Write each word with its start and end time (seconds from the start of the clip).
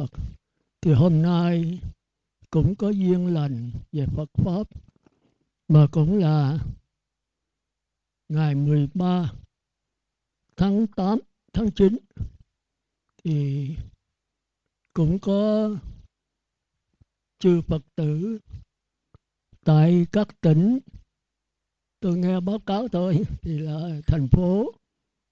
Phật. 0.00 0.20
Thì 0.80 0.92
hôm 0.92 1.22
nay 1.22 1.80
cũng 2.50 2.74
có 2.76 2.90
duyên 2.90 3.34
lành 3.34 3.70
về 3.92 4.06
Phật 4.16 4.30
Pháp, 4.34 4.68
mà 5.68 5.86
cũng 5.92 6.18
là 6.18 6.58
ngày 8.28 8.54
13 8.54 9.32
tháng 10.56 10.86
8 10.86 11.18
tháng 11.52 11.70
9 11.70 11.96
thì 13.24 13.68
cũng 14.92 15.18
có 15.22 15.70
chư 17.38 17.62
Phật 17.66 17.82
tử 17.96 18.38
tại 19.64 20.06
các 20.12 20.28
tỉnh. 20.40 20.78
Tôi 22.00 22.16
nghe 22.18 22.40
báo 22.40 22.58
cáo 22.58 22.88
thôi, 22.88 23.24
thì 23.42 23.58
là 23.58 24.00
thành 24.06 24.28
phố 24.32 24.72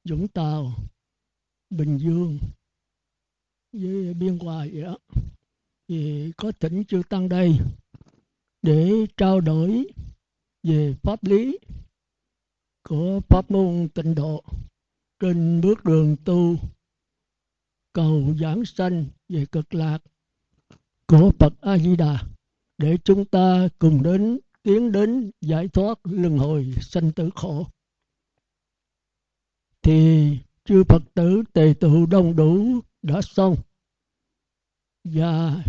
Vũng 0.08 0.28
Tàu, 0.28 0.72
Bình 1.70 1.98
Dương 1.98 2.38
với 3.72 4.14
biên 4.14 4.38
hòa 4.38 4.66
vậy 4.72 4.82
đó 4.82 4.98
thì 5.88 6.32
có 6.36 6.52
tỉnh 6.52 6.84
chưa 6.84 7.02
tăng 7.02 7.28
đây 7.28 7.58
để 8.62 9.06
trao 9.16 9.40
đổi 9.40 9.86
về 10.62 10.94
pháp 11.02 11.24
lý 11.24 11.58
của 12.88 13.20
pháp 13.28 13.50
môn 13.50 13.88
tịnh 13.94 14.14
độ 14.14 14.44
trên 15.20 15.60
bước 15.60 15.84
đường 15.84 16.16
tu 16.24 16.56
cầu 17.92 18.34
giảng 18.40 18.64
sanh 18.64 19.04
về 19.28 19.46
cực 19.52 19.74
lạc 19.74 19.98
của 21.06 21.32
Phật 21.38 21.52
A 21.60 21.78
Di 21.78 21.96
Đà 21.96 22.24
để 22.78 22.96
chúng 23.04 23.24
ta 23.24 23.68
cùng 23.78 24.02
đến, 24.02 24.38
tiến 24.62 24.92
đến 24.92 25.30
giải 25.40 25.68
thoát 25.68 25.98
luân 26.04 26.38
hồi 26.38 26.74
sanh 26.80 27.12
tử 27.12 27.30
khổ. 27.34 27.66
Thì 29.82 30.30
chư 30.64 30.84
Phật 30.88 31.02
tử 31.14 31.42
tề 31.52 31.74
tụ 31.80 32.06
đông 32.06 32.36
đủ 32.36 32.80
đã 33.02 33.22
xong. 33.22 33.56
Và 35.04 35.64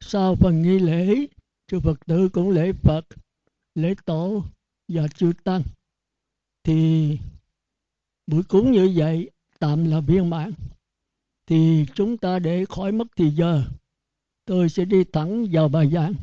sau 0.00 0.36
phần 0.36 0.62
nghi 0.62 0.78
lễ, 0.78 1.26
chư 1.66 1.80
Phật 1.80 2.06
tử 2.06 2.28
cũng 2.32 2.50
lễ 2.50 2.72
Phật, 2.72 3.06
lễ 3.74 3.94
tổ 4.04 4.44
và 4.88 5.08
chư 5.08 5.32
Tăng. 5.44 5.62
Thì 6.64 7.18
buổi 8.26 8.42
cúng 8.48 8.72
như 8.72 8.92
vậy 8.96 9.30
tạm 9.58 9.84
là 9.84 10.00
viên 10.00 10.30
mãn. 10.30 10.52
Thì 11.46 11.86
chúng 11.94 12.18
ta 12.18 12.38
để 12.38 12.64
khỏi 12.68 12.92
mất 12.92 13.06
thì 13.16 13.30
giờ, 13.30 13.64
tôi 14.44 14.68
sẽ 14.68 14.84
đi 14.84 15.04
thẳng 15.12 15.46
vào 15.52 15.68
bài 15.68 15.90
giảng. 15.92 16.14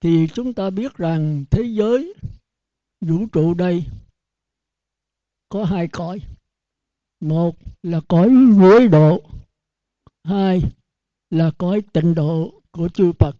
Thì 0.00 0.26
chúng 0.34 0.54
ta 0.54 0.70
biết 0.70 0.96
rằng 0.96 1.44
thế 1.50 1.62
giới, 1.62 2.14
vũ 3.00 3.26
trụ 3.32 3.54
đây 3.54 3.84
có 5.48 5.64
hai 5.64 5.88
cõi 5.88 6.20
một 7.24 7.56
là 7.82 8.00
cõi 8.08 8.30
quế 8.60 8.88
độ. 8.88 9.22
Hai 10.24 10.62
là 11.30 11.50
cõi 11.58 11.82
tịnh 11.92 12.14
độ 12.14 12.62
của 12.70 12.88
chư 12.88 13.12
Phật. 13.18 13.36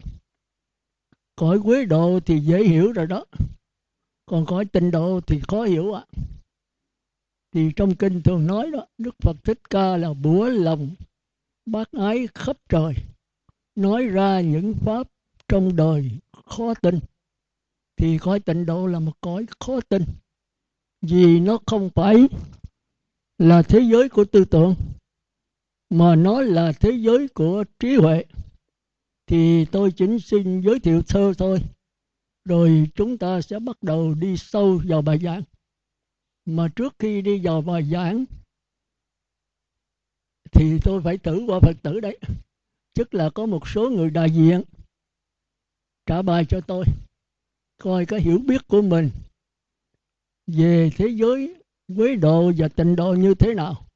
Cõi 1.37 1.61
quế 1.65 1.85
độ 1.85 2.21
thì 2.27 2.39
dễ 2.39 2.65
hiểu 2.65 2.93
rồi 2.93 3.07
đó. 3.07 3.25
Còn 4.27 4.47
cõi 4.47 4.65
tịnh 4.65 4.91
độ 4.91 5.21
thì 5.27 5.41
khó 5.49 5.63
hiểu 5.63 5.93
ạ. 5.93 6.05
À. 6.07 6.23
thì 7.53 7.71
trong 7.77 7.95
kinh 7.95 8.23
thường 8.23 8.47
nói 8.47 8.71
đó, 8.71 8.87
Đức 8.99 9.15
Phật 9.23 9.37
Thích 9.45 9.61
Ca 9.71 9.97
là 9.97 10.13
bủa 10.13 10.49
lòng 10.49 10.91
bác 11.67 11.93
ái 11.93 12.29
khắp 12.35 12.57
trời, 12.69 12.95
nói 13.75 14.07
ra 14.07 14.41
những 14.41 14.75
pháp 14.75 15.09
trong 15.49 15.77
đời 15.77 16.11
khó 16.47 16.75
tin. 16.75 16.99
Thì 17.97 18.19
cõi 18.19 18.41
tịnh 18.41 18.67
độ 18.67 18.87
là 18.87 18.99
một 18.99 19.13
cõi 19.21 19.47
khó 19.61 19.81
tin, 19.89 20.05
vì 21.03 21.41
nó 21.41 21.59
không 21.67 21.91
phải 21.95 22.29
là 23.39 23.63
thế 23.63 23.81
giới 23.93 24.09
của 24.09 24.25
tư 24.25 24.45
tưởng, 24.45 24.75
mà 25.91 26.17
nó 26.17 26.41
là 26.41 26.73
thế 26.73 26.91
giới 26.91 27.29
của 27.29 27.65
trí 27.79 27.97
huệ, 27.97 28.25
thì 29.27 29.65
tôi 29.65 29.93
chính 29.93 30.19
xin 30.21 30.61
giới 30.61 30.81
thiệu 30.81 31.03
sơ 31.07 31.33
thôi. 31.39 31.63
Rồi 32.45 32.91
chúng 32.95 33.19
ta 33.19 33.41
sẽ 33.41 33.59
bắt 33.59 33.83
đầu 33.83 34.15
đi 34.15 34.37
sâu 34.37 34.81
vào 34.87 35.03
bài 35.03 35.19
giảng. 35.19 35.43
Mà 36.45 36.69
trước 36.77 36.95
khi 36.99 37.23
đi 37.23 37.41
vào 37.45 37.63
bài 37.63 37.85
giảng, 37.85 38.25
thì 40.53 40.79
tôi 40.85 41.03
phải 41.03 41.19
tử 41.19 41.45
qua 41.47 41.61
phật 41.61 41.77
tử 41.83 42.01
đấy. 42.01 42.19
Tức 42.95 43.15
là 43.15 43.31
có 43.31 43.47
một 43.47 43.69
số 43.69 43.91
người 43.91 44.11
đại 44.11 44.31
diện 44.31 44.63
trả 46.07 46.23
bài 46.23 46.45
cho 46.49 46.61
tôi, 46.61 46.85
coi 47.79 48.07
cái 48.07 48.21
hiểu 48.21 48.39
biết 48.39 48.69
của 48.69 48.83
mình 48.83 49.11
về 50.47 50.91
thế 50.97 51.09
giới 51.09 51.64
quý 51.89 52.17
độ 52.17 52.53
và 52.57 52.69
tịnh 52.69 52.97
độ 52.97 53.15
như 53.15 53.35
thế 53.35 53.55
nào? 53.55 53.87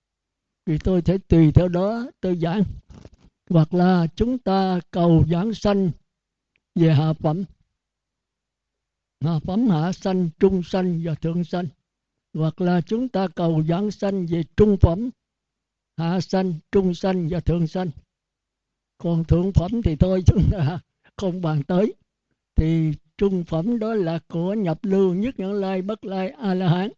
Thì 0.66 0.78
tôi 0.78 1.02
sẽ 1.06 1.18
tùy 1.18 1.52
theo 1.52 1.68
đó, 1.68 2.06
tôi 2.20 2.36
giảng. 2.36 2.62
Hoặc 3.50 3.74
là 3.74 4.06
chúng 4.16 4.38
ta 4.38 4.80
cầu 4.90 5.24
giảng 5.30 5.54
sanh 5.54 5.90
về 6.74 6.94
hạ 6.94 7.12
phẩm. 7.12 7.44
Hạ 9.24 9.38
phẩm, 9.44 9.68
hạ 9.68 9.92
sanh, 9.92 10.30
trung 10.40 10.62
sanh 10.62 11.00
và 11.04 11.14
thượng 11.14 11.44
sanh. 11.44 11.66
Hoặc 12.34 12.60
là 12.60 12.80
chúng 12.80 13.08
ta 13.08 13.28
cầu 13.28 13.62
giảng 13.68 13.90
sanh 13.90 14.26
về 14.26 14.42
trung 14.56 14.76
phẩm, 14.80 15.10
hạ 15.96 16.20
sanh, 16.20 16.54
trung 16.72 16.94
sanh 16.94 17.28
và 17.28 17.40
thượng 17.40 17.66
sanh. 17.66 17.90
Còn 18.98 19.24
thượng 19.24 19.52
phẩm 19.52 19.82
thì 19.84 19.96
thôi, 19.96 20.22
chúng 20.26 20.42
ta 20.52 20.80
không 21.16 21.42
bàn 21.42 21.62
tới. 21.62 21.94
Thì 22.56 22.92
trung 23.18 23.44
phẩm 23.44 23.78
đó 23.78 23.94
là 23.94 24.18
của 24.28 24.54
nhập 24.54 24.78
lưu 24.82 25.14
nhất 25.14 25.38
nhãn 25.38 25.60
lai 25.60 25.82
bất 25.82 26.04
lai 26.04 26.30
a 26.30 26.54
la 26.54 26.68
hán 26.68 26.90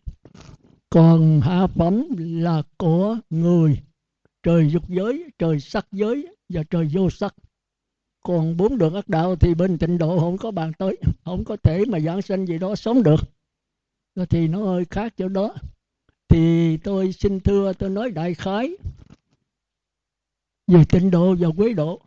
còn 0.91 1.41
hạ 1.41 1.67
phẩm 1.67 2.05
là 2.19 2.63
của 2.77 3.19
người, 3.31 3.81
trời 4.43 4.71
dục 4.71 4.89
giới, 4.89 5.31
trời 5.39 5.61
sắc 5.61 5.87
giới 5.93 6.37
và 6.49 6.63
trời 6.71 6.89
vô 6.93 7.11
sắc. 7.11 7.35
Còn 8.25 8.57
bốn 8.57 8.79
đường 8.79 8.95
ác 8.95 9.09
đạo 9.09 9.37
thì 9.37 9.55
bên 9.55 9.79
tịnh 9.79 9.99
độ 9.99 10.19
không 10.21 10.39
có 10.39 10.51
bàn 10.51 10.73
tới, 10.79 10.97
không 11.25 11.45
có 11.45 11.57
thể 11.63 11.85
mà 11.89 12.01
giảng 12.01 12.23
sanh 12.23 12.47
gì 12.47 12.59
đó 12.59 12.75
sống 12.75 13.03
được. 13.03 13.21
Thì 14.31 14.49
nó 14.49 14.65
hơi 14.65 14.85
khác 14.91 15.15
chỗ 15.17 15.29
đó. 15.29 15.55
Thì 16.29 16.77
tôi 16.77 17.13
xin 17.13 17.41
thưa, 17.41 17.73
tôi 17.73 17.91
nói 17.91 18.11
đại 18.11 18.35
khái 18.35 18.77
về 20.67 20.85
tịnh 20.89 21.11
độ 21.11 21.37
và 21.39 21.49
quế 21.57 21.73
độ. 21.73 22.01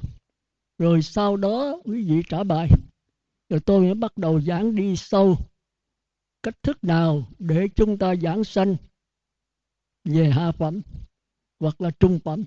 Rồi 0.78 1.02
sau 1.02 1.38
đó 1.38 1.80
quý 1.86 2.04
vị 2.04 2.24
trả 2.30 2.44
bài. 2.44 2.70
Rồi 3.50 3.60
tôi 3.60 3.82
mới 3.82 3.94
bắt 3.94 4.18
đầu 4.18 4.42
giảng 4.42 4.76
đi 4.76 4.96
sâu 4.96 5.38
cách 6.44 6.64
thức 6.64 6.84
nào 6.84 7.28
để 7.40 7.68
chúng 7.76 7.98
ta 7.98 8.16
giảng 8.16 8.44
sanh 8.44 8.76
về 10.04 10.30
hạ 10.30 10.52
phẩm 10.52 10.82
hoặc 11.60 11.82
là 11.82 11.92
trung 12.00 12.20
phẩm? 12.24 12.44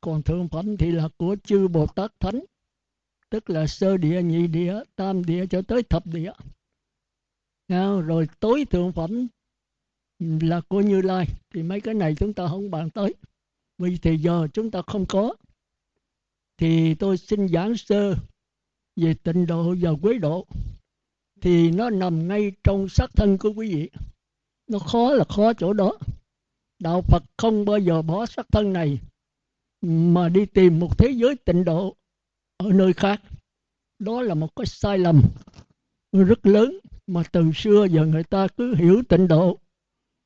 Còn 0.00 0.22
thượng 0.22 0.48
phẩm 0.48 0.76
thì 0.76 0.90
là 0.90 1.08
của 1.16 1.36
chư 1.44 1.68
bồ 1.68 1.86
tát 1.86 2.20
thánh, 2.20 2.40
tức 3.30 3.50
là 3.50 3.66
sơ 3.66 3.96
địa, 3.96 4.22
nhị 4.22 4.46
địa, 4.46 4.74
tam 4.96 5.24
địa 5.24 5.46
cho 5.46 5.62
tới 5.62 5.82
thập 5.82 6.06
địa. 6.06 6.32
Nào, 7.68 8.00
rồi 8.00 8.28
tối 8.40 8.64
thượng 8.70 8.92
phẩm 8.92 9.26
là 10.18 10.60
của 10.68 10.80
như 10.80 11.02
lai, 11.02 11.26
thì 11.50 11.62
mấy 11.62 11.80
cái 11.80 11.94
này 11.94 12.14
chúng 12.18 12.34
ta 12.34 12.48
không 12.48 12.70
bàn 12.70 12.90
tới. 12.90 13.14
Vì 13.78 13.98
thì 14.02 14.16
giờ 14.16 14.48
chúng 14.52 14.70
ta 14.70 14.82
không 14.86 15.06
có. 15.08 15.34
Thì 16.56 16.94
tôi 16.94 17.16
xin 17.16 17.48
giảng 17.48 17.76
sơ 17.76 18.14
về 18.96 19.14
tịnh 19.14 19.46
độ 19.46 19.74
và 19.80 19.90
quế 20.02 20.18
độ 20.18 20.46
thì 21.42 21.70
nó 21.70 21.90
nằm 21.90 22.28
ngay 22.28 22.52
trong 22.64 22.88
xác 22.88 23.06
thân 23.14 23.38
của 23.38 23.52
quý 23.56 23.74
vị. 23.74 23.90
Nó 24.66 24.78
khó 24.78 25.12
là 25.12 25.24
khó 25.24 25.52
chỗ 25.52 25.72
đó. 25.72 25.92
Đạo 26.78 27.02
phật 27.02 27.22
không 27.36 27.64
bao 27.64 27.78
giờ 27.78 28.02
bỏ 28.02 28.26
xác 28.26 28.46
thân 28.52 28.72
này, 28.72 28.98
mà 29.80 30.28
đi 30.28 30.46
tìm 30.46 30.78
một 30.78 30.98
thế 30.98 31.10
giới 31.10 31.36
tịnh 31.36 31.64
độ 31.64 31.96
ở 32.56 32.72
nơi 32.72 32.92
khác. 32.92 33.22
Đó 33.98 34.22
là 34.22 34.34
một 34.34 34.56
cái 34.56 34.66
sai 34.66 34.98
lầm 34.98 35.22
rất 36.12 36.46
lớn 36.46 36.78
mà 37.06 37.22
từ 37.32 37.52
xưa 37.54 37.86
giờ 37.90 38.06
người 38.06 38.24
ta 38.24 38.48
cứ 38.56 38.74
hiểu 38.74 39.02
tịnh 39.08 39.28
độ. 39.28 39.58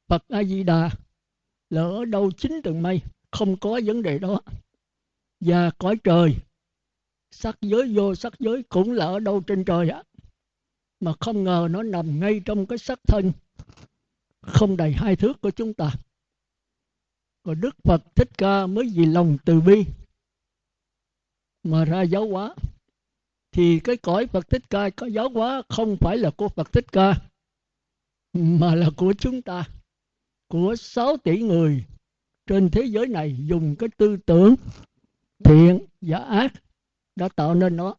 Phật 0.09 0.25
A 0.29 0.45
Di 0.45 0.63
Đà 0.63 0.91
là 1.71 1.83
ở 1.83 2.05
đâu 2.05 2.31
chính 2.31 2.63
tầng 2.63 2.83
mây, 2.83 3.01
không 3.31 3.57
có 3.57 3.81
vấn 3.85 4.03
đề 4.03 4.19
đó. 4.19 4.41
Và 5.41 5.71
cõi 5.79 5.97
trời, 6.05 6.37
sắc 7.31 7.59
giới 7.61 7.95
vô 7.95 8.15
sắc 8.15 8.33
giới 8.39 8.63
cũng 8.63 8.93
là 8.93 9.07
ở 9.07 9.21
đâu 9.21 9.41
trên 9.41 9.65
trời 9.65 9.89
á 9.89 10.03
mà 11.05 11.13
không 11.21 11.45
ngờ 11.45 11.69
nó 11.71 11.83
nằm 11.83 12.21
ngay 12.21 12.41
trong 12.45 12.67
cái 12.67 12.79
sắc 12.79 12.99
thân. 13.07 13.33
Không 14.41 14.77
đầy 14.77 14.93
hai 14.93 15.17
thước 15.17 15.41
của 15.41 15.51
chúng 15.51 15.75
ta. 15.75 15.91
Còn 17.43 17.61
Đức 17.61 17.77
Phật 17.85 18.03
Thích 18.15 18.31
Ca 18.39 18.67
mới 18.67 18.91
vì 18.95 19.07
lòng 19.07 19.37
từ 19.45 19.61
bi 19.61 19.85
mà 21.63 21.85
ra 21.85 22.03
giáo 22.03 22.29
hóa. 22.29 22.55
Thì 23.53 23.81
cái 23.81 23.97
cõi 23.97 24.27
Phật 24.27 24.49
Thích 24.49 24.63
Ca 24.71 24.91
có 24.91 25.07
giáo 25.07 25.29
hóa 25.29 25.63
không 25.69 25.97
phải 26.01 26.17
là 26.17 26.31
của 26.31 26.49
Phật 26.49 26.73
Thích 26.73 26.93
Ca, 26.93 27.21
mà 28.33 28.75
là 28.75 28.91
của 28.97 29.13
chúng 29.19 29.43
ta, 29.43 29.69
của 30.49 30.77
6 30.77 31.17
tỷ 31.17 31.39
người 31.39 31.85
trên 32.47 32.71
thế 32.71 32.85
giới 32.85 33.07
này 33.07 33.37
dùng 33.47 33.77
cái 33.77 33.89
tư 33.97 34.17
tưởng 34.17 34.55
thiện 35.45 35.87
và 36.01 36.19
ác 36.19 36.53
đã 37.17 37.29
tạo 37.29 37.55
nên 37.55 37.77
nó 37.77 37.95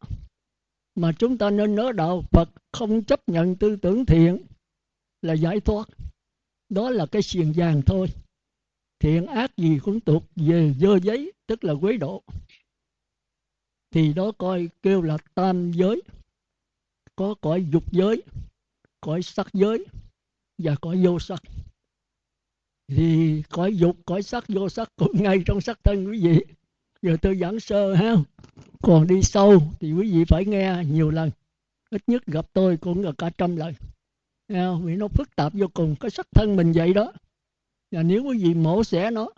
mà 0.95 1.12
chúng 1.19 1.38
ta 1.38 1.50
nên 1.50 1.75
nhớ 1.75 1.92
đạo 1.92 2.24
Phật 2.31 2.50
không 2.74 3.03
chấp 3.03 3.21
nhận 3.27 3.56
tư 3.56 3.75
tưởng 3.75 4.06
thiện 4.06 4.38
là 5.21 5.33
giải 5.33 5.59
thoát. 5.59 5.89
Đó 6.69 6.89
là 6.89 7.06
cái 7.06 7.21
xiềng 7.21 7.53
vàng 7.56 7.81
thôi. 7.86 8.07
Thiện 9.00 9.25
ác 9.25 9.57
gì 9.57 9.80
cũng 9.83 10.00
tuột 10.00 10.24
về 10.36 10.74
dơ 10.80 11.00
giấy, 11.00 11.31
tức 11.47 11.63
là 11.63 11.74
quế 11.81 11.97
độ 11.97 12.24
thì 13.95 14.13
đó 14.13 14.31
coi 14.38 14.69
kêu 14.83 15.01
là 15.01 15.18
tam 15.36 15.71
giới. 15.71 16.01
Có 17.15 17.36
cõi 17.41 17.68
dục 17.71 17.83
giới, 17.91 18.21
cõi 19.01 19.21
sắc 19.21 19.48
giới 19.53 19.86
và 20.57 20.75
cõi 20.81 21.01
vô 21.06 21.19
sắc. 21.19 21.41
Thì 22.88 23.44
cõi 23.50 23.77
dục, 23.77 23.98
cõi 24.06 24.24
sắc, 24.24 24.44
vô 24.48 24.69
sắc 24.69 24.89
cũng 24.95 25.24
ngay 25.24 25.44
trong 25.45 25.62
sắc 25.62 25.80
thân 25.83 26.06
quý 26.06 26.21
vị 26.27 26.54
giờ 27.05 27.17
tôi 27.21 27.37
giảng 27.37 27.59
sơ, 27.59 27.93
ha? 27.93 28.15
Còn 28.81 29.07
đi 29.07 29.21
sâu 29.21 29.61
thì 29.79 29.93
quý 29.93 30.11
vị 30.11 30.25
phải 30.27 30.45
nghe 30.45 30.83
nhiều 30.91 31.09
lần. 31.09 31.31
Ít 31.89 32.01
nhất 32.07 32.25
gặp 32.25 32.45
tôi 32.53 32.77
cũng 32.77 33.03
là 33.03 33.11
cả 33.17 33.29
trăm 33.37 33.55
lần. 33.55 33.73
Vì 34.83 34.95
nó 34.95 35.07
phức 35.07 35.35
tạp 35.35 35.53
vô 35.53 35.67
cùng. 35.73 35.95
Cái 35.99 36.11
sắc 36.11 36.27
thân 36.31 36.55
mình 36.55 36.71
vậy 36.71 36.93
đó. 36.93 37.13
Và 37.91 38.03
nếu 38.03 38.23
quý 38.23 38.37
vị 38.43 38.53
mổ 38.53 38.83
xẻ 38.83 39.11
nó, 39.11 39.29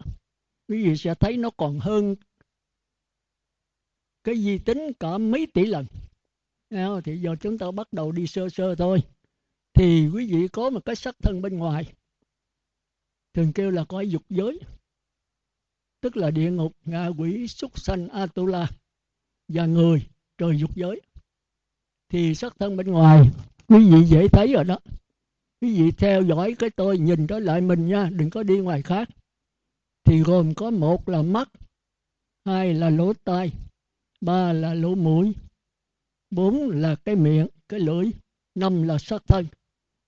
quý 0.68 0.86
vị 0.86 0.98
sẽ 0.98 1.16
thấy 1.16 1.38
nó 1.38 1.50
còn 1.50 1.80
hơn 1.80 2.16
cái 4.24 4.36
di 4.38 4.58
tính 4.58 4.92
cả 5.00 5.18
mấy 5.18 5.48
tỷ 5.54 5.66
lần. 5.66 5.86
Thì 7.04 7.18
giờ 7.18 7.36
chúng 7.42 7.58
ta 7.58 7.72
bắt 7.72 7.94
đầu 7.94 8.12
đi 8.12 8.28
sơ 8.28 8.50
sơ 8.50 8.76
thôi. 8.76 9.04
Thì 9.74 10.10
quý 10.14 10.32
vị 10.32 10.48
có 10.48 10.70
một 10.70 10.86
cái 10.86 10.96
sắc 10.96 11.16
thân 11.22 11.42
bên 11.42 11.58
ngoài. 11.58 11.94
Thường 13.34 13.54
kêu 13.54 13.72
là 13.72 13.86
có 13.86 14.02
dục 14.02 14.24
giới 14.30 14.60
tức 16.08 16.18
là 16.18 16.32
địa 16.32 16.52
ngục, 16.52 16.74
ngạ 16.86 17.08
quỷ, 17.08 17.48
súc 17.48 17.80
sanh, 17.80 18.10
atula 18.10 18.68
và 19.48 19.66
người 19.66 20.08
trời 20.38 20.60
dục 20.60 20.76
giới. 20.76 21.02
Thì 22.10 22.36
sắc 22.36 22.54
thân 22.60 22.78
bên 22.78 22.88
ngoài, 22.88 23.30
quý 23.68 23.90
vị 23.90 24.04
dễ 24.04 24.28
thấy 24.28 24.54
rồi 24.54 24.64
đó. 24.64 24.80
Quý 25.62 25.80
vị 25.80 25.92
theo 25.92 26.22
dõi 26.22 26.56
cái 26.60 26.70
tôi, 26.70 26.98
nhìn 26.98 27.28
trở 27.28 27.40
lại 27.40 27.62
mình 27.62 27.88
nha, 27.88 28.10
đừng 28.12 28.30
có 28.30 28.44
đi 28.44 28.60
ngoài 28.60 28.82
khác. 28.82 29.10
Thì 30.04 30.20
gồm 30.20 30.54
có 30.54 30.72
một 30.72 31.10
là 31.10 31.22
mắt, 31.22 31.50
hai 32.46 32.74
là 32.74 32.90
lỗ 32.90 33.14
tai, 33.14 33.52
ba 34.22 34.54
là 34.54 34.74
lỗ 34.74 34.96
mũi, 34.96 35.36
bốn 36.32 36.70
là 36.70 36.96
cái 36.96 37.16
miệng, 37.16 37.48
cái 37.70 37.80
lưỡi, 37.80 38.12
năm 38.56 38.84
là 38.84 38.98
sắc 38.98 39.24
thân, 39.28 39.46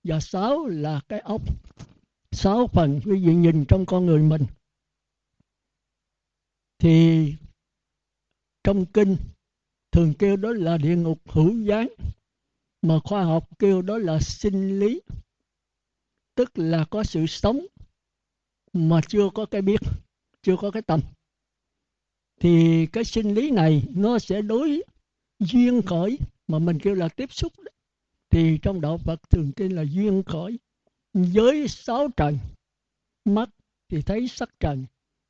và 0.04 0.20
sáu 0.20 0.66
là 0.66 1.00
cái 1.08 1.20
ốc. 1.20 1.42
Sáu 2.32 2.66
phần 2.66 3.00
quý 3.04 3.26
vị 3.26 3.34
nhìn 3.34 3.64
trong 3.68 3.86
con 3.86 4.06
người 4.06 4.22
mình 4.22 4.42
thì 6.80 7.34
trong 8.64 8.86
kinh 8.86 9.16
thường 9.92 10.14
kêu 10.18 10.36
đó 10.36 10.52
là 10.52 10.78
địa 10.78 10.96
ngục 10.96 11.18
hữu 11.24 11.62
gián, 11.62 11.88
mà 12.82 12.98
khoa 13.04 13.24
học 13.24 13.48
kêu 13.58 13.82
đó 13.82 13.98
là 13.98 14.20
sinh 14.20 14.78
lý, 14.78 15.00
tức 16.34 16.58
là 16.58 16.84
có 16.90 17.04
sự 17.04 17.26
sống 17.26 17.66
mà 18.72 19.00
chưa 19.08 19.28
có 19.34 19.46
cái 19.46 19.62
biết, 19.62 19.80
chưa 20.42 20.56
có 20.56 20.70
cái 20.70 20.82
tâm 20.82 21.00
thì 22.40 22.86
cái 22.86 23.04
sinh 23.04 23.34
lý 23.34 23.50
này 23.50 23.82
nó 23.94 24.18
sẽ 24.18 24.42
đối 24.42 24.82
duyên 25.38 25.82
khởi 25.82 26.18
mà 26.48 26.58
mình 26.58 26.78
kêu 26.78 26.94
là 26.94 27.08
tiếp 27.08 27.32
xúc 27.32 27.52
đó. 27.58 27.72
thì 28.30 28.58
trong 28.62 28.80
đạo 28.80 28.98
Phật 28.98 29.30
thường 29.30 29.52
kêu 29.56 29.68
là 29.68 29.82
duyên 29.82 30.22
khởi 30.26 30.58
với 31.12 31.68
sáu 31.68 32.08
trần, 32.16 32.38
mắt 33.24 33.48
thì 33.88 34.02
thấy 34.02 34.28
sắc 34.28 34.50
trần, 34.60 34.84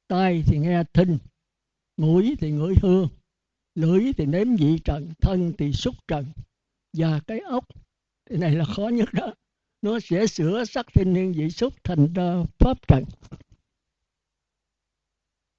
tai 0.08 0.42
thì 0.46 0.58
nghe 0.58 0.84
thinh 0.92 1.18
mũi 2.00 2.36
thì 2.40 2.50
ngửi 2.50 2.74
hương 2.82 3.08
lưỡi 3.74 4.12
thì 4.12 4.26
nếm 4.26 4.56
vị 4.56 4.78
trần 4.84 5.12
thân 5.20 5.52
thì 5.58 5.72
xúc 5.72 5.94
trần. 6.08 6.24
Và 6.92 7.20
cái 7.26 7.40
ốc 7.40 7.64
cái 8.26 8.38
này 8.38 8.54
là 8.54 8.64
khó 8.64 8.88
nhất 8.88 9.08
đó. 9.12 9.34
Nó 9.82 10.00
sẽ 10.00 10.26
sửa 10.26 10.64
sắc 10.64 10.86
thiên 10.94 11.12
niên 11.12 11.32
vị 11.32 11.50
xúc 11.50 11.74
thành 11.84 12.04
uh, 12.04 12.48
pháp 12.58 12.88
trần. 12.88 13.04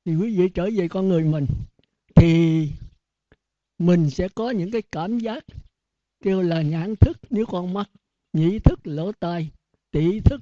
Thì 0.06 0.16
quý 0.16 0.38
vị 0.38 0.50
trở 0.54 0.70
về 0.78 0.88
con 0.88 1.08
người 1.08 1.24
mình 1.24 1.46
thì 2.16 2.68
mình 3.78 4.10
sẽ 4.10 4.28
có 4.36 4.52
những 4.52 4.72
cái 4.72 4.82
cảm 4.82 5.20
giác 5.20 5.44
kêu 6.24 6.42
là 6.42 6.62
nhãn 6.62 6.96
thức 6.96 7.18
nếu 7.30 7.46
con 7.46 7.74
mắt 7.74 7.90
nhĩ 8.34 8.60
thức 8.60 8.80
lỗ 8.84 9.12
tai 9.12 9.50
tỷ 9.92 10.20
thức 10.20 10.42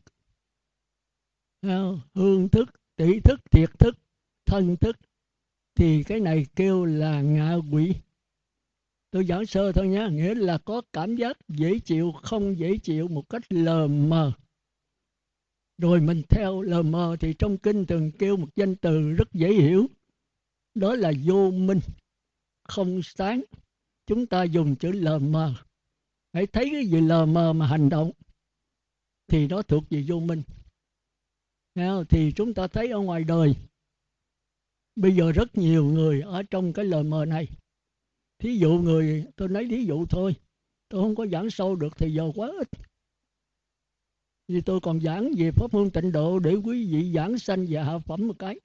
ờ, 1.62 1.98
hương 2.16 2.50
thức 2.50 2.70
tỷ 2.96 3.20
thức 3.20 3.40
thiệt 3.52 3.70
thức 3.80 3.98
thân 4.46 4.76
thức 4.78 4.96
thì 5.80 6.04
cái 6.04 6.20
này 6.20 6.46
kêu 6.56 6.86
là 6.86 7.22
ngạ 7.22 7.56
quỷ. 7.72 7.94
Tôi 9.12 9.26
giảng 9.26 9.46
sơ 9.46 9.72
thôi 9.72 9.88
nhé 9.88 10.08
nghĩa 10.12 10.36
là 10.36 10.58
có 10.58 10.82
cảm 10.94 11.16
giác 11.16 11.38
dễ 11.48 11.80
chịu, 11.80 12.12
không 12.24 12.60
dễ 12.60 12.78
chịu 12.78 13.08
một 13.08 13.30
cách 13.30 13.42
lờ 13.50 13.88
mờ. 13.88 14.32
Rồi 15.78 16.02
mình 16.02 16.22
theo 16.30 16.62
lờ 16.62 16.82
mờ 16.82 17.16
thì 17.20 17.34
trong 17.34 17.58
kinh 17.58 17.86
thường 17.86 18.12
kêu 18.12 18.38
một 18.38 18.48
danh 18.56 18.76
từ 18.76 19.12
rất 19.12 19.34
dễ 19.34 19.54
hiểu. 19.54 19.88
Đó 20.76 20.96
là 20.96 21.12
vô 21.26 21.52
minh, 21.52 21.80
không 22.64 23.02
sáng. 23.04 23.42
Chúng 24.08 24.26
ta 24.26 24.44
dùng 24.44 24.76
chữ 24.76 24.92
lờ 24.92 25.20
mờ. 25.20 25.54
Hãy 26.34 26.48
thấy 26.48 26.70
cái 26.72 26.86
gì 26.86 27.02
lờ 27.02 27.26
mờ 27.26 27.54
mà 27.54 27.68
hành 27.68 27.90
động, 27.90 28.12
thì 29.28 29.48
nó 29.48 29.62
thuộc 29.62 29.84
về 29.90 30.04
vô 30.08 30.20
minh. 30.20 30.42
Thì 32.10 32.32
chúng 32.36 32.54
ta 32.54 32.68
thấy 32.68 32.88
ở 32.88 33.00
ngoài 33.00 33.24
đời 33.24 33.56
bây 35.00 35.16
giờ 35.16 35.32
rất 35.32 35.58
nhiều 35.58 35.86
người 35.86 36.22
ở 36.22 36.44
trong 36.44 36.74
cái 36.74 36.86
lời 36.86 37.04
mờ 37.04 37.26
này. 37.26 37.48
Thí 38.40 38.58
dụ 38.58 38.70
người, 38.70 39.26
tôi 39.36 39.50
lấy 39.50 39.68
thí 39.70 39.86
dụ 39.86 40.06
thôi, 40.06 40.36
tôi 40.90 41.02
không 41.02 41.16
có 41.16 41.28
giảng 41.28 41.50
sâu 41.50 41.76
được 41.76 41.98
thì 41.98 42.14
giờ 42.14 42.32
quá 42.36 42.52
ít. 42.60 42.68
Vì 44.48 44.62
tôi 44.62 44.80
còn 44.80 45.02
giảng 45.02 45.32
về 45.38 45.52
pháp 45.52 45.74
môn 45.74 45.90
tịnh 45.92 46.12
độ 46.12 46.40
để 46.40 46.56
quý 46.56 46.94
vị 46.94 47.12
giảng 47.16 47.40
sanh 47.40 47.66
và 47.70 47.84
hạ 47.84 48.00
phẩm 48.00 48.28
một 48.28 48.40
cái. 48.40 48.60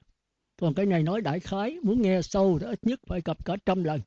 Còn 0.60 0.74
cái 0.74 0.86
này 0.86 1.02
nói 1.02 1.20
đại 1.20 1.40
khái, 1.40 1.78
muốn 1.82 2.02
nghe 2.02 2.22
sâu 2.22 2.58
thì 2.60 2.66
ít 2.66 2.78
nhất 2.82 3.00
phải 3.06 3.20
gặp 3.24 3.44
cả 3.44 3.56
trăm 3.66 3.84
lần, 3.84 4.00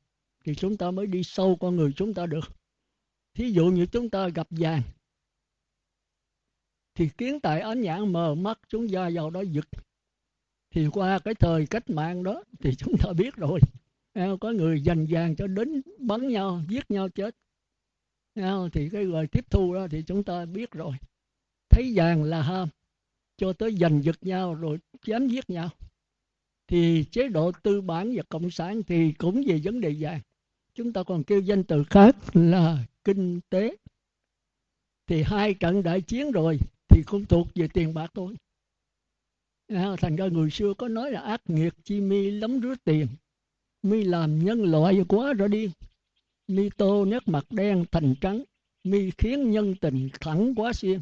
thì 0.46 0.56
chúng 0.56 0.78
ta 0.78 0.92
mới 0.92 1.08
đi 1.08 1.24
sâu 1.24 1.58
con 1.60 1.76
người 1.76 1.94
chúng 1.96 2.14
ta 2.14 2.26
được. 2.26 2.56
Thí 3.34 3.52
dụ 3.52 3.66
như 3.66 3.86
chúng 3.86 4.10
ta 4.10 4.30
gặp 4.30 4.48
vàng, 4.50 4.82
thì 6.96 7.10
kiến 7.18 7.40
tại 7.40 7.62
ánh 7.62 7.82
nhãn 7.82 8.14
mờ 8.14 8.36
mắt, 8.36 8.60
chúng 8.68 8.90
ta 8.90 9.10
vào 9.14 9.30
đó 9.30 9.42
giật 9.42 9.66
thì 10.78 10.88
qua 10.88 11.20
cái 11.20 11.36
thời 11.36 11.66
cách 11.66 11.90
mạng 11.90 12.24
đó 12.24 12.44
thì 12.60 12.76
chúng 12.76 12.98
ta 12.98 13.14
biết 13.14 13.36
rồi. 13.36 13.60
Có 14.40 14.52
người 14.52 14.82
dành 14.82 15.06
vàng 15.10 15.36
cho 15.36 15.48
đến 15.48 15.82
bắn 16.00 16.28
nhau, 16.28 16.62
giết 16.70 16.92
nhau 16.92 17.10
chết. 17.10 17.36
Thì 18.74 18.90
cái 18.90 19.06
người 19.06 19.28
tiếp 19.28 19.46
thu 19.50 19.74
đó 19.74 19.88
thì 19.92 20.04
chúng 20.08 20.24
ta 20.24 20.46
biết 20.46 20.72
rồi. 20.72 20.94
Thấy 21.70 21.92
vàng 21.96 22.24
là 22.24 22.42
ham, 22.42 22.70
cho 23.38 23.54
tới 23.54 23.78
giành 23.78 24.04
giật 24.04 24.16
nhau 24.22 24.56
rồi 24.56 24.80
chém 25.06 25.28
giết 25.28 25.50
nhau. 25.50 25.70
Thì 26.68 27.04
chế 27.12 27.28
độ 27.28 27.52
tư 27.64 27.82
bản 27.82 28.14
và 28.16 28.24
cộng 28.30 28.52
sản 28.52 28.84
thì 28.84 29.12
cũng 29.12 29.44
về 29.48 29.60
vấn 29.64 29.82
đề 29.82 29.96
vàng. 30.00 30.22
Chúng 30.76 30.94
ta 30.94 31.04
còn 31.04 31.24
kêu 31.24 31.40
danh 31.40 31.64
từ 31.64 31.84
khác 31.84 32.16
là 32.34 32.86
kinh 33.04 33.40
tế. 33.50 33.76
Thì 35.08 35.24
hai 35.24 35.54
trận 35.54 35.84
đại 35.84 36.02
chiến 36.02 36.32
rồi 36.32 36.58
thì 36.90 37.04
cũng 37.06 37.26
thuộc 37.26 37.48
về 37.56 37.68
tiền 37.74 37.94
bạc 37.94 38.12
thôi. 38.14 38.36
À, 39.68 39.96
thành 40.02 40.16
ra 40.16 40.28
người 40.28 40.50
xưa 40.50 40.74
có 40.74 40.88
nói 40.88 41.12
là 41.12 41.22
ác 41.22 41.42
nghiệt 41.48 41.74
chi 41.84 42.02
mi 42.02 42.32
lắm 42.32 42.60
rứa 42.60 42.76
tiền. 42.84 43.08
Mi 43.84 44.04
làm 44.04 44.46
nhân 44.46 44.64
loại 44.64 45.06
quá 45.10 45.34
rồi 45.34 45.50
đi. 45.50 45.72
Mi 46.48 46.70
tô 46.78 47.06
nét 47.06 47.24
mặt 47.26 47.46
đen 47.50 47.86
thành 47.92 48.16
trắng. 48.22 48.44
Mi 48.84 49.12
khiến 49.18 49.52
nhân 49.52 49.76
tình 49.76 50.10
thẳng 50.20 50.56
quá 50.56 50.74
xiên 50.74 51.02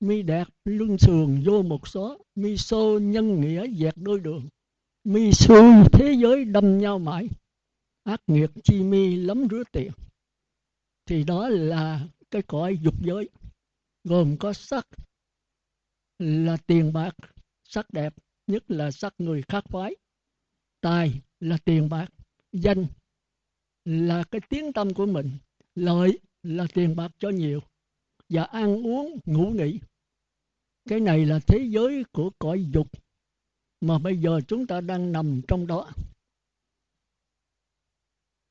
mi 0.00 0.22
đạt 0.22 0.48
lưng 0.64 0.98
sườn 0.98 1.42
vô 1.44 1.62
một 1.62 1.88
xó. 1.88 2.18
Mi 2.34 2.56
xô 2.56 2.98
nhân 3.02 3.40
nghĩa 3.40 3.66
dẹt 3.74 3.94
đôi 3.96 4.20
đường. 4.20 4.48
Mi 5.04 5.32
xui 5.32 5.84
thế 5.92 6.16
giới 6.22 6.44
đâm 6.44 6.78
nhau 6.78 6.98
mãi. 6.98 7.28
Ác 8.02 8.20
nghiệt 8.26 8.50
chi 8.64 8.82
mi 8.82 9.16
lắm 9.16 9.46
rứa 9.50 9.62
tiền. 9.72 9.92
Thì 11.06 11.24
đó 11.24 11.48
là 11.48 12.08
cái 12.30 12.42
cõi 12.42 12.78
dục 12.82 12.94
giới. 13.02 13.28
Gồm 14.04 14.36
có 14.36 14.52
sắc 14.52 14.86
là 16.18 16.56
tiền 16.66 16.92
bạc 16.92 17.16
sắc 17.72 17.92
đẹp, 17.92 18.14
nhất 18.46 18.70
là 18.70 18.90
sắc 18.90 19.14
người 19.18 19.42
khác 19.48 19.64
phái. 19.68 19.96
Tài 20.80 21.20
là 21.40 21.58
tiền 21.64 21.88
bạc, 21.88 22.08
danh 22.52 22.86
là 23.84 24.24
cái 24.30 24.40
tiếng 24.48 24.72
tâm 24.72 24.94
của 24.94 25.06
mình, 25.06 25.30
lợi 25.74 26.18
là 26.42 26.66
tiền 26.74 26.96
bạc 26.96 27.12
cho 27.18 27.28
nhiều, 27.28 27.60
và 28.28 28.42
ăn 28.42 28.86
uống, 28.86 29.18
ngủ 29.24 29.50
nghỉ. 29.50 29.80
Cái 30.88 31.00
này 31.00 31.26
là 31.26 31.38
thế 31.46 31.66
giới 31.70 32.04
của 32.12 32.30
cõi 32.38 32.66
dục 32.72 32.86
mà 33.80 33.98
bây 33.98 34.18
giờ 34.18 34.40
chúng 34.48 34.66
ta 34.66 34.80
đang 34.80 35.12
nằm 35.12 35.40
trong 35.48 35.66
đó. 35.66 35.90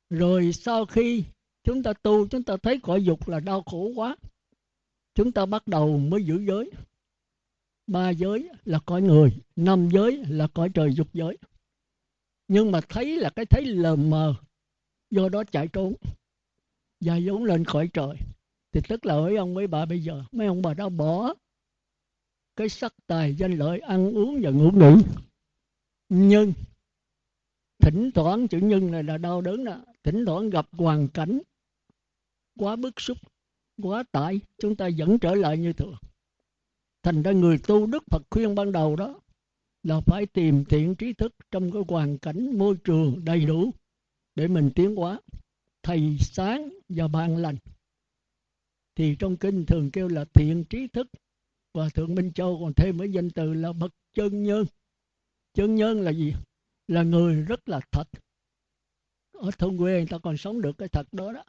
Rồi 0.10 0.54
sau 0.54 0.86
khi 0.86 1.24
chúng 1.64 1.84
ta 1.84 1.94
tu, 1.94 2.28
chúng 2.28 2.44
ta 2.44 2.58
thấy 2.64 2.80
cõi 2.84 3.04
dục 3.04 3.28
là 3.28 3.40
đau 3.40 3.64
khổ 3.64 3.92
quá, 3.96 4.16
chúng 5.16 5.32
ta 5.32 5.46
bắt 5.46 5.68
đầu 5.68 5.98
mới 5.98 6.24
giữ 6.24 6.46
giới 6.48 6.72
ba 7.90 8.10
giới 8.10 8.50
là 8.66 8.80
cõi 8.86 9.02
người, 9.02 9.30
năm 9.56 9.90
giới 9.92 10.26
là 10.26 10.48
cõi 10.48 10.70
trời 10.74 10.94
dục 10.94 11.08
giới. 11.14 11.38
Nhưng 12.48 12.72
mà 12.72 12.82
thấy 12.90 13.18
là 13.18 13.30
cái 13.30 13.46
thấy 13.46 13.66
lờ 13.66 13.96
mờ, 13.96 14.36
do 15.12 15.30
đó 15.30 15.44
chạy 15.52 15.68
trốn 15.68 15.94
và 17.02 17.20
vốn 17.26 17.44
lên 17.44 17.66
khỏi 17.66 17.90
trời. 17.94 18.16
Thì 18.72 18.82
tức 18.88 19.06
là 19.06 19.16
mấy 19.16 19.36
ông 19.36 19.54
mấy 19.54 19.68
bà 19.68 19.86
bây 19.86 20.04
giờ, 20.04 20.24
mấy 20.32 20.48
ông 20.48 20.62
bà 20.62 20.74
đã 20.74 20.90
bỏ 20.90 21.34
cái 22.56 22.70
sắc 22.70 22.94
tài 23.08 23.36
danh 23.36 23.52
lợi 23.52 23.80
ăn 23.80 24.18
uống 24.18 24.40
và 24.42 24.50
ngủ 24.50 24.72
nghỉ. 24.72 25.04
Nhưng 26.10 26.54
thỉnh 27.80 28.12
thoảng, 28.16 28.48
chữ 28.48 28.58
nhân 28.58 28.92
này 28.92 29.04
là 29.04 29.18
đau 29.18 29.42
đớn 29.42 29.64
đó, 29.64 29.82
thỉnh 30.04 30.26
thoảng 30.26 30.50
gặp 30.50 30.68
hoàn 30.72 31.08
cảnh 31.08 31.40
quá 32.58 32.76
bức 32.76 33.02
xúc, 33.02 33.18
quá 33.82 34.04
tải, 34.12 34.40
chúng 34.58 34.76
ta 34.76 34.90
vẫn 34.98 35.20
trở 35.20 35.36
lại 35.36 35.58
như 35.58 35.74
thường 35.74 35.96
thành 37.04 37.22
ra 37.22 37.32
người 37.32 37.58
tu 37.58 37.86
đức 37.86 38.04
phật 38.12 38.24
khuyên 38.30 38.56
ban 38.56 38.72
đầu 38.72 38.96
đó 38.96 39.20
là 39.84 40.02
phải 40.06 40.26
tìm 40.26 40.66
thiện 40.66 40.96
trí 40.96 41.14
thức 41.14 41.36
trong 41.52 41.72
cái 41.72 41.82
hoàn 41.88 42.18
cảnh 42.18 42.58
môi 42.58 42.76
trường 42.84 43.26
đầy 43.26 43.46
đủ 43.46 43.74
để 44.36 44.48
mình 44.48 44.72
tiến 44.76 44.96
hóa. 44.96 45.20
Thầy 45.84 46.18
sáng 46.20 46.70
và 46.90 47.08
ban 47.08 47.38
lành. 47.38 47.56
Thì 48.96 49.16
trong 49.20 49.38
kinh 49.38 49.66
thường 49.66 49.92
kêu 49.92 50.08
là 50.08 50.26
thiện 50.34 50.64
trí 50.70 50.88
thức 50.88 51.08
và 51.74 51.90
thượng 51.90 52.16
minh 52.16 52.34
châu 52.34 52.60
còn 52.62 52.74
thêm 52.74 52.98
với 52.98 53.12
danh 53.12 53.30
từ 53.30 53.54
là 53.54 53.74
bậc 53.74 53.92
chân 54.14 54.44
nhân. 54.44 54.66
Chân 55.54 55.76
nhân 55.76 56.02
là 56.02 56.12
gì? 56.12 56.34
Là 56.88 57.04
người 57.04 57.42
rất 57.42 57.70
là 57.70 57.80
thật. 57.92 58.08
Ở 59.34 59.52
thôn 59.58 59.78
quê 59.78 59.94
người 59.94 60.08
ta 60.08 60.18
còn 60.18 60.38
sống 60.38 60.62
được 60.62 60.78
cái 60.78 60.90
thật 60.90 61.14
đó 61.14 61.32
đó. 61.32 61.44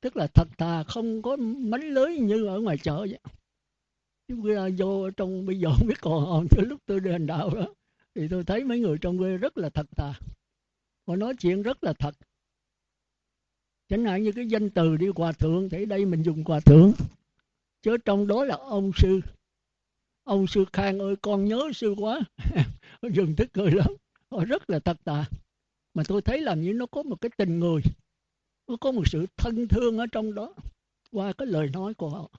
Tức 0.00 0.16
là 0.16 0.26
thật 0.34 0.48
thà, 0.58 0.82
không 0.82 1.22
có 1.22 1.36
mánh 1.36 1.84
lưới 1.84 2.16
như 2.16 2.46
ở 2.46 2.60
ngoài 2.60 2.78
chợ 2.78 2.96
vậy 2.96 3.18
chúng 4.30 4.42
ra 4.42 4.68
vô 4.78 5.10
trong 5.10 5.46
bây 5.46 5.58
giờ 5.58 5.68
không 5.78 5.86
biết 5.86 6.00
còn 6.00 6.24
không 6.24 6.46
chứ 6.50 6.62
lúc 6.66 6.80
tôi 6.86 7.00
đi 7.00 7.10
hành 7.10 7.26
đạo 7.26 7.50
đó. 7.54 7.66
Thì 8.14 8.28
tôi 8.30 8.44
thấy 8.44 8.64
mấy 8.64 8.80
người 8.80 8.98
trong 9.00 9.18
quê 9.18 9.36
rất 9.36 9.58
là 9.58 9.70
thật 9.70 9.86
thà. 9.96 10.12
Họ 11.06 11.16
nói 11.16 11.34
chuyện 11.40 11.62
rất 11.62 11.84
là 11.84 11.92
thật. 11.92 12.14
Chẳng 13.88 14.04
hạn 14.04 14.22
như 14.22 14.32
cái 14.32 14.46
danh 14.46 14.70
từ 14.70 14.96
đi 14.96 15.06
hòa 15.16 15.32
thượng, 15.32 15.68
thì 15.68 15.86
đây 15.86 16.04
mình 16.04 16.22
dùng 16.22 16.44
hòa 16.44 16.60
thượng. 16.60 16.92
Chứ 17.82 17.96
trong 18.04 18.26
đó 18.26 18.44
là 18.44 18.56
ông 18.56 18.90
sư. 18.96 19.20
Ông 20.24 20.46
sư 20.46 20.64
khang 20.72 20.98
ơi, 20.98 21.16
con 21.22 21.44
nhớ 21.44 21.70
sư 21.74 21.94
quá. 21.98 22.20
Dừng 23.12 23.36
thức 23.36 23.48
cười 23.52 23.70
lắm. 23.70 23.88
Họ 24.30 24.44
rất 24.44 24.70
là 24.70 24.78
thật 24.78 24.96
thà. 25.04 25.24
Mà 25.94 26.02
tôi 26.08 26.22
thấy 26.22 26.40
làm 26.40 26.62
như 26.62 26.72
nó 26.72 26.86
có 26.86 27.02
một 27.02 27.20
cái 27.20 27.30
tình 27.36 27.60
người. 27.60 27.82
Nó 28.68 28.76
có 28.80 28.92
một 28.92 29.02
sự 29.06 29.26
thân 29.36 29.68
thương 29.68 29.98
ở 29.98 30.06
trong 30.12 30.34
đó. 30.34 30.54
Qua 31.12 31.32
cái 31.32 31.46
lời 31.46 31.70
nói 31.72 31.94
của 31.94 32.08
họ 32.08 32.30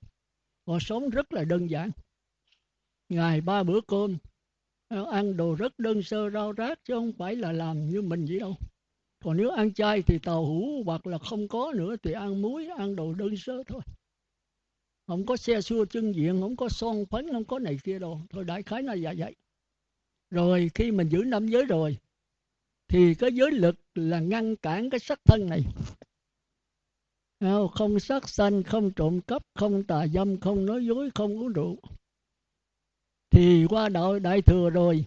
họ 0.67 0.79
sống 0.81 1.09
rất 1.09 1.33
là 1.33 1.43
đơn 1.43 1.69
giản. 1.69 1.91
Ngày 3.09 3.41
ba 3.41 3.63
bữa 3.63 3.81
cơm 3.81 4.17
ờ, 4.87 5.05
ăn 5.11 5.37
đồ 5.37 5.55
rất 5.55 5.79
đơn 5.79 6.03
sơ, 6.03 6.29
rau 6.29 6.51
rác 6.51 6.79
chứ 6.85 6.93
không 6.93 7.13
phải 7.17 7.35
là 7.35 7.51
làm 7.51 7.89
như 7.89 8.01
mình 8.01 8.25
vậy 8.25 8.39
đâu. 8.39 8.55
Còn 9.23 9.37
nếu 9.37 9.49
ăn 9.49 9.73
chay 9.73 10.01
thì 10.01 10.19
tàu 10.19 10.45
hũ 10.45 10.83
hoặc 10.85 11.07
là 11.07 11.17
không 11.17 11.47
có 11.47 11.73
nữa 11.75 11.95
thì 12.03 12.11
ăn 12.11 12.41
muối, 12.41 12.67
ăn 12.67 12.95
đồ 12.95 13.13
đơn 13.13 13.37
sơ 13.37 13.63
thôi. 13.67 13.81
Không 15.07 15.25
có 15.25 15.37
xe 15.37 15.61
xua 15.61 15.85
chân 15.85 16.15
diện, 16.15 16.41
không 16.41 16.55
có 16.55 16.69
son 16.69 17.05
phấn, 17.05 17.31
không 17.31 17.45
có 17.45 17.59
này 17.59 17.77
kia 17.83 17.99
đâu. 17.99 18.21
Thôi 18.29 18.43
đại 18.43 18.63
khái 18.63 18.83
là 18.83 18.93
dạ 18.93 19.13
vậy. 19.17 19.35
Rồi 20.29 20.71
khi 20.75 20.91
mình 20.91 21.09
giữ 21.09 21.23
năm 21.25 21.47
giới 21.47 21.65
rồi, 21.65 21.97
thì 22.87 23.15
cái 23.15 23.33
giới 23.33 23.51
lực 23.51 23.75
là 23.95 24.19
ngăn 24.19 24.55
cản 24.55 24.89
cái 24.89 24.99
sắc 24.99 25.19
thân 25.25 25.49
này 25.49 25.63
không 27.67 27.99
sát 27.99 28.29
sanh, 28.29 28.63
không 28.63 28.91
trộm 28.91 29.21
cắp, 29.21 29.41
không 29.55 29.83
tà 29.83 30.07
dâm, 30.07 30.39
không 30.39 30.65
nói 30.65 30.85
dối, 30.85 31.09
không 31.15 31.39
uống 31.39 31.53
rượu. 31.53 31.77
Thì 33.31 33.65
qua 33.69 33.89
đạo 33.89 34.19
đại 34.19 34.41
thừa 34.41 34.69
rồi, 34.69 35.05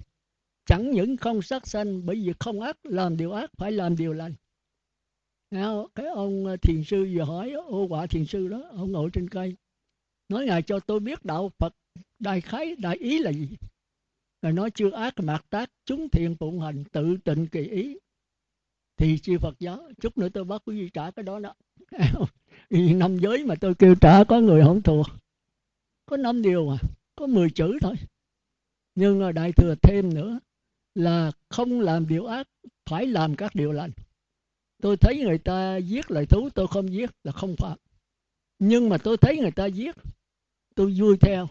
chẳng 0.67 0.91
những 0.91 1.17
không 1.17 1.43
sát 1.43 1.67
sanh, 1.67 2.07
bởi 2.07 2.17
vì 2.17 2.33
không 2.41 2.61
ác, 2.61 2.76
làm 2.83 3.17
điều 3.17 3.33
ác, 3.33 3.50
phải 3.57 3.73
làm 3.73 3.97
điều 3.97 4.12
lành. 4.12 4.35
Cái 5.95 6.07
ông 6.14 6.47
à, 6.47 6.57
thiền 6.62 6.85
sư 6.85 7.09
vừa 7.14 7.23
hỏi, 7.23 7.50
ô 7.50 7.87
quả 7.88 8.07
thiền 8.07 8.26
sư 8.26 8.49
đó, 8.49 8.62
ông 8.71 8.93
ngồi 8.93 9.11
trên 9.12 9.29
cây, 9.29 9.57
nói, 10.29 10.47
ngài 10.47 10.62
cho 10.62 10.81
tôi 10.81 11.00
biết 11.00 11.25
đạo 11.25 11.50
phật 11.59 11.75
đại 12.19 12.41
khái, 12.41 12.76
đại 12.79 12.97
ý 12.97 13.19
là 13.19 13.33
gì? 13.33 13.49
Ngài 14.43 14.53
nói, 14.53 14.71
chưa 14.71 14.91
ác 14.91 15.14
mạt 15.21 15.45
tác, 15.50 15.71
chúng 15.85 16.09
thiện 16.09 16.37
phụng 16.37 16.61
hành 16.61 16.85
tự 16.93 17.17
tịnh 17.25 17.47
kỳ 17.47 17.61
ý. 17.61 17.99
Thì 18.97 19.19
chi 19.19 19.37
phật 19.41 19.55
giáo, 19.59 19.91
chút 20.00 20.19
nữa 20.19 20.29
tôi 20.29 20.45
bắt 20.45 20.62
quý 20.64 20.81
vị 20.81 20.91
trả 20.95 21.11
cái 21.11 21.23
đó 21.23 21.38
đó. 21.38 21.55
năm 22.71 23.19
giới 23.19 23.45
mà 23.45 23.55
tôi 23.61 23.75
kêu 23.75 23.95
trả 24.01 24.25
có 24.25 24.41
người 24.41 24.63
không 24.65 24.83
thuộc 24.83 25.07
có 26.07 26.17
năm 26.17 26.43
điều 26.43 26.71
à, 26.71 26.79
có 27.17 27.27
10 27.27 27.51
chữ 27.51 27.79
thôi. 27.81 27.95
Nhưng 28.95 29.35
đại 29.35 29.53
thừa 29.53 29.75
thêm 29.83 30.15
nữa 30.15 30.39
là 30.95 31.33
không 31.49 31.81
làm 31.81 32.07
điều 32.07 32.27
ác 32.27 32.49
phải 32.87 33.07
làm 33.07 33.37
các 33.37 33.55
điều 33.55 33.73
lành. 33.73 33.91
Tôi 34.83 34.97
thấy 34.97 35.19
người 35.25 35.39
ta 35.39 35.77
giết 35.77 36.11
lời 36.11 36.27
thú 36.27 36.49
tôi 36.55 36.67
không 36.69 36.93
giết 36.93 37.11
là 37.25 37.33
không 37.33 37.57
phạm. 37.59 37.79
Nhưng 38.59 38.89
mà 38.89 38.99
tôi 38.99 39.17
thấy 39.17 39.39
người 39.39 39.51
ta 39.51 39.67
giết 39.67 39.97
tôi 40.75 40.95
vui 40.99 41.17
theo. 41.21 41.49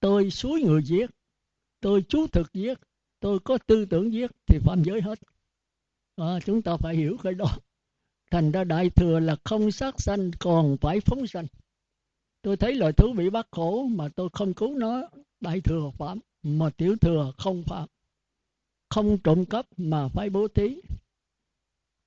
Tôi 0.00 0.30
suối 0.30 0.62
người 0.62 0.82
giết 0.84 1.10
tôi 1.80 2.04
chú 2.08 2.26
thực 2.26 2.52
giết 2.52 2.78
tôi 3.20 3.38
có 3.44 3.58
tư 3.66 3.84
tưởng 3.84 4.12
giết 4.12 4.30
thì 4.46 4.58
phạm 4.58 4.82
giới 4.84 5.00
hết. 5.00 5.18
À, 6.16 6.40
chúng 6.46 6.62
ta 6.62 6.76
phải 6.76 6.96
hiểu 6.96 7.16
cái 7.22 7.34
đó 7.34 7.58
thành 8.34 8.52
ra 8.52 8.64
đại 8.64 8.90
thừa 8.90 9.20
là 9.20 9.36
không 9.44 9.70
sát 9.70 10.00
sanh, 10.00 10.30
còn 10.38 10.76
phải 10.80 11.00
phóng 11.00 11.26
sanh. 11.26 11.46
Tôi 12.42 12.56
thấy 12.56 12.74
loài 12.74 12.92
thú 12.92 13.12
bị 13.12 13.30
bắt 13.30 13.48
khổ 13.50 13.86
mà 13.90 14.08
tôi 14.08 14.28
không 14.32 14.54
cứu 14.54 14.74
nó. 14.78 15.02
Đại 15.40 15.60
thừa 15.60 15.90
phạm 15.98 16.18
mà 16.42 16.70
tiểu 16.70 16.96
thừa 17.00 17.32
không 17.38 17.62
phạm. 17.62 17.88
Không 18.88 19.18
trộm 19.18 19.44
cắp 19.44 19.66
mà 19.76 20.08
phải 20.08 20.30
bố 20.30 20.48
thí. 20.48 20.76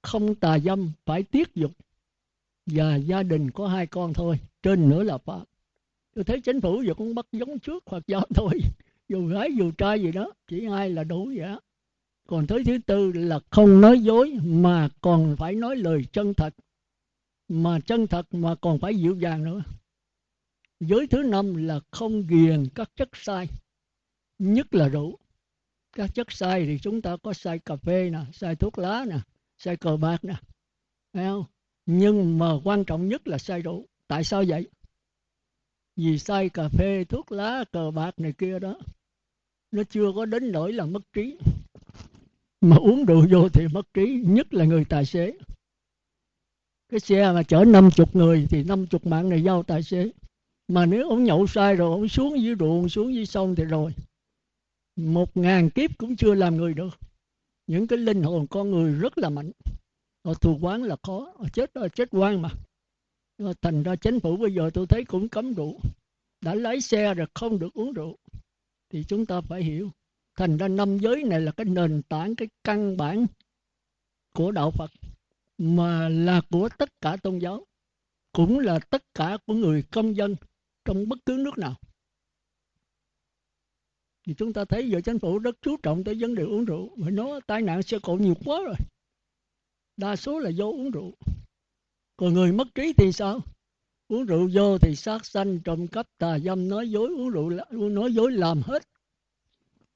Không 0.01 0.35
tà 0.35 0.59
dâm 0.59 0.91
phải 1.05 1.23
tiết 1.23 1.55
dục. 1.55 1.71
Và 2.65 2.95
gia 2.95 3.23
đình 3.23 3.51
có 3.51 3.67
hai 3.67 3.87
con 3.87 4.13
thôi, 4.13 4.39
trên 4.63 4.89
nữa 4.89 5.03
là 5.03 5.17
phạm 5.17 5.43
tôi 6.15 6.23
thấy 6.23 6.41
chính 6.41 6.61
phủ 6.61 6.81
giờ 6.81 6.93
cũng 6.93 7.15
bắt 7.15 7.25
giống 7.31 7.59
trước 7.59 7.83
hoặc 7.85 8.03
do 8.07 8.21
thôi. 8.35 8.59
Dù 9.09 9.27
gái, 9.27 9.49
dù 9.57 9.71
trai 9.71 10.01
gì 10.01 10.11
đó, 10.11 10.33
chỉ 10.47 10.67
ai 10.71 10.89
là 10.89 11.03
đủ 11.03 11.25
vậy 11.25 11.47
đó 11.47 11.59
còn 12.27 12.47
tới 12.47 12.63
thứ 12.65 12.77
tư 12.85 13.11
là 13.11 13.39
không 13.49 13.81
nói 13.81 13.99
dối 13.99 14.37
mà 14.43 14.89
còn 15.01 15.35
phải 15.37 15.55
nói 15.55 15.75
lời 15.75 16.05
chân 16.11 16.33
thật. 16.33 16.53
Mà 17.47 17.79
chân 17.79 18.07
thật 18.07 18.33
mà 18.33 18.55
còn 18.61 18.79
phải 18.79 18.95
dịu 18.95 19.15
dàng 19.15 19.43
nữa. 19.43 19.63
Giới 20.79 21.07
thứ 21.07 21.23
năm 21.23 21.55
là 21.55 21.79
không 21.91 22.27
ghiền 22.27 22.67
các 22.75 22.91
chất 22.95 23.09
sai, 23.13 23.47
nhất 24.39 24.73
là 24.73 24.87
rượu. 24.87 25.17
Các 25.91 26.09
chất 26.13 26.31
sai 26.31 26.65
thì 26.65 26.77
chúng 26.81 27.01
ta 27.01 27.17
có 27.23 27.33
sai 27.33 27.59
cà 27.59 27.75
phê 27.75 28.09
nè, 28.09 28.19
sai 28.33 28.55
thuốc 28.55 28.77
lá 28.77 29.05
nè, 29.09 29.19
sai 29.57 29.77
cờ 29.77 29.97
bạc 29.97 30.23
nè 30.23 30.35
thấy 31.13 31.25
không? 31.25 31.45
Nhưng 31.85 32.39
mà 32.39 32.51
quan 32.63 32.85
trọng 32.85 33.07
nhất 33.07 33.27
là 33.27 33.37
sai 33.37 33.61
rượu. 33.61 33.85
Tại 34.07 34.23
sao 34.23 34.43
vậy? 34.47 34.67
Vì 35.95 36.19
sai 36.19 36.49
cà 36.49 36.69
phê, 36.69 37.03
thuốc 37.03 37.31
lá, 37.31 37.63
cờ 37.71 37.91
bạc 37.91 38.19
này 38.19 38.33
kia 38.37 38.59
đó, 38.59 38.77
nó 39.71 39.83
chưa 39.89 40.11
có 40.15 40.25
đến 40.25 40.51
nỗi 40.51 40.73
là 40.73 40.85
mất 40.85 41.13
trí 41.13 41.37
mà 42.61 42.75
uống 42.75 43.05
rượu 43.05 43.25
vô 43.31 43.49
thì 43.49 43.67
mất 43.67 43.93
trí, 43.93 44.21
nhất 44.25 44.53
là 44.53 44.65
người 44.65 44.85
tài 44.85 45.05
xế. 45.05 45.33
Cái 46.89 46.99
xe 46.99 47.31
mà 47.31 47.43
chở 47.43 47.65
năm 47.67 47.89
chục 47.95 48.15
người 48.15 48.47
thì 48.49 48.63
năm 48.63 48.87
chục 48.87 49.05
mạng 49.05 49.29
này 49.29 49.43
giao 49.43 49.63
tài 49.63 49.83
xế. 49.83 50.11
Mà 50.67 50.85
nếu 50.85 51.09
ông 51.09 51.23
nhậu 51.23 51.47
sai 51.47 51.75
rồi, 51.75 51.91
ông 51.91 52.07
xuống 52.07 52.41
dưới 52.41 52.55
ruộng, 52.59 52.89
xuống 52.89 53.13
dưới 53.13 53.25
sông 53.25 53.55
thì 53.55 53.63
rồi. 53.63 53.93
Một 54.95 55.37
ngàn 55.37 55.69
kiếp 55.69 55.97
cũng 55.97 56.15
chưa 56.15 56.33
làm 56.33 56.57
người 56.57 56.73
được. 56.73 56.99
Những 57.67 57.87
cái 57.87 57.99
linh 57.99 58.23
hồn 58.23 58.47
con 58.47 58.71
người 58.71 58.93
rất 58.93 59.17
là 59.17 59.29
mạnh. 59.29 59.51
Họ 60.25 60.33
thù 60.33 60.57
quán 60.61 60.83
là 60.83 60.95
khó. 61.03 61.33
Họ 61.37 61.45
chết 61.53 61.77
là 61.77 61.87
chết 61.87 62.09
quan 62.11 62.41
mà. 62.41 62.49
Thành 63.61 63.83
ra 63.83 63.95
chính 63.95 64.19
phủ, 64.19 64.37
bây 64.37 64.53
giờ 64.53 64.69
tôi 64.73 64.87
thấy 64.87 65.05
cũng 65.05 65.29
cấm 65.29 65.53
rượu. 65.53 65.79
Đã 66.41 66.55
lái 66.55 66.81
xe 66.81 67.13
rồi 67.13 67.27
không 67.33 67.59
được 67.59 67.73
uống 67.73 67.93
rượu. 67.93 68.17
Thì 68.89 69.03
chúng 69.03 69.25
ta 69.25 69.41
phải 69.41 69.63
hiểu 69.63 69.91
thành 70.37 70.57
ra 70.57 70.67
năm 70.67 70.97
giới 70.97 71.23
này 71.23 71.41
là 71.41 71.51
cái 71.51 71.65
nền 71.65 72.01
tảng, 72.09 72.35
cái 72.35 72.47
căn 72.63 72.97
bản 72.97 73.25
của 74.33 74.51
đạo 74.51 74.71
phật, 74.71 74.91
mà 75.57 76.09
là 76.09 76.41
của 76.51 76.69
tất 76.77 77.01
cả 77.01 77.17
tôn 77.23 77.39
giáo, 77.39 77.65
cũng 78.31 78.59
là 78.59 78.79
tất 78.79 79.03
cả 79.13 79.37
của 79.45 79.53
người 79.53 79.83
công 79.91 80.15
dân 80.15 80.35
trong 80.85 81.09
bất 81.09 81.19
cứ 81.25 81.37
nước 81.39 81.57
nào. 81.57 81.75
Thì 84.25 84.33
chúng 84.37 84.53
ta 84.53 84.65
thấy 84.65 84.89
giờ 84.89 85.01
chính 85.05 85.19
phủ 85.19 85.39
rất 85.39 85.55
chú 85.61 85.77
trọng 85.83 86.03
tới 86.03 86.15
vấn 86.19 86.35
đề 86.35 86.43
uống 86.43 86.65
rượu. 86.65 86.95
Mà 86.95 87.09
nó 87.09 87.39
tai 87.47 87.61
nạn 87.61 87.83
xe 87.83 87.97
cộ 88.03 88.15
nhiều 88.15 88.35
quá 88.45 88.61
rồi. 88.65 88.75
Đa 89.97 90.15
số 90.15 90.39
là 90.39 90.49
do 90.49 90.65
uống 90.65 90.91
rượu. 90.91 91.13
Còn 92.17 92.33
người 92.33 92.51
mất 92.51 92.67
trí 92.75 92.93
thì 92.93 93.11
sao? 93.11 93.39
Uống 94.07 94.25
rượu 94.25 94.49
vô 94.53 94.77
thì 94.77 94.95
sát 94.95 95.25
sanh, 95.25 95.59
trộm 95.59 95.87
cắp, 95.87 96.07
tà 96.17 96.39
dâm, 96.39 96.69
nói 96.69 96.91
dối, 96.91 97.09
uống 97.09 97.29
rượu 97.29 97.49
nói 97.71 98.13
dối 98.13 98.31
làm 98.31 98.61
hết 98.61 98.83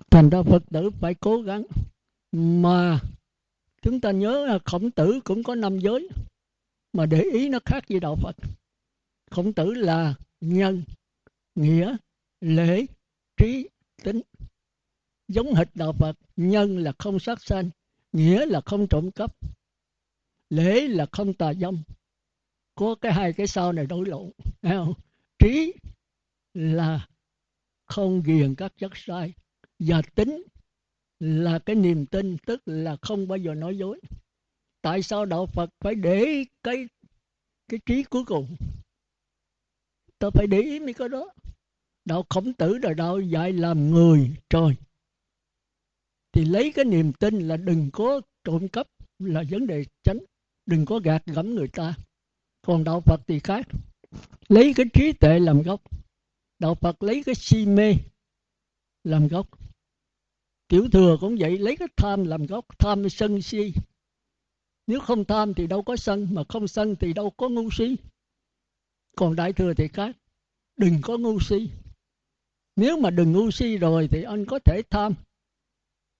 thành 0.09 0.29
ra 0.29 0.43
phật 0.43 0.63
tử 0.71 0.89
phải 0.99 1.15
cố 1.15 1.41
gắng. 1.41 1.63
Mà 2.31 2.99
chúng 3.81 4.01
ta 4.01 4.11
nhớ 4.11 4.45
là 4.45 4.59
khổng 4.65 4.91
tử 4.91 5.19
cũng 5.23 5.43
có 5.43 5.55
năm 5.55 5.79
giới, 5.79 6.09
mà 6.93 7.05
để 7.05 7.21
ý 7.21 7.49
nó 7.49 7.59
khác 7.65 7.83
với 7.89 7.99
đạo 7.99 8.15
phật. 8.15 8.35
Khổng 9.31 9.53
tử 9.53 9.73
là 9.73 10.15
nhân, 10.41 10.83
nghĩa, 11.55 11.95
lễ, 12.41 12.85
trí, 13.37 13.69
tính. 14.03 14.21
Giống 15.27 15.53
hệt 15.53 15.67
đạo 15.75 15.93
phật, 15.93 16.17
nhân 16.35 16.77
là 16.77 16.93
không 16.99 17.19
sát 17.19 17.41
sanh, 17.41 17.69
nghĩa 18.11 18.45
là 18.45 18.61
không 18.65 18.87
trộm 18.87 19.11
cắp, 19.11 19.35
lễ 20.49 20.87
là 20.87 21.05
không 21.11 21.33
tà 21.33 21.53
dâm. 21.53 21.83
Có 22.75 22.95
cái 22.95 23.13
hai 23.13 23.33
cái 23.33 23.47
sau 23.47 23.71
này 23.71 23.85
đổi 23.85 24.05
lộn 24.05 24.31
không? 24.61 24.93
trí 25.39 25.73
là 26.53 27.07
không 27.85 28.21
ghiền 28.23 28.55
các 28.55 28.73
chất 28.77 28.91
sai 28.95 29.33
và 29.85 30.01
tính 30.15 30.43
là 31.19 31.59
cái 31.59 31.75
niềm 31.75 32.05
tin, 32.05 32.37
tức 32.45 32.61
là 32.65 32.97
không 33.01 33.27
bao 33.27 33.37
giờ 33.37 33.53
nói 33.53 33.77
dối. 33.77 34.01
Tại 34.81 35.03
sao 35.03 35.25
đạo 35.25 35.45
phật 35.45 35.69
phải 35.79 35.95
để 35.95 36.45
cái 36.63 36.87
cái 37.67 37.79
trí 37.85 38.03
cuối 38.03 38.25
cùng? 38.25 38.55
Ta 40.19 40.29
phải 40.33 40.47
để 40.47 40.61
ý 40.61 40.79
mấy 40.79 40.93
cái 40.93 41.09
đó. 41.09 41.29
Đạo 42.05 42.25
khổng 42.29 42.53
tử 42.53 42.77
là 42.83 42.93
đạo 42.93 43.19
dạy 43.19 43.53
làm 43.53 43.91
người 43.91 44.35
trời. 44.49 44.75
Thì 46.31 46.45
lấy 46.45 46.71
cái 46.71 46.85
niềm 46.85 47.13
tin 47.13 47.47
là 47.47 47.57
đừng 47.57 47.89
có 47.93 48.21
trộm 48.43 48.67
cắp 48.67 48.87
là 49.19 49.43
vấn 49.49 49.67
đề 49.67 49.85
tránh 50.03 50.19
đừng 50.65 50.85
có 50.85 50.99
gạt 51.03 51.25
gẫm 51.25 51.55
người 51.55 51.67
ta. 51.67 51.95
Còn 52.61 52.83
đạo 52.83 53.01
phật 53.01 53.21
thì 53.27 53.39
khác. 53.39 53.67
Lấy 54.49 54.73
cái 54.75 54.85
trí 54.93 55.11
tuệ 55.11 55.39
làm 55.39 55.61
gốc. 55.61 55.81
Đạo 56.59 56.75
phật 56.75 57.03
lấy 57.03 57.23
cái 57.25 57.35
si 57.35 57.65
mê 57.65 57.95
làm 59.03 59.27
gốc 59.27 59.47
tiểu 60.71 60.87
thừa 60.91 61.17
cũng 61.21 61.35
vậy, 61.39 61.57
lấy 61.57 61.75
cái 61.75 61.87
tham 61.97 62.23
làm 62.23 62.45
gốc, 62.45 62.65
tham 62.79 63.09
sân 63.09 63.41
si. 63.41 63.73
Nếu 64.87 64.99
không 64.99 65.25
tham 65.25 65.53
thì 65.53 65.67
đâu 65.67 65.83
có 65.83 65.95
sân, 65.95 66.27
mà 66.31 66.43
không 66.49 66.67
sân 66.67 66.95
thì 66.99 67.13
đâu 67.13 67.29
có 67.29 67.49
ngu 67.49 67.69
si. 67.71 67.95
Còn 69.17 69.35
đại 69.35 69.53
thừa 69.53 69.73
thì 69.73 69.87
khác, 69.87 70.17
đừng 70.77 70.95
có 71.01 71.17
ngu 71.17 71.39
si. 71.39 71.69
Nếu 72.75 72.97
mà 72.97 73.09
đừng 73.09 73.31
ngu 73.31 73.51
si 73.51 73.77
rồi 73.77 74.07
thì 74.11 74.23
anh 74.23 74.45
có 74.45 74.59
thể 74.59 74.81
tham, 74.89 75.13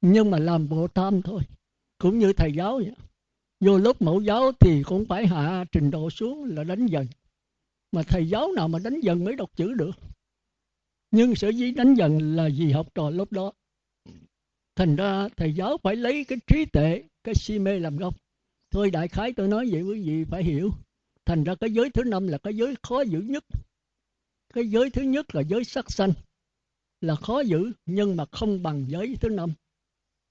nhưng 0.01 0.31
mà 0.31 0.39
làm 0.39 0.69
bộ 0.69 0.87
tham 0.87 1.21
thôi. 1.21 1.41
Cũng 1.97 2.19
như 2.19 2.33
thầy 2.33 2.51
giáo 2.53 2.77
vậy. 2.77 2.95
Vô 3.59 3.77
lớp 3.77 4.01
mẫu 4.01 4.21
giáo 4.21 4.51
thì 4.59 4.83
cũng 4.83 5.05
phải 5.05 5.27
hạ 5.27 5.65
trình 5.71 5.91
độ 5.91 6.09
xuống 6.09 6.43
là 6.43 6.63
đánh 6.63 6.85
dần. 6.85 7.07
Mà 7.91 8.03
thầy 8.03 8.29
giáo 8.29 8.51
nào 8.55 8.67
mà 8.67 8.79
đánh 8.79 8.99
dần 8.99 9.23
mới 9.23 9.35
đọc 9.35 9.51
chữ 9.55 9.73
được. 9.73 9.91
Nhưng 11.11 11.35
sở 11.35 11.49
dĩ 11.49 11.71
đánh 11.71 11.93
dần 11.93 12.35
là 12.35 12.49
vì 12.57 12.71
học 12.71 12.87
trò 12.95 13.09
lúc 13.09 13.31
đó 13.31 13.51
thành 14.81 14.95
ra 14.95 15.29
thầy 15.37 15.53
giáo 15.53 15.77
phải 15.83 15.95
lấy 15.95 16.23
cái 16.23 16.37
trí 16.47 16.65
tuệ, 16.65 17.03
cái 17.23 17.35
si 17.35 17.59
mê 17.59 17.79
làm 17.79 17.97
gốc. 17.97 18.15
Thôi 18.71 18.91
đại 18.91 19.07
khái 19.07 19.33
tôi 19.33 19.47
nói 19.47 19.69
vậy 19.71 19.81
quý 19.81 20.01
vị 20.01 20.23
phải 20.23 20.43
hiểu. 20.43 20.71
Thành 21.25 21.43
ra 21.43 21.55
cái 21.55 21.71
giới 21.71 21.89
thứ 21.89 22.03
năm 22.03 22.27
là 22.27 22.37
cái 22.37 22.55
giới 22.55 22.75
khó 22.83 23.01
giữ 23.01 23.19
nhất. 23.19 23.43
Cái 24.53 24.67
giới 24.67 24.89
thứ 24.89 25.01
nhất 25.01 25.35
là 25.35 25.41
giới 25.41 25.63
sắc 25.63 25.91
sanh. 25.91 26.13
Là 27.01 27.15
khó 27.15 27.39
giữ, 27.39 27.71
nhưng 27.85 28.15
mà 28.15 28.25
không 28.31 28.63
bằng 28.63 28.85
giới 28.87 29.15
thứ 29.21 29.29
năm. 29.29 29.53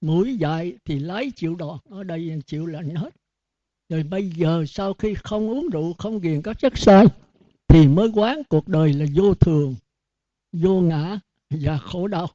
Mũi 0.01 0.37
dại 0.37 0.77
thì 0.85 0.99
lái 0.99 1.31
chịu 1.35 1.55
đòn, 1.55 1.77
ở 1.89 2.03
đây 2.03 2.41
chịu 2.45 2.65
lạnh 2.65 2.95
hết. 2.95 3.15
Rồi 3.89 4.03
bây 4.03 4.29
giờ 4.29 4.65
sau 4.67 4.93
khi 4.93 5.13
không 5.23 5.49
uống 5.49 5.69
rượu, 5.69 5.93
không 5.93 6.19
ghiền 6.19 6.41
các 6.41 6.59
chất 6.59 6.77
sai, 6.77 7.05
thì 7.67 7.87
mới 7.87 8.09
quán 8.13 8.41
cuộc 8.49 8.67
đời 8.67 8.93
là 8.93 9.05
vô 9.15 9.33
thường, 9.33 9.75
vô 10.53 10.81
ngã 10.81 11.19
và 11.49 11.77
khổ 11.77 12.07
đau 12.07 12.27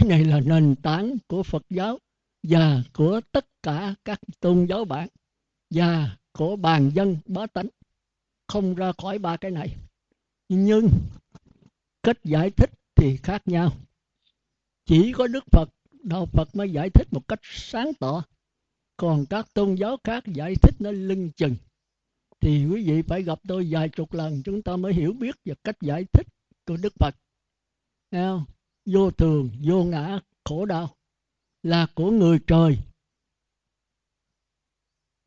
cái 0.00 0.08
này 0.08 0.24
là 0.24 0.40
nền 0.40 0.76
tảng 0.82 1.16
của 1.26 1.42
phật 1.42 1.62
giáo 1.70 1.98
và 2.42 2.82
của 2.92 3.20
tất 3.32 3.46
cả 3.62 3.94
các 4.04 4.20
tôn 4.40 4.66
giáo 4.66 4.84
bạn 4.84 5.08
và 5.70 6.16
của 6.32 6.56
bàn 6.56 6.90
dân 6.94 7.16
bá 7.26 7.46
tánh. 7.46 7.68
Không 8.48 8.74
ra 8.74 8.92
khỏi 8.98 9.18
ba 9.18 9.36
cái 9.36 9.50
này. 9.50 9.76
Nhưng 10.48 10.88
cách 12.02 12.24
giải 12.24 12.50
thích 12.50 12.70
thì 12.96 13.16
khác 13.16 13.42
nhau. 13.48 13.72
Chỉ 14.86 15.12
có 15.12 15.26
đức 15.26 15.44
phật, 15.52 15.70
đạo 16.02 16.26
phật 16.26 16.56
mới 16.56 16.70
giải 16.70 16.90
thích 16.90 17.08
một 17.10 17.28
cách 17.28 17.40
sáng 17.42 17.90
tỏ. 18.00 18.24
Còn 18.96 19.26
các 19.30 19.54
tôn 19.54 19.74
giáo 19.74 19.96
khác 20.04 20.24
giải 20.26 20.54
thích 20.62 20.74
nó 20.78 20.90
lưng 20.90 21.30
chừng. 21.36 21.56
Thì 22.40 22.66
quý 22.66 22.84
vị 22.88 23.02
phải 23.02 23.22
gặp 23.22 23.40
tôi 23.48 23.66
vài 23.70 23.88
chục 23.88 24.14
lần 24.14 24.42
chúng 24.44 24.62
ta 24.62 24.76
mới 24.76 24.94
hiểu 24.94 25.12
biết 25.12 25.36
về 25.44 25.54
cách 25.64 25.76
giải 25.80 26.04
thích 26.12 26.26
của 26.66 26.76
đức 26.76 26.92
phật. 27.00 27.14
Nghe 28.10 28.26
không? 28.26 28.44
Vô 28.86 29.10
thường, 29.10 29.50
vô 29.62 29.84
ngã, 29.84 30.20
khổ 30.44 30.64
đau, 30.64 30.96
là 31.62 31.86
của 31.94 32.10
người 32.10 32.38
trời. 32.46 32.78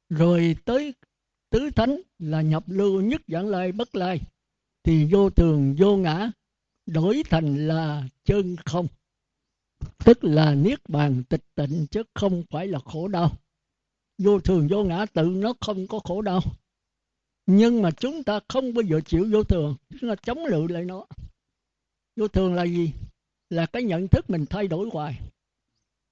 Rồi 0.09 0.55
tới 0.65 0.93
tứ 1.49 1.69
thánh 1.75 2.01
là 2.19 2.41
nhập 2.41 2.63
lưu 2.67 3.01
nhất 3.01 3.21
dạng 3.27 3.47
lai 3.47 3.71
bất 3.71 3.95
lai, 3.95 4.21
thì 4.83 5.07
vô 5.11 5.29
thường, 5.29 5.75
vô 5.79 5.97
ngã, 5.97 6.31
đổi 6.85 7.23
thành 7.29 7.67
là 7.67 8.07
chân 8.25 8.55
không, 8.65 8.87
tức 10.05 10.23
là 10.23 10.55
niết 10.55 10.89
bàn 10.89 11.23
tịch 11.29 11.43
tịnh 11.55 11.87
chứ 11.91 12.03
không 12.13 12.43
phải 12.49 12.67
là 12.67 12.79
khổ 12.79 13.07
đau. 13.07 13.31
Vô 14.17 14.39
thường, 14.39 14.67
vô 14.71 14.83
ngã, 14.83 15.05
tự 15.05 15.23
nó 15.23 15.53
không 15.61 15.87
có 15.87 15.99
khổ 16.03 16.21
đau. 16.21 16.41
Nhưng 17.45 17.81
mà 17.81 17.91
chúng 17.91 18.23
ta 18.23 18.39
không 18.47 18.73
bao 18.73 18.81
giờ 18.81 19.01
chịu 19.05 19.27
vô 19.31 19.43
thường, 19.43 19.75
chúng 19.99 20.09
ta 20.09 20.15
chống 20.15 20.45
lự 20.45 20.67
lại 20.67 20.85
nó. 20.85 21.05
Vô 22.15 22.27
thường 22.27 22.53
là 22.53 22.63
gì? 22.63 22.93
Là 23.49 23.65
cái 23.65 23.83
nhận 23.83 24.07
thức 24.07 24.29
mình 24.29 24.45
thay 24.49 24.67
đổi 24.67 24.89
hoài. 24.93 25.19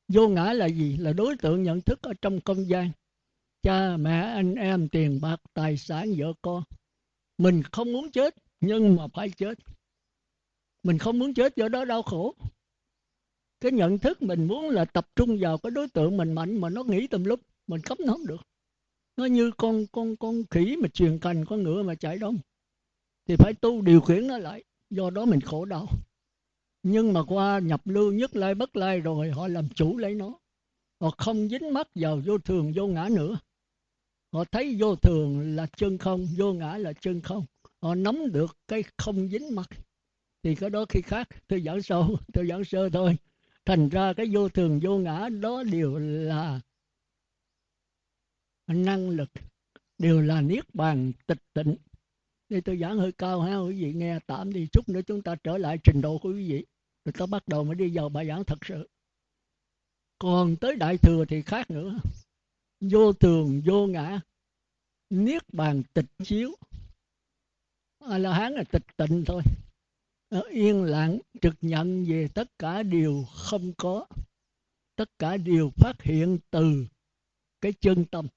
Vô 0.07 0.27
ngã 0.27 0.53
là 0.53 0.65
gì? 0.65 0.97
Là 0.97 1.13
đối 1.13 1.37
tượng 1.37 1.63
nhận 1.63 1.81
thức 1.81 2.01
ở 2.01 2.13
trong 2.21 2.39
không 2.45 2.69
gian. 2.69 2.91
Cha, 3.63 3.97
mẹ, 3.97 4.21
anh 4.21 4.55
em, 4.55 4.89
tiền 4.89 5.21
bạc, 5.21 5.41
tài 5.53 5.77
sản, 5.77 6.13
vợ 6.17 6.33
con. 6.41 6.63
Mình 7.37 7.63
không 7.63 7.93
muốn 7.93 8.11
chết, 8.11 8.35
nhưng 8.59 8.95
mà 8.95 9.07
phải 9.13 9.29
chết. 9.29 9.57
Mình 10.83 10.97
không 10.97 11.19
muốn 11.19 11.33
chết, 11.33 11.55
do 11.55 11.67
đó 11.67 11.85
đau 11.85 12.01
khổ. 12.01 12.35
Cái 13.61 13.71
nhận 13.71 13.99
thức 13.99 14.21
mình 14.21 14.47
muốn 14.47 14.69
là 14.69 14.85
tập 14.85 15.07
trung 15.15 15.37
vào 15.39 15.57
cái 15.57 15.71
đối 15.71 15.87
tượng 15.87 16.17
mình 16.17 16.33
mạnh 16.33 16.61
mà 16.61 16.69
nó 16.69 16.83
nghĩ 16.83 17.07
tùm 17.07 17.23
lúc 17.23 17.39
mình 17.67 17.81
cấm 17.81 17.97
nó 18.05 18.13
không 18.13 18.25
được. 18.25 18.41
Nó 19.17 19.25
như 19.25 19.51
con 19.57 19.85
con 19.91 20.15
con 20.15 20.43
khỉ 20.49 20.77
mà 20.81 20.87
truyền 20.87 21.19
cành 21.19 21.45
con 21.45 21.63
ngựa 21.63 21.83
mà 21.83 21.95
chạy 21.95 22.17
đông 22.17 22.37
thì 23.27 23.35
phải 23.35 23.53
tu 23.53 23.81
điều 23.81 24.01
khiển 24.01 24.27
nó 24.27 24.37
lại, 24.37 24.63
do 24.89 25.09
đó 25.09 25.25
mình 25.25 25.41
khổ 25.41 25.65
đau 25.65 25.87
nhưng 26.87 27.13
mà 27.13 27.23
qua 27.23 27.59
nhập 27.59 27.81
lưu 27.85 28.11
nhất 28.11 28.35
lai 28.35 28.55
bất 28.55 28.75
lai 28.75 28.99
rồi, 28.99 29.31
họ 29.31 29.47
làm 29.47 29.69
chủ 29.69 29.97
lấy 29.97 30.15
nó. 30.15 30.39
Họ 31.01 31.09
không 31.17 31.49
dính 31.49 31.73
mắc 31.73 31.87
vào 31.95 32.21
vô 32.25 32.37
thường, 32.37 32.71
vô 32.75 32.87
ngã 32.87 33.09
nữa. 33.11 33.39
Họ 34.33 34.43
thấy 34.43 34.75
vô 34.79 34.95
thường 34.95 35.55
là 35.55 35.65
chân 35.77 35.97
không, 35.97 36.27
vô 36.37 36.53
ngã 36.53 36.77
là 36.77 36.93
chân 36.93 37.21
không. 37.21 37.45
Họ 37.81 37.95
nắm 37.95 38.31
được 38.31 38.57
cái 38.67 38.83
không 38.97 39.29
dính 39.29 39.55
mắc. 39.55 39.69
Thì 40.43 40.55
cái 40.55 40.69
đó 40.69 40.85
khi 40.89 41.01
khác, 41.01 41.27
tôi 41.47 41.61
giảng 41.61 41.81
sâu, 41.81 42.17
tôi 42.33 42.47
giảng 42.47 42.63
sơ 42.63 42.89
thôi. 42.89 43.17
Thành 43.65 43.89
ra 43.89 44.13
cái 44.13 44.29
vô 44.33 44.49
thường, 44.49 44.79
vô 44.83 44.97
ngã 44.97 45.29
đó 45.29 45.63
đều 45.63 45.97
là 45.97 46.59
năng 48.67 49.09
lực, 49.09 49.29
đều 49.97 50.21
là 50.21 50.41
niết 50.41 50.75
bàn 50.75 51.11
tịch 51.27 51.41
tịnh. 51.53 51.75
Đây 52.49 52.61
tôi 52.61 52.77
giảng 52.77 52.97
hơi 52.97 53.11
cao 53.11 53.41
ha, 53.41 53.57
quý 53.57 53.83
vị 53.83 53.93
nghe 53.93 54.19
tạm 54.27 54.53
đi 54.53 54.67
chút 54.71 54.89
nữa 54.89 55.01
chúng 55.07 55.21
ta 55.21 55.35
trở 55.43 55.57
lại 55.57 55.77
trình 55.83 56.01
độ 56.01 56.17
của 56.17 56.29
quý 56.29 56.49
vị. 56.49 56.65
Người 57.05 57.13
ta 57.13 57.25
bắt 57.25 57.47
đầu 57.47 57.63
mới 57.63 57.75
đi 57.75 57.97
vào 57.97 58.09
bài 58.09 58.27
giảng 58.27 58.43
thật 58.43 58.57
sự. 58.65 58.89
Còn 60.19 60.55
tới 60.55 60.75
đại 60.75 60.97
thừa 60.97 61.25
thì 61.25 61.41
khác 61.41 61.71
nữa. 61.71 61.99
Vô 62.79 63.13
thường, 63.13 63.61
vô 63.65 63.87
ngã, 63.87 64.21
niết 65.09 65.53
bàn 65.53 65.83
tịch 65.93 66.05
chiếu. 66.23 66.55
A 67.99 68.17
la 68.17 68.33
hán 68.33 68.53
là 68.53 68.63
tịch 68.71 68.83
tịnh 68.97 69.23
thôi. 69.27 69.41
Ờ, 70.29 70.41
yên 70.41 70.83
lặng 70.83 71.19
trực 71.41 71.53
nhận 71.61 72.05
về 72.05 72.27
tất 72.33 72.59
cả 72.59 72.83
điều 72.83 73.25
không 73.35 73.73
có. 73.77 74.05
Tất 74.95 75.09
cả 75.19 75.37
điều 75.37 75.71
phát 75.75 76.01
hiện 76.01 76.37
từ 76.51 76.87
cái 77.61 77.73
chân 77.73 78.05
tâm. 78.05 78.27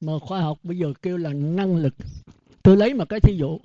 Mà 0.00 0.12
khoa 0.20 0.40
học 0.40 0.58
bây 0.62 0.78
giờ 0.78 0.92
kêu 1.02 1.16
là 1.16 1.32
năng 1.32 1.76
lực. 1.76 1.94
Tôi 2.62 2.76
lấy 2.76 2.94
một 2.94 3.08
cái 3.08 3.20
thí 3.20 3.36
dụ. 3.36 3.58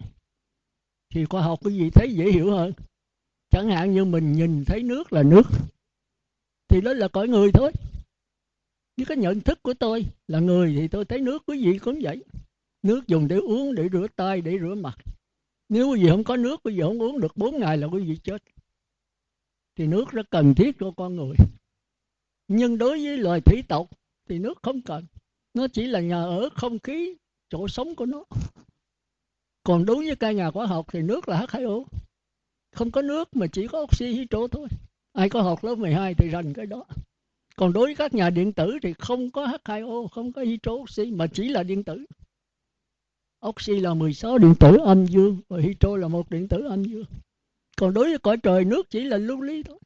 Thì 1.10 1.26
khoa 1.26 1.42
học 1.42 1.60
cái 1.64 1.74
gì 1.74 1.90
thấy 1.90 2.14
dễ 2.14 2.32
hiểu 2.32 2.52
hơn? 2.52 2.74
Chẳng 3.54 3.70
hạn 3.70 3.92
như 3.92 4.06
mình 4.06 4.34
nhìn 4.34 4.66
thấy 4.66 4.84
nước 4.84 5.14
là 5.14 5.24
nước, 5.24 5.44
thì 6.68 6.82
đó 6.82 6.94
là 6.94 7.08
cõi 7.08 7.28
người 7.28 7.52
thôi. 7.52 7.72
Với 8.98 9.06
cái 9.06 9.18
nhận 9.18 9.42
thức 9.42 9.64
của 9.64 9.74
tôi 9.74 10.06
là 10.28 10.40
người 10.40 10.76
thì 10.80 10.88
tôi 10.88 11.06
thấy 11.06 11.20
nước 11.20 11.44
quý 11.46 11.66
vị 11.66 11.80
cũng 11.80 12.00
vậy. 12.02 12.24
Nước 12.84 13.08
dùng 13.08 13.28
để 13.28 13.38
uống, 13.38 13.76
để 13.76 13.90
rửa 13.92 14.08
tay, 14.16 14.42
để 14.42 14.58
rửa 14.60 14.76
mặt. 14.76 14.98
Nếu 15.70 15.90
quý 15.90 16.04
vị 16.04 16.10
không 16.10 16.24
có 16.24 16.38
nước, 16.38 16.62
quý 16.64 16.76
vị 16.76 16.82
không 16.82 17.02
uống 17.02 17.20
được 17.20 17.38
4 17.38 17.60
ngày 17.60 17.78
là 17.78 17.88
quý 17.88 18.04
vị 18.04 18.18
chết. 18.24 18.44
Thì 19.76 19.88
nước 19.88 20.12
rất 20.12 20.30
cần 20.30 20.56
thiết 20.56 20.76
cho 20.80 20.92
con 20.98 21.16
người. 21.16 21.36
Nhưng 22.48 22.78
đối 22.78 23.04
với 23.04 23.18
loài 23.18 23.42
thủy 23.42 23.64
tộc 23.68 23.90
thì 24.30 24.40
nước 24.40 24.60
không 24.62 24.82
cần. 24.82 25.06
Nó 25.54 25.68
chỉ 25.68 25.88
là 25.88 26.00
nhà 26.00 26.24
ở 26.24 26.50
không 26.56 26.80
khí, 26.80 27.16
chỗ 27.50 27.68
sống 27.68 27.96
của 27.96 28.06
nó. 28.06 28.24
Còn 29.64 29.86
đối 29.86 30.06
với 30.06 30.16
các 30.16 30.32
nhà 30.32 30.52
khoa 30.52 30.66
học 30.66 30.86
thì 30.92 31.02
nước 31.02 31.30
là 31.30 31.46
H2O 31.46 31.86
không 32.74 32.92
có 32.92 33.02
nước 33.02 33.36
mà 33.36 33.48
chỉ 33.48 33.68
có 33.68 33.82
oxy 33.82 34.06
hydro 34.06 34.48
thôi. 34.52 34.68
Ai 35.14 35.30
có 35.30 35.42
học 35.42 35.64
lớp 35.64 35.76
12 35.76 36.14
thì 36.14 36.30
rành 36.30 36.54
cái 36.54 36.66
đó. 36.66 36.86
Còn 37.56 37.74
đối 37.74 37.86
với 37.86 37.96
các 37.96 38.14
nhà 38.14 38.30
điện 38.30 38.54
tử 38.54 38.78
thì 38.82 38.94
không 38.94 39.32
có 39.32 39.48
H2O 39.48 40.08
không 40.08 40.32
có 40.34 40.42
hydro 40.42 40.72
oxy, 40.72 41.12
mà 41.12 41.28
chỉ 41.28 41.48
là 41.48 41.64
điện 41.64 41.84
tử. 41.84 42.06
Oxy 43.48 43.80
là 43.80 43.94
16 43.94 44.38
điện 44.38 44.56
tử, 44.60 44.78
âm 44.86 45.06
dương, 45.06 45.38
và 45.48 45.60
hydro 45.60 45.98
là 45.98 46.08
một 46.08 46.30
điện 46.30 46.48
tử, 46.48 46.64
âm 46.64 46.84
dương. 46.84 47.06
Còn 47.78 47.94
đối 47.94 48.10
với 48.10 48.18
cõi 48.18 48.38
trời, 48.38 48.66
nước 48.66 48.90
chỉ 48.90 49.04
là 49.04 49.18
lưu 49.18 49.42
ly 49.42 49.64
thôi. 49.64 49.80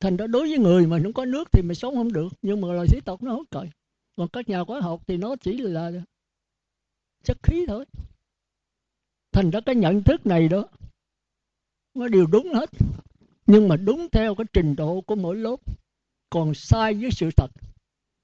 Thành 0.00 0.16
ra 0.16 0.26
đối 0.26 0.48
với 0.48 0.58
người 0.58 0.86
mà 0.86 0.98
không 1.02 1.12
có 1.12 1.24
nước 1.24 1.52
thì 1.52 1.62
mình 1.62 1.74
sống 1.74 1.94
không 1.94 2.12
được. 2.12 2.28
Nhưng 2.42 2.60
mà 2.60 2.68
loài 2.68 2.88
sĩ 2.88 3.00
tộc 3.04 3.22
nó 3.22 3.36
không 3.36 3.46
cần. 3.50 3.68
Còn 4.16 4.28
các 4.28 4.48
nhà 4.48 4.64
khoa 4.64 4.80
học 4.80 5.02
thì 5.06 5.16
nó 5.16 5.36
chỉ 5.36 5.56
là 5.58 5.92
chất 7.24 7.36
khí 7.42 7.64
thôi. 7.68 7.84
Thành 9.32 9.50
ra 9.50 9.60
cái 9.60 9.74
nhận 9.74 10.02
thức 10.02 10.26
này 10.26 10.48
đó 10.48 10.68
nó 11.96 12.08
đều 12.08 12.26
đúng 12.26 12.54
hết. 12.54 12.70
Nhưng 13.46 13.68
mà 13.68 13.76
đúng 13.76 14.08
theo 14.12 14.34
cái 14.34 14.44
trình 14.52 14.76
độ 14.76 15.00
của 15.00 15.14
mỗi 15.14 15.36
lớp. 15.36 15.56
Còn 16.30 16.54
sai 16.54 16.94
với 16.94 17.10
sự 17.10 17.30
thật. 17.36 17.48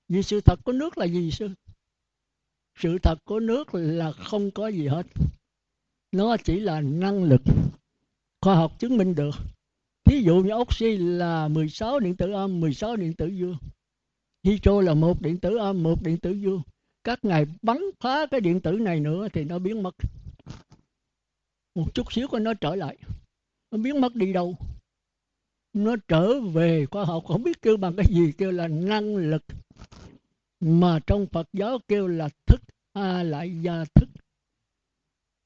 Vì 0.09 0.23
sự 0.23 0.41
thật 0.41 0.61
của 0.65 0.73
nước 0.73 0.99
là 0.99 1.05
gì, 1.05 1.31
sư? 1.31 1.49
Sự 2.79 2.99
thật 2.99 3.19
của 3.25 3.41
nước 3.41 3.75
là 3.75 4.13
không 4.13 4.51
có 4.51 4.69
gì 4.69 4.87
hết. 4.87 5.07
Nó 6.13 6.37
chỉ 6.37 6.61
là 6.61 6.81
năng 6.81 7.25
lực 7.25 7.43
khoa 8.41 8.55
học 8.55 8.79
chứng 8.79 8.97
minh 8.97 9.15
được. 9.15 9.35
Thí 10.05 10.23
dụ 10.23 10.37
như 10.37 10.55
oxy 10.55 10.97
là 10.97 11.49
16 11.49 12.01
điện 12.01 12.17
tử 12.17 12.33
âm 12.33 12.61
16 12.61 12.97
điện 12.97 13.15
tử 13.15 13.27
dương. 13.27 13.57
Hydro 14.43 14.81
là 14.81 14.95
một 14.95 15.23
điện 15.23 15.39
tử 15.41 15.57
âm, 15.57 15.83
một 15.83 16.03
điện 16.03 16.19
tử 16.19 16.33
dương. 16.33 16.63
Các 17.05 17.25
ngài 17.25 17.47
bắn 17.63 17.79
phá 18.01 18.27
cái 18.27 18.41
điện 18.41 18.61
tử 18.61 18.73
này 18.73 19.01
nữa 19.01 19.29
thì 19.33 19.45
nó 19.45 19.59
biến 19.59 19.83
mất. 19.83 19.95
Một 21.75 21.95
chút 21.95 22.13
xíu 22.13 22.29
của 22.29 22.39
nó 22.39 22.55
trở 22.55 22.75
lại 22.75 22.97
nó 23.73 23.79
biến 23.79 24.01
mất 24.01 24.15
đi 24.15 24.33
đâu. 24.33 24.57
Nó 25.73 25.97
trở 26.09 26.41
về 26.41 26.87
khoa 26.91 27.05
học, 27.05 27.25
không 27.27 27.43
biết 27.43 27.63
kêu 27.63 27.77
bằng 27.77 27.95
cái 27.97 28.07
gì, 28.11 28.33
kêu 28.39 28.51
là 28.51 28.69
năng 28.69 29.17
lực. 29.17 29.45
Mà 30.61 30.99
trong 31.07 31.27
Phật 31.27 31.49
giáo 31.53 31.79
kêu 31.89 32.07
là 32.07 32.29
thức 32.47 32.61
a 32.93 33.23
lại 33.23 33.63
gia 33.63 33.85
thức. 33.95 34.09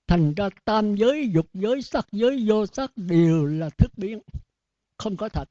Thành 0.07 0.35
ra 0.35 0.49
tam 0.65 0.97
giới, 0.97 1.31
dục 1.35 1.47
giới, 1.55 1.83
sắc 1.83 2.07
giới, 2.13 2.45
vô 2.49 2.67
sắc 2.67 2.93
đều 2.97 3.45
là 3.45 3.71
thức 3.71 3.93
biến. 3.97 4.21
Không 4.99 5.17
có 5.17 5.29
thật. 5.29 5.49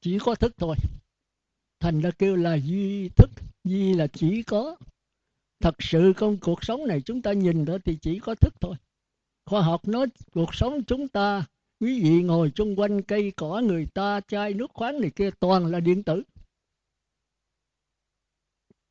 Chỉ 0.00 0.18
có 0.18 0.34
thức 0.34 0.54
thôi. 0.58 0.76
Thành 1.80 2.00
ra 2.00 2.10
kêu 2.18 2.36
là 2.36 2.54
duy 2.54 3.08
thức. 3.08 3.30
Duy 3.64 3.94
là 3.94 4.06
chỉ 4.06 4.42
có. 4.42 4.76
Thật 5.60 5.74
sự 5.78 6.12
trong 6.18 6.38
cuộc 6.40 6.64
sống 6.64 6.86
này 6.86 7.00
chúng 7.00 7.22
ta 7.22 7.32
nhìn 7.32 7.64
đó 7.64 7.78
thì 7.84 7.98
chỉ 8.02 8.18
có 8.18 8.34
thức 8.34 8.54
thôi 8.60 8.76
khoa 9.46 9.62
học 9.62 9.88
nói 9.88 10.06
cuộc 10.32 10.54
sống 10.54 10.84
chúng 10.84 11.08
ta, 11.08 11.46
quý 11.80 12.02
vị 12.02 12.22
ngồi 12.22 12.52
chung 12.54 12.76
quanh 12.76 13.02
cây 13.02 13.32
cỏ, 13.36 13.62
người 13.64 13.86
ta 13.94 14.20
chai 14.28 14.54
nước 14.54 14.70
khoáng 14.74 15.00
này 15.00 15.10
kia, 15.16 15.30
toàn 15.40 15.66
là 15.66 15.80
điện 15.80 16.02
tử. 16.02 16.22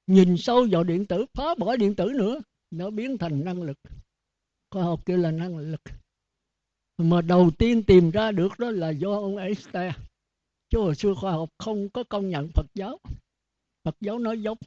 Nhìn 0.07 0.38
sâu 0.38 0.67
vào 0.71 0.83
điện 0.83 1.05
tử, 1.05 1.25
phá 1.33 1.55
bỏ 1.57 1.75
điện 1.75 1.95
tử 1.95 2.12
nữa, 2.15 2.41
nó 2.71 2.89
biến 2.89 3.17
thành 3.17 3.45
năng 3.45 3.62
lực. 3.62 3.77
Khoa 4.71 4.83
học 4.83 5.05
kêu 5.05 5.17
là 5.17 5.31
năng 5.31 5.57
lực. 5.57 5.81
Mà 6.97 7.21
đầu 7.21 7.51
tiên 7.57 7.83
tìm 7.83 8.12
ra 8.12 8.31
được 8.31 8.59
đó 8.59 8.71
là 8.71 8.89
do 8.89 9.13
ông 9.13 9.38
Einstein. 9.38 9.91
Chứ 10.69 10.79
hồi 10.79 10.95
xưa 10.95 11.13
khoa 11.15 11.31
học 11.31 11.49
không 11.57 11.89
có 11.89 12.03
công 12.09 12.29
nhận 12.29 12.49
Phật 12.55 12.65
giáo. 12.73 12.99
Phật 13.83 13.95
giáo 14.01 14.19
nói 14.19 14.41
dốc. 14.41 14.57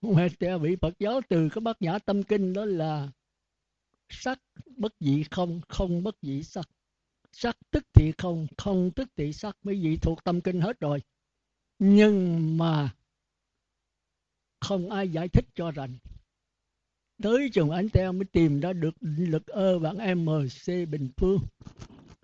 Ông 0.00 0.16
Einstein 0.16 0.62
bị 0.62 0.76
Phật 0.76 0.98
giáo 0.98 1.20
từ 1.28 1.48
cái 1.48 1.60
bát 1.60 1.82
nhã 1.82 1.98
tâm 1.98 2.22
kinh 2.22 2.52
đó 2.52 2.64
là 2.64 3.08
sắc 4.08 4.40
bất 4.76 4.94
dị 5.00 5.24
không 5.30 5.60
không 5.68 6.02
bất 6.02 6.16
dị 6.22 6.42
sắc. 6.42 6.68
Sắc 7.32 7.56
tức 7.70 7.84
thị 7.94 8.12
không 8.18 8.46
không 8.58 8.90
tức 8.90 9.08
thị 9.16 9.32
sắc. 9.32 9.56
Mấy 9.62 9.74
vị 9.74 9.96
thuộc 9.96 10.24
tâm 10.24 10.40
kinh 10.40 10.60
hết 10.60 10.80
rồi. 10.80 11.02
Nhưng 11.78 12.56
mà 12.58 12.94
không 14.60 14.90
ai 14.90 15.08
giải 15.08 15.28
thích 15.28 15.44
cho 15.54 15.70
rành. 15.70 15.98
Tới 17.22 17.50
trường 17.52 17.70
anh 17.70 17.88
teo 17.88 18.12
mới 18.12 18.24
tìm 18.24 18.60
ra 18.60 18.72
được 18.72 18.94
định 19.00 19.30
lực 19.30 19.46
ơ 19.46 19.78
bằng 19.78 20.24
mc 20.24 20.66
bình 20.66 21.08
phương. 21.16 21.38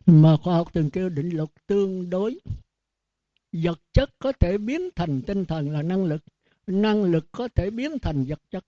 Mà 0.06 0.36
khoa 0.36 0.54
học 0.54 0.68
từng 0.72 0.90
kêu 0.90 1.08
định 1.08 1.36
luật 1.36 1.50
tương 1.66 2.10
đối. 2.10 2.40
Vật 3.52 3.80
chất 3.92 4.10
có 4.18 4.32
thể 4.32 4.58
biến 4.58 4.80
thành 4.96 5.22
tinh 5.26 5.44
thần 5.44 5.70
là 5.70 5.82
năng 5.82 6.04
lực. 6.04 6.22
Năng 6.66 7.04
lực 7.04 7.26
có 7.32 7.48
thể 7.48 7.70
biến 7.70 7.98
thành 7.98 8.24
vật 8.24 8.40
chất 8.50 8.64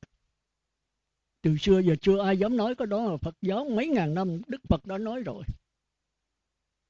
từ 1.45 1.57
xưa 1.57 1.79
giờ 1.79 1.95
chưa 2.01 2.23
ai 2.23 2.37
dám 2.37 2.57
nói 2.57 2.75
cái 2.75 2.87
đó 2.87 3.05
là 3.05 3.17
phật 3.17 3.35
giáo 3.43 3.65
mấy 3.65 3.89
ngàn 3.89 4.15
năm 4.15 4.41
đức 4.47 4.61
phật 4.69 4.87
đã 4.87 4.99
nói 4.99 5.23
rồi. 5.23 5.45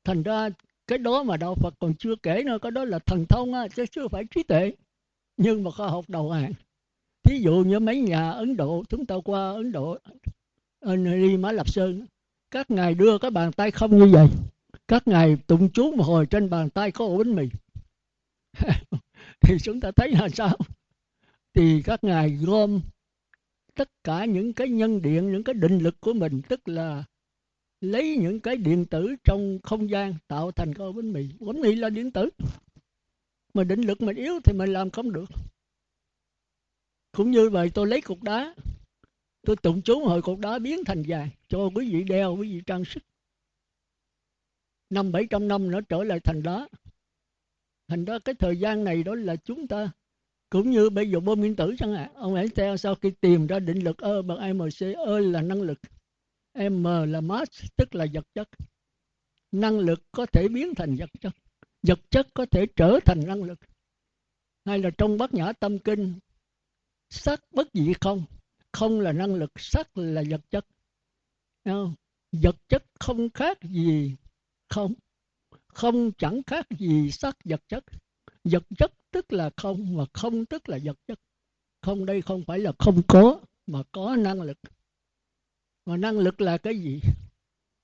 Thành 0.05 0.23
ra 0.23 0.49
cái 0.87 0.99
đó 0.99 1.23
mà 1.23 1.37
đạo 1.37 1.55
phật 1.55 1.75
còn 1.79 1.95
chưa 1.95 2.17
kể 2.23 2.43
nữa, 2.47 2.59
cái 2.63 2.71
đó 2.71 2.85
là 2.85 2.99
thần 2.99 3.25
thông 3.29 3.55
á, 3.55 3.69
chứ 3.69 3.85
chưa 3.91 4.09
phải 4.09 4.25
trí 4.25 4.43
tuệ. 4.43 4.73
Nhưng 5.37 5.65
mà 5.65 5.71
khoa 5.71 5.89
học 5.89 6.05
đầu 6.09 6.31
hàng. 6.31 6.53
Thí 7.23 7.39
dụ 7.39 7.53
như 7.67 7.81
mấy 7.81 8.01
nhà 8.01 8.31
ấn 8.31 8.57
độ, 8.57 8.85
chúng 8.89 9.07
ta 9.07 9.15
qua 9.25 9.53
ấn 9.53 9.73
độ 9.73 9.99
đi 11.05 11.37
mã 11.37 11.53
Lập 11.53 11.69
sơn, 11.69 12.07
các 12.51 12.71
ngài 12.71 12.95
đưa 12.95 13.19
cái 13.19 13.31
bàn 13.31 13.53
tay 13.53 13.71
không 13.71 13.99
như 13.99 14.07
vậy. 14.13 14.29
Các 14.89 15.09
ngài 15.09 15.37
tụng 15.47 15.71
chú 15.71 15.93
một 15.97 16.05
hồi 16.05 16.27
trên 16.27 16.51
bàn 16.51 16.71
tay 16.71 16.91
có 16.91 17.05
ổ 17.05 17.19
bánh 17.19 17.35
mì. 17.35 17.49
Thì 19.41 19.57
chúng 19.63 19.81
ta 19.81 19.91
thấy 19.97 20.09
là 20.09 20.29
sao? 20.29 20.57
Thì 21.55 21.83
các 21.83 22.05
ngài 22.05 22.31
gom 22.31 22.81
tất 23.75 23.91
cả 24.05 24.25
những 24.25 24.53
cái 24.53 24.69
nhân 24.69 25.03
điện, 25.03 25.33
những 25.33 25.45
cái 25.45 25.55
định 25.55 25.79
lực 25.79 26.01
của 26.01 26.13
mình, 26.13 26.43
tức 26.49 26.69
là 26.69 27.05
lấy 27.81 28.17
những 28.17 28.41
cái 28.41 28.57
điện 28.57 28.85
tử 28.91 29.15
trong 29.25 29.59
không 29.63 29.91
gian 29.91 30.15
tạo 30.29 30.53
thành 30.53 30.75
cái 30.75 30.87
bánh 30.97 31.13
mì. 31.13 31.29
Bánh 31.41 31.61
mì 31.61 31.75
là 31.75 31.91
điện 31.91 32.11
tử. 32.13 32.31
Mà 33.55 33.65
định 33.65 33.81
lực 33.81 34.01
mình 34.01 34.17
yếu 34.17 34.41
thì 34.45 34.53
mình 34.53 34.73
làm 34.73 34.91
không 34.91 35.13
được. 35.13 35.31
Cũng 37.13 37.31
như 37.31 37.51
vậy 37.51 37.71
tôi 37.75 37.87
lấy 37.87 38.01
cục 38.01 38.23
đá. 38.23 38.55
Tôi 39.47 39.57
tụng 39.57 39.83
chú 39.83 40.05
hồi 40.05 40.23
cục 40.23 40.39
đá 40.39 40.59
biến 40.59 40.85
thành 40.85 41.03
vàng 41.09 41.29
cho 41.49 41.71
quý 41.75 41.93
vị 41.93 42.05
đeo, 42.05 42.37
quý 42.37 42.53
vị 42.53 42.63
trang 42.67 42.85
sức. 42.85 43.03
Năm 44.91 45.13
bảy 45.13 45.27
trăm 45.31 45.49
năm 45.49 45.71
nó 45.71 45.81
trở 45.81 46.05
lại 46.05 46.21
thành 46.21 46.43
đá. 46.43 46.69
Thành 47.89 48.05
ra 48.05 48.19
cái 48.19 48.35
thời 48.35 48.57
gian 48.57 48.85
này 48.85 49.03
đó 49.03 49.15
là 49.15 49.37
chúng 49.37 49.67
ta 49.67 49.93
cũng 50.55 50.71
như 50.71 50.91
bây 50.91 51.11
giờ 51.11 51.21
bom 51.21 51.41
nguyên 51.41 51.57
tử 51.57 51.75
chẳng 51.79 51.95
hạn. 51.95 52.15
Ông 52.15 52.35
Einstein 52.35 52.79
sau 52.79 52.95
khi 52.95 53.11
tìm 53.21 53.47
ra 53.47 53.59
định 53.59 53.85
lực 53.85 53.99
E 53.99 54.23
bằng 54.27 54.59
mc 54.59 54.81
E 54.81 55.21
là 55.21 55.43
năng 55.43 55.63
lực. 55.63 55.79
M 56.55 56.85
là 56.85 57.21
mass, 57.21 57.65
tức 57.77 57.95
là 57.95 58.07
vật 58.13 58.27
chất. 58.35 58.49
Năng 59.53 59.79
lực 59.79 60.03
có 60.13 60.27
thể 60.27 60.49
biến 60.49 60.75
thành 60.75 60.97
vật 60.97 61.11
chất. 61.21 61.33
Vật 61.83 62.01
chất 62.11 62.27
có 62.35 62.47
thể 62.51 62.67
trở 62.77 62.99
thành 63.05 63.21
năng 63.27 63.43
lực. 63.43 63.59
Hay 64.65 64.79
là 64.79 64.91
trong 64.99 65.19
bát 65.19 65.35
nhã 65.35 65.53
tâm 65.53 65.79
kinh, 65.79 66.19
sắc 67.11 67.41
bất 67.53 67.69
dị 67.73 67.93
không? 68.01 68.25
Không 68.73 69.01
là 69.01 69.13
năng 69.13 69.35
lực, 69.35 69.51
sắc 69.57 69.99
là 69.99 70.23
vật 70.31 70.41
chất. 70.51 70.67
Không? 71.65 71.95
vật 72.33 72.57
chất 72.69 72.85
không 73.01 73.31
khác 73.31 73.59
gì 73.63 74.17
không? 74.69 74.95
Không 75.67 76.13
chẳng 76.19 76.43
khác 76.47 76.67
gì 76.79 77.11
sắc 77.11 77.37
vật 77.45 77.61
chất. 77.69 77.85
Vật 78.45 78.63
chất 78.79 78.93
tức 79.15 79.33
là 79.33 79.51
không 79.57 79.97
mà 79.97 80.05
không 80.13 80.47
tức 80.47 80.69
là 80.69 80.79
vật 80.85 80.99
chất. 81.07 81.19
Không 81.83 82.07
đây 82.07 82.23
không 82.23 82.45
phải 82.47 82.59
là 82.59 82.73
không 82.79 83.03
có, 83.09 83.41
mà 83.67 83.83
có 83.93 84.17
năng 84.17 84.43
lực. 84.43 84.59
Mà 85.87 85.97
năng 85.97 86.19
lực 86.19 86.41
là 86.41 86.59
cái 86.59 86.79
gì? 86.79 87.01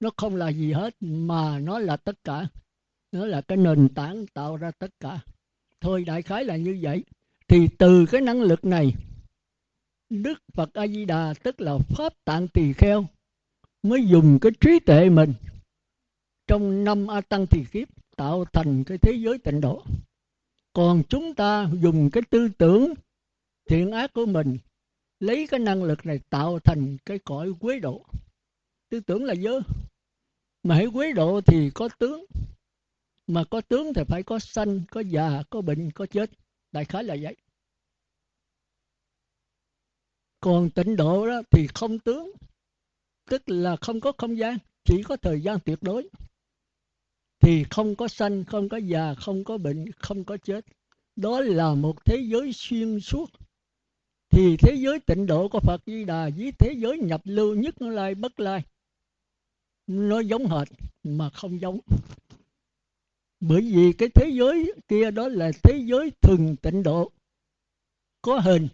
Nó 0.00 0.10
không 0.16 0.36
là 0.36 0.48
gì 0.48 0.72
hết, 0.72 0.96
mà 1.00 1.58
nó 1.58 1.78
là 1.78 1.96
tất 1.96 2.24
cả. 2.24 2.46
Nó 3.12 3.26
là 3.26 3.40
cái 3.40 3.58
nền 3.58 3.88
tảng 3.88 4.26
tạo 4.26 4.56
ra 4.56 4.70
tất 4.70 4.90
cả. 5.00 5.20
Thôi, 5.80 6.04
đại 6.04 6.22
khái 6.22 6.44
là 6.44 6.56
như 6.56 6.78
vậy. 6.82 7.04
Thì 7.48 7.68
từ 7.78 8.06
cái 8.06 8.20
năng 8.20 8.42
lực 8.42 8.64
này, 8.64 8.94
đức 10.08 10.38
phật 10.52 10.74
a 10.74 10.86
di 10.86 11.04
đà 11.04 11.34
tức 11.42 11.60
là 11.60 11.78
pháp 11.78 12.12
tạng 12.24 12.48
tỳ 12.48 12.72
kheo 12.72 13.06
mới 13.82 14.06
dùng 14.06 14.38
cái 14.40 14.52
trí 14.60 14.80
tuệ 14.80 15.10
mình 15.10 15.32
trong 16.46 16.84
năm 16.84 17.06
a 17.06 17.20
tăng 17.20 17.46
tỳ 17.46 17.64
kiếp 17.72 17.88
tạo 18.16 18.44
thành 18.52 18.84
cái 18.84 18.98
thế 18.98 19.12
giới 19.12 19.38
tịnh 19.38 19.60
độ 19.60 19.84
còn 20.72 21.02
chúng 21.08 21.34
ta 21.34 21.70
dùng 21.82 22.10
cái 22.12 22.22
tư 22.30 22.48
tưởng 22.58 22.94
thiện 23.68 23.90
ác 23.90 24.12
của 24.12 24.26
mình, 24.26 24.58
lấy 25.20 25.46
cái 25.50 25.60
năng 25.60 25.84
lực 25.84 26.06
này 26.06 26.20
tạo 26.30 26.58
thành 26.64 26.96
cái 27.06 27.18
cõi 27.18 27.52
quế 27.60 27.78
độ. 27.78 28.06
Tư 28.88 29.00
tưởng 29.00 29.24
là 29.24 29.34
dơ. 29.34 29.60
Mà 30.62 30.74
hãy 30.74 30.86
quế 30.92 31.12
độ 31.12 31.40
thì 31.40 31.70
có 31.74 31.88
tướng. 31.98 32.24
Mà 33.26 33.44
có 33.50 33.60
tướng 33.60 33.94
thì 33.94 34.02
phải 34.08 34.22
có 34.22 34.38
sanh, 34.38 34.80
có 34.90 35.00
già, 35.00 35.42
có 35.50 35.60
bệnh, 35.60 35.90
có 35.90 36.06
chết. 36.06 36.30
Đại 36.72 36.84
khái 36.84 37.04
là 37.04 37.16
vậy. 37.22 37.36
Còn 40.40 40.70
tịnh 40.70 40.96
độ 40.96 41.26
đó 41.26 41.42
thì 41.50 41.66
không 41.66 41.98
tướng, 41.98 42.32
tức 43.30 43.42
là 43.46 43.76
không 43.76 44.00
có 44.00 44.12
không 44.18 44.38
gian, 44.38 44.58
chỉ 44.84 45.02
có 45.02 45.16
thời 45.16 45.40
gian 45.40 45.58
tuyệt 45.64 45.78
đối 45.82 46.08
thì 47.40 47.64
không 47.70 47.96
có 47.96 48.08
sanh, 48.08 48.44
không 48.44 48.68
có 48.68 48.76
già, 48.76 49.14
không 49.14 49.44
có 49.44 49.58
bệnh, 49.58 49.92
không 49.92 50.24
có 50.24 50.36
chết. 50.36 50.64
Đó 51.16 51.40
là 51.40 51.74
một 51.74 52.04
thế 52.04 52.16
giới 52.30 52.52
xuyên 52.52 53.00
suốt. 53.00 53.30
Thì 54.30 54.56
thế 54.56 54.74
giới 54.74 55.00
tịnh 55.00 55.26
độ 55.26 55.48
của 55.48 55.60
Phật 55.60 55.82
Di 55.86 56.04
Đà 56.04 56.30
với 56.36 56.52
thế 56.58 56.74
giới 56.76 56.98
nhập 56.98 57.20
lưu 57.24 57.54
nhất 57.54 57.82
lai 57.82 58.14
bất 58.14 58.40
lai, 58.40 58.62
nó 59.86 60.20
giống 60.20 60.46
hệt 60.46 60.68
mà 61.02 61.30
không 61.30 61.60
giống. 61.60 61.80
Bởi 63.40 63.60
vì 63.60 63.92
cái 63.92 64.08
thế 64.14 64.30
giới 64.32 64.72
kia 64.88 65.10
đó 65.10 65.28
là 65.28 65.50
thế 65.62 65.82
giới 65.86 66.10
thường 66.22 66.56
tịnh 66.56 66.82
độ. 66.82 67.12
Có 68.22 68.38
hình, 68.38 68.68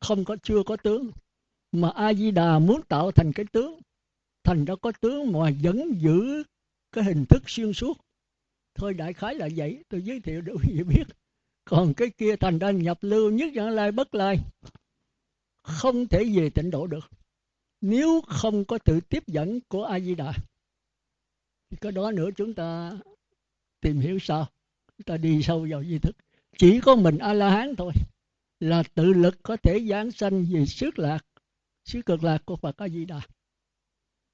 không 0.00 0.24
có 0.24 0.36
chưa 0.42 0.62
có 0.66 0.76
tướng. 0.76 1.10
Mà 1.72 1.90
a 1.90 2.14
di 2.14 2.30
đà 2.30 2.58
muốn 2.58 2.82
tạo 2.88 3.10
thành 3.10 3.32
cái 3.34 3.46
tướng, 3.52 3.80
thành 4.44 4.64
ra 4.64 4.74
có 4.82 4.92
tướng 5.00 5.32
mà 5.32 5.50
vẫn 5.62 5.90
giữ 5.98 6.42
cái 6.92 7.04
hình 7.04 7.24
thức 7.28 7.42
xuyên 7.46 7.72
suốt 7.72 7.98
thôi 8.78 8.94
đại 8.94 9.12
khái 9.12 9.34
là 9.34 9.48
vậy, 9.56 9.84
tôi 9.88 10.02
giới 10.02 10.20
thiệu 10.20 10.40
đủ 10.40 10.54
gì 10.68 10.82
biết. 10.82 11.04
Còn 11.64 11.94
cái 11.94 12.10
kia 12.10 12.36
thành 12.36 12.58
ra 12.58 12.70
nhập 12.70 12.98
lưu 13.00 13.30
nhất 13.30 13.52
dạng 13.56 13.70
lai 13.70 13.92
bất 13.92 14.14
lai. 14.14 14.38
Không 15.62 16.06
thể 16.06 16.24
về 16.34 16.50
tịnh 16.50 16.70
độ 16.70 16.86
được. 16.86 17.10
Nếu 17.80 18.20
không 18.28 18.64
có 18.64 18.78
sự 18.86 19.00
tiếp 19.00 19.22
dẫn 19.26 19.60
của 19.68 19.84
a 19.84 20.00
di 20.00 20.14
đà 20.14 20.32
thì 21.70 21.76
cái 21.80 21.92
đó 21.92 22.10
nữa 22.10 22.28
chúng 22.36 22.54
ta 22.54 22.98
tìm 23.80 24.00
hiểu 24.00 24.18
sao 24.18 24.46
chúng 24.96 25.04
ta 25.04 25.16
đi 25.16 25.42
sâu 25.42 25.66
vào 25.70 25.84
di 25.84 25.98
thức. 25.98 26.16
Chỉ 26.58 26.80
có 26.80 26.96
mình 26.96 27.18
a 27.18 27.32
la 27.32 27.50
hán 27.50 27.76
thôi 27.76 27.92
là 28.60 28.82
tự 28.94 29.04
lực 29.04 29.34
có 29.42 29.56
thể 29.56 29.86
giáng 29.90 30.10
sanh 30.10 30.46
về 30.50 30.66
sức 30.66 30.98
lạc. 30.98 31.24
Xứ 31.84 32.02
cực 32.06 32.24
lạc 32.24 32.42
của 32.44 32.56
Phật 32.56 32.76
A 32.76 32.88
Di 32.88 33.04
Đà 33.04 33.20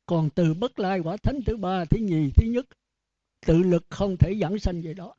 còn 0.07 0.31
từ 0.31 0.55
bất 0.55 0.79
lai 0.79 0.99
quả 0.99 1.17
thánh 1.17 1.41
thứ 1.47 1.57
ba, 1.57 1.85
thứ 1.85 1.99
nhì, 2.01 2.31
thứ 2.37 2.47
nhất 2.47 2.67
tự 3.47 3.59
lực 3.59 3.87
không 3.91 4.17
thể 4.17 4.39
giảng 4.41 4.59
sanh 4.59 4.83
về 4.83 4.95
đó. 4.95 5.15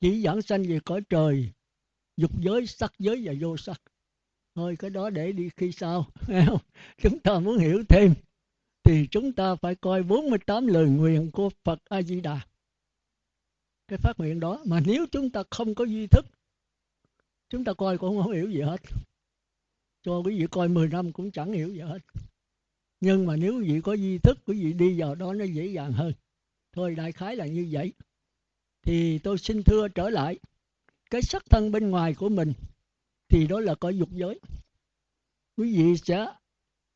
Chỉ 0.00 0.22
giảng 0.22 0.42
sanh 0.42 0.62
về 0.62 0.80
cõi 0.84 1.00
trời, 1.08 1.52
dục 2.16 2.30
giới, 2.40 2.66
sắc 2.66 2.92
giới 2.98 3.22
và 3.24 3.32
vô 3.40 3.56
sắc. 3.56 3.82
Thôi, 4.54 4.76
cái 4.78 4.90
đó 4.90 5.10
để 5.10 5.32
đi 5.32 5.48
khi 5.56 5.72
sau 5.72 6.06
chúng 7.02 7.18
ta 7.18 7.38
muốn 7.38 7.58
hiểu 7.58 7.84
thêm, 7.88 8.14
thì 8.84 9.06
chúng 9.10 9.32
ta 9.32 9.54
phải 9.54 9.74
coi 9.74 10.02
48 10.02 10.66
lời 10.66 10.86
nguyện 10.86 11.30
của 11.30 11.50
Phật 11.64 11.78
A 11.84 12.02
Di 12.02 12.20
Đà 12.20 12.40
cái 13.88 13.98
phát 13.98 14.18
nguyện 14.18 14.40
đó, 14.40 14.62
mà 14.66 14.80
nếu 14.86 15.06
chúng 15.12 15.30
ta 15.30 15.42
không 15.50 15.74
có 15.74 15.84
duy 15.84 16.06
thức, 16.06 16.26
chúng 17.48 17.64
ta 17.64 17.72
coi 17.74 17.98
cũng 17.98 18.22
không 18.22 18.32
hiểu 18.32 18.50
gì 18.50 18.60
hết. 18.60 18.80
Cho 20.02 20.18
quý 20.18 20.38
vị 20.38 20.46
coi 20.50 20.68
10 20.68 20.88
năm 20.88 21.12
cũng 21.12 21.30
chẳng 21.30 21.52
hiểu 21.52 21.68
gì 21.68 21.80
hết. 21.80 21.98
Nhưng 23.00 23.26
mà 23.26 23.36
nếu 23.36 23.58
quý 23.58 23.72
vị 23.72 23.80
có 23.80 23.92
duy 23.92 24.18
thức, 24.18 24.38
quý 24.46 24.64
vị 24.64 24.72
đi 24.72 25.00
vào 25.00 25.14
đó 25.14 25.32
nó 25.34 25.44
dễ 25.44 25.66
dàng 25.66 25.92
hơn 25.92 26.12
thôi 26.74 26.94
đại 26.94 27.12
khái 27.12 27.36
là 27.36 27.46
như 27.46 27.68
vậy. 27.70 27.92
Thì 28.82 29.18
tôi 29.18 29.38
xin 29.38 29.62
thưa 29.62 29.88
trở 29.88 30.10
lại, 30.10 30.38
cái 31.10 31.22
sắc 31.22 31.44
thân 31.50 31.72
bên 31.72 31.90
ngoài 31.90 32.14
của 32.14 32.28
mình 32.28 32.52
thì 33.28 33.46
đó 33.46 33.60
là 33.60 33.74
cõi 33.74 33.98
dục 33.98 34.08
giới. 34.12 34.40
Quý 35.56 35.76
vị 35.76 35.96
sẽ 35.96 36.26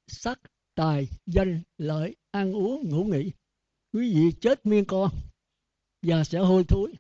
sắc, 0.07 0.41
tài, 0.75 1.09
danh, 1.27 1.63
lợi, 1.79 2.17
ăn 2.31 2.53
uống, 2.53 2.89
ngủ 2.89 3.05
nghỉ. 3.05 3.33
Quý 3.93 4.15
vị 4.15 4.33
chết 4.41 4.67
miên 4.67 4.85
con 4.85 5.11
và 6.03 6.25
sẽ 6.25 6.39
hôi 6.39 6.65
thối. 6.69 6.93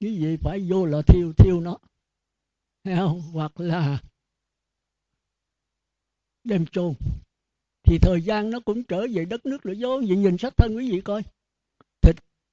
Quý 0.00 0.18
vị 0.18 0.36
phải 0.36 0.66
vô 0.68 0.86
là 0.86 1.02
thiêu 1.02 1.32
thiêu 1.32 1.60
nó. 1.60 1.78
Không? 2.84 3.20
hoặc 3.20 3.60
là 3.60 4.02
đem 6.44 6.66
chôn. 6.66 6.94
Thì 7.82 7.98
thời 7.98 8.22
gian 8.22 8.50
nó 8.50 8.60
cũng 8.60 8.84
trở 8.84 9.06
về 9.14 9.24
đất 9.24 9.46
nước 9.46 9.66
lửa 9.66 9.72
gió 9.72 9.98
vậy 10.08 10.16
nhìn 10.16 10.38
sách 10.38 10.56
thân 10.56 10.76
quý 10.76 10.90
vị 10.90 11.00
coi 11.00 11.22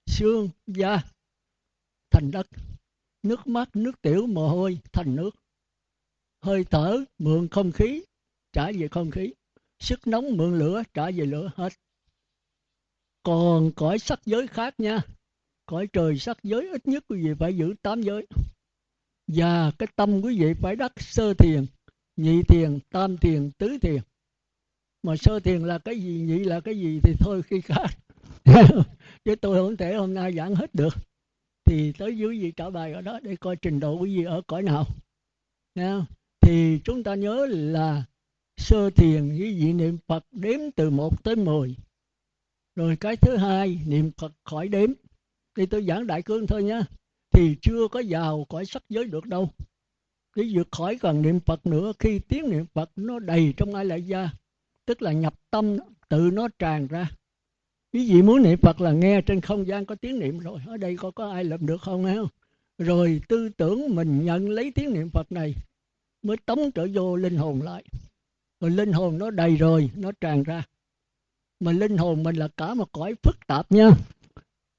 xương 0.09 0.49
da 0.67 1.01
thành 2.11 2.31
đất. 2.31 2.47
Nước 3.23 3.47
mắt 3.47 3.75
nước 3.75 4.01
tiểu 4.01 4.27
mồ 4.27 4.49
hôi, 4.49 4.79
thành 4.93 5.15
nước. 5.15 5.29
Hơi 6.41 6.63
thở, 6.63 7.05
mượn 7.17 7.47
không 7.47 7.71
khí, 7.71 8.03
trả 8.51 8.71
về 8.71 8.87
không 8.87 9.11
khí. 9.11 9.33
Sức 9.79 10.07
nóng, 10.07 10.37
mượn 10.37 10.59
lửa, 10.59 10.83
trả 10.93 11.11
về 11.11 11.25
lửa, 11.25 11.51
hết. 11.55 11.73
Còn 13.23 13.71
cõi 13.75 13.99
sắc 13.99 14.19
giới 14.25 14.47
khác 14.47 14.79
nha. 14.79 15.01
Cõi 15.65 15.87
trời 15.93 16.19
sắc 16.19 16.37
giới 16.43 16.69
ít 16.69 16.87
nhất 16.87 17.03
quý 17.07 17.23
vị 17.23 17.33
phải 17.39 17.57
giữ 17.57 17.73
tám 17.81 18.01
giới. 18.01 18.27
Và 19.27 19.71
cái 19.79 19.87
tâm 19.95 20.21
quý 20.21 20.39
vị 20.39 20.53
phải 20.61 20.75
đắc 20.75 20.91
sơ 20.97 21.33
thiền, 21.33 21.65
nhị 22.15 22.43
thiền, 22.43 22.79
tam 22.89 23.17
thiền, 23.17 23.51
tứ 23.51 23.77
thiền. 23.81 24.01
Mà 25.03 25.15
sơ 25.15 25.39
thiền 25.39 25.61
là 25.61 25.79
cái 25.79 26.01
gì, 26.01 26.21
nhị 26.21 26.39
là 26.43 26.59
cái 26.59 26.79
gì 26.79 26.99
thì 27.03 27.13
thôi 27.19 27.41
khi 27.41 27.61
khác. 27.61 27.87
chứ 29.25 29.35
tôi 29.35 29.57
không 29.57 29.77
thể 29.77 29.95
hôm 29.95 30.13
nay 30.13 30.33
giảng 30.33 30.55
hết 30.55 30.75
được. 30.75 30.93
Thì 31.65 31.93
tới 31.97 32.17
dưới 32.17 32.39
gì 32.39 32.51
trả 32.51 32.69
bài 32.69 32.93
ở 32.93 33.01
đó 33.01 33.19
để 33.23 33.35
coi 33.35 33.55
trình 33.55 33.79
độ 33.79 33.99
quý 33.99 34.17
vị 34.17 34.23
ở 34.23 34.41
cõi 34.47 34.63
nào. 34.63 34.85
Nha. 35.75 36.05
thì 36.41 36.79
chúng 36.83 37.03
ta 37.03 37.15
nhớ 37.15 37.47
là 37.49 38.03
sơ 38.57 38.89
thiền 38.89 39.29
với 39.29 39.53
vị 39.53 39.73
niệm 39.73 39.97
Phật 40.07 40.25
đếm 40.31 40.59
từ 40.75 40.89
1 40.89 41.23
tới 41.23 41.35
10 41.35 41.75
rồi 42.75 42.97
cái 42.99 43.15
thứ 43.17 43.37
hai, 43.37 43.79
niệm 43.85 44.11
Phật 44.17 44.31
khỏi 44.43 44.67
đếm. 44.67 44.89
Thì 45.57 45.65
tôi 45.65 45.83
giảng 45.83 46.07
đại 46.07 46.21
cương 46.21 46.47
thôi 46.47 46.63
nhé 46.63 46.81
thì 47.31 47.55
chưa 47.61 47.87
có 47.91 48.03
vào 48.09 48.45
cõi 48.49 48.65
sắc 48.65 48.83
giới 48.89 49.05
được 49.05 49.25
đâu. 49.25 49.49
Cái 50.35 50.51
vượt 50.53 50.67
khỏi 50.71 50.97
cần 51.01 51.21
niệm 51.21 51.39
Phật 51.39 51.65
nữa, 51.65 51.91
khi 51.99 52.19
tiếng 52.19 52.49
niệm 52.49 52.65
Phật 52.73 52.91
nó 52.95 53.19
đầy 53.19 53.53
trong 53.57 53.75
ai 53.75 53.85
lại 53.85 54.01
gia 54.01 54.29
tức 54.85 55.01
là 55.01 55.11
nhập 55.11 55.33
tâm, 55.51 55.77
tự 56.09 56.29
nó 56.33 56.47
tràn 56.59 56.87
ra 56.87 57.11
quý 57.93 58.13
vị 58.13 58.21
muốn 58.21 58.43
niệm 58.43 58.59
Phật 58.61 58.81
là 58.81 58.91
nghe 58.91 59.21
trên 59.21 59.41
không 59.41 59.67
gian 59.67 59.85
có 59.85 59.95
tiếng 59.95 60.19
niệm 60.19 60.39
rồi. 60.39 60.59
Ở 60.67 60.77
đây 60.77 60.97
có 60.97 61.11
có 61.11 61.31
ai 61.31 61.43
làm 61.43 61.65
được 61.65 61.81
không 61.81 62.03
không 62.03 62.27
rồi 62.79 63.21
tư 63.27 63.49
tưởng 63.49 63.95
mình 63.95 64.25
nhận 64.25 64.49
lấy 64.49 64.71
tiếng 64.75 64.93
niệm 64.93 65.09
Phật 65.09 65.31
này 65.31 65.55
mới 66.21 66.37
tống 66.37 66.71
trở 66.71 66.87
vô 66.93 67.15
linh 67.15 67.37
hồn 67.37 67.61
lại. 67.61 67.83
Rồi 68.59 68.71
linh 68.71 68.93
hồn 68.93 69.17
nó 69.17 69.29
đầy 69.29 69.55
rồi, 69.55 69.91
nó 69.95 70.11
tràn 70.11 70.43
ra. 70.43 70.63
Mà 71.59 71.71
linh 71.71 71.97
hồn 71.97 72.23
mình 72.23 72.35
là 72.35 72.47
cả 72.57 72.73
một 72.73 72.91
cõi 72.91 73.15
phức 73.23 73.47
tạp 73.47 73.71
nha. 73.71 73.89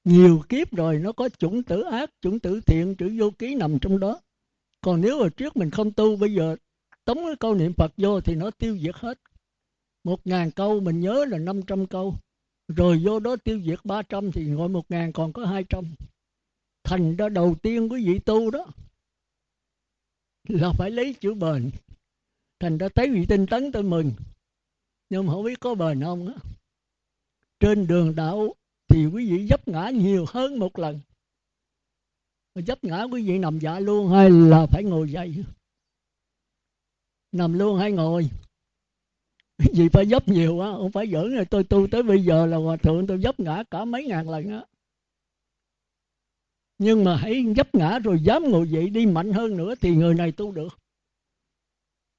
Nhiều 0.03 0.43
kiếp 0.49 0.75
rồi 0.75 0.99
nó 0.99 1.11
có 1.11 1.29
chủng 1.29 1.63
tử 1.63 1.81
ác, 1.81 2.09
chủng 2.21 2.39
tử 2.39 2.61
thiện, 2.65 2.95
chữ 2.95 3.15
vô 3.19 3.31
ký 3.31 3.55
nằm 3.55 3.79
trong 3.79 3.99
đó. 3.99 4.19
Còn 4.81 5.01
nếu 5.01 5.17
hồi 5.17 5.29
trước 5.29 5.57
mình 5.57 5.69
không 5.69 5.91
tu, 5.91 6.15
bây 6.15 6.33
giờ 6.33 6.55
tống 7.05 7.17
cái 7.17 7.35
câu 7.39 7.55
niệm 7.55 7.73
phật 7.73 7.91
vô 7.97 8.21
thì 8.21 8.35
nó 8.35 8.51
tiêu 8.51 8.77
diệt 8.77 8.95
hết. 8.95 9.19
Một 10.03 10.27
ngàn 10.27 10.51
câu, 10.51 10.79
mình 10.79 10.99
nhớ 10.99 11.25
là 11.29 11.37
500 11.37 11.87
câu 11.87 12.15
rồi 12.75 13.01
vô 13.03 13.19
đó 13.19 13.35
tiêu 13.43 13.61
diệt 13.65 13.79
300 13.83 14.31
thì 14.31 14.45
ngồi 14.45 14.69
một 14.69 14.91
ngàn, 14.91 15.13
còn 15.13 15.33
có 15.33 15.45
200 15.45 15.95
thành 16.83 17.15
ra 17.15 17.29
đầu 17.29 17.55
tiên 17.61 17.91
quý 17.91 18.05
vị 18.05 18.19
tu 18.19 18.51
đó 18.51 18.65
là 20.47 20.71
phải 20.77 20.91
lấy 20.91 21.13
chữ 21.13 21.33
bền. 21.33 21.71
Thành 22.59 22.77
ra 22.77 22.89
thấy 22.95 23.09
vị 23.09 23.25
tinh 23.29 23.45
tấn 23.45 23.71
tôi 23.71 23.83
mừng. 23.83 24.11
Nhưng 25.09 25.25
mà 25.25 25.33
không 25.33 25.43
biết 25.43 25.59
có 25.59 25.75
bền 25.75 26.01
không 26.01 26.27
á. 26.27 26.33
Trên 27.59 27.87
đường 27.87 28.15
đạo 28.15 28.55
thì 28.87 29.05
quý 29.05 29.31
vị 29.31 29.47
dấp 29.47 29.67
ngã 29.67 29.89
nhiều 29.89 30.25
hơn 30.27 30.59
một 30.59 30.79
lần. 30.79 30.99
Dấp 32.55 32.83
ngã 32.83 33.03
quý 33.03 33.27
vị 33.27 33.39
nằm 33.39 33.59
dạ 33.59 33.79
luôn 33.79 34.11
hay 34.11 34.29
là 34.29 34.65
phải 34.65 34.83
ngồi 34.83 35.11
dậy? 35.11 35.43
Nằm 37.31 37.53
luôn 37.53 37.79
hay 37.79 37.91
ngồi? 37.91 38.29
vì 39.73 39.89
phải 39.89 40.05
dấp 40.05 40.27
nhiều 40.27 40.59
á, 40.59 40.71
không 40.71 40.91
phải 40.91 41.07
giỡn 41.11 41.35
rồi. 41.35 41.45
Tôi 41.45 41.63
tu 41.63 41.87
tới 41.87 42.03
bây 42.03 42.23
giờ 42.23 42.45
là 42.45 42.57
hòa 42.57 42.77
thượng, 42.77 43.07
tôi 43.07 43.21
dấp 43.21 43.39
ngã 43.39 43.63
cả 43.71 43.85
mấy 43.85 44.05
ngàn 44.05 44.29
lần 44.29 44.49
á. 44.49 44.63
Nhưng 46.77 47.03
mà 47.03 47.15
hãy 47.15 47.45
dấp 47.55 47.75
ngã 47.75 47.99
rồi 47.99 48.19
dám 48.19 48.43
ngồi 48.43 48.69
dậy 48.69 48.89
đi 48.89 49.05
mạnh 49.05 49.33
hơn 49.33 49.57
nữa 49.57 49.75
thì 49.81 49.95
người 49.95 50.13
này 50.13 50.31
tu 50.31 50.51
được. 50.51 50.79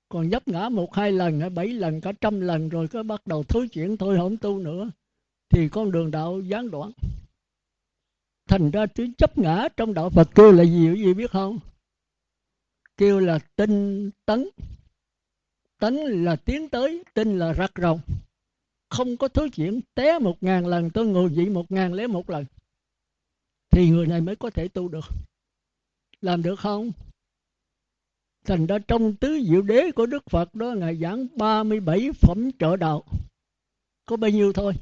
Còn 0.08 0.30
dấp 0.30 0.48
ngã 0.48 0.68
một, 0.68 0.94
hai 0.94 1.12
lần, 1.12 1.40
hay 1.40 1.50
bảy 1.50 1.68
lần, 1.68 2.00
cả 2.00 2.12
trăm 2.20 2.40
lần 2.40 2.68
rồi 2.68 2.88
cứ 2.88 3.02
bắt 3.02 3.26
đầu 3.26 3.44
thối 3.44 3.68
chuyển, 3.68 3.96
thôi 3.96 4.16
không 4.18 4.36
tu 4.36 4.58
nữa, 4.58 4.90
thì 5.48 5.68
con 5.68 5.92
đường 5.92 6.10
đạo 6.10 6.40
gián 6.40 6.70
đoạn. 6.70 6.92
Thành 8.48 8.70
ra 8.70 8.86
chữ 8.86 9.06
chấp 9.18 9.38
ngã 9.38 9.68
trong 9.76 9.94
đạo 9.94 10.10
phật 10.10 10.28
kêu 10.34 10.52
là 10.52 10.64
gì, 10.64 10.90
quý 10.90 11.04
vị 11.04 11.14
biết 11.14 11.30
không? 11.30 11.58
Kêu 12.96 13.20
là 13.20 13.38
tinh 13.56 14.10
tấn 14.26 14.48
tánh 15.82 16.24
là 16.24 16.36
tiến 16.36 16.68
tới, 16.68 17.04
tinh 17.14 17.38
là 17.38 17.52
rắc 17.52 17.72
rồng 17.82 18.00
không 18.92 19.16
có 19.16 19.28
thứ 19.28 19.48
chuyện, 19.48 19.80
té 19.94 20.18
một 20.18 20.42
ngàn 20.42 20.66
lần, 20.66 20.90
tôi 20.90 21.06
ngồi 21.06 21.30
dậy 21.32 21.46
một 21.50 21.72
ngàn 21.72 21.92
lấy 21.92 22.08
một 22.08 22.30
lần. 22.30 22.44
Thì 23.70 23.90
người 23.90 24.06
này 24.06 24.20
mới 24.20 24.36
có 24.36 24.50
thể 24.50 24.68
tu 24.68 24.88
được. 24.88 25.04
Làm 26.20 26.42
được 26.42 26.58
không? 26.58 26.92
Thành 28.44 28.66
ra 28.66 28.78
trong 28.88 29.16
tứ 29.16 29.40
diệu 29.48 29.62
đế 29.62 29.90
của 29.94 30.06
đức 30.06 30.30
phật 30.30 30.54
đó, 30.54 30.74
ngài 30.76 30.96
giảng 30.96 31.26
37 31.36 32.10
phẩm 32.12 32.50
trợ 32.58 32.76
đạo. 32.76 33.04
Có 34.06 34.16
bao 34.16 34.30
nhiêu 34.30 34.52
thôi. 34.52 34.72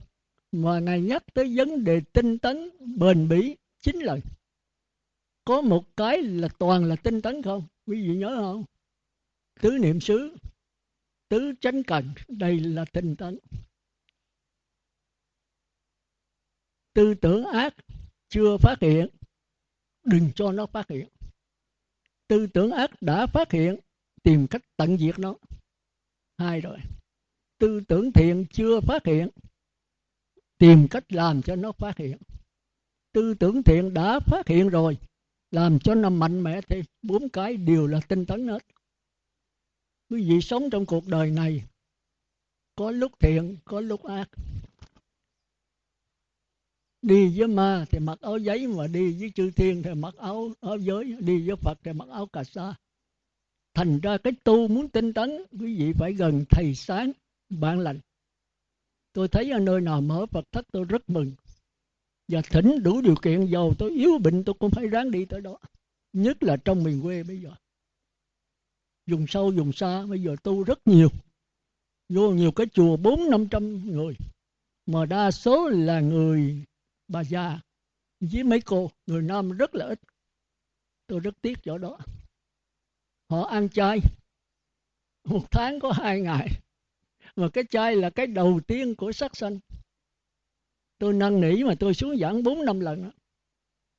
Mà 0.52 0.78
ngài 0.78 1.00
nhắc 1.00 1.24
tới 1.34 1.56
vấn 1.56 1.84
đề 1.84 2.00
tinh 2.12 2.38
tấn, 2.38 2.70
bền 2.96 3.28
bỉ 3.28 3.56
chín 3.80 3.96
lần 3.96 4.20
có 5.44 5.60
một 5.60 5.96
cái 5.96 6.22
là 6.22 6.48
toàn 6.58 6.84
là 6.84 6.96
tinh 6.96 7.22
tấn 7.22 7.42
không? 7.42 7.62
Quý 7.86 8.08
vị 8.08 8.16
nhớ 8.16 8.36
không? 8.36 8.64
Tứ 9.60 9.78
niệm 9.80 10.00
xứ 10.00 10.36
tứ 11.30 11.52
chánh 11.60 11.82
cần. 11.82 12.12
Đây 12.28 12.60
là 12.60 12.84
tinh 12.92 13.16
tấn. 13.16 13.38
Tư 16.92 17.14
tưởng 17.14 17.44
ác 17.44 17.74
chưa 18.28 18.56
phát 18.56 18.76
hiện, 18.80 19.08
đừng 20.04 20.30
cho 20.34 20.52
nó 20.52 20.66
phát 20.66 20.88
hiện. 20.88 21.08
Tư 22.28 22.46
tưởng 22.54 22.70
ác 22.70 22.90
đã 23.00 23.26
phát 23.26 23.52
hiện, 23.52 23.76
tìm 24.22 24.46
cách 24.50 24.62
tận 24.76 24.98
diệt 24.98 25.18
nó. 25.18 25.34
Hai 26.38 26.60
rồi. 26.60 26.78
Tư 27.58 27.80
tưởng 27.88 28.12
thiện 28.12 28.46
chưa 28.52 28.80
phát 28.80 29.06
hiện, 29.06 29.28
tìm 30.58 30.88
cách 30.90 31.12
làm 31.12 31.42
cho 31.42 31.56
nó 31.56 31.72
phát 31.72 31.96
hiện. 31.96 32.18
Tư 33.12 33.34
tưởng 33.34 33.62
thiện 33.62 33.94
đã 33.94 34.20
phát 34.20 34.48
hiện 34.48 34.68
rồi, 34.68 34.98
làm 35.50 35.78
cho 35.78 35.94
nó 35.94 36.10
mạnh 36.10 36.42
mẽ 36.42 36.60
thì 36.68 36.82
bốn 37.02 37.28
cái 37.28 37.56
đều 37.56 37.86
là 37.86 38.00
tinh 38.08 38.26
tấn 38.26 38.48
hết 38.48 38.62
quý 40.10 40.30
vị 40.30 40.40
sống 40.40 40.70
trong 40.70 40.86
cuộc 40.86 41.06
đời 41.06 41.30
này, 41.30 41.64
có 42.74 42.90
lúc 42.90 43.12
thiện, 43.20 43.56
có 43.64 43.80
lúc 43.80 44.04
ác. 44.04 44.28
Đi 47.02 47.38
với 47.38 47.48
ma 47.48 47.84
thì 47.90 47.98
mặc 47.98 48.20
áo 48.20 48.38
giấy 48.38 48.66
mà 48.66 48.86
đi 48.86 49.12
với 49.12 49.32
chư 49.34 49.50
thiên 49.50 49.82
thì 49.82 49.94
mặc 49.94 50.14
áo 50.16 50.50
áo 50.60 50.78
giới. 50.78 51.16
Đi 51.20 51.48
với 51.48 51.56
phật 51.56 51.78
thì 51.84 51.92
mặc 51.92 52.08
áo 52.08 52.26
cà 52.26 52.44
sa. 52.44 52.74
Thành 53.74 54.00
ra 54.00 54.18
cái 54.18 54.32
tu 54.44 54.68
muốn 54.68 54.88
tinh 54.88 55.12
tấn, 55.12 55.30
quý 55.60 55.76
vị 55.76 55.92
phải 55.98 56.12
gần 56.12 56.44
thầy 56.50 56.74
sáng 56.74 57.12
bạn 57.48 57.80
lành. 57.80 58.00
Tôi 59.12 59.28
thấy 59.28 59.50
ở 59.50 59.58
nơi 59.58 59.80
nào 59.80 60.00
mở 60.00 60.26
phật 60.26 60.44
thất, 60.52 60.66
tôi 60.72 60.84
rất 60.84 61.10
mừng. 61.10 61.32
Và 62.28 62.42
thỉnh 62.42 62.82
đủ 62.82 63.00
điều 63.00 63.14
kiện, 63.22 63.46
giàu 63.46 63.72
tôi 63.78 63.90
yếu 63.90 64.18
bệnh, 64.18 64.44
tôi 64.44 64.54
cũng 64.58 64.70
phải 64.70 64.86
ráng 64.86 65.10
đi 65.10 65.24
tới 65.24 65.40
đó. 65.40 65.58
Nhất 66.12 66.42
là 66.42 66.56
trong 66.56 66.84
miền 66.84 67.02
quê 67.02 67.22
bây 67.22 67.40
giờ 67.40 67.50
dùng 69.10 69.26
sâu, 69.26 69.52
dùng 69.52 69.72
xa. 69.72 70.06
Bây 70.06 70.22
giờ 70.22 70.36
tu 70.42 70.64
rất 70.64 70.86
nhiều. 70.86 71.08
Vô 72.08 72.30
nhiều 72.30 72.52
cái 72.52 72.66
chùa 72.72 72.96
bốn 72.96 73.30
năm 73.30 73.48
trăm 73.48 73.90
người. 73.90 74.14
Mà 74.86 75.06
đa 75.06 75.30
số 75.30 75.68
là 75.68 76.00
người 76.00 76.64
bà 77.08 77.24
già 77.24 77.60
với 78.20 78.44
mấy 78.44 78.60
cô. 78.60 78.90
Người 79.06 79.22
nam 79.22 79.50
rất 79.50 79.74
là 79.74 79.86
ít. 79.86 80.00
Tôi 81.06 81.20
rất 81.20 81.34
tiếc 81.42 81.58
chỗ 81.62 81.78
đó. 81.78 81.98
Họ 83.30 83.42
ăn 83.42 83.68
chay. 83.68 83.98
Một 85.24 85.50
tháng 85.50 85.80
có 85.80 85.92
hai 85.92 86.20
ngày. 86.20 86.48
Mà 87.36 87.48
cái 87.52 87.64
chay 87.70 87.96
là 87.96 88.10
cái 88.10 88.26
đầu 88.26 88.60
tiên 88.66 88.94
của 88.94 89.12
sắc 89.12 89.36
sanh. 89.36 89.58
Tôi 90.98 91.12
năn 91.12 91.40
nỉ 91.40 91.64
mà 91.64 91.74
tôi 91.80 91.94
xuống 91.94 92.18
giảng 92.18 92.42
bốn 92.42 92.64
năm 92.64 92.80
lần 92.80 93.02
đó. 93.02 93.10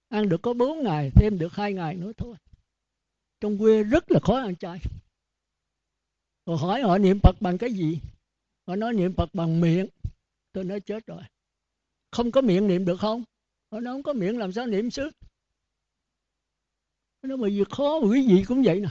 ăn 0.09 0.29
được 0.29 0.41
có 0.41 0.53
bốn 0.53 0.83
ngày, 0.83 1.11
thêm 1.15 1.39
được 1.39 1.53
hai 1.53 1.73
ngày 1.73 1.95
nữa 1.95 2.11
thôi 2.17 2.35
trong 3.41 3.57
quê 3.57 3.83
rất 3.83 4.11
là 4.11 4.19
khó 4.23 4.37
ăn 4.37 4.55
chay. 4.55 4.79
Tôi 6.45 6.57
hỏi 6.57 6.81
họ 6.81 6.97
niệm 6.97 7.19
phật 7.19 7.41
bằng 7.41 7.57
cái 7.57 7.73
gì? 7.73 7.99
Họ 8.67 8.75
nói 8.75 8.93
niệm 8.93 9.13
phật 9.13 9.29
bằng 9.33 9.61
miệng. 9.61 9.87
Tôi 10.51 10.63
nói 10.63 10.79
chết 10.79 11.07
rồi. 11.07 11.23
Không 12.11 12.31
có 12.31 12.41
miệng 12.41 12.67
niệm 12.67 12.85
được 12.85 12.99
không? 12.99 13.23
Họ 13.71 13.79
nói 13.79 13.93
không 13.93 14.03
có 14.03 14.13
miệng 14.13 14.37
làm 14.37 14.51
sao 14.51 14.67
niệm 14.67 14.91
sức? 14.91 15.15
Nó 17.21 17.37
bởi 17.37 17.49
vì 17.49 17.63
khó, 17.69 17.99
mà 17.99 18.07
quý 18.07 18.27
vị 18.27 18.43
cũng 18.47 18.63
vậy 18.63 18.79
nè. 18.79 18.89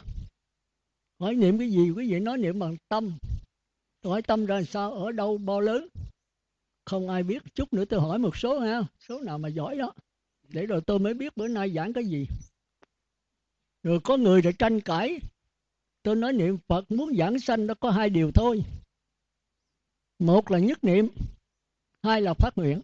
Hỏi 1.21 1.35
niệm 1.35 1.59
cái 1.59 1.71
gì? 1.71 1.91
Quý 1.91 2.13
vị 2.13 2.21
nói 2.21 2.39
niệm 2.39 2.59
bằng 2.59 2.77
tâm. 2.89 3.19
Tôi 4.01 4.11
hỏi, 4.11 4.23
tâm 4.23 4.47
ra 4.47 4.63
sao? 4.63 4.93
Ở 4.93 5.13
đâu? 5.13 5.39
Bao 5.39 5.61
lớn? 5.61 5.89
Không 6.85 7.09
ai 7.09 7.23
biết. 7.23 7.43
Chút 7.55 7.73
nữa 7.73 7.85
tôi 7.85 8.01
hỏi 8.01 8.19
một 8.19 8.37
số 8.37 8.59
ha. 8.59 8.83
Số 9.09 9.21
nào 9.21 9.39
mà 9.39 9.49
giỏi 9.49 9.77
đó. 9.77 9.93
Để 10.49 10.67
rồi 10.67 10.81
tôi 10.87 10.99
mới 10.99 11.15
biết 11.15 11.37
bữa 11.37 11.49
nay 11.49 11.71
giảng 11.71 11.93
cái 11.93 12.05
gì 12.05 12.27
rồi 13.83 14.01
có 14.01 14.17
người 14.17 14.43
lại 14.43 14.53
tranh 14.59 14.81
cãi. 14.81 15.21
Tôi 16.03 16.17
nói 16.17 16.33
niệm 16.33 16.59
phật 16.69 16.91
muốn 16.91 17.17
giảng 17.17 17.39
sanh 17.39 17.67
đó 17.67 17.75
có 17.75 17.91
hai 17.91 18.11
điều 18.11 18.31
thôi. 18.33 18.65
Một 20.19 20.51
là 20.51 20.59
nhất 20.59 20.85
niệm, 20.85 21.09
hai 22.03 22.23
là 22.23 22.35
phát 22.35 22.59
nguyện. 22.59 22.81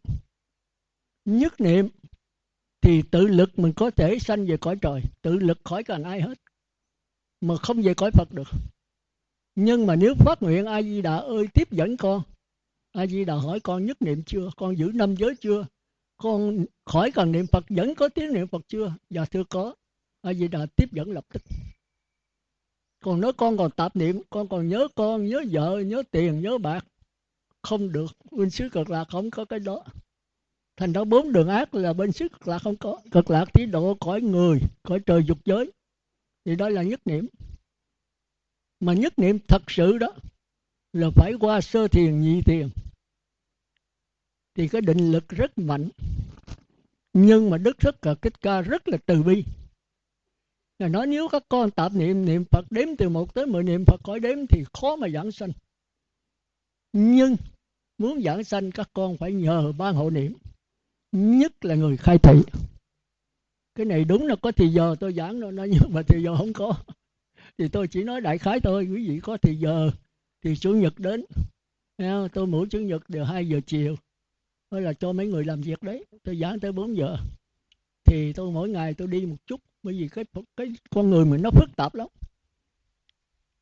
Nhất 1.24 1.60
niệm 1.60 1.88
thì 2.80 3.02
tự 3.10 3.26
lực 3.26 3.58
mình 3.58 3.72
có 3.76 3.90
thể 3.90 4.18
sanh 4.18 4.46
về 4.46 4.56
cõi 4.56 4.76
trời. 4.82 5.02
Tự 5.22 5.32
lực 5.32 5.58
khỏi 5.64 5.84
cần 5.84 6.02
ai 6.02 6.20
hết, 6.20 6.38
mà 7.40 7.56
không 7.56 7.82
về 7.82 7.94
cõi 7.94 8.10
phật 8.10 8.32
được. 8.32 8.48
Nhưng 9.54 9.86
mà 9.86 9.96
nếu 9.96 10.14
phát 10.14 10.42
nguyện, 10.42 10.66
a 10.66 10.82
di 10.82 11.02
đà 11.02 11.16
ơi, 11.16 11.46
tiếp 11.54 11.70
dẫn 11.70 11.96
con. 11.96 12.22
A 12.92 13.06
di 13.06 13.24
đà 13.24 13.34
hỏi 13.34 13.60
con 13.60 13.86
nhất 13.86 14.02
niệm 14.02 14.22
chưa? 14.26 14.50
Con 14.56 14.78
giữ 14.78 14.90
năm 14.94 15.14
giới 15.16 15.36
chưa? 15.36 15.66
Con 16.16 16.64
khỏi 16.84 17.10
cần 17.10 17.32
niệm 17.32 17.46
phật, 17.52 17.64
vẫn 17.68 17.94
có 17.94 18.08
tiếng 18.08 18.32
niệm 18.32 18.46
phật 18.46 18.62
chưa? 18.68 18.94
Dạ 19.10 19.24
thưa 19.24 19.44
có 19.44 19.74
a 20.22 20.34
di 20.34 20.48
đà 20.48 20.66
tiếp 20.76 20.88
dẫn 20.92 21.10
lập 21.10 21.24
tức. 21.32 21.42
Còn 23.04 23.20
nếu 23.20 23.32
con 23.32 23.56
còn 23.56 23.70
tạp 23.70 23.96
niệm, 23.96 24.22
con 24.30 24.48
còn 24.48 24.68
nhớ 24.68 24.88
con, 24.94 25.26
nhớ 25.26 25.42
vợ, 25.50 25.80
nhớ 25.80 26.02
tiền, 26.10 26.40
nhớ 26.40 26.58
bạc, 26.58 26.86
không 27.62 27.92
được. 27.92 28.16
Bên 28.30 28.50
xứ 28.50 28.68
cực 28.72 28.90
lạc 28.90 29.04
không 29.08 29.30
có 29.30 29.44
cái 29.44 29.58
đó. 29.58 29.84
Thành 30.76 30.92
ra 30.92 31.04
bốn 31.04 31.32
đường 31.32 31.48
ác 31.48 31.74
là 31.74 31.92
bên 31.92 32.12
xứ 32.12 32.28
cực 32.28 32.48
lạc 32.48 32.58
không 32.58 32.76
có. 32.76 33.00
Cực 33.10 33.30
lạc 33.30 33.44
tí 33.52 33.66
độ 33.66 33.94
cõi 33.94 34.20
người, 34.20 34.58
cõi 34.82 35.00
trời 35.06 35.24
dục 35.26 35.38
giới. 35.44 35.72
Thì 36.44 36.56
đó 36.56 36.68
là 36.68 36.82
nhất 36.82 37.00
niệm. 37.04 37.26
Mà 38.80 38.92
nhất 38.92 39.18
niệm 39.18 39.38
thật 39.48 39.62
sự 39.68 39.98
đó 39.98 40.08
là 40.92 41.10
phải 41.16 41.32
qua 41.40 41.60
sơ 41.60 41.88
thiền, 41.88 42.20
nhị 42.20 42.42
thiền. 42.42 42.68
Thì 44.54 44.68
cái 44.68 44.80
định 44.80 45.12
lực 45.12 45.28
rất 45.28 45.58
mạnh. 45.58 45.88
Nhưng 47.12 47.50
mà 47.50 47.58
đức 47.58 47.78
rất 47.78 48.06
là 48.06 48.14
kích 48.14 48.40
ca 48.40 48.60
rất 48.60 48.88
là 48.88 48.98
từ 49.06 49.22
bi. 49.22 49.44
Ngài 50.78 50.88
nói 50.88 51.06
nếu 51.06 51.28
các 51.28 51.42
con 51.48 51.70
tạp 51.70 51.94
niệm 51.94 52.24
niệm 52.24 52.44
phật 52.50 52.66
đếm 52.70 52.88
từ 52.98 53.08
một 53.08 53.34
tới 53.34 53.46
mười, 53.46 53.62
niệm 53.62 53.84
phật 53.84 54.00
khỏi 54.04 54.20
đếm 54.20 54.46
thì 54.46 54.64
khó 54.72 54.96
mà 54.96 55.08
giảng 55.08 55.32
sanh. 55.32 55.50
Nhưng 56.92 57.36
muốn 57.98 58.22
giảng 58.22 58.44
sanh, 58.44 58.70
các 58.70 58.90
con 58.92 59.16
phải 59.16 59.32
nhờ 59.32 59.72
ban 59.72 59.94
hộ 59.94 60.10
niệm. 60.10 60.34
Nhất 61.12 61.64
là 61.64 61.74
người 61.74 61.96
khai 61.96 62.18
thị. 62.18 62.40
Cái 63.74 63.86
này 63.86 64.04
đúng 64.04 64.26
là 64.26 64.36
có 64.36 64.52
thì 64.52 64.68
giờ 64.68 64.96
tôi 65.00 65.12
giảng 65.12 65.40
nó 65.40 65.64
nhưng 65.64 65.94
mà 65.94 66.02
thì 66.08 66.22
giờ 66.22 66.36
không 66.36 66.52
có. 66.52 66.74
Thì 67.58 67.68
tôi 67.68 67.88
chỉ 67.88 68.04
nói 68.04 68.20
đại 68.20 68.38
khái 68.38 68.60
thôi, 68.60 68.88
quý 68.90 69.08
vị 69.08 69.20
có 69.22 69.36
thì 69.42 69.54
giờ, 69.54 69.90
thì 70.42 70.56
chủ 70.56 70.74
nhật 70.74 70.98
đến. 70.98 71.24
Tôi 72.32 72.46
mỗi 72.46 72.66
chủ 72.70 72.78
nhật 72.78 73.10
đều 73.10 73.24
hai 73.24 73.48
giờ 73.48 73.60
chiều. 73.66 73.96
Đó 74.70 74.80
là 74.80 74.92
cho 74.92 75.12
mấy 75.12 75.26
người 75.26 75.44
làm 75.44 75.60
việc 75.60 75.82
đấy. 75.82 76.04
Tôi 76.22 76.36
giảng 76.36 76.60
tới 76.60 76.72
4 76.72 76.96
giờ. 76.96 77.16
Thì 78.04 78.32
tôi 78.32 78.52
mỗi 78.52 78.68
ngày 78.68 78.94
tôi 78.94 79.08
đi 79.08 79.26
một 79.26 79.36
chút 79.46 79.60
bởi 79.86 79.94
vì 79.94 80.08
cái 80.08 80.24
cái 80.56 80.72
con 80.90 81.10
người 81.10 81.24
mình 81.24 81.42
nó 81.42 81.50
phức 81.50 81.76
tạp 81.76 81.94
lắm. 81.94 82.06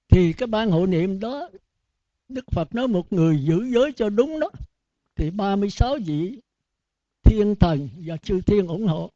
Thì 0.09 0.33
cái 0.33 0.47
ban 0.47 0.71
hộ 0.71 0.87
niệm 0.87 1.21
đó, 1.21 1.49
Đức 2.29 2.45
Phật 2.51 2.75
nói 2.75 2.89
một 2.89 3.13
người 3.13 3.45
giữ 3.45 3.65
giới 3.75 3.93
cho 3.93 4.09
đúng 4.09 4.41
đó, 4.41 4.51
thì 5.17 5.31
36 5.31 5.97
vị 6.07 6.41
thiên 7.25 7.55
thần 7.57 7.89
và 8.07 8.17
chư 8.17 8.41
thiên 8.41 8.67
ủng 8.67 8.87
hộ. 8.87 9.11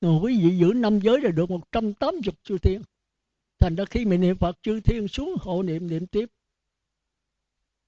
Rồi 0.00 0.20
quý 0.22 0.40
vị 0.42 0.58
giữ 0.58 0.72
năm 0.74 1.00
giới 1.00 1.20
là 1.20 1.30
được 1.30 1.50
180 1.50 2.20
chư 2.42 2.58
thiên. 2.58 2.82
Thành 3.58 3.74
ra 3.76 3.84
khi 3.84 4.04
mình 4.04 4.20
niệm 4.20 4.36
Phật, 4.36 4.58
chư 4.62 4.80
thiên 4.80 5.08
xuống 5.08 5.36
hộ 5.40 5.62
niệm 5.62 5.88
niệm 5.88 6.06
tiếp. 6.06 6.30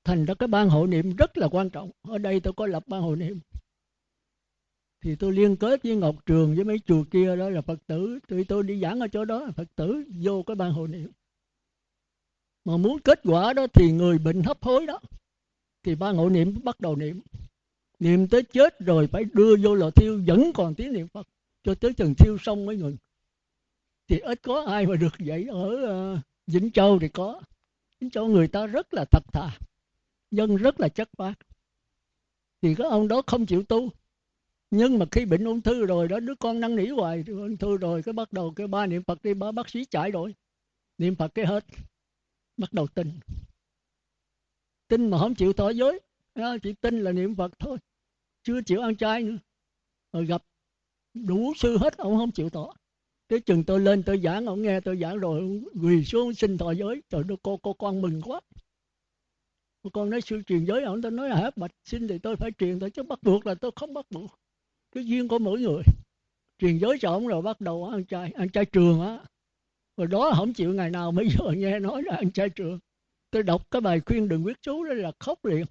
Thành 0.04 0.24
ra 0.24 0.34
cái 0.34 0.48
ban 0.48 0.68
hộ 0.68 0.86
niệm 0.86 1.16
rất 1.16 1.38
là 1.38 1.48
quan 1.48 1.70
trọng. 1.70 1.90
Ở 2.02 2.18
đây 2.18 2.40
tôi 2.40 2.52
có 2.56 2.66
lập 2.66 2.82
ban 2.86 3.02
hộ 3.02 3.16
niệm 3.16 3.40
thì 5.00 5.16
tôi 5.16 5.32
liên 5.32 5.56
kết 5.56 5.82
với 5.82 5.96
Ngọc 5.96 6.26
Trường 6.26 6.54
với 6.54 6.64
mấy 6.64 6.78
chùa 6.86 7.04
kia 7.10 7.36
đó 7.36 7.48
là 7.48 7.60
Phật 7.60 7.86
tử. 7.86 8.18
Tụi 8.28 8.44
tôi 8.44 8.62
đi 8.62 8.80
giảng 8.80 9.00
ở 9.00 9.08
chỗ 9.08 9.24
đó 9.24 9.46
Phật 9.56 9.68
tử 9.76 10.04
vô 10.22 10.42
cái 10.42 10.56
ban 10.56 10.72
hội 10.72 10.88
niệm. 10.88 11.10
Mà 12.64 12.76
muốn 12.76 12.98
kết 12.98 13.20
quả 13.24 13.52
đó 13.52 13.66
thì 13.74 13.92
người 13.92 14.18
bệnh 14.18 14.42
hấp 14.42 14.62
hối 14.62 14.86
đó. 14.86 15.00
Thì 15.82 15.94
ban 15.94 16.16
hộ 16.16 16.28
niệm 16.28 16.54
bắt 16.64 16.80
đầu 16.80 16.96
niệm. 16.96 17.20
Niệm 17.98 18.28
tới 18.28 18.42
chết 18.42 18.80
rồi 18.80 19.06
phải 19.06 19.24
đưa 19.32 19.56
vô 19.62 19.74
lò 19.74 19.90
thiêu 19.90 20.20
vẫn 20.26 20.50
còn 20.54 20.74
tiếng 20.74 20.92
niệm 20.92 21.08
Phật 21.08 21.28
cho 21.64 21.74
tới 21.74 21.92
chừng 21.92 22.14
thiêu 22.14 22.36
xong 22.40 22.66
mới 22.66 22.76
ngừng. 22.76 22.96
Thì 24.08 24.18
ít 24.18 24.42
có 24.42 24.64
ai 24.64 24.86
mà 24.86 24.96
được 24.96 25.14
vậy 25.18 25.46
ở 25.50 25.68
uh, 26.14 26.20
Vĩnh 26.46 26.70
Châu 26.70 26.98
thì 26.98 27.08
có. 27.08 27.40
Vĩnh 28.00 28.10
Châu 28.10 28.28
người 28.28 28.48
ta 28.48 28.66
rất 28.66 28.94
là 28.94 29.04
thật 29.10 29.24
thà 29.32 29.58
dân 30.30 30.56
rất 30.56 30.80
là 30.80 30.88
chất 30.88 31.08
phác, 31.18 31.38
thì 32.62 32.74
cái 32.74 32.86
ông 32.86 33.08
đó 33.08 33.22
không 33.26 33.46
chịu 33.46 33.62
tu 33.62 33.90
nhưng 34.70 34.98
mà 34.98 35.06
khi 35.12 35.24
bệnh 35.24 35.44
ung 35.44 35.60
thư 35.60 35.86
rồi 35.86 36.08
đó, 36.08 36.20
đứa 36.20 36.34
con 36.34 36.60
năn 36.60 36.76
nỉ 36.76 36.86
hoài 36.86 37.24
ung 37.26 37.56
thư 37.56 37.76
rồi, 37.76 38.02
cái 38.02 38.12
bắt 38.12 38.32
đầu 38.32 38.52
cái 38.56 38.66
ba 38.66 38.86
niệm 38.86 39.02
phật 39.02 39.22
đi, 39.22 39.34
ba 39.34 39.52
bác 39.52 39.68
sĩ 39.68 39.84
chạy 39.84 40.10
rồi. 40.10 40.34
Niệm 40.98 41.16
phật 41.16 41.34
cái 41.34 41.46
hết, 41.46 41.64
bắt 42.56 42.72
đầu 42.72 42.86
tin. 42.86 43.20
Tin 44.88 45.10
mà 45.10 45.18
không 45.18 45.34
chịu 45.34 45.52
tỏ 45.52 45.70
giới 45.70 46.00
à, 46.34 46.56
chỉ 46.62 46.72
tin 46.72 47.00
là 47.00 47.12
niệm 47.12 47.36
phật 47.36 47.58
thôi, 47.58 47.78
chưa 48.42 48.62
chịu 48.62 48.80
ăn 48.80 48.96
chay 48.96 49.22
nữa. 49.22 49.38
Rồi 50.12 50.26
gặp 50.26 50.44
đủ 51.14 51.52
sư 51.56 51.78
hết, 51.78 51.96
ông 51.96 52.16
không 52.16 52.32
chịu 52.32 52.50
tỏ. 52.50 52.74
Tới 53.28 53.40
chừng 53.40 53.64
tôi 53.64 53.80
lên, 53.80 54.02
tôi 54.02 54.20
giảng, 54.20 54.46
ông 54.46 54.62
nghe 54.62 54.80
tôi 54.80 54.96
giảng 54.96 55.18
rồi 55.18 55.62
quỳ 55.82 56.04
xuống 56.04 56.34
xin 56.34 56.58
thọ 56.58 56.72
giới. 56.72 57.02
Trời 57.08 57.22
đất 57.28 57.36
cô 57.42 57.56
cô 57.56 57.72
con 57.72 58.02
mừng 58.02 58.20
quá. 58.22 58.40
Con 59.92 60.10
nói 60.10 60.20
sư 60.20 60.42
truyền 60.46 60.64
giới, 60.64 60.82
ông 60.82 61.02
tôi 61.02 61.12
nói 61.12 61.28
là 61.28 61.36
hết 61.36 61.56
bạch, 61.56 61.70
xin 61.84 62.08
thì 62.08 62.18
tôi 62.18 62.36
phải 62.36 62.50
truyền 62.58 62.80
thôi, 62.80 62.90
chứ 62.90 63.02
bắt 63.02 63.22
buộc 63.22 63.46
là 63.46 63.54
tôi 63.54 63.70
không 63.76 63.94
bắt 63.94 64.06
buộc 64.10 64.38
cái 64.92 65.06
duyên 65.06 65.28
của 65.28 65.38
mỗi 65.38 65.60
người. 65.60 65.82
Truyền 66.58 66.78
giới 66.78 66.98
cho 67.00 67.10
ông 67.10 67.26
rồi 67.26 67.42
bắt 67.42 67.60
đầu 67.60 67.84
ăn 67.84 68.04
chay 68.04 68.30
ăn 68.30 68.50
chay 68.50 68.64
trường 68.64 69.00
á. 69.00 69.18
Rồi 69.96 70.06
đó 70.06 70.32
không 70.36 70.52
chịu 70.52 70.74
ngày 70.74 70.90
nào 70.90 71.12
mấy 71.12 71.28
giờ 71.28 71.52
nghe 71.56 71.78
nói 71.78 72.02
là 72.02 72.16
ăn 72.16 72.32
chay 72.32 72.48
trường. 72.48 72.78
Tôi 73.30 73.42
đọc 73.42 73.70
cái 73.70 73.80
bài 73.80 74.00
khuyên 74.06 74.28
đừng 74.28 74.44
quyết 74.44 74.62
chú 74.62 74.84
đó 74.84 74.94
là 74.94 75.12
khóc 75.18 75.44
liền. 75.44 75.64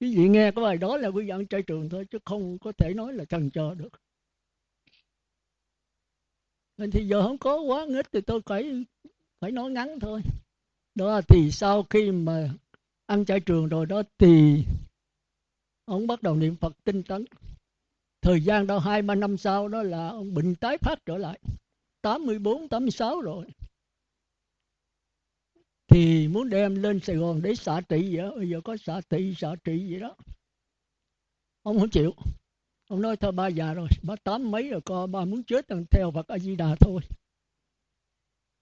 Quý 0.00 0.16
vị 0.16 0.28
nghe 0.28 0.50
cái 0.50 0.64
bài 0.64 0.76
đó 0.76 0.96
là 0.96 1.08
quý 1.08 1.24
vị 1.24 1.28
ăn 1.28 1.46
chay 1.46 1.62
trường 1.62 1.88
thôi, 1.88 2.06
chứ 2.10 2.18
không 2.24 2.58
có 2.58 2.72
thể 2.72 2.94
nói 2.94 3.12
là 3.12 3.24
trần 3.24 3.50
chờ 3.50 3.74
được. 3.74 3.88
Nên 6.76 6.90
thì 6.90 7.06
giờ 7.06 7.22
không 7.22 7.38
có 7.38 7.60
quá 7.60 7.86
ít 7.88 8.06
thì 8.12 8.20
tôi 8.20 8.40
phải 8.46 8.84
phải 9.40 9.50
nói 9.50 9.70
ngắn 9.70 10.00
thôi. 10.00 10.22
Đó 10.94 11.20
thì 11.28 11.50
sau 11.50 11.82
khi 11.82 12.10
mà 12.10 12.50
ăn 13.06 13.24
chay 13.24 13.40
trường 13.40 13.68
rồi 13.68 13.86
đó 13.86 14.02
thì 14.18 14.64
ông 15.84 16.06
bắt 16.06 16.22
đầu 16.22 16.36
niệm 16.36 16.56
phật 16.56 16.76
tinh 16.84 17.02
tấn 17.02 17.24
thời 18.22 18.40
gian 18.40 18.66
đó 18.66 18.78
hai 18.78 19.02
ba 19.02 19.14
năm 19.14 19.36
sau 19.36 19.68
đó 19.68 19.82
là 19.82 20.08
ông 20.08 20.34
bệnh 20.34 20.54
tái 20.54 20.78
phát 20.78 20.98
trở 21.06 21.18
lại. 21.18 21.40
84, 22.02 22.68
86 22.68 23.20
rồi. 23.20 23.46
Thì 25.88 26.28
muốn 26.28 26.48
đem 26.48 26.82
lên 26.82 27.00
Sài 27.00 27.16
Gòn 27.16 27.42
để 27.42 27.54
xả 27.54 27.80
trị 27.80 28.16
vậy 28.16 28.22
đó. 28.22 28.36
bây 28.36 28.48
giờ 28.48 28.60
có 28.64 28.76
xả 28.76 29.00
trị 29.10 29.34
xả 29.36 29.54
trị 29.64 29.86
vậy 29.90 30.00
đó. 30.00 30.16
Ông 31.62 31.78
không 31.78 31.90
chịu. 31.90 32.14
Ông 32.88 33.02
nói 33.02 33.16
thôi 33.16 33.32
ba 33.32 33.46
già 33.46 33.74
rồi 33.74 33.88
ba 34.02 34.16
tám 34.24 34.50
mấy 34.50 34.68
rồi 34.68 34.80
con 34.84 35.12
ba 35.12 35.24
muốn 35.24 35.42
chết 35.42 35.68
thằng 35.68 35.84
theo 35.90 36.10
Phật 36.10 36.28
A 36.28 36.38
Di 36.38 36.56
Đà 36.56 36.76
thôi. 36.80 37.00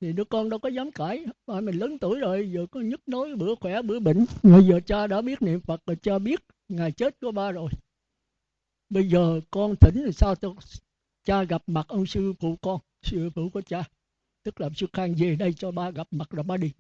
Thì 0.00 0.12
đứa 0.12 0.24
con 0.24 0.48
đâu 0.48 0.58
có 0.58 0.68
dám 0.68 0.92
cãi. 0.92 1.24
Ba 1.46 1.60
mình 1.60 1.78
lớn 1.78 1.98
tuổi 1.98 2.18
rồi 2.18 2.50
giờ 2.54 2.66
có 2.70 2.80
nhức 2.80 3.08
nói 3.08 3.36
bữa 3.36 3.54
khỏe 3.54 3.82
bữa 3.82 4.00
bệnh. 4.00 4.24
Bây 4.42 4.66
giờ 4.66 4.80
cha 4.86 5.06
đã 5.06 5.20
biết 5.22 5.42
niệm 5.42 5.60
Phật 5.60 5.86
rồi 5.86 5.96
cha 6.02 6.18
biết 6.18 6.40
ngày 6.68 6.92
chết 6.92 7.20
của 7.20 7.32
ba 7.32 7.50
rồi 7.50 7.70
bây 8.90 9.08
giờ 9.08 9.40
con 9.50 9.76
thỉnh 9.76 10.02
thì 10.06 10.12
sao 10.12 10.34
tôi 10.34 10.54
cha 11.24 11.44
gặp 11.44 11.62
mặt 11.66 11.88
ông 11.88 12.06
sư 12.06 12.32
phụ 12.40 12.56
con, 12.62 12.80
sư 13.02 13.30
phụ 13.34 13.50
của 13.50 13.60
cha? 13.60 13.84
Tức 14.42 14.60
là 14.60 14.68
sư 14.76 14.86
khang 14.92 15.14
về 15.18 15.36
đây 15.36 15.52
cho 15.52 15.70
ba 15.70 15.90
gặp 15.90 16.06
mặt 16.10 16.30
rồi 16.30 16.44
ba 16.44 16.56
đi. 16.56 16.72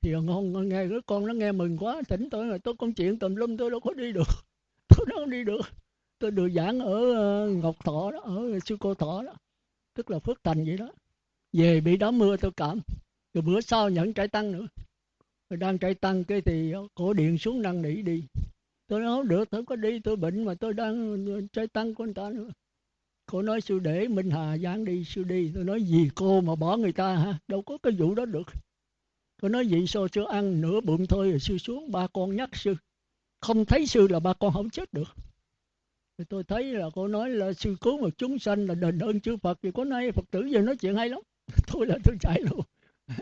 Thì 0.00 0.10
ngon 0.10 0.68
nghe 0.68 0.88
cái 0.88 0.98
con 1.06 1.26
nó 1.26 1.34
nghe 1.34 1.52
mừng 1.52 1.78
quá 1.78 2.02
tỉnh 2.08 2.30
tôi 2.30 2.46
là 2.46 2.58
tôi 2.58 2.74
công 2.78 2.92
chuyện 2.92 3.18
tùm 3.18 3.34
lum, 3.34 3.56
tôi 3.56 3.70
đâu 3.70 3.80
có 3.80 3.92
đi 3.92 4.12
được. 4.12 4.28
Tôi 4.88 5.06
đâu 5.10 5.26
đi 5.26 5.44
được. 5.44 5.60
Tôi 6.18 6.30
được 6.30 6.48
giảng 6.48 6.78
ở 6.78 7.14
ờ, 7.14 7.48
ngọc 7.48 7.76
thọ 7.84 8.10
đó, 8.10 8.20
ở 8.20 8.58
sư 8.64 8.76
cô 8.80 8.94
thọ 8.94 9.22
đó. 9.22 9.34
Tức 9.94 10.10
là 10.10 10.18
phước 10.18 10.44
thành 10.44 10.64
vậy 10.64 10.76
đó. 10.76 10.92
Về 11.52 11.80
bị 11.80 11.96
đám 11.96 12.18
mưa 12.18 12.36
tôi 12.36 12.52
cảm. 12.56 12.80
Rồi 13.34 13.42
bữa 13.42 13.60
sau 13.60 13.90
nhận 13.90 14.12
trải 14.12 14.28
tăng 14.28 14.52
nữa. 14.52 14.66
Rồi 15.50 15.56
đang 15.56 15.78
trải 15.78 15.94
tăng 15.94 16.24
cái 16.24 16.40
thì 16.40 16.74
cổ 16.94 17.12
điện 17.12 17.38
xuống 17.38 17.62
năn 17.62 17.82
nỉ 17.82 18.02
đi 18.02 18.24
tôi 18.88 19.00
nói, 19.00 19.16
không 19.16 19.28
được, 19.28 19.50
tôi 19.50 19.64
có 19.64 19.76
đi, 19.76 20.00
tôi 20.00 20.16
bệnh 20.16 20.44
mà 20.44 20.54
tôi 20.54 20.74
đang 20.74 21.26
chơi 21.52 21.66
tăng 21.66 21.94
của 21.94 22.04
người 22.04 22.14
ta 22.14 22.30
nữa. 22.30 22.50
Cô 23.26 23.42
nói, 23.42 23.60
sư 23.60 23.78
để 23.78 24.08
minh 24.08 24.30
hà 24.30 24.58
giảng 24.58 24.84
đi, 24.84 25.04
sư 25.04 25.24
đi. 25.24 25.50
Tôi 25.54 25.64
nói, 25.64 25.82
gì 25.82 26.10
cô 26.14 26.40
mà 26.40 26.54
bỏ 26.54 26.76
người 26.76 26.92
ta 26.92 27.16
hả? 27.16 27.38
Đâu 27.48 27.62
có 27.62 27.78
cái 27.82 27.92
vụ 27.92 28.14
đó 28.14 28.24
được. 28.24 28.46
Tôi 29.40 29.50
nói, 29.50 29.66
vậy 29.70 29.86
sao 29.86 30.08
sư 30.08 30.24
ăn 30.24 30.60
nửa 30.60 30.80
bụng 30.80 31.06
thôi 31.06 31.30
rồi 31.30 31.38
sư 31.38 31.58
xuống, 31.58 31.92
ba 31.92 32.06
con 32.06 32.36
nhắc 32.36 32.56
sư. 32.56 32.74
Không 33.40 33.64
thấy 33.64 33.86
sư 33.86 34.08
là 34.08 34.20
ba 34.20 34.32
con 34.32 34.52
không 34.52 34.70
chết 34.70 34.92
được. 34.92 35.08
Thì 36.18 36.24
tôi 36.28 36.44
thấy 36.44 36.64
là 36.64 36.86
cô 36.94 37.08
nói 37.08 37.30
là 37.30 37.52
sư 37.52 37.76
cứu 37.80 37.98
một 37.98 38.18
chúng 38.18 38.38
sanh 38.38 38.66
là 38.66 38.74
đền 38.74 38.98
ơn 38.98 39.20
chư 39.20 39.36
Phật. 39.36 39.58
Thì 39.62 39.70
có 39.70 39.84
nay 39.84 40.12
Phật 40.12 40.24
tử 40.30 40.44
giờ 40.44 40.60
nói 40.60 40.76
chuyện 40.76 40.96
hay 40.96 41.08
lắm. 41.08 41.20
Tôi 41.72 41.86
là 41.86 41.98
tôi 42.04 42.16
chạy 42.20 42.40
luôn. 42.50 42.60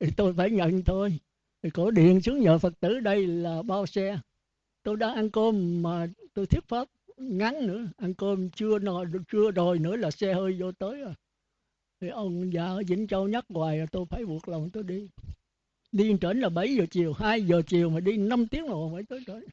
Thì 0.00 0.10
tôi 0.16 0.34
phải 0.36 0.50
nhận 0.50 0.84
thôi. 0.84 1.18
Thì 1.62 1.70
cổ 1.70 1.90
điện 1.90 2.20
xuống 2.20 2.40
nhờ 2.40 2.58
Phật 2.58 2.80
tử, 2.80 3.00
đây 3.00 3.26
là 3.26 3.62
bao 3.62 3.86
xe 3.86 4.18
tôi 4.86 4.96
đang 4.96 5.14
ăn 5.14 5.30
cơm 5.30 5.82
mà 5.82 6.06
tôi 6.34 6.46
thuyết 6.46 6.64
pháp 6.68 6.88
ngắn 7.16 7.66
nữa. 7.66 7.88
Ăn 7.96 8.14
cơm 8.14 8.50
chưa 8.50 8.78
nọ 8.78 9.04
chưa 9.32 9.50
đòi 9.50 9.78
nữa 9.78 9.96
là 9.96 10.10
xe 10.10 10.34
hơi 10.34 10.56
vô 10.60 10.72
tới 10.72 11.00
rồi 11.00 11.14
thì 12.00 12.08
ông 12.08 12.52
già 12.52 12.64
ở 12.64 12.82
Vĩnh 12.88 13.06
Châu 13.06 13.28
nhắc 13.28 13.44
hoài 13.48 13.78
là 13.78 13.86
tôi 13.92 14.04
phải 14.10 14.24
buộc 14.24 14.48
lòng 14.48 14.70
tôi 14.72 14.82
đi. 14.82 15.08
Đi 15.92 16.16
trển 16.20 16.40
là 16.40 16.48
7 16.48 16.74
giờ 16.74 16.86
chiều 16.90 17.12
2 17.12 17.42
giờ 17.42 17.62
chiều 17.66 17.90
mà 17.90 18.00
đi 18.00 18.16
5 18.16 18.46
tiếng 18.46 18.64
là 18.64 18.74
phải 18.94 19.02
tới 19.02 19.20
trển 19.26 19.44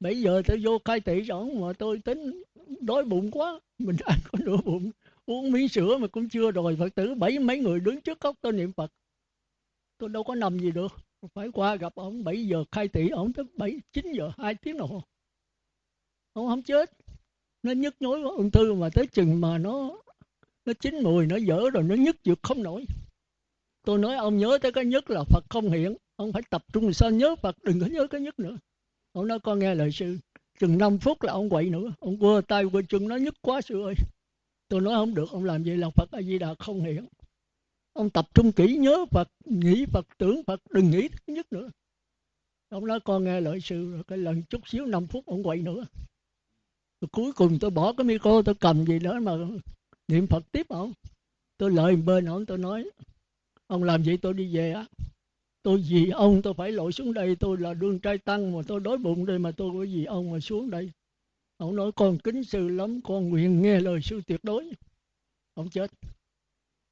7 0.00 0.20
giờ 0.20 0.42
tôi 0.46 0.60
vô 0.64 0.78
khai 0.84 1.00
thị 1.00 1.20
rồi 1.20 1.54
mà 1.54 1.72
tôi 1.78 2.00
tính 2.04 2.42
đói 2.80 3.04
bụng 3.04 3.30
quá. 3.30 3.60
Mình 3.78 3.96
ăn 4.04 4.18
có 4.32 4.38
nửa 4.44 4.56
bụng, 4.64 4.90
uống 5.26 5.52
miếng 5.52 5.68
sữa 5.68 5.96
mà 6.00 6.06
cũng 6.06 6.28
chưa 6.28 6.50
rồi 6.50 6.76
phật 6.76 6.94
tử 6.94 7.14
bảy 7.14 7.38
mấy 7.38 7.58
người 7.58 7.80
đứng 7.80 8.00
trước 8.00 8.20
góc 8.20 8.36
tôi 8.40 8.52
niệm 8.52 8.72
phật. 8.72 8.90
Tôi 9.98 10.08
đâu 10.08 10.24
có 10.24 10.34
nằm 10.34 10.58
gì 10.58 10.70
được 10.70 11.03
phải 11.34 11.48
qua 11.52 11.76
gặp 11.76 11.94
ông 11.94 12.24
7 12.24 12.46
giờ 12.46 12.64
khai 12.72 12.88
thị 12.88 13.08
ông 13.08 13.32
tới 13.32 13.44
7 13.56 13.80
9 13.92 14.12
giờ 14.12 14.30
hai 14.38 14.54
tiếng 14.54 14.76
đồng 14.76 14.90
hồ. 14.90 15.02
Ông 16.32 16.48
không 16.48 16.62
chết. 16.62 16.90
Nó 17.62 17.72
nhức 17.72 17.94
nhối 18.00 18.22
quá. 18.22 18.30
Ung 18.36 18.50
thư 18.50 18.74
mà 18.74 18.88
tới 18.94 19.06
chừng 19.06 19.40
mà 19.40 19.58
nó 19.58 19.96
nó 20.64 20.72
chín 20.80 21.02
mùi, 21.02 21.26
nó 21.26 21.36
dở 21.36 21.70
rồi, 21.70 21.82
nó 21.82 21.94
nhức 21.94 22.22
chịu 22.22 22.34
không 22.42 22.62
nổi. 22.62 22.84
Tôi 23.84 23.98
nói 23.98 24.16
ông 24.16 24.38
nhớ 24.38 24.58
tới 24.62 24.72
cái 24.72 24.84
nhất 24.84 25.10
là 25.10 25.24
phật 25.24 25.44
không 25.50 25.70
hiện. 25.70 25.96
Ông 26.16 26.32
phải 26.32 26.42
tập 26.50 26.64
trung 26.72 26.92
sao 26.92 27.10
nhớ 27.10 27.36
phật, 27.36 27.56
đừng 27.62 27.80
có 27.80 27.86
nhớ 27.86 28.06
cái 28.06 28.20
nhất 28.20 28.38
nữa. 28.38 28.56
Ông 29.12 29.26
nói 29.26 29.40
con 29.40 29.58
nghe 29.58 29.74
lời 29.74 29.92
sư. 29.92 30.18
Chừng 30.58 30.78
5 30.78 30.98
phút 30.98 31.22
là 31.22 31.32
ông 31.32 31.50
quậy 31.50 31.70
nữa. 31.70 31.92
Ông 32.00 32.18
quơ 32.18 32.40
tay 32.48 32.64
quơ 32.72 32.82
chân, 32.88 33.08
nó 33.08 33.16
nhức 33.16 33.34
quá 33.40 33.60
sư 33.60 33.82
ơi. 33.82 33.94
Tôi 34.68 34.80
nói 34.80 34.94
không 34.94 35.14
được, 35.14 35.30
ông 35.30 35.44
làm 35.44 35.62
vậy 35.62 35.76
là 35.76 35.90
phật 35.90 36.10
a 36.10 36.22
di 36.22 36.38
đà 36.38 36.54
không 36.58 36.80
hiện 36.80 37.06
ông 37.94 38.10
tập 38.10 38.28
trung 38.34 38.52
kỹ, 38.52 38.76
nhớ 38.76 39.04
phật, 39.10 39.28
nghĩ 39.44 39.86
phật, 39.92 40.06
tưởng 40.18 40.42
phật, 40.46 40.60
đừng 40.70 40.90
nghĩ 40.90 41.08
thứ 41.08 41.34
nhất 41.34 41.52
nữa. 41.52 41.70
Ông 42.68 42.86
nói, 42.86 43.00
con 43.00 43.24
nghe 43.24 43.40
lời 43.40 43.60
sư 43.60 44.02
cái 44.06 44.18
lần 44.18 44.42
chút 44.42 44.68
xíu 44.68 44.86
5 44.86 45.06
phút 45.06 45.26
ông 45.26 45.42
quậy 45.42 45.62
nữa. 45.62 45.86
Rồi 47.00 47.08
cuối 47.12 47.32
cùng 47.32 47.58
tôi 47.58 47.70
bỏ 47.70 47.92
cái 47.92 48.04
micro, 48.04 48.42
tôi 48.42 48.54
cầm 48.54 48.86
gì 48.86 48.98
đó 48.98 49.20
mà 49.20 49.32
niệm 50.08 50.26
phật 50.26 50.52
tiếp 50.52 50.68
ông. 50.68 50.92
Tôi 51.56 51.70
lời 51.70 51.96
bên 51.96 52.24
ông, 52.24 52.46
tôi 52.46 52.58
nói, 52.58 52.90
ông 53.66 53.82
làm 53.82 54.04
gì 54.04 54.16
tôi 54.16 54.34
đi 54.34 54.56
về 54.56 54.72
á. 54.72 54.86
Tôi 55.62 55.84
vì 55.88 56.10
ông 56.10 56.42
tôi 56.42 56.54
phải 56.54 56.72
lội 56.72 56.92
xuống 56.92 57.14
đây, 57.14 57.36
tôi 57.36 57.56
là 57.58 57.74
đương 57.74 57.98
trai 57.98 58.18
tăng 58.18 58.52
mà 58.56 58.62
tôi 58.66 58.80
đói 58.80 58.98
bụng 58.98 59.26
đây 59.26 59.38
mà 59.38 59.52
tôi 59.52 59.70
có 59.74 59.82
gì 59.82 60.04
ông 60.04 60.30
mà 60.30 60.40
xuống 60.40 60.70
đây. 60.70 60.90
Ông 61.56 61.76
nói, 61.76 61.92
con 61.92 62.18
kính 62.18 62.44
sư 62.44 62.68
lắm, 62.68 63.00
con 63.04 63.28
nguyện 63.28 63.62
nghe 63.62 63.80
lời 63.80 64.00
sư 64.02 64.20
tuyệt 64.26 64.40
đối. 64.44 64.72
Ông 65.54 65.70
chết 65.70 65.90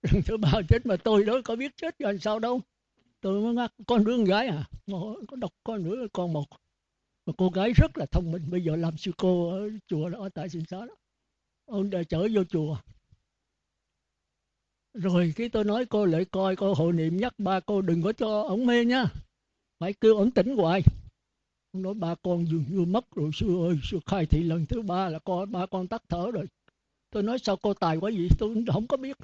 lần 0.03 0.23
thứ 0.23 0.37
ba 0.37 0.53
chết 0.69 0.87
mà 0.87 0.97
tôi 0.97 1.25
đó 1.25 1.41
có 1.45 1.57
biết 1.57 1.77
chết 1.77 1.99
rồi 1.99 2.19
sao 2.19 2.39
đâu. 2.39 2.61
Tôi 3.21 3.43
mới 3.43 3.55
ngắt 3.55 3.73
con 3.87 4.05
đứa 4.05 4.17
con 4.17 4.25
gái 4.25 4.47
à. 4.47 4.65
Có 5.29 5.37
đọc 5.37 5.53
con 5.65 5.85
nữa 5.85 6.07
con 6.13 6.33
một? 6.33 6.47
Mà 7.27 7.33
cô 7.39 7.51
gái 7.51 7.73
rất 7.73 7.99
là 7.99 8.07
thông 8.07 8.33
minh, 8.33 8.51
bây 8.51 8.65
giờ 8.65 8.77
làm 8.77 8.97
sư 8.97 9.13
cô 9.17 9.51
ở 9.51 9.71
chùa 9.87 10.09
đó, 10.09 10.19
ở 10.19 10.29
tại 10.29 10.49
sinh 10.49 10.65
xá 10.65 10.87
đó. 10.87 10.95
Ông 11.65 11.91
đã 11.91 12.03
chở 12.03 12.29
vô 12.35 12.45
chùa. 12.45 12.77
Rồi 14.95 15.33
cái 15.37 15.49
tôi 15.49 15.65
nói, 15.65 15.87
cô 15.87 16.07
lại 16.07 16.25
coi, 16.25 16.57
cô 16.57 16.75
hội 16.75 16.93
niệm 16.93 17.17
nhắc 17.17 17.35
ba 17.39 17.61
cô 17.61 17.83
đừng 17.83 18.03
có 18.03 18.13
cho 18.13 18.43
ổng 18.43 18.67
mê 18.67 18.85
nha. 18.85 19.05
Phải 19.79 19.93
kêu 19.93 20.17
ổng 20.17 20.31
tỉnh 20.31 20.57
hoài. 20.57 20.83
Ông 21.73 21.83
nói, 21.83 21.95
ba 21.95 22.15
con 22.23 22.47
dường 22.47 22.65
như 22.69 22.85
mất 22.85 23.05
rồi, 23.15 23.31
sư 23.35 23.67
ơi, 23.69 23.79
sư 23.83 24.01
khai 24.07 24.27
thị 24.27 24.43
lần 24.43 24.67
thứ 24.67 24.83
ba 24.83 25.09
là 25.09 25.19
con 25.19 25.53
ba 25.53 25.67
con 25.67 25.89
tắt 25.89 26.03
thở 26.09 26.31
rồi. 26.31 26.47
Tôi 27.11 27.23
nói, 27.23 27.39
sao 27.39 27.57
cô 27.57 27.75
tài 27.75 27.97
quá 27.97 28.11
vậy? 28.15 28.29
Tôi 28.39 28.65
không 28.73 28.87
có 28.87 28.97
biết 28.97 29.17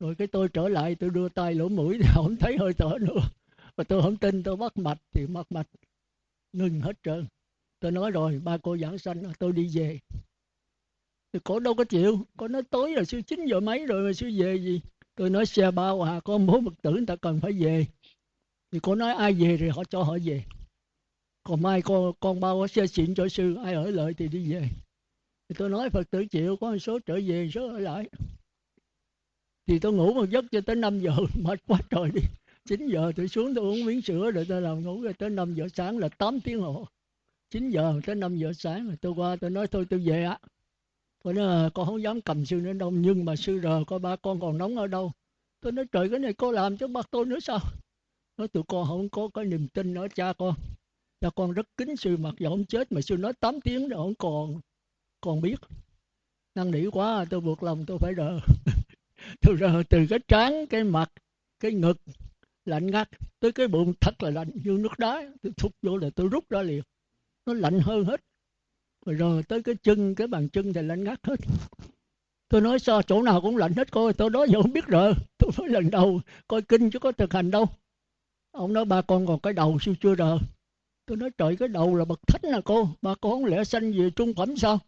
rồi 0.00 0.14
cái 0.14 0.26
tôi 0.26 0.48
trở 0.48 0.68
lại, 0.68 0.94
tôi 0.94 1.10
đưa 1.10 1.28
tay 1.28 1.54
lỗ 1.54 1.68
mũi 1.68 1.98
thì 2.02 2.08
không 2.14 2.36
thấy 2.36 2.56
hơi 2.58 2.74
thở 2.74 2.98
nữa. 3.00 3.20
Và 3.76 3.84
tôi 3.84 4.02
không 4.02 4.16
tin, 4.16 4.42
tôi 4.42 4.56
bắt 4.56 4.76
mạch 4.76 4.98
thì 5.12 5.26
mất 5.26 5.52
mạch. 5.52 5.66
Ngừng 6.52 6.80
hết 6.80 6.96
trơn. 7.02 7.26
Tôi 7.80 7.92
nói 7.92 8.10
rồi, 8.10 8.40
ba 8.44 8.58
cô 8.62 8.76
giảng 8.76 8.98
sanh, 8.98 9.22
tôi 9.38 9.52
đi 9.52 9.70
về. 9.74 9.98
Thì 11.32 11.40
cổ 11.44 11.60
đâu 11.60 11.74
có 11.74 11.84
chịu. 11.84 12.26
Cổ 12.36 12.48
nói 12.48 12.62
tối 12.62 12.92
là 12.92 13.04
sư 13.04 13.22
chín 13.22 13.46
giờ 13.46 13.60
mấy 13.60 13.86
rồi 13.86 14.06
mà 14.06 14.12
sư 14.12 14.30
về 14.38 14.56
gì? 14.56 14.80
Tôi 15.14 15.30
nói 15.30 15.46
xe 15.46 15.70
bao 15.70 16.02
à 16.02 16.20
có 16.20 16.38
bố 16.38 16.60
phật 16.64 16.82
tử 16.82 16.90
người 16.90 17.06
ta 17.06 17.16
cần 17.16 17.40
phải 17.40 17.52
về. 17.52 17.86
Thì 18.72 18.78
cô 18.82 18.94
nói 18.94 19.12
ai 19.12 19.32
về 19.32 19.56
thì 19.60 19.68
họ 19.68 19.84
cho 19.84 20.02
họ 20.02 20.18
về. 20.24 20.44
Còn 21.42 21.62
mai 21.62 21.82
con 21.82 22.12
con 22.20 22.40
bao 22.40 22.60
có 22.60 22.66
xe 22.66 22.86
xịn 22.86 23.14
cho 23.14 23.28
sư, 23.28 23.54
ai 23.64 23.74
ở 23.74 23.90
lại 23.90 24.14
thì 24.14 24.28
đi 24.28 24.52
về. 24.52 24.68
Thì 25.48 25.54
tôi 25.58 25.70
nói, 25.70 25.90
phật 25.90 26.10
tử 26.10 26.26
chịu, 26.26 26.56
có 26.56 26.70
một 26.70 26.78
số 26.78 26.98
trở 26.98 27.20
về, 27.26 27.50
số 27.54 27.68
ở 27.68 27.78
lại 27.78 28.08
thì 29.66 29.78
tôi 29.78 29.92
ngủ 29.92 30.14
một 30.14 30.30
giấc 30.30 30.44
cho 30.50 30.60
tới 30.60 30.76
5 30.76 31.00
giờ, 31.00 31.12
mệt 31.42 31.60
quá 31.66 31.78
trời 31.90 32.10
đi. 32.14 32.20
9 32.64 32.86
giờ 32.86 33.12
tôi 33.16 33.28
xuống 33.28 33.54
tôi 33.54 33.64
uống 33.64 33.84
miếng 33.84 34.02
sữa 34.02 34.30
rồi 34.30 34.46
tôi 34.48 34.62
làm 34.62 34.82
ngủ 34.82 35.02
rồi 35.02 35.12
tới 35.12 35.30
5 35.30 35.54
giờ 35.54 35.66
sáng 35.74 35.98
là 35.98 36.08
8 36.08 36.40
tiếng 36.40 36.60
hồ. 36.60 36.86
9 37.50 37.70
giờ 37.70 38.00
tới 38.06 38.14
5 38.14 38.36
giờ 38.36 38.52
sáng 38.52 38.86
rồi 38.86 38.96
tôi 39.00 39.12
qua 39.12 39.36
tôi 39.36 39.50
nói 39.50 39.66
thôi 39.66 39.86
tôi 39.90 40.00
về 40.00 40.24
á. 40.24 40.38
Tôi 41.24 41.34
nói 41.34 41.64
à, 41.64 41.70
con 41.74 41.86
không 41.86 42.02
dám 42.02 42.20
cầm 42.20 42.44
sư 42.44 42.56
nữa 42.56 42.72
đâu, 42.72 42.90
nhưng 42.90 43.24
mà 43.24 43.36
sư 43.36 43.60
rờ 43.62 43.84
coi 43.86 43.98
ba 43.98 44.16
con 44.16 44.40
còn 44.40 44.58
nóng 44.58 44.76
ở 44.76 44.86
đâu. 44.86 45.12
Tôi 45.60 45.72
nói, 45.72 45.84
trời, 45.92 46.10
cái 46.10 46.18
này 46.18 46.32
cô 46.32 46.52
làm 46.52 46.76
cho 46.76 46.88
bắt 46.88 47.06
tôi 47.10 47.26
nữa 47.26 47.40
sao? 47.40 47.58
Nói, 48.36 48.48
tụi 48.48 48.62
con 48.68 48.86
không 48.86 49.08
có 49.08 49.28
cái 49.34 49.44
niềm 49.44 49.68
tin 49.68 49.94
ở 49.94 50.08
cha 50.14 50.32
con. 50.38 50.54
Cha 51.20 51.30
con 51.36 51.52
rất 51.52 51.66
kính 51.76 51.96
sư, 51.96 52.16
mặc 52.16 52.34
dù 52.38 52.48
không 52.48 52.64
chết 52.64 52.92
mà 52.92 53.00
sư 53.00 53.16
nói 53.16 53.32
8 53.32 53.60
tiếng 53.60 53.88
rồi 53.88 53.98
không 53.98 54.14
còn 54.14 54.60
còn 55.20 55.40
biết. 55.40 55.60
Năn 56.54 56.70
nỉ 56.70 56.86
quá, 56.86 57.24
tôi 57.30 57.40
buộc 57.40 57.62
lòng 57.62 57.84
tôi 57.86 57.98
phải 57.98 58.14
rờ. 58.16 58.40
từ 59.40 59.56
từ 59.90 60.06
cái 60.10 60.18
trán 60.28 60.66
cái 60.66 60.84
mặt 60.84 61.12
cái 61.60 61.72
ngực 61.72 62.00
lạnh 62.64 62.86
ngắt 62.86 63.08
tới 63.40 63.52
cái 63.52 63.68
bụng 63.68 63.92
thật 64.00 64.22
là 64.22 64.30
lạnh 64.30 64.50
như 64.54 64.70
nước 64.70 64.98
đá. 64.98 65.22
Tôi 65.42 65.52
thúc 65.56 65.72
vô 65.82 65.96
là 65.96 66.10
tôi 66.16 66.28
rút 66.28 66.50
ra 66.50 66.62
liền. 66.62 66.82
Nó 67.46 67.54
lạnh 67.54 67.80
hơn 67.80 68.04
hết. 68.04 68.20
Rồi, 69.06 69.14
rồi 69.14 69.42
tới 69.42 69.62
cái 69.62 69.74
chân 69.82 70.14
cái 70.14 70.26
bàn 70.26 70.48
chân 70.48 70.72
thì 70.72 70.82
lạnh 70.82 71.04
ngắt 71.04 71.26
hết. 71.26 71.40
Tôi 72.48 72.60
nói 72.60 72.78
sao 72.78 73.02
chỗ 73.02 73.22
nào 73.22 73.40
cũng 73.40 73.56
lạnh 73.56 73.72
hết 73.76 73.92
coi 73.92 74.12
tôi 74.12 74.30
đó 74.30 74.46
giờ 74.48 74.62
không 74.62 74.72
biết 74.72 74.86
rồi. 74.86 75.12
Tôi 75.38 75.50
nói 75.58 75.68
lần 75.68 75.90
đầu 75.90 76.20
coi 76.48 76.62
kinh 76.62 76.90
chứ 76.90 76.98
có 76.98 77.12
thực 77.12 77.32
hành 77.32 77.50
đâu. 77.50 77.66
Ông 78.50 78.72
nói 78.72 78.84
ba 78.84 79.02
con 79.02 79.26
còn 79.26 79.40
cái 79.40 79.52
đầu 79.52 79.78
siêu 79.80 79.94
chưa 80.00 80.14
rồi? 80.14 80.38
Tôi 81.06 81.16
nói 81.16 81.30
trời 81.38 81.56
cái 81.56 81.68
đầu 81.68 81.94
là 81.94 82.04
bậc 82.04 82.20
thánh 82.26 82.50
là 82.50 82.60
cô. 82.64 82.88
Ba 83.02 83.14
con 83.20 83.44
lẽ 83.44 83.64
sanh 83.64 83.92
về 83.92 84.10
trung 84.10 84.34
phẩm 84.34 84.56
sao? 84.56 84.78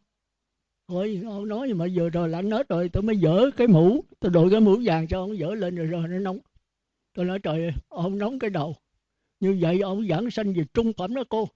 Ôi 0.86 1.22
ông 1.26 1.48
nói 1.48 1.72
mà 1.72 1.86
vừa 1.94 2.08
rồi 2.08 2.28
lạnh 2.28 2.50
hết 2.50 2.68
rồi, 2.68 2.88
tôi 2.88 3.02
mới 3.02 3.16
dỡ 3.16 3.50
cái 3.56 3.66
mũ, 3.66 4.04
tôi 4.20 4.32
đội 4.32 4.50
cái 4.50 4.60
mũ 4.60 4.76
vàng 4.84 5.08
cho 5.08 5.20
ông, 5.20 5.36
dỡ 5.36 5.54
lên 5.54 5.76
rồi 5.76 5.86
rồi 5.86 6.08
nó 6.08 6.18
nóng. 6.18 6.38
Tôi 7.14 7.24
nói, 7.24 7.38
trời 7.38 7.70
ông 7.88 8.18
nóng 8.18 8.38
cái 8.38 8.50
đầu. 8.50 8.76
Như 9.40 9.58
vậy 9.60 9.80
ông 9.80 10.08
giảng 10.08 10.30
sanh 10.30 10.52
về 10.52 10.64
trung 10.74 10.92
phẩm 10.92 11.14
đó 11.14 11.24
cô. 11.28 11.48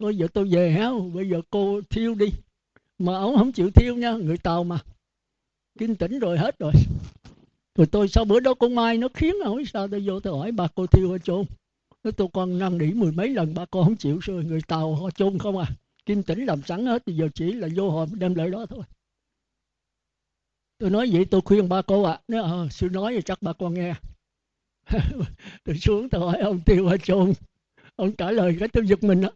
Thôi, 0.00 0.16
giờ 0.16 0.26
tôi 0.34 0.48
về 0.50 0.70
hả 0.70 0.90
bây 1.14 1.28
giờ 1.28 1.40
cô 1.50 1.80
thiêu 1.90 2.14
đi. 2.14 2.26
Mà 2.98 3.16
ông 3.16 3.36
không 3.36 3.52
chịu 3.52 3.70
thiêu 3.70 3.96
nha, 3.96 4.12
người 4.12 4.38
tàu 4.38 4.64
mà. 4.64 4.78
Kinh 5.78 5.96
tỉnh 5.96 6.18
rồi, 6.18 6.38
hết 6.38 6.58
rồi. 6.58 6.72
Rồi 7.74 7.86
tôi 7.86 8.08
sau 8.08 8.24
bữa 8.24 8.40
đó 8.40 8.54
con 8.54 8.74
mai 8.74 8.98
nó 8.98 9.08
khiến 9.14 9.34
hỏi 9.44 9.64
sao, 9.72 9.88
tôi 9.88 10.02
vô 10.06 10.20
tôi 10.20 10.38
hỏi 10.38 10.52
bà 10.52 10.68
cô 10.74 10.86
thiêu 10.86 11.12
ở 11.12 11.18
chôn? 11.18 11.44
Nói, 12.04 12.12
tôi 12.12 12.28
con 12.32 12.58
năn 12.58 12.78
nỉ 12.78 12.92
mười 12.92 13.12
mấy 13.12 13.28
lần 13.28 13.54
bà 13.54 13.64
con 13.64 13.84
không 13.84 13.96
chịu 13.96 14.18
rồi 14.18 14.44
người 14.44 14.60
tàu 14.68 14.94
họ 14.94 15.10
chôn 15.10 15.38
không 15.38 15.58
à? 15.58 15.66
Kim 16.06 16.22
tỉnh 16.22 16.44
làm 16.46 16.62
sẵn 16.62 16.86
hết 16.86 17.02
thì 17.06 17.12
giờ 17.12 17.28
chỉ 17.34 17.52
là 17.52 17.68
vô 17.76 17.90
hồn 17.90 18.08
đem 18.12 18.34
lại 18.34 18.50
đó 18.50 18.66
thôi. 18.66 18.82
Tôi 20.78 20.90
nói 20.90 21.10
vậy 21.12 21.24
tôi 21.30 21.40
khuyên 21.44 21.68
ba 21.68 21.82
cô 21.82 22.02
ạ 22.02 22.12
à. 22.12 22.20
nếu 22.28 22.42
à, 22.44 22.68
sư 22.70 22.88
nói 22.88 23.12
thì 23.16 23.22
chắc 23.22 23.42
ba 23.42 23.52
con 23.52 23.74
nghe. 23.74 23.94
Tôi 25.64 25.76
xuống 25.78 26.08
tôi 26.08 26.20
hỏi 26.20 26.38
ông 26.40 26.60
tiêu 26.66 26.86
ở 26.86 26.96
chôn. 26.96 27.32
Ông 27.96 28.16
trả 28.16 28.30
lời 28.30 28.56
cái 28.60 28.68
tôi 28.68 28.86
giật 28.86 29.04
mình 29.04 29.22
á 29.22 29.30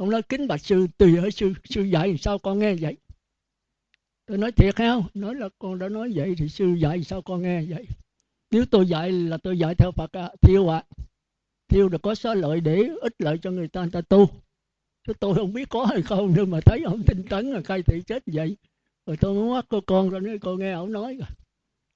ông 0.00 0.10
nói 0.10 0.22
kính 0.22 0.48
bạch 0.48 0.60
sư 0.60 0.86
tùy 0.98 1.16
ở 1.16 1.30
sư 1.30 1.52
sư 1.64 1.82
dạy 1.82 2.16
sao 2.18 2.38
con 2.38 2.58
nghe 2.58 2.74
vậy? 2.74 2.96
Tôi 4.26 4.38
nói 4.38 4.52
thiệt 4.52 4.76
không? 4.76 5.06
Nói 5.14 5.34
là 5.34 5.48
con 5.58 5.78
đã 5.78 5.88
nói 5.88 6.12
vậy 6.14 6.34
thì 6.38 6.48
sư 6.48 6.66
dạy 6.66 7.04
sao 7.04 7.22
con 7.22 7.42
nghe 7.42 7.62
vậy? 7.62 7.86
Nếu 8.50 8.64
tôi 8.70 8.86
dạy 8.86 9.12
là 9.12 9.36
tôi 9.36 9.58
dạy 9.58 9.74
theo 9.74 9.92
Phật 9.92 10.12
à, 10.12 10.30
thiêu 10.42 10.68
à 10.68 10.84
thiêu 11.68 11.88
được 11.88 12.02
có 12.02 12.14
số 12.14 12.34
lợi 12.34 12.60
để 12.60 12.88
ích 13.00 13.14
lợi 13.18 13.38
cho 13.42 13.50
người 13.50 13.68
ta 13.68 13.80
người 13.80 13.90
ta 13.90 14.00
tu. 14.00 14.28
tôi 15.20 15.34
không 15.34 15.52
biết 15.52 15.68
có 15.68 15.84
hay 15.84 16.02
không, 16.02 16.32
nhưng 16.36 16.50
mà 16.50 16.60
thấy 16.66 16.82
ông 16.82 17.02
tinh 17.06 17.22
tấn 17.28 17.50
là 17.50 17.60
khai 17.62 17.82
thị 17.82 18.02
chết 18.06 18.22
vậy. 18.26 18.56
Rồi 19.06 19.16
tôi 19.20 19.34
muốn 19.34 19.54
mắt 19.54 19.66
cô 19.68 19.80
con 19.80 20.10
rồi 20.10 20.20
nói, 20.20 20.38
cô 20.38 20.56
nghe 20.56 20.72
ông 20.72 20.92
nói 20.92 21.14
rồi. 21.14 21.28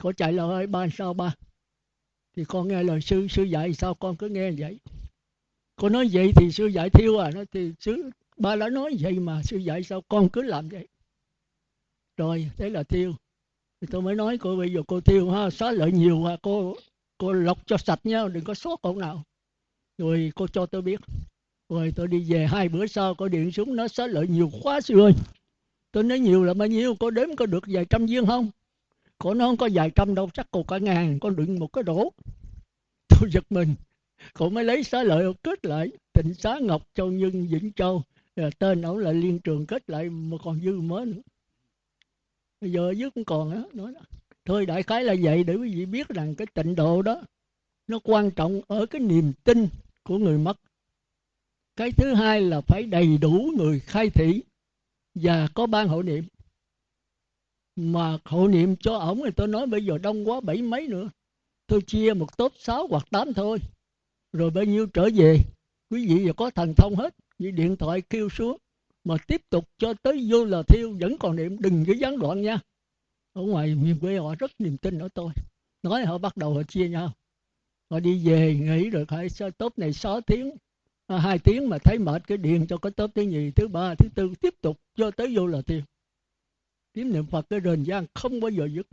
Cô 0.02 0.12
chạy 0.12 0.32
lời 0.32 0.66
ba 0.66 0.86
sao 0.92 1.14
ba? 1.14 1.34
Thì 2.36 2.44
con 2.44 2.68
nghe 2.68 2.82
lời 2.82 3.00
sư 3.00 3.26
sư 3.28 3.42
dạy 3.42 3.74
sao 3.74 3.94
con 3.94 4.16
cứ 4.16 4.28
nghe 4.28 4.50
vậy? 4.50 4.78
Cô 5.76 5.88
nói 5.88 6.08
vậy 6.12 6.32
thì 6.36 6.52
sư 6.52 6.66
dạy 6.66 6.90
thiêu 6.90 7.18
à? 7.18 7.30
Nó 7.34 7.44
thì 7.52 7.72
sư, 7.80 8.10
ba 8.36 8.56
đã 8.56 8.68
nói 8.68 8.96
vậy 9.00 9.18
mà 9.18 9.42
sư 9.42 9.56
dạy 9.56 9.82
sao 9.82 10.02
con 10.08 10.28
cứ 10.28 10.42
làm 10.42 10.68
vậy? 10.68 10.88
Rồi, 12.16 12.50
thế 12.56 12.70
là 12.70 12.82
thiêu. 12.82 13.14
Thì 13.80 13.88
tôi 13.90 14.02
mới 14.02 14.14
nói, 14.14 14.38
cô 14.38 14.56
bây 14.56 14.72
giờ 14.72 14.82
cô 14.88 15.00
thiêu 15.00 15.30
ha 15.30 15.50
xóa 15.50 15.70
lợi 15.70 15.92
nhiều 15.92 16.24
à 16.24 16.36
cô 16.42 16.76
cô 17.18 17.32
lọc 17.32 17.66
cho 17.66 17.76
sạch 17.76 18.00
nhau 18.04 18.28
đừng 18.28 18.44
có 18.44 18.54
sót 18.54 18.80
cậu 18.82 18.96
nào. 18.96 19.22
Rồi 19.98 20.32
cô 20.34 20.46
cho 20.46 20.66
tôi 20.66 20.82
biết 20.82 21.00
rồi 21.74 21.92
tôi 21.96 22.08
đi 22.08 22.24
về 22.28 22.46
hai 22.46 22.68
bữa 22.68 22.86
sau, 22.86 23.14
có 23.14 23.28
điện 23.28 23.52
xuống, 23.52 23.76
nó 23.76 23.88
xá 23.88 24.06
lợi 24.06 24.28
nhiều 24.28 24.50
quá, 24.62 24.80
sư 24.80 25.00
ơi. 25.00 25.12
Tôi 25.92 26.04
nói 26.04 26.18
nhiều 26.18 26.44
là 26.44 26.54
bao 26.54 26.68
nhiêu, 26.68 26.94
có 26.94 27.10
đếm 27.10 27.36
có 27.36 27.46
được 27.46 27.64
vài 27.66 27.84
trăm 27.90 28.06
viên 28.06 28.26
không? 28.26 28.50
Cổ 29.18 29.34
nó 29.34 29.46
không 29.46 29.56
có 29.56 29.68
vài 29.72 29.90
trăm 29.90 30.14
đâu, 30.14 30.30
chắc 30.34 30.50
còn 30.50 30.66
cả 30.66 30.78
ngàn, 30.78 31.18
con 31.20 31.36
đựng 31.36 31.58
một 31.58 31.72
cái 31.72 31.84
đổ. 31.84 32.12
Tôi 33.08 33.30
giật 33.32 33.44
mình 33.50 33.74
cổ 34.32 34.50
mới 34.50 34.64
lấy 34.64 34.84
xá 34.84 35.02
lợi 35.02 35.32
kết 35.42 35.64
lại 35.64 35.88
tịnh 36.12 36.34
xá 36.34 36.58
ngọc, 36.62 36.82
châu 36.94 37.12
nhân, 37.12 37.46
vĩnh 37.46 37.72
châu. 37.72 38.02
Là 38.36 38.50
tên 38.58 38.82
ổng 38.82 38.98
là 38.98 39.12
liên 39.12 39.38
trường 39.38 39.66
kết 39.66 39.90
lại, 39.90 40.10
mà 40.10 40.36
còn 40.44 40.60
dư 40.60 40.80
mới 40.80 41.06
nữa. 41.06 41.20
Bây 42.60 42.72
giờ 42.72 42.92
dưới 42.96 43.10
cũng 43.10 43.24
còn 43.24 43.54
đó 43.54 43.68
nói 43.72 43.92
đó. 43.94 44.00
thôi, 44.44 44.66
đại 44.66 44.82
khái 44.82 45.04
là 45.04 45.14
vậy, 45.22 45.44
để 45.44 45.54
quý 45.54 45.74
vị 45.74 45.86
biết 45.86 46.08
rằng 46.08 46.34
cái 46.34 46.46
tịnh 46.54 46.74
độ 46.74 47.02
đó, 47.02 47.22
nó 47.86 47.98
quan 48.04 48.30
trọng 48.30 48.60
ở 48.66 48.86
cái 48.86 49.00
niềm 49.00 49.32
tin 49.44 49.68
của 50.02 50.18
người 50.18 50.38
mất 50.38 50.58
cái 51.76 51.92
thứ 51.92 52.14
hai 52.14 52.40
là 52.40 52.60
phải 52.60 52.82
đầy 52.82 53.18
đủ 53.18 53.52
người 53.56 53.80
khai 53.80 54.10
thị 54.10 54.42
và 55.14 55.48
có 55.54 55.66
ban 55.66 55.88
hộ 55.88 56.02
niệm. 56.02 56.24
Mà 57.76 58.18
hộ 58.24 58.48
niệm 58.48 58.76
cho 58.76 58.96
ổng 58.96 59.20
thì 59.24 59.30
tôi 59.36 59.48
nói 59.48 59.66
bây 59.66 59.84
giờ 59.84 59.98
đông 59.98 60.28
quá, 60.28 60.40
bảy 60.40 60.62
mấy 60.62 60.88
nữa. 60.88 61.10
Tôi 61.66 61.82
chia 61.82 62.12
một 62.14 62.36
tốt 62.36 62.52
sáu 62.58 62.86
hoặc 62.86 63.06
tám 63.10 63.34
thôi. 63.34 63.58
Rồi 64.32 64.50
bao 64.50 64.64
nhiêu 64.64 64.86
trở 64.86 65.08
về? 65.14 65.38
Quý 65.90 66.06
vị 66.06 66.24
giờ 66.24 66.32
có 66.36 66.50
thần 66.50 66.74
thông 66.74 66.94
hết. 66.96 67.14
Như 67.38 67.50
điện 67.50 67.76
thoại 67.76 68.00
kêu 68.00 68.28
xuống. 68.28 68.56
Mà 69.04 69.16
tiếp 69.26 69.42
tục 69.50 69.68
cho 69.78 69.94
tới 70.02 70.26
vô 70.30 70.44
là 70.44 70.62
thiêu, 70.62 70.96
vẫn 71.00 71.16
còn 71.18 71.36
niệm. 71.36 71.56
Đừng 71.60 71.84
có 71.86 71.92
gián 71.92 72.18
đoạn 72.18 72.42
nha. 72.42 72.58
Ở 73.32 73.42
ngoài 73.42 73.74
miền 73.74 73.98
quê 74.00 74.18
họ 74.18 74.34
rất 74.34 74.50
niềm 74.58 74.76
tin 74.76 74.98
ở 74.98 75.08
tôi. 75.14 75.32
Nói 75.82 76.04
họ 76.04 76.18
bắt 76.18 76.36
đầu 76.36 76.54
họ 76.54 76.62
chia 76.62 76.88
nhau. 76.88 77.12
Họ 77.90 78.00
đi 78.00 78.28
về 78.28 78.54
nghỉ 78.54 78.90
rồi 78.90 79.04
phải 79.04 79.28
tốt 79.58 79.72
này 79.78 79.92
6 79.92 80.20
tiếng 80.20 80.56
hai 81.18 81.38
tiếng 81.38 81.68
mà 81.68 81.78
thấy 81.78 81.98
mệt 81.98 82.26
cái 82.26 82.38
điện 82.38 82.66
cho 82.68 82.76
cái 82.76 82.92
tốt 82.92 83.10
thứ 83.14 83.22
nhì, 83.22 83.50
thứ 83.50 83.68
ba, 83.68 83.94
thứ 83.94 84.08
tư, 84.14 84.32
tiếp 84.40 84.54
tục 84.60 84.80
cho 84.96 85.10
tới 85.10 85.36
vô 85.36 85.46
là 85.46 85.62
thiền 85.62 85.84
kiếm 86.94 87.12
niệm 87.12 87.26
phật 87.26 87.46
cái 87.50 87.60
rền 87.64 87.82
gian 87.82 88.06
không 88.14 88.40
bao 88.40 88.50
giờ 88.50 88.68
dứt. 88.72 88.86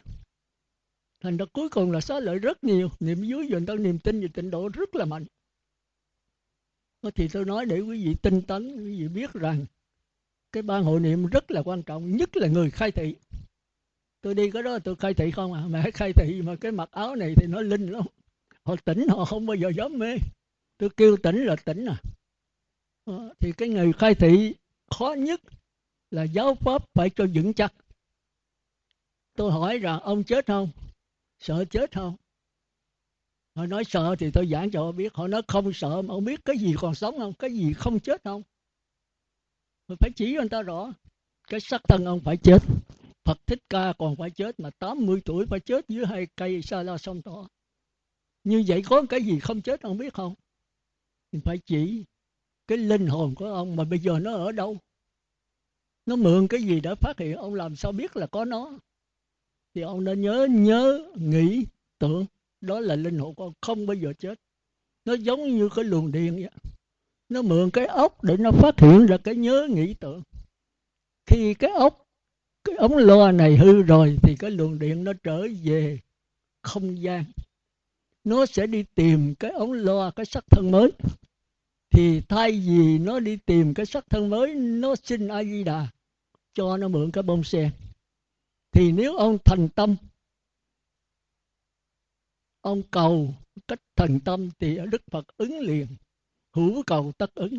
Thành 1.21 1.37
ra 1.37 1.45
cuối 1.53 1.69
cùng 1.69 1.91
là 1.91 2.01
xóa 2.01 2.19
lợi 2.19 2.39
rất 2.39 2.63
nhiều, 2.63 2.89
niệm 2.99 3.23
dưới 3.23 3.47
dùn 3.51 3.65
ta 3.65 3.75
niềm 3.75 3.99
tin 3.99 4.21
về 4.21 4.27
tịnh 4.33 4.51
độ 4.51 4.69
rất 4.69 4.95
là 4.95 5.05
mạnh. 5.05 5.25
Thì 7.15 7.27
tôi 7.27 7.45
nói 7.45 7.65
để 7.65 7.79
quý 7.79 8.05
vị 8.05 8.15
tinh 8.21 8.41
tấn, 8.41 8.85
quý 8.85 9.01
vị 9.01 9.07
biết 9.07 9.33
rằng 9.33 9.65
cái 10.51 10.63
ban 10.63 10.83
hội 10.83 10.99
niệm 10.99 11.25
rất 11.25 11.51
là 11.51 11.61
quan 11.65 11.83
trọng, 11.83 12.17
nhất 12.17 12.37
là 12.37 12.47
người 12.47 12.71
khai 12.71 12.91
thị. 12.91 13.15
Tôi 14.21 14.35
đi 14.35 14.51
cái 14.51 14.63
đó 14.63 14.79
tôi 14.79 14.95
khai 14.95 15.13
thị 15.13 15.31
không 15.31 15.53
à? 15.53 15.63
Mẹ 15.69 15.91
khai 15.91 16.13
thị 16.13 16.41
mà 16.41 16.55
cái 16.55 16.71
mặc 16.71 16.89
áo 16.91 17.15
này 17.15 17.33
thì 17.37 17.47
nó 17.47 17.61
linh 17.61 17.87
lắm. 17.87 18.05
Họ 18.63 18.75
tỉnh 18.85 19.07
họ 19.07 19.25
không 19.25 19.45
bao 19.45 19.55
giờ 19.55 19.71
dám 19.77 19.99
mê 19.99 20.15
tôi 20.81 20.89
kêu 20.97 21.17
tỉnh 21.23 21.45
là 21.45 21.55
tỉnh 21.65 21.85
à. 21.85 22.01
Ờ, 23.05 23.33
thì 23.39 23.51
cái 23.51 23.69
người 23.69 23.93
khai 23.93 24.15
thị 24.15 24.55
khó 24.91 25.15
nhất 25.17 25.41
là 26.11 26.23
giáo 26.23 26.55
pháp 26.55 26.93
phải 26.93 27.09
cho 27.09 27.25
vững 27.33 27.53
chắc. 27.53 27.73
Tôi 29.35 29.51
hỏi 29.51 29.77
rằng, 29.77 29.99
ông 29.99 30.23
chết 30.23 30.47
không? 30.47 30.69
Sợ 31.39 31.65
chết 31.65 31.95
không? 31.95 32.15
Họ 33.55 33.65
nói, 33.65 33.83
sợ 33.83 34.15
thì 34.19 34.31
tôi 34.31 34.47
giảng 34.47 34.71
cho 34.71 34.83
họ 34.83 34.91
biết. 34.91 35.13
Họ 35.13 35.27
nói, 35.27 35.41
không 35.47 35.73
sợ, 35.73 36.01
mà 36.01 36.13
ông 36.13 36.25
biết 36.25 36.45
cái 36.45 36.57
gì 36.57 36.73
còn 36.77 36.95
sống 36.95 37.17
không? 37.17 37.33
Cái 37.33 37.53
gì 37.53 37.73
không 37.73 37.99
chết 37.99 38.21
không? 38.23 38.41
Mình 39.87 39.97
phải 39.99 40.11
chỉ 40.15 40.33
cho 40.33 40.39
người 40.39 40.49
ta 40.49 40.61
rõ, 40.61 40.93
cái 41.47 41.59
sắc 41.59 41.81
thân 41.87 42.05
ông 42.05 42.19
phải 42.19 42.37
chết. 42.37 42.59
Phật 43.25 43.37
Thích 43.45 43.59
Ca 43.69 43.93
còn 43.97 44.15
phải 44.15 44.29
chết 44.29 44.59
mà 44.59 44.69
80 44.69 45.21
tuổi 45.25 45.45
phải 45.45 45.59
chết 45.59 45.85
dưới 45.87 46.05
hai 46.05 46.27
cây 46.35 46.61
sa 46.61 46.83
la 46.83 46.97
sông 46.97 47.21
tỏ 47.21 47.47
như 48.43 48.63
vậy 48.67 48.81
có 48.85 49.03
cái 49.09 49.21
gì 49.21 49.39
không 49.39 49.61
chết 49.61 49.81
ông 49.81 49.97
biết 49.97 50.13
không? 50.13 50.35
Mình 51.31 51.41
phải 51.41 51.57
chỉ 51.57 52.03
cái 52.67 52.77
linh 52.77 53.07
hồn 53.07 53.35
của 53.35 53.45
ông 53.45 53.75
mà 53.75 53.83
bây 53.83 53.99
giờ 53.99 54.19
nó 54.19 54.33
ở 54.33 54.51
đâu? 54.51 54.77
Nó 56.05 56.15
mượn 56.15 56.47
cái 56.47 56.63
gì 56.63 56.79
để 56.79 56.95
phát 56.95 57.19
hiện? 57.19 57.35
Ông 57.35 57.53
làm 57.53 57.75
sao 57.75 57.91
biết 57.91 58.17
là 58.17 58.27
có 58.27 58.45
nó? 58.45 58.79
Thì 59.75 59.81
ông 59.81 60.03
nên 60.03 60.21
nhớ 60.21 60.47
nhớ, 60.51 61.09
nghĩ, 61.15 61.65
tưởng. 61.99 62.25
Đó 62.61 62.79
là 62.79 62.95
linh 62.95 63.19
hồn 63.19 63.35
con 63.35 63.53
không 63.61 63.85
bao 63.85 63.95
giờ 63.95 64.13
chết. 64.19 64.39
Nó 65.05 65.13
giống 65.13 65.57
như 65.57 65.69
cái 65.75 65.85
luồng 65.85 66.11
điện 66.11 66.35
vậy. 66.35 66.51
Nó 67.29 67.41
mượn 67.41 67.69
cái 67.71 67.85
ốc 67.85 68.23
để 68.23 68.37
nó 68.37 68.51
phát 68.51 68.79
hiện 68.79 69.05
ra 69.05 69.17
cái 69.17 69.35
nhớ, 69.35 69.67
nghĩ, 69.71 69.93
tưởng. 69.93 70.21
Khi 71.25 71.53
cái 71.53 71.71
ốc, 71.71 72.05
cái 72.63 72.75
ống 72.75 72.97
loa 72.97 73.31
này 73.31 73.57
hư 73.57 73.81
rồi 73.81 74.17
thì 74.23 74.35
cái 74.39 74.51
luồng 74.51 74.79
điện 74.79 75.03
nó 75.03 75.13
trở 75.23 75.47
về 75.63 75.99
không 76.61 77.01
gian. 77.01 77.23
Nó 78.23 78.45
sẽ 78.45 78.67
đi 78.67 78.83
tìm 78.95 79.35
cái 79.35 79.51
ống 79.51 79.71
loa, 79.71 80.11
cái 80.11 80.25
sắc 80.25 80.43
thân 80.49 80.71
mới 80.71 80.91
thì 81.91 82.21
thay 82.29 82.51
vì 82.51 82.99
nó 82.99 83.19
đi 83.19 83.37
tìm 83.37 83.73
cái 83.73 83.85
sắc 83.85 84.05
thân 84.09 84.29
mới, 84.29 84.55
nó 84.55 84.95
xin 85.03 85.27
a 85.27 85.43
di 85.43 85.63
đà 85.63 85.87
cho 86.53 86.77
nó 86.77 86.87
mượn 86.87 87.11
cái 87.11 87.23
bông 87.23 87.43
sen. 87.43 87.71
Thì 88.71 88.91
nếu 88.91 89.17
ông 89.17 89.37
thành 89.45 89.69
tâm, 89.69 89.95
ông 92.61 92.81
cầu 92.91 93.33
cách 93.67 93.79
thành 93.95 94.19
tâm 94.19 94.49
thì 94.59 94.77
đức 94.91 95.01
phật 95.11 95.25
ứng 95.37 95.59
liền, 95.59 95.87
hữu 96.55 96.83
cầu 96.83 97.11
tất 97.17 97.35
ứng. 97.35 97.57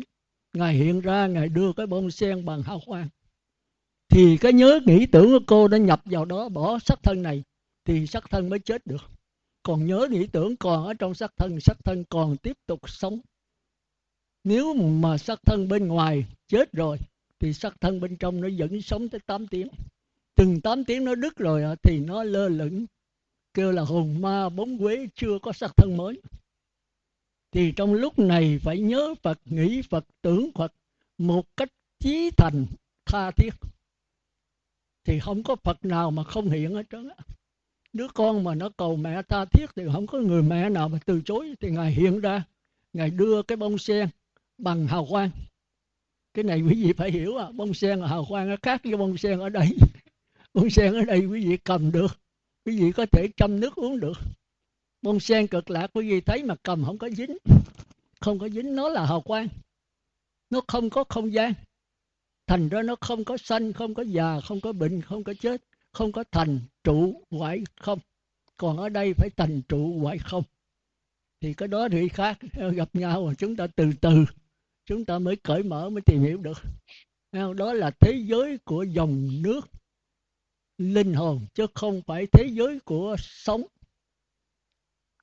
Ngài 0.53 0.75
hiện 0.75 1.01
ra, 1.01 1.27
ngài 1.27 1.49
đưa 1.49 1.73
cái 1.73 1.87
bông 1.87 2.11
sen 2.11 2.45
bằng 2.45 2.61
hào 2.61 2.79
quang. 2.85 3.09
Thì 4.09 4.37
cái 4.41 4.53
nhớ, 4.53 4.79
nghĩ 4.85 5.05
tưởng 5.05 5.31
của 5.31 5.45
cô 5.47 5.67
đã 5.67 5.77
nhập 5.77 6.01
vào 6.05 6.25
đó, 6.25 6.49
bỏ 6.49 6.79
sắc 6.79 7.03
thân 7.03 7.21
này, 7.21 7.43
thì 7.85 8.07
sắc 8.07 8.29
thân 8.29 8.49
mới 8.49 8.59
chết 8.59 8.87
được. 8.87 9.01
Còn 9.63 9.85
nhớ, 9.85 10.07
nghĩ 10.11 10.27
tưởng 10.27 10.55
còn 10.57 10.85
ở 10.85 10.93
trong 10.93 11.13
sắc 11.13 11.31
thân 11.37 11.59
sắc 11.59 11.77
thân 11.85 12.03
còn 12.09 12.37
tiếp 12.37 12.57
tục 12.65 12.89
sống 12.89 13.19
nếu 14.43 14.73
mà 14.73 15.17
sắc 15.17 15.39
thân 15.45 15.67
bên 15.67 15.87
ngoài 15.87 16.25
chết 16.47 16.71
rồi, 16.71 16.97
thì 17.39 17.53
sắc 17.53 17.81
thân 17.81 17.99
bên 17.99 18.15
trong 18.15 18.41
nó 18.41 18.47
vẫn 18.57 18.81
sống 18.81 19.09
tới 19.09 19.19
8 19.25 19.47
tiếng. 19.47 19.67
Từng 20.35 20.61
8 20.61 20.83
tiếng 20.83 21.05
nó 21.05 21.15
đứt 21.15 21.37
rồi 21.37 21.63
thì 21.83 21.99
nó 21.99 22.23
lơ 22.23 22.47
lửng, 22.49 22.85
kêu 23.53 23.71
là 23.71 23.81
hồn 23.81 24.21
ma 24.21 24.49
bóng 24.49 24.77
quế 24.77 25.07
chưa 25.15 25.39
có 25.41 25.53
sắc 25.53 25.77
thân 25.77 25.97
mới. 25.97 26.21
Thì 27.51 27.71
trong 27.71 27.93
lúc 27.93 28.19
này 28.19 28.59
phải 28.63 28.79
nhớ 28.79 29.13
Phật, 29.21 29.39
nghĩ 29.45 29.81
Phật, 29.81 30.05
tưởng 30.21 30.51
Phật 30.55 30.73
một 31.17 31.57
cách 31.57 31.69
chí 31.99 32.29
thành, 32.37 32.65
tha 33.05 33.31
thiết. 33.31 33.53
Thì 35.03 35.19
không 35.19 35.43
có 35.43 35.55
Phật 35.55 35.85
nào 35.85 36.11
mà 36.11 36.23
không 36.23 36.49
hiện 36.49 36.75
hết 36.75 36.85
trơn 36.91 37.09
á. 37.09 37.15
Đứa 37.93 38.07
con 38.07 38.43
mà 38.43 38.55
nó 38.55 38.69
cầu 38.77 38.95
mẹ 38.95 39.21
tha 39.21 39.45
thiết 39.45 39.65
thì 39.75 39.83
không 39.93 40.07
có 40.07 40.17
người 40.19 40.43
mẹ 40.43 40.69
nào 40.69 40.89
mà 40.89 40.99
từ 41.05 41.21
chối. 41.25 41.55
Thì 41.61 41.71
ngài 41.71 41.91
hiện 41.91 42.19
ra, 42.19 42.43
ngài 42.93 43.09
đưa 43.09 43.43
cái 43.43 43.55
bông 43.55 43.77
sen 43.77 44.09
bằng 44.57 44.87
hào 44.87 45.05
quang. 45.09 45.29
Cái 46.33 46.43
này 46.43 46.61
quý 46.61 46.83
vị 46.83 46.93
phải 46.93 47.11
hiểu 47.11 47.37
à. 47.37 47.51
Bông 47.51 47.73
sen 47.73 47.99
là 47.99 48.07
hào 48.07 48.25
quang 48.29 48.49
nó 48.49 48.55
khác 48.61 48.81
với 48.83 48.97
bông 48.97 49.17
sen 49.17 49.39
ở 49.39 49.49
đây. 49.49 49.67
Bông 50.53 50.69
sen 50.69 50.93
ở 50.93 51.01
đây 51.01 51.25
quý 51.25 51.45
vị 51.45 51.57
cầm 51.57 51.91
được. 51.91 52.19
Quý 52.65 52.79
vị 52.79 52.91
có 52.91 53.05
thể 53.05 53.27
châm 53.37 53.59
nước 53.59 53.75
uống 53.75 53.99
được. 53.99 54.17
Bông 55.01 55.19
sen 55.19 55.47
cực 55.47 55.69
lạc 55.69 55.87
quý 55.93 56.09
vị 56.09 56.21
thấy 56.21 56.43
mà 56.43 56.55
cầm 56.63 56.85
không 56.85 56.97
có 56.97 57.09
dính. 57.09 57.37
Không 58.19 58.39
có 58.39 58.49
dính, 58.49 58.75
nó 58.75 58.89
là 58.89 59.05
hào 59.05 59.21
quang. 59.21 59.47
Nó 60.49 60.61
không 60.67 60.89
có 60.89 61.03
không 61.09 61.33
gian. 61.33 61.53
Thành 62.47 62.69
ra 62.69 62.81
nó 62.81 62.95
không 63.01 63.23
có 63.23 63.37
sanh, 63.37 63.73
không 63.73 63.93
có 63.93 64.03
già, 64.03 64.39
không 64.39 64.61
có 64.61 64.73
bệnh, 64.73 65.01
không 65.01 65.23
có 65.23 65.33
chết, 65.33 65.61
không 65.91 66.11
có 66.11 66.23
thành 66.31 66.59
trụ 66.83 67.21
hoại 67.31 67.63
không. 67.79 67.99
Còn 68.57 68.77
ở 68.77 68.89
đây 68.89 69.13
phải 69.13 69.29
thành 69.37 69.61
trụ 69.69 69.99
hoại 69.99 70.17
không. 70.17 70.43
Thì 71.41 71.53
cái 71.53 71.67
đó 71.67 71.87
thì 71.91 72.09
khác. 72.09 72.37
Gặp 72.75 72.89
nhau 72.93 73.33
chúng 73.37 73.55
ta 73.55 73.67
từ 73.67 73.91
từ 74.01 74.25
chúng 74.85 75.05
ta 75.05 75.19
mới 75.19 75.35
cởi 75.35 75.63
mở, 75.63 75.89
mới 75.89 76.01
tìm 76.01 76.21
hiểu 76.21 76.37
được. 76.37 76.61
Đó 77.31 77.73
là 77.73 77.91
thế 77.99 78.23
giới 78.25 78.57
của 78.57 78.83
dòng 78.83 79.41
nước 79.41 79.61
linh 80.77 81.13
hồn, 81.13 81.45
chứ 81.53 81.67
không 81.73 82.01
phải 82.07 82.27
thế 82.31 82.47
giới 82.51 82.79
của 82.79 83.15
sống. 83.19 83.63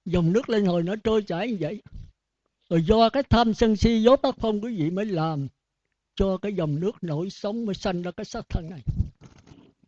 Dòng 0.05 0.33
nước 0.33 0.49
linh 0.49 0.67
hồn 0.67 0.85
nó 0.85 0.97
trôi 1.05 1.23
chảy 1.23 1.49
như 1.49 1.57
vậy. 1.61 1.83
Rồi 2.71 2.83
do 2.83 3.11
cái 3.11 3.23
tham 3.23 3.55
sân 3.55 3.77
si 3.77 4.03
dốt 4.03 4.17
tác 4.23 4.35
phong 4.39 4.61
quý 4.61 4.77
vị 4.77 4.91
mới 4.91 5.05
làm 5.05 5.49
cho 6.15 6.39
cái 6.39 6.53
dòng 6.53 6.81
nước 6.81 7.03
nổi 7.03 7.31
sống 7.31 7.67
mới 7.67 7.75
sanh 7.75 8.03
ra 8.03 8.11
cái 8.11 8.25
sắc 8.25 8.49
thân 8.49 8.71
này. 8.71 8.81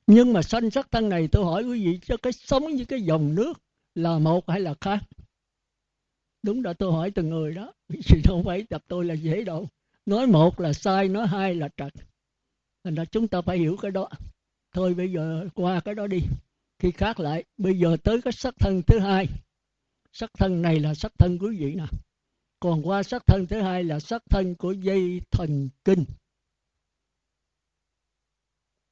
Nhưng 0.06 0.32
mà 0.32 0.42
sanh 0.42 0.70
sắc 0.70 0.90
thân 0.90 1.08
này, 1.08 1.28
tôi 1.32 1.44
hỏi 1.44 1.62
quý 1.62 1.84
vị 1.84 1.98
cho 2.02 2.16
cái 2.16 2.32
sống 2.32 2.62
với 2.62 2.84
cái 2.88 3.02
dòng 3.02 3.34
nước 3.34 3.52
là 3.94 4.18
một 4.18 4.48
hay 4.50 4.60
là 4.60 4.74
khác? 4.80 4.98
Đúng 6.42 6.62
đã 6.62 6.72
tôi 6.72 6.92
hỏi 6.92 7.10
từng 7.10 7.30
người 7.30 7.54
đó. 7.54 7.72
Chứ 8.04 8.16
đâu 8.24 8.42
phải 8.44 8.62
tập 8.62 8.84
tôi 8.88 9.04
là 9.04 9.14
dễ 9.14 9.44
đâu. 9.44 9.68
Nói 10.06 10.26
một 10.26 10.60
là 10.60 10.72
sai, 10.72 11.08
nói 11.08 11.26
hai 11.26 11.54
là 11.54 11.68
trật. 11.76 11.92
Thành 12.84 12.94
ra 12.94 13.04
chúng 13.04 13.28
ta 13.28 13.40
phải 13.42 13.58
hiểu 13.58 13.76
cái 13.82 13.90
đó. 13.90 14.08
Thôi 14.74 14.94
bây 14.94 15.12
giờ 15.12 15.48
qua 15.54 15.80
cái 15.80 15.94
đó 15.94 16.06
đi. 16.06 16.18
Khi 16.78 16.90
khác 16.90 17.20
lại, 17.20 17.44
bây 17.56 17.78
giờ 17.78 17.96
tới 18.04 18.22
cái 18.22 18.32
sắc 18.32 18.54
thân 18.58 18.82
thứ 18.86 18.98
hai. 18.98 19.28
Sắc 20.12 20.30
thân 20.38 20.62
này 20.62 20.80
là 20.80 20.94
sắc 20.94 21.12
thân 21.18 21.38
quý 21.38 21.56
vị 21.58 21.74
nè 21.74 21.86
còn 22.62 22.88
qua 22.88 23.02
sắc 23.02 23.26
thân 23.26 23.46
thứ 23.46 23.60
hai 23.60 23.84
là 23.84 24.00
sắc 24.00 24.22
thân 24.30 24.54
của 24.54 24.72
dây 24.72 25.20
thần 25.30 25.68
kinh. 25.84 26.04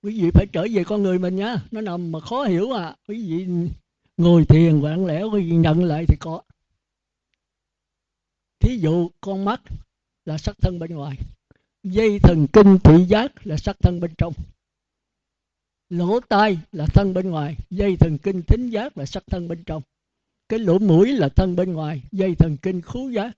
Quý 0.03 0.23
vị 0.23 0.31
phải 0.35 0.47
trở 0.53 0.67
về 0.73 0.85
con 0.85 1.03
người 1.03 1.19
mình 1.19 1.37
nhá 1.37 1.57
nó 1.71 1.81
nằm 1.81 2.13
mà 2.13 2.21
khó 2.21 2.45
hiểu 2.45 2.73
à. 2.73 2.97
Quý 3.09 3.27
vị 3.29 3.47
ngồi 4.17 4.45
thiền, 4.45 4.81
vạn 4.81 5.07
lẽ 5.07 5.23
quý 5.23 5.51
vị 5.51 5.57
nhận 5.57 5.85
lại 5.85 6.05
thì 6.09 6.17
có 6.21 6.43
thí 8.61 8.79
dụ 8.79 9.11
con 9.21 9.45
mắt 9.45 9.61
là 10.25 10.39
sắc 10.39 10.57
thân 10.61 10.79
bên 10.79 10.95
ngoài, 10.95 11.17
dây 11.83 12.19
thần 12.19 12.47
kinh 12.53 12.79
thị 12.85 13.05
giác 13.09 13.47
là 13.47 13.57
sắc 13.57 13.77
thân 13.81 14.01
bên 14.01 14.15
trong, 14.19 14.33
lỗ 15.91 16.21
tai 16.21 16.59
là 16.73 16.87
thân 16.87 17.15
bên 17.15 17.31
ngoài, 17.31 17.57
dây 17.71 17.97
thần 17.97 18.19
kinh 18.19 18.43
thính 18.43 18.71
giác 18.71 18.99
là 18.99 19.07
sắc 19.07 19.23
thân 19.27 19.49
bên 19.49 19.65
trong. 19.65 19.83
Cái 20.49 20.59
lỗ 20.59 20.79
mũi 20.79 21.13
là 21.13 21.29
thân 21.29 21.57
bên 21.57 21.73
ngoài, 21.73 22.03
dây 22.13 22.35
thần 22.35 22.57
kinh 22.57 22.81
khứu 22.81 23.11
giác 23.11 23.33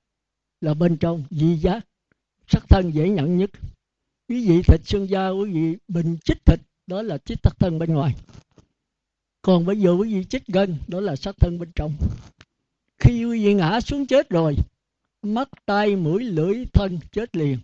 là 0.61 0.75
bên 0.75 0.97
trong, 0.97 1.25
dị 1.31 1.57
giác, 1.57 1.87
sắc 2.49 2.69
thân 2.69 2.91
dễ 2.95 3.09
nhận 3.09 3.39
nhất. 3.39 3.51
Quý 4.29 4.49
vị 4.49 4.63
thịt 4.63 4.81
xương 4.85 5.09
da, 5.11 5.29
quý 5.29 5.51
vị 5.51 5.77
bình 5.89 6.17
chích 6.25 6.45
thịt, 6.45 6.61
đó 6.87 7.03
là 7.03 7.19
chích 7.19 7.39
sắc 7.43 7.59
thân 7.59 7.79
bên 7.79 7.95
ngoài. 7.95 8.15
Còn 9.43 9.67
bây 9.67 9.81
giờ 9.81 9.93
quý 9.93 10.15
vị 10.15 10.25
chích 10.25 10.47
gân, 10.47 10.77
đó 10.89 11.01
là 11.01 11.17
sắc 11.17 11.37
thân 11.41 11.59
bên 11.59 11.73
trong. 11.75 11.95
Khi 12.99 13.25
quý 13.25 13.45
vị 13.45 13.55
ngã 13.55 13.81
xuống 13.81 14.07
chết 14.07 14.31
rồi 14.31 14.57
mắt 15.23 15.49
tay 15.67 15.97
mũi, 15.97 16.25
lưỡi, 16.25 16.65
thân, 16.73 16.99
chết 17.13 17.37
liền. 17.37 17.59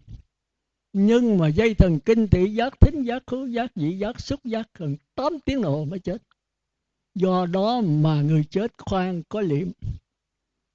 Nhưng 0.93 1.39
mà 1.39 1.49
dây 1.49 1.75
thần 1.75 2.01
kinh 2.01 2.29
thị 2.29 2.55
giác, 2.55 2.81
thính 2.81 3.03
giác, 3.03 3.23
khứu 3.27 3.47
giác 3.47 3.75
vị 3.75 3.99
giác, 3.99 4.21
xúc 4.21 4.41
giác, 4.45 4.69
gần 4.79 4.97
8 5.15 5.33
tiếng 5.45 5.63
đồng 5.63 5.73
hồ 5.73 5.85
mới 5.85 5.99
chết. 5.99 6.23
Do 7.15 7.47
đó 7.47 7.81
mà 7.81 8.23
người 8.23 8.45
chết 8.51 8.73
khoan 8.79 9.23
có 9.29 9.41
liệm. 9.41 9.71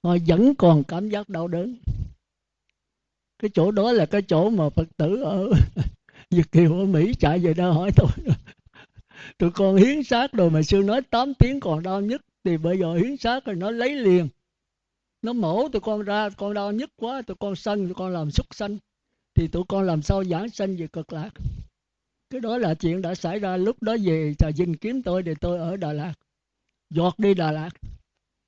Họ 0.02 0.16
vẫn 0.26 0.54
còn 0.54 0.84
cảm 0.84 1.08
giác 1.08 1.28
đau 1.28 1.48
đớn. 1.48 1.76
Cái 3.38 3.50
chỗ 3.54 3.70
đó 3.70 3.92
là 3.92 4.06
cái 4.06 4.22
chỗ 4.22 4.50
mà 4.50 4.70
phật 4.70 4.88
tử 4.96 5.22
ở 5.22 5.50
Việt 6.30 6.52
Kiều, 6.52 6.78
ở 6.78 6.84
Mỹ 6.84 7.14
chạy 7.18 7.38
về 7.38 7.54
đó 7.54 7.70
hỏi 7.70 7.90
tôi. 7.96 8.08
Tụi 9.38 9.50
con 9.50 9.76
hiến 9.76 10.02
xác 10.02 10.32
rồi 10.32 10.50
mà 10.50 10.62
sư 10.62 10.82
nói 10.84 11.02
8 11.02 11.34
tiếng 11.34 11.60
còn 11.60 11.82
đau 11.82 12.00
nhất, 12.00 12.20
thì 12.44 12.56
bây 12.56 12.78
giờ 12.78 12.94
hiến 12.94 13.16
xác 13.16 13.44
rồi 13.44 13.56
nó 13.56 13.70
lấy 13.70 13.94
liền 13.94 14.28
nó 15.24 15.32
mổ, 15.32 15.68
tụi 15.68 15.80
con 15.80 16.02
ra, 16.02 16.30
con 16.30 16.54
đau 16.54 16.72
nhất 16.72 16.90
quá, 16.96 17.22
tụi 17.22 17.36
con 17.40 17.56
sân 17.56 17.84
tụi 17.84 17.94
con 17.94 18.12
làm 18.12 18.30
súc 18.30 18.46
sanh. 18.54 18.78
Thì 19.34 19.48
tụi 19.48 19.64
con 19.68 19.86
làm 19.86 20.02
sao 20.02 20.24
giảng 20.24 20.48
sanh 20.48 20.76
về 20.76 20.86
cực 20.86 21.12
lạc? 21.12 21.30
Cái 22.30 22.40
đó 22.40 22.58
là 22.58 22.74
chuyện 22.74 23.02
đã 23.02 23.14
xảy 23.14 23.38
ra 23.38 23.56
lúc 23.56 23.82
đó 23.82 23.96
về 24.04 24.34
trà 24.38 24.50
vinh 24.56 24.74
kiếm 24.74 25.02
tôi 25.02 25.22
để 25.22 25.34
tôi 25.40 25.58
ở 25.58 25.76
đà 25.76 25.92
lạt. 25.92 26.14
Giọt 26.90 27.18
đi 27.18 27.34
đà 27.34 27.52
lạt. 27.52 27.70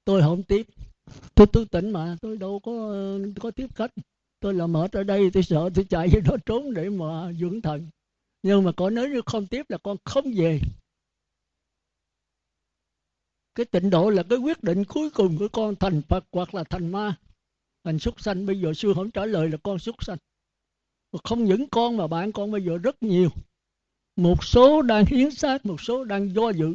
Tôi 0.05 0.23
không 0.23 0.43
tiếp 0.43 0.67
tôi 1.35 1.47
tôi 1.53 1.67
tỉnh 1.67 1.91
mà, 1.91 2.17
tôi 2.21 2.37
đâu 2.37 2.61
có 2.61 2.73
có 3.41 3.51
tiếp 3.51 3.67
khách. 3.75 3.91
Tôi 4.41 4.55
là 4.55 4.67
mệt 4.67 4.93
ở 4.93 5.03
đây, 5.03 5.31
tôi 5.31 5.43
sợ 5.43 5.71
tôi 5.75 5.85
chạy 5.85 6.09
vô 6.13 6.21
đó 6.21 6.37
trốn 6.47 6.75
để 6.75 6.91
mà 6.91 7.33
dưỡng 7.33 7.63
thần. 7.63 7.89
Nhưng 8.43 8.65
mà 8.65 8.73
có 8.73 8.91
nếu 8.91 9.09
như 9.09 9.21
không 9.27 9.47
tiếp 9.47 9.67
là 9.69 9.79
con 9.79 9.97
không 10.05 10.25
về 10.37 10.61
cái 13.57 13.67
tịnh 13.67 13.91
độ 13.91 14.11
là 14.11 14.23
cái 14.23 14.39
quyết 14.39 14.63
định 14.63 14.85
cuối 14.85 15.11
cùng 15.11 15.39
của 15.39 15.49
con 15.49 15.77
thành 15.77 16.03
phật 16.09 16.25
hoặc 16.33 16.55
là 16.55 16.65
thành 16.65 16.93
ma. 16.93 17.17
Thành 17.85 17.99
súc 17.99 18.21
sanh 18.21 18.47
bây 18.47 18.61
giờ 18.61 18.75
sư 18.75 18.93
không 18.95 19.11
trả 19.11 19.25
lời 19.25 19.49
là 19.49 19.57
con 19.63 19.79
súc 19.79 20.05
sanh. 20.05 20.19
Không 21.25 21.45
những 21.45 21.67
con 21.71 21.97
mà 21.97 22.07
bạn 22.07 22.33
con 22.33 22.51
bây 22.51 22.63
giờ 22.63 22.79
rất 22.79 23.03
nhiều. 23.03 23.29
Một 24.17 24.45
số 24.45 24.83
đang 24.83 25.05
hiến 25.07 25.31
xác, 25.31 25.67
một 25.67 25.81
số 25.81 26.05
đang 26.05 26.35
do 26.35 26.51
dự. 26.51 26.75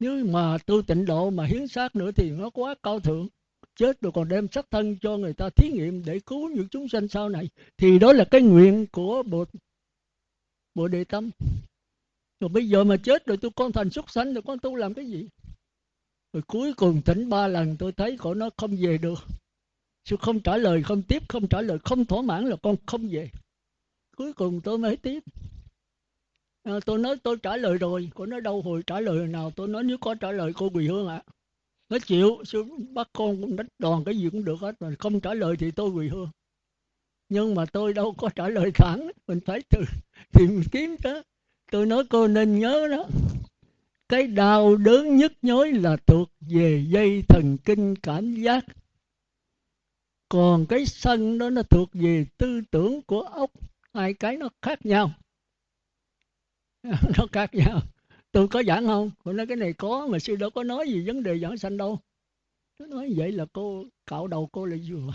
Nếu 0.00 0.24
mà 0.24 0.58
tu 0.66 0.82
tịnh 0.82 1.04
độ 1.04 1.30
mà 1.30 1.44
hiến 1.44 1.68
xác 1.68 1.96
nữa 1.96 2.10
thì 2.16 2.30
nó 2.30 2.50
quá 2.50 2.74
cao 2.82 3.00
thượng. 3.00 3.28
Chết 3.76 4.00
rồi 4.00 4.12
còn 4.12 4.28
đem 4.28 4.48
sắc 4.52 4.66
thân 4.70 4.96
cho 5.00 5.16
người 5.16 5.32
ta 5.32 5.50
thí 5.56 5.68
nghiệm 5.68 6.04
để 6.04 6.20
cứu 6.26 6.48
những 6.48 6.68
chúng 6.68 6.88
sanh 6.88 7.08
sau 7.08 7.28
này. 7.28 7.48
Thì 7.76 7.98
đó 7.98 8.12
là 8.12 8.24
cái 8.24 8.42
nguyện 8.42 8.86
của 8.92 9.22
bộ 9.22 9.44
bộ 10.74 10.88
đề 10.88 11.04
tâm 11.04 11.30
rồi 12.40 12.48
bây 12.48 12.68
giờ 12.68 12.84
mà 12.84 12.96
chết 12.96 13.26
rồi 13.26 13.36
tôi 13.36 13.50
con 13.56 13.72
thành 13.72 13.90
xuất 13.90 14.10
sanh 14.10 14.34
rồi 14.34 14.42
con 14.42 14.58
tu 14.58 14.76
làm 14.76 14.94
cái 14.94 15.06
gì? 15.06 15.28
Rồi 16.32 16.42
cuối 16.46 16.72
cùng 16.72 17.02
tỉnh 17.02 17.28
ba 17.28 17.48
lần 17.48 17.76
tôi 17.76 17.92
thấy 17.92 18.16
cổ 18.18 18.34
nó 18.34 18.50
không 18.56 18.76
về 18.80 18.98
được. 18.98 19.18
Sư 20.04 20.16
không 20.20 20.40
trả 20.40 20.56
lời 20.56 20.82
không 20.82 21.02
tiếp 21.02 21.22
không 21.28 21.48
trả 21.48 21.60
lời 21.60 21.78
không 21.84 22.04
thỏa 22.04 22.22
mãn 22.22 22.46
là 22.46 22.56
con 22.62 22.76
không 22.86 23.08
về. 23.08 23.30
Cuối 24.16 24.32
cùng 24.32 24.60
tôi 24.60 24.78
mới 24.78 24.96
tiếp. 24.96 25.22
À, 26.62 26.80
tôi 26.86 26.98
nói 26.98 27.16
tôi 27.22 27.36
trả 27.42 27.56
lời 27.56 27.78
rồi 27.78 28.10
cổ 28.14 28.26
nói 28.26 28.40
đâu 28.40 28.62
hồi 28.62 28.82
trả 28.86 29.00
lời 29.00 29.26
nào 29.26 29.50
tôi 29.50 29.68
nói 29.68 29.84
nếu 29.84 29.98
có 29.98 30.14
trả 30.14 30.32
lời 30.32 30.52
cô 30.56 30.70
quỳ 30.74 30.88
hương 30.88 31.08
ạ. 31.08 31.22
À. 31.26 31.32
nó 31.88 31.98
chịu 31.98 32.42
sư 32.44 32.64
bắt 32.92 33.08
con 33.12 33.40
cũng 33.40 33.56
đánh 33.56 33.66
đòn 33.78 34.04
cái 34.04 34.18
gì 34.18 34.28
cũng 34.32 34.44
được 34.44 34.60
hết 34.60 34.74
mà 34.80 34.90
không 34.98 35.20
trả 35.20 35.34
lời 35.34 35.56
thì 35.58 35.70
tôi 35.70 35.90
quỳ 35.90 36.08
hương. 36.08 36.30
Nhưng 37.28 37.54
mà 37.54 37.64
tôi 37.72 37.92
đâu 37.92 38.14
có 38.18 38.28
trả 38.36 38.48
lời 38.48 38.70
thẳng 38.74 39.10
mình 39.26 39.40
phải 39.46 39.60
từ 39.70 39.84
tìm 40.32 40.62
kiếm 40.72 40.96
đó 41.02 41.22
tôi 41.70 41.86
nói 41.86 42.04
cô 42.10 42.28
nên 42.28 42.58
nhớ 42.58 42.88
đó. 42.90 43.06
Cái 44.08 44.26
đau 44.26 44.76
đớn 44.76 45.16
nhức 45.16 45.32
nhối 45.42 45.72
là 45.72 45.96
thuộc 46.06 46.28
về 46.40 46.84
dây 46.88 47.22
thần 47.28 47.58
kinh 47.64 47.94
cảm 47.96 48.34
giác. 48.34 48.64
Còn 50.28 50.66
cái 50.66 50.86
sân 50.86 51.38
đó 51.38 51.50
nó 51.50 51.62
thuộc 51.62 51.88
về 51.92 52.26
tư 52.38 52.60
tưởng 52.70 53.02
của 53.02 53.20
ốc 53.20 53.50
hai 53.94 54.14
cái 54.14 54.36
nó 54.36 54.48
khác 54.62 54.86
nhau. 54.86 55.10
Nó 57.18 57.26
khác 57.32 57.54
nhau. 57.54 57.80
Tôi 58.32 58.48
có 58.48 58.62
giảng 58.62 58.86
không? 58.86 59.10
Cô 59.24 59.32
nói 59.32 59.46
cái 59.46 59.56
này 59.56 59.72
có, 59.72 60.06
mà 60.06 60.18
sư 60.18 60.36
đâu 60.36 60.50
có 60.50 60.64
nói 60.64 60.88
gì 60.88 61.06
vấn 61.06 61.22
đề 61.22 61.38
giảng 61.38 61.58
sanh 61.58 61.76
đâu. 61.76 61.98
Tôi 62.78 62.88
nói 62.88 63.12
vậy 63.16 63.32
là 63.32 63.46
cô, 63.52 63.84
cạo 64.06 64.26
đầu 64.26 64.48
cô 64.52 64.64
lại 64.64 64.80
vừa. 64.88 65.12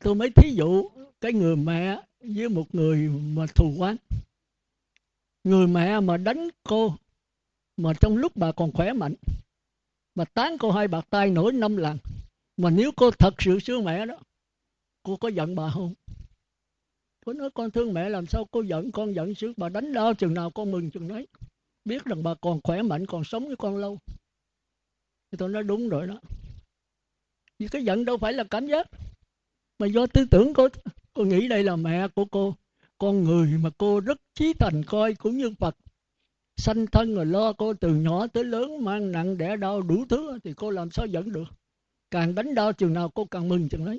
Tôi 0.00 0.14
mới 0.14 0.30
thí 0.30 0.54
dụ 0.54 0.90
cái 1.20 1.32
người 1.32 1.56
mẹ 1.56 2.00
với 2.34 2.48
một 2.48 2.74
người 2.74 3.08
mà 3.08 3.46
thù 3.46 3.74
quán 3.78 3.96
người 5.44 5.66
mẹ 5.66 6.00
mà 6.00 6.16
đánh 6.16 6.48
cô 6.62 6.96
mà 7.76 7.92
trong 8.00 8.16
lúc 8.16 8.36
bà 8.36 8.52
còn 8.52 8.72
khỏe 8.72 8.92
mạnh, 8.92 9.14
mà 10.14 10.24
tán 10.24 10.56
cô 10.58 10.70
hai 10.70 10.88
bạc 10.88 11.06
tay 11.10 11.30
nổi 11.30 11.52
năm 11.52 11.76
lần 11.76 11.98
mà 12.56 12.70
nếu 12.70 12.92
cô 12.96 13.10
thật 13.10 13.34
sự 13.38 13.58
sướng 13.58 13.84
mẹ 13.84 14.06
đó, 14.06 14.18
cô 15.02 15.16
có 15.16 15.28
giận 15.28 15.54
bà 15.54 15.70
không? 15.70 15.94
Cô 17.26 17.32
nói, 17.32 17.50
con 17.54 17.70
thương 17.70 17.94
mẹ 17.94 18.08
làm 18.08 18.26
sao 18.26 18.44
cô 18.50 18.62
giận? 18.62 18.92
Con 18.92 19.14
giận 19.14 19.34
sướng 19.34 19.52
bà 19.56 19.68
đánh 19.68 19.92
đau 19.92 20.14
chừng 20.14 20.34
nào 20.34 20.50
con 20.50 20.70
mừng 20.70 20.90
chừng 20.90 21.08
đấy 21.08 21.26
biết 21.84 22.04
rằng 22.04 22.22
bà 22.22 22.34
còn 22.34 22.60
khỏe 22.64 22.82
mạnh, 22.82 23.06
còn 23.06 23.24
sống 23.24 23.46
với 23.46 23.56
con 23.56 23.76
lâu. 23.76 23.98
Thì 25.30 25.36
tôi 25.38 25.48
nói, 25.48 25.62
đúng 25.62 25.88
rồi 25.88 26.06
đó. 26.06 26.20
Vì 27.58 27.68
cái 27.68 27.84
giận 27.84 28.04
đâu 28.04 28.18
phải 28.18 28.32
là 28.32 28.44
cảm 28.50 28.66
giác, 28.66 28.86
mà 29.78 29.86
do 29.86 30.06
tư 30.06 30.26
tưởng 30.30 30.54
cô 30.54 30.68
cô 31.14 31.24
nghĩ 31.24 31.48
đây 31.48 31.64
là 31.64 31.76
mẹ 31.76 32.08
của 32.08 32.24
cô, 32.24 32.54
con 32.98 33.24
người 33.24 33.58
mà 33.62 33.70
cô 33.78 34.00
rất 34.00 34.20
trí 34.34 34.52
thành 34.52 34.82
coi 34.86 35.14
cũng 35.14 35.36
như 35.36 35.54
phật. 35.58 35.76
Sanh 36.56 36.86
thân 36.86 37.14
rồi 37.14 37.26
lo 37.26 37.52
cô 37.52 37.74
từ 37.74 37.94
nhỏ 37.94 38.26
tới 38.26 38.44
lớn 38.44 38.84
mang 38.84 39.12
nặng 39.12 39.38
đẻ 39.38 39.56
đau 39.56 39.82
đủ 39.82 40.04
thứ 40.08 40.38
thì 40.44 40.52
cô 40.56 40.70
làm 40.70 40.90
sao 40.90 41.06
dẫn 41.06 41.32
được? 41.32 41.48
Càng 42.10 42.34
đánh 42.34 42.54
đau 42.54 42.72
chừng 42.72 42.92
nào 42.92 43.10
cô 43.14 43.24
càng 43.24 43.48
mừng 43.48 43.68
chừng 43.68 43.84
đấy 43.84 43.98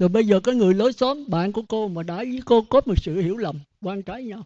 rồi 0.00 0.08
bây 0.08 0.26
giờ 0.26 0.40
cái 0.40 0.54
người 0.54 0.74
lối 0.74 0.92
xóm, 0.92 1.24
bạn 1.28 1.52
của 1.52 1.62
cô 1.68 1.88
mà 1.88 2.02
đã 2.02 2.16
với 2.16 2.40
cô 2.44 2.62
có 2.70 2.80
một 2.86 2.94
sự 3.02 3.20
hiểu 3.20 3.36
lầm, 3.36 3.58
quan 3.80 4.02
trái 4.02 4.24
nhau. 4.24 4.44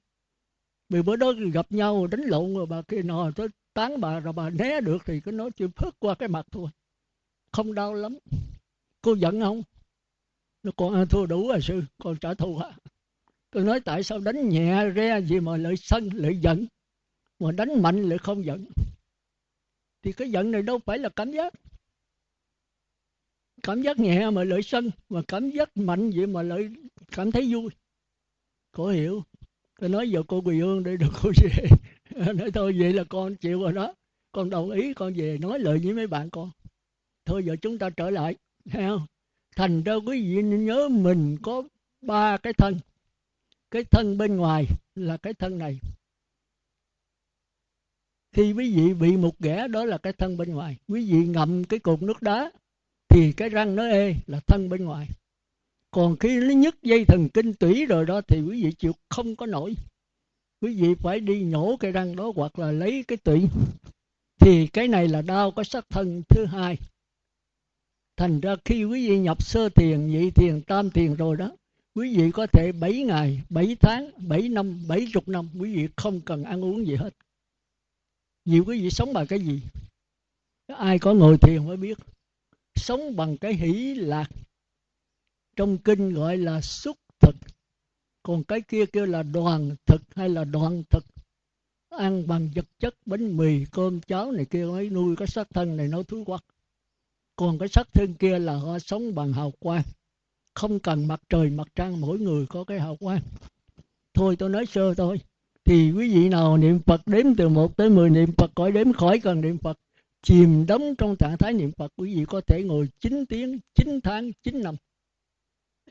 Vì 0.89 1.03
bữa 1.03 1.17
đó 1.17 1.33
gặp 1.53 1.67
nhau 1.73 2.07
đánh 2.07 2.21
lộn 2.21 2.55
rồi 2.55 2.67
bà 2.67 2.83
kia 2.83 3.03
nọ 3.03 3.31
tới 3.37 3.49
tán 3.75 4.01
bà 4.01 4.21
rồi 4.21 4.33
bà 4.33 4.51
né 4.51 4.81
được 4.81 4.99
thì 5.07 5.21
cứ 5.21 5.31
nói 5.31 5.51
chuyện 5.51 5.71
phớt 5.71 5.95
qua 5.99 6.15
cái 6.15 6.29
mặt 6.29 6.47
thôi. 6.51 6.69
Không 7.53 7.75
đau 7.75 7.95
lắm. 7.95 8.19
Cô 9.03 9.15
giận 9.15 9.41
không? 9.41 9.63
Nó 10.65 10.73
con 10.77 11.09
thua 11.09 11.27
đủ 11.27 11.49
rồi 11.49 11.57
à, 11.57 11.61
sư? 11.61 11.83
Con 11.99 12.17
trả 12.21 12.35
thù 12.35 12.57
hả? 12.57 12.71
Tôi 13.51 13.65
nói 13.65 13.81
tại 13.81 14.03
sao 14.03 14.19
đánh 14.19 14.49
nhẹ 14.49 14.91
re 14.97 15.21
gì 15.21 15.41
mà 15.41 15.57
lại 15.57 15.77
sân, 15.77 16.09
lại 16.15 16.37
giận? 16.37 16.67
Mà 17.39 17.53
đánh 17.53 17.83
mạnh 17.83 18.03
lại 18.03 18.19
không 18.19 18.45
giận. 18.45 18.65
Thì 20.03 20.13
cái 20.13 20.31
giận 20.31 20.51
này 20.51 20.63
đâu 20.63 20.79
phải 20.79 20.99
là 20.99 21.09
cảm 21.09 21.31
giác. 21.31 21.55
Cảm 23.63 23.83
giác 23.83 23.99
nhẹ 23.99 24.31
mà 24.31 24.45
lợi 24.45 24.63
sân, 24.63 24.91
mà 25.09 25.23
cảm 25.29 25.51
giác 25.51 25.77
mạnh 25.77 26.11
vậy 26.17 26.27
mà 26.27 26.43
lợi 26.43 26.69
cảm 27.13 27.31
thấy 27.31 27.55
vui. 27.55 27.71
Có 28.73 28.87
hiểu. 28.87 29.23
Tôi 29.81 29.89
nói 29.89 30.11
giờ 30.11 30.23
cô 30.29 30.43
quỳ 30.45 30.61
hương 30.61 30.83
để 30.85 30.97
được 30.97 31.11
cô 31.23 31.31
về. 31.43 31.69
Nói 32.35 32.51
thôi, 32.55 32.77
vậy 32.79 32.93
là 32.93 33.05
con 33.05 33.37
chịu 33.37 33.63
rồi 33.63 33.73
đó. 33.73 33.95
Con 34.33 34.51
đồng 34.51 34.71
ý 34.71 34.95
con 34.95 35.13
về 35.17 35.39
nói 35.41 35.59
lời 35.59 35.81
với 35.85 35.95
mấy 35.95 36.07
bạn 36.07 36.31
con. 36.31 36.51
Thôi 37.25 37.45
giờ 37.47 37.57
chúng 37.63 37.79
ta 37.79 37.91
trở 37.91 38.11
lại, 38.11 38.37
thấy 38.71 38.83
không? 38.83 39.07
Thành 39.57 39.83
ra 39.83 39.95
quý 39.95 40.23
vị 40.23 40.43
nhớ 40.43 40.89
mình 40.89 41.37
có 41.43 41.63
ba 42.01 42.37
cái 42.37 42.53
thân. 42.53 42.79
Cái 43.71 43.85
thân 43.85 44.19
bên 44.19 44.37
ngoài 44.37 44.67
là 44.95 45.17
cái 45.17 45.35
thân 45.35 45.59
này. 45.59 45.81
Khi 48.33 48.53
quý 48.53 48.75
vị 48.75 48.95
bị 48.95 49.17
một 49.17 49.39
ghẻ 49.39 49.69
đó 49.69 49.85
là 49.85 49.99
cái 49.99 50.13
thân 50.13 50.37
bên 50.37 50.55
ngoài, 50.55 50.77
quý 50.89 51.13
vị 51.13 51.27
ngậm 51.27 51.65
cái 51.65 51.79
cục 51.79 52.03
nước 52.03 52.23
đá 52.23 52.51
thì 53.09 53.33
cái 53.33 53.49
răng 53.49 53.77
nó 53.77 53.89
ê 53.89 54.15
là 54.27 54.41
thân 54.47 54.69
bên 54.69 54.85
ngoài. 54.85 55.09
Còn 55.91 56.17
khi 56.17 56.41
nó 56.41 56.55
nhức 56.55 56.83
dây 56.83 57.05
thần 57.05 57.29
kinh 57.35 57.55
tủy 57.55 57.87
rồi 57.87 58.07
đó 58.07 58.21
thì 58.21 58.41
quý 58.41 58.65
vị 58.65 58.73
chịu 58.73 58.93
không 59.09 59.37
có 59.37 59.47
nổi. 59.47 59.75
Quý 60.61 60.83
vị 60.83 60.95
phải 60.95 61.21
đi 61.21 61.45
nhổ 61.45 61.77
cái 61.81 61.93
răng 61.93 62.17
đó 62.17 62.33
hoặc 62.37 62.59
là 62.59 62.73
lấy 62.73 63.05
cái 63.09 63.19
tủy. 63.19 63.49
Thì 64.41 64.67
cái 64.67 64.89
này 64.89 65.09
là 65.09 65.23
đau 65.23 65.51
có 65.51 65.65
sắc 65.65 65.85
thân 65.91 66.23
thứ 66.29 66.45
hai 66.45 66.79
thành 68.17 68.41
ra 68.41 68.57
khi 68.65 68.85
quý 68.85 69.09
vị 69.09 69.19
nhập 69.19 69.43
sơ 69.43 69.69
thiền, 69.69 70.07
nhị 70.07 70.31
thiền, 70.31 70.63
tam 70.63 70.91
thiền 70.91 71.15
rồi 71.15 71.37
đó, 71.37 71.57
quý 71.95 72.17
vị 72.17 72.31
có 72.31 72.47
thể 72.47 72.73
7 72.73 73.03
ngày 73.03 73.43
7 73.49 73.77
tháng 73.81 74.11
7 74.29 74.49
năm 74.49 74.89
70 74.89 75.23
năm, 75.27 75.49
quý 75.61 75.77
vị 75.77 75.89
không 75.97 76.21
cần 76.21 76.45
ăn 76.45 76.65
uống 76.65 76.87
gì 76.87 76.95
hết. 76.95 77.15
Vì 78.45 78.61
quý 78.61 78.83
vị 78.83 78.91
sống 78.91 79.13
bằng 79.13 79.27
cái 79.27 79.41
gì? 79.41 79.63
Ai 80.67 80.99
có 80.99 81.15
ngồi 81.15 81.39
thiền 81.39 81.67
mới 81.67 81.77
biết. 81.77 81.99
Sống 82.75 83.17
bằng 83.17 83.37
cái 83.39 83.55
hỷ 83.55 83.95
lạc. 83.95 84.31
Trong 85.57 85.79
kinh 85.79 86.15
gọi 86.15 86.37
là 86.37 86.61
xúc 86.61 86.97
thực. 87.21 87.37
Còn 88.23 88.45
cái 88.45 88.61
kia 88.61 88.87
kêu 88.87 89.07
là 89.07 89.23
đoàn 89.23 89.77
thực 89.87 90.03
hay 90.15 90.29
là 90.29 90.45
đoạn 90.45 90.83
thực. 90.91 91.05
Ăn 91.89 92.27
bằng 92.27 92.51
vật 92.55 92.67
chất, 92.79 92.95
bánh 93.07 93.37
mì, 93.37 93.65
cơm, 93.73 94.01
cháo 94.01 94.33
này 94.33 94.45
kia 94.45 94.65
mới 94.65 94.91
nuôi 94.91 95.17
cái 95.17 95.29
xác 95.29 95.51
thân 95.51 95.77
này 95.77 95.89
nó 95.89 96.03
thú 96.03 96.25
quắc 96.25 96.45
còn 97.37 97.59
cái 97.59 97.69
sắc 97.69 97.89
thân 97.93 98.15
kia 98.15 98.39
là 98.39 98.55
họ 98.57 98.79
sống 98.79 99.15
bằng 99.15 99.33
hào 99.33 99.53
quang. 99.59 99.83
Không 100.55 100.79
cần 100.79 101.07
mặt 101.07 101.21
trời, 101.29 101.51
mặt 101.51 101.69
trăng, 101.75 102.01
mỗi 102.01 102.19
người 102.19 102.47
có 102.47 102.65
cái 102.65 102.81
hào 102.81 102.97
quang. 102.97 103.21
Thôi 104.15 104.37
tôi 104.39 104.49
nói 104.49 104.67
sơ 104.67 104.95
thôi. 104.95 105.21
Thì 105.65 105.93
quý 105.93 106.15
vị 106.15 106.29
nào 106.29 106.57
niệm 106.57 106.81
Phật 106.87 107.01
đếm 107.07 107.35
từ 107.35 107.49
1 107.49 107.77
tới 107.77 107.91
10 107.91 108.11
niệm 108.11 108.33
Phật 108.33 108.51
khỏi 108.57 108.73
đếm 108.73 108.93
khỏi 108.93 109.21
cần 109.21 109.41
niệm 109.41 109.59
Phật, 109.59 109.79
chìm 110.23 110.67
đắm 110.67 110.81
trong 110.99 111.17
trạng 111.17 111.39
thái 111.39 111.53
niệm 111.53 111.73
Phật, 111.73 111.93
quý 111.97 112.17
vị 112.17 112.25
có 112.25 112.41
thể 112.47 112.63
ngồi 112.63 112.89
9 113.01 113.27
tiếng 113.27 113.59
9 113.75 114.01
tháng 114.01 114.31
9 114.43 114.63
năm. 114.63 114.77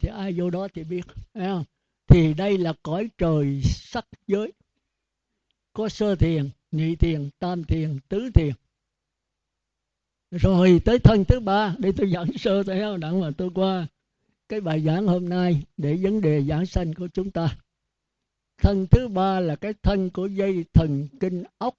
Thì 0.01 0.09
ai 0.09 0.33
vô 0.37 0.49
đó 0.49 0.67
thì 0.73 0.83
biết 0.83 1.01
không? 1.33 1.63
thì 2.07 2.33
đây 2.33 2.57
là 2.57 2.73
cõi 2.83 3.09
trời 3.17 3.61
sắc 3.63 4.05
giới. 4.27 4.51
Có 5.73 5.89
sơ 5.89 6.15
thiền, 6.15 6.49
nhị 6.71 6.95
thiền, 6.95 7.29
tam 7.39 7.63
thiền, 7.63 7.99
tứ 8.09 8.29
thiền 8.33 8.53
rồi 10.33 10.81
tới 10.85 10.99
thân 10.99 11.25
thứ 11.25 11.39
ba, 11.39 11.75
để 11.79 11.91
tôi 11.97 12.11
giảng 12.11 12.37
sơ 12.37 12.63
theo 12.63 12.97
đặng 12.97 13.21
mà 13.21 13.31
tôi 13.37 13.49
qua. 13.55 13.87
Cái 14.49 14.61
bài 14.61 14.81
giảng 14.81 15.07
hôm 15.07 15.29
nay 15.29 15.63
để 15.77 15.97
vấn 16.01 16.21
đề 16.21 16.43
giảng 16.43 16.65
sanh 16.65 16.93
của 16.93 17.07
chúng 17.13 17.31
ta. 17.31 17.57
Thân 18.57 18.87
thứ 18.91 19.07
ba 19.07 19.39
là 19.39 19.55
cái 19.55 19.73
thân 19.81 20.09
của 20.09 20.27
dây 20.27 20.65
thần 20.73 21.07
kinh 21.19 21.43
ốc. 21.57 21.75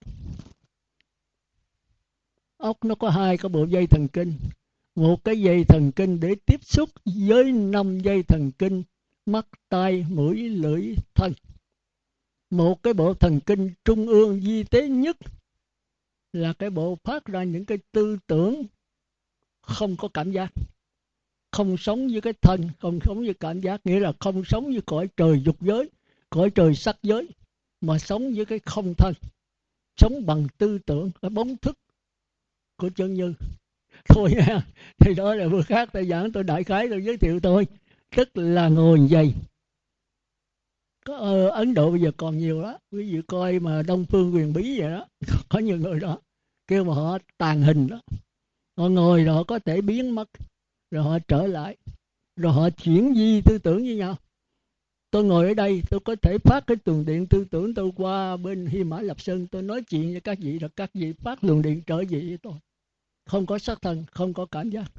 Ốc 2.56 2.84
nó 2.84 2.94
có 2.94 3.10
hai 3.10 3.36
cái 3.38 3.48
bộ 3.48 3.64
dây 3.64 3.86
thần 3.86 4.08
kinh. 4.08 4.32
Một 4.94 5.24
cái 5.24 5.40
dây 5.40 5.64
thần 5.64 5.92
kinh 5.92 6.20
để 6.20 6.34
tiếp 6.46 6.64
xúc 6.64 6.90
với 7.04 7.52
năm 7.52 8.00
dây 8.00 8.22
thần 8.22 8.50
kinh, 8.58 8.82
mắt, 9.26 9.46
tai, 9.68 10.06
mũi, 10.08 10.48
lưỡi, 10.48 10.94
thân. 11.14 11.32
Một 12.50 12.82
cái 12.82 12.92
bộ 12.92 13.14
thần 13.14 13.40
kinh 13.40 13.70
trung 13.84 14.06
ương 14.06 14.40
di 14.40 14.64
tế 14.64 14.88
nhất 14.88 15.16
là 16.34 16.52
cái 16.52 16.70
bộ 16.70 16.98
phát 17.04 17.24
ra 17.24 17.42
những 17.44 17.64
cái 17.64 17.78
tư 17.92 18.18
tưởng 18.26 18.64
không 19.62 19.96
có 19.96 20.08
cảm 20.14 20.32
giác 20.32 20.52
không 21.52 21.76
sống 21.76 22.08
với 22.08 22.20
cái 22.20 22.32
thân 22.42 22.70
không 22.80 22.98
sống 23.04 23.18
với 23.18 23.34
cảm 23.34 23.60
giác 23.60 23.80
nghĩa 23.84 24.00
là 24.00 24.12
không 24.20 24.44
sống 24.44 24.64
với 24.64 24.80
cõi 24.86 25.08
trời 25.16 25.42
dục 25.44 25.56
giới 25.60 25.90
cõi 26.30 26.50
trời 26.50 26.74
sắc 26.74 26.96
giới 27.02 27.28
mà 27.80 27.98
sống 27.98 28.34
với 28.34 28.44
cái 28.44 28.58
không 28.58 28.94
thân 28.94 29.14
sống 29.96 30.26
bằng 30.26 30.46
tư 30.58 30.78
tưởng 30.78 31.10
cái 31.22 31.30
bóng 31.30 31.56
thức 31.56 31.78
của 32.76 32.90
chân 32.96 33.14
như 33.14 33.34
thôi 34.08 34.30
nha 34.36 34.66
thì 34.98 35.14
đó 35.14 35.34
là 35.34 35.48
vừa 35.48 35.62
khác 35.62 35.88
tôi 35.92 36.06
giảng 36.06 36.32
tôi 36.32 36.44
đại 36.44 36.64
khái 36.64 36.88
tôi 36.88 37.04
giới 37.04 37.16
thiệu 37.16 37.40
tôi 37.40 37.66
tức 38.16 38.28
là 38.34 38.68
ngồi 38.68 39.08
dày 39.10 39.34
có 41.04 41.16
ờ, 41.16 41.48
ấn 41.48 41.74
độ 41.74 41.90
bây 41.90 42.00
giờ 42.00 42.10
còn 42.16 42.38
nhiều 42.38 42.62
đó 42.62 42.78
quý 42.90 43.12
vị 43.12 43.22
coi 43.26 43.58
mà 43.58 43.82
đông 43.82 44.06
phương 44.08 44.34
quyền 44.34 44.52
bí 44.52 44.80
vậy 44.80 44.90
đó 44.90 45.06
có 45.48 45.58
nhiều 45.58 45.76
người 45.76 46.00
đó 46.00 46.18
kêu 46.66 46.84
mà 46.84 46.94
họ 46.94 47.18
tàn 47.38 47.62
hình 47.62 47.86
đó. 47.86 48.00
Họ 48.76 48.88
ngồi 48.88 49.24
rồi 49.24 49.34
họ 49.34 49.44
có 49.44 49.58
thể 49.58 49.80
biến 49.80 50.14
mất, 50.14 50.30
rồi 50.90 51.04
họ 51.04 51.18
trở 51.28 51.46
lại, 51.46 51.76
rồi 52.36 52.52
họ 52.52 52.70
chuyển 52.70 53.14
di 53.14 53.40
tư 53.40 53.58
tưởng 53.58 53.82
với 53.82 53.96
nhau. 53.96 54.16
Tôi 55.10 55.24
ngồi 55.24 55.48
ở 55.48 55.54
đây, 55.54 55.82
tôi 55.90 56.00
có 56.00 56.16
thể 56.22 56.38
phát 56.38 56.66
cái 56.66 56.76
luồng 56.84 57.04
điện 57.04 57.26
tư 57.30 57.46
tưởng 57.50 57.74
tôi 57.74 57.92
qua 57.96 58.36
bên 58.36 58.66
Hy 58.66 58.84
Mã 58.84 59.00
Lập 59.00 59.20
Sơn, 59.20 59.46
tôi 59.46 59.62
nói 59.62 59.82
chuyện 59.82 60.12
với 60.12 60.20
các 60.20 60.38
vị, 60.40 60.58
rồi 60.58 60.70
các 60.76 60.90
vị 60.94 61.12
phát 61.12 61.44
luồng 61.44 61.62
điện 61.62 61.82
trở 61.86 61.96
về 61.96 62.20
với 62.20 62.38
tôi. 62.42 62.54
Không 63.26 63.46
có 63.46 63.58
sắc 63.58 63.82
thân, 63.82 64.04
không 64.10 64.34
có 64.34 64.46
cảm 64.46 64.70
giác. 64.70 64.92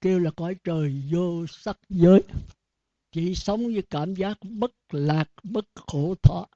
Kêu 0.00 0.18
là 0.18 0.30
cõi 0.30 0.56
trời 0.64 1.02
vô 1.10 1.46
sắc 1.46 1.78
giới. 1.88 2.22
Chỉ 3.12 3.34
sống 3.34 3.66
với 3.66 3.82
cảm 3.90 4.14
giác 4.14 4.38
bất 4.42 4.72
lạc, 4.92 5.30
bất 5.42 5.66
khổ 5.74 6.14
thọ. 6.22 6.46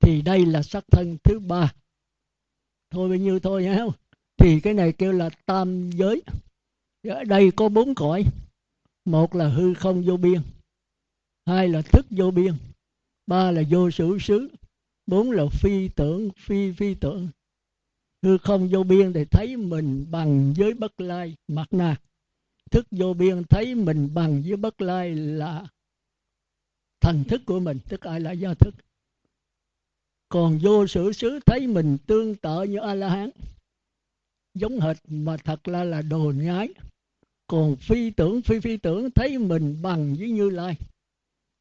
Thì 0.00 0.22
đây 0.22 0.46
là 0.46 0.62
sắc 0.62 0.84
thân 0.92 1.16
thứ 1.24 1.38
ba 1.38 1.72
thôi 2.90 3.08
bao 3.08 3.18
nhiêu 3.18 3.40
thôi 3.40 3.62
nhá 3.64 3.86
thì 4.36 4.60
cái 4.60 4.74
này 4.74 4.92
kêu 4.92 5.12
là 5.12 5.30
tam 5.46 5.90
giới. 5.90 6.22
Ở 7.08 7.24
đây 7.24 7.50
có 7.56 7.68
bốn 7.68 7.94
cõi. 7.94 8.24
Một 9.04 9.34
là 9.34 9.48
hư 9.48 9.74
không 9.74 10.02
vô 10.02 10.16
biên. 10.16 10.40
Hai 11.46 11.68
là 11.68 11.82
thức 11.82 12.06
vô 12.10 12.30
biên. 12.30 12.54
Ba 13.26 13.50
là 13.50 13.62
vô 13.70 13.90
sử 13.90 14.18
xứ. 14.20 14.48
Bốn 15.06 15.30
là 15.30 15.44
phi 15.52 15.88
tưởng, 15.88 16.30
phi 16.38 16.72
phi 16.72 16.94
tưởng. 16.94 17.28
Hư 18.22 18.38
không 18.38 18.68
vô 18.68 18.82
biên 18.82 19.12
thì 19.12 19.24
thấy 19.24 19.56
mình 19.56 20.06
bằng 20.10 20.54
với 20.56 20.74
bất 20.74 21.00
lai, 21.00 21.34
mặt 21.48 21.66
na 21.70 21.96
thức 22.70 22.86
vô 22.90 23.14
biên 23.14 23.44
thấy 23.44 23.74
mình 23.74 24.14
bằng 24.14 24.42
với 24.46 24.56
bất 24.56 24.80
lai 24.80 25.14
là 25.14 25.66
thần 27.00 27.24
thức 27.24 27.42
của 27.46 27.60
mình. 27.60 27.78
Tức 27.88 28.00
ai 28.00 28.20
là 28.20 28.32
do 28.32 28.54
thức? 28.54 28.74
Còn 30.30 30.58
vô 30.62 30.86
sự 30.86 31.12
xứ 31.12 31.38
thấy 31.46 31.66
mình 31.66 31.98
tương 32.06 32.36
tự 32.36 32.62
như 32.62 32.78
a 32.78 32.94
la 32.94 33.08
hán 33.08 33.30
giống 34.54 34.80
hệt 34.80 34.96
mà 35.08 35.36
thật 35.36 35.68
là 35.68 35.84
là 35.84 36.02
đồ 36.02 36.32
nhái. 36.36 36.68
Còn 37.46 37.76
phi 37.76 38.10
tưởng, 38.10 38.42
phi 38.42 38.60
phi 38.60 38.76
tưởng 38.76 39.10
thấy 39.10 39.38
mình 39.38 39.82
bằng 39.82 40.14
với 40.18 40.30
như 40.30 40.50
lai, 40.50 40.76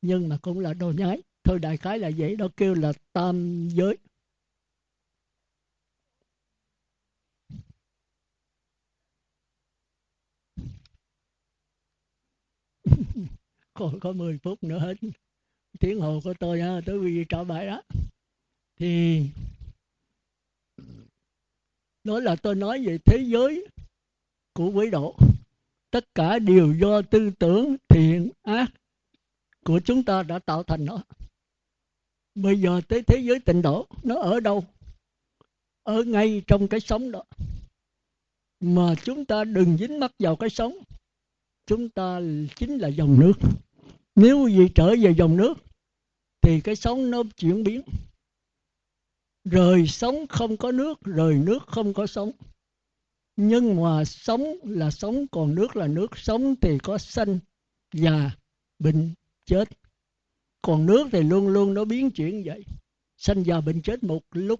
nhưng 0.02 0.30
mà 0.30 0.38
cũng 0.42 0.60
là 0.60 0.74
đồ 0.74 0.92
nhái. 0.92 1.22
Thôi 1.44 1.60
đại 1.60 1.78
khái 1.78 2.00
là 2.00 2.12
vậy, 2.18 2.36
đó 2.36 2.48
kêu 2.58 2.74
là 2.74 2.94
tam 3.14 3.68
giới. 3.70 3.98
Còn 13.74 14.00
có 14.00 14.12
10 14.12 14.38
phút 14.44 14.64
nữa 14.64 14.80
hết. 14.80 14.94
Tiếng 15.80 16.00
hồ 16.00 16.20
của 16.24 16.34
tôi 16.40 16.62
ha 16.62 16.82
tới 16.86 17.00
vì 17.00 17.26
trả 17.30 17.44
bài 17.44 17.68
đó 17.68 17.82
thì 18.80 19.26
đó 22.04 22.20
là 22.20 22.36
tôi 22.36 22.56
nói 22.56 22.86
về 22.86 22.98
thế 23.06 23.24
giới 23.28 23.68
của 24.54 24.72
quỷ 24.74 24.90
độ 24.90 25.16
tất 25.92 26.16
cả 26.16 26.40
đều 26.40 26.74
do 26.82 27.02
tư 27.02 27.32
tưởng 27.40 27.76
thiện 27.90 28.30
ác 28.42 28.72
của 29.66 29.80
chúng 29.86 30.04
ta 30.04 30.24
đã 30.24 30.40
tạo 30.40 30.64
thành 30.64 30.86
nó. 30.86 31.04
Bây 32.36 32.60
giờ 32.62 32.82
tới 32.88 33.04
thế 33.04 33.20
giới 33.20 33.40
tịnh 33.40 33.62
độ, 33.62 33.88
nó 34.04 34.16
ở 34.16 34.40
đâu? 34.40 34.66
Ở 35.84 36.04
ngay 36.04 36.42
trong 36.48 36.68
cái 36.68 36.80
sống 36.80 37.12
đó. 37.12 37.24
Mà 38.60 38.96
chúng 39.04 39.26
ta 39.26 39.44
đừng 39.44 39.78
dính 39.78 40.00
mắc 40.00 40.12
vào 40.20 40.36
cái 40.36 40.50
sống. 40.50 40.78
Chúng 41.66 41.90
ta 41.90 42.20
chính 42.56 42.78
là 42.78 42.88
dòng 42.88 43.20
nước. 43.20 43.34
Nếu 44.16 44.48
gì 44.48 44.70
trở 44.76 44.96
về 45.02 45.14
dòng 45.18 45.38
nước, 45.38 45.54
thì 46.42 46.62
cái 46.62 46.76
sống 46.76 47.12
nó 47.12 47.24
chuyển 47.38 47.64
biến 47.64 47.82
rời 49.44 49.88
sống 49.88 50.28
không 50.30 50.58
có 50.58 50.72
nước, 50.72 51.02
rời 51.02 51.36
nước 51.36 51.60
không 51.68 51.94
có 51.94 52.08
sống. 52.08 52.32
Nhưng 53.36 53.82
mà 53.82 54.06
sống 54.06 54.44
là 54.64 54.92
sống, 54.92 55.28
còn 55.32 55.56
nước 55.56 55.76
là 55.76 55.88
nước. 55.88 56.18
Sống 56.18 56.56
thì 56.62 56.78
có 56.84 56.98
sanh 56.98 57.40
già 57.94 58.32
bệnh 58.80 59.14
chết. 59.46 59.70
Còn 60.62 60.86
nước 60.86 61.08
thì 61.12 61.24
luôn 61.24 61.48
luôn 61.48 61.74
nó 61.74 61.86
biến 61.86 62.12
chuyển 62.12 62.44
vậy. 62.46 62.66
Sanh 63.18 63.44
già 63.44 63.62
bệnh 63.62 63.82
chết 63.82 64.04
một 64.04 64.22
lúc. 64.32 64.60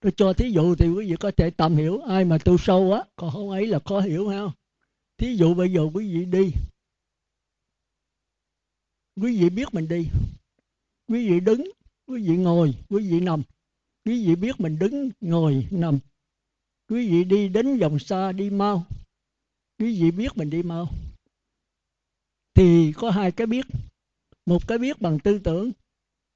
Tôi 0.00 0.12
cho 0.16 0.32
thí 0.32 0.50
dụ 0.50 0.74
thì 0.74 0.88
quý 0.88 1.10
vị 1.10 1.16
có 1.20 1.30
thể 1.36 1.50
tạm 1.50 1.76
hiểu 1.76 2.00
ai 2.00 2.24
mà 2.24 2.38
tu 2.44 2.58
sâu 2.58 2.92
á, 2.92 3.04
còn 3.16 3.30
không 3.30 3.50
ấy 3.50 3.66
là 3.66 3.78
khó 3.84 4.00
hiểu 4.00 4.28
ha 4.28 4.42
thí 5.18 5.36
dụ 5.36 5.54
bây 5.54 5.72
giờ 5.72 5.80
quý 5.94 6.14
vị 6.14 6.24
đi. 6.24 6.52
Quý 9.20 9.40
vị 9.40 9.50
biết 9.50 9.68
mình 9.72 9.88
đi. 9.88 10.08
Quý 11.08 11.28
vị 11.28 11.40
đứng 11.40 11.64
quý 12.12 12.22
vị 12.28 12.36
ngồi, 12.36 12.74
quý 12.88 13.10
vị 13.10 13.20
nằm. 13.20 13.42
Quý 14.04 14.26
vị 14.26 14.36
biết 14.36 14.60
mình 14.60 14.78
đứng, 14.78 15.10
ngồi, 15.20 15.66
nằm. 15.70 15.98
Quý 16.88 17.10
vị 17.10 17.24
đi 17.24 17.48
đến 17.48 17.78
vòng 17.78 17.98
xa, 17.98 18.32
đi 18.32 18.50
mau. 18.50 18.86
Quý 19.78 20.02
vị 20.02 20.10
biết 20.10 20.36
mình 20.36 20.50
đi 20.50 20.62
mau. 20.62 20.88
Thì 22.54 22.92
có 22.92 23.10
hai 23.10 23.32
cái 23.32 23.46
biết. 23.46 23.66
Một 24.46 24.68
cái 24.68 24.78
biết 24.78 25.00
bằng 25.00 25.18
tư 25.18 25.38
tưởng. 25.38 25.72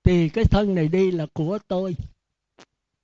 Thì 0.02 0.28
cái 0.28 0.44
thân 0.44 0.74
này 0.74 0.88
đi 0.88 1.10
là 1.10 1.26
của 1.32 1.58
tôi. 1.68 1.96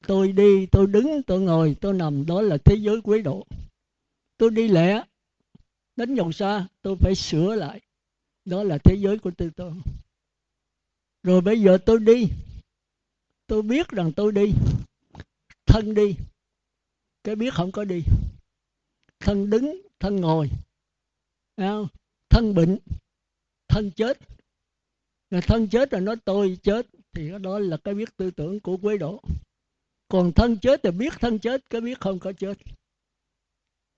Tôi 0.06 0.32
đi, 0.32 0.66
tôi 0.66 0.86
đứng, 0.86 1.22
tôi 1.26 1.40
ngồi, 1.40 1.76
tôi 1.80 1.94
nằm. 1.94 2.26
Đó 2.26 2.42
là 2.42 2.56
thế 2.64 2.76
giới 2.76 3.00
quế 3.00 3.22
độ. 3.22 3.46
Tôi 4.36 4.50
đi 4.50 4.68
lẻ 4.68 5.04
đến 5.96 6.14
vòng 6.14 6.32
xa, 6.32 6.68
tôi 6.82 6.96
phải 7.00 7.14
sửa 7.14 7.54
lại. 7.54 7.80
Đó 8.44 8.62
là 8.62 8.78
thế 8.84 8.96
giới 8.98 9.18
của 9.18 9.30
tư 9.30 9.50
tưởng. 9.56 9.82
Rồi 11.22 11.40
bây 11.40 11.60
giờ 11.60 11.78
tôi 11.86 12.00
đi 12.00 12.28
tôi 13.47 13.62
biết 13.62 13.88
rằng 13.88 14.12
tôi 14.16 14.32
đi. 14.32 14.53
Thân 15.66 15.95
đi. 15.95 16.16
Cái 17.24 17.36
biết 17.36 17.55
không 17.55 17.72
có 17.72 17.84
đi. 17.84 18.03
Thân 19.20 19.51
đứng, 19.51 19.82
thân 19.99 20.16
ngồi. 20.16 20.51
Thân 22.28 22.55
bệnh, 22.55 22.78
thân 23.68 23.90
chết. 23.90 24.18
Thân 25.30 25.68
chết 25.68 25.93
là 25.93 26.01
nói 26.01 26.16
tôi 26.24 26.59
chết, 26.62 26.86
thì 27.12 27.30
đó 27.43 27.59
là 27.59 27.76
cái 27.76 27.95
biết 27.95 28.16
tư 28.16 28.30
tưởng 28.30 28.61
của 28.61 28.76
quế 28.76 28.99
độ 28.99 29.22
còn 30.12 30.32
thân 30.32 30.57
chết 30.59 30.80
thì 30.82 30.90
biết 30.90 31.12
thân 31.20 31.38
chết, 31.38 31.70
cái 31.70 31.80
biết 31.80 32.01
không 32.01 32.18
có 32.18 32.32
chết. 32.32 32.59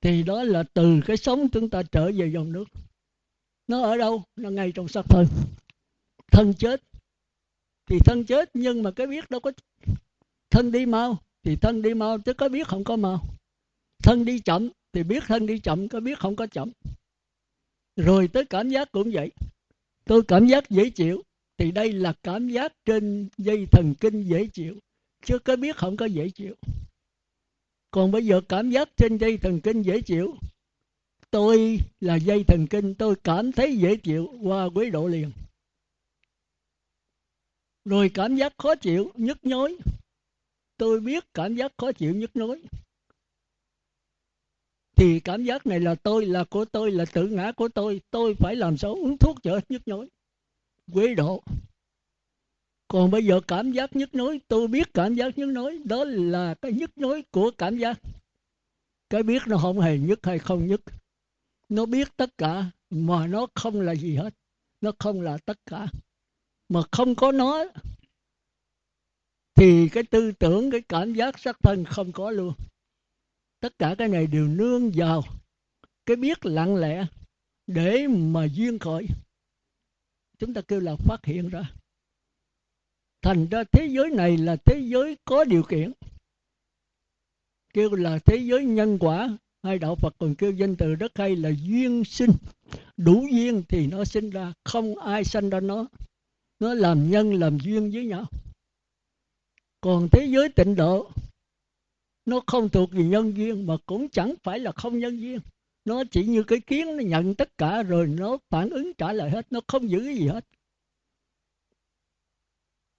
Thì 0.00 0.22
đó 0.22 0.42
là 0.42 0.62
từ 0.74 1.00
cái 1.06 1.16
sống 1.16 1.48
chúng 1.52 1.70
ta 1.70 1.82
trở 1.92 2.10
về 2.16 2.30
dòng 2.34 2.52
nước. 2.52 2.64
Nó 3.66 3.82
ở 3.82 3.96
đâu? 3.96 4.22
Nó 4.36 4.50
ngay 4.50 4.72
trong 4.72 4.88
sắc 4.88 5.04
thân 5.08 5.26
thân 6.32 6.54
chết 6.58 6.82
thì 7.86 7.98
thân 7.98 8.24
chết, 8.24 8.50
nhưng 8.54 8.82
mà 8.82 8.90
cái 8.90 9.06
biết 9.06 9.30
đâu 9.30 9.40
có 9.40 9.52
thân 10.50 10.72
đi 10.72 10.86
mau. 10.86 11.18
Thì 11.42 11.56
thân 11.56 11.82
đi 11.82 11.94
mau 11.94 12.18
chứ 12.18 12.34
có 12.34 12.48
biết 12.48 12.66
không 12.66 12.84
có 12.84 12.96
mau. 12.96 13.24
Thân 14.02 14.24
đi 14.24 14.38
chậm 14.38 14.68
thì 14.92 15.02
biết 15.02 15.22
thân 15.26 15.46
đi 15.46 15.58
chậm, 15.58 15.88
có 15.88 16.00
biết 16.00 16.18
không 16.18 16.36
có 16.36 16.46
chậm. 16.46 16.70
Rồi 17.96 18.28
tới 18.28 18.44
cảm 18.44 18.68
giác 18.68 18.92
cũng 18.92 19.10
vậy. 19.12 19.30
Tôi 20.04 20.22
cảm 20.28 20.46
giác 20.46 20.70
dễ 20.70 20.90
chịu, 20.90 21.22
thì 21.58 21.70
đây 21.70 21.92
là 21.92 22.14
cảm 22.22 22.48
giác 22.48 22.72
trên 22.84 23.28
dây 23.38 23.66
thần 23.72 23.94
kinh 24.00 24.22
dễ 24.22 24.46
chịu, 24.46 24.74
chứ 25.24 25.38
có 25.38 25.56
biết 25.56 25.76
không 25.76 25.96
có 25.96 26.06
dễ 26.06 26.30
chịu. 26.30 26.54
Còn 27.90 28.10
bây 28.10 28.26
giờ 28.26 28.40
cảm 28.48 28.70
giác 28.70 28.88
trên 28.96 29.16
dây 29.16 29.36
thần 29.36 29.60
kinh 29.60 29.82
dễ 29.82 30.00
chịu, 30.00 30.34
tôi 31.30 31.80
là 32.00 32.16
dây 32.16 32.44
thần 32.44 32.66
kinh, 32.66 32.94
tôi 32.94 33.14
cảm 33.24 33.52
thấy 33.52 33.76
dễ 33.76 33.96
chịu 33.96 34.34
qua 34.42 34.68
quế 34.74 34.90
độ 34.90 35.08
liền 35.08 35.30
rồi 37.84 38.10
cảm 38.14 38.36
giác 38.36 38.52
khó 38.58 38.74
chịu, 38.74 39.10
nhức 39.14 39.38
nhối. 39.44 39.76
Tôi 40.76 41.00
biết 41.00 41.24
cảm 41.34 41.56
giác 41.56 41.72
khó 41.78 41.92
chịu, 41.92 42.14
nhức 42.14 42.36
nhối. 42.36 42.62
Thì 44.96 45.20
cảm 45.20 45.44
giác 45.44 45.66
này 45.66 45.80
là 45.80 45.94
tôi, 45.94 46.26
là 46.26 46.44
của 46.44 46.64
tôi, 46.64 46.90
là 46.90 47.04
tự 47.12 47.28
ngã 47.28 47.52
của 47.52 47.68
tôi. 47.68 48.00
Tôi 48.10 48.34
phải 48.38 48.56
làm 48.56 48.76
sao 48.76 48.94
uống 48.94 49.18
thuốc 49.18 49.42
chữa 49.42 49.60
nhức 49.68 49.88
nhối. 49.88 50.08
Quế 50.92 51.14
độ. 51.14 51.42
Còn 52.88 53.10
bây 53.10 53.24
giờ 53.24 53.40
cảm 53.48 53.72
giác 53.72 53.96
nhức 53.96 54.14
nhối, 54.14 54.40
tôi 54.48 54.68
biết 54.68 54.94
cảm 54.94 55.14
giác 55.14 55.38
nhức 55.38 55.48
nhối. 55.48 55.78
Đó 55.84 56.04
là 56.04 56.54
cái 56.54 56.72
nhức 56.72 56.90
nhối 56.96 57.22
của 57.30 57.50
cảm 57.58 57.78
giác. 57.78 58.00
Cái 59.10 59.22
biết 59.22 59.42
nó 59.46 59.58
không 59.58 59.80
hề 59.80 59.98
nhức 59.98 60.26
hay 60.26 60.38
không 60.38 60.66
nhức. 60.66 60.80
Nó 61.68 61.86
biết 61.86 62.08
tất 62.16 62.38
cả, 62.38 62.70
mà 62.90 63.26
nó 63.26 63.46
không 63.54 63.80
là 63.80 63.94
gì 63.94 64.16
hết. 64.16 64.34
Nó 64.80 64.92
không 64.98 65.20
là 65.20 65.38
tất 65.38 65.58
cả 65.66 65.86
mà 66.68 66.80
không 66.92 67.14
có 67.14 67.32
nó 67.32 67.64
thì 69.54 69.88
cái 69.88 70.02
tư 70.02 70.32
tưởng, 70.32 70.70
cái 70.70 70.80
cảm 70.80 71.14
giác 71.14 71.38
sắc 71.38 71.56
thân 71.62 71.84
không 71.84 72.12
có 72.12 72.30
luôn. 72.30 72.54
Tất 73.60 73.78
cả 73.78 73.94
cái 73.98 74.08
này 74.08 74.26
đều 74.26 74.48
nương 74.48 74.90
vào 74.94 75.22
cái 76.06 76.16
biết 76.16 76.46
lặng 76.46 76.76
lẽ 76.76 77.06
để 77.66 78.06
mà 78.08 78.44
duyên 78.44 78.78
khởi. 78.78 79.06
Chúng 80.38 80.54
ta 80.54 80.60
kêu 80.60 80.80
là 80.80 80.96
phát 80.96 81.24
hiện 81.24 81.48
ra. 81.48 81.62
Thành 83.22 83.46
ra 83.48 83.64
thế 83.72 83.86
giới 83.86 84.10
này 84.10 84.36
là 84.36 84.56
thế 84.56 84.80
giới 84.84 85.16
có 85.24 85.44
điều 85.44 85.62
kiện. 85.62 85.92
Kêu 87.74 87.90
là 87.90 88.18
thế 88.18 88.36
giới 88.36 88.64
nhân 88.64 88.98
quả 89.00 89.38
hai 89.62 89.78
đạo 89.78 89.94
phật 89.94 90.14
còn 90.18 90.34
kêu 90.34 90.52
danh 90.52 90.76
từ 90.76 90.94
rất 90.94 91.12
hay 91.18 91.36
là 91.36 91.50
duyên 91.62 92.04
sinh. 92.04 92.30
Đủ 92.96 93.26
duyên 93.32 93.62
thì 93.68 93.86
nó 93.86 94.04
sinh 94.04 94.30
ra, 94.30 94.52
không 94.64 94.98
ai 94.98 95.24
sanh 95.24 95.50
ra 95.50 95.60
nó 95.60 95.86
nó 96.64 96.74
làm 96.74 97.10
nhân, 97.10 97.34
làm 97.34 97.58
duyên 97.58 97.90
với 97.90 98.04
nhau. 98.06 98.26
Còn 99.80 100.08
thế 100.12 100.26
giới 100.26 100.48
tịnh 100.48 100.74
độ, 100.76 101.10
nó 102.26 102.40
không 102.46 102.68
thuộc 102.68 102.90
về 102.92 103.04
nhân 103.04 103.36
duyên, 103.36 103.66
mà 103.66 103.76
cũng 103.86 104.08
chẳng 104.08 104.34
phải 104.42 104.58
là 104.58 104.72
không 104.72 104.98
nhân 104.98 105.20
duyên. 105.20 105.40
Nó 105.84 106.02
chỉ 106.10 106.26
như 106.26 106.42
cái 106.42 106.60
kiến, 106.60 106.96
nó 106.96 107.02
nhận 107.02 107.34
tất 107.34 107.58
cả 107.58 107.82
rồi 107.82 108.06
nó 108.06 108.38
phản 108.50 108.70
ứng 108.70 108.92
trả 108.98 109.12
lời 109.12 109.30
hết, 109.30 109.46
nó 109.50 109.60
không 109.66 109.90
giữ 109.90 110.02
cái 110.04 110.16
gì 110.16 110.26
hết. 110.26 110.44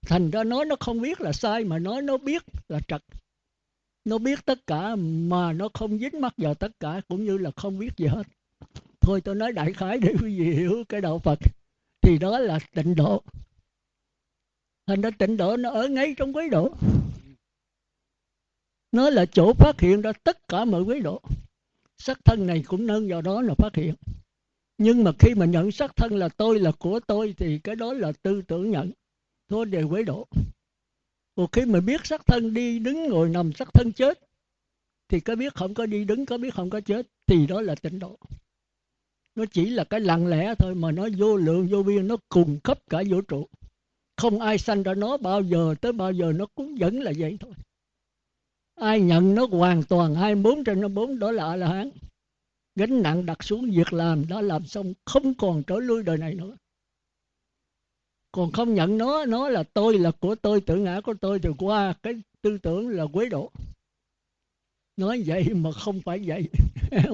Thành 0.06 0.30
ra 0.30 0.44
nói 0.44 0.64
nó 0.64 0.76
không 0.80 1.00
biết 1.00 1.20
là 1.20 1.32
sai, 1.32 1.64
mà 1.64 1.78
nói 1.78 2.02
nó 2.02 2.18
biết 2.18 2.42
là 2.68 2.80
trật. 2.88 3.02
Nó 4.04 4.18
biết 4.18 4.44
tất 4.44 4.66
cả, 4.66 4.96
mà 4.96 5.52
nó 5.52 5.68
không 5.74 5.98
dính 5.98 6.20
mắc 6.20 6.34
vào 6.36 6.54
tất 6.54 6.80
cả, 6.80 7.00
cũng 7.08 7.24
như 7.24 7.38
là 7.38 7.50
không 7.56 7.78
biết 7.78 7.90
gì 7.96 8.06
hết. 8.06 8.26
Thôi 9.00 9.20
tôi 9.20 9.34
nói 9.34 9.52
đại 9.52 9.72
khái 9.72 9.98
để 9.98 10.14
quý 10.22 10.38
vị 10.38 10.54
hiểu 10.54 10.84
cái 10.88 11.00
đạo 11.00 11.18
phật. 11.18 11.38
Thì 12.02 12.18
đó 12.18 12.38
là 12.38 12.58
tịnh 12.74 12.94
độ 12.94 13.22
thành 14.86 15.00
ra 15.00 15.10
tịnh 15.18 15.36
độ 15.36 15.56
nó 15.56 15.70
ở 15.70 15.88
ngay 15.88 16.14
trong 16.18 16.36
quý 16.36 16.48
độ. 16.50 16.74
Nó 18.92 19.10
là 19.10 19.26
chỗ 19.26 19.52
phát 19.52 19.80
hiện 19.80 20.00
ra 20.00 20.12
tất 20.12 20.48
cả 20.48 20.64
mọi 20.64 20.82
quý 20.82 21.00
độ. 21.00 21.20
Sắc 21.98 22.24
thân 22.24 22.46
này 22.46 22.64
cũng 22.66 22.86
nâng 22.86 23.08
vào 23.08 23.22
đó 23.22 23.42
là 23.42 23.54
phát 23.58 23.74
hiện. 23.74 23.94
Nhưng 24.78 25.04
mà 25.04 25.12
khi 25.18 25.34
mà 25.34 25.46
nhận 25.46 25.72
sắc 25.72 25.96
thân 25.96 26.12
là 26.12 26.28
tôi 26.28 26.60
là 26.60 26.72
của 26.78 27.00
tôi, 27.00 27.34
thì 27.38 27.58
cái 27.58 27.76
đó 27.76 27.92
là 27.92 28.12
tư 28.22 28.42
tưởng 28.42 28.70
nhận. 28.70 28.92
Thôi 29.48 29.66
đều 29.66 29.88
quý 29.88 30.02
độ. 30.02 30.26
Một 31.36 31.52
khi 31.52 31.64
mà 31.64 31.80
biết 31.80 32.06
sắc 32.06 32.26
thân 32.26 32.54
đi 32.54 32.78
đứng 32.78 33.08
ngồi 33.08 33.28
nằm, 33.28 33.52
sắc 33.52 33.68
thân 33.74 33.92
chết, 33.92 34.18
thì 35.08 35.20
có 35.20 35.36
biết 35.36 35.54
không 35.54 35.74
có 35.74 35.86
đi 35.86 36.04
đứng, 36.04 36.26
có 36.26 36.38
biết 36.38 36.54
không 36.54 36.70
có 36.70 36.80
chết, 36.80 37.06
thì 37.26 37.46
đó 37.46 37.60
là 37.60 37.74
tịnh 37.74 37.98
độ. 37.98 38.18
Nó 39.34 39.44
chỉ 39.52 39.70
là 39.70 39.84
cái 39.84 40.00
lặng 40.00 40.26
lẽ 40.26 40.54
thôi 40.58 40.74
mà 40.74 40.92
nó 40.92 41.08
vô 41.18 41.36
lượng, 41.36 41.68
vô 41.70 41.82
biên, 41.82 42.08
nó 42.08 42.16
cùng 42.28 42.58
khắp 42.64 42.78
cả 42.90 43.02
vũ 43.10 43.20
trụ 43.20 43.46
không 44.16 44.40
ai 44.40 44.58
sanh 44.58 44.82
ra 44.82 44.94
nó 44.94 45.16
bao 45.16 45.42
giờ, 45.42 45.74
tới 45.80 45.92
bao 45.92 46.12
giờ 46.12 46.32
nó 46.32 46.46
cũng 46.54 46.74
vẫn 46.78 47.00
là 47.00 47.12
vậy 47.18 47.36
thôi. 47.40 47.52
Ai 48.74 49.00
nhận 49.00 49.34
nó 49.34 49.46
hoàn 49.46 49.82
toàn 49.82 50.14
24 50.14 50.64
trên 50.64 50.78
24 50.78 51.18
đó 51.18 51.32
là 51.32 51.44
là 51.44 51.56
la 51.56 51.68
hán 51.68 51.90
gánh 52.76 53.02
nặng 53.02 53.26
đặt 53.26 53.44
xuống 53.44 53.70
việc 53.70 53.92
làm, 53.92 54.28
đã 54.28 54.40
làm 54.40 54.66
xong, 54.66 54.92
không 55.04 55.34
còn 55.34 55.62
trở 55.66 55.76
lui 55.76 56.02
đời 56.02 56.18
này 56.18 56.34
nữa. 56.34 56.56
Còn 58.32 58.52
không 58.52 58.74
nhận 58.74 58.98
nó 58.98 59.26
nó 59.26 59.48
là 59.48 59.62
tôi, 59.62 59.98
là 59.98 60.10
của 60.10 60.34
tôi, 60.34 60.60
tự 60.60 60.76
ngã 60.76 61.00
của 61.00 61.14
tôi, 61.20 61.38
thì 61.38 61.48
qua 61.58 61.94
cái 62.02 62.14
tư 62.42 62.58
tưởng 62.58 62.88
là 62.88 63.06
quế 63.12 63.28
độ. 63.28 63.52
Nói 64.96 65.22
vậy 65.26 65.48
mà 65.54 65.72
không 65.72 66.00
phải 66.00 66.18
vậy. 66.26 66.48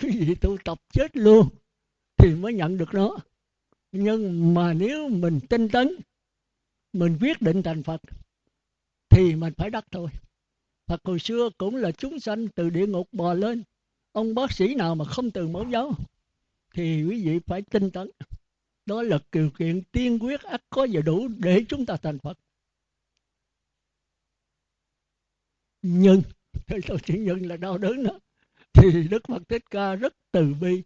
Cái 0.00 0.10
gì 0.10 0.34
tu 0.34 0.56
tập 0.64 0.78
chết 0.92 1.16
luôn 1.16 1.48
thì 2.16 2.34
mới 2.34 2.54
nhận 2.54 2.78
được 2.78 2.94
nó. 2.94 3.18
Nhưng 3.92 4.54
mà 4.54 4.72
nếu 4.72 5.08
mình 5.08 5.40
tinh 5.48 5.68
tấn 5.68 5.96
mình 6.94 7.18
quyết 7.20 7.42
định 7.42 7.62
thành 7.62 7.82
phật, 7.82 8.00
thì 9.08 9.34
mình 9.34 9.52
phải 9.56 9.70
đắc 9.70 9.84
thôi 9.90 10.10
phật 10.86 11.00
hồi 11.04 11.18
xưa 11.18 11.50
cũng 11.58 11.76
là 11.76 11.92
chúng 11.92 12.20
sanh 12.20 12.48
từ 12.48 12.70
địa 12.70 12.86
ngục 12.86 13.08
bò 13.12 13.34
lên. 13.34 13.62
Ông 14.12 14.34
bác 14.34 14.52
sĩ 14.52 14.74
nào 14.74 14.94
mà 14.94 15.04
không 15.04 15.30
từ 15.30 15.48
mẫu 15.48 15.68
giáo, 15.70 15.94
thì 16.74 17.04
quý 17.04 17.24
vị 17.24 17.40
phải 17.46 17.62
tinh 17.62 17.90
tấn. 17.90 18.10
Đó 18.86 19.02
là 19.02 19.18
điều 19.32 19.50
kiện 19.50 19.82
tiên 19.92 20.18
quyết 20.18 20.42
ắt 20.42 20.62
có 20.70 20.86
và 20.92 21.00
đủ 21.00 21.28
để 21.28 21.64
chúng 21.68 21.86
ta 21.86 21.96
thành 21.96 22.18
Phật. 22.18 22.38
Nhưng 25.82 26.22
tôi 26.86 26.98
chỉ 27.04 27.18
nhận 27.18 27.46
là 27.46 27.56
đau 27.56 27.78
đớn 27.78 28.02
đó. 28.02 28.18
Thì 28.72 29.08
Đức 29.08 29.22
Phật 29.28 29.42
Thích 29.48 29.62
Ca 29.70 29.94
rất 29.94 30.14
từ 30.32 30.54
bi. 30.60 30.82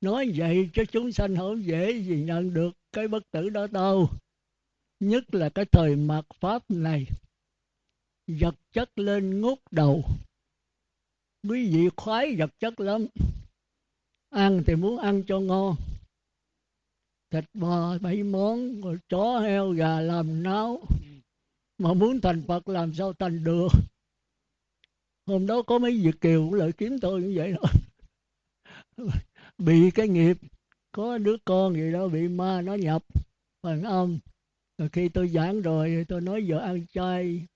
Nói 0.00 0.32
vậy 0.36 0.70
cho 0.72 0.84
chúng 0.84 1.12
sanh 1.12 1.36
không 1.36 1.64
dễ 1.64 1.92
gì 1.92 2.22
nhận 2.22 2.54
được 2.54 2.70
cái 2.92 3.08
bất 3.08 3.30
tử 3.30 3.48
đó 3.48 3.66
đâu 3.66 4.10
nhất 5.00 5.34
là 5.34 5.48
cái 5.48 5.64
thời 5.64 5.96
mạt 5.96 6.24
pháp 6.40 6.70
này. 6.70 7.06
Vật 8.26 8.54
chất 8.72 8.98
lên 8.98 9.40
ngút 9.40 9.58
đầu. 9.70 10.04
Quý 11.48 11.74
vị 11.74 11.88
khoái 11.96 12.36
vật 12.36 12.50
chất 12.58 12.80
lắm. 12.80 13.06
Ăn 14.30 14.62
thì 14.66 14.76
muốn 14.76 14.98
ăn 14.98 15.22
cho 15.26 15.40
ngon. 15.40 15.76
Thịt 17.30 17.44
bò, 17.54 17.98
bảy 17.98 18.22
món, 18.22 18.80
rồi 18.80 18.98
chó 19.08 19.40
heo, 19.40 19.70
gà 19.70 20.00
làm 20.00 20.42
náo. 20.42 20.82
Mà 21.78 21.94
muốn 21.94 22.20
thành 22.20 22.42
phật 22.48 22.68
làm 22.68 22.94
sao 22.94 23.12
thành 23.12 23.44
được? 23.44 23.68
Hôm 25.26 25.46
đó 25.46 25.62
có 25.62 25.78
mấy 25.78 26.00
việt 26.00 26.20
kiều 26.20 26.44
cũng 26.44 26.54
lợi 26.54 26.72
kiếm 26.72 26.98
tôi 27.00 27.22
như 27.22 27.32
vậy 27.36 27.52
đó. 27.52 27.68
Bị 29.58 29.90
cái 29.94 30.08
nghiệp, 30.08 30.36
có 30.92 31.18
đứa 31.18 31.36
con 31.44 31.74
gì 31.74 31.92
đó 31.92 32.08
bị 32.08 32.28
ma 32.28 32.62
nó 32.62 32.74
nhập 32.74 33.02
phần 33.62 33.82
âm 33.82 34.18
rồi 34.80 34.88
khi 34.92 35.08
tôi 35.08 35.28
giảng 35.28 35.62
rồi, 35.62 36.04
tôi 36.08 36.20
nói 36.20 36.44
vợ 36.48 36.58
ăn 36.58 36.86
chay. 36.92 37.46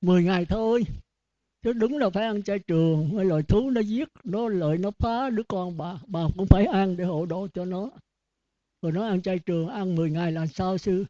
10 0.00 0.24
ngày 0.24 0.46
thôi. 0.46 0.84
Chứ 1.62 1.72
đúng 1.72 1.98
là 1.98 2.10
phải 2.10 2.24
ăn 2.24 2.42
chay 2.42 2.58
trường. 2.58 3.16
Hay 3.16 3.24
loài 3.24 3.42
thú 3.42 3.70
nó 3.70 3.80
giết, 3.80 4.08
nó 4.24 4.48
lợi, 4.48 4.78
nó 4.78 4.90
phá 4.98 5.30
đứa 5.30 5.42
con 5.48 5.76
bà. 5.78 5.94
Bà 6.06 6.20
cũng 6.36 6.46
phải 6.46 6.64
ăn 6.64 6.96
để 6.96 7.04
hộ 7.04 7.26
độ 7.26 7.48
cho 7.54 7.64
nó. 7.64 7.90
Rồi 8.82 8.92
nó 8.92 9.06
ăn 9.06 9.22
chay 9.22 9.38
trường, 9.38 9.68
ăn 9.68 9.94
10 9.94 10.10
ngày 10.10 10.32
là 10.32 10.46
sao 10.46 10.78
sư? 10.78 11.04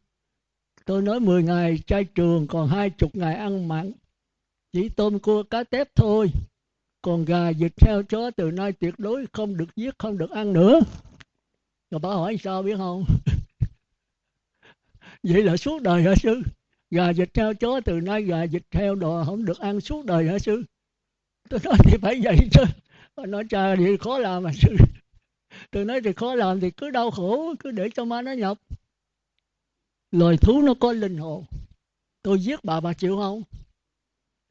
Tôi 0.85 1.03
nói 1.03 1.21
10 1.21 1.43
ngày 1.43 1.79
chay 1.87 2.05
trường, 2.05 2.47
còn 2.47 2.69
hai 2.69 2.91
chục 2.91 3.17
ngày 3.17 3.35
ăn 3.35 3.69
mặn. 3.69 3.93
Chỉ 4.73 4.89
tôm 4.89 5.19
cua 5.19 5.43
cá 5.43 5.65
tép 5.65 5.95
thôi. 5.95 6.31
Còn 7.03 7.25
gà 7.25 7.53
vịt 7.53 7.73
heo 7.87 8.03
chó 8.03 8.31
từ 8.31 8.51
nay 8.51 8.73
tuyệt 8.73 8.95
đối 8.99 9.27
không 9.33 9.57
được 9.57 9.77
giết, 9.77 9.99
không 9.99 10.19
được 10.19 10.31
ăn 10.31 10.53
nữa. 10.53 10.81
Rồi 11.91 11.99
bà 11.99 12.09
hỏi 12.09 12.37
sao 12.43 12.63
biết 12.63 12.77
không? 12.77 13.05
Vậy 15.23 15.43
là 15.43 15.57
suốt 15.57 15.83
đời 15.83 16.03
hả 16.03 16.15
sư? 16.15 16.43
Gà 16.91 17.13
vịt 17.13 17.37
heo 17.37 17.55
chó 17.55 17.81
từ 17.85 18.01
nay 18.01 18.23
gà 18.23 18.47
vịt 18.47 18.63
heo 18.71 18.95
đồ 18.95 19.25
không 19.27 19.45
được 19.45 19.59
ăn 19.59 19.81
suốt 19.81 20.05
đời 20.05 20.29
hả 20.29 20.39
sư? 20.39 20.63
Tôi 21.49 21.61
nói 21.65 21.77
thì 21.85 21.97
phải 22.03 22.21
vậy 22.23 22.37
chứ. 22.53 22.63
Nói 23.27 23.45
cha 23.51 23.77
thì 23.77 23.97
khó 23.97 24.19
làm 24.19 24.43
mà 24.43 24.51
sư? 24.53 24.77
Tôi 25.71 25.85
nói, 25.85 26.01
thì 26.05 26.13
khó 26.13 26.35
làm 26.35 26.61
thì 26.61 26.71
cứ 26.71 26.91
đau 26.91 27.11
khổ, 27.11 27.55
cứ 27.59 27.71
để 27.71 27.91
cho 27.95 28.05
ma 28.05 28.23
nó 28.23 28.33
nhập. 28.33 28.59
Loài 30.11 30.37
thú 30.37 30.63
nó 30.63 30.75
có 30.81 30.93
linh 30.93 31.17
hồn. 31.17 31.45
Tôi 32.23 32.41
giết 32.41 32.65
bà 32.65 32.81
bà 32.81 32.93
chịu 32.93 33.17
không? 33.17 33.43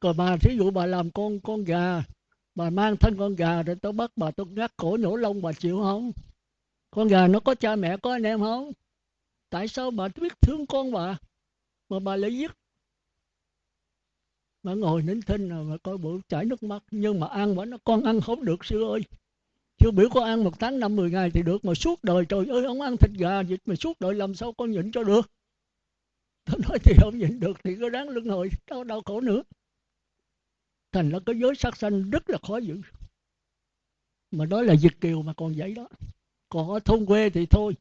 Còn 0.00 0.16
bà, 0.16 0.36
thí 0.36 0.56
dụ 0.56 0.70
bà 0.70 0.86
làm 0.86 1.10
con 1.10 1.40
con 1.40 1.64
gà, 1.64 2.02
bà 2.54 2.70
mang 2.70 2.96
thân 2.96 3.16
con 3.18 3.34
gà 3.34 3.62
rồi 3.62 3.76
tôi 3.82 3.92
bắt 3.92 4.10
bà 4.16 4.30
tôi 4.30 4.46
ngắt 4.46 4.76
cổ 4.76 4.96
nhổ 5.00 5.16
lông 5.16 5.42
bà 5.42 5.52
chịu 5.52 5.80
không? 5.82 6.12
Con 6.90 7.08
gà 7.08 7.28
nó 7.28 7.40
có 7.40 7.54
cha 7.54 7.76
mẹ, 7.76 7.96
có 7.96 8.12
anh 8.12 8.22
em 8.22 8.40
không? 8.40 8.72
Tại 9.52 9.68
sao 9.68 9.90
bà 9.90 10.08
biết 10.20 10.32
thương 10.40 10.66
con 10.66 10.92
bà 10.92 11.18
mà 11.88 11.98
bà 11.98 12.16
lại 12.16 12.36
giết? 12.36 12.50
Mà 14.62 14.74
ngồi 14.74 15.02
nín 15.02 15.20
thinh 15.22 15.48
rồi 15.48 15.64
mà 15.64 15.76
coi 15.82 15.98
bộ 15.98 16.20
chảy 16.28 16.44
nước 16.44 16.62
mắt. 16.62 16.82
Nhưng 16.90 17.20
mà 17.20 17.26
ăn 17.26 17.56
mà 17.56 17.64
nó 17.64 17.76
con 17.84 18.04
ăn 18.04 18.20
không 18.20 18.44
được, 18.44 18.64
sư 18.64 18.82
ơi. 18.92 19.00
Chưa 19.78 19.90
biểu 19.90 20.08
có 20.10 20.24
ăn 20.24 20.44
một 20.44 20.60
tháng 20.60 20.80
năm 20.80 20.96
mười 20.96 21.10
ngày 21.10 21.30
thì 21.30 21.42
được, 21.42 21.64
mà 21.64 21.74
suốt 21.74 22.04
đời 22.04 22.24
trời 22.28 22.46
ơi 22.46 22.62
không 22.66 22.80
ăn 22.80 22.96
thịt 22.96 23.10
gà 23.18 23.42
vịt 23.42 23.60
mà 23.64 23.74
suốt 23.74 24.00
đời 24.00 24.14
làm 24.14 24.34
sao 24.34 24.52
con 24.52 24.70
nhịn 24.70 24.92
cho 24.92 25.04
được? 25.04 25.30
Tôi 26.44 26.60
nói 26.68 26.78
thì 26.84 26.94
không 27.00 27.18
nhịn 27.18 27.40
được 27.40 27.56
thì 27.64 27.76
có 27.80 27.88
đáng 27.88 28.08
lưng 28.08 28.28
hồi 28.28 28.50
đau 28.66 28.84
đau 28.84 29.02
khổ 29.04 29.20
nữa. 29.20 29.42
Thành 30.92 31.10
ra 31.10 31.18
cái 31.26 31.36
giới 31.40 31.54
sát 31.54 31.76
sanh 31.76 32.10
rất 32.10 32.30
là 32.30 32.38
khó 32.48 32.56
giữ. 32.56 32.80
Mà 34.30 34.46
đó 34.46 34.62
là 34.62 34.74
việt 34.82 35.00
kiều 35.00 35.22
mà 35.22 35.32
còn 35.36 35.54
vậy 35.56 35.74
đó. 35.74 35.88
Còn 36.48 36.70
ở 36.70 36.78
thôn 36.78 37.06
quê 37.06 37.30
thì 37.30 37.46
thôi 37.46 37.74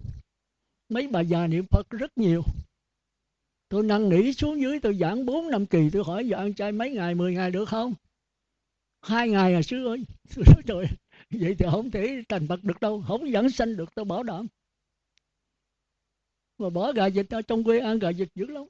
mấy 0.92 1.08
bà 1.08 1.22
già 1.22 1.48
niệm 1.48 1.66
phật 1.66 1.90
rất 1.90 2.18
nhiều. 2.18 2.44
Tôi 3.70 3.84
năn 3.84 4.10
nỉ 4.10 4.34
xuống 4.34 4.62
dưới, 4.62 4.80
tôi 4.80 4.98
giảng 4.98 5.26
bốn 5.26 5.50
năm 5.50 5.66
kỳ, 5.66 5.90
tôi 5.90 6.04
hỏi 6.04 6.28
giờ 6.28 6.38
ăn 6.38 6.54
chay 6.54 6.72
mấy 6.72 6.92
ngày, 6.92 7.16
mười 7.16 7.34
ngày 7.34 7.52
được 7.52 7.66
không? 7.66 7.94
Hai 9.02 9.30
ngày 9.30 9.54
à 9.54 9.62
sư 9.62 9.86
ơi. 9.88 10.06
Trời, 10.66 10.86
vậy 11.30 11.56
thì 11.60 11.66
không 11.72 11.92
thể 11.92 12.24
thành 12.30 12.48
phật 12.48 12.64
được 12.64 12.80
đâu, 12.82 13.04
không 13.08 13.32
dẫn 13.32 13.50
sanh 13.50 13.76
được, 13.78 13.96
tôi 13.96 14.06
bảo 14.06 14.24
đảm. 14.24 14.48
Mà 16.58 16.70
bỏ 16.70 16.92
gà 16.92 17.10
vịt 17.10 17.30
ở 17.30 17.42
trong 17.42 17.64
quê 17.64 17.80
ăn 17.80 18.00
gà 18.00 18.12
vịt 18.12 18.30
dữ 18.36 18.46
lắm. 18.46 18.64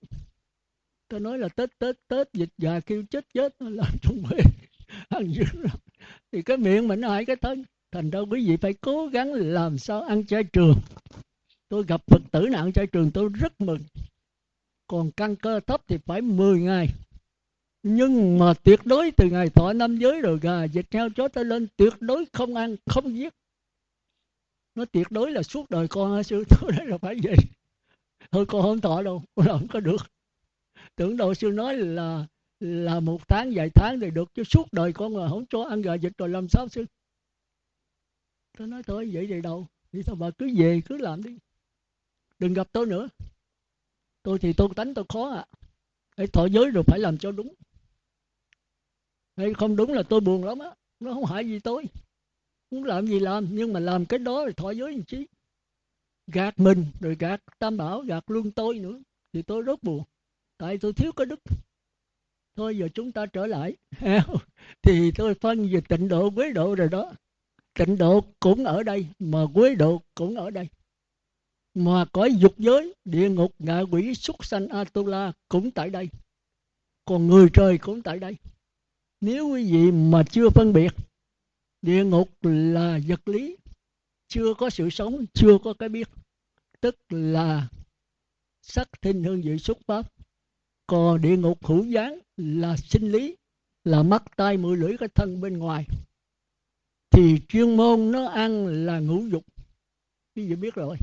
Tôi 1.08 1.20
nói 1.20 1.38
là 1.38 1.50
tết 1.50 1.80
tết 1.80 1.96
tết, 2.08 2.28
vịt 2.34 2.50
gà 2.58 2.80
kêu 2.80 3.04
chết 3.10 3.26
chết 3.34 3.56
làm 3.60 3.94
trong 4.02 4.24
quê 4.30 4.40
ăn 5.10 5.32
dữ 5.34 5.44
lắm. 5.54 5.78
Thì 6.32 6.42
cái 6.42 6.58
miệng 6.58 6.88
mình 6.88 7.02
nó 7.02 7.10
hại 7.10 7.26
cái 7.26 7.36
thân, 7.36 7.64
thành 7.92 8.10
ra 8.10 8.20
quý 8.20 8.48
vị 8.48 8.58
phải 8.58 8.74
cố 8.74 9.08
gắng 9.08 9.34
làm 9.34 9.78
sao 9.78 10.02
ăn 10.02 10.26
chay 10.26 10.44
trường 10.44 10.76
tôi 11.72 11.84
gặp 11.88 12.02
phật 12.08 12.22
tử 12.32 12.48
nào 12.52 12.70
ở 12.76 12.86
trường 12.86 13.12
tôi 13.12 13.30
rất 13.30 13.62
mừng. 13.62 13.80
Còn 14.88 15.12
căn 15.12 15.36
cơ 15.36 15.60
thấp 15.60 15.82
thì 15.88 15.98
phải 15.98 16.22
10 16.22 16.60
ngày. 16.60 16.88
Nhưng 17.84 18.38
mà 18.40 18.54
tuyệt 18.64 18.80
đối 18.86 19.12
từ 19.12 19.30
ngày 19.30 19.50
thọ 19.50 19.74
năm 19.74 19.98
giới 19.98 20.22
rồi 20.22 20.40
gà 20.42 20.66
vịt 20.66 20.94
heo 20.94 21.10
chó 21.10 21.28
tới 21.28 21.46
lên, 21.46 21.68
tuyệt 21.78 21.94
đối 22.00 22.26
không 22.34 22.56
ăn, 22.56 22.76
không 22.86 23.18
giết. 23.18 23.34
Nó 24.76 24.86
tuyệt 24.86 25.08
đối 25.10 25.32
là 25.32 25.44
suốt 25.44 25.70
đời 25.70 25.88
con 25.88 26.16
hả 26.16 26.24
sư, 26.24 26.44
tôi 26.50 26.72
nói 26.78 26.86
là 26.86 26.98
phải 26.98 27.16
vậy. 27.24 27.36
Thôi 28.32 28.46
con 28.46 28.62
không 28.62 28.82
thọ 28.82 29.02
đâu, 29.02 29.24
con 29.36 29.48
không 29.48 29.68
có 29.68 29.80
được. 29.80 30.12
Tưởng 30.96 31.18
đầu 31.18 31.34
sư 31.34 31.50
nói 31.50 31.78
là 31.78 32.28
là 32.60 33.00
một 33.00 33.28
tháng, 33.28 33.52
vài 33.56 33.70
tháng 33.76 34.00
thì 34.00 34.12
được, 34.12 34.34
chứ 34.34 34.44
suốt 34.44 34.74
đời 34.74 34.94
con 34.94 35.14
mà 35.14 35.30
không 35.30 35.46
cho 35.50 35.64
ăn 35.64 35.82
gà 35.82 35.96
vịt 35.96 36.18
rồi 36.18 36.30
làm 36.30 36.48
sao 36.48 36.68
sư? 36.68 36.86
Tôi 38.58 38.68
nói 38.68 38.84
thôi, 38.84 39.10
vậy 39.14 39.28
thì 39.30 39.42
đâu? 39.42 39.68
Thì 39.92 40.04
sao 40.04 40.16
bà 40.16 40.30
cứ 40.32 40.50
về, 40.58 40.82
cứ 40.86 40.98
làm 40.98 41.24
đi 41.24 41.38
đừng 42.42 42.54
gặp 42.54 42.68
tôi 42.72 42.86
nữa. 42.86 43.10
Tôi 44.24 44.40
thì 44.40 44.54
tôi 44.54 44.70
tánh, 44.76 44.94
tôi 44.94 45.06
khó 45.10 45.30
à 45.30 45.46
hãy 46.18 46.28
thọ 46.28 46.46
giới 46.46 46.72
rồi 46.72 46.84
phải 46.88 47.00
làm 47.00 47.18
cho 47.18 47.32
đúng. 47.32 47.54
Hay 49.38 49.54
không 49.54 49.76
đúng 49.76 49.94
là 49.94 50.04
tôi 50.04 50.20
buồn 50.22 50.44
lắm 50.44 50.60
á. 50.60 50.72
Nó 51.00 51.14
không 51.14 51.26
hại 51.26 51.46
gì 51.46 51.60
tôi. 51.60 51.86
Muốn 52.72 52.84
làm 52.84 53.08
gì 53.08 53.20
làm, 53.20 53.48
nhưng 53.52 53.74
mà 53.74 53.80
làm 53.80 54.06
cái 54.06 54.20
đó 54.20 54.44
thì 54.48 54.54
thọ 54.54 54.72
giới 54.72 54.92
làm 54.92 55.04
chi? 55.04 55.28
Gạt 56.28 56.60
mình, 56.60 56.86
rồi 57.00 57.16
gạt 57.20 57.44
tam 57.60 57.78
bảo, 57.78 58.02
gạt 58.02 58.24
luôn 58.28 58.52
tôi 58.52 58.80
nữa, 58.80 59.00
thì 59.34 59.42
tôi 59.42 59.62
rất 59.62 59.84
buồn. 59.84 60.04
Tại 60.58 60.78
tôi 60.78 60.94
thiếu 60.94 61.12
cái 61.12 61.26
đức. 61.26 61.40
Thôi 62.56 62.78
giờ 62.78 62.88
chúng 62.94 63.12
ta 63.12 63.26
trở 63.26 63.48
lại. 63.48 63.76
Thì 64.82 65.12
tôi 65.16 65.34
phân 65.34 65.70
về 65.72 65.82
tịnh 65.90 66.08
độ, 66.08 66.30
quế 66.30 66.52
độ 66.52 66.76
rồi 66.76 66.88
đó. 66.90 67.14
Tịnh 67.74 67.98
độ 67.98 68.24
cũng 68.40 68.66
ở 68.66 68.84
đây, 68.84 69.08
mà 69.20 69.40
quế 69.54 69.76
độ 69.76 70.02
cũng 70.16 70.36
ở 70.36 70.50
đây 70.50 70.68
mà 71.74 72.06
cõi 72.06 72.34
dục 72.34 72.54
giới, 72.58 72.94
địa 73.06 73.30
ngục, 73.30 73.56
ngạ 73.60 73.82
quỷ, 73.92 74.16
súc 74.16 74.46
sanh, 74.46 74.68
atula 74.68 75.34
cũng 75.48 75.72
tại 75.72 75.90
đây. 75.90 76.10
Còn 77.06 77.28
người 77.28 77.48
trời 77.54 77.78
cũng 77.78 78.02
tại 78.02 78.20
đây. 78.20 78.36
Nếu 79.22 79.48
quý 79.48 79.72
vị 79.72 79.92
mà 79.92 80.24
chưa 80.24 80.50
phân 80.50 80.74
biệt, 80.74 80.94
địa 81.82 82.04
ngục 82.04 82.30
là 82.42 83.00
vật 83.08 83.28
lý, 83.28 83.58
chưa 84.28 84.54
có 84.54 84.70
sự 84.70 84.90
sống, 84.90 85.26
chưa 85.34 85.58
có 85.64 85.74
cái 85.74 85.90
biết, 85.90 86.08
tức 86.82 86.96
là 87.10 87.68
sắc 88.62 89.02
thinh 89.02 89.24
hương 89.24 89.42
vị 89.42 89.58
xuất 89.60 89.78
pháp. 89.88 90.14
Còn 90.88 91.22
địa 91.22 91.38
ngục 91.38 91.66
hữu 91.66 91.86
gián 91.86 92.20
là 92.38 92.78
sinh 92.78 93.12
lý, 93.12 93.36
là 93.84 94.04
mắt, 94.04 94.24
tai, 94.36 94.58
mũi, 94.58 94.78
lưỡi, 94.78 94.98
cái 94.98 95.10
thân 95.10 95.42
bên 95.42 95.58
ngoài. 95.58 95.86
Thì 97.12 97.38
chuyên 97.48 97.78
môn 97.78 98.12
nó 98.12 98.28
ăn 98.28 98.66
là 98.86 99.00
ngũ 99.00 99.28
dục. 99.28 99.46
Quý 100.36 100.48
vị 100.48 100.56
biết 100.56 100.76
rồi 100.76 100.98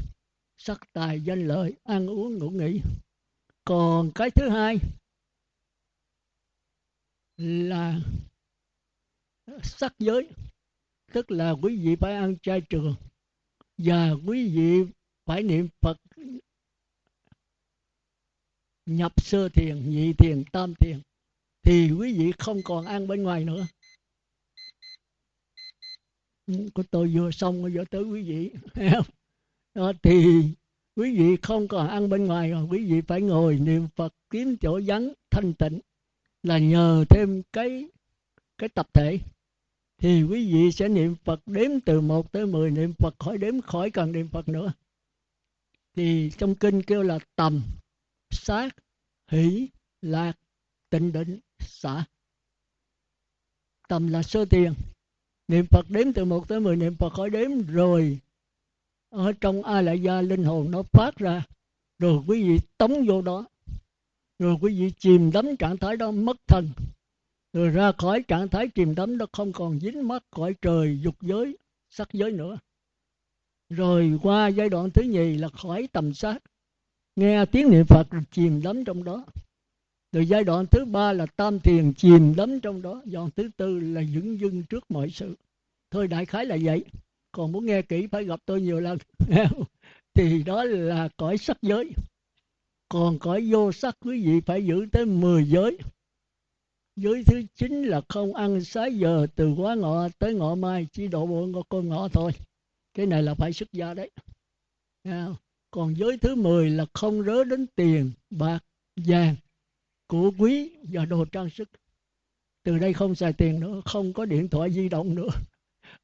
sắc 0.59 0.80
tài 0.92 1.20
danh 1.20 1.46
lợi, 1.46 1.74
ăn 1.84 2.06
uống 2.06 2.38
ngủ 2.38 2.50
nghỉ. 2.50 2.80
Còn 3.64 4.11
cái 4.14 4.30
thứ 4.30 4.48
hai 4.48 4.78
là 7.36 8.00
sắc 9.62 9.92
giới, 9.98 10.28
tức 11.12 11.30
là 11.30 11.50
quý 11.50 11.76
vị 11.76 11.96
phải 12.00 12.12
ăn 12.12 12.36
chay 12.42 12.61
trường 12.70 12.94
và 13.78 14.11
quý 14.26 14.48
vị 14.56 14.92
phải 15.26 15.42
niệm 15.42 15.68
phật 15.80 15.96
nhập 18.86 19.12
sơ 19.16 19.48
thiền, 19.48 19.90
nhị 19.90 20.12
thiền, 20.12 20.44
tam 20.52 20.74
thiền, 20.74 21.00
thì 21.62 21.90
quý 21.98 22.18
vị 22.18 22.32
không 22.38 22.61
còn 22.64 22.86
ăn 22.86 23.06
bên 23.06 23.22
ngoài 23.22 23.44
nữa. 23.44 23.66
Của 26.74 26.82
tôi 26.90 27.11
vừa 27.14 27.30
xong 27.30 27.74
rồi 27.74 27.84
tới 27.90 28.02
quý 28.02 28.22
vị 28.22 28.52
đó, 29.79 29.93
thì 30.03 30.45
quý 30.97 31.16
vị 31.18 31.37
không 31.43 31.68
còn 31.68 31.89
ăn 31.89 32.09
bên 32.09 32.24
ngoài 32.24 32.51
rồi 32.51 32.64
quý 32.70 32.93
vị 32.93 33.01
phải 33.01 33.20
ngồi 33.20 33.59
niệm 33.59 33.89
phật 33.97 34.14
kiếm 34.31 34.57
chỗ 34.61 34.81
vắng 34.87 35.12
thanh 35.31 35.55
tịnh 35.55 35.81
là 36.43 36.59
nhờ 36.59 37.05
thêm 37.11 37.43
cái 37.53 37.89
cái 38.59 38.68
tập 38.68 38.89
thể. 38.93 39.18
Thì 39.99 40.22
quý 40.22 40.53
vị 40.53 40.72
sẽ 40.72 40.89
niệm 40.89 41.14
Phật 41.24 41.41
đếm 41.47 41.81
từ 41.81 42.01
1 42.01 42.33
tới 42.33 42.47
10 42.47 42.70
niệm 42.70 42.95
Phật 42.99 43.14
khỏi 43.18 43.39
đếm 43.39 43.61
khỏi 43.61 43.91
cần 43.91 44.12
niệm 44.12 44.29
Phật 44.29 44.49
nữa. 44.49 44.72
Thì 45.97 46.31
trong 46.39 46.55
kinh 46.55 46.83
kêu 46.83 47.03
là 47.03 47.18
tầm 47.37 47.62
sát 48.31 48.76
hỷ 49.31 49.68
lạc 50.03 50.33
tịnh 50.91 51.12
định 51.12 51.41
xả. 51.61 52.05
Tầm 53.89 54.09
là 54.09 54.22
sơ 54.22 54.45
tiền. 54.45 54.74
Niệm 55.49 55.66
Phật 55.66 55.87
đếm 55.91 56.12
từ 56.12 56.24
1 56.24 56.49
tới 56.49 56.61
10 56.61 56.76
niệm 56.76 56.97
Phật 56.97 57.12
khỏi 57.12 57.31
đếm 57.31 57.66
rồi 57.66 58.18
ở 59.11 59.32
trong 59.40 59.62
a 59.62 59.80
La 59.80 59.92
gia, 59.92 60.20
linh 60.20 60.44
hồn 60.44 60.70
nó 60.70 60.82
phát 60.82 61.16
ra. 61.16 61.42
Rồi 61.98 62.22
quý 62.26 62.42
vị 62.42 62.59
tống 62.78 63.06
vô 63.06 63.22
đó. 63.22 63.44
Rồi 64.38 64.56
quý 64.61 64.80
vị 64.80 64.92
chìm 64.98 65.30
đắm 65.32 65.56
trạng 65.56 65.76
thái 65.76 65.96
đó 65.96 66.11
mất 66.11 66.36
thần 66.46 66.68
rồi 67.52 67.70
ra 67.70 67.92
khỏi 67.92 68.22
trạng 68.28 68.48
thái 68.48 68.68
chìm 68.68 68.94
đắm 68.94 69.18
đó 69.18 69.26
không 69.32 69.52
còn 69.52 69.80
dính 69.80 70.09
mắc 70.09 70.22
cõi 70.30 70.54
trời, 70.62 71.00
dục 71.02 71.14
giới, 71.20 71.56
sắc 71.90 72.09
giới 72.12 72.32
nữa. 72.32 72.59
Rồi 73.68 74.18
qua 74.22 74.48
giai 74.48 74.68
đoạn 74.68 74.90
thứ 74.90 75.02
nhì 75.02 75.36
là 75.36 75.48
khỏi 75.48 75.88
tầm 75.92 76.14
sát. 76.14 76.38
Nghe 77.16 77.44
tiếng 77.46 77.70
niệm 77.70 77.86
phật 77.86 78.11
rồi 78.11 78.22
chìm 78.30 78.62
đắm 78.62 78.84
trong 78.84 79.04
đó. 79.04 79.24
Rồi 80.12 80.26
giai 80.26 80.44
đoạn 80.44 80.66
thứ 80.66 80.84
ba 80.84 81.12
là 81.12 81.26
tam 81.26 81.61
thiền 81.61 81.92
chìm 81.94 82.34
đắm 82.36 82.61
trong 82.61 82.82
đó. 82.82 83.02
Giai 83.04 83.12
đoạn 83.14 83.30
thứ 83.36 83.50
tư 83.56 83.80
là 83.80 84.02
dững 84.14 84.40
dưng 84.40 84.62
trước 84.62 84.90
mọi 84.90 85.11
sự. 85.11 85.34
Thôi 85.90 86.09
đại 86.09 86.26
khái 86.26 86.46
là 86.46 86.56
vậy 86.62 86.84
còn 87.39 87.53
muốn 87.53 87.66
nghe 87.66 87.82
kỹ, 87.82 88.07
phải 88.07 88.24
gặp 88.24 88.41
tôi 88.47 88.61
nhiều 88.61 88.80
lần. 88.80 88.99
Thì 90.14 90.43
đó 90.43 90.64
là 90.64 91.09
cõi 91.16 91.39
sắc 91.39 91.57
giới. 91.62 91.91
Còn 92.89 93.18
cõi 93.18 93.49
vô 93.51 93.72
sắc 93.72 93.97
quý 94.01 94.22
vị 94.26 94.41
phải 94.47 94.66
giữ 94.66 94.86
tới 94.93 95.05
10 95.05 95.45
giới. 95.45 95.78
Giới 96.97 97.22
thứ 97.26 97.43
chín 97.55 97.82
là 97.82 98.01
không 98.09 98.34
ăn 98.34 98.64
sái 98.64 98.95
giờ, 98.95 99.26
từ 99.36 99.55
quá 99.57 99.74
ngọ 99.74 100.09
tới 100.18 100.34
ngọ 100.34 100.55
mai, 100.55 100.86
chỉ 100.93 101.09
độ 101.09 101.26
bộ 101.26 101.62
con 101.68 101.89
ngọ 101.89 102.09
thôi. 102.09 102.32
Cái 102.95 103.07
này 103.07 103.22
là 103.22 103.34
phải 103.34 103.53
xuất 103.53 103.72
gia 103.72 103.95
đấy. 103.95 104.11
Còn 105.70 105.95
giới 105.97 106.18
thứ 106.18 106.34
10 106.34 106.70
là 106.70 106.86
không 106.93 107.22
rớ 107.22 107.45
đến 107.45 107.66
tiền, 107.74 108.11
bạc, 108.30 108.64
vàng, 108.97 109.36
của 110.07 110.32
quý 110.39 110.70
và 110.82 111.05
đồ 111.05 111.24
trang 111.24 111.51
sức. 111.51 111.68
Từ 112.62 112.78
đây 112.78 112.93
không 112.93 113.14
xài 113.14 113.32
tiền 113.32 113.61
nữa, 113.61 113.80
không 113.84 114.12
có 114.12 114.24
điện 114.24 114.49
thoại 114.49 114.72
di 114.72 114.89
động 114.89 115.14
nữa 115.14 115.30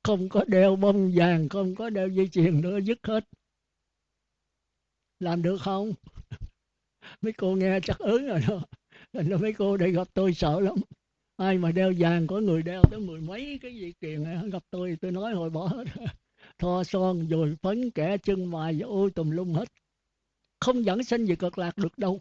không 0.05 0.29
có 0.29 0.45
đeo 0.47 0.77
bông 0.77 1.13
vàng, 1.15 1.49
không 1.49 1.75
có 1.75 1.91
đeo 1.91 2.09
dây 2.09 2.29
chuyền 2.29 2.61
nữa, 2.61 2.79
dứt 2.79 2.99
hết. 3.03 3.25
Làm 5.21 5.43
được 5.43 5.57
không? 5.61 5.93
Mấy 7.21 7.33
cô 7.33 7.57
nghe 7.57 7.81
chắc 7.83 7.99
ớn 7.99 8.27
rồi 8.27 8.41
đó. 8.49 8.63
Nên 9.13 9.41
mấy 9.41 9.53
cô 9.53 9.77
đây 9.77 9.93
gặp 9.93 10.09
tôi 10.15 10.35
sợ 10.35 10.61
lắm. 10.61 10.75
Ai 11.37 11.59
mà 11.59 11.73
đeo 11.73 11.93
vàng, 11.99 12.27
có 12.27 12.41
người 12.41 12.63
đeo 12.63 12.83
tới 12.91 13.01
mười 13.01 13.21
mấy 13.21 13.59
cái 13.63 13.77
dây 13.77 13.95
chuyền 14.01 14.51
gặp 14.51 14.63
tôi 14.71 14.99
tôi 15.01 15.13
nói 15.13 15.33
hồi 15.33 15.51
bỏ 15.51 15.67
hết. 15.67 15.85
Thoa 16.59 16.85
son 16.85 17.29
rồi 17.29 17.57
phấn, 17.63 17.91
kẻ 17.91 18.19
chân 18.19 18.51
mài 18.51 18.77
và 18.79 18.87
ôi 18.87 19.11
tùm 19.11 19.31
lum 19.31 19.55
hết. 19.55 19.69
Không 20.61 20.85
dẫn 20.85 21.05
sinh 21.05 21.27
gì 21.27 21.37
cực 21.37 21.59
lạc 21.59 21.77
được 21.77 21.99
đâu. 21.99 22.21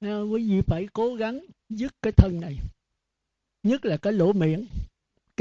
Quý 0.00 0.50
vị 0.50 0.60
phải 0.66 0.86
cố 0.92 1.14
gắng 1.14 1.40
dứt 1.68 1.92
cái 2.02 2.12
thân 2.12 2.40
này. 2.40 2.58
Nhất 3.62 3.84
là 3.84 3.96
cái 3.96 4.12
lỗ 4.12 4.32
miệng 4.32 4.66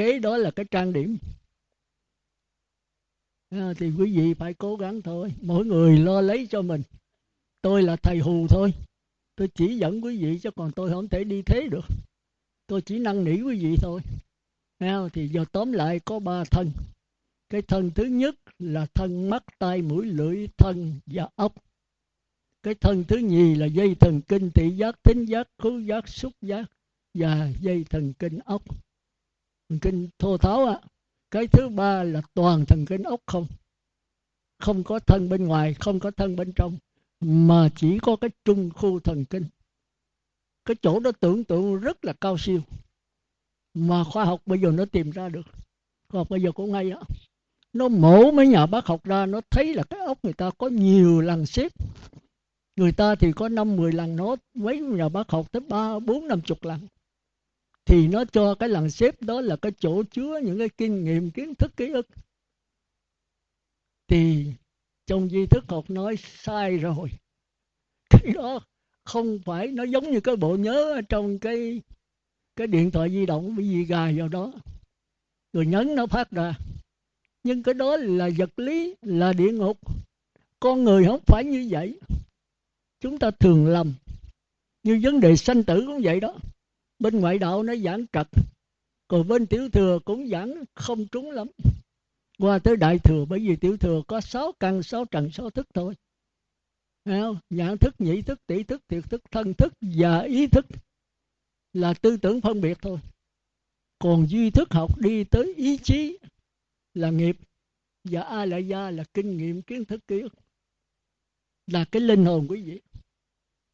kế 0.01 0.19
đó 0.19 0.37
là 0.37 0.51
cái 0.51 0.65
trang 0.71 0.93
điểm. 0.93 1.17
À, 3.49 3.73
thì 3.77 3.91
quý 3.97 4.17
vị 4.17 4.33
phải 4.33 4.53
cố 4.53 4.75
gắng 4.75 5.01
thôi. 5.01 5.33
Mỗi 5.41 5.65
người 5.65 5.97
lo 5.97 6.21
lấy 6.21 6.47
cho 6.49 6.61
mình. 6.61 6.81
Tôi 7.61 7.83
là 7.83 7.95
thầy 7.95 8.19
hù 8.19 8.47
thôi. 8.47 8.73
Tôi 9.35 9.47
chỉ 9.55 9.77
dẫn 9.77 10.01
quý 10.03 10.23
vị 10.23 10.39
chứ 10.39 10.51
còn 10.51 10.71
tôi 10.71 10.89
không 10.89 11.07
thể 11.07 11.23
đi 11.23 11.41
thế 11.41 11.67
được. 11.71 11.85
Tôi 12.67 12.81
chỉ 12.81 12.99
năn 12.99 13.23
nỉ 13.23 13.41
quý 13.41 13.59
vị 13.59 13.75
thôi. 13.81 14.01
À, 14.77 14.99
thì 15.13 15.27
giờ 15.27 15.45
tóm 15.51 15.71
lại 15.71 15.99
có 15.99 16.19
ba 16.19 16.43
thân. 16.43 16.71
Cái 17.49 17.61
thân 17.61 17.91
thứ 17.95 18.03
nhất 18.03 18.35
là 18.59 18.85
thân 18.93 19.29
mắt 19.29 19.43
tai 19.59 19.81
mũi 19.81 20.05
lưỡi 20.05 20.47
thân 20.57 20.99
và 21.05 21.27
ốc. 21.35 21.53
Cái 22.63 22.75
thân 22.75 23.03
thứ 23.03 23.17
nhì 23.17 23.55
là 23.55 23.65
dây 23.65 23.95
thần 23.95 24.21
kinh 24.21 24.51
thị 24.51 24.69
giác 24.69 25.03
thính 25.03 25.25
giác 25.25 25.47
khứu 25.57 25.79
giác 25.79 26.07
xúc 26.07 26.33
giác 26.41 26.71
và 27.13 27.49
dây 27.61 27.85
thần 27.89 28.13
kinh 28.13 28.39
ốc 28.45 28.63
thần 29.71 29.79
kinh 29.79 30.09
thô 30.19 30.37
tháo 30.37 30.65
á, 30.65 30.79
cái 31.31 31.47
thứ 31.47 31.69
ba 31.69 32.03
là 32.03 32.21
toàn 32.33 32.65
thần 32.65 32.85
kinh 32.85 33.03
ốc 33.03 33.21
không. 33.25 33.47
Không 34.59 34.83
có 34.83 34.99
thân 34.99 35.29
bên 35.29 35.47
ngoài, 35.47 35.73
không 35.73 35.99
có 35.99 36.11
thân 36.11 36.35
bên 36.35 36.53
trong, 36.55 36.77
mà 37.19 37.69
chỉ 37.75 37.99
có 37.99 38.15
cái 38.15 38.29
trung 38.45 38.69
khu 38.75 38.99
thần 38.99 39.25
kinh. 39.25 39.45
Cái 40.65 40.75
chỗ 40.81 40.99
đó 40.99 41.11
tưởng 41.19 41.43
tượng 41.43 41.79
rất 41.79 42.05
là 42.05 42.13
cao 42.13 42.37
siêu, 42.37 42.61
mà 43.73 44.03
khoa 44.03 44.25
học 44.25 44.41
bây 44.45 44.59
giờ 44.59 44.71
nó 44.71 44.85
tìm 44.85 45.11
ra 45.11 45.29
được. 45.29 45.45
Khoa 46.09 46.19
học 46.19 46.29
bây 46.29 46.41
giờ 46.41 46.51
cũng 46.51 46.73
hay 46.73 46.91
á. 46.91 46.99
Nó 47.73 47.87
mổ 47.87 48.31
mấy 48.31 48.47
nhà 48.47 48.65
bác 48.65 48.85
học 48.85 49.03
ra, 49.03 49.25
nó 49.25 49.41
thấy 49.49 49.73
là 49.73 49.83
cái 49.83 49.99
ốc 49.99 50.17
người 50.23 50.33
ta 50.33 50.49
có 50.57 50.67
nhiều 50.67 51.21
lần 51.21 51.45
xếp. 51.45 51.71
Người 52.75 52.91
ta 52.91 53.15
thì 53.15 53.31
có 53.31 53.49
năm 53.49 53.75
mười 53.75 53.91
lần 53.91 54.15
nó 54.15 54.35
mấy 54.53 54.79
nhà 54.79 55.09
bác 55.09 55.29
học 55.29 55.51
tới 55.51 55.61
ba, 55.69 55.99
bốn, 55.99 56.27
năm 56.27 56.41
chục 56.41 56.63
lần 56.63 56.79
thì 57.85 58.07
nó 58.07 58.25
cho 58.25 58.55
cái 58.55 58.69
lần 58.69 58.89
xếp 58.89 59.21
đó 59.21 59.41
là 59.41 59.55
cái 59.55 59.71
chỗ 59.79 60.03
chứa 60.03 60.39
những 60.43 60.59
cái 60.59 60.69
kinh 60.69 61.03
nghiệm, 61.03 61.31
kiến 61.31 61.55
thức, 61.55 61.71
ký 61.77 61.91
ức. 61.91 62.07
Thì 64.07 64.45
trong 65.05 65.29
di 65.29 65.45
thức 65.45 65.63
học 65.67 65.89
nói 65.89 66.15
sai 66.17 66.77
rồi. 66.77 67.09
Cái 68.09 68.33
đó 68.33 68.59
không 69.03 69.39
phải 69.45 69.67
nó 69.67 69.83
giống 69.83 70.11
như 70.11 70.19
cái 70.19 70.35
bộ 70.35 70.55
nhớ 70.55 71.01
trong 71.09 71.39
cái 71.39 71.81
cái 72.55 72.67
điện 72.67 72.91
thoại 72.91 73.09
di 73.09 73.25
động 73.25 73.55
bị 73.55 73.67
gì 73.67 73.83
gài 73.83 74.19
vào 74.19 74.27
đó. 74.27 74.51
Rồi 75.53 75.65
nhấn 75.65 75.95
nó 75.95 76.07
phát 76.07 76.31
ra. 76.31 76.53
Nhưng 77.43 77.63
cái 77.63 77.73
đó 77.73 77.97
là 77.97 78.29
vật 78.37 78.59
lý, 78.59 78.95
là 79.01 79.33
địa 79.33 79.51
ngục. 79.51 79.79
Con 80.59 80.83
người 80.83 81.05
không 81.05 81.21
phải 81.25 81.43
như 81.43 81.67
vậy. 81.69 81.99
Chúng 82.99 83.19
ta 83.19 83.31
thường 83.31 83.67
lầm. 83.67 83.93
Như 84.83 84.99
vấn 85.03 85.19
đề 85.19 85.35
sanh 85.35 85.63
tử 85.63 85.83
cũng 85.87 86.01
vậy 86.03 86.19
đó 86.19 86.35
bên 87.01 87.19
ngoại 87.19 87.39
đạo 87.39 87.63
nó 87.63 87.75
giảng 87.75 88.05
trật 88.13 88.27
còn 89.07 89.27
bên 89.27 89.47
tiểu 89.47 89.69
thừa 89.69 89.99
cũng 90.05 90.27
giảng 90.27 90.63
không 90.75 91.07
trúng 91.07 91.31
lắm. 91.31 91.47
Qua 92.37 92.59
tới 92.59 92.75
đại 92.77 92.99
thừa, 92.99 93.25
bởi 93.25 93.39
vì 93.39 93.55
tiểu 93.55 93.77
thừa 93.77 94.01
có 94.07 94.21
sáu 94.21 94.51
căn, 94.59 94.83
sáu 94.83 95.05
trần, 95.05 95.31
sáu 95.31 95.49
thức 95.49 95.67
thôi. 95.73 95.95
Không? 97.05 97.39
nhãn 97.49 97.77
thức, 97.77 97.95
nhị 97.99 98.21
thức, 98.21 98.39
tỷ 98.47 98.63
thức, 98.63 98.81
thiệt 98.87 99.03
thức, 99.09 99.21
thân 99.31 99.53
thức 99.53 99.73
và 99.81 100.19
ý 100.19 100.47
thức 100.47 100.65
là 101.73 101.93
tư 101.93 102.17
tưởng 102.17 102.41
phân 102.41 102.61
biệt 102.61 102.77
thôi. 102.81 102.99
Còn 103.99 104.27
duy 104.29 104.51
thức 104.51 104.67
học 104.71 104.97
đi 104.99 105.23
tới 105.23 105.53
ý 105.57 105.77
chí 105.77 106.17
là 106.93 107.09
nghiệp 107.09 107.37
và 108.03 108.21
a 108.21 108.45
la 108.45 108.57
gia 108.57 108.91
là 108.91 109.03
kinh 109.13 109.37
nghiệm, 109.37 109.61
kiến 109.61 109.85
thức, 109.85 110.07
ký 110.07 110.19
ức. 110.19 110.33
Là 111.67 111.85
cái 111.91 112.01
linh 112.01 112.25
hồn 112.25 112.47
quý 112.49 112.61
vị. 112.61 112.81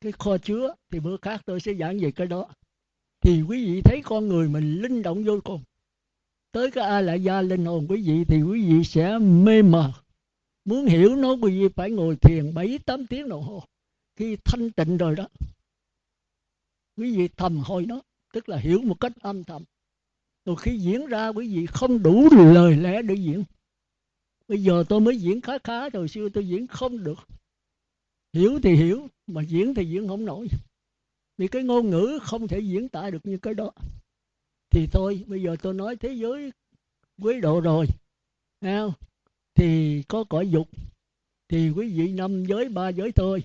Cái 0.02 0.12
kho 0.12 0.38
chứa 0.38 0.76
thì 0.92 1.00
bữa 1.00 1.18
khác 1.18 1.42
tôi 1.46 1.60
sẽ 1.60 1.74
giảng 1.74 2.00
về 2.00 2.12
cái 2.12 2.28
đó 2.28 2.48
thì 3.22 3.42
quý 3.42 3.66
vị 3.66 3.82
thấy 3.82 4.02
con 4.06 4.28
người 4.28 4.50
mình 4.50 4.82
linh 4.82 5.02
động 5.02 5.24
vô 5.24 5.40
cùng. 5.44 5.64
Tới 6.52 6.72
cái 6.72 6.90
a 6.90 7.02
la 7.02 7.14
gia 7.14 7.42
linh 7.42 7.66
hồn 7.66 7.86
quý 7.90 8.04
vị 8.04 8.26
thì 8.28 8.42
quý 8.42 8.66
vị 8.66 8.84
sẽ 8.84 9.18
mê 9.20 9.62
mờ. 9.62 9.92
Muốn 10.66 10.86
hiểu 10.86 11.16
nó, 11.16 11.32
quý 11.32 11.60
vị 11.60 11.68
phải 11.76 11.92
ngồi 11.92 12.16
thiền 12.16 12.54
bảy, 12.54 12.80
tám 12.86 13.08
tiếng 13.08 13.30
đồng 13.30 13.44
hồ. 13.44 13.64
Khi 14.16 14.38
thanh 14.46 14.72
tịnh 14.72 14.98
rồi 14.98 15.16
đó, 15.16 15.28
quý 16.98 17.18
vị 17.18 17.28
thầm 17.28 17.58
hồi 17.58 17.86
nó, 17.86 18.02
tức 18.34 18.50
là 18.50 18.58
hiểu 18.58 18.82
một 18.82 19.00
cách 19.00 19.12
âm 19.22 19.44
thầm. 19.44 19.64
Rồi 20.46 20.56
khi 20.60 20.78
diễn 20.78 21.06
ra, 21.06 21.28
quý 21.28 21.56
vị 21.56 21.66
không 21.66 22.04
đủ 22.04 22.30
lời 22.54 22.76
lẽ 22.76 23.02
để 23.02 23.16
diễn. 23.16 23.44
Bây 24.48 24.64
giờ 24.64 24.84
tôi 24.90 25.00
mới 25.00 25.18
diễn 25.18 25.42
khá 25.42 25.58
khá, 25.64 25.90
rồi 25.90 26.08
xưa 26.08 26.30
tôi 26.30 26.48
diễn 26.48 26.68
không 26.68 27.04
được. 27.04 27.28
Hiểu 28.34 28.60
thì 28.64 28.76
hiểu, 28.76 29.08
mà 29.28 29.42
diễn 29.42 29.74
thì 29.74 29.86
diễn 29.86 30.08
không 30.08 30.26
nổi 30.26 30.48
vì 31.38 31.48
cái 31.48 31.64
ngôn 31.64 31.90
ngữ 31.90 32.20
không 32.24 32.48
thể 32.48 32.60
diễn 32.60 32.90
tả 32.90 33.10
được 33.10 33.26
như 33.26 33.38
cái 33.38 33.54
đó. 33.54 33.72
Thì 34.70 34.88
thôi, 34.92 35.24
bây 35.28 35.42
giờ 35.42 35.56
tôi 35.62 35.74
nói 35.74 35.96
thế 35.96 36.14
giới 36.14 36.52
quý 37.22 37.42
độ 37.42 37.62
rồi. 37.62 37.86
Không? 38.62 38.94
thì 39.58 40.04
có 40.08 40.24
cõi 40.24 40.50
dục, 40.50 40.70
thì 41.48 41.70
quý 41.70 41.94
vị 41.94 42.12
năm 42.12 42.46
giới, 42.46 42.70
ba 42.70 42.90
giới 42.90 43.12
thôi. 43.12 43.44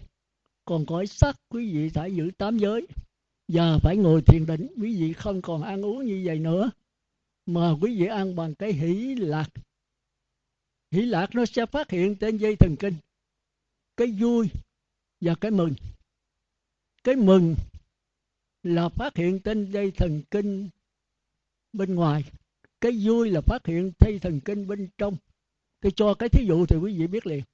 Còn 0.65 0.87
cõi 0.87 1.07
sắc, 1.07 1.37
quý 1.49 1.73
vị 1.73 1.89
phải 1.89 2.15
giữ 2.15 2.31
tám 2.39 2.59
giới. 2.59 2.87
Và 3.49 3.79
phải 3.79 3.97
ngồi 3.97 4.23
thiền 4.23 4.47
định, 4.47 4.67
quý 4.77 4.97
vị 5.01 5.13
không 5.13 5.43
còn 5.43 5.63
ăn 5.63 5.85
uống 5.85 6.07
như 6.07 6.23
vậy 6.25 6.39
nữa. 6.39 6.71
Mà 7.47 7.71
quý 7.81 7.99
vị 7.99 8.07
ăn 8.07 8.37
bằng 8.37 8.55
cái 8.55 8.73
hỷ 8.73 9.15
lạc. 9.15 9.49
Hỷ 10.91 11.01
lạc 11.03 11.35
nó 11.35 11.47
sẽ 11.47 11.67
phát 11.67 11.91
hiện 11.91 12.17
trên 12.17 12.37
dây 12.37 12.57
thần 12.57 12.77
kinh. 12.79 12.95
Cái 13.97 14.09
vui 14.21 14.49
và 15.21 15.35
cái 15.35 15.51
mừng. 15.51 15.75
Cái 17.05 17.17
mừng 17.17 17.55
là 18.63 18.89
phát 18.89 19.17
hiện 19.17 19.41
trên 19.41 19.71
dây 19.71 19.91
thần 19.91 20.23
kinh 20.31 20.69
bên 21.73 21.95
ngoài. 21.95 22.25
Cái 22.81 22.93
vui 23.03 23.31
là 23.31 23.41
phát 23.41 23.67
hiện 23.67 23.93
dây 24.01 24.19
thần 24.19 24.41
kinh 24.41 24.67
bên 24.67 24.89
trong. 24.99 25.17
Tôi 25.81 25.93
cho 25.97 26.15
cái 26.15 26.29
thí 26.29 26.47
dụ 26.47 26.67
thì 26.67 26.77
quý 26.77 26.99
vị 26.99 27.07
biết 27.07 27.27
liền. 27.27 27.45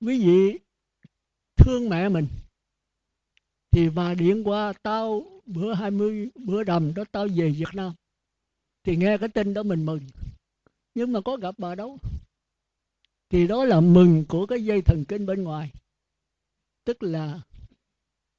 Quý 0.00 0.26
vị 0.26 0.58
thương 1.56 1.88
mẹ 1.88 2.08
mình 2.08 2.26
thì 3.70 3.90
bà 3.90 4.14
điện 4.14 4.48
qua 4.48 4.72
tao 4.82 5.22
bữa 5.46 5.74
20 5.74 6.30
bữa 6.34 6.64
đầm 6.64 6.94
đó 6.94 7.04
tao 7.12 7.28
về 7.34 7.50
Việt 7.50 7.74
Nam. 7.74 7.92
Thì 8.82 8.96
nghe 8.96 9.18
cái 9.18 9.28
tin 9.28 9.54
đó 9.54 9.62
mình 9.62 9.86
mừng. 9.86 10.00
Nhưng 10.94 11.12
mà 11.12 11.20
có 11.20 11.36
gặp 11.36 11.54
bà 11.58 11.74
đâu. 11.74 11.98
Thì 13.28 13.46
đó 13.46 13.64
là 13.64 13.80
mừng 13.80 14.24
của 14.28 14.46
cái 14.46 14.64
dây 14.64 14.82
thần 14.82 15.04
kinh 15.04 15.26
bên 15.26 15.42
ngoài. 15.42 15.72
Tức 16.84 17.02
là 17.02 17.40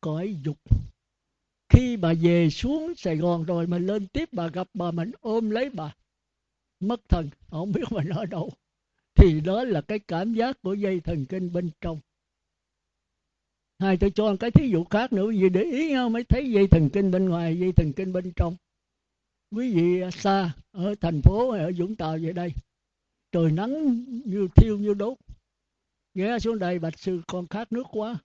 cõi 0.02 0.38
dục 0.44 0.58
khi 1.76 1.98
bà 1.98 2.14
về 2.22 2.50
xuống 2.50 2.94
Sài 2.96 3.18
Gòn 3.18 3.44
rồi 3.44 3.68
mà 3.68 3.78
lên 3.78 4.08
tiếp 4.08 4.30
bà 4.32 4.48
gặp 4.48 4.68
bà 4.74 4.92
mình 4.92 5.12
ôm 5.22 5.50
lấy 5.50 5.70
bà. 5.70 5.96
Mất 6.80 7.10
thần, 7.10 7.30
không 7.50 7.72
biết 7.72 7.84
mình 7.92 8.10
ở 8.10 8.26
đâu. 8.26 8.52
Thì 9.16 9.42
đó 9.42 9.64
là 9.64 9.82
cái 9.82 10.00
cảm 10.00 10.34
giác 10.34 10.62
của 10.62 10.74
dây 10.74 11.00
thần 11.00 11.26
kinh 11.26 11.54
bên 11.54 11.70
trong. 11.82 12.00
Hai 13.80 13.98
tôi 13.98 14.12
cho 14.16 14.32
một 14.32 14.36
cái 14.40 14.52
thí 14.52 14.70
dụ 14.70 14.84
khác 14.84 15.14
nữa, 15.14 15.32
vì 15.32 15.50
để 15.50 15.64
ý 15.64 15.90
nhau 15.90 16.10
mới 16.10 16.24
thấy 16.24 16.52
dây 16.52 16.68
thần 16.68 16.90
kinh 16.94 17.12
bên 17.12 17.30
ngoài, 17.30 17.60
dây 17.60 17.72
thần 17.72 17.94
kinh 17.94 18.14
bên 18.14 18.32
trong. 18.36 18.56
Quý 19.52 19.74
vị 19.74 20.12
xa, 20.12 20.52
ở 20.72 20.96
thành 21.02 21.22
phố 21.22 21.52
hay 21.52 21.62
ở 21.62 21.72
Vũng 21.78 21.96
Tàu 21.96 22.18
về 22.22 22.34
đây, 22.34 22.54
trời 23.32 23.52
nắng 23.52 24.06
như 24.26 24.48
thiêu 24.56 24.78
như 24.78 24.94
đốt. 24.94 25.18
Ghé 26.14 26.40
xuống 26.40 26.60
đây 26.60 26.80
bạch 26.80 27.00
sư, 27.00 27.22
con 27.28 27.48
khát 27.48 27.72
nước 27.72 27.88
quá. 27.92 28.18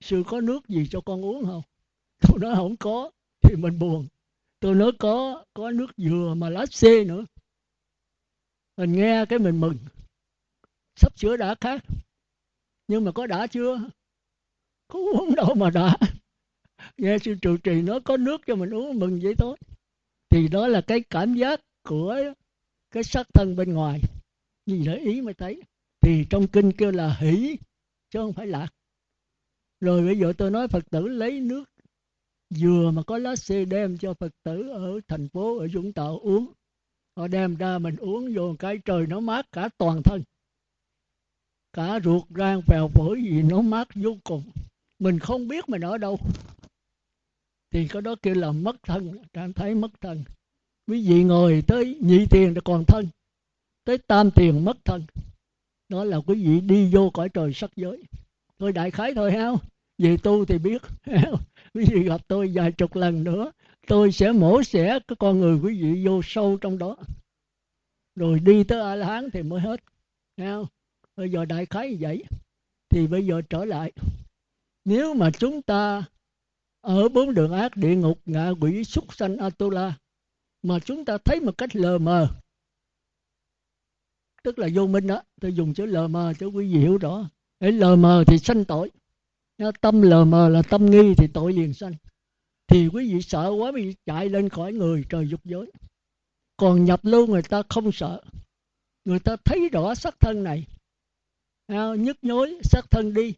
Sư 0.00 0.22
có 0.26 0.40
nước 0.40 0.68
gì 0.68 0.86
cho 0.90 1.00
con 1.00 1.24
uống 1.24 1.44
không? 1.44 1.62
Tôi 2.28 2.38
nói 2.38 2.54
không 2.56 2.76
có, 2.76 3.10
thì 3.42 3.56
mình 3.56 3.78
buồn. 3.78 4.06
Tôi 4.60 4.74
nói 4.74 4.92
có 4.98 5.44
có 5.54 5.70
nước 5.70 5.86
dừa 5.96 6.34
mà 6.36 6.50
lá 6.50 6.66
xê 6.70 7.04
nữa. 7.04 7.24
Mình 8.76 8.92
nghe 8.92 9.24
cái 9.28 9.38
mình 9.38 9.60
mừng. 9.60 9.76
Sắp 10.96 11.18
sửa 11.18 11.36
đã 11.36 11.54
khác. 11.60 11.84
Nhưng 12.88 13.04
mà 13.04 13.12
có 13.12 13.26
đã 13.26 13.46
chưa? 13.46 13.80
Có 14.88 14.98
uống 14.98 15.34
đâu 15.34 15.54
mà 15.54 15.70
đã. 15.70 15.96
Nghe 16.96 17.18
sư 17.18 17.34
trụ 17.42 17.56
trì 17.56 17.82
nói 17.82 18.00
có 18.00 18.16
nước 18.16 18.40
cho 18.46 18.54
mình 18.54 18.70
uống 18.70 18.98
mừng 18.98 19.20
vậy 19.22 19.34
thôi. 19.38 19.56
Thì 20.28 20.48
đó 20.48 20.68
là 20.68 20.80
cái 20.80 21.00
cảm 21.00 21.34
giác 21.34 21.60
của 21.82 22.16
cái 22.90 23.04
sắc 23.04 23.26
thân 23.34 23.56
bên 23.56 23.74
ngoài. 23.74 24.00
Nhìn 24.66 24.84
để 24.84 24.96
ý 24.98 25.20
mới 25.20 25.34
thấy. 25.34 25.62
Thì 26.00 26.26
trong 26.30 26.48
kinh 26.48 26.72
kêu 26.72 26.90
là 26.90 27.16
hỷ, 27.20 27.56
chứ 28.10 28.18
không 28.18 28.32
phải 28.32 28.46
lạc. 28.46 28.68
Rồi 29.80 30.06
bây 30.06 30.18
giờ 30.18 30.32
tôi 30.38 30.50
nói 30.50 30.68
phật 30.68 30.90
tử 30.90 31.08
lấy 31.08 31.40
nước 31.40 31.64
dừa 32.54 32.90
mà 32.94 33.02
có 33.02 33.18
lá 33.18 33.36
xê 33.36 33.64
đem 33.64 33.98
cho 33.98 34.14
phật 34.14 34.32
tử 34.42 34.68
ở 34.68 35.00
thành 35.08 35.28
phố 35.28 35.58
ở 35.58 35.68
Vũng 35.72 35.92
Tàu 35.92 36.18
uống, 36.18 36.52
họ 37.16 37.28
đem 37.28 37.56
ra 37.56 37.78
mình 37.78 37.96
uống 37.96 38.34
vô 38.34 38.54
cái 38.58 38.78
trời 38.84 39.06
nó 39.06 39.20
mát 39.20 39.52
cả 39.52 39.68
toàn 39.78 40.02
thân. 40.02 40.22
Cả 41.72 42.00
ruột 42.04 42.22
gan 42.30 42.62
phèo 42.62 42.88
phổi 42.88 43.22
gì 43.22 43.42
nó 43.42 43.60
mát 43.60 43.88
vô 43.94 44.16
cùng. 44.24 44.42
Mình 44.98 45.18
không 45.18 45.48
biết 45.48 45.68
mình 45.68 45.80
ở 45.80 45.98
đâu. 45.98 46.18
Thì 47.70 47.88
cái 47.88 48.02
đó 48.02 48.14
kêu 48.22 48.34
là 48.34 48.52
mất 48.52 48.76
thân, 48.82 49.18
trạng 49.32 49.52
thái 49.52 49.74
mất 49.74 50.00
thân. 50.00 50.24
Quý 50.86 51.08
vị 51.08 51.24
ngồi 51.24 51.62
tới 51.66 51.98
nhị 52.00 52.26
tiền 52.30 52.54
còn 52.64 52.84
thân, 52.84 53.06
tới 53.84 53.98
tam 53.98 54.30
tiền 54.30 54.64
mất 54.64 54.76
thân. 54.84 55.02
Đó 55.88 56.04
là 56.04 56.16
quý 56.16 56.46
vị 56.46 56.60
đi 56.60 56.90
vô 56.92 57.10
cõi 57.10 57.28
trời 57.28 57.52
sắc 57.54 57.70
giới. 57.76 58.02
Thôi 58.58 58.72
đại 58.72 58.90
khái 58.90 59.14
thôi 59.14 59.32
ha 59.32 59.50
về 59.98 60.16
tu 60.22 60.44
thì 60.44 60.58
biết. 60.58 60.82
Quý 61.74 61.84
vị 61.90 62.02
gặp 62.02 62.20
tôi 62.28 62.50
vài 62.54 62.72
chục 62.72 62.96
lần 62.96 63.24
nữa, 63.24 63.52
tôi 63.86 64.12
sẽ 64.12 64.32
mổ 64.32 64.62
xẻ 64.62 64.98
cái 65.08 65.16
con 65.18 65.40
người 65.40 65.58
quý 65.62 65.82
vị 65.82 66.06
vô 66.06 66.20
sâu 66.24 66.58
trong 66.60 66.78
đó. 66.78 66.96
Rồi 68.14 68.40
đi 68.40 68.64
tới 68.64 68.80
a 68.80 68.94
la 68.94 69.06
hán 69.06 69.30
thì 69.30 69.42
mới 69.42 69.60
hết. 69.60 69.80
Không? 70.36 70.66
Bây 71.16 71.30
giờ 71.30 71.44
đại 71.44 71.66
khái 71.66 71.90
như 71.90 71.96
vậy. 72.00 72.24
Thì 72.88 73.06
bây 73.06 73.26
giờ 73.26 73.42
trở 73.50 73.64
lại. 73.64 73.92
Nếu 74.84 75.14
mà 75.14 75.30
chúng 75.30 75.62
ta 75.62 76.04
ở 76.80 77.08
bốn 77.08 77.34
đường 77.34 77.52
ác 77.52 77.76
địa 77.76 77.96
ngục 77.96 78.18
ngạ 78.26 78.50
quỷ 78.60 78.84
súc 78.84 79.14
sanh 79.14 79.36
atula, 79.36 79.98
mà 80.62 80.78
chúng 80.78 81.04
ta 81.04 81.18
thấy 81.24 81.40
một 81.40 81.58
cách 81.58 81.76
lờ 81.76 81.98
mờ, 81.98 82.28
tức 84.44 84.58
là 84.58 84.68
vô 84.74 84.86
minh 84.86 85.06
đó, 85.06 85.22
tôi 85.40 85.54
dùng 85.54 85.74
chữ 85.74 85.86
lờ 85.86 86.08
mờ 86.08 86.32
cho 86.38 86.46
quý 86.46 86.72
vị 86.72 86.80
hiểu 86.80 86.98
rõ. 86.98 87.28
Để 87.60 87.70
lờ 87.70 87.96
mờ 87.96 88.24
thì 88.26 88.38
sanh 88.38 88.64
tội 88.64 88.90
nó 89.58 89.72
tâm 89.80 90.02
lờ 90.02 90.24
mờ 90.24 90.48
là 90.48 90.62
tâm 90.62 90.86
nghi 90.86 91.14
thì 91.16 91.26
tội 91.34 91.52
liền 91.52 91.74
sanh. 91.74 91.94
Thì 92.66 92.88
quý 92.88 93.12
vị 93.14 93.22
sợ 93.22 93.48
quá 93.58 93.72
bị 93.72 93.94
chạy 94.06 94.28
lên 94.28 94.48
khỏi 94.48 94.72
người 94.72 95.04
trời 95.08 95.28
dục 95.28 95.40
giới. 95.44 95.72
Còn 96.56 96.84
nhập 96.84 97.00
lưu 97.02 97.26
người 97.26 97.42
ta 97.42 97.62
không 97.68 97.92
sợ. 97.92 98.22
Người 99.04 99.18
ta 99.18 99.36
thấy 99.44 99.68
rõ 99.72 99.94
sắc 99.94 100.20
thân 100.20 100.42
này. 100.42 100.66
À, 101.66 101.94
nhức 101.98 102.16
nhối 102.22 102.60
sắc 102.62 102.90
thân 102.90 103.14
đi. 103.14 103.34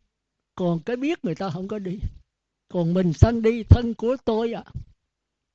Còn 0.55 0.81
cái 0.83 0.97
biết 0.97 1.25
người 1.25 1.35
ta 1.35 1.51
không 1.51 1.69
có 1.69 1.79
đi. 1.79 1.99
Còn 2.69 2.95
mình 2.95 3.13
sanh 3.13 3.43
đi 3.43 3.63
thân 3.63 3.95
của 3.95 4.17
tôi 4.25 4.53
à 4.53 4.65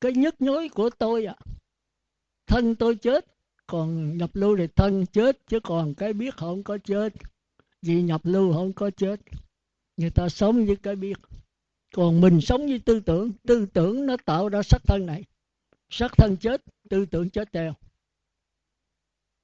cái 0.01 0.11
nhức 0.13 0.41
nhối 0.41 0.69
của 0.69 0.89
tôi 0.89 1.25
à 1.25 1.35
thân 2.47 2.75
tôi 2.75 2.95
chết 2.95 3.25
còn 3.67 4.17
nhập 4.17 4.29
lưu 4.33 4.57
thì 4.57 4.67
thân 4.75 5.05
chết 5.05 5.47
chứ 5.47 5.59
còn 5.63 5.95
cái 5.95 6.13
biết 6.13 6.35
không 6.35 6.63
có 6.63 6.77
chết. 6.83 7.13
Vì 7.81 8.01
nhập 8.01 8.21
lưu 8.23 8.53
không 8.53 8.73
có 8.73 8.89
chết 8.89 9.19
người 10.01 10.09
ta 10.09 10.29
sống 10.29 10.65
với 10.65 10.75
cái 10.75 10.95
biết. 10.95 11.17
Còn 11.95 12.21
mình 12.21 12.41
sống 12.41 12.67
với 12.67 12.79
tư 12.85 12.99
tưởng 12.99 13.31
tư 13.47 13.65
tưởng 13.73 14.05
nó 14.05 14.17
tạo 14.25 14.49
ra 14.49 14.63
sắc 14.63 14.81
thân 14.83 15.05
này. 15.05 15.23
Sắc 15.89 16.11
thân 16.17 16.37
chết, 16.37 16.61
tư 16.89 17.05
tưởng 17.05 17.29
chết 17.29 17.51
theo. 17.53 17.73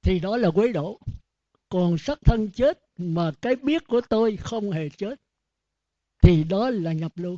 Thì 0.02 0.18
đó 0.18 0.36
là 0.36 0.50
quế 0.50 0.72
độ 0.72 1.00
còn 1.68 1.98
sắc 1.98 2.18
thân 2.24 2.50
chết 2.50 2.78
mà 2.96 3.32
cái 3.42 3.56
biết 3.56 3.82
của 3.88 4.00
tôi 4.08 4.36
không 4.36 4.70
hề 4.70 4.88
chết, 4.88 5.20
thì 6.22 6.44
đó 6.44 6.70
là 6.70 6.92
nhập 6.92 7.12
lưu. 7.14 7.36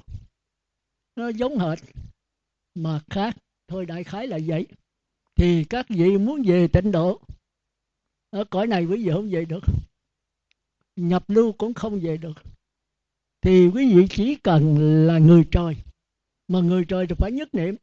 Nó 1.16 1.28
giống 1.28 1.58
hệt. 1.58 1.78
Mà 2.74 3.00
khác. 3.10 3.36
Thôi 3.68 3.86
đại 3.86 4.04
khái 4.04 4.26
là 4.26 4.38
vậy. 4.46 4.66
Thì 5.36 5.64
các 5.64 5.86
vị 5.88 6.18
muốn 6.18 6.42
về 6.46 6.68
tịnh 6.68 6.92
độ, 6.92 7.20
ở 8.30 8.44
cõi 8.44 8.66
này 8.66 8.84
quý 8.84 9.04
vị 9.04 9.10
không 9.12 9.30
về 9.30 9.44
được. 9.44 9.60
Nhập 10.96 11.30
lưu 11.30 11.52
cũng 11.52 11.74
không 11.74 12.00
về 12.00 12.16
được 12.16 12.42
thì 13.42 13.68
quý 13.74 13.94
vị 13.94 14.06
chỉ 14.10 14.34
cần 14.34 14.76
là 15.06 15.18
người 15.18 15.44
trời, 15.50 15.76
mà 16.48 16.60
người 16.60 16.84
trời 16.84 17.06
thì 17.06 17.14
phải 17.18 17.32
nhất 17.32 17.54
niệm. 17.54 17.76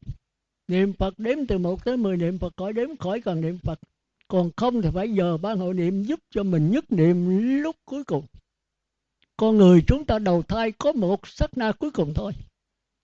Niệm 0.68 0.94
phật 0.94 1.20
đếm 1.20 1.38
từ 1.48 1.58
một 1.58 1.86
tới 1.86 1.98
mười 1.98 2.18
niệm 2.18 2.40
phật 2.40 2.54
khỏi 2.58 2.74
đếm 2.74 2.98
khỏi 2.98 3.22
cần 3.22 3.42
niệm 3.42 3.58
phật. 3.58 3.80
Còn 4.28 4.52
không 4.58 4.82
thì 4.82 4.90
phải 4.94 5.14
giờ 5.14 5.38
ban 5.38 5.58
hội 5.58 5.74
niệm 5.74 6.04
giúp 6.04 6.20
cho 6.30 6.44
mình 6.44 6.72
nhất 6.72 6.92
niệm 6.92 7.30
lúc 7.64 7.76
cuối 7.86 8.04
cùng. 8.04 8.26
Con 9.38 9.58
người 9.58 9.84
chúng 9.88 10.06
ta 10.06 10.20
đầu 10.20 10.42
thai 10.42 10.72
có 10.72 10.92
một 10.92 11.28
sát 11.28 11.58
na 11.58 11.72
cuối 11.72 11.92
cùng 11.92 12.14
thôi. 12.14 12.32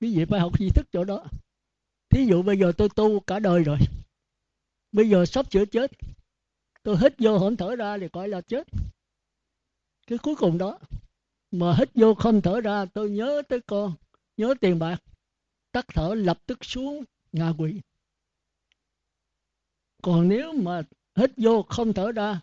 Quý 0.02 0.16
vị 0.16 0.26
phải 0.26 0.40
học 0.40 0.60
di 0.60 0.70
thức 0.70 0.88
chỗ 0.92 1.04
đó. 1.04 1.26
Thí 2.10 2.26
dụ 2.26 2.42
bây 2.42 2.58
giờ 2.58 2.72
tôi 2.78 2.90
tu 2.96 3.20
cả 3.20 3.40
đời 3.40 3.64
rồi. 3.64 3.78
Bây 4.92 5.10
giờ 5.10 5.26
sắp 5.26 5.50
chữa 5.50 5.66
chết. 5.66 5.92
Tôi 6.84 6.98
hít 6.98 7.14
vô 7.20 7.38
hổn 7.38 7.58
thở 7.58 7.76
ra 7.76 7.98
thì 7.98 8.08
gọi 8.14 8.28
là 8.28 8.42
chết. 8.42 8.68
Cái 10.08 10.18
cuối 10.18 10.36
cùng 10.36 10.58
đó 10.58 10.80
mà 11.54 11.76
hít 11.80 11.90
vô 11.96 12.14
không 12.14 12.42
thở 12.42 12.62
ra, 12.62 12.86
tôi 12.86 13.10
nhớ 13.10 13.42
tới 13.50 13.60
con, 13.62 13.94
nhớ 14.38 14.54
tiền 14.62 14.80
bạc. 14.80 15.04
Tắt 15.72 15.86
thở, 15.94 16.14
lập 16.16 16.40
tức 16.46 16.66
xuống 16.66 17.04
ngạ 17.32 17.54
quỷ 17.58 17.82
còn 20.02 20.30
nếu 20.30 20.54
mà 20.54 20.82
hít 21.16 21.32
vô 21.38 21.64
không 21.64 21.94
thở 21.94 22.12
ra, 22.12 22.42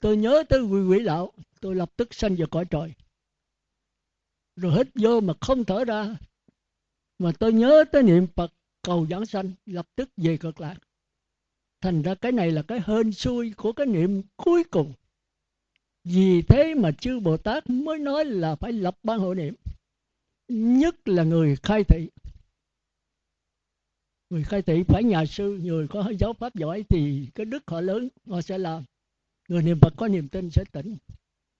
tôi 0.00 0.16
nhớ 0.16 0.44
tới 0.48 0.62
quỷ 0.62 0.80
quỷ 0.80 1.04
đạo 1.04 1.32
tôi 1.60 1.74
lập 1.74 1.92
tức 1.96 2.14
sanh 2.14 2.36
vào 2.36 2.48
cõi 2.50 2.64
trời. 2.70 2.92
Rồi 4.56 4.72
hít 4.76 4.88
vô 4.94 5.20
mà 5.20 5.34
không 5.40 5.64
thở 5.64 5.84
ra, 5.84 6.16
mà 7.18 7.32
tôi 7.38 7.52
nhớ 7.52 7.84
tới 7.92 8.02
niệm 8.02 8.26
phật, 8.34 8.52
cầu 8.82 9.06
giảng 9.10 9.26
sanh, 9.26 9.50
lập 9.66 9.88
tức 9.96 10.10
về 10.16 10.36
cực 10.36 10.60
lạc 10.60 10.76
thành 11.82 12.02
ra 12.02 12.14
cái 12.14 12.32
này 12.32 12.50
là 12.50 12.62
cái 12.62 12.80
hên 12.86 13.12
xui 13.12 13.52
của 13.56 13.72
cái 13.72 13.86
niệm 13.86 14.22
cuối 14.36 14.64
cùng 14.64 14.92
vì 16.04 16.42
thế 16.42 16.74
mà 16.74 16.92
chư 16.92 17.20
bồ 17.20 17.36
tát 17.36 17.70
mới 17.70 17.98
nói 17.98 18.24
là 18.24 18.54
phải 18.54 18.72
lập 18.72 18.98
ban 19.02 19.18
hội 19.18 19.34
niệm. 19.34 19.54
Nhất 20.48 21.08
là 21.08 21.24
người 21.24 21.56
khai 21.56 21.84
thị. 21.84 22.08
Người 24.30 24.44
khai 24.44 24.62
thị 24.62 24.82
phải 24.88 25.04
nhà 25.04 25.26
sư, 25.26 25.58
người 25.62 25.88
có 25.88 26.12
giáo 26.18 26.32
pháp 26.32 26.54
giỏi 26.54 26.84
thì 26.88 27.28
cái 27.34 27.46
đức 27.46 27.62
họ 27.66 27.80
lớn, 27.80 28.08
họ 28.26 28.40
sẽ 28.40 28.58
làm. 28.58 28.84
Người 29.48 29.62
niệm 29.62 29.78
phật 29.80 29.94
có 29.96 30.08
niềm 30.08 30.28
tin 30.28 30.50
sẽ 30.50 30.64
tỉnh. 30.72 30.96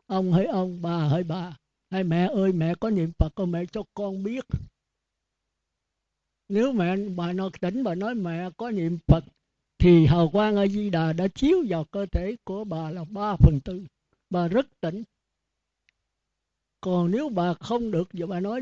Ông 0.07 0.33
hỡi 0.33 0.47
ông, 0.47 0.83
bà 0.83 0.97
hỡi 0.97 1.25
bà. 1.25 1.57
Hay 1.91 2.05
mẹ 2.05 2.29
ơi, 2.35 2.53
mẹ 2.53 2.75
có 2.81 2.91
niệm 2.91 3.13
phật, 3.19 3.33
con 3.35 3.51
mẹ 3.51 3.65
cho 3.73 3.83
con 3.95 4.23
biết. 4.23 4.45
Nếu 6.49 6.73
mẹ, 6.73 6.97
bà 7.17 7.33
nó 7.33 7.51
tỉnh, 7.61 7.85
bà 7.85 7.95
nói 7.95 8.15
mẹ 8.15 8.51
có 8.57 8.71
niệm 8.71 8.99
phật, 9.07 9.25
thì 9.79 10.07
hào 10.07 10.29
quang 10.29 10.57
ở 10.57 10.67
di 10.67 10.91
đà 10.91 11.13
đã 11.13 11.29
chiếu 11.29 11.65
vào 11.69 11.85
cơ 11.85 12.07
thể 12.07 12.37
của 12.45 12.65
bà 12.65 12.91
là 12.91 13.05
ba 13.05 13.37
phần 13.37 13.61
tư 13.61 13.85
bà 14.33 14.49
rất 14.49 14.81
tỉnh. 14.81 15.03
Còn 16.81 17.11
nếu 17.11 17.29
bà 17.29 17.55
không 17.55 17.91
được 17.91 18.09
vậy 18.13 18.27
bà 18.27 18.41
nói 18.41 18.61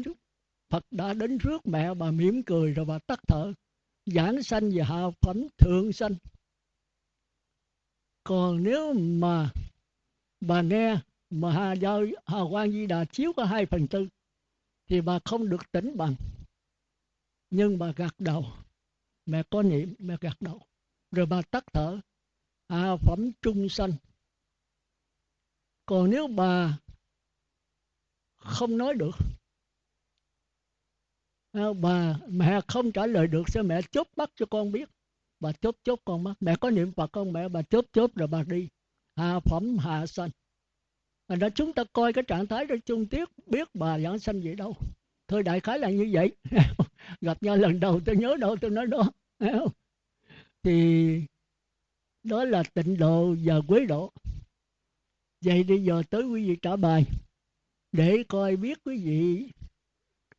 Phật 0.68 0.84
đã 0.90 1.14
đến 1.14 1.38
trước 1.38 1.66
mẹ 1.66 1.94
bà 1.94 2.10
mỉm 2.10 2.42
cười 2.42 2.72
rồi 2.72 2.86
bà 2.86 2.98
tắt 2.98 3.20
thở, 3.28 3.52
giảng 4.06 4.42
sanh 4.42 4.70
và 4.74 4.84
hạ 4.84 5.02
phẩm 5.20 5.46
thượng 5.58 5.92
sanh. 5.92 6.14
Còn 8.24 8.62
nếu 8.62 8.92
mà 8.94 9.50
bà 10.40 10.62
nghe 10.62 10.96
mà 11.30 11.52
hà 11.52 11.72
giao, 11.72 12.02
hà 12.26 12.38
quang 12.50 12.70
di 12.70 12.86
đà 12.86 13.04
chiếu 13.04 13.32
có 13.36 13.44
hai 13.44 13.66
phần 13.66 13.88
tư, 13.88 14.08
thì 14.88 15.00
bà 15.00 15.18
không 15.24 15.48
được 15.48 15.72
tỉnh 15.72 15.96
bằng. 15.96 16.14
Nhưng 17.50 17.78
bà 17.78 17.92
gật 17.96 18.14
đầu. 18.18 18.44
Mẹ 19.26 19.42
có 19.50 19.62
niệm, 19.62 19.94
mẹ 19.98 20.16
gật 20.20 20.36
đầu. 20.40 20.60
Rồi 21.10 21.26
bà 21.26 21.42
tắt 21.42 21.64
thở. 21.72 22.00
Hạ 22.68 22.96
phẩm 22.96 23.30
trung 23.42 23.68
sanh 23.68 23.92
còn 25.90 26.10
nếu 26.10 26.26
bà 26.26 26.78
không 28.36 28.78
nói 28.78 28.94
được 28.94 29.16
à, 31.52 31.72
bà, 31.80 32.16
mẹ 32.28 32.60
không 32.68 32.92
trả 32.92 33.06
lời 33.06 33.26
được 33.26 33.42
sao 33.48 33.62
mẹ 33.62 33.80
chốt 33.90 34.08
bắt 34.16 34.30
cho 34.34 34.46
con 34.46 34.72
biết. 34.72 34.88
Bà 35.40 35.52
chốt 35.52 35.76
chốt 35.84 36.00
con 36.04 36.24
mắt, 36.24 36.34
mẹ 36.40 36.56
có 36.60 36.70
niệm 36.70 36.92
phật 36.92 37.12
con 37.12 37.32
mẹ? 37.32 37.48
Bà 37.48 37.62
chốt 37.62 37.86
chốt 37.92 38.10
rồi 38.14 38.28
bà 38.28 38.42
đi. 38.42 38.68
Hạ 39.16 39.40
phẩm 39.40 39.78
hạ 39.78 40.06
sanh. 40.06 40.30
Thành 41.28 41.38
ra 41.38 41.48
chúng 41.48 41.72
ta 41.72 41.84
coi 41.92 42.12
cái 42.12 42.24
trạng 42.28 42.46
thái 42.46 42.64
đó 42.64 42.74
chung 42.84 43.06
tiết, 43.06 43.28
biết 43.46 43.68
bà 43.74 43.98
giảng 43.98 44.18
sanh 44.18 44.40
gì 44.42 44.54
đâu. 44.54 44.76
Thôi 45.28 45.42
đại 45.42 45.60
khái 45.60 45.78
là 45.78 45.90
như 45.90 46.10
vậy. 46.12 46.36
Gặp 47.20 47.42
nhau 47.42 47.56
lần 47.56 47.80
đầu 47.80 48.00
tôi 48.04 48.16
nhớ 48.16 48.36
đâu 48.40 48.56
tôi 48.60 48.70
nói 48.70 48.86
đó. 48.86 49.10
Thì 50.62 51.22
đó 52.22 52.44
là 52.44 52.62
tịnh 52.74 52.98
độ 52.98 53.34
và 53.44 53.54
quế 53.68 53.84
độ 53.84 54.12
vậy 55.44 55.62
bây 55.62 55.84
giờ 55.84 56.02
tới 56.10 56.22
quý 56.22 56.48
vị 56.48 56.56
trả 56.62 56.76
bài. 56.76 57.04
Để 57.92 58.24
coi 58.28 58.56
biết 58.56 58.78
quý 58.84 59.04
vị 59.04 59.50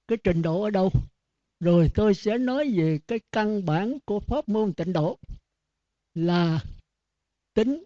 cái 0.07 0.17
trình 0.23 0.41
độ 0.41 0.61
ở 0.61 0.69
đâu. 0.69 0.91
Rồi 1.59 1.89
tôi 1.95 2.13
sẽ 2.13 2.37
nói 2.37 2.71
về 2.75 2.99
cái 3.07 3.19
căn 3.31 3.65
bản 3.65 3.97
của 4.05 4.19
pháp 4.19 4.49
môn 4.49 4.73
tịnh 4.73 4.93
độ 4.93 5.17
là 6.13 6.63
tính 7.53 7.83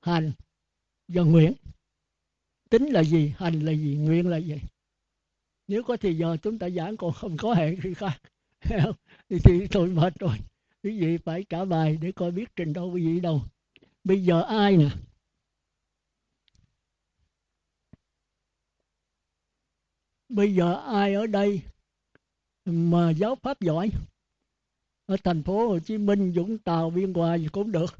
hành 0.00 0.32
và 1.08 1.22
nguyện. 1.22 1.52
Tính 2.70 2.86
là 2.86 3.02
gì 3.02 3.32
hành 3.36 3.60
là 3.60 3.72
gì 3.72 3.96
nguyện 3.96 4.28
là 4.28 4.36
gì? 4.36 4.60
Nếu 5.68 5.82
có 5.82 5.96
thì 5.96 6.14
giờ 6.14 6.36
chúng 6.42 6.58
ta 6.58 6.70
giảng 6.70 6.96
còn 6.96 7.12
không 7.12 7.36
có 7.36 7.54
hẹn 7.54 7.78
thì 7.82 7.94
khác. 7.94 8.20
Thì, 9.28 9.38
thì 9.44 9.66
tôi 9.70 9.88
mệt 9.88 10.18
rồi. 10.18 10.36
Quý 10.82 11.00
vị 11.00 11.18
phải 11.18 11.44
trả 11.48 11.64
bài 11.64 11.98
để 12.02 12.12
coi 12.12 12.30
biết 12.30 12.48
trình 12.56 12.72
độ 12.72 12.86
quý 12.86 13.06
vị 13.06 13.20
đâu. 13.20 13.42
Bây 14.04 14.24
giờ 14.24 14.42
ai 14.42 14.76
nè? 14.76 14.88
Bây 20.32 20.54
giờ 20.54 20.74
ai 20.74 21.14
ở 21.14 21.26
đây 21.26 21.62
mà 22.64 23.10
giáo 23.10 23.34
pháp 23.34 23.60
giỏi 23.60 23.90
ở 25.06 25.16
thành 25.24 25.42
phố 25.42 25.68
Hồ 25.68 25.78
Chí 25.78 25.98
Minh, 25.98 26.32
Vũng 26.32 26.58
Tàu, 26.58 26.90
Biên 26.90 27.14
Hòa 27.14 27.38
gì 27.38 27.48
cũng 27.52 27.72
được 27.72 27.94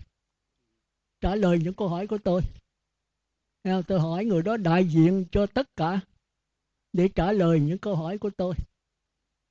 trả 1.20 1.34
lời 1.34 1.58
những 1.64 1.74
câu 1.74 1.88
hỏi 1.88 2.06
của 2.06 2.18
tôi. 2.18 2.42
Tôi 3.86 4.00
hỏi 4.00 4.24
người 4.24 4.42
đó 4.42 4.56
đại 4.56 4.84
diện 4.84 5.24
cho 5.32 5.46
tất 5.46 5.76
cả 5.76 6.00
để 6.92 7.08
trả 7.08 7.32
lời 7.32 7.60
những 7.60 7.78
câu 7.78 7.96
hỏi 7.96 8.18
của 8.18 8.30
tôi. 8.30 8.54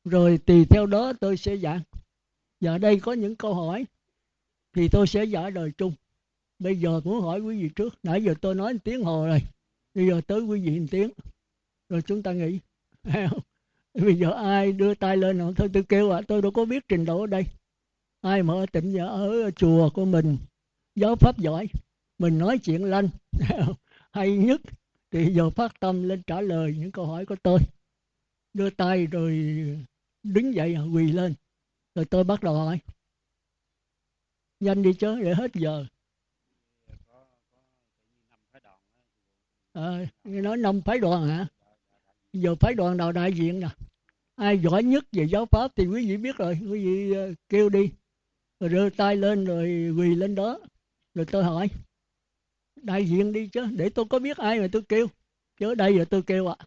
Rồi 0.04 0.40
tùy 0.46 0.66
theo 0.66 0.86
đó 0.86 1.14
tôi 1.20 1.38
sẽ 1.38 1.58
giảng. 1.58 1.82
Và 2.62 2.78
đây 2.78 3.00
có 3.00 3.14
những 3.14 3.36
câu 3.36 3.54
hỏi 3.54 3.86
thì 4.74 4.88
tôi 4.92 5.08
sẽ 5.08 5.26
trả 5.34 5.50
lời 5.50 5.72
chung. 5.78 5.94
Bây 6.60 6.76
giờ 6.80 7.02
muốn 7.04 7.22
hỏi 7.22 7.40
quý 7.40 7.64
vị 7.64 7.70
trước. 7.76 7.94
Nãy 8.04 8.24
giờ 8.24 8.34
tôi 8.42 8.56
nói 8.56 8.78
tiếng 8.84 9.04
hồ 9.04 9.26
rồi. 9.26 9.42
Bây 9.94 10.08
giờ 10.08 10.22
tới 10.28 10.42
quý 10.42 10.62
vị 10.62 10.80
một 10.80 10.88
tiếng. 10.92 11.12
Rồi 11.90 12.02
chúng 12.02 12.24
ta 12.24 12.32
nghĩ. 12.32 12.60
Bây 13.94 14.16
giờ 14.16 14.32
ai 14.32 14.72
đưa 14.72 14.96
tay 14.96 15.18
lên 15.18 15.40
không? 15.40 15.56
Thôi 15.56 15.70
tôi 15.74 15.84
kêu 15.84 16.12
à, 16.12 16.22
tôi 16.28 16.42
đâu 16.42 16.52
có 16.52 16.66
biết 16.66 16.88
trình 16.88 17.06
độ 17.06 17.22
ở 17.22 17.28
đây. 17.28 17.46
Ai 18.22 18.44
mà 18.44 18.54
ở 18.54 18.66
tỉnh 18.66 18.98
ở 18.98 19.52
chùa 19.52 19.90
của 19.90 20.06
mình 20.06 20.38
giáo 20.96 21.16
pháp 21.16 21.38
giỏi 21.38 21.68
mình 22.18 22.38
nói 22.38 22.58
chuyện 22.58 22.84
lanh. 22.84 23.10
Hay 24.12 24.38
nhất 24.38 24.62
thì 25.12 25.34
giờ 25.34 25.50
phát 25.50 25.80
tâm 25.80 26.04
lên 26.04 26.22
trả 26.28 26.42
lời 26.42 26.76
những 26.80 26.92
câu 26.92 27.06
hỏi 27.06 27.26
của 27.26 27.36
tôi. 27.44 27.60
Đưa 28.54 28.70
tay 28.70 29.08
rồi 29.08 29.34
đứng 30.24 30.56
dậy 30.56 30.78
quỳ 30.94 31.12
lên. 31.12 31.34
Rồi 31.96 32.06
tôi 32.06 32.24
bắt 32.24 32.44
đầu 32.44 32.56
hỏi. 32.56 32.80
Nhanh 34.60 34.84
đi 34.84 34.94
chứ 34.94 35.20
để 35.24 35.34
hết 35.34 35.52
giờ. 35.54 35.86
À, 39.74 40.06
nói 40.24 40.58
năm 40.58 40.82
phái 40.82 41.00
đoàn 41.00 41.28
hả 41.28 41.48
giờ 42.34 42.56
phái 42.56 42.74
đoàn 42.74 42.98
nào 42.98 43.12
đại 43.12 43.34
diện 43.34 43.60
nè? 43.60 43.68
Ai 44.36 44.58
giỏi 44.58 44.84
nhất 44.84 45.06
về 45.12 45.24
giáo 45.24 45.46
pháp 45.46 45.72
thì 45.76 45.86
quý 45.86 46.08
vị 46.08 46.18
biết 46.18 46.38
rồi, 46.38 46.58
quý 46.62 46.86
vị 46.86 47.14
ờ, 47.14 47.34
kêu 47.50 47.70
đi. 47.70 47.92
Rồi 48.60 48.70
đưa 48.70 48.90
tay 48.90 49.16
lên 49.16 49.46
rồi 49.46 49.94
quỳ 49.98 50.16
lên 50.16 50.36
đó. 50.36 50.60
Rồi 51.14 51.26
tôi 51.32 51.44
hỏi, 51.44 51.70
đại 52.76 53.06
diện 53.06 53.34
đi 53.34 53.48
chứ, 53.48 53.66
để 53.72 53.90
tôi 53.90 54.06
có 54.10 54.20
biết 54.20 54.38
ai 54.38 54.60
mà 54.60 54.68
tôi 54.72 54.82
kêu. 54.90 55.08
Chứ 55.60 55.76
đây 55.76 55.96
giờ 55.96 56.06
tôi 56.10 56.22
kêu 56.22 56.48
ạ. 56.48 56.56
à. 56.60 56.66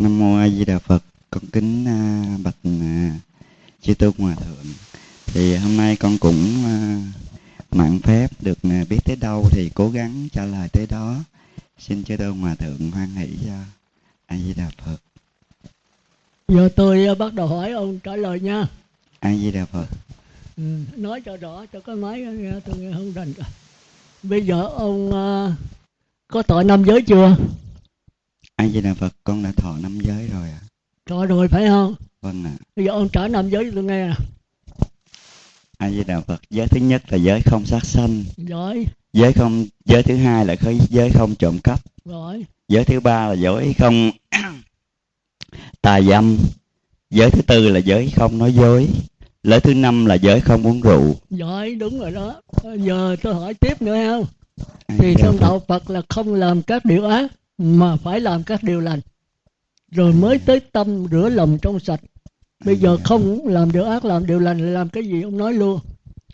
Nam 0.00 0.18
mô 0.18 0.36
a 0.36 0.48
di 0.48 0.64
đà 0.64 0.78
phật. 0.78 1.02
Con 1.30 1.42
kính 1.52 1.84
uh, 1.84 2.40
bạch 2.40 2.56
uh, 2.68 3.12
chư 3.82 3.94
tôn 3.94 4.12
hòa 4.18 4.34
thượng. 4.34 4.66
Thì 5.26 5.56
hôm 5.56 5.76
nay 5.76 5.96
con 5.96 6.18
cũng 6.18 6.64
uh, 6.64 7.76
mạng 7.76 7.98
phép 8.02 8.28
được 8.40 8.58
biết 8.62 8.98
tới 9.04 9.16
đâu 9.16 9.48
thì 9.50 9.70
cố 9.74 9.90
gắng 9.90 10.28
trả 10.32 10.44
lời 10.44 10.68
tới 10.68 10.86
đó. 10.86 11.16
Xin 11.78 12.04
chư 12.04 12.16
tôn 12.16 12.38
hòa 12.38 12.54
thượng 12.54 12.90
hoan 12.90 13.14
hỷ 13.14 13.28
cho 13.46 13.52
a 14.26 14.36
di 14.36 14.54
đà 14.54 14.70
phật. 14.84 14.96
Giờ 16.48 16.68
tôi 16.76 17.14
bắt 17.14 17.34
đầu 17.34 17.46
hỏi 17.46 17.72
ông 17.72 17.98
trả 17.98 18.16
lời 18.16 18.40
nha. 18.40 18.66
A 19.20 19.34
di 19.34 19.50
đà 19.50 19.64
phật. 19.66 19.86
Ừ, 20.56 20.62
nói 20.96 21.20
cho 21.24 21.36
rõ 21.36 21.66
cho 21.72 21.80
cái 21.80 21.96
máy 21.96 22.20
nghe 22.20 22.52
tôi 22.64 22.78
nghe 22.78 22.92
không 22.92 23.12
rành 23.12 23.32
bây 24.22 24.46
giờ 24.46 24.62
ông 24.62 25.10
có 26.28 26.42
tội 26.42 26.64
năm 26.64 26.84
giới 26.84 27.02
chưa 27.02 27.36
a 28.60 28.68
di 28.68 28.80
đà 28.80 28.94
phật 28.94 29.14
con 29.24 29.42
đã 29.42 29.52
thọ 29.56 29.76
năm 29.82 29.98
giới 30.00 30.26
rồi 30.26 30.48
ạ. 30.48 30.60
À. 30.62 30.68
thọ 31.06 31.26
rồi 31.26 31.48
phải 31.48 31.66
không? 31.68 31.94
Vâng 32.22 32.44
ạ. 32.44 32.52
À. 32.60 32.62
bây 32.76 32.84
giờ 32.84 32.92
ông 32.92 33.08
trả 33.08 33.28
năm 33.28 33.50
giới 33.50 33.64
cho 33.64 33.70
tôi 33.74 33.84
nghe 33.84 34.06
nè. 34.06 34.14
A 35.78 35.90
di 35.90 36.04
đà 36.04 36.20
phật 36.20 36.40
giới 36.50 36.66
thứ 36.66 36.80
nhất 36.80 37.02
là 37.08 37.16
giới 37.16 37.40
không 37.40 37.66
sát 37.66 37.84
sanh. 37.84 38.24
Rồi. 38.36 38.86
Giới 39.12 39.32
không 39.32 39.66
giới 39.84 40.02
thứ 40.02 40.16
hai 40.16 40.46
là 40.46 40.56
giới 40.90 41.10
không 41.10 41.34
trộm 41.34 41.58
cắp. 41.64 41.80
Rồi. 42.04 42.46
Giới 42.68 42.84
thứ 42.84 43.00
ba 43.00 43.26
là 43.26 43.34
giới 43.34 43.74
không 43.78 44.10
tà 45.82 46.00
dâm. 46.00 46.38
Giới 47.10 47.30
thứ 47.30 47.42
tư 47.42 47.68
là 47.68 47.78
giới 47.78 48.10
không 48.16 48.38
nói 48.38 48.54
dối. 48.54 48.88
Giới 49.42 49.60
thứ 49.60 49.74
năm 49.74 50.06
là 50.06 50.14
giới 50.14 50.40
không 50.40 50.66
uống 50.66 50.80
rượu. 50.80 51.16
Rồi 51.30 51.74
đúng 51.74 52.00
rồi 52.00 52.10
đó. 52.10 52.40
Giờ 52.76 53.16
tôi 53.22 53.34
hỏi 53.34 53.54
tiếp 53.54 53.82
nữa 53.82 53.96
không 54.06 54.26
thì 54.98 55.14
trong 55.18 55.36
đạo 55.40 55.62
phật 55.68 55.90
là 55.90 56.02
không 56.08 56.34
làm 56.34 56.62
các 56.62 56.84
điều 56.84 57.06
ác 57.06 57.30
mà 57.60 57.96
phải 57.96 58.20
làm 58.20 58.42
các 58.42 58.62
điều 58.62 58.80
lành. 58.80 59.00
Rồi 59.90 60.12
mới 60.12 60.38
tới 60.38 60.60
tâm 60.60 61.06
rửa 61.10 61.28
lòng 61.28 61.58
trong 61.62 61.80
sạch. 61.80 62.00
Bây 62.64 62.76
giờ 62.76 62.96
không 63.04 63.46
làm 63.46 63.72
điều 63.72 63.84
ác 63.84 64.04
làm 64.04 64.26
điều 64.26 64.38
lành 64.38 64.74
làm 64.74 64.88
cái 64.88 65.04
gì? 65.04 65.22
Ông 65.22 65.36
nói 65.36 65.54
luôn. 65.54 65.80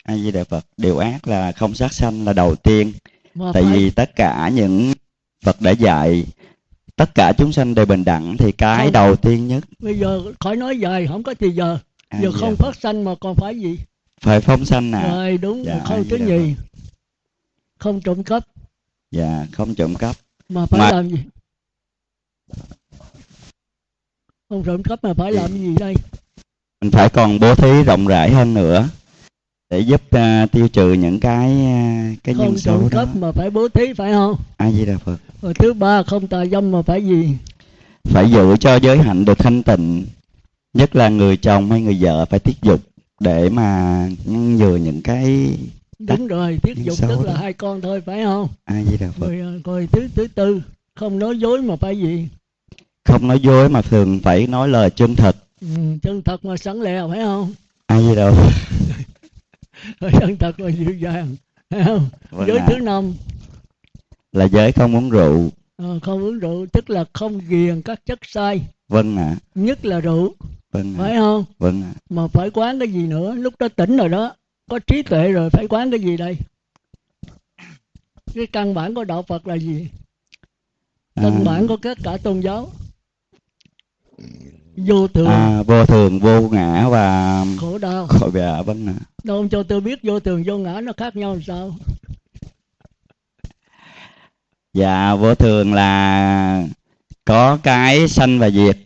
A 0.03 0.17
di 0.17 0.31
đà 0.31 0.43
phật 0.43 0.65
điều 0.77 0.97
ác 0.97 1.27
là 1.27 1.51
không 1.51 1.73
sát 1.73 1.93
sanh 1.93 2.25
là 2.25 2.33
đầu 2.33 2.55
tiên. 2.55 2.93
Mà 3.33 3.51
tại 3.53 3.63
phải... 3.63 3.73
vì 3.73 3.89
tất 3.89 4.15
cả 4.15 4.51
những 4.53 4.93
phật 5.43 5.61
đã 5.61 5.71
dạy 5.71 6.25
tất 6.95 7.15
cả 7.15 7.33
chúng 7.37 7.51
sanh 7.51 7.75
đều 7.75 7.85
bình 7.85 8.05
đẳng 8.05 8.37
thì 8.37 8.51
cái 8.51 8.85
không. 8.85 8.93
đầu 8.93 9.15
tiên 9.15 9.47
nhất. 9.47 9.63
Bây 9.79 9.99
giờ 9.99 10.21
khỏi 10.39 10.55
nói 10.55 10.79
dài 10.79 11.07
không 11.07 11.23
có 11.23 11.33
thì 11.39 11.49
giờ. 11.49 11.77
À, 12.09 12.19
giờ 12.21 12.31
không 12.31 12.55
phát 12.55 12.75
sanh 12.75 13.03
mà 13.03 13.15
còn 13.19 13.35
phải 13.35 13.59
gì? 13.59 13.79
Phải 14.21 14.41
phóng 14.41 14.65
sanh 14.65 14.91
à? 14.91 15.07
Rồi 15.15 15.37
đúng 15.37 15.65
dạ, 15.65 15.81
không 15.85 16.03
thứ 16.09 16.17
nhì 16.17 16.55
không 17.77 18.01
trộm 18.01 18.23
cắp. 18.23 18.47
Dạ 19.11 19.45
không 19.51 19.75
trộm 19.75 19.95
cắp 19.95 20.15
mà 20.49 20.65
phải 20.65 20.79
mà... 20.79 20.91
làm 20.91 21.09
gì? 21.09 21.17
Không 24.49 24.63
trộm 24.63 24.83
cắp 24.83 25.03
mà 25.03 25.13
phải 25.13 25.31
làm 25.31 25.51
gì 25.51 25.75
đây? 25.79 25.93
Mình 26.81 26.91
phải 26.91 27.09
còn 27.09 27.39
bố 27.39 27.55
thí 27.55 27.83
rộng 27.83 28.07
rãi 28.07 28.29
hơn 28.29 28.53
nữa 28.53 28.89
để 29.69 29.79
giúp 29.79 30.01
uh, 30.15 30.51
tiêu 30.51 30.67
trừ 30.67 30.93
những 30.93 31.19
cái 31.19 31.51
uh, 31.51 32.23
cái 32.23 32.35
không 32.35 32.45
nhân 32.45 32.57
xấu 32.57 32.79
trộm 32.79 32.89
cắp 32.89 33.15
mà 33.15 33.31
phải 33.31 33.49
bố 33.49 33.69
thí 33.69 33.93
phải 33.93 34.11
không? 34.11 34.35
A 34.57 34.71
di 34.71 34.85
đà 34.85 34.97
phật. 34.97 35.17
Rồi 35.41 35.53
thứ 35.53 35.73
ba 35.73 36.03
không 36.03 36.27
tà 36.27 36.45
dâm 36.45 36.71
mà 36.71 36.81
phải 36.81 37.05
gì? 37.05 37.37
Phải 38.03 38.31
giữ 38.31 38.57
cho 38.59 38.75
giới 38.75 38.97
hạnh 38.97 39.25
được 39.25 39.37
thanh 39.37 39.63
tịnh 39.63 40.05
nhất 40.73 40.95
là 40.95 41.09
người 41.09 41.37
chồng 41.37 41.71
hay 41.71 41.81
người 41.81 41.97
vợ 41.99 42.25
phải 42.25 42.39
tiết 42.39 42.61
dục 42.61 42.81
để 43.19 43.49
mà 43.49 44.09
ngăn 44.25 44.55
ngừa 44.55 44.75
những 44.75 45.01
cái 45.01 45.57
đúng 45.99 46.27
rồi 46.27 46.59
tiết 46.63 46.77
dục 46.77 46.97
tức 47.01 47.25
là 47.25 47.37
hai 47.37 47.53
con 47.53 47.81
thôi 47.81 48.01
phải 48.05 48.23
không? 48.23 48.47
A 48.65 48.83
di 48.83 48.97
đà 48.97 49.11
phật. 49.11 49.27
Rồi, 49.27 49.39
à, 49.41 49.51
rồi 49.63 49.87
thứ 49.91 50.07
thứ 50.15 50.27
tư 50.35 50.61
không 50.95 51.19
nói 51.19 51.39
dối 51.39 51.61
mà 51.61 51.75
phải 51.75 51.97
gì? 51.99 52.27
Không 53.05 53.27
nói 53.27 53.39
dối 53.39 53.69
mà 53.69 53.81
thường 53.81 54.19
phải 54.23 54.47
nói 54.47 54.69
lời 54.69 54.89
chân 54.89 55.15
thật. 55.15 55.35
Ừ, 55.61 55.67
chân 56.03 56.21
thật 56.21 56.45
mà 56.45 56.57
sẵn 56.57 56.81
lèo 56.81 57.09
phải 57.09 57.19
không? 57.19 57.53
Ai 57.85 58.03
gì 58.03 58.15
đâu 58.15 58.35
chân 60.19 60.37
thật 60.37 60.59
mà 60.59 60.69
dịu 60.69 60.93
dàng 60.93 61.35
phải 61.69 61.83
không? 61.85 62.09
Vâng 62.31 62.47
giới 62.47 62.57
à. 62.57 62.67
thứ 62.69 62.77
năm. 62.77 63.13
Là 64.31 64.45
giới 64.45 64.71
không 64.71 64.95
uống 64.95 65.09
rượu. 65.09 65.49
À, 65.77 65.87
không 66.01 66.23
uống 66.23 66.39
rượu 66.39 66.65
tức 66.73 66.89
là 66.89 67.05
không 67.13 67.39
ghiền 67.47 67.81
các 67.81 67.99
chất 68.05 68.19
sai. 68.27 68.61
Vâng 68.89 69.17
ạ. 69.17 69.23
À. 69.23 69.37
nhất 69.55 69.85
là 69.85 69.99
rượu 69.99 70.33
vâng 70.71 70.95
phải 70.97 71.15
không? 71.15 71.45
Vâng 71.59 71.83
ạ. 71.83 71.91
À. 71.95 71.99
mà 72.09 72.27
phải 72.27 72.49
quán 72.49 72.79
cái 72.79 72.87
gì 72.87 73.07
nữa 73.07 73.35
lúc 73.35 73.53
đó 73.59 73.67
tỉnh 73.75 73.97
rồi 73.97 74.09
đó 74.09 74.35
có 74.69 74.79
trí 74.79 75.03
tuệ 75.03 75.31
rồi 75.31 75.49
phải 75.49 75.67
quán 75.67 75.91
cái 75.91 75.99
gì 75.99 76.17
đây? 76.17 76.37
Cái 78.33 78.47
căn 78.47 78.73
bản 78.73 78.93
của 78.93 79.03
đạo 79.03 79.23
phật 79.23 79.47
là 79.47 79.55
gì? 79.55 79.87
Căn 81.15 81.35
à. 81.35 81.43
bản 81.45 81.67
của 81.67 81.77
tất 81.77 81.97
cả 82.03 82.17
tôn 82.23 82.39
giáo. 82.39 82.69
Vô 84.77 85.07
thường. 85.07 85.27
À, 85.27 85.63
vô 85.63 85.85
thường 85.85 86.19
vô 86.19 86.49
ngã 86.49 86.89
và 86.89 87.45
khổ 87.59 87.77
đau. 87.77 88.07
Khổ 88.07 88.29
dạ 88.33 88.61
vâng 88.61 88.87
ạ 88.87 88.95
đâu 89.27 89.37
ông 89.37 89.49
cho 89.49 89.63
tôi 89.63 89.81
biết 89.81 89.99
vô 90.03 90.19
thường 90.19 90.43
vô 90.45 90.57
ngã 90.57 90.81
nó 90.81 90.93
khác 90.97 91.15
nhau 91.15 91.33
làm 91.33 91.43
sao? 91.43 91.75
Dạ 94.73 95.15
vô 95.15 95.35
thường 95.35 95.73
là 95.73 96.67
có 97.25 97.57
cái 97.63 98.07
sanh 98.07 98.39
và 98.39 98.49
diệt. 98.49 98.77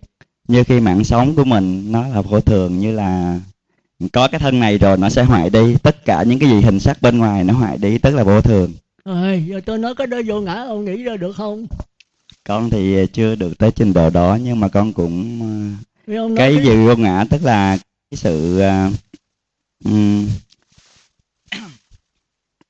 Như 0.47 0.63
khi 0.63 0.79
mạng 0.79 1.03
sống 1.03 1.35
của 1.35 1.43
mình 1.43 1.91
nó 1.91 2.07
là 2.07 2.21
vô 2.21 2.41
thường 2.41 2.79
như 2.79 2.91
là 2.91 3.39
có 4.10 4.28
cái 4.28 4.40
thân 4.40 4.60
này 4.60 4.78
rồi 4.78 4.98
nó 4.98 5.10
sẽ 5.10 5.23
hoại 5.23 5.49
đi 5.49 5.76
tất 5.84 6.06
cả 6.06 6.23
những 6.23 6.40
cái 6.40 6.49
gì 6.49 6.61
hình 6.61 6.80
sắc 6.80 7.02
bên 7.02 7.18
ngoài 7.18 7.44
nó 7.44 7.53
hoại 7.53 7.78
đi 7.78 7.98
tức 7.98 8.15
là 8.15 8.23
vô 8.23 8.41
thường. 8.41 8.73
Rồi 9.06 9.45
giờ 9.48 9.61
tôi 9.65 9.78
nói 9.78 9.95
cái 9.95 10.07
đó 10.07 10.18
vô 10.26 10.41
ngã 10.41 10.53
ông 10.53 10.86
nghĩ 10.86 11.03
ra 11.03 11.18
được 11.18 11.34
không? 11.34 11.68
Con 12.44 12.69
thì 12.69 13.06
chưa 13.14 13.36
được 13.36 13.57
tới 13.57 13.72
trình 13.72 13.94
độ 13.94 14.10
đó 14.10 14.38
nhưng 14.41 14.60
mà 14.60 14.68
con 14.68 14.94
cũng 14.94 15.40
cái 16.38 16.56
gì 16.64 16.88
vô 16.88 16.95
ngã 16.95 17.26
tức 17.30 17.44
là 17.44 17.78
cái 18.11 18.18
sự 18.18 18.61
uh, 18.61 18.94
um... 19.86 20.30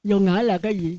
vô 0.04 0.20
ngã 0.20 0.42
là 0.42 0.58
cái 0.58 0.80
gì? 0.80 0.98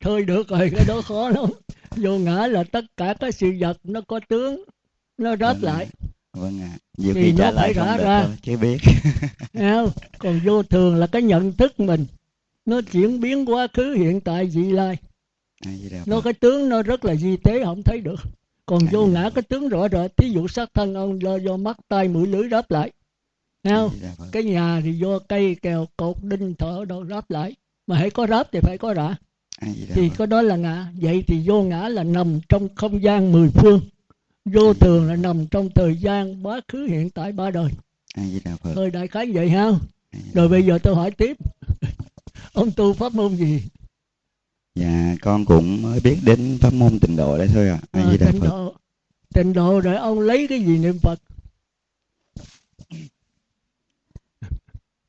Thôi 0.00 0.24
được 0.24 0.48
rồi 0.48 0.70
cái 0.76 0.84
đó 0.88 1.00
khó 1.02 1.28
lắm. 1.28 1.44
Vô 1.96 2.18
ngã 2.18 2.46
là 2.46 2.64
tất 2.64 2.84
cả 2.96 3.14
các 3.20 3.34
sự 3.34 3.52
vật 3.60 3.76
nó 3.84 4.00
có 4.00 4.20
tướng 4.28 4.64
nó 5.20 5.30
rớt 5.36 5.56
vâng 5.60 5.62
lại. 5.62 5.86
Vâng 6.32 6.60
ạ. 6.62 6.78
Nhiều 6.96 7.14
Thì 7.14 7.22
khi 7.22 7.32
nó 7.32 7.38
trả 7.38 7.52
phải 7.52 7.54
lời 7.54 7.74
không 7.74 7.96
được 7.98 8.04
ra. 8.04 8.22
thôi, 8.24 8.36
chứ 8.42 8.56
biết. 8.56 8.78
Không? 9.54 9.90
còn 10.18 10.40
vô 10.44 10.62
thường 10.62 10.96
là 10.96 11.06
cái 11.06 11.22
nhận 11.22 11.52
thức 11.52 11.80
mình. 11.80 12.06
Nó 12.64 12.80
chuyển 12.92 13.20
biến 13.20 13.46
quá 13.46 13.66
khứ 13.72 13.94
hiện 13.94 14.20
tại 14.20 14.44
vị 14.44 14.62
lai. 14.62 14.96
Đà 15.64 16.02
nó 16.06 16.16
phật 16.16 16.20
cái 16.24 16.32
tướng 16.32 16.68
nó 16.68 16.82
rất 16.82 17.04
là 17.04 17.14
di 17.14 17.36
tế 17.36 17.64
không 17.64 17.82
thấy 17.82 18.00
được. 18.00 18.20
Còn 18.66 18.86
vô 18.92 19.06
ngã 19.06 19.30
cái 19.34 19.42
tướng 19.42 19.68
rõ 19.68 19.88
rệt 19.88 20.16
thí 20.16 20.30
dụ 20.30 20.48
sát 20.48 20.70
thân 20.74 20.94
ông 20.94 21.22
do, 21.22 21.36
do 21.36 21.56
mắt 21.56 21.78
tay 21.88 22.08
mũi 22.08 22.26
lưỡi 22.26 22.48
đáp 22.48 22.70
lại. 22.70 22.90
A 23.62 23.76
không? 23.76 23.90
phật 24.18 24.24
cái 24.32 24.42
nhà 24.42 24.80
thì 24.84 24.92
do 24.92 25.18
cây 25.18 25.56
kèo 25.62 25.86
cột 25.96 26.16
đinh 26.22 26.54
thở 26.54 26.84
đâu 26.88 27.06
ráp 27.06 27.30
lại. 27.30 27.54
Mà 27.86 27.96
hãy 27.96 28.10
có 28.10 28.26
ráp 28.26 28.52
thì 28.52 28.60
phải 28.62 28.78
có 28.78 28.94
rã. 28.94 29.16
Đà 29.60 29.68
thì 29.94 30.10
có 30.18 30.26
đó 30.26 30.42
là 30.42 30.56
ngã. 30.56 30.86
Vậy 31.00 31.24
thì 31.26 31.42
vô 31.46 31.62
ngã 31.62 31.88
là 31.88 32.02
nằm 32.02 32.40
trong 32.48 32.68
không 32.74 33.02
gian 33.02 33.32
mười 33.32 33.50
phương 33.50 33.80
vô 34.44 34.74
thường 34.74 35.08
là 35.08 35.16
nằm 35.16 35.46
trong 35.46 35.70
thời 35.74 35.96
gian 35.96 36.46
quá 36.46 36.60
khứ 36.68 36.86
hiện 36.86 37.10
tại 37.10 37.32
ba 37.32 37.50
đời. 37.50 37.70
A 38.14 38.24
di 38.24 38.40
đà 38.44 38.56
phật. 38.56 38.72
Thôi 38.74 38.90
đại 38.90 39.08
khái 39.08 39.30
vậy 39.32 39.50
ha? 39.50 39.70
Rồi 40.34 40.48
bây 40.48 40.62
giờ 40.62 40.78
tôi 40.82 40.94
hỏi 40.94 41.10
tiếp. 41.10 41.36
Ông 42.52 42.70
tu 42.72 42.92
pháp 42.92 43.14
môn 43.14 43.36
gì? 43.36 43.62
Dạ 44.74 45.16
con 45.20 45.44
cũng 45.44 45.82
mới 45.82 46.00
biết 46.00 46.16
đến 46.24 46.58
pháp 46.60 46.72
môn 46.72 46.98
tịnh 46.98 47.16
độ 47.16 47.38
đấy 47.38 47.48
thôi 47.54 47.68
ạ. 47.68 47.78
A 47.90 48.10
di 48.10 48.18
đà 48.18 48.30
tịnh 48.30 48.40
phật. 48.40 48.48
độ. 48.48 48.74
Tịnh 49.34 49.52
độ 49.52 49.80
rồi 49.80 49.96
ông 49.96 50.20
lấy 50.20 50.46
cái 50.48 50.64
gì 50.64 50.78
niệm 50.78 50.98
phật? 50.98 51.20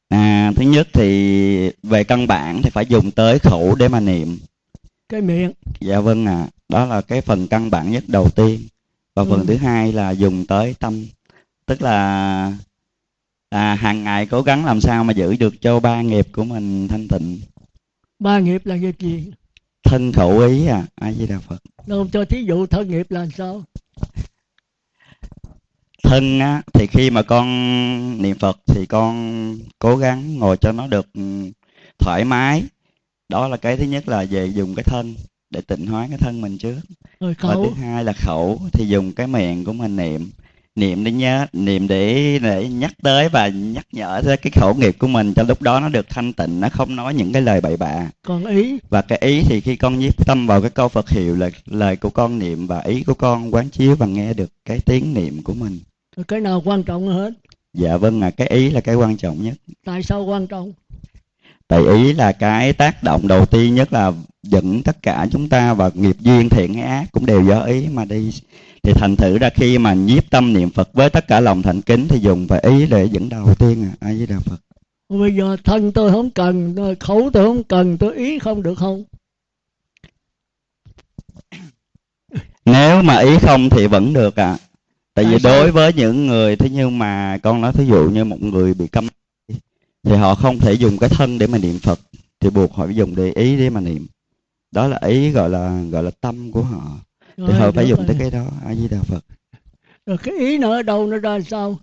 À 0.09 0.51
thứ 0.55 0.61
nhất 0.63 0.87
thì 0.93 1.71
về 1.83 2.03
căn 2.03 2.27
bản 2.27 2.61
thì 2.61 2.69
phải 2.69 2.85
dùng 2.85 3.11
tới 3.11 3.39
khẩu 3.39 3.75
để 3.75 3.87
mà 3.87 3.99
niệm. 3.99 4.39
Cái 5.09 5.21
miệng. 5.21 5.51
Dạ 5.79 5.99
vâng 5.99 6.25
ạ. 6.25 6.47
Đó 6.69 6.85
là 6.85 7.01
cái 7.01 7.21
phần 7.21 7.47
căn 7.47 7.69
bản 7.69 7.91
nhất 7.91 8.03
đầu 8.07 8.29
tiên 8.29 8.67
và 9.15 9.23
phần 9.23 9.39
Ừ. 9.39 9.45
thứ 9.47 9.55
hai 9.55 9.91
là 9.91 10.11
dùng 10.11 10.45
tới 10.45 10.75
tâm. 10.79 11.05
Tức 11.65 11.81
là 11.81 12.53
à, 13.49 13.75
hàng 13.75 14.03
ngày 14.03 14.25
cố 14.25 14.41
gắng 14.41 14.65
làm 14.65 14.81
sao 14.81 15.03
mà 15.03 15.13
giữ 15.13 15.35
được 15.35 15.61
cho 15.61 15.79
ba 15.79 16.01
nghiệp 16.01 16.27
của 16.31 16.43
mình 16.43 16.87
thanh 16.87 17.07
tịnh. 17.07 17.41
Ba 18.19 18.39
nghiệp 18.39 18.65
là 18.65 18.75
nghiệp 18.75 18.95
gì? 18.99 19.31
Thân 19.83 20.11
khẩu 20.11 20.39
ý 20.39 20.65
à 20.67 20.83
a 20.95 21.11
di 21.13 21.27
đà 21.27 21.39
phật. 21.39 21.57
Đâu 21.87 22.07
cho 22.13 22.25
thí 22.25 22.43
dụ 22.43 22.65
thân 22.65 22.89
nghiệp 22.89 23.11
là 23.11 23.27
sao? 23.37 23.63
Thân 26.03 26.39
á 26.39 26.61
thì 26.73 26.87
khi 26.87 27.09
mà 27.09 27.21
con 27.21 27.47
niệm 28.21 28.37
phật 28.39 28.57
thì 28.67 28.85
con 28.85 29.57
cố 29.79 29.97
gắng 29.97 30.37
ngồi 30.39 30.57
cho 30.57 30.71
nó 30.71 30.87
được 30.87 31.07
thoải 31.99 32.25
mái. 32.25 32.63
Đó 33.29 33.47
là 33.47 33.57
cái 33.57 33.77
thứ 33.77 33.85
nhất 33.85 34.07
là 34.07 34.25
về 34.29 34.45
dùng 34.45 34.75
cái 34.75 34.83
thân 34.83 35.15
để 35.51 35.61
tịnh 35.61 35.87
hóa 35.87 36.07
cái 36.09 36.17
thân 36.17 36.41
mình 36.41 36.57
trước. 36.57 36.75
Rồi 37.19 37.35
và 37.39 37.53
khẩu. 37.53 37.65
thứ 37.65 37.81
hai 37.81 38.03
là 38.03 38.13
khẩu 38.13 38.61
thì 38.73 38.87
dùng 38.87 39.11
cái 39.11 39.27
miệng 39.27 39.65
của 39.65 39.73
mình 39.73 39.95
niệm. 39.95 40.29
Niệm 40.75 41.03
để 41.03 41.11
nhớ 41.11 41.45
niệm 41.53 41.87
để 41.87 42.39
để 42.39 42.69
nhắc 42.69 42.93
tới 43.01 43.29
và 43.29 43.47
nhắc 43.47 43.85
nhở 43.91 44.21
tới 44.25 44.37
cái 44.37 44.51
khẩu 44.51 44.73
nghiệp 44.73 44.95
của 44.99 45.07
mình. 45.07 45.33
Cho 45.33 45.43
lúc 45.43 45.61
đó 45.61 45.79
nó 45.79 45.89
được 45.89 46.09
thanh 46.09 46.33
tịnh 46.33 46.59
nó 46.59 46.69
không 46.69 46.95
nói 46.95 47.13
những 47.13 47.33
cái 47.33 47.41
lời 47.41 47.61
bậy 47.61 47.77
bạ. 47.77 48.09
Còn 48.25 48.45
ý? 48.45 48.77
Và 48.89 49.01
cái 49.01 49.17
ý 49.21 49.41
thì 49.43 49.61
khi 49.61 49.75
con 49.75 49.99
nhiếp 49.99 50.25
tâm 50.25 50.47
vào 50.47 50.61
cái 50.61 50.69
câu 50.69 50.87
Phật 50.87 51.09
hiệu 51.09 51.35
là 51.35 51.49
lời 51.65 51.95
của 51.95 52.09
con 52.09 52.39
niệm 52.39 52.67
và 52.67 52.79
ý 52.79 53.03
của 53.03 53.13
con 53.13 53.53
quán 53.53 53.69
chiếu 53.69 53.95
và 53.95 54.05
nghe 54.05 54.33
được 54.33 54.51
cái 54.65 54.79
tiếng 54.79 55.13
niệm 55.13 55.43
của 55.43 55.53
mình. 55.53 55.79
Cái 56.27 56.39
nào 56.39 56.61
quan 56.65 56.83
trọng 56.83 57.07
hơn 57.07 57.17
hết? 57.17 57.33
Dạ 57.73 57.97
vâng 57.97 58.21
ạ 58.21 58.31
cái 58.31 58.47
ý 58.47 58.69
là 58.69 58.81
cái 58.81 58.95
quan 58.95 59.17
trọng 59.17 59.43
nhất. 59.43 59.53
Tại 59.85 60.03
sao 60.03 60.23
quan 60.23 60.47
trọng 60.47 60.73
tại 61.71 61.83
ý 61.87 62.13
là 62.13 62.31
cái 62.31 62.73
tác 62.73 63.03
động 63.03 63.27
đầu 63.27 63.45
tiên 63.45 63.75
nhất 63.75 63.93
là 63.93 64.11
dẫn 64.43 64.83
tất 64.83 65.03
cả 65.03 65.27
chúng 65.31 65.49
ta 65.49 65.73
vào 65.73 65.91
nghiệp 65.93 66.15
duyên 66.19 66.49
thiện 66.49 66.73
hay 66.73 66.83
ác 66.83 67.05
cũng 67.11 67.25
đều 67.25 67.43
do 67.43 67.61
ý 67.61 67.87
mà 67.91 68.05
đi. 68.05 68.31
Thì 68.83 68.93
thành 68.93 69.15
thử 69.15 69.37
ra 69.37 69.49
khi 69.49 69.77
mà 69.77 69.93
nhiếp 69.93 70.29
tâm 70.29 70.53
niệm 70.53 70.69
Phật 70.69 70.93
với 70.93 71.09
tất 71.09 71.27
cả 71.27 71.39
lòng 71.39 71.61
thành 71.61 71.81
kính 71.81 72.07
thì 72.07 72.19
dùng 72.19 72.47
phải 72.47 72.59
ý 72.59 72.85
để 72.85 73.09
dẫn 73.11 73.29
đầu 73.29 73.55
tiên 73.55 73.85
à 73.85 73.91
a 73.99 74.13
di 74.13 74.25
đà 74.25 74.39
Phật. 74.39 74.57
Bây 75.09 75.35
giờ 75.35 75.57
thân 75.63 75.91
tôi 75.91 76.11
không 76.11 76.29
cần 76.29 76.75
khẩu 76.99 77.29
tôi 77.33 77.45
không 77.45 77.63
cần 77.63 77.97
tôi 77.97 78.15
ý 78.15 78.39
không 78.39 78.63
được 78.63 78.75
không? 78.75 79.03
Nếu 82.65 83.01
mà 83.01 83.17
ý 83.17 83.37
không 83.41 83.69
thì 83.69 83.87
vẫn 83.87 84.13
được 84.13 84.35
ạ. 84.35 84.57
Tại 85.13 85.25
vì 85.25 85.31
Tại 85.31 85.39
sao? 85.39 85.51
đối 85.51 85.71
với 85.71 85.93
những 85.93 86.27
người 86.27 86.55
thế 86.55 86.69
nhưng 86.71 86.99
mà 86.99 87.37
con 87.43 87.61
nói 87.61 87.73
thí 87.73 87.85
dụ 87.85 88.09
như 88.09 88.23
một 88.23 88.41
người 88.41 88.73
bị 88.73 88.87
câm 88.87 89.07
thì 90.03 90.15
họ 90.15 90.35
không 90.35 90.59
thể 90.59 90.73
dùng 90.73 90.97
cái 90.97 91.09
thân 91.09 91.37
để 91.39 91.47
mà 91.47 91.57
niệm 91.57 91.79
Phật. 91.79 91.99
Thì 92.39 92.49
buộc 92.49 92.73
họ 92.73 92.85
phải 92.85 92.95
dùng 92.95 93.15
để 93.15 93.31
ý 93.35 93.57
để 93.57 93.69
mà 93.69 93.81
niệm. 93.81 94.07
Đó 94.71 94.87
là 94.87 94.99
ý 95.07 95.31
gọi 95.31 95.49
là 95.49 95.83
gọi 95.91 96.03
là 96.03 96.11
tâm 96.21 96.51
của 96.51 96.61
họ. 96.61 96.99
Thì 97.21 97.43
Rồi, 97.43 97.53
họ 97.53 97.71
phải 97.71 97.87
dùng 97.89 97.97
rồi. 97.97 98.07
tới 98.07 98.15
cái 98.19 98.31
đó 98.31 98.45
a 98.65 98.75
di 98.75 98.87
đà 98.87 99.01
Phật. 99.03 99.25
Rồi 100.05 100.17
cái 100.23 100.35
ý 100.39 100.57
nó 100.57 100.71
ở 100.71 100.81
đâu 100.83 101.07
nó 101.07 101.17
ra 101.17 101.39
sao? 101.41 101.79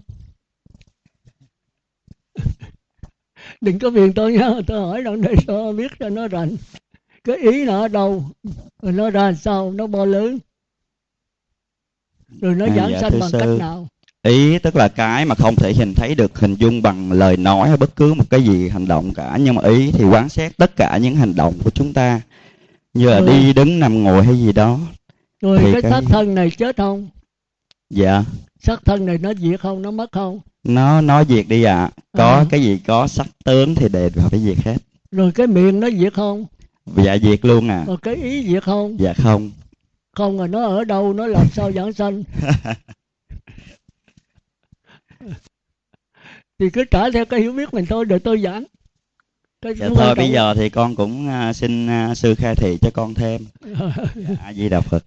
Đừng 3.61 3.79
có 3.79 3.91
phiền 3.95 4.13
tôi 4.15 4.33
nha 4.33 4.51
tôi 4.67 4.81
hỏi 4.81 5.03
đâu 5.03 5.17
để 5.17 5.35
cho 5.47 5.73
biết 5.73 5.93
cho 5.99 6.09
nó 6.09 6.29
rành. 6.29 6.57
Cái 7.25 7.37
ý 7.37 7.65
nó 7.65 7.81
ở 7.81 7.89
đâu 7.89 8.25
rồi 8.83 8.93
nó 8.93 9.11
ra 9.11 9.33
sao 9.35 9.73
nó 9.73 9.87
bao 9.87 10.07
lớn? 10.07 10.39
Rồi 12.41 12.55
nó 12.55 12.67
À, 12.67 12.75
giảng 12.77 12.91
dạ, 12.93 13.01
sanh 13.01 13.21
bằng 13.21 13.31
sư. 13.31 13.39
cách 13.41 13.49
nào 13.59 13.89
ý 14.23 14.59
tức 14.59 14.77
là 14.77 14.89
cái 14.89 15.25
mà 15.25 15.35
không 15.35 15.57
thể 15.57 15.73
hình 15.73 15.95
thấy 15.95 16.15
được 16.15 16.39
hình 16.39 16.55
dung 16.55 16.83
bằng 16.83 17.13
lời 17.13 17.37
nói 17.37 17.69
hay 17.69 17.77
bất 17.77 17.97
cứ 17.97 18.15
một 18.15 18.25
cái 18.31 18.43
gì 18.43 18.69
hành 18.69 18.89
động 18.89 19.15
cả. 19.15 19.39
Nhưng 19.41 19.55
mà 19.55 19.63
ý 19.63 19.91
thì 19.93 20.05
quán 20.05 20.29
xét 20.29 20.57
tất 20.57 20.77
cả 20.77 20.97
những 21.03 21.17
hành 21.17 21.35
động 21.35 21.55
của 21.65 21.71
chúng 21.71 21.93
ta. 21.93 22.21
Như 22.95 23.11
là 23.11 23.17
Ừ. 23.17 23.27
đi 23.27 23.53
đứng 23.53 23.79
nằm 23.81 24.03
ngồi 24.05 24.25
hay 24.25 24.39
gì 24.39 24.53
đó. 24.53 24.79
Rồi 25.43 25.59
Thì 25.59 25.73
cái 25.73 25.83
cái- 25.83 25.91
xác 25.91 26.01
thân 26.09 26.35
này 26.35 26.51
chết 26.51 26.77
không? 26.77 27.09
Dạ. 27.91 28.25
Xác 28.61 28.85
thân 28.85 29.07
này 29.07 29.19
nó 29.19 29.35
diệt 29.35 29.61
không? 29.61 29.83
Nó 29.83 29.91
mất 29.91 30.13
không? 30.13 30.41
Nó 30.65 31.01
nói 31.01 31.25
diệt 31.29 31.49
đi 31.49 31.63
ạ. 31.63 31.91
Có 32.17 32.25
À. 32.33 32.45
cái 32.51 32.63
gì 32.63 32.79
có 32.87 33.07
sắc 33.09 33.27
tướng 33.45 33.75
thì 33.75 33.89
đều 33.89 34.11
phải 34.31 34.41
diệt 34.41 34.57
hết. 34.65 34.77
Rồi 35.11 35.33
cái 35.35 35.47
miệng 35.47 35.81
nó 35.81 35.91
diệt 35.91 36.15
không? 36.15 36.47
Dạ 36.97 37.17
diệt 37.23 37.45
luôn 37.45 37.69
à 37.69 37.85
rồi 37.87 37.97
cái 38.03 38.15
ý 38.15 38.47
diệt 38.49 38.63
không? 38.65 39.01
Dạ 39.01 39.13
không. 39.13 39.51
Không 40.17 40.39
rồi 40.39 40.49
nó 40.49 40.65
ở 40.67 40.85
đâu 40.85 41.13
nó 41.13 41.27
làm 41.27 41.47
sao 41.53 41.73
giảng 41.73 41.93
sanh 41.93 42.23
thì 46.59 46.71
cứ 46.71 46.85
trả 46.85 47.11
theo 47.11 47.25
cái 47.25 47.41
hiểu 47.41 47.53
biết 47.53 47.75
mình 47.75 47.87
thôi 47.87 48.05
để 48.05 48.19
tôi 48.19 48.41
giảng. 48.41 48.65
Cái 49.63 49.75
dạ 49.77 49.89
thôi 49.95 50.15
bây 50.15 50.31
giờ 50.31 50.55
thì 50.55 50.69
con 50.69 50.97
cũng 50.97 51.29
à, 51.29 51.53
xin 51.53 51.87
à, 51.87 52.15
sư 52.15 52.35
khai 52.35 52.55
thị 52.55 52.79
cho 52.81 52.91
con 52.95 53.15
thêm. 53.15 53.47
A 54.45 54.53
di 54.53 54.69
đà 54.69 54.81
phật. 54.81 55.05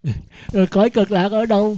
Rồi 0.52 0.68
cõi 0.68 0.90
cực 0.90 1.11
lạc 1.11 1.32
ở 1.32 1.45
đâu? 1.45 1.78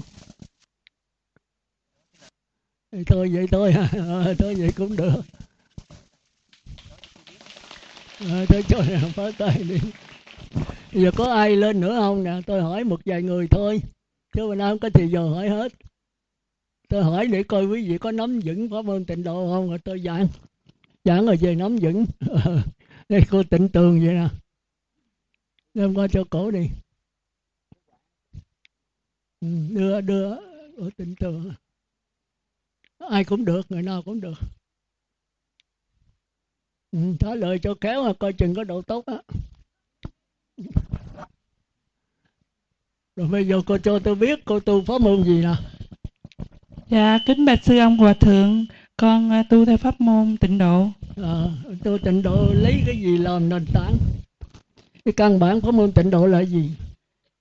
Thì 2.91 3.03
thôi 3.03 3.29
vậy 3.33 3.47
thôi 3.51 3.75
Ờ, 3.97 4.35
thôi 4.39 4.55
vậy 4.55 4.71
cũng 4.75 4.95
được. 4.95 5.21
À, 8.19 8.45
tôi 8.49 8.63
cho 8.69 8.83
nàng 8.89 9.11
phá 9.11 9.31
tay 9.37 9.63
đi. 9.69 9.77
Giờ 10.91 11.11
có 11.15 11.33
ai 11.33 11.55
lên 11.55 11.81
nữa 11.81 11.95
không 11.99 12.23
nè? 12.23 12.33
Tôi 12.45 12.61
hỏi 12.61 12.83
một 12.83 12.99
vài 13.05 13.23
người 13.23 13.47
thôi. 13.47 13.81
Chứ 14.35 14.47
mình 14.47 14.59
không 14.59 14.79
có 14.79 14.89
thì 14.93 15.07
giờ 15.07 15.27
hỏi 15.29 15.49
hết 15.49 15.73
tôi 16.93 17.03
hỏi 17.03 17.27
để 17.27 17.43
coi 17.43 17.65
quý 17.65 17.89
vị 17.89 17.97
có 17.97 18.11
nắm 18.11 18.39
vững 18.43 18.69
pháp 18.69 18.85
môn 18.85 19.05
tịnh 19.05 19.23
độ 19.23 19.51
không? 19.53 19.69
Rồi 19.69 19.79
tôi 19.79 20.01
giảng 20.01 20.27
giảng 21.03 21.25
rồi 21.25 21.37
về 21.37 21.55
nắm 21.55 21.77
vững. 21.81 22.05
Đây, 23.09 23.21
cô 23.29 23.43
tịnh 23.43 23.69
tường 23.69 23.99
vậy 24.05 24.13
nè. 24.13 24.27
Đem 25.73 25.93
qua 25.93 26.07
cho 26.11 26.23
cổ 26.29 26.51
đi. 26.51 26.69
Ừ, 29.41 29.47
đưa 29.69 30.01
đưa. 30.01 30.29
Ở 30.77 30.89
tịnh 30.97 31.15
tường. 31.15 31.53
Ai 32.97 33.23
cũng 33.23 33.45
được, 33.45 33.71
người 33.71 33.83
nào 33.83 34.01
cũng 34.03 34.21
được. 34.21 34.37
Ừ, 36.91 36.99
Trả 37.19 37.35
lời 37.35 37.59
cho 37.59 37.75
khéo 37.81 38.03
mà 38.03 38.13
coi 38.19 38.33
chừng 38.33 38.55
có 38.55 38.63
độ 38.63 38.81
tốt 38.81 39.05
á. 39.05 39.17
Rồi 43.15 43.27
bây 43.27 43.47
giờ 43.47 43.61
cô 43.65 43.77
cho 43.77 43.99
tôi 43.99 44.15
biết 44.15 44.39
cô 44.45 44.59
tu 44.59 44.83
pháp 44.83 45.01
môn 45.01 45.23
gì 45.23 45.41
nè. 45.41 45.53
Dạ, 46.89 47.19
kính 47.25 47.45
bạch 47.45 47.63
sư 47.63 47.77
ông 47.77 47.97
hòa 47.97 48.13
thượng, 48.13 48.65
con 48.97 49.29
à, 49.31 49.43
tu 49.49 49.65
theo 49.65 49.77
pháp 49.77 50.01
môn 50.01 50.37
tịnh 50.37 50.57
độ. 50.57 50.87
à, 51.17 51.43
tôi 51.83 51.99
tịnh 51.99 52.21
độ 52.23 52.53
lấy 52.53 52.83
cái 52.85 52.97
gì 52.97 53.17
làm 53.17 53.49
nền 53.49 53.65
tảng 53.73 53.97
cái 55.05 55.13
căn 55.17 55.39
bản 55.39 55.61
pháp 55.61 55.73
môn 55.73 55.91
tịnh 55.91 56.09
độ 56.09 56.25
là 56.27 56.39
gì 56.39 56.69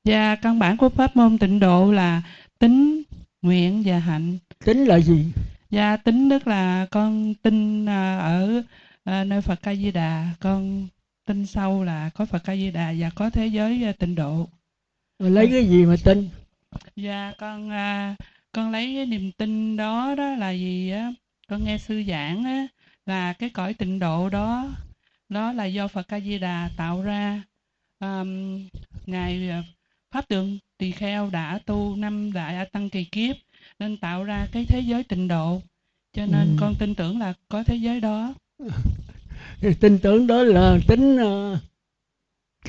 Và 0.04 0.36
căn 0.36 0.58
bản 0.58 0.76
của 0.76 0.88
pháp 0.88 1.16
môn 1.16 1.38
tịnh 1.38 1.60
độ 1.60 1.92
là 1.92 2.22
tính, 2.58 3.02
nguyện 3.42 3.82
và 3.86 3.98
hạnh. 3.98 4.38
tính 4.64 4.84
là 4.84 4.96
gì 4.98 5.24
Và 5.70 5.96
tính 5.96 6.30
tức 6.30 6.46
là 6.46 6.86
con 6.90 7.34
tin 7.42 7.86
à, 7.88 8.18
ở 8.18 8.62
à, 9.04 9.24
nơi 9.24 9.40
Phật 9.40 9.58
A 9.62 9.74
Di 9.74 9.90
Đà, 9.90 10.28
con 10.40 10.86
tin 11.26 11.46
sâu 11.46 11.84
là 11.84 12.10
có 12.14 12.24
Phật 12.24 12.42
A 12.44 12.56
Di 12.56 12.70
Đà 12.70 12.94
và 12.98 13.10
có 13.14 13.30
thế 13.30 13.46
giới 13.46 13.92
tịnh 13.98 14.14
độ. 14.14 14.48
lấy 15.18 15.48
cái 15.52 15.64
gì 15.68 15.84
mà 15.84 15.94
tin 16.04 16.28
Và 16.96 17.32
con 17.38 17.70
con 18.52 18.70
lấy 18.70 18.94
cái 18.96 19.06
niềm 19.06 19.32
tin 19.32 19.76
đó 19.76 20.14
đó 20.14 20.34
là 20.34 20.50
gì 20.50 20.90
á? 20.90 21.12
Con 21.48 21.64
nghe 21.64 21.78
sư 21.78 22.02
giảng 22.08 22.44
á 22.44 22.66
là 23.06 23.32
cái 23.32 23.50
cõi 23.50 23.74
tịnh 23.74 23.98
độ 23.98 24.28
đó 24.28 24.70
đó 25.28 25.52
là 25.52 25.64
do 25.64 25.88
Phật 25.88 26.08
A 26.08 26.20
Di 26.20 26.38
Đà 26.38 26.70
tạo 26.76 27.02
ra. 27.02 27.42
Um, 28.00 28.60
ngài 29.06 29.48
à, 29.50 29.62
Pháp 30.10 30.28
Tượng 30.28 30.58
Tỳ 30.78 30.90
Kheo 30.92 31.30
đã 31.30 31.58
tu 31.66 31.96
năm 31.96 32.32
đại 32.32 32.56
A 32.56 32.64
tăng 32.64 32.90
kỳ 32.90 33.04
kiếp 33.04 33.36
nên 33.78 33.96
tạo 33.96 34.24
ra 34.24 34.46
cái 34.52 34.64
thế 34.68 34.80
giới 34.80 35.04
tịnh 35.04 35.28
độ 35.28 35.62
cho 36.12 36.26
nên 36.26 36.56
Ừ. 36.56 36.56
con 36.60 36.74
tin 36.78 36.94
tưởng 36.94 37.18
là 37.18 37.34
có 37.48 37.64
thế 37.64 37.76
giới 37.76 38.00
đó 38.00 38.34
tin 39.80 39.98
tưởng 39.98 40.26
đó 40.26 40.42
là 40.42 40.78
tính 40.88 41.16
uh, 41.22 41.58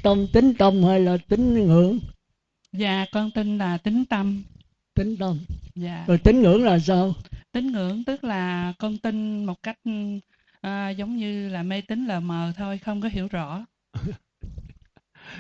tâm 0.04 0.28
tính 0.34 0.54
tâm 0.58 0.84
hay 0.84 1.00
là 1.00 1.18
tính 1.18 1.54
ngưỡng 1.54 2.00
và 2.72 3.06
con 3.12 3.32
tin 3.32 3.58
là 3.58 3.78
tính 3.78 4.06
tâm 4.06 4.44
tính 4.94 5.18
tâm 5.18 5.40
dạ. 5.76 6.06
Rồi 6.08 6.18
tính 6.18 6.42
ngưỡng 6.42 6.64
là 6.64 6.80
sao? 6.80 7.14
Tín 7.52 7.72
ngưỡng 7.72 8.04
tức 8.04 8.24
là 8.24 8.74
con 8.80 8.98
tin 8.98 9.46
một 9.46 9.64
cách 9.64 9.80
à, 10.62 10.90
giống 10.90 11.18
như 11.18 11.50
là 11.50 11.64
mê 11.64 11.82
tín 11.82 12.06
lờ 12.06 12.20
mờ 12.20 12.54
thôi 12.58 12.78
không 12.78 13.02
có 13.02 13.10
hiểu 13.10 13.28
rõ. 13.28 13.66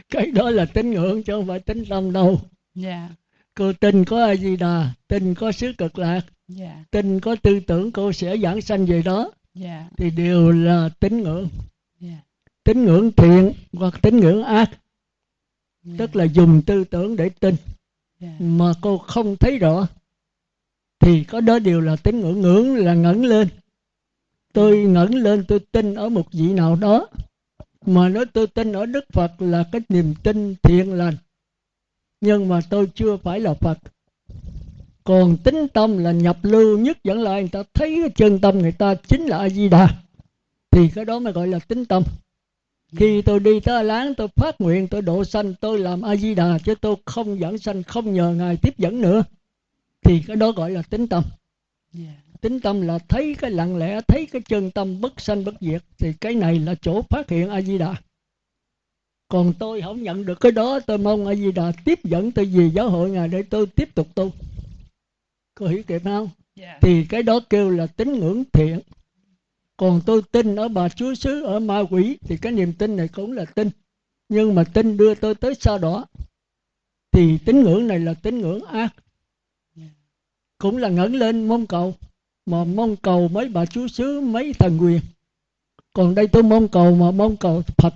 Cái 0.09 0.31
đó 0.31 0.49
là 0.49 0.65
tính 0.65 0.91
ngưỡng 0.91 1.23
chứ 1.23 1.33
không 1.33 1.47
phải 1.47 1.59
tính 1.59 1.83
tâm 1.89 2.13
đâu. 2.13 2.41
Dạ. 2.75 3.09
Cô 3.55 3.73
tin 3.73 4.05
có 4.05 4.25
a 4.25 4.35
di 4.35 4.55
đà 4.55 4.93
tin 5.07 5.35
có 5.35 5.51
xứ 5.51 5.73
cực 5.77 5.99
lạc 5.99 6.21
dạ. 6.47 6.85
tin 6.91 7.19
có 7.19 7.35
tư 7.35 7.59
tưởng 7.59 7.91
cô 7.91 8.11
sẽ 8.11 8.37
giảng 8.37 8.61
sanh 8.61 8.85
về 8.85 9.01
đó. 9.01 9.31
Dạ. 9.53 9.89
Thì 9.97 10.09
đều 10.09 10.51
là 10.51 10.89
tín 10.99 11.23
ngưỡng. 11.23 11.49
Dạ. 11.99 12.17
Tín 12.63 12.85
ngưỡng 12.85 13.11
thiện 13.11 13.53
hoặc 13.73 14.01
tín 14.01 14.17
ngưỡng 14.17 14.43
ác. 14.43 14.69
Dạ, 15.83 15.95
tức 15.97 16.15
là 16.15 16.23
dùng 16.23 16.61
tư 16.61 16.83
tưởng 16.83 17.15
để 17.15 17.29
tin. 17.29 17.55
Dạ, 18.19 18.29
mà 18.39 18.73
cô 18.81 18.97
không 18.97 19.35
thấy 19.35 19.57
rõ 19.57 19.87
thì 21.03 21.23
có 21.23 21.41
đó 21.41 21.59
điều 21.59 21.81
là 21.81 21.95
tín 21.95 22.19
ngưỡng 22.19 22.41
ngưỡng 22.41 22.75
là 22.75 22.93
ngẩng 22.93 23.25
lên. 23.25 23.47
Tôi 24.53 24.77
ngẩng 24.77 25.15
lên, 25.15 25.43
tôi 25.47 25.59
tin 25.71 25.95
ở 25.95 26.09
một 26.09 26.31
vị 26.31 26.53
nào 26.53 26.75
đó. 26.75 27.07
Mà 27.85 28.09
nói 28.09 28.25
tôi 28.25 28.47
tin 28.47 28.71
ở 28.71 28.85
đức 28.85 29.05
phật 29.13 29.31
là 29.39 29.63
cái 29.71 29.81
niềm 29.89 30.13
tin 30.23 30.55
thiện 30.63 30.93
lành. 30.93 31.13
Nhưng 32.21 32.47
mà 32.49 32.59
tôi 32.69 32.87
chưa 32.95 33.17
phải 33.17 33.39
là 33.39 33.53
phật. 33.53 33.77
Còn 35.03 35.37
tính 35.37 35.67
tâm 35.73 35.97
là 35.97 36.11
nhập 36.11 36.37
lưu 36.41 36.77
nhất 36.77 36.97
dẫn 37.03 37.21
lại 37.21 37.41
người 37.41 37.49
ta 37.49 37.63
thấy 37.73 37.97
cái 38.01 38.09
chân 38.15 38.39
tâm 38.39 38.59
người 38.59 38.71
ta 38.71 38.95
chính 38.95 39.25
là 39.25 39.37
a 39.37 39.49
di 39.49 39.69
đà 39.69 39.87
thì 40.71 40.89
cái 40.95 41.05
đó 41.05 41.19
mới 41.19 41.33
gọi 41.33 41.47
là 41.47 41.59
tính 41.59 41.85
tâm. 41.85 42.03
Khi 42.95 43.21
tôi 43.21 43.39
đi 43.39 43.59
tới 43.59 43.83
láng 43.83 44.13
tôi 44.15 44.27
phát 44.35 44.61
nguyện, 44.61 44.87
tôi 44.87 45.01
độ 45.01 45.23
sanh, 45.23 45.53
tôi 45.53 45.79
làm 45.79 46.01
a 46.01 46.15
di 46.15 46.35
đà 46.35 46.57
chứ 46.65 46.75
tôi 46.81 46.95
không 47.05 47.39
dẫn 47.39 47.57
sanh, 47.57 47.83
không 47.83 48.13
nhờ 48.13 48.33
ngài 48.33 48.57
tiếp 48.57 48.77
dẫn 48.77 49.01
nữa 49.01 49.23
thì 50.03 50.23
cái 50.27 50.35
đó 50.35 50.51
gọi 50.51 50.71
là 50.71 50.81
tính 50.81 51.07
tâm. 51.07 51.23
Dạ, 51.93 52.13
tính 52.41 52.59
tâm 52.59 52.81
là 52.81 52.99
thấy 52.99 53.35
cái 53.39 53.51
lặng 53.51 53.77
lẽ 53.77 54.01
thấy 54.07 54.25
cái 54.25 54.41
chân 54.49 54.71
tâm 54.71 55.01
bất 55.01 55.21
sanh 55.21 55.45
bất 55.45 55.55
diệt. 55.61 55.83
Thì 55.97 56.13
cái 56.21 56.35
này 56.35 56.59
là 56.59 56.75
chỗ 56.81 57.01
phát 57.01 57.29
hiện 57.29 57.49
a 57.49 57.61
di 57.61 57.77
đà 57.77 57.95
còn 59.33 59.53
tôi 59.59 59.81
không 59.81 60.03
nhận 60.03 60.25
được 60.25 60.39
cái 60.39 60.51
đó 60.51 60.79
tôi 60.79 60.97
mong 60.97 61.27
a 61.27 61.35
di 61.35 61.51
đà 61.51 61.71
tiếp 61.85 61.99
dẫn 62.03 62.31
tôi 62.31 62.45
về 62.45 62.69
giáo 62.73 62.89
hội 62.89 63.09
ngài 63.09 63.27
để 63.27 63.43
tôi 63.43 63.67
tiếp 63.67 63.95
tục 63.95 64.07
tu. 64.15 64.31
Có 65.55 65.67
hiểu 65.67 65.83
kịp 65.87 66.01
không? 66.03 66.29
Dạ, 66.55 66.79
thì 66.81 67.05
cái 67.09 67.23
đó 67.23 67.39
kêu 67.49 67.69
là 67.69 67.87
tín 67.87 68.13
ngưỡng 68.13 68.43
thiện. 68.53 68.79
Còn 69.77 70.01
tôi 70.05 70.21
tin 70.31 70.55
ở 70.55 70.67
bà 70.67 70.89
chúa 70.89 71.15
xứ 71.15 71.43
ở 71.43 71.59
ma 71.59 71.79
quỷ 71.89 72.17
thì 72.21 72.37
cái 72.37 72.51
niềm 72.51 72.73
tin 72.73 72.95
này 72.95 73.07
cũng 73.07 73.31
là 73.31 73.45
tin. 73.45 73.69
Nhưng 74.29 74.55
mà 74.55 74.63
tin 74.63 74.97
đưa 74.97 75.15
tôi 75.15 75.35
tới 75.35 75.55
sao 75.55 75.77
đó 75.77 76.05
thì 77.11 77.37
tín 77.45 77.63
ngưỡng 77.63 77.87
này 77.87 77.99
là 77.99 78.13
tín 78.13 78.37
ngưỡng 78.37 78.65
ác 78.65 78.93
cũng 80.63 80.77
là 80.77 80.89
ngẩng 80.89 81.15
lên 81.15 81.47
mong 81.47 81.67
cầu, 81.67 81.95
mà 82.45 82.63
mong 82.63 82.95
cầu 82.95 83.27
mấy 83.27 83.49
bà 83.49 83.65
chúa 83.65 83.87
xứ, 83.87 84.21
mấy 84.21 84.53
thần 84.53 84.77
quyền. 84.81 84.99
Còn 85.93 86.15
đây 86.15 86.27
tôi 86.27 86.43
mong 86.43 86.67
cầu 86.67 86.95
mà 86.95 87.11
mong 87.11 87.37
cầu 87.37 87.63
phật, 87.77 87.93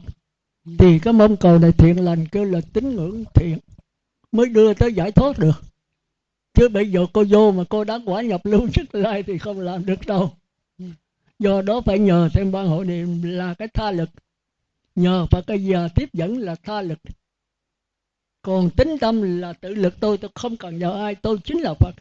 thì 0.79 0.99
cái 0.99 1.13
mong 1.13 1.37
cầu 1.37 1.59
này 1.59 1.71
thiện 1.71 2.05
lành 2.05 2.27
kêu 2.27 2.43
là 2.43 2.61
tín 2.73 2.95
ngưỡng 2.95 3.23
thiện, 3.33 3.57
mới 4.31 4.49
đưa 4.49 4.73
tới 4.73 4.93
giải 4.93 5.11
thoát 5.11 5.39
được. 5.39 5.61
Chứ 6.53 6.69
bây 6.69 6.91
giờ 6.91 7.05
cô 7.13 7.23
vô 7.29 7.51
mà 7.51 7.63
cô 7.69 7.83
đã 7.83 7.99
quả 8.05 8.21
nhập 8.21 8.45
lưu 8.45 8.61
nhất 8.75 8.95
lai 8.95 9.23
thì 9.23 9.37
không 9.37 9.59
làm 9.59 9.85
được 9.85 10.07
đâu. 10.07 10.31
Do 11.39 11.61
đó 11.61 11.81
phải 11.85 11.99
nhờ 11.99 12.29
thêm 12.33 12.51
ban 12.51 12.67
hội 12.67 12.85
niệm 12.85 13.21
là 13.23 13.53
cái 13.53 13.67
tha 13.67 13.91
lực. 13.91 14.09
Nhờ 14.95 15.25
Phật 15.31 15.47
cái 15.47 15.63
giờ 15.63 15.89
tiếp 15.95 16.09
dẫn 16.13 16.37
là 16.37 16.55
tha 16.55 16.81
lực. 16.81 16.99
Còn 18.41 18.69
tính 18.69 18.97
tâm 19.01 19.39
là 19.39 19.53
tự 19.53 19.73
lực 19.73 19.99
tôi 19.99 20.17
tôi 20.17 20.31
không 20.35 20.57
cần 20.57 20.79
nhờ 20.79 21.03
ai, 21.03 21.15
tôi 21.15 21.37
chính 21.43 21.59
là 21.59 21.73
Phật 21.73 21.95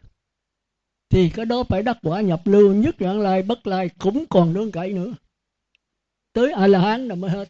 thì 1.11 1.31
cái 1.31 1.47
đó 1.47 1.63
phải 1.69 1.83
đắc 1.83 1.99
quả 2.03 2.21
nhập 2.21 2.41
lưu 2.45 2.75
nhất 2.75 2.95
đoạn 2.99 3.21
lai 3.21 3.43
bất 3.43 3.67
lai 3.67 3.91
cũng 3.99 4.25
còn 4.31 4.53
nương 4.53 4.73
cậy 4.73 4.93
nữa 4.93 5.15
tới 6.33 6.53
a 6.53 6.67
la 6.67 6.81
hán 6.81 7.09
là 7.09 7.15
mới 7.15 7.31
hết 7.31 7.49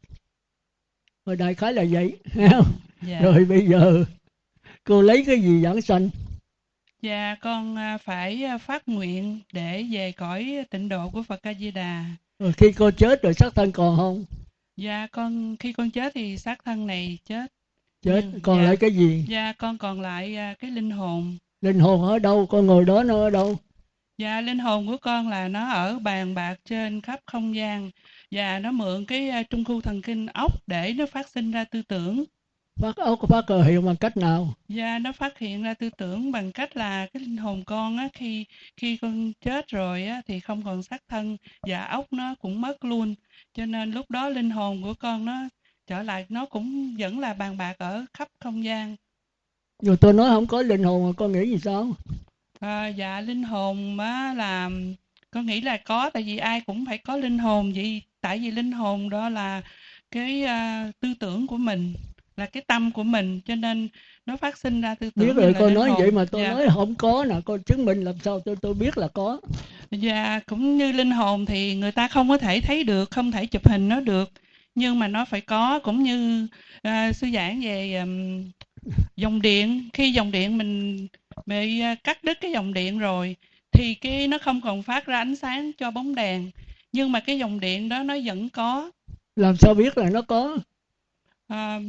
rồi 1.27 1.37
đại 1.37 1.55
khái 1.55 1.73
là 1.73 1.85
vậy 1.91 2.17
không? 2.51 2.67
dạ. 3.03 3.21
rồi 3.21 3.45
bây 3.45 3.67
giờ 3.67 4.05
cô 4.85 5.03
lấy 5.03 5.25
cái 5.27 5.41
gì 5.41 5.63
giảng 5.63 5.81
sanh 5.83 6.11
Dạ 7.03 7.37
con 7.43 7.77
à, 7.77 7.99
phải 7.99 8.45
à, 8.45 8.59
phát 8.59 8.89
nguyện 8.89 9.41
để 9.53 9.85
về 9.93 10.13
cõi 10.13 10.65
tịnh 10.71 10.89
độ 10.89 11.11
của 11.11 11.23
Phật 11.23 11.43
A 11.43 11.55
Di 11.55 11.71
Đà. 11.71 12.05
rồi 12.39 12.53
khi 12.53 12.73
cô 12.73 12.91
chết 12.91 13.23
rồi 13.23 13.35
xác 13.35 13.55
thân 13.55 13.73
còn 13.73 13.97
không 13.97 14.25
Dạ 14.77 15.07
con 15.13 15.57
khi 15.57 15.73
con 15.73 15.91
chết 15.91 16.13
thì 16.15 16.39
xác 16.39 16.65
thân 16.65 16.87
này 16.87 17.19
chết. 17.25 17.47
chết 18.03 18.21
Ừ, 18.33 18.39
còn 18.43 18.59
dạ. 18.59 18.63
lại 18.65 18.77
cái 18.77 18.91
gì 18.91 19.25
Dạ 19.29 19.53
con 19.59 19.79
còn 19.79 20.01
lại 20.01 20.37
à, 20.37 20.55
cái 20.59 20.71
linh 20.71 20.91
hồn. 20.91 21.37
Linh 21.67 21.79
hồn 21.81 22.03
ở 22.03 22.19
đâu 22.19 22.47
con 22.47 22.67
ngồi 22.67 22.85
đó 22.85 23.03
nó 23.03 23.15
ở 23.15 23.31
đâu 23.31 23.57
Dạ 24.19 24.41
linh 24.41 24.59
hồn 24.59 24.87
của 24.87 24.97
con 24.97 25.29
là 25.29 25.49
nó 25.49 25.71
ở 25.71 25.99
bàn 25.99 26.35
bạc 26.35 26.57
trên 26.65 27.01
khắp 27.01 27.21
không 27.27 27.55
gian 27.57 27.91
và 28.31 28.59
nó 28.59 28.73
mượn 28.73 29.05
cái 29.07 29.45
trung 29.51 29.65
khu 29.65 29.81
thần 29.81 30.03
kinh 30.03 30.27
ốc 30.27 30.53
để 30.67 30.93
nó 30.93 31.07
phát 31.07 31.29
sinh 31.29 31.51
ra 31.51 31.65
tư 31.65 31.83
tưởng. 31.83 32.25
phát 32.81 32.97
ốc 32.97 33.21
phát 33.29 33.45
cờ 33.47 33.63
hiệu 33.63 33.83
bằng 33.83 33.97
cách 33.97 34.17
nào 34.17 34.55
Dạ 34.69 34.99
nó 34.99 35.13
phát 35.13 35.39
hiện 35.39 35.63
ra 35.63 35.75
tư 35.75 35.91
tưởng 35.91 36.33
bằng 36.33 36.53
cách 36.53 36.77
là 36.77 37.07
cái 37.13 37.23
linh 37.23 37.37
hồn 37.37 37.65
con 37.65 37.97
á 37.97 38.09
khi 38.13 38.45
khi 38.77 38.97
con 38.97 39.33
chết 39.41 39.69
rồi 39.69 40.07
á 40.07 40.23
thì 40.27 40.41
không 40.41 40.63
còn 40.65 40.83
xác 40.83 41.03
thân 41.09 41.37
và 41.67 41.85
ốc 41.85 42.13
nó 42.13 42.35
cũng 42.41 42.61
mất 42.61 42.85
luôn. 42.85 43.15
Cho 43.55 43.67
nên 43.67 43.91
lúc 43.91 44.11
đó 44.11 44.29
linh 44.29 44.51
hồn 44.51 44.83
của 44.83 44.95
con 44.95 45.25
nó 45.25 45.35
trở 45.87 46.03
lại 46.03 46.27
nó 46.29 46.47
cũng 46.47 46.97
vẫn 46.99 47.19
là 47.19 47.35
bàn 47.35 47.57
bạc 47.57 47.75
ở 47.79 48.05
khắp 48.15 48.29
không 48.41 48.65
gian. 48.65 48.97
Rồi 49.83 49.97
tôi 49.97 50.13
nói 50.13 50.31
không 50.31 50.47
có 50.47 50.63
linh 50.63 50.83
hồn 50.83 51.07
mà 51.07 51.13
con 51.17 51.33
nghĩ 51.33 51.51
gì 51.51 51.59
sao 51.65 51.89
À, 52.61 52.89
dạ 52.89 53.21
linh 53.21 53.43
hồn 53.43 53.99
á 53.99 54.35
là 54.37 54.71
con 55.31 55.47
nghĩ 55.47 55.61
là 55.61 55.77
có 55.77 56.11
tại 56.11 56.23
vì 56.23 56.37
ai 56.37 56.61
cũng 56.61 56.87
phải 56.87 56.99
có 56.99 57.17
linh 57.17 57.39
hồn 57.39 57.73
vậy 57.77 58.03
tại 58.21 58.39
vì 58.39 58.51
linh 58.51 58.73
hồn 58.73 59.11
đó 59.11 59.29
là 59.29 59.63
cái 60.11 60.43
à, 60.43 60.91
tư 61.01 61.09
tưởng 61.21 61.47
của 61.47 61.57
mình 61.57 61.95
là 62.37 62.47
cái 62.47 62.63
tâm 62.67 62.91
của 62.91 63.03
mình 63.03 63.41
cho 63.45 63.55
nên 63.55 63.89
nó 64.27 64.37
phát 64.37 64.59
sinh 64.59 64.81
ra 64.81 64.95
tư 64.95 65.11
tưởng 65.11 65.29
biết 65.29 65.43
rồi 65.43 65.55
con 65.59 65.75
nói 65.75 65.89
hồn. 65.91 65.99
vậy 66.01 66.11
mà 66.11 66.25
tôi 66.25 66.43
Dạ. 66.43 66.51
nói 66.55 66.67
không 66.75 66.95
có 66.95 67.25
nè 67.29 67.35
con 67.45 67.63
chứng 67.63 67.85
minh 67.85 68.03
làm 68.05 68.15
sao 68.25 68.41
tôi 68.41 68.57
tôi 68.63 68.75
biết 68.75 68.99
là 68.99 69.09
có 69.09 69.41
Dạ, 69.91 70.41
cũng 70.47 70.77
như 70.77 70.93
linh 70.93 71.11
hồn 71.11 71.47
thì 71.47 71.75
người 71.75 71.93
ta 71.93 72.09
không 72.09 72.29
có 72.29 72.39
thể 72.39 72.61
thấy 72.61 72.85
được, 72.85 73.11
không 73.11 73.33
thể 73.33 73.47
chụp 73.47 73.69
hình 73.69 73.89
nó 73.89 74.01
được. 74.01 74.31
Nhưng 74.75 74.99
mà 74.99 75.09
nó 75.09 75.25
phải 75.25 75.41
có, 75.41 75.79
cũng 75.79 76.03
như 76.03 76.47
à, 76.83 77.13
sư 77.13 77.27
giảng 77.35 77.61
về 77.61 77.95
ừm, 77.95 78.45
dòng 79.17 79.43
điện. 79.43 79.89
Khi 79.93 80.13
dòng 80.13 80.31
điện 80.33 80.59
mình 80.59 81.07
bị 81.47 81.81
à, 81.81 81.95
cắt 81.95 82.25
đứt 82.25 82.39
cái 82.41 82.53
dòng 82.53 82.75
điện 82.75 82.99
rồi, 82.99 83.37
thì 83.73 83.95
cái 83.95 84.29
nó 84.29 84.39
không 84.39 84.61
còn 84.61 84.83
phát 84.83 85.07
ra 85.07 85.19
ánh 85.19 85.37
sáng 85.37 85.73
cho 85.79 85.91
bóng 85.91 86.15
đèn. 86.15 86.51
Nhưng 86.93 87.13
mà 87.13 87.21
cái 87.21 87.39
dòng 87.39 87.61
điện 87.61 87.89
đó 87.89 88.03
nó 88.03 88.17
vẫn 88.25 88.49
có. 88.51 88.91
làm 89.37 89.57
sao 89.57 89.75
biết 89.75 89.99
là 89.99 90.11
nó 90.11 90.23
có 90.23 90.59
À, 91.49 91.81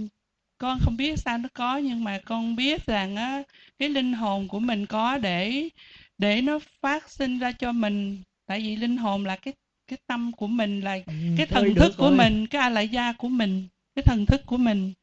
con 0.57 0.79
không 0.79 0.97
biết 0.97 1.19
sao 1.19 1.37
nó 1.37 1.49
có, 1.53 1.77
nhưng 1.77 2.03
mà 2.03 2.19
con 2.25 2.55
biết 2.55 2.85
rằng 2.85 3.15
á, 3.15 3.43
cái 3.79 3.89
linh 3.89 4.13
hồn 4.13 4.47
của 4.47 4.59
mình 4.59 4.85
có 4.85 5.17
để 5.17 5.69
để 6.17 6.41
nó 6.41 6.59
phát 6.81 7.09
sinh 7.11 7.39
ra 7.39 7.51
cho 7.51 7.71
mình 7.71 8.23
tại 8.45 8.59
vì 8.61 8.75
linh 8.75 8.97
hồn 8.97 9.25
là 9.25 9.35
cái 9.35 9.53
cái 9.87 9.97
tâm 10.07 10.31
của 10.31 10.47
mình 10.47 10.81
là 10.81 10.99
Ừ, 11.05 11.13
cái 11.35 11.45
thần 11.45 11.75
thức 11.75 11.93
của 11.97 12.09
rồi. 12.09 12.11
mình 12.11 12.47
cái 12.47 12.61
a 12.61 12.69
lại 12.69 12.89
gia 12.89 13.13
của 13.13 13.29
mình 13.29 13.67
cái 13.95 14.03
thần 14.03 14.25
thức 14.25 14.41
của 14.45 14.57
mình 14.57 14.93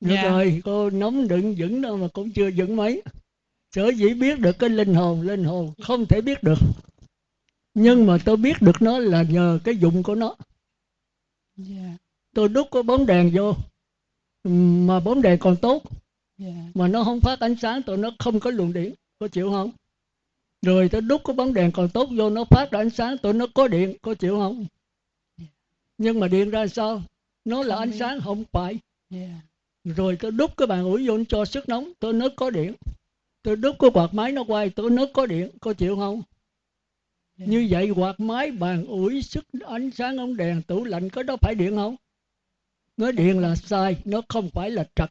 được 0.00 0.14
Dạ. 0.14 0.22
rồi 0.30 0.60
cô 0.64 0.90
nóng 0.90 1.28
đựng 1.28 1.54
vững 1.58 1.82
đâu 1.82 1.96
mà 1.96 2.08
cũng 2.12 2.30
chưa 2.30 2.50
vững 2.56 2.76
mấy. 2.76 3.02
Sở 3.74 3.88
dĩ 3.88 4.14
biết 4.14 4.38
được 4.40 4.58
cái 4.58 4.70
linh 4.70 4.94
hồn 4.94 5.20
linh 5.22 5.44
hồn 5.44 5.72
không 5.82 6.06
thể 6.06 6.20
biết 6.20 6.42
được. 6.42 6.58
Nhưng 7.74 8.06
mà 8.06 8.18
tôi 8.24 8.36
biết 8.36 8.62
được 8.62 8.82
nó 8.82 8.98
là 8.98 9.22
nhờ 9.22 9.58
cái 9.64 9.76
dụng 9.76 10.02
của 10.02 10.14
nó. 10.14 10.36
Dạ. 11.56 11.96
Tôi 12.34 12.48
đút 12.48 12.66
cái 12.70 12.82
bóng 12.82 13.06
đèn 13.06 13.30
vô 13.34 13.54
mà 14.86 15.00
bóng 15.00 15.22
đèn 15.22 15.38
còn 15.38 15.56
tốt. 15.56 15.82
Dạ. 16.38 16.54
Mà 16.74 16.88
nó 16.88 17.04
không 17.04 17.20
phát 17.20 17.40
ánh 17.40 17.56
sáng 17.62 17.82
tụi 17.82 17.96
nó 17.96 18.10
không 18.18 18.40
có 18.40 18.50
luồng 18.50 18.72
điện 18.72 18.94
có 19.18 19.28
chịu 19.28 19.50
không? 19.50 19.70
Rồi 20.62 20.88
tôi 20.88 21.00
đút 21.00 21.20
cái 21.24 21.36
bóng 21.36 21.54
đèn 21.54 21.72
còn 21.72 21.88
tốt 21.88 22.08
vô 22.16 22.30
nó 22.30 22.44
phát 22.44 22.70
ra 22.70 22.80
ánh 22.80 22.90
sáng 22.90 23.18
tụi 23.18 23.32
nó 23.32 23.46
có 23.54 23.68
điện 23.68 23.96
có 24.02 24.14
chịu 24.14 24.36
không? 24.38 24.66
Nhưng 25.98 26.20
mà 26.20 26.28
điện 26.28 26.50
ra 26.50 26.66
sao? 26.66 27.02
Nó 27.44 27.62
là 27.62 27.74
Không 27.74 27.82
ánh 27.82 27.90
biết. 27.90 27.96
sáng 27.98 28.20
không 28.20 28.44
phải. 28.52 28.78
Dạ 29.10 29.40
rồi 29.84 30.16
tôi 30.20 30.30
đút 30.30 30.56
cái 30.56 30.66
bàn 30.66 30.84
ủi 30.84 31.08
vô 31.08 31.18
cho 31.28 31.44
sức 31.44 31.68
nóng 31.68 31.92
tôi 31.98 32.12
nó 32.12 32.28
có 32.36 32.50
điện. 32.50 32.74
Tôi 33.42 33.56
đút 33.56 33.76
cái 33.78 33.90
quạt 33.94 34.14
máy 34.14 34.32
nó 34.32 34.44
quay 34.48 34.70
tôi 34.70 34.90
nó 34.90 35.06
có 35.14 35.26
điện 35.26 35.50
có 35.60 35.72
chịu 35.72 35.96
không? 35.96 36.22
Dạ. 37.36 37.46
như 37.46 37.66
vậy 37.70 37.90
quạt 37.96 38.20
máy 38.20 38.50
bàn 38.50 38.86
ủi 38.86 39.22
sức 39.22 39.44
ánh 39.66 39.90
sáng 39.90 40.16
ống 40.16 40.36
đèn 40.36 40.62
tủ 40.62 40.84
lạnh 40.84 41.10
có 41.10 41.22
đó 41.22 41.36
phải 41.40 41.54
điện 41.54 41.76
không? 41.76 41.96
Nói 42.96 43.12
điện 43.12 43.38
là 43.38 43.54
sai 43.54 43.96
nó 44.04 44.22
không 44.28 44.50
phải 44.50 44.70
là 44.70 44.84
trật. 44.96 45.10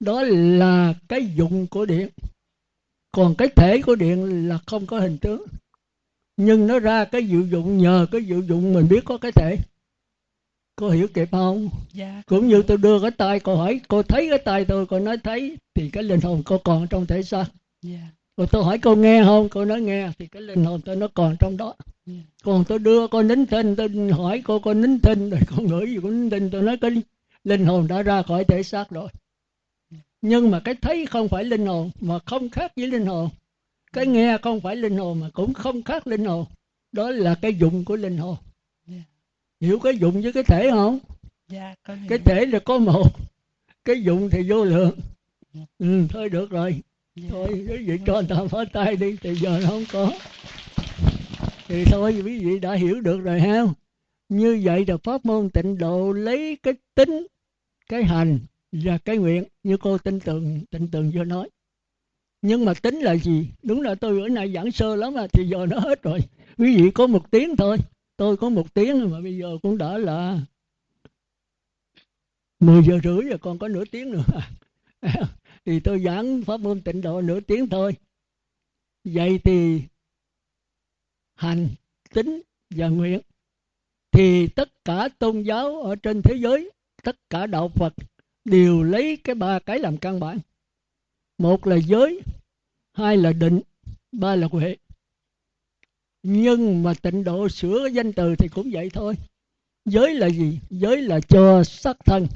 Đó 0.00 0.22
là 0.22 0.94
cái 1.08 1.30
dụng 1.36 1.66
của 1.66 1.86
điện. 1.86 2.08
Còn 3.12 3.34
cái 3.38 3.48
thể 3.56 3.82
của 3.82 3.94
điện 3.94 4.48
là 4.48 4.58
không 4.66 4.86
có 4.86 5.00
hình 5.00 5.18
tướng. 5.18 5.46
Nhưng 6.36 6.66
nó 6.66 6.78
ra 6.78 7.04
cái 7.04 7.26
diệu 7.26 7.46
dụng 7.46 7.78
nhờ 7.78 8.06
cái 8.10 8.24
diệu 8.24 8.40
dụng 8.40 8.72
mình 8.72 8.88
biết 8.88 9.04
có 9.04 9.18
cái 9.18 9.32
thể 9.32 9.56
cô 10.76 10.90
hiểu 10.90 11.08
kịp 11.14 11.28
không? 11.30 11.70
Dạ 11.92 12.22
cũng 12.26 12.48
như 12.48 12.62
tôi 12.62 12.76
đưa 12.78 13.00
cái 13.00 13.10
tay 13.10 13.40
cô 13.40 13.56
hỏi 13.56 13.80
cô 13.88 14.02
thấy 14.02 14.26
cái 14.30 14.38
tay 14.38 14.64
tôi 14.64 14.86
cô 14.86 14.98
nói 14.98 15.18
thấy 15.24 15.56
thì 15.74 15.90
cái 15.90 16.02
linh 16.02 16.20
hồn 16.20 16.42
cô 16.44 16.58
còn 16.58 16.86
trong 16.88 17.06
thể 17.06 17.22
xác. 17.22 17.44
Dạ. 17.82 18.00
Rồi 18.36 18.46
tôi 18.50 18.64
hỏi 18.64 18.78
cô 18.78 18.96
nghe 18.96 19.24
không? 19.24 19.48
Cô 19.48 19.64
nói 19.64 19.80
nghe 19.80 20.10
thì 20.18 20.26
cái 20.26 20.42
linh 20.42 20.64
hồn 20.64 20.80
tôi 20.84 20.96
nó 20.96 21.08
còn 21.14 21.36
trong 21.40 21.56
đó. 21.56 21.74
Dạ. 22.06 22.14
Còn 22.44 22.64
tôi 22.68 22.78
đưa 22.78 23.06
cô 23.06 23.22
nín 23.22 23.46
thinh 23.46 23.76
tôi 23.76 23.88
hỏi 24.10 24.42
cô 24.44 24.58
cô 24.58 24.74
nín 24.74 25.00
thinh 25.00 25.30
rồi 25.30 25.40
con 25.46 25.66
ngửi 25.66 25.86
gì 25.86 25.98
cũng 26.02 26.20
nín 26.20 26.30
thinh 26.30 26.50
tôi 26.50 26.62
nói 26.62 26.76
cái 26.76 26.90
linh 27.44 27.66
hồn 27.66 27.88
đã 27.88 28.02
ra 28.02 28.22
khỏi 28.22 28.44
thể 28.44 28.62
xác 28.62 28.90
rồi. 28.90 29.08
Nhưng 30.22 30.50
mà 30.50 30.60
cái 30.60 30.74
thấy 30.74 31.06
không 31.06 31.28
phải 31.28 31.44
linh 31.44 31.66
hồn 31.66 31.90
mà 32.00 32.18
không 32.18 32.48
khác 32.48 32.72
với 32.76 32.86
linh 32.86 33.06
hồn. 33.06 33.28
Cái 33.92 34.06
nghe 34.06 34.38
không 34.42 34.60
phải 34.60 34.76
linh 34.76 34.96
hồn 34.96 35.20
mà 35.20 35.30
cũng 35.34 35.54
không 35.54 35.82
khác 35.82 36.06
linh 36.06 36.24
hồn. 36.24 36.44
Đó 36.92 37.10
là 37.10 37.34
cái 37.34 37.54
dụng 37.54 37.84
của 37.84 37.96
linh 37.96 38.18
hồn. 38.18 38.36
dạ 38.40 38.45
hiểu 39.60 39.78
cái 39.78 39.98
dụng 39.98 40.22
với 40.22 40.32
cái 40.32 40.42
thể 40.42 40.70
không? 40.70 40.98
Dạ 41.48 41.74
con 41.86 41.98
hiểu 41.98 42.08
cái 42.08 42.18
thể 42.18 42.46
là 42.46 42.58
có 42.58 42.78
một 42.78 43.10
cái 43.84 44.02
dụng 44.02 44.30
thì 44.30 44.50
vô 44.50 44.64
lượng. 44.64 44.98
Ừ, 45.78 46.06
thôi 46.08 46.28
được 46.28 46.50
rồi. 46.50 46.82
Dạ. 47.14 47.28
thôi 47.30 47.48
quý 47.68 47.76
vị 47.76 47.98
cho 48.06 48.12
người 48.12 48.26
ta 48.28 48.36
phá 48.50 48.58
tay 48.72 48.96
đi 48.96 49.16
thì 49.20 49.34
giờ 49.34 49.60
nó 49.62 49.68
không 49.68 49.84
có. 49.92 50.12
Thì 51.68 51.84
thôi 51.84 52.22
quý 52.24 52.38
vị 52.38 52.58
đã 52.58 52.74
hiểu 52.74 53.00
được 53.00 53.20
rồi 53.20 53.40
ha. 53.40 53.64
Như 54.28 54.60
vậy 54.64 54.84
là 54.88 54.96
pháp 54.96 55.24
môn 55.24 55.50
tịnh 55.50 55.78
độ 55.78 56.12
lấy 56.12 56.56
cái 56.62 56.74
tính 56.94 57.26
cái 57.88 58.04
hành 58.04 58.38
và 58.72 58.98
cái 58.98 59.16
nguyện 59.16 59.44
như 59.62 59.76
cô 59.76 59.98
tin 59.98 60.20
tường 60.20 60.60
tin 60.70 60.90
tường 60.90 61.10
vừa 61.14 61.24
nói. 61.24 61.48
Nhưng 62.42 62.64
mà 62.64 62.74
tính 62.74 63.00
là 63.00 63.16
gì? 63.16 63.48
Đúng 63.62 63.82
là 63.82 63.94
tôi 63.94 64.20
bữa 64.20 64.28
nay 64.28 64.52
giảng 64.52 64.72
sơ 64.72 64.96
lắm 64.96 65.14
mà 65.14 65.26
thì 65.32 65.48
giờ 65.48 65.66
nó 65.66 65.78
hết 65.78 66.02
rồi. 66.02 66.20
Quý 66.58 66.76
vị 66.76 66.90
có 66.90 67.06
một 67.06 67.30
tiếng 67.30 67.56
thôi 67.56 67.76
tôi 68.16 68.36
có 68.36 68.48
một 68.48 68.74
tiếng 68.74 69.10
mà 69.10 69.20
bây 69.20 69.36
giờ 69.36 69.58
cũng 69.62 69.78
đã 69.78 69.98
là 69.98 70.40
10 72.60 72.82
giờ 72.82 72.98
rưỡi 73.04 73.22
rồi, 73.22 73.38
còn 73.38 73.58
có 73.58 73.68
nửa 73.68 73.84
tiếng 73.84 74.10
nữa. 74.10 74.24
Thì 75.64 75.80
tôi 75.80 76.02
giảng 76.04 76.42
pháp 76.42 76.60
môn 76.60 76.82
tịnh 76.82 77.00
độ 77.00 77.22
nửa 77.22 77.40
tiếng 77.40 77.68
thôi. 77.68 77.96
Vậy 79.04 79.38
thì 79.44 79.82
hành, 81.34 81.68
tính 82.14 82.42
và 82.70 82.88
nguyện 82.88 83.20
thì 84.12 84.48
tất 84.48 84.84
cả 84.84 85.08
tôn 85.18 85.42
giáo 85.42 85.82
ở 85.82 85.96
trên 85.96 86.22
thế 86.22 86.34
giới, 86.36 86.70
tất 87.02 87.16
cả 87.30 87.46
đạo 87.46 87.68
phật 87.68 87.94
đều 88.44 88.82
lấy 88.82 89.16
cái 89.24 89.34
ba 89.34 89.58
cái 89.58 89.78
làm 89.78 89.96
căn 89.96 90.20
bản. 90.20 90.38
Một 91.38 91.66
là 91.66 91.76
giới, 91.76 92.20
hai 92.92 93.16
là 93.16 93.32
định, 93.32 93.60
ba 94.12 94.36
là 94.36 94.48
huệ 94.50 94.76
nhưng 96.28 96.82
mà 96.82 96.94
tịnh 97.02 97.24
độ 97.24 97.48
sửa 97.48 97.78
cái 97.84 97.94
danh 97.94 98.12
từ 98.12 98.36
thì 98.36 98.48
cũng 98.48 98.70
vậy 98.72 98.90
thôi. 98.94 99.14
Giới 99.84 100.14
là 100.14 100.28
gì? 100.28 100.60
Giới 100.70 101.02
là 101.02 101.20
cho 101.28 101.64
sắc 101.64 101.96
thân. 102.04 102.26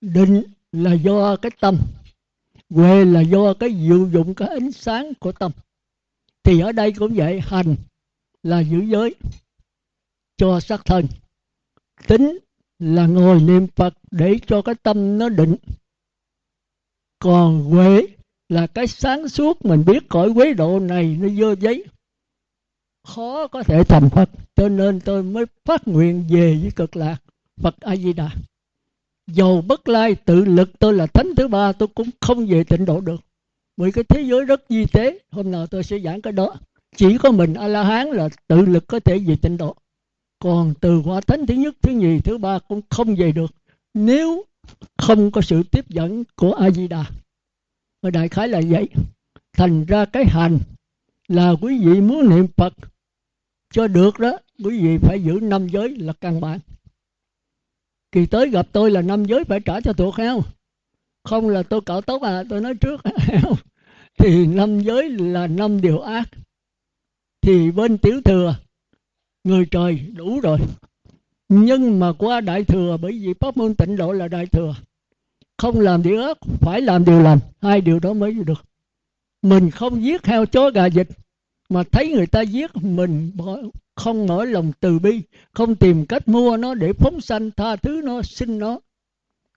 Định 0.00 0.42
là 0.72 0.92
do 0.92 1.36
cái 1.36 1.50
tâm. 1.60 1.78
Huệ 2.70 3.04
là 3.04 3.20
do 3.20 3.54
cái 3.54 3.70
diệu 3.70 4.08
dụng, 4.10 4.34
cái 4.34 4.48
ánh 4.48 4.72
sáng 4.72 5.12
của 5.20 5.32
tâm. 5.32 5.52
Thì 6.42 6.60
ở 6.60 6.72
đây 6.72 6.92
cũng 6.92 7.14
vậy, 7.14 7.40
hành 7.40 7.76
là 8.42 8.60
giữ 8.60 8.80
giới, 8.80 9.14
cho 10.36 10.60
sắc 10.60 10.84
thân. 10.84 11.06
Tính 12.08 12.38
là 12.78 13.06
ngồi 13.06 13.40
niệm 13.40 13.66
phật 13.76 13.94
để 14.10 14.36
cho 14.46 14.62
cái 14.62 14.74
tâm 14.74 15.18
nó 15.18 15.28
định. 15.28 15.56
Còn 17.18 17.62
huệ 17.62 18.15
là 18.48 18.66
cái 18.66 18.86
sáng 18.86 19.28
suốt 19.28 19.64
mình 19.64 19.84
biết 19.86 20.08
cõi 20.08 20.32
quế 20.34 20.54
độ 20.54 20.80
này 20.80 21.16
nó 21.20 21.28
vô 21.36 21.52
giấy. 21.52 21.84
Khó 23.04 23.46
có 23.46 23.62
thể 23.62 23.84
thành 23.84 24.10
phật, 24.10 24.30
cho 24.56 24.68
nên 24.68 25.00
tôi 25.00 25.22
mới 25.22 25.44
phát 25.64 25.88
nguyện 25.88 26.24
về 26.30 26.58
với 26.62 26.70
cực 26.76 26.96
lạc 26.96 27.16
phật 27.62 27.80
a 27.80 27.96
di 27.96 28.12
đà 28.12 28.30
dầu 29.26 29.62
bất 29.62 29.88
lai 29.88 30.14
tự 30.14 30.44
lực, 30.44 30.78
tôi 30.78 30.94
là 30.94 31.06
thánh 31.06 31.34
thứ 31.36 31.48
ba, 31.48 31.72
tôi 31.72 31.88
cũng 31.94 32.10
không 32.20 32.46
về 32.46 32.64
tịnh 32.64 32.84
độ 32.84 33.00
được. 33.00 33.20
Bởi 33.76 33.92
cái 33.92 34.04
thế 34.04 34.22
giới 34.22 34.44
rất 34.44 34.62
di 34.68 34.84
tế, 34.92 35.18
hôm 35.30 35.50
nào 35.50 35.66
tôi 35.66 35.82
sẽ 35.82 35.98
giảng 35.98 36.22
cái 36.22 36.32
đó. 36.32 36.56
Chỉ 36.96 37.18
có 37.18 37.30
mình 37.30 37.54
a 37.54 37.68
la 37.68 37.84
hán 37.84 38.08
là 38.08 38.28
tự 38.48 38.60
lực 38.60 38.86
có 38.86 39.00
thể 39.00 39.18
về 39.18 39.36
tịnh 39.42 39.56
độ. 39.56 39.76
Còn 40.38 40.74
từ 40.80 40.96
hóa 40.96 41.20
thánh 41.20 41.46
thứ 41.46 41.54
nhất, 41.54 41.74
thứ 41.82 41.92
nhì, 41.92 42.18
thứ 42.20 42.38
ba 42.38 42.58
cũng 42.58 42.80
không 42.90 43.14
về 43.14 43.32
được, 43.32 43.54
nếu 43.94 44.44
không 44.98 45.30
có 45.30 45.40
sự 45.40 45.62
tiếp 45.62 45.88
dẫn 45.88 46.24
của 46.36 46.52
a 46.52 46.70
di 46.70 46.88
đà 46.88 47.04
ở 48.00 48.10
đại 48.10 48.28
khái 48.28 48.48
là 48.48 48.60
vậy. 48.68 48.88
Thành 49.52 49.84
ra 49.84 50.04
cái 50.04 50.24
hành 50.26 50.58
là 51.28 51.50
quý 51.60 51.78
vị 51.78 52.00
muốn 52.00 52.30
niệm 52.30 52.46
phật. 52.56 52.74
Cho 53.70 53.86
được 53.86 54.18
đó, 54.18 54.38
quý 54.64 54.80
vị 54.80 54.98
phải 54.98 55.22
giữ 55.22 55.38
năm 55.42 55.68
giới 55.68 55.88
là 55.88 56.12
căn 56.12 56.40
bản. 56.40 56.58
Kỳ 58.12 58.26
tới 58.26 58.50
gặp 58.50 58.68
tôi 58.72 58.90
là 58.90 59.02
năm 59.02 59.24
giới 59.24 59.44
phải 59.44 59.60
trả 59.60 59.80
cho 59.80 59.92
thuộc 59.92 60.16
heo 60.16 60.42
không? 61.26 61.48
Là 61.48 61.62
tôi 61.62 61.80
cạo 61.86 62.00
tóc 62.00 62.22
à 62.22 62.44
tôi 62.50 62.60
nói 62.60 62.74
trước 62.74 63.00
thì 64.18 64.46
năm 64.46 64.80
giới 64.80 65.10
là 65.10 65.46
năm 65.46 65.80
điều 65.80 66.00
ác. 66.00 66.28
Thì 67.42 67.70
bên 67.70 67.98
tiểu 67.98 68.20
thừa, 68.24 68.56
người 69.44 69.66
trời 69.70 69.98
đủ 70.14 70.40
rồi. 70.40 70.58
Nhưng 71.48 72.00
mà 72.00 72.12
qua 72.18 72.40
đại 72.40 72.64
thừa, 72.64 72.96
bởi 73.02 73.12
vì 73.12 73.34
pháp 73.40 73.56
môn 73.56 73.74
tịnh 73.74 73.96
độ 73.96 74.12
là 74.12 74.28
đại 74.28 74.46
thừa 74.46 74.74
không 75.58 75.80
làm 75.80 76.02
điều 76.02 76.22
ác, 76.22 76.38
phải 76.60 76.80
làm 76.80 77.04
điều 77.04 77.22
lành. 77.22 77.38
Hai 77.62 77.80
điều 77.80 78.00
đó 78.00 78.12
mới 78.12 78.32
được. 78.32 78.64
Mình 79.42 79.70
không 79.70 80.04
giết 80.04 80.26
heo 80.26 80.46
chó 80.46 80.70
gà 80.70 80.88
vịt, 80.88 81.08
mà 81.68 81.82
thấy 81.92 82.08
người 82.08 82.26
ta 82.26 82.40
giết, 82.40 82.76
mình 82.76 83.32
không 83.94 84.26
mở 84.26 84.44
lòng 84.44 84.72
từ 84.80 84.98
bi, 84.98 85.22
không 85.52 85.76
tìm 85.76 86.06
cách 86.06 86.28
mua 86.28 86.56
nó 86.56 86.74
để 86.74 86.92
phóng 86.92 87.20
sanh, 87.20 87.50
tha 87.50 87.76
thứ 87.76 88.00
nó 88.04 88.22
xin 88.22 88.58
nó, 88.58 88.78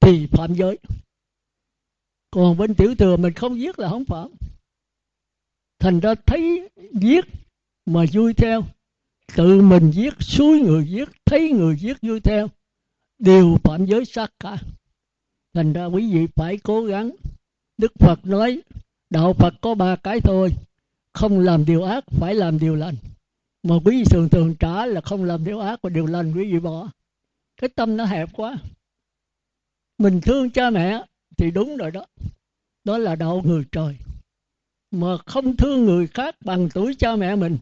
thì 0.02 0.28
phạm 0.32 0.54
giới. 0.54 0.78
Còn 2.32 2.58
bên 2.58 2.76
tiểu 2.76 2.96
thừa 2.96 3.18
mình 3.18 3.34
không 3.34 3.60
giết 3.60 3.80
là 3.80 3.90
không 3.90 4.06
phạm. 4.06 4.32
Thành 5.80 6.00
ra 6.00 6.16
thấy 6.26 6.70
giết 6.94 7.26
mà 7.86 8.06
vui 8.14 8.34
theo, 8.34 8.64
tự 9.36 9.62
mình 9.62 9.92
giết 9.92 10.14
suối 10.20 10.60
người 10.60 10.88
giết, 10.88 11.10
thấy 11.26 11.52
người 11.52 11.76
giết 11.80 11.98
vui 12.02 12.20
theo, 12.20 12.48
đều 13.20 13.58
phạm 13.64 13.86
giới 13.86 14.06
sát 14.06 14.34
cả 14.40 14.58
thành 15.54 15.74
ra 15.74 15.86
quý 15.86 16.14
vị 16.14 16.28
phải 16.36 16.58
cố 16.64 16.84
gắng. 16.84 17.12
Đức 17.78 17.92
phật 18.00 18.26
nói, 18.26 18.62
đạo 19.10 19.34
phật 19.34 19.54
có 19.62 19.76
ba 19.76 19.96
cái 19.96 20.20
thôi, 20.22 20.54
không 21.14 21.40
làm 21.40 21.66
điều 21.66 21.84
ác 21.84 22.04
phải 22.08 22.36
làm 22.36 22.60
điều 22.60 22.76
lành. 22.76 22.96
Mà 23.64 23.76
quý 23.86 23.98
vị 23.98 24.04
thường 24.10 24.30
thường 24.30 24.56
trả 24.60 24.86
là 24.86 25.02
không 25.02 25.24
làm 25.24 25.46
điều 25.46 25.60
ác 25.60 25.80
và 25.82 25.90
điều 25.90 26.06
lành 26.06 26.34
quý 26.34 26.52
vị 26.52 26.60
bỏ. 26.60 26.90
Cái 27.58 27.70
tâm 27.70 27.98
nó 27.98 28.06
hẹp 28.06 28.30
quá. 28.34 28.58
Mình 29.98 30.22
thương 30.22 30.50
cha 30.50 30.70
mẹ 30.70 31.06
thì 31.38 31.52
đúng 31.52 31.78
rồi 31.78 31.92
đó. 31.92 32.06
Đó 32.84 32.98
là 32.98 33.16
đạo 33.16 33.42
người 33.46 33.64
trời. 33.72 33.98
Mà 34.92 35.18
không 35.26 35.58
thương 35.58 35.86
người 35.86 36.08
khác 36.08 36.36
bằng 36.46 36.70
tuổi 36.74 36.96
cha 37.00 37.16
mẹ 37.16 37.36
mình, 37.36 37.58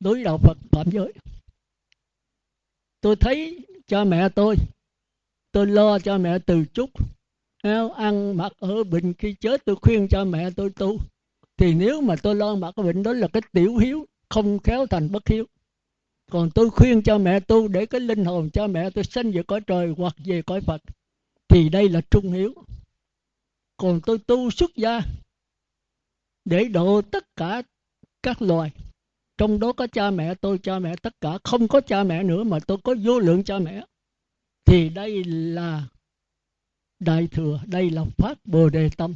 đối 0.00 0.24
đạo 0.24 0.38
phật, 0.38 0.58
phạm 0.70 0.90
giới. 0.90 1.12
Tôi 3.00 3.16
thấy 3.16 3.66
cha 3.86 4.04
mẹ 4.04 4.28
tôi 4.28 4.56
tôi 5.52 5.66
lo 5.66 5.98
cho 5.98 6.18
mẹ 6.18 6.38
từ 6.38 6.64
chút. 6.64 6.90
Ăn 7.96 8.36
mặc 8.36 8.52
ở 8.58 8.84
bệnh 8.84 9.14
khi 9.14 9.34
chết, 9.40 9.64
tôi 9.64 9.76
khuyên 9.76 10.08
cho 10.08 10.24
mẹ 10.24 10.50
tôi 10.56 10.70
tu. 10.70 10.98
Thì 11.56 11.74
nếu 11.74 12.00
mà 12.00 12.16
tôi 12.22 12.34
lo 12.34 12.54
mặc 12.54 12.74
ở 12.76 12.82
bệnh 12.82 13.02
đó 13.02 13.12
là 13.12 13.28
cái 13.28 13.42
tiểu 13.52 13.76
hiếu, 13.76 14.06
không 14.28 14.58
khéo 14.58 14.86
thành 14.86 15.12
bất 15.12 15.28
hiếu. 15.28 15.44
Còn 16.30 16.50
tôi 16.50 16.70
khuyên 16.70 17.02
cho 17.02 17.18
mẹ 17.18 17.40
tu 17.40 17.68
để 17.68 17.86
cái 17.86 18.00
linh 18.00 18.24
hồn 18.24 18.50
cho 18.50 18.66
mẹ 18.66 18.90
tôi 18.90 19.04
sanh 19.04 19.32
về 19.32 19.42
cõi 19.42 19.60
trời 19.60 19.94
hoặc 19.96 20.16
về 20.24 20.42
cõi 20.42 20.60
phật, 20.60 20.82
thì 21.48 21.68
đây 21.68 21.88
là 21.88 22.00
trung 22.10 22.32
hiếu. 22.32 22.54
Còn 23.76 24.00
tôi 24.06 24.18
tu 24.18 24.50
xuất 24.50 24.76
gia 24.76 25.00
để 26.44 26.64
độ 26.64 27.02
tất 27.02 27.36
cả 27.36 27.62
các 28.22 28.42
loài. 28.42 28.70
Trong 29.38 29.60
đó 29.60 29.72
có 29.72 29.86
cha 29.86 30.10
mẹ 30.10 30.34
tôi, 30.34 30.58
cha 30.58 30.78
mẹ 30.78 30.96
tất 30.96 31.20
cả. 31.20 31.38
Không 31.44 31.68
có 31.68 31.80
cha 31.80 32.04
mẹ 32.04 32.22
nữa 32.22 32.44
mà 32.44 32.58
tôi 32.66 32.78
có 32.84 32.94
vô 33.04 33.18
lượng 33.18 33.44
cha 33.44 33.58
mẹ 33.58 33.84
thì 34.70 34.88
đây 34.88 35.24
là 35.24 35.82
đại 37.00 37.26
thừa, 37.26 37.60
đây 37.66 37.90
là 37.90 38.04
phát 38.18 38.38
bồ 38.44 38.68
đề 38.68 38.90
tâm, 38.96 39.14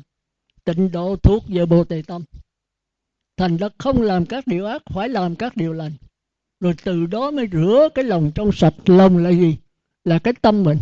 tịnh 0.64 0.92
độ 0.92 1.16
thuộc 1.16 1.44
về 1.48 1.66
bồ 1.66 1.84
đề 1.84 2.02
tâm. 2.02 2.24
Thành 3.36 3.56
ra 3.56 3.68
không 3.78 4.02
làm 4.02 4.26
các 4.26 4.46
điều 4.46 4.66
ác, 4.66 4.82
phải 4.86 5.08
làm 5.08 5.36
các 5.36 5.56
điều 5.56 5.72
lành. 5.72 5.92
Rồi 6.60 6.74
từ 6.84 7.06
đó 7.06 7.30
mới 7.30 7.48
rửa 7.52 7.88
cái 7.94 8.04
lòng 8.04 8.30
trong 8.34 8.52
sạch. 8.52 8.74
Lòng 8.86 9.16
là 9.16 9.30
gì? 9.30 9.56
Là 10.04 10.18
cái 10.18 10.34
tâm 10.42 10.62
mình. 10.62 10.78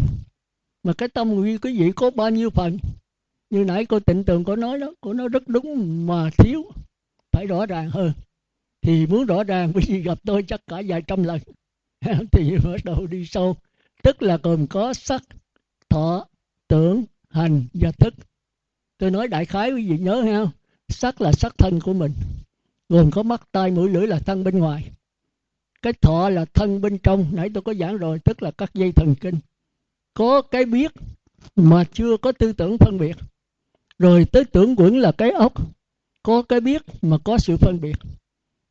Mà 0.82 0.92
cái 0.92 1.08
tâm 1.08 1.34
quý 1.34 1.58
quý 1.58 1.78
vị 1.78 1.92
có 1.96 2.10
bao 2.10 2.30
nhiêu 2.30 2.50
phần? 2.50 2.78
Như 3.50 3.64
nãy 3.64 3.86
cô 3.86 4.00
tịnh 4.00 4.24
tường 4.24 4.44
có 4.44 4.56
nói 4.56 4.78
đó, 4.78 4.92
cô 5.00 5.12
nói 5.12 5.28
rất 5.28 5.48
đúng 5.48 6.06
mà 6.06 6.30
thiếu. 6.38 6.64
Phải 7.32 7.46
rõ 7.46 7.66
ràng 7.66 7.90
hơn. 7.90 8.12
Thì 8.82 9.06
muốn 9.06 9.26
rõ 9.26 9.44
ràng, 9.44 9.72
quý 9.74 9.82
vị 9.88 10.00
gặp 10.02 10.18
tôi 10.24 10.42
chắc 10.42 10.60
cả 10.66 10.82
vài 10.86 11.02
trăm 11.02 11.22
lần. 11.22 11.40
Thì 12.32 12.56
bắt 12.64 12.84
đầu 12.84 13.06
đi 13.06 13.26
sâu 13.26 13.56
tức 14.02 14.22
là 14.22 14.38
gồm 14.42 14.66
có 14.66 14.92
sắc, 14.92 15.22
thọ, 15.88 16.26
tưởng, 16.68 17.04
hành 17.30 17.66
và 17.74 17.92
thức. 17.92 18.14
Tôi 18.98 19.10
nói 19.10 19.28
đại 19.28 19.44
khái 19.44 19.72
quý 19.72 19.90
vị 19.90 19.98
nhớ 19.98 20.22
ha, 20.22 20.46
sắc 20.88 21.20
là 21.20 21.32
sắc 21.32 21.58
thân 21.58 21.80
của 21.80 21.92
mình, 21.92 22.12
gồm 22.88 23.10
có 23.10 23.22
mắt, 23.22 23.48
tai, 23.52 23.70
mũi, 23.70 23.90
lưỡi 23.90 24.06
là 24.06 24.18
thân 24.18 24.44
bên 24.44 24.58
ngoài. 24.58 24.90
Cái 25.82 25.92
thọ 25.92 26.28
là 26.28 26.44
thân 26.44 26.80
bên 26.80 26.98
trong, 26.98 27.26
nãy 27.32 27.50
tôi 27.54 27.62
có 27.62 27.74
giảng 27.74 27.96
rồi, 27.96 28.18
tức 28.18 28.42
là 28.42 28.50
các 28.50 28.74
dây 28.74 28.92
thần 28.92 29.14
kinh. 29.14 29.38
Có 30.14 30.42
cái 30.42 30.64
biết 30.64 30.92
mà 31.56 31.84
chưa 31.92 32.16
có 32.16 32.32
tư 32.32 32.52
tưởng 32.52 32.78
phân 32.78 32.98
biệt. 32.98 33.16
Rồi 33.98 34.24
tới 34.24 34.44
tưởng 34.44 34.76
quẩn 34.76 34.98
là 34.98 35.12
cái 35.12 35.30
ốc 35.30 35.52
có 36.22 36.42
cái 36.42 36.60
biết 36.60 36.82
mà 37.02 37.18
có 37.24 37.38
sự 37.38 37.56
phân 37.56 37.80
biệt. 37.80 37.96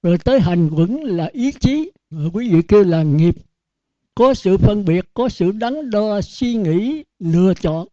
Rồi 0.04 0.18
tới 0.18 0.40
hành 0.40 0.70
quẩn 0.70 1.04
là 1.04 1.30
ý 1.34 1.52
chí 1.52 1.92
rồi 2.10 2.30
quý 2.34 2.54
vị 2.54 2.62
kêu 2.68 2.84
là 2.84 3.04
nghiệp 3.04 3.36
có 4.16 4.34
sự 4.34 4.58
phân 4.58 4.86
biệt, 4.86 5.06
có 5.14 5.30
sự 5.30 5.52
đắn 5.52 5.90
đo 5.90 6.22
suy 6.22 6.56
nghĩ, 6.56 7.04
lựa 7.20 7.54
chọn 7.54 7.88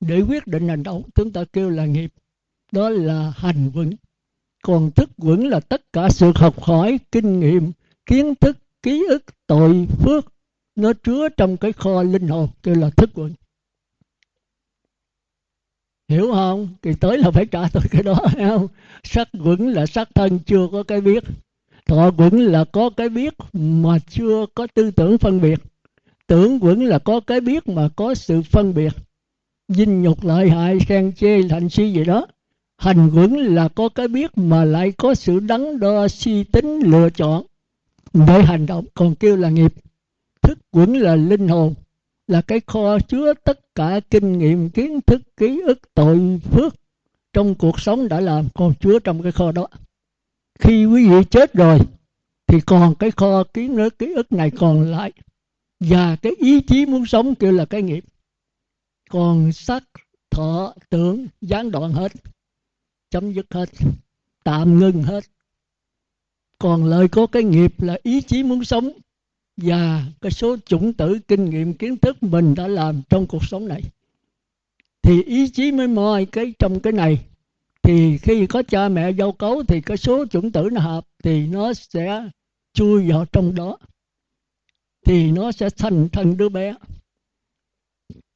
để 0.00 0.20
quyết 0.20 0.46
định 0.46 0.68
hành 0.68 0.82
động. 0.82 1.02
Chúng 1.14 1.32
ta 1.32 1.44
kêu 1.52 1.70
là 1.70 1.86
nghiệp. 1.86 2.12
Đó 2.72 2.88
là 2.88 3.32
hành 3.36 3.70
vững 3.70 3.92
còn 4.62 4.90
thức 4.90 5.10
vững 5.16 5.48
là 5.48 5.60
tất 5.60 5.92
cả 5.92 6.08
sự 6.10 6.32
học 6.34 6.60
hỏi, 6.60 6.98
kinh 7.12 7.40
nghiệm, 7.40 7.72
kiến 8.06 8.34
thức, 8.34 8.58
ký 8.82 9.06
ức, 9.08 9.22
tội 9.46 9.86
phước. 9.98 10.32
Nó 10.76 10.92
chứa 10.92 11.28
trong 11.28 11.56
cái 11.56 11.72
kho 11.72 12.02
linh 12.02 12.28
hồn, 12.28 12.48
kêu 12.62 12.74
là 12.74 12.90
thức 12.90 13.14
vững 13.14 13.34
hiểu 16.08 16.32
không? 16.32 16.68
Thì 16.82 16.94
tới 17.00 17.18
là 17.18 17.30
phải 17.30 17.46
trả 17.46 17.68
tôi 17.72 17.82
cái 17.90 18.02
đó 18.02 18.18
không? 18.38 18.68
Sắc 19.02 19.28
vững 19.32 19.68
là 19.68 19.86
sắc 19.86 20.08
thân, 20.14 20.38
chưa 20.46 20.68
có 20.72 20.82
cái 20.82 21.00
biết 21.00 21.24
thọ 21.88 22.10
quẩn 22.10 22.40
là 22.40 22.64
có 22.64 22.90
cái 22.90 23.08
biết 23.08 23.34
mà 23.52 23.98
chưa 23.98 24.46
có 24.54 24.66
tư 24.74 24.90
tưởng 24.90 25.18
phân 25.18 25.40
biệt. 25.40 25.60
Tưởng 26.26 26.58
quẩn 26.60 26.84
là 26.84 26.98
có 26.98 27.20
cái 27.20 27.40
biết 27.40 27.68
mà 27.68 27.88
có 27.96 28.14
sự 28.14 28.42
phân 28.42 28.74
biệt. 28.74 28.92
Dinh 29.68 30.02
nhục 30.02 30.24
lợi 30.24 30.50
hại 30.50 30.78
khen 30.78 31.12
chê 31.12 31.42
thành 31.48 31.68
si 31.68 31.92
gì 31.92 32.04
đó. 32.04 32.26
Hành 32.78 33.10
quẩn 33.14 33.34
là 33.34 33.68
có 33.68 33.88
cái 33.88 34.08
biết 34.08 34.38
mà 34.38 34.64
lại 34.64 34.92
có 34.92 35.14
sự 35.14 35.40
đắn 35.40 35.80
đo, 35.80 36.08
suy 36.08 36.44
tính, 36.44 36.80
lựa 36.82 37.10
chọn. 37.10 37.42
Để 38.12 38.42
hành 38.42 38.66
động 38.66 38.84
còn 38.94 39.14
kêu 39.14 39.36
là 39.36 39.50
nghiệp. 39.50 39.74
Thức 40.42 40.58
quẩn 40.70 40.92
là 40.96 41.16
linh 41.16 41.48
hồn, 41.48 41.74
là 42.26 42.40
cái 42.40 42.60
kho 42.66 42.98
chứa 42.98 43.34
tất 43.44 43.74
cả 43.74 44.00
kinh 44.10 44.38
nghiệm, 44.38 44.70
kiến 44.70 45.00
thức, 45.06 45.22
ký 45.36 45.60
ức, 45.66 45.78
tội 45.94 46.40
phước 46.50 46.74
trong 47.32 47.54
cuộc 47.54 47.80
sống 47.80 48.08
đã 48.08 48.20
làm 48.20 48.48
còn 48.54 48.74
chứa 48.80 48.98
trong 48.98 49.22
cái 49.22 49.32
kho 49.32 49.52
đó 49.52 49.68
khi 50.58 50.86
quý 50.86 51.08
vị 51.08 51.24
chết 51.30 51.54
rồi, 51.54 51.78
thì 52.46 52.60
còn 52.60 52.94
cái 52.94 53.10
kho 53.10 53.44
kiến 53.44 53.76
nữa 53.76 53.88
ký 53.98 54.12
ức 54.12 54.32
này 54.32 54.50
còn 54.50 54.82
lại. 54.82 55.12
Và 55.80 56.16
cái 56.16 56.32
ý 56.38 56.60
chí 56.60 56.86
muốn 56.86 57.06
sống 57.06 57.34
kêu 57.34 57.52
là 57.52 57.64
cái 57.64 57.82
nghiệp. 57.82 58.04
Còn 59.10 59.52
sắc, 59.52 59.84
thọ, 60.30 60.74
tưởng, 60.90 61.26
gián 61.40 61.70
đoạn 61.70 61.92
hết. 61.92 62.12
Chấm 63.10 63.32
dứt 63.32 63.46
hết. 63.50 63.68
Tạm 64.44 64.78
ngưng 64.78 65.02
hết. 65.02 65.24
Còn 66.58 66.84
lời 66.84 67.08
có 67.08 67.26
cái 67.26 67.42
nghiệp 67.42 67.80
là 67.82 67.98
ý 68.02 68.20
chí 68.20 68.42
muốn 68.42 68.64
sống. 68.64 68.90
Và 69.56 70.04
cái 70.20 70.32
số 70.32 70.56
chủng 70.66 70.92
tử 70.92 71.18
kinh 71.28 71.50
nghiệm 71.50 71.74
kiến 71.74 71.96
thức 71.96 72.22
mình 72.22 72.54
đã 72.54 72.68
làm 72.68 73.02
trong 73.10 73.26
cuộc 73.26 73.44
sống 73.44 73.68
này. 73.68 73.82
Thì 75.02 75.22
ý 75.22 75.48
chí 75.48 75.72
mới 75.72 75.88
moi 75.88 76.26
cái 76.26 76.54
trong 76.58 76.80
cái 76.80 76.92
này 76.92 77.24
thì 77.82 78.18
khi 78.18 78.46
có 78.46 78.62
cha 78.62 78.88
mẹ 78.88 79.10
giao 79.10 79.32
cấu 79.32 79.62
thì 79.62 79.80
cái 79.80 79.96
số 79.96 80.26
chủng 80.26 80.52
tử 80.52 80.68
nó 80.72 80.80
hợp 80.80 81.06
thì 81.22 81.46
nó 81.46 81.72
sẽ 81.72 82.28
chui 82.72 83.10
vào 83.10 83.24
trong 83.24 83.54
đó. 83.54 83.78
Thì 85.06 85.32
nó 85.32 85.52
sẽ 85.52 85.70
thành 85.70 86.08
thành 86.12 86.36
đứa 86.36 86.48
bé. 86.48 86.74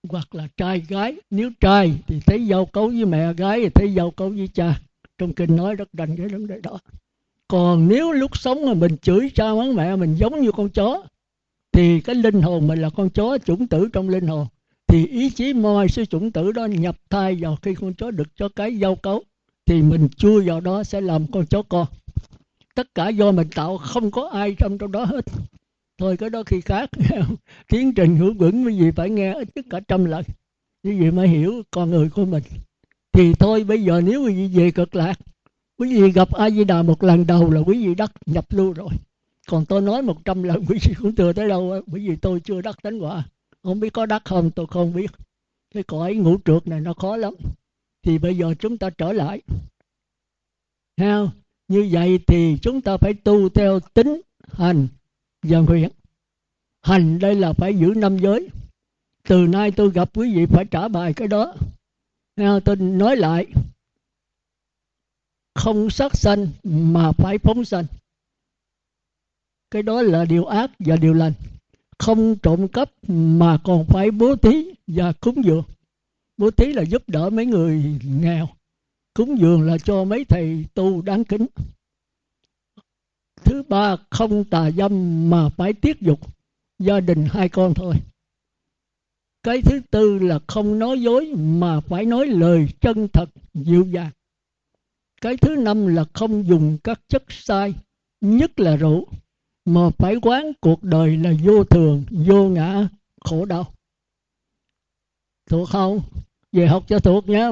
Hoặc 0.08 0.34
là 0.34 0.48
trai 0.56 0.82
gái, 0.88 1.16
nếu 1.30 1.50
trai 1.60 1.98
thì 2.06 2.20
thấy 2.20 2.46
giao 2.46 2.66
cấu 2.66 2.88
với 2.88 3.04
mẹ 3.04 3.32
gái 3.32 3.60
thì 3.60 3.68
thấy 3.68 3.94
giao 3.94 4.10
cấu 4.10 4.28
với 4.28 4.48
cha. 4.54 4.80
Trong 5.18 5.34
kinh 5.34 5.56
nói 5.56 5.74
rất 5.74 5.88
rành 5.92 6.16
cái 6.16 6.28
vấn 6.28 6.46
đề 6.46 6.60
đó. 6.60 6.78
Còn 7.48 7.88
nếu 7.88 8.12
lúc 8.12 8.36
sống 8.36 8.66
mà 8.66 8.74
mình 8.74 8.96
chửi 9.02 9.30
cha 9.34 9.54
mắng 9.54 9.74
mẹ 9.74 9.96
mình 9.96 10.14
giống 10.14 10.40
như 10.40 10.52
con 10.52 10.68
chó, 10.68 11.02
thì 11.72 12.00
cái 12.00 12.14
linh 12.14 12.42
hồn 12.42 12.66
mình 12.66 12.78
là 12.78 12.90
con 12.90 13.10
chó 13.10 13.38
chủng 13.38 13.66
tử 13.66 13.88
trong 13.92 14.08
linh 14.08 14.26
hồn. 14.26 14.46
Thì 14.86 15.06
ý 15.06 15.30
chí 15.30 15.52
moi 15.52 15.88
sư 15.88 16.04
chủng 16.04 16.30
tử 16.30 16.52
đó 16.52 16.66
nhập 16.66 16.96
thai 17.10 17.34
vào 17.40 17.56
khi 17.56 17.74
con 17.74 17.94
chó 17.94 18.10
được 18.10 18.28
cho 18.36 18.48
cái 18.48 18.78
giao 18.78 18.96
cấu 18.96 19.22
thì 19.72 19.82
mình 19.82 20.08
chui 20.16 20.48
vào 20.48 20.60
đó 20.60 20.84
sẽ 20.84 21.00
làm 21.00 21.26
con 21.32 21.46
chó 21.46 21.62
con. 21.62 21.86
Tất 22.74 22.94
cả 22.94 23.08
do 23.08 23.32
mình 23.32 23.48
tạo, 23.54 23.78
không 23.78 24.10
có 24.10 24.28
ai 24.32 24.54
trong 24.58 24.78
trong 24.78 24.92
đó 24.92 25.04
hết. 25.04 25.24
Thôi 25.98 26.16
cái 26.16 26.30
đó 26.30 26.42
khi 26.46 26.60
khác, 26.60 26.90
tiến 27.68 27.94
trình 27.94 28.16
hữu 28.16 28.34
vững, 28.34 28.64
quý 28.64 28.80
vị 28.80 28.90
phải 28.90 29.10
nghe 29.10 29.34
ít 29.34 29.48
nhất 29.54 29.64
cả 29.70 29.80
trăm 29.88 30.04
lần. 30.04 30.24
Quý 30.84 31.00
vị 31.00 31.10
mới 31.10 31.28
hiểu 31.28 31.62
con 31.70 31.90
người 31.90 32.10
của 32.10 32.24
mình. 32.24 32.42
Thì 33.12 33.34
thôi, 33.34 33.64
bây 33.64 33.82
giờ 33.82 34.00
nếu 34.04 34.24
quý 34.24 34.34
vị 34.34 34.60
về 34.60 34.70
cực 34.70 34.94
lạc, 34.94 35.18
quý 35.78 36.00
vị 36.00 36.12
gặp 36.12 36.32
a 36.32 36.50
di 36.50 36.64
đà 36.64 36.82
một 36.82 37.02
lần 37.02 37.26
đầu 37.26 37.50
là 37.50 37.60
quý 37.60 37.86
vị 37.86 37.94
đắc 37.94 38.12
nhập 38.26 38.44
lưu 38.50 38.72
rồi. 38.72 38.90
Còn 39.48 39.64
tôi 39.64 39.80
nói 39.80 40.02
một 40.02 40.24
trăm 40.24 40.42
lần, 40.42 40.64
quý 40.68 40.78
vị 40.82 40.94
cũng 40.98 41.14
chưa 41.14 41.32
tới 41.32 41.48
đâu 41.48 41.82
bởi 41.86 42.00
vì 42.00 42.16
tôi 42.16 42.40
chưa 42.40 42.60
đắc 42.60 42.82
tánh 42.82 43.02
quả 43.02 43.24
không 43.62 43.80
biết 43.80 43.92
có 43.92 44.06
đắc 44.06 44.22
không, 44.24 44.50
tôi 44.50 44.66
không 44.66 44.92
biết. 44.92 45.10
Cái 45.74 45.82
cõi 45.82 46.14
ngũ 46.14 46.36
trượt 46.44 46.66
này 46.66 46.80
nó 46.80 46.92
khó 46.94 47.16
lắm 47.16 47.34
thì 48.02 48.18
bây 48.18 48.36
giờ 48.36 48.54
chúng 48.58 48.78
ta 48.78 48.90
trở 48.90 49.12
lại. 49.12 49.42
Ha 50.96 51.26
như 51.68 51.88
vậy 51.90 52.18
thì 52.26 52.56
chúng 52.62 52.80
ta 52.80 52.96
phải 52.96 53.14
tu 53.14 53.48
theo 53.48 53.80
tính 53.80 54.20
hành 54.52 54.88
và 55.42 55.58
nguyện. 55.58 55.90
Hành 56.82 57.18
đây 57.18 57.34
là 57.34 57.52
phải 57.52 57.74
giữ 57.74 57.92
năm 57.96 58.18
giới. 58.18 58.48
Từ 59.28 59.46
nay 59.46 59.70
tôi 59.70 59.90
gặp 59.90 60.10
quý 60.14 60.34
vị 60.34 60.46
phải 60.46 60.64
trả 60.64 60.88
bài 60.88 61.14
cái 61.14 61.28
đó. 61.28 61.54
Ha, 62.36 62.60
tôi 62.64 62.76
nói 62.76 63.16
lại. 63.16 63.46
Không 65.54 65.90
sát 65.90 66.16
sanh 66.16 66.46
mà 66.64 67.12
phải 67.12 67.38
phóng 67.38 67.64
sanh. 67.64 67.84
Cái 69.70 69.82
đó 69.82 70.02
là 70.02 70.24
điều 70.24 70.44
ác 70.44 70.70
và 70.78 70.96
điều 70.96 71.14
lành. 71.14 71.32
Không 71.98 72.38
trộm 72.38 72.68
cắp 72.68 72.90
mà 73.08 73.58
còn 73.64 73.84
phải 73.88 74.10
bố 74.10 74.36
thí 74.36 74.74
và 74.86 75.12
cúng 75.12 75.44
dường 75.44 75.64
bố 76.42 76.50
thí 76.50 76.72
là 76.72 76.82
giúp 76.82 77.02
đỡ 77.06 77.30
mấy 77.30 77.46
người 77.46 77.98
nghèo, 78.04 78.48
cúng 79.14 79.38
dường 79.38 79.62
là 79.62 79.78
cho 79.78 80.04
mấy 80.04 80.24
thầy 80.24 80.64
tu 80.74 81.02
đáng 81.02 81.24
kính. 81.24 81.46
Thứ 83.44 83.62
ba, 83.62 83.96
không 84.10 84.44
tà 84.44 84.70
dâm 84.70 85.30
mà 85.30 85.48
phải 85.48 85.72
tiết 85.72 86.00
dục, 86.00 86.20
gia 86.78 87.00
đình 87.00 87.26
hai 87.30 87.48
con 87.48 87.74
thôi. 87.74 87.94
Cái 89.42 89.62
thứ 89.62 89.80
tư 89.90 90.18
là 90.18 90.38
không 90.46 90.78
nói 90.78 91.02
dối 91.02 91.32
mà 91.36 91.80
phải 91.80 92.04
nói 92.04 92.26
lời 92.26 92.68
chân 92.80 93.08
thật, 93.12 93.30
dịu 93.54 93.84
dàng. 93.84 94.10
Cái 95.20 95.36
thứ 95.36 95.56
năm 95.56 95.86
là 95.86 96.04
không 96.12 96.46
dùng 96.46 96.78
các 96.84 97.00
chất 97.08 97.22
sai, 97.28 97.74
nhất 98.20 98.60
là 98.60 98.76
rượu, 98.76 99.06
mà 99.64 99.90
phải 99.98 100.16
quán 100.22 100.52
cuộc 100.60 100.82
đời 100.82 101.16
là 101.16 101.32
vô 101.44 101.64
thường, 101.64 102.04
vô 102.10 102.48
ngã, 102.48 102.88
khổ 103.20 103.44
đau. 103.44 103.74
Thuộc 105.50 105.68
không? 105.68 106.00
Về 106.52 106.66
học 106.66 106.84
cho 106.88 106.98
thuộc 106.98 107.28
nha. 107.28 107.50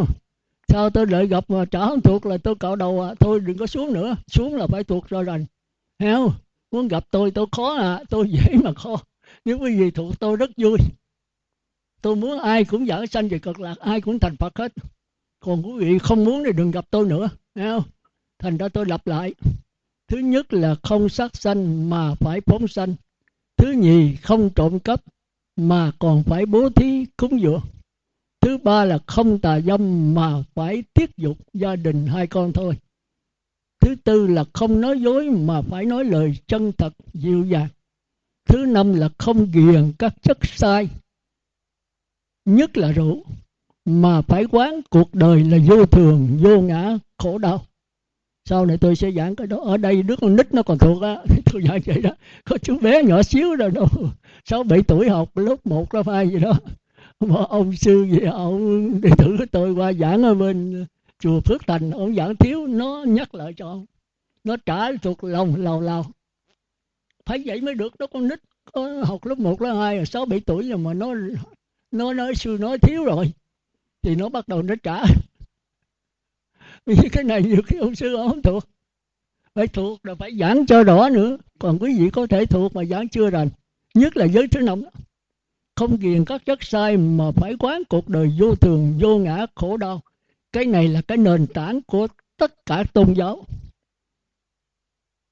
Sao 0.69 0.91
tôi 0.91 1.07
đợi 1.07 1.27
gặp 1.27 1.51
mà 1.51 1.65
trả 1.65 1.87
không 1.87 2.01
thuộc 2.01 2.27
là 2.27 2.39
tôi 2.39 2.55
cạo 2.55 2.77
đầu 2.77 3.01
à. 3.03 3.15
Thôi 3.21 3.41
đừng 3.41 3.59
có 3.59 3.67
xuống 3.67 3.93
nữa. 3.93 4.17
Xuống 4.27 4.57
là 4.57 4.67
phải 4.67 4.85
thuộc 4.85 5.09
rồi 5.09 5.25
rành. 5.25 5.45
Heo 5.99 6.33
muốn 6.71 6.89
gặp 6.89 7.07
tôi 7.11 7.31
tôi 7.31 7.47
khó 7.53 7.77
à. 7.77 8.03
Tôi 8.11 8.31
dễ 8.31 8.57
mà 8.65 8.73
khó. 8.73 8.97
Nếu 9.45 9.59
quý 9.59 9.77
vị 9.81 9.91
thuộc 9.91 10.21
tôi 10.21 10.37
rất 10.37 10.51
vui. 10.57 10.79
Tôi 12.03 12.17
muốn 12.17 12.39
ai 12.41 12.65
cũng 12.65 12.87
giảng 12.87 13.07
sanh 13.07 13.29
về 13.29 13.39
cực 13.39 13.61
lạc, 13.61 13.79
ai 13.79 14.01
cũng 14.01 14.19
thành 14.19 14.37
phật 14.37 14.59
hết. 14.59 14.73
Còn 15.41 15.63
quý 15.67 15.73
vị 15.85 15.99
không 15.99 16.25
muốn 16.25 16.43
thì 16.47 16.53
đừng 16.53 16.71
gặp 16.71 16.85
tôi 16.91 17.07
nữa. 17.07 17.29
Heo 17.55 17.83
thành 18.39 18.57
ra 18.57 18.69
tôi 18.69 18.87
lặp 18.87 19.07
lại. 19.07 19.35
Thứ 20.09 20.19
nhất 20.19 20.53
là 20.53 20.75
không 20.83 21.09
sát 21.09 21.37
sanh 21.37 21.91
mà 21.91 22.15
phải 22.15 22.41
phóng 22.41 22.69
sanh. 22.69 22.95
Thứ 23.57 23.73
nhì, 23.73 24.17
không 24.17 24.51
trộm 24.51 24.79
cắp 24.79 25.01
mà 25.57 25.93
còn 25.99 26.23
phải 26.23 26.47
bố 26.47 26.69
thí 26.71 27.07
cúng 27.17 27.41
dường 27.41 27.61
thứ 28.41 28.59
ba 28.59 28.85
là 28.85 28.99
không 29.07 29.39
tà 29.39 29.61
dâm 29.61 30.15
mà 30.15 30.43
phải 30.55 30.83
tiết 30.95 31.17
dục 31.17 31.39
gia 31.53 31.77
đình 31.77 32.07
hai 32.07 32.27
con 32.27 32.53
thôi. 32.53 32.79
Thứ 33.81 33.95
tư 34.05 34.27
là 34.27 34.45
không 34.53 34.81
nói 34.81 35.01
dối 35.01 35.31
mà 35.31 35.63
phải 35.63 35.85
nói 35.85 36.05
lời 36.05 36.37
chân 36.47 36.73
thật, 36.79 36.93
dịu 37.15 37.45
dàng. 37.45 37.69
Thứ 38.49 38.67
năm 38.67 38.95
là 38.95 39.09
không 39.19 39.51
ghiền 39.53 39.93
các 39.99 40.15
chất 40.23 40.39
sai, 40.43 40.89
nhất 42.45 42.77
là 42.77 42.93
rượu, 42.93 43.25
mà 43.85 44.23
phải 44.23 44.45
quán 44.45 44.81
cuộc 44.91 45.15
đời 45.15 45.45
là 45.45 45.59
vô 45.67 45.87
thường, 45.87 46.39
vô 46.43 46.61
ngã, 46.61 46.99
khổ 47.19 47.39
đau. 47.39 47.65
Sau 48.45 48.67
này 48.67 48.77
tôi 48.79 48.97
sẽ 48.97 49.11
giảng 49.11 49.37
cái 49.37 49.47
đó. 49.47 49.57
Ở 49.65 49.77
đây 49.77 50.03
đứa 50.03 50.17
con 50.17 50.37
nít 50.37 50.55
nó 50.55 50.63
còn 50.63 50.79
thuộc 50.79 51.03
á. 51.03 51.17
Tôi 51.53 51.63
giảng 51.69 51.81
vậy 51.87 52.03
đó. 52.03 52.11
Có 52.45 52.59
chú 52.59 52.79
bé 52.79 53.03
nhỏ 53.03 53.23
xíu 53.23 53.55
rồi 53.55 53.71
đâu. 53.71 53.89
Sáu 54.45 54.63
bảy 54.63 54.83
tuổi 54.83 55.09
học 55.09 55.37
lớp 55.37 55.67
một, 55.67 55.95
lớp 55.95 56.07
hai 56.07 56.29
gì 56.29 56.39
đó 56.39 56.53
mà 57.21 57.45
ông 57.49 57.77
sư 57.77 58.07
gì? 58.11 58.21
Ông 58.21 58.91
đệ 59.01 59.11
tử 59.19 59.37
của 59.39 59.47
tôi 59.53 59.73
qua 59.73 59.93
giảng 59.93 60.23
ở 60.23 60.35
bên 60.35 60.87
chùa 61.19 61.41
Phước 61.41 61.67
Thành. 61.67 61.91
Ông 61.91 62.15
giảng 62.15 62.37
thiếu 62.37 62.67
nó 62.67 63.05
nhắc 63.09 63.35
lại 63.35 63.55
cho 63.57 63.67
ông. 63.67 63.87
Nó 64.45 64.57
trả 64.67 64.93
thuộc 65.03 65.25
lòng 65.25 65.57
lào 65.57 65.81
lào 65.81 66.07
phải 67.31 67.43
vậy 67.47 67.61
mới 67.61 67.75
được. 67.75 67.99
Đó 67.99 68.07
con 68.07 68.29
nít 68.29 68.41
có 68.73 69.03
học 69.05 69.27
lớp 69.27 69.39
1, 69.39 69.63
lớp 69.63 69.75
2, 69.75 70.07
sáu 70.07 70.27
bảy 70.27 70.41
tuổi 70.41 70.69
rồi 70.69 70.79
mà 70.79 70.95
nó 70.95 71.15
nó 71.91 72.13
nói 72.13 72.35
sư 72.35 72.57
nói 72.61 72.79
thiếu 72.79 73.05
rồi. 73.05 73.33
Thì 74.03 74.15
nó 74.15 74.29
bắt 74.29 74.49
đầu 74.49 74.63
nó 74.63 74.75
trả. 74.83 75.03
Vì 76.87 77.09
cái 77.13 77.25
này 77.25 77.43
nhiều 77.43 77.63
khi 77.67 77.79
ông 77.79 77.95
sư 77.95 78.17
ông 78.17 78.29
không 78.29 78.43
thuộc. 78.43 78.65
Phải 79.55 79.69
thuộc 79.69 80.03
rồi 80.03 80.17
phải 80.17 80.37
giảng 80.37 80.67
cho 80.67 80.83
rõ 80.83 81.09
nữa. 81.09 81.37
Còn 81.59 81.79
quý 81.81 81.99
vị 81.99 82.11
có 82.11 82.27
thể 82.27 82.47
thuộc 82.47 82.75
mà 82.77 82.85
giảng 82.85 83.09
chưa 83.09 83.31
rành. 83.31 83.49
Nhất 83.95 84.17
là 84.17 84.25
giới 84.25 84.49
thứ 84.49 84.61
năm 84.61 84.83
không 85.81 85.97
ghiền 85.97 86.25
các 86.25 86.47
chất 86.47 86.63
sai 86.63 86.97
mà 86.97 87.31
phải 87.31 87.55
quán 87.59 87.83
cuộc 87.89 88.09
đời 88.09 88.33
vô 88.39 88.55
thường, 88.55 88.99
vô 89.01 89.19
ngã, 89.19 89.47
khổ 89.55 89.77
đau. 89.77 90.03
Cái 90.53 90.65
này 90.65 90.89
là 90.89 91.03
cái 91.03 91.19
nền 91.19 91.47
tảng 91.47 91.81
của 91.83 92.07
tất 92.37 92.67
cả 92.67 92.85
tôn 92.93 93.13
giáo. 93.13 93.45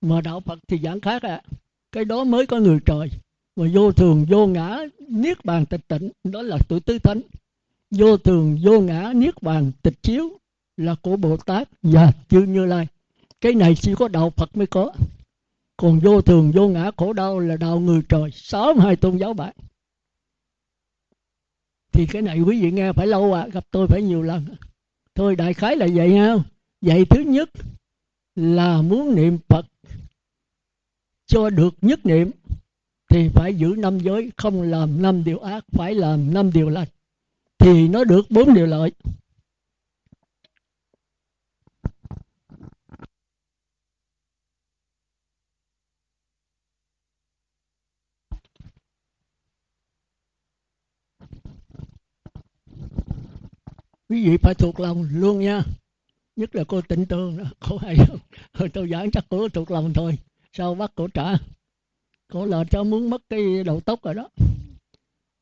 Mà 0.01 0.21
đạo 0.21 0.41
phật 0.41 0.59
thì 0.69 0.79
giảng 0.83 1.01
khác 1.01 1.23
ạ. 1.23 1.41
À. 1.43 1.57
cái 1.93 2.05
đó 2.05 2.25
mới 2.25 2.47
có 2.47 2.59
người 2.59 2.79
trời. 2.87 3.11
Mà 3.57 3.67
vô 3.75 3.93
thường, 3.93 4.27
vô 4.31 4.47
ngã, 4.47 4.79
niết 5.09 5.45
bàn 5.45 5.67
tịch 5.67 5.89
tịnh, 5.89 6.11
đó 6.25 6.43
là 6.43 6.59
tuổi 6.69 6.81
tứ 6.81 6.99
thánh. 6.99 7.21
Vô 7.91 8.17
thường, 8.17 8.59
vô 8.65 8.81
ngã, 8.81 9.13
niết 9.15 9.43
bàn 9.43 9.73
tịch 9.83 10.03
chiếu 10.03 10.39
là 10.77 10.95
của 11.03 11.17
bồ 11.17 11.37
tát 11.37 11.69
và 11.83 12.13
chư 12.31 12.41
như 12.41 12.65
lai. 12.65 12.87
Cái 13.41 13.55
này 13.55 13.75
chỉ 13.75 13.95
có 13.95 14.09
đạo 14.09 14.31
phật 14.31 14.57
mới 14.57 14.67
có. 14.67 14.93
Còn 15.77 15.99
vô 15.99 16.21
thường, 16.21 16.51
vô 16.55 16.69
ngã, 16.69 16.91
khổ 16.97 17.13
đau 17.13 17.39
là 17.39 17.57
đạo 17.57 17.81
người 17.81 18.01
trời. 18.09 18.31
Sáu 18.35 18.75
hai 18.75 18.97
tôn 18.97 19.17
giáo 19.17 19.35
bạn 19.35 19.55
thì 21.99 22.07
cái 22.07 22.23
này 22.23 22.41
quý 22.41 22.63
vị 22.63 22.71
nghe 22.71 22.93
phải 22.93 23.07
lâu 23.07 23.33
à 23.33 23.47
gặp 23.53 23.65
tôi 23.71 23.87
phải 23.89 24.03
nhiều 24.03 24.23
lần. 24.23 24.47
Thôi 25.15 25.37
đại 25.37 25.55
khái 25.55 25.77
là 25.77 25.87
vậy 25.95 26.17
ha. 26.17 26.35
Vậy 26.81 27.05
thứ 27.05 27.21
nhất 27.21 27.51
là 28.37 28.83
muốn 28.83 29.15
niệm 29.15 29.39
phật. 29.49 29.67
Cho 31.27 31.51
được 31.51 31.75
nhất 31.83 32.07
niệm 32.07 32.31
thì 33.11 33.29
phải 33.29 33.55
giữ 33.55 33.75
năm 33.79 33.99
giới, 33.99 34.31
không 34.37 34.63
làm 34.63 35.03
năm 35.03 35.25
điều 35.25 35.39
ác, 35.39 35.65
phải 35.73 35.95
làm 35.95 36.35
năm 36.35 36.53
điều 36.53 36.69
lành. 36.69 36.89
Thì 37.59 37.89
nó 37.89 38.05
được 38.05 38.31
bốn 38.31 38.55
điều 38.55 38.67
lợi. 38.67 38.93
Quý 54.09 54.29
vị 54.29 54.37
phải 54.37 54.55
thuộc 54.55 54.81
lòng 54.81 55.09
luôn 55.13 55.41
nha. 55.41 55.63
Nhất 56.37 56.55
là 56.55 56.65
cô 56.69 56.81
tịnh 56.81 57.07
tương 57.07 57.39
đó. 57.39 57.45
Cô 57.69 57.79
hay 57.79 57.97
không 58.09 58.19
tôi 58.73 58.89
giảng 58.89 59.11
chắc 59.11 59.25
cô 59.29 59.49
thuộc 59.49 59.71
lòng 59.71 59.93
thôi. 59.93 60.19
Sao 60.53 60.75
bắt 60.75 60.93
cổ 60.95 61.09
trả? 61.09 61.25
Cổ 62.33 62.47
là 62.47 62.65
cho 62.71 62.85
muốn 62.85 63.11
mất 63.11 63.23
cái 63.31 63.65
đầu 63.65 63.81
tóc 63.81 64.03
rồi 64.03 64.15
đó. 64.15 64.29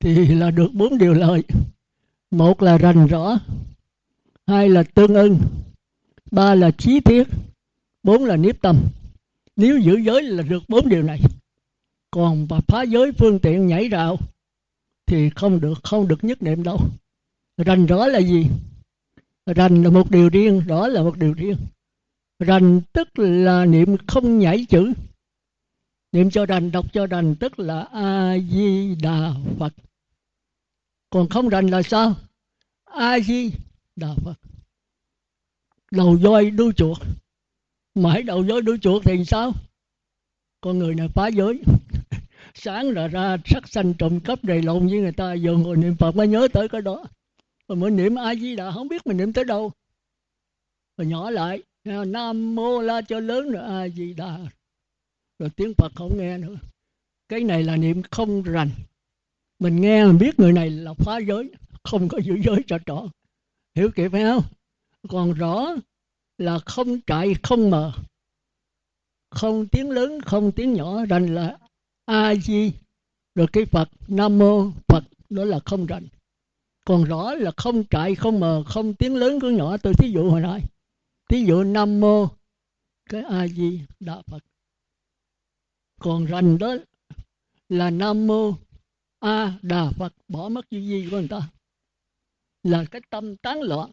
Thì 0.00 0.26
là 0.26 0.50
được 0.50 0.68
bốn 0.72 0.98
điều 0.98 1.14
lợi 1.14 1.42
một 2.30 2.62
là 2.62 2.78
rành 2.78 3.06
rõ. 3.06 3.38
Hai 4.46 4.68
là 4.68 4.82
tương 4.82 5.14
ưng. 5.14 5.38
Ba 6.30 6.54
là 6.54 6.70
trí 6.70 7.00
thiết 7.00 7.28
bốn 8.02 8.24
là 8.24 8.36
niếp 8.36 8.62
tâm. 8.62 8.80
Nếu 9.56 9.78
giữ 9.78 9.96
giới 9.96 10.22
là 10.22 10.42
được 10.42 10.62
bốn 10.68 10.88
điều 10.88 11.02
này. 11.02 11.20
Còn 12.10 12.46
và 12.46 12.60
phá 12.68 12.82
giới 12.82 13.12
phương 13.12 13.38
tiện 13.38 13.66
nhảy 13.66 13.88
rào 13.88 14.18
thì 15.06 15.30
không 15.30 15.60
được 15.60 15.74
không 15.82 16.08
được 16.08 16.24
nhất 16.24 16.42
niệm 16.42 16.62
đâu 16.62 16.78
rành 17.56 17.86
rõ 17.86 18.06
là 18.06 18.18
gì? 18.18 18.46
Rành 19.46 19.82
là 19.82 19.90
một 19.90 20.10
điều 20.10 20.28
riêng 20.28 20.60
rõ 20.66 20.86
là 20.86 21.02
một 21.02 21.16
điều 21.18 21.32
riêng. 21.32 21.56
Rành 22.38 22.80
tức 22.92 23.18
là 23.18 23.64
niệm 23.64 23.96
không 24.06 24.38
nhảy 24.38 24.66
chữ. 24.68 24.92
Niệm 26.12 26.30
cho 26.30 26.46
rành, 26.46 26.70
đọc 26.70 26.92
cho 26.92 27.06
rành 27.06 27.34
tức 27.40 27.58
là 27.58 27.80
a 27.92 28.38
di 28.38 28.94
đà 28.94 29.34
phật. 29.58 29.72
Còn 31.10 31.28
không 31.28 31.48
rành 31.48 31.66
là 31.66 31.82
sao? 31.82 32.14
A 32.84 33.18
di 33.20 33.52
đà 33.96 34.14
phật. 34.24 34.34
Đầu 35.90 36.16
voi 36.22 36.50
đuôi 36.50 36.72
chuột. 36.76 36.98
Mãi 37.94 38.22
đầu 38.22 38.44
voi 38.48 38.62
đuôi 38.62 38.78
chuột 38.78 39.02
thì 39.04 39.24
sao? 39.24 39.52
Con 40.60 40.78
người 40.78 40.94
này 40.94 41.08
phá 41.08 41.28
giới. 41.28 41.60
Sáng 42.54 42.88
là 42.88 43.08
ra 43.08 43.36
sắc 43.44 43.68
xanh 43.68 43.94
trộm 43.94 44.20
cắp 44.20 44.44
đầy 44.44 44.62
lộn 44.62 44.86
với 44.86 45.00
người 45.00 45.12
ta, 45.12 45.32
giờ 45.32 45.52
ngồi 45.52 45.76
niệm 45.76 45.96
phật 45.96 46.16
mới 46.16 46.28
nhớ 46.28 46.48
tới 46.52 46.68
cái 46.68 46.80
đó 46.80 47.04
rồi 47.68 47.76
mới 47.76 47.90
niệm 47.90 48.14
a 48.14 48.34
di 48.34 48.56
đà, 48.56 48.72
không 48.72 48.88
biết 48.88 49.06
mình 49.06 49.16
niệm 49.16 49.32
tới 49.32 49.44
đâu. 49.44 49.72
Rồi 50.96 51.06
nhỏ 51.06 51.30
lại, 51.30 51.62
nam 51.84 52.54
mô 52.54 52.80
la 52.80 53.02
cho 53.02 53.20
lớn 53.20 53.50
rồi 53.50 53.62
a 53.62 53.88
di 53.88 54.14
đà. 54.14 54.38
Rồi 55.38 55.50
tiếng 55.56 55.72
phật 55.78 55.92
không 55.94 56.18
nghe 56.18 56.38
nữa. 56.38 56.56
Cái 57.28 57.40
này 57.40 57.62
là 57.62 57.76
niệm 57.76 58.02
không 58.10 58.42
rành. 58.42 58.70
Mình 59.58 59.80
nghe 59.80 60.04
mình 60.04 60.18
biết 60.18 60.40
người 60.40 60.52
này 60.52 60.70
là 60.70 60.94
phá 60.94 61.18
giới, 61.18 61.50
không 61.82 62.08
có 62.08 62.18
giữ 62.18 62.34
giới 62.44 62.64
cho 62.66 62.78
trọn. 62.86 63.08
Hiểu 63.74 63.90
kịp 63.94 64.08
phải 64.12 64.22
không? 64.22 64.42
Còn 65.08 65.32
rõ 65.32 65.74
là 66.38 66.58
không 66.58 67.00
chạy 67.00 67.34
không 67.42 67.70
mờ. 67.70 67.92
Không 69.30 69.68
tiếng 69.68 69.90
lớn, 69.90 70.20
không 70.20 70.52
tiếng 70.52 70.74
nhỏ, 70.74 71.04
rành 71.04 71.34
là 71.34 71.58
a 72.04 72.34
di. 72.34 72.72
Rồi 73.34 73.46
cái 73.52 73.64
phật, 73.64 73.88
nam 74.08 74.38
mô 74.38 74.70
phật, 74.88 75.04
đó 75.30 75.44
là 75.44 75.58
không 75.64 75.86
rành 75.86 76.06
còn 76.86 77.04
rõ 77.04 77.34
là 77.34 77.50
không 77.56 77.84
chạy, 77.84 78.14
không 78.14 78.40
mờ, 78.40 78.62
không 78.66 78.94
tiếng 78.94 79.16
lớn 79.16 79.40
của 79.40 79.50
nhỏ. 79.50 79.76
Tôi 79.76 79.94
thí 79.94 80.10
dụ 80.10 80.30
hồi 80.30 80.40
nãy. 80.40 80.62
Thí 81.28 81.44
dụ 81.44 81.64
nam 81.64 82.00
mô, 82.00 82.28
cái 83.10 83.22
a 83.22 83.48
di 83.48 83.80
đà 84.00 84.22
phật. 84.26 84.44
Còn 86.00 86.24
rành 86.24 86.58
đó 86.58 86.76
là 87.68 87.90
nam 87.90 88.26
mô 88.26 88.52
a 89.18 89.58
đà 89.62 89.90
phật, 89.90 90.12
bỏ 90.28 90.48
mất 90.48 90.70
chữ 90.70 90.80
di 90.80 91.08
của 91.10 91.16
người 91.16 91.28
ta. 91.28 91.48
Là 92.62 92.84
cái 92.84 93.00
tâm 93.10 93.36
tán 93.36 93.62
loạn. 93.62 93.90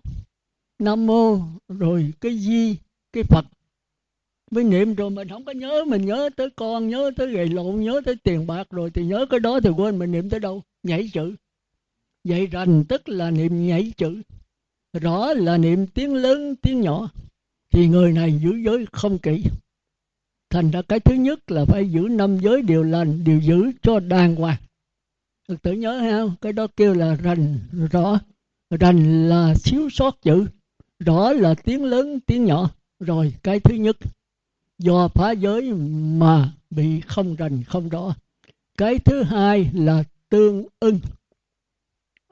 Nam 0.80 1.08
mô 1.08 1.40
rồi 1.68 2.14
cái 2.22 2.38
di, 2.38 2.78
cái 3.14 3.24
phật. 3.24 3.46
Mới 4.52 4.64
niệm 4.64 4.96
rồi 4.96 5.10
mình 5.10 5.30
không 5.30 5.46
có 5.46 5.52
nhớ, 5.52 5.84
mình 5.88 6.06
nhớ 6.06 6.30
tới 6.38 6.50
con, 6.56 6.88
nhớ 6.88 7.12
tới 7.16 7.32
gầy 7.32 7.50
lộn, 7.50 7.82
nhớ 7.82 8.02
tới 8.06 8.16
tiền 8.24 8.48
bạc 8.48 8.68
rồi 8.70 8.92
thì 8.92 9.06
nhớ 9.06 9.26
cái 9.30 9.40
đó 9.40 9.60
thì 9.64 9.70
quên 9.70 10.00
mình 10.00 10.12
niệm 10.12 10.30
tới 10.30 10.40
đâu. 10.40 10.64
Nhảy 10.84 11.10
chữ 11.14 11.36
vậy 12.24 12.48
rành 12.48 12.84
tức 12.90 13.10
là 13.10 13.32
niệm 13.32 13.68
nhảy 13.68 13.92
chữ. 13.98 14.22
Rõ 15.02 15.34
là 15.34 15.58
niệm 15.58 15.88
tiếng 15.88 16.16
lớn, 16.16 16.56
tiếng 16.62 16.82
nhỏ. 16.82 17.10
Thì 17.72 17.88
người 17.88 18.12
này 18.12 18.40
giữ 18.44 18.52
giới 18.66 18.86
không 18.92 19.18
kỹ. 19.18 19.44
Thành 20.50 20.72
ra 20.72 20.82
cái 20.82 21.00
thứ 21.00 21.16
nhất 21.16 21.52
là 21.52 21.66
phải 21.66 21.90
giữ 21.90 22.02
năm 22.12 22.38
giới 22.38 22.62
điều 22.62 22.84
lành, 22.84 23.24
điều 23.24 23.40
giữ 23.40 23.72
cho 23.82 24.00
đàng 24.00 24.36
hoàng. 24.36 24.58
Thực 25.48 25.62
tử 25.62 25.72
nhớ 25.72 25.98
ha 26.00 26.24
cái 26.42 26.54
đó 26.54 26.68
kêu 26.78 26.94
là 26.94 27.16
rành, 27.16 27.60
rõ. 27.92 28.20
Rành 28.70 29.30
là 29.30 29.54
thiếu 29.64 29.90
sót 29.92 30.22
chữ. 30.22 30.46
Rõ 31.00 31.34
là 31.34 31.54
tiếng 31.54 31.84
lớn, 31.84 32.20
tiếng 32.20 32.46
nhỏ. 32.46 32.70
Rồi 33.00 33.34
cái 33.44 33.60
thứ 33.60 33.76
nhất, 33.76 33.98
do 34.80 35.08
phá 35.08 35.32
giới 35.32 35.74
mà 36.18 36.54
bị 36.70 37.02
không 37.02 37.36
rành, 37.36 37.64
không 37.64 37.90
rõ. 37.90 38.16
Cái 38.78 39.00
thứ 39.00 39.24
hai 39.24 39.70
là 39.74 40.04
tương 40.30 40.66
ưng 40.80 41.00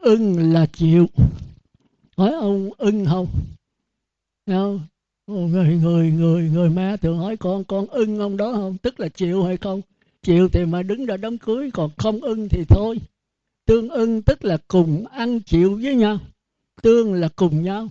ưng 0.02 0.54
là 0.54 0.66
chịu. 0.66 1.08
Hỏi 2.18 2.32
ông 2.34 2.70
ưng 2.78 3.06
không? 3.06 3.28
Không. 4.48 4.82
Người 5.28 5.78
người 5.78 6.12
người 6.12 6.50
người 6.50 6.70
mẹ 6.70 6.98
thường 6.98 7.18
hỏi 7.18 7.38
con 7.38 7.64
con 7.64 7.88
ưng 7.88 8.20
ông 8.20 8.38
đó 8.38 8.54
không? 8.54 8.78
Tức 8.78 9.00
là 9.00 9.10
chịu 9.10 9.44
hay 9.44 9.58
không? 9.58 9.82
Chịu 10.24 10.50
thì 10.50 10.66
mà 10.66 10.84
đứng 10.84 11.06
ra 11.06 11.18
đám 11.18 11.38
cưới, 11.38 11.72
còn 11.74 11.90
không 11.98 12.22
ưng 12.22 12.50
thì 12.50 12.64
thôi. 12.70 12.98
Tương 13.66 13.90
ưng 13.90 14.22
tức 14.22 14.46
là 14.46 14.58
cùng 14.68 15.06
ăn 15.08 15.40
chịu 15.40 15.80
với 15.84 15.96
nhau. 15.96 16.20
Tương 16.82 17.14
là 17.14 17.30
cùng 17.36 17.64
nhau. 17.64 17.90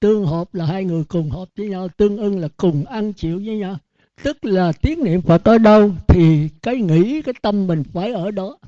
Tương 0.00 0.26
hợp 0.26 0.54
là 0.54 0.66
hai 0.66 0.84
người 0.84 1.04
cùng 1.04 1.30
hợp 1.30 1.48
với 1.56 1.68
nhau. 1.68 1.88
Tương 1.88 2.16
ưng 2.16 2.38
là 2.38 2.48
cùng 2.56 2.84
ăn 2.84 3.12
chịu 3.12 3.42
với 3.44 3.56
nhau. 3.56 3.76
Tức 4.22 4.44
là 4.44 4.72
tiếng 4.72 5.04
niệm 5.04 5.22
phật 5.22 5.44
ở 5.44 5.58
đâu 5.58 5.92
thì 6.08 6.48
cái 6.62 6.76
nghĩ, 6.76 7.22
cái 7.22 7.34
tâm 7.42 7.66
mình 7.66 7.82
phải 7.92 8.12
ở 8.12 8.30
đó 8.30 8.58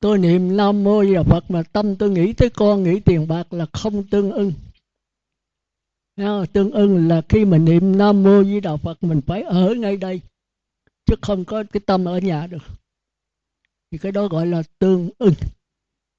tôi 0.00 0.18
niệm 0.18 0.56
nam 0.56 0.84
mô 0.84 1.04
và 1.14 1.22
phật 1.22 1.50
mà 1.50 1.62
tâm 1.62 1.96
tôi 1.96 2.10
nghĩ 2.10 2.32
tới 2.32 2.50
con, 2.50 2.82
nghĩ 2.82 3.00
tiền 3.00 3.28
bạc 3.28 3.52
là 3.52 3.66
không 3.72 4.06
tương 4.06 4.32
ưng. 4.32 4.52
Tương 6.52 6.70
ưng 6.70 7.08
là 7.08 7.22
khi 7.28 7.44
mình 7.44 7.64
niệm 7.64 7.98
nam 7.98 8.22
mô 8.22 8.44
di 8.44 8.60
đà 8.60 8.76
phật 8.76 9.04
mình 9.04 9.20
phải 9.26 9.42
ở 9.42 9.74
ngay 9.74 9.96
đây, 9.96 10.20
chứ 11.06 11.14
không 11.20 11.44
có 11.44 11.64
cái 11.72 11.80
tâm 11.86 12.04
ở 12.04 12.18
nhà 12.18 12.46
được. 12.46 12.62
Thì 13.90 13.98
cái 13.98 14.12
đó 14.12 14.28
gọi 14.28 14.46
là 14.46 14.62
tương 14.78 15.10
ưng. 15.18 15.34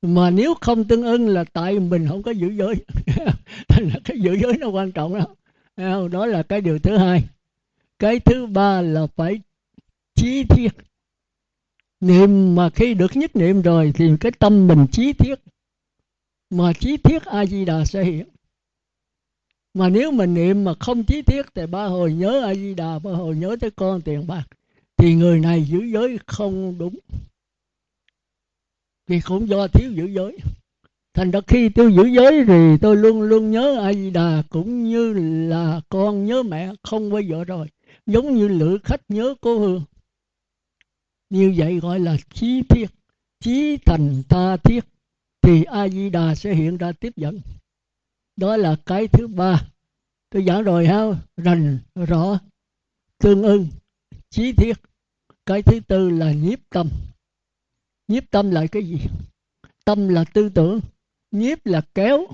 Mà 0.01 0.29
nếu 0.29 0.53
không 0.61 0.83
tương 0.83 1.03
ưng 1.03 1.27
là 1.27 1.43
tại 1.43 1.79
mình 1.79 2.07
không 2.07 2.23
có 2.23 2.31
giữ 2.31 2.47
giới. 2.47 2.75
Thành 3.67 3.87
là 3.93 3.99
cái 4.03 4.19
giữ 4.19 4.37
giới 4.41 4.57
nó 4.57 4.67
quan 4.67 4.91
trọng 4.91 5.13
đó 5.13 5.27
đó 6.11 6.25
là 6.25 6.43
cái 6.43 6.61
điều 6.61 6.79
thứ 6.79 6.97
hai. 6.97 7.23
Cái 7.99 8.19
thứ 8.19 8.45
ba 8.45 8.81
là 8.81 9.07
phải 9.15 9.39
chí 10.15 10.43
thiết 10.43 10.69
niệm 11.99 12.55
mà 12.55 12.69
khi 12.69 12.93
được 12.93 13.15
nhất 13.15 13.35
niệm 13.35 13.61
rồi 13.61 13.91
thì 13.95 14.09
cái 14.19 14.31
tâm 14.31 14.67
mình 14.67 14.85
trí 14.91 15.13
thiết. 15.13 15.35
Mà 16.49 16.73
trí 16.73 16.97
thiết 16.97 17.25
a 17.25 17.45
di 17.45 17.65
đà 17.65 17.85
sẽ 17.85 18.03
hiện. 18.03 18.27
Mà 19.73 19.89
nếu 19.89 20.11
mình 20.11 20.33
niệm 20.33 20.63
mà 20.63 20.73
không 20.79 21.03
trí 21.03 21.21
thiết 21.21 21.45
thì 21.55 21.65
ba 21.65 21.85
hồi 21.85 22.13
nhớ 22.13 22.41
a 22.45 22.55
di 22.55 22.73
đà 22.73 22.99
ba 22.99 23.11
hồi 23.11 23.35
nhớ 23.35 23.55
tới 23.59 23.71
con 23.71 24.01
tiền 24.01 24.27
bạc, 24.27 24.43
thì 24.97 25.15
người 25.15 25.39
này 25.39 25.63
giữ 25.63 25.79
giới 25.93 26.19
không 26.25 26.77
đúng. 26.77 26.95
Vì 29.07 29.19
cũng 29.19 29.49
do 29.49 29.67
thiếu 29.67 29.91
giữ 29.91 30.05
giới. 30.05 30.37
Thành 31.13 31.31
ra 31.31 31.39
khi 31.47 31.69
tôi 31.69 31.93
giữ 31.93 32.05
giới 32.05 32.45
thì 32.47 32.77
tôi 32.81 32.95
luôn 32.95 33.21
luôn 33.21 33.51
nhớ 33.51 33.79
a 33.81 33.93
di 33.93 34.09
đà 34.09 34.43
cũng 34.49 34.83
như 34.83 35.13
là 35.49 35.81
con 35.89 36.25
nhớ 36.25 36.43
mẹ 36.43 36.73
không 36.83 37.09
bao 37.09 37.21
giờ 37.21 37.43
rồi. 37.43 37.67
Giống 38.05 38.35
như 38.35 38.47
lữ 38.47 38.77
khách 38.83 39.01
nhớ 39.09 39.35
cố 39.41 39.59
hương 39.59 39.83
như 41.29 41.53
vậy 41.57 41.79
gọi 41.79 41.99
là 41.99 42.17
chí 42.33 42.61
thiết 42.69 42.87
chí 43.39 43.77
thành 43.85 44.23
tha 44.29 44.57
thiết, 44.57 44.85
thì 45.41 45.63
a 45.63 45.87
di 45.87 46.09
đà 46.09 46.35
sẽ 46.35 46.53
hiện 46.53 46.77
ra 46.77 46.91
tiếp 46.91 47.13
dẫn. 47.15 47.41
Đó 48.35 48.57
là 48.57 48.75
cái 48.85 49.07
thứ 49.07 49.27
ba. 49.27 49.67
Tôi 50.29 50.45
giảng 50.45 50.63
rồi 50.63 50.87
ha, 50.87 51.03
rành, 51.37 51.79
rõ, 51.95 52.39
tương 53.17 53.43
ưng 53.43 53.67
chí 54.29 54.51
thiết 54.51 54.73
cái 55.45 55.61
thứ 55.61 55.79
tư 55.79 56.09
là 56.09 56.31
nhiếp 56.31 56.59
tâm. 56.69 56.89
Nhiếp 58.07 58.31
tâm 58.31 58.51
là 58.51 58.67
cái 58.71 58.83
gì? 58.83 58.99
Tâm 59.85 60.09
là 60.09 60.23
tư 60.23 60.49
tưởng. 60.49 60.79
Nhiếp 61.31 61.65
là 61.65 61.81
kéo. 61.95 62.27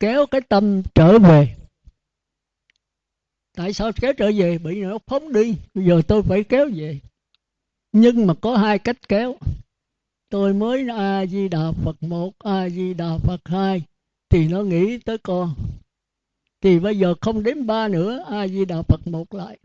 Kéo 0.00 0.26
cái 0.26 0.40
tâm 0.40 0.82
trở 0.94 1.18
về. 1.18 1.56
Tại 3.56 3.72
sao 3.72 3.92
kéo 4.00 4.12
trở 4.18 4.30
về? 4.36 4.58
Bị 4.58 4.80
nó 4.80 4.98
phóng 5.06 5.32
đi. 5.32 5.56
Bây 5.74 5.84
giờ 5.84 6.02
tôi 6.08 6.22
phải 6.22 6.44
kéo 6.44 6.68
về 6.74 7.00
nhưng 7.92 8.26
mà 8.26 8.34
có 8.34 8.56
hai 8.56 8.78
cách 8.78 9.08
kéo. 9.08 9.36
Tôi 10.30 10.54
mới 10.54 10.88
a 10.88 11.26
di 11.26 11.48
đà 11.48 11.72
phật 11.72 12.02
một 12.02 12.38
a 12.38 12.68
di 12.68 12.94
đà 12.94 13.18
phật 13.18 13.40
hai, 13.44 13.82
thì 14.28 14.48
nó 14.48 14.62
nghĩ 14.62 14.98
tới 14.98 15.18
con. 15.18 15.54
Thì 16.60 16.78
bây 16.78 16.98
giờ 16.98 17.14
không 17.20 17.42
đến 17.42 17.66
ba 17.66 17.88
nữa 17.88 18.24
a 18.30 18.48
di 18.48 18.64
đà 18.64 18.82
phật 18.82 19.06
một 19.06 19.34
lại. 19.34 19.58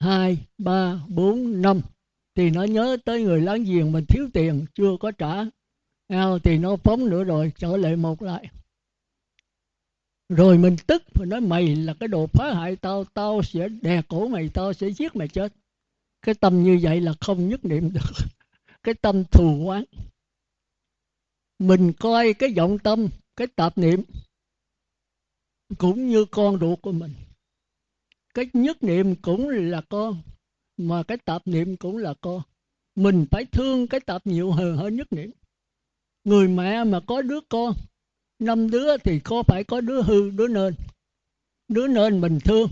Hai, 0.00 0.38
ba, 0.58 1.00
bốn, 1.08 1.62
năm. 1.62 1.80
Thì 2.34 2.50
nó 2.50 2.64
nhớ 2.64 2.96
tới 3.04 3.22
người 3.22 3.40
láng 3.40 3.64
giềng 3.64 3.92
mình 3.92 4.04
thiếu 4.08 4.28
tiền, 4.32 4.66
chưa 4.74 4.96
có 5.00 5.10
trả. 5.10 5.44
Thì 6.44 6.58
nó 6.58 6.76
phóng 6.76 7.10
nữa 7.10 7.24
rồi, 7.24 7.52
trở 7.58 7.76
lại 7.76 7.96
một 7.96 8.22
lại. 8.22 8.48
Rồi 10.28 10.58
mình 10.58 10.76
tức 10.86 11.02
mình 11.20 11.28
nói, 11.28 11.40
mày 11.40 11.76
là 11.76 11.94
cái 11.94 12.08
đồ 12.08 12.26
phá 12.26 12.54
hại 12.54 12.76
tao 12.76 13.04
tao 13.04 13.42
sẽ 13.42 13.68
đè 13.68 14.02
cổ 14.08 14.28
mày, 14.28 14.50
tao 14.54 14.72
sẽ 14.72 14.90
giết 14.90 15.16
mày 15.16 15.28
chết 15.28 15.52
cái 16.22 16.34
tâm 16.34 16.62
như 16.62 16.78
vậy 16.82 17.00
là 17.00 17.12
không 17.20 17.48
nhất 17.48 17.64
niệm 17.64 17.92
được. 17.92 18.26
Cái 18.82 18.94
tâm 18.94 19.24
thù 19.24 19.68
oán. 19.68 19.84
Mình 21.58 21.92
coi 21.92 22.34
cái 22.34 22.54
vọng 22.56 22.78
tâm, 22.78 23.08
cái 23.36 23.46
tạp 23.46 23.78
niệm, 23.78 24.02
cũng 25.78 26.08
như 26.08 26.24
con 26.24 26.60
ruột 26.60 26.82
của 26.82 26.92
mình. 26.92 27.14
Cái 28.34 28.50
nhất 28.52 28.82
niệm 28.82 29.14
cũng 29.22 29.48
là 29.48 29.80
con, 29.88 30.22
mà 30.76 31.02
cái 31.02 31.18
tạp 31.24 31.46
niệm 31.46 31.76
cũng 31.76 31.96
là 31.96 32.14
con. 32.20 32.42
Mình 32.94 33.26
phải 33.30 33.44
thương 33.44 33.86
cái 33.86 34.00
tạp 34.00 34.26
nhiều 34.26 34.52
hơn 34.52 34.76
hơn 34.76 34.96
nhất 34.96 35.12
niệm. 35.12 35.30
Người 36.24 36.48
mẹ 36.48 36.84
mà 36.84 37.00
có 37.06 37.22
đứa 37.22 37.40
con, 37.48 37.74
năm 38.38 38.70
đứa 38.70 38.96
thì 38.96 39.20
có 39.20 39.42
phải 39.42 39.64
có 39.64 39.80
đứa 39.80 40.02
hư, 40.02 40.30
đứa 40.30 40.48
nên? 40.48 40.74
Đứa 41.68 41.86
nên 41.86 42.20
mình 42.20 42.38
thương, 42.44 42.68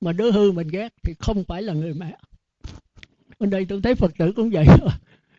mà 0.00 0.12
đứa 0.12 0.32
hư 0.32 0.52
mình 0.52 0.68
ghét 0.68 0.88
thì 1.02 1.14
không 1.18 1.44
phải 1.44 1.62
là 1.62 1.72
người 1.72 1.94
mẹ 1.94 2.18
ở 3.44 3.50
đây 3.50 3.66
tôi 3.68 3.80
thấy 3.82 3.94
phật 3.94 4.12
tử 4.18 4.32
cũng 4.36 4.50
vậy 4.50 4.66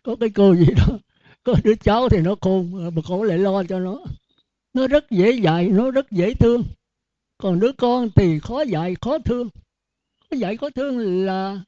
có 0.02 0.16
cái 0.16 0.30
cô 0.34 0.54
gì 0.54 0.66
đó, 0.76 0.98
có 1.42 1.54
đứa 1.64 1.74
cháu 1.74 2.08
thì 2.08 2.20
nó 2.20 2.34
khôn, 2.40 2.90
mà 2.94 3.02
cổ 3.08 3.22
lại 3.22 3.38
lo 3.38 3.64
cho 3.64 3.78
nó. 3.78 3.98
Nó 4.74 4.86
rất 4.86 5.10
dễ 5.10 5.30
dạy, 5.30 5.68
nó 5.68 5.90
rất 5.90 6.10
dễ 6.10 6.34
thương. 6.34 6.64
Còn 7.38 7.60
đứa 7.60 7.72
con 7.72 8.10
thì 8.14 8.38
khó 8.38 8.62
dạy, 8.62 8.96
khó 9.00 9.18
thương. 9.18 9.48
Khó 10.20 10.36
dạy, 10.36 10.56
khó 10.56 10.70
thương 10.70 11.24
là 11.26 11.60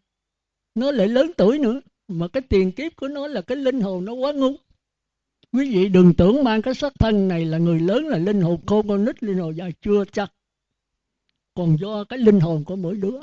nó 0.74 0.90
lại 0.90 1.08
lớn 1.08 1.30
tuổi 1.36 1.58
nữa, 1.58 1.80
mà 2.08 2.28
cái 2.28 2.42
tiền 2.48 2.72
kiếp 2.72 2.96
của 2.96 3.08
nó 3.08 3.26
là 3.26 3.40
cái 3.40 3.56
linh 3.56 3.80
hồn 3.80 4.04
nó 4.04 4.12
quá 4.12 4.32
ngu 4.32 4.56
quý 5.52 5.74
vị 5.74 5.88
đừng 5.88 6.14
tưởng 6.14 6.44
mang 6.44 6.62
cái 6.62 6.74
sắc 6.74 6.92
thân 6.98 7.28
này 7.28 7.44
là 7.44 7.58
người 7.58 7.80
lớn 7.80 8.06
là 8.06 8.18
linh 8.18 8.40
hồn 8.40 8.60
khôn, 8.66 8.88
con 8.88 9.04
nít 9.04 9.22
linh 9.22 9.38
hồn 9.38 9.56
dài 9.56 9.72
chưa 9.80 10.04
chắc. 10.12 10.32
Còn 11.54 11.76
do 11.80 12.04
cái 12.04 12.18
linh 12.18 12.40
hồn 12.40 12.64
của 12.64 12.76
mỗi 12.76 12.96
đứa 12.96 13.20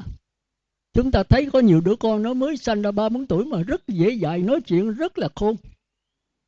chúng 0.95 1.11
ta 1.11 1.23
thấy 1.23 1.49
có 1.53 1.59
nhiều 1.59 1.81
đứa 1.81 1.95
con 1.95 2.23
nó 2.23 2.33
mới 2.33 2.57
sanh 2.57 2.81
ra 2.81 2.91
ba 2.91 3.09
bốn 3.09 3.27
tuổi 3.27 3.45
mà 3.45 3.61
rất 3.61 3.87
dễ 3.87 4.09
dạy 4.09 4.39
nói 4.39 4.61
chuyện 4.61 4.93
rất 4.93 5.17
là 5.17 5.29
khôn. 5.35 5.55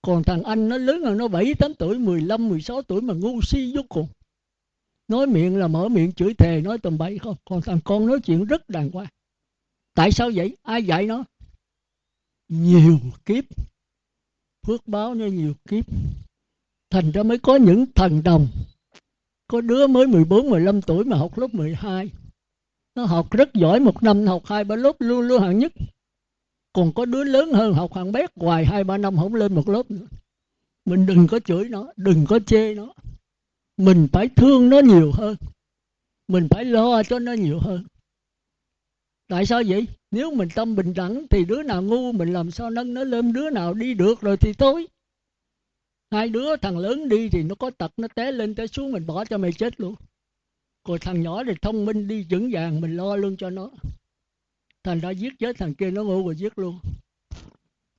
Còn 0.01 0.23
thằng 0.23 0.43
anh 0.43 0.69
nó 0.69 0.77
lớn 0.77 1.03
hơn 1.03 1.17
nó 1.17 1.27
bảy 1.27 1.53
tám 1.59 1.73
tuổi 1.73 1.99
mười 1.99 2.21
lăm 2.21 2.49
mười 2.49 2.61
sáu 2.61 2.81
tuổi 2.81 3.01
mà 3.01 3.13
ngu 3.13 3.41
si 3.41 3.73
vô 3.75 3.81
cùng. 3.89 4.07
Nói 5.07 5.27
miệng 5.27 5.57
là 5.57 5.67
mở 5.67 5.89
miệng 5.89 6.13
chửi 6.13 6.33
thề 6.33 6.61
nói 6.61 6.77
tầm 6.77 6.97
bậy 6.97 7.19
không. 7.19 7.35
Còn 7.49 7.61
thằng 7.61 7.79
con 7.83 8.05
nói 8.05 8.19
chuyện 8.19 8.45
rất 8.45 8.69
đàng 8.69 8.91
hoàng. 8.91 9.07
Tại 9.93 10.11
sao 10.11 10.31
vậy? 10.35 10.57
Ai 10.61 10.83
dạy 10.83 11.05
nó? 11.05 11.23
Nhiều 12.47 12.99
kiếp. 13.25 13.43
Phước 14.67 14.87
báo 14.87 15.15
nó 15.15 15.25
nhiều 15.25 15.53
kiếp. 15.69 15.85
Thành 16.89 17.11
ra 17.11 17.23
mới 17.23 17.37
có 17.37 17.55
những 17.55 17.85
thần 17.95 18.23
đồng. 18.23 18.47
Có 19.47 19.61
đứa 19.61 19.87
mới 19.87 20.07
14, 20.07 20.49
15 20.49 20.81
tuổi 20.81 21.03
mà 21.03 21.17
học 21.17 21.37
lớp 21.37 21.53
12 21.53 22.09
nó 22.97 23.05
học 23.05 23.31
rất 23.31 23.53
giỏi, 23.53 23.79
một 23.79 24.03
năm 24.03 24.27
học 24.27 24.45
hai 24.45 24.63
ba 24.63 24.75
lớp 24.75 24.95
luôn 24.99 25.21
luôn 25.21 25.41
hạng 25.41 25.59
nhất. 25.59 25.73
Còn 26.73 26.93
có 26.93 27.05
đứa 27.05 27.23
lớn 27.23 27.53
hơn 27.53 27.73
học 27.73 27.93
hạng 27.93 28.11
bét 28.11 28.31
hoài, 28.35 28.65
hai 28.65 28.83
ba 28.83 28.97
năm 28.97 29.17
không 29.17 29.35
lên 29.35 29.55
một 29.55 29.69
lớp 29.69 29.91
nữa. 29.91 30.07
Mình 30.85 31.05
đừng 31.05 31.27
có 31.27 31.39
chửi 31.39 31.69
nó, 31.69 31.93
đừng 31.95 32.25
có 32.29 32.39
chê 32.39 32.75
nó. 32.75 32.93
Mình 33.77 34.07
phải 34.11 34.29
thương 34.35 34.69
nó 34.69 34.79
nhiều 34.79 35.11
hơn. 35.13 35.35
Mình 36.27 36.47
phải 36.49 36.65
lo 36.65 37.03
cho 37.03 37.19
nó 37.19 37.33
nhiều 37.33 37.59
hơn. 37.59 37.83
Tại 39.27 39.45
sao 39.45 39.61
vậy? 39.67 39.87
Nếu 40.11 40.31
mình 40.31 40.49
tâm 40.55 40.75
bình 40.75 40.93
đẳng, 40.93 41.27
thì 41.29 41.45
đứa 41.45 41.63
nào 41.63 41.81
ngu 41.81 42.11
mình 42.11 42.33
làm 42.33 42.51
sao 42.51 42.69
nâng 42.69 42.93
nó 42.93 43.03
lên? 43.03 43.33
Đứa 43.33 43.49
nào 43.49 43.73
đi 43.73 43.93
được 43.93 44.21
rồi 44.21 44.37
thì 44.37 44.53
thôi. 44.53 44.87
Hai 46.11 46.29
đứa 46.29 46.55
thằng 46.55 46.77
lớn 46.77 47.09
đi 47.09 47.29
thì 47.29 47.43
nó 47.43 47.55
có 47.55 47.69
tật, 47.69 47.91
nó 47.97 48.07
té 48.07 48.31
lên, 48.31 48.55
té 48.55 48.67
xuống, 48.67 48.91
mình 48.91 49.05
bỏ 49.07 49.25
cho 49.25 49.37
mày 49.37 49.51
chết 49.51 49.81
luôn 49.81 49.95
còn 50.87 50.99
thằng 50.99 51.21
nhỏ 51.21 51.43
thì 51.43 51.53
thông 51.61 51.85
minh 51.85 52.07
đi, 52.07 52.25
vững 52.29 52.49
vàng, 52.51 52.81
mình 52.81 52.97
lo 52.97 53.15
luôn 53.15 53.37
cho 53.37 53.49
nó. 53.49 53.69
Thành 54.83 54.99
ra 54.99 55.09
giết 55.09 55.33
chết 55.39 55.57
thằng 55.57 55.73
kia, 55.75 55.91
nó 55.91 56.03
ngu 56.03 56.25
rồi 56.25 56.35
giết 56.35 56.59
luôn. 56.59 56.79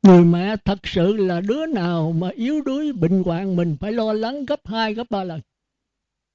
Người 0.03 0.25
mẹ 0.25 0.57
thật 0.65 0.79
sự 0.83 1.13
là 1.13 1.41
đứa 1.41 1.67
nào 1.67 2.13
mà 2.13 2.29
yếu 2.29 2.61
đuối, 2.61 2.93
bệnh 2.93 3.23
hoạn 3.23 3.57
mình 3.57 3.77
phải 3.81 3.93
lo 3.93 4.13
lắng 4.13 4.47
gấp 4.47 4.67
hai, 4.67 4.95
gấp 4.95 5.11
ba 5.11 5.25
lần. 5.25 5.41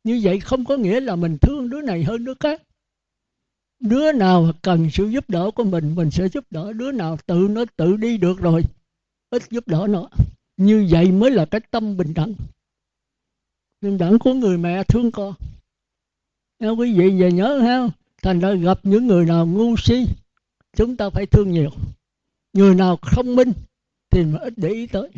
Như 0.04 0.20
vậy 0.24 0.40
không 0.40 0.66
có 0.66 0.78
nghĩa 0.78 1.00
là 1.00 1.16
mình 1.16 1.38
thương 1.42 1.70
đứa 1.70 1.82
này 1.82 2.04
hơn 2.04 2.26
đứa 2.26 2.34
khác. 2.40 2.62
Đứa 3.80 4.12
nào 4.12 4.52
cần 4.62 4.90
sự 4.94 5.06
giúp 5.06 5.30
đỡ 5.30 5.52
của 5.56 5.64
mình 5.64 5.96
mình 5.96 6.12
sẽ 6.12 6.30
giúp 6.30 6.46
đỡ. 6.50 6.74
Đứa 6.74 6.92
nào 6.92 7.18
tự 7.26 7.48
nó 7.50 7.66
tự 7.76 7.96
đi 7.98 8.18
được 8.18 8.40
rồi, 8.40 8.62
ít 9.30 9.44
giúp 9.50 9.68
đỡ 9.68 9.88
nó 9.90 10.10
như 10.58 10.88
vậy 10.90 11.12
mới 11.12 11.32
là 11.32 11.46
cái 11.46 11.62
tâm 11.72 11.98
bình 11.98 12.14
đẳng. 12.14 12.34
Bình 13.82 13.98
đẳng 13.98 14.20
của 14.20 14.34
người 14.34 14.58
mẹ 14.58 14.84
thương 14.84 15.12
con 15.12 15.34
nếu 16.64 16.76
quý 16.76 16.94
vị 16.94 17.22
về 17.22 17.32
nhớ 17.32 17.60
ha, 17.60 17.88
thành 18.22 18.40
ra 18.40 18.54
gặp 18.54 18.80
những 18.84 19.08
người 19.08 19.26
nào 19.26 19.48
ngu 19.48 19.76
si, 19.78 20.06
chúng 20.78 20.98
ta 20.98 21.10
phải 21.10 21.26
thương 21.26 21.52
nhiều. 21.52 21.70
Người 22.54 22.76
nào 22.76 22.98
không 23.02 23.36
minh 23.36 23.52
thì 24.12 24.24
mà 24.24 24.40
ít 24.40 24.54
để 24.58 24.70
ý 24.70 24.88
tới. 24.88 25.10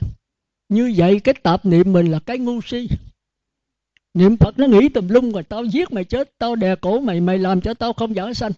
Như 0.70 0.94
vậy 0.98 1.20
cái 1.20 1.36
tạp 1.44 1.66
niệm 1.66 1.94
mình 1.94 2.12
là 2.12 2.20
cái 2.20 2.38
ngu 2.38 2.62
si. 2.62 2.90
Niệm 4.14 4.38
phật 4.38 4.60
nó 4.60 4.68
nghĩ 4.68 4.90
tùm 4.90 5.08
lum 5.08 5.32
rồi 5.32 5.44
tao 5.44 5.66
giết 5.66 5.92
mày 5.92 6.04
chết, 6.04 6.38
tao 6.38 6.56
đè 6.56 6.76
cổ 6.76 7.00
mày 7.00 7.22
mày 7.22 7.38
làm 7.38 7.62
cho 7.62 7.74
tao 7.74 7.94
không 7.94 8.14
giảng 8.14 8.34
sanh. 8.34 8.52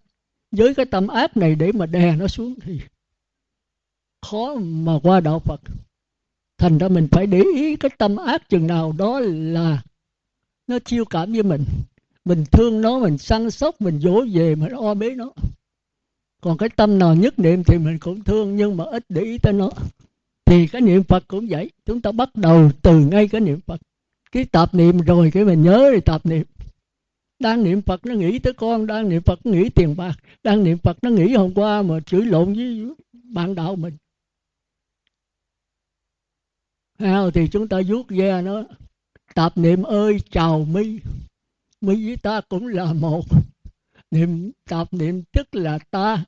Với 0.52 0.76
cái 0.76 0.86
tâm 0.86 1.08
ác 1.08 1.38
này 1.38 1.56
để 1.56 1.72
mà 1.72 1.86
đè 1.86 2.16
nó 2.16 2.28
xuống 2.28 2.56
thì 2.62 2.80
khó 4.22 4.56
mà 4.56 5.00
qua 5.04 5.20
đạo 5.20 5.40
phật. 5.40 5.62
Thành 6.58 6.78
ra 6.78 6.88
mình 6.88 7.08
phải 7.12 7.28
để 7.28 7.44
ý 7.56 7.76
cái 7.76 7.92
tâm 7.98 8.16
ác 8.16 8.50
chừng 8.50 8.68
nào 8.68 8.94
đó 8.98 9.20
là 9.20 9.82
nó 10.68 10.80
chiêu 10.80 11.06
cảm 11.06 11.34
với 11.34 11.44
mình 11.44 11.66
mình 12.28 12.44
thương 12.52 12.82
nó 12.82 13.00
mình 13.00 13.18
săn 13.18 13.52
sóc 13.52 13.82
mình 13.82 14.00
dỗ 14.00 14.26
về 14.34 14.56
mình 14.56 14.72
o 14.72 14.94
bế 14.94 15.16
nó. 15.16 15.32
Còn 16.42 16.58
cái 16.58 16.70
tâm 16.70 17.00
nào 17.00 17.16
nhất 17.16 17.40
niệm 17.40 17.64
thì 17.64 17.78
mình 17.78 18.00
cũng 18.00 18.24
thương 18.24 18.56
nhưng 18.56 18.78
mà 18.78 18.84
ít 18.84 19.06
để 19.10 19.22
ý 19.22 19.38
tới 19.38 19.54
nó. 19.54 19.70
Thì 20.46 20.68
cái 20.68 20.82
niệm 20.82 21.04
phật 21.04 21.24
cũng 21.28 21.48
vậy. 21.50 21.72
Chúng 21.86 22.02
ta 22.02 22.12
bắt 22.12 22.36
đầu 22.36 22.72
từ 22.82 23.00
ngay 23.00 23.28
cái 23.28 23.42
niệm 23.42 23.60
phật. 23.66 23.82
Cái 24.32 24.46
tạp 24.46 24.74
niệm 24.74 25.02
rồi 25.02 25.32
cái 25.34 25.46
mình 25.46 25.62
nhớ 25.62 25.92
thì 25.94 26.02
tạp 26.02 26.26
niệm. 26.26 26.44
Đang 27.40 27.64
niệm 27.64 27.82
phật 27.82 28.06
nó 28.06 28.14
nghĩ 28.14 28.40
tới 28.40 28.54
con 28.54 28.88
đang 28.88 29.10
niệm 29.10 29.22
phật 29.22 29.46
nó 29.46 29.52
nghĩ 29.52 29.70
tiền 29.70 29.96
bạc. 29.98 30.16
Đang 30.44 30.64
niệm 30.64 30.78
phật 30.78 30.98
nó 31.02 31.10
nghĩ 31.10 31.34
hôm 31.34 31.54
qua 31.54 31.82
mà 31.82 32.00
chửi 32.00 32.26
lộn 32.26 32.54
với 32.54 32.86
bạn 33.24 33.56
đạo 33.56 33.76
mình. 33.76 33.94
Hào, 37.00 37.32
thì 37.32 37.48
chúng 37.48 37.68
ta 37.68 37.82
vuốt 37.88 38.10
ve 38.10 38.42
nó. 38.42 38.64
Tạp 39.34 39.58
niệm 39.58 39.84
ơi 39.84 40.18
chào 40.32 40.66
mi 40.66 41.00
mi 41.82 42.06
với 42.06 42.18
ta 42.18 42.42
cũng 42.42 42.68
là 42.68 42.94
một 42.94 43.26
niệm 44.12 44.52
tạp 44.70 44.94
niệm 44.94 45.24
tức 45.32 45.56
là 45.56 45.80
ta, 45.92 46.26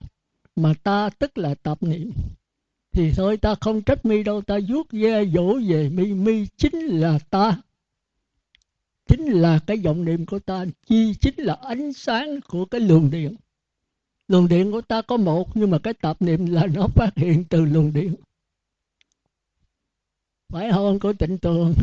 mà 0.55 0.73
ta 0.83 1.09
tức 1.19 1.37
là 1.37 1.55
tạp 1.55 1.83
niệm. 1.83 2.11
Thì 2.91 3.11
thôi 3.15 3.37
ta 3.37 3.55
không 3.61 3.81
trách 3.81 4.05
mi 4.05 4.23
đâu, 4.23 4.41
ta 4.41 4.59
vuốt 4.67 4.91
ve 4.91 5.25
dỗ 5.25 5.59
về 5.67 5.89
mi. 5.89 6.13
Mi 6.13 6.45
chính 6.57 6.75
là 6.75 7.19
ta, 7.29 7.61
chính 9.07 9.25
là 9.25 9.59
cái 9.67 9.77
vọng 9.77 10.05
niệm 10.05 10.25
của 10.25 10.39
ta, 10.39 10.65
chi 10.87 11.13
chính 11.13 11.35
là 11.37 11.57
ánh 11.61 11.93
sáng 11.93 12.39
của 12.47 12.65
cái 12.65 12.81
luồng 12.81 13.11
điện. 13.11 13.35
Luồng 14.27 14.47
điện 14.47 14.71
của 14.71 14.81
ta 14.81 15.01
có 15.01 15.17
một, 15.17 15.57
nhưng 15.57 15.71
mà 15.71 15.79
cái 15.79 15.93
tạp 15.93 16.21
niệm 16.21 16.45
là 16.45 16.67
nó 16.73 16.87
phát 16.87 17.09
hiện 17.15 17.43
từ 17.49 17.65
luồng 17.65 17.93
điện. 17.93 18.15
Phải 20.49 20.71
không 20.71 20.99
của 20.99 21.13
tịnh 21.13 21.37
tường? 21.37 21.73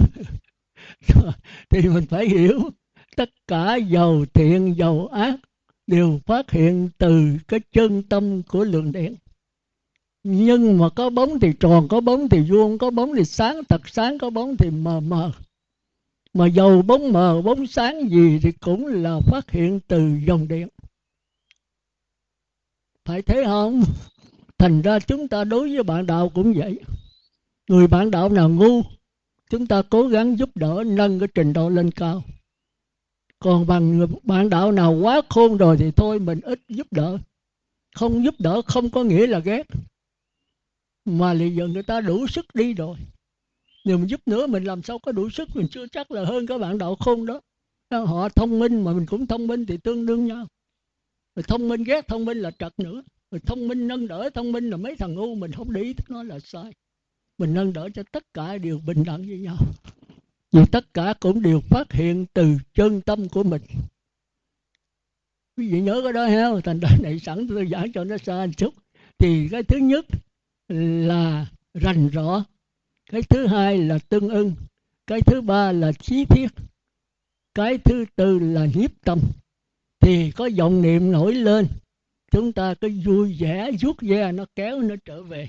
Thì 1.71 1.89
mình 1.89 2.07
phải 2.07 2.29
hiểu 2.29 2.71
tất 3.17 3.31
cả 3.47 3.77
giàu 3.77 4.25
thiện, 4.35 4.75
giàu 4.79 5.07
ác 5.07 5.37
đều 5.87 6.21
phát 6.27 6.51
hiện 6.51 6.89
từ 6.99 7.37
cái 7.49 7.61
chân 7.73 8.03
tâm 8.03 8.43
của 8.43 8.65
lượng 8.65 8.93
điện 8.93 9.15
nhưng 10.29 10.79
mà 10.79 10.89
có 10.89 11.11
bóng 11.11 11.41
thì 11.41 11.53
tròn, 11.61 11.89
có 11.89 12.01
bóng 12.01 12.29
thì 12.29 12.51
vuông, 12.51 12.79
có 12.79 12.91
bóng 12.91 13.15
thì 13.17 13.25
sáng, 13.25 13.65
thật 13.69 13.89
sáng, 13.89 14.19
có 14.19 14.31
bóng 14.31 14.57
thì 14.57 14.71
mờ 14.71 15.01
mờ. 15.01 15.33
Mà 16.35 16.47
dầu 16.47 16.83
bóng 16.83 17.13
mờ, 17.13 17.43
bóng 17.43 17.67
sáng 17.67 18.11
gì 18.11 18.39
thì 18.43 18.53
cũng 18.53 18.87
là 18.87 19.21
phát 19.21 19.51
hiện 19.51 19.81
từ 19.89 20.19
dòng 20.27 20.49
điện 20.49 20.69
phải 23.07 23.23
thế 23.23 23.45
không? 23.45 23.83
Thành 24.59 24.83
ra 24.83 24.99
chúng 24.99 25.29
ta 25.29 25.45
đối 25.45 25.75
với 25.75 25.83
bạn 25.83 26.07
đạo 26.07 26.29
cũng 26.35 26.53
vậy. 26.57 26.81
Người 27.69 27.87
bạn 27.87 28.11
đạo 28.11 28.29
nào 28.29 28.49
ngu, 28.49 28.83
chúng 29.51 29.67
ta 29.67 29.83
cố 29.91 30.09
gắng 30.09 30.39
giúp 30.39 30.51
đỡ 30.55 30.85
nâng 30.87 31.19
cái 31.19 31.29
trình 31.35 31.53
độ 31.53 31.69
lên 31.69 31.91
cao 31.91 32.23
còn 33.39 33.67
bằng 33.67 34.07
bạn 34.23 34.51
đạo 34.51 34.73
nào 34.73 34.93
quá 34.93 35.21
khôn 35.29 35.57
rồi 35.57 35.77
thì 35.77 35.91
thôi, 35.91 36.19
mình 36.19 36.41
ít 36.41 36.61
giúp 36.69 36.87
đỡ. 36.91 37.19
Không 37.95 38.25
giúp 38.25 38.35
đỡ 38.39 38.63
không 38.63 38.91
có 38.91 39.05
nghĩa 39.05 39.27
là 39.27 39.39
ghét. 39.39 39.67
Mà 41.05 41.33
lì 41.33 41.51
giờ 41.51 41.67
người 41.67 41.83
ta 41.83 42.01
đủ 42.01 42.27
sức 42.27 42.47
đi 42.55 42.75
rồi. 42.75 42.97
Nếu 43.85 43.99
mình 43.99 44.11
giúp 44.11 44.21
nữa, 44.27 44.47
mình 44.47 44.65
làm 44.65 44.83
sao 44.83 44.99
có 44.99 45.13
đủ 45.13 45.31
sức? 45.31 45.49
Mình 45.55 45.67
chưa 45.71 45.87
chắc 45.87 46.11
là 46.11 46.25
hơn 46.25 46.47
các 46.47 46.59
bạn 46.59 46.79
đạo 46.79 46.97
khôn 46.97 47.27
đó. 47.27 47.41
Họ 47.91 48.29
thông 48.29 48.59
minh 48.59 48.85
mà 48.85 48.93
mình 48.93 49.07
cũng 49.07 49.27
thông 49.27 49.47
minh 49.47 49.67
thì 49.67 49.77
tương 49.77 50.07
đương 50.07 50.27
nhau. 50.27 50.47
Rồi 51.35 51.43
thông 51.43 51.69
minh 51.69 51.85
ghét, 51.85 52.09
thông 52.09 52.25
minh 52.25 52.39
là 52.39 52.51
trật 52.51 52.79
nữa. 52.79 53.03
Rồi 53.31 53.41
thông 53.47 53.69
minh 53.69 53.89
nâng 53.89 54.09
đỡ, 54.09 54.31
thông 54.35 54.53
minh 54.53 54.71
là 54.71 54.77
mấy 54.77 54.97
thằng 54.97 55.15
ngu, 55.15 55.35
mình 55.35 55.53
không 55.53 55.73
để 55.73 55.81
ý 55.81 55.95
nó 56.09 56.23
là 56.23 56.39
sai. 56.39 56.73
Mình 57.39 57.55
nâng 57.55 57.73
đỡ 57.73 57.89
cho 57.95 58.03
tất 58.13 58.35
cả 58.35 58.59
đều 58.59 58.81
bình 58.87 59.05
đẳng 59.05 59.23
với 59.29 59.39
nhau 59.39 59.57
vì 60.53 60.63
tất 60.73 60.95
cả 60.95 61.15
cũng 61.21 61.43
đều 61.43 61.61
phát 61.61 61.93
hiện 61.93 62.27
từ 62.33 62.59
chân 62.75 63.01
tâm 63.01 63.29
của 63.29 63.43
mình. 63.43 63.63
Quý 65.57 65.69
vị 65.69 65.81
nhớ 65.81 66.01
cái 66.05 66.13
đó 66.13 66.27
ha, 66.27 66.49
thành 66.65 66.81
ra 66.81 66.89
này 67.03 67.19
sẵn 67.19 67.49
tôi 67.49 67.69
giảng 67.71 67.93
cho 67.93 68.05
nó 68.05 68.17
xa 68.19 68.47
một 68.47 68.53
chút. 68.57 68.75
Thì 69.19 69.49
cái 69.51 69.63
thứ 69.63 69.77
nhất 69.77 70.07
là 70.69 71.47
rành 71.75 72.09
rõ 72.09 72.45
cái 73.11 73.23
thứ 73.23 73.47
hai 73.47 73.79
là 73.79 73.99
tương 73.99 74.29
ưng, 74.29 74.55
cái 75.07 75.21
thứ 75.21 75.41
ba 75.41 75.73
là 75.73 75.93
trí 75.93 76.25
thiết, 76.25 76.49
cái 77.55 77.79
thứ 77.79 78.05
tư 78.17 78.39
là 78.39 78.67
hiếp 78.75 78.91
tâm. 79.05 79.21
Thì 80.01 80.31
có 80.31 80.49
vọng 80.59 80.83
niệm 80.83 81.13
nổi 81.13 81.35
lên, 81.35 81.67
chúng 82.31 82.53
ta 82.53 82.75
cứ 82.75 82.91
vui 83.05 83.37
vẻ, 83.39 83.71
vuốt 83.83 83.97
ve 84.01 84.33
nó, 84.33 84.47
kéo 84.55 84.81
nó 84.81 84.95
trở 85.05 85.23
về. 85.23 85.47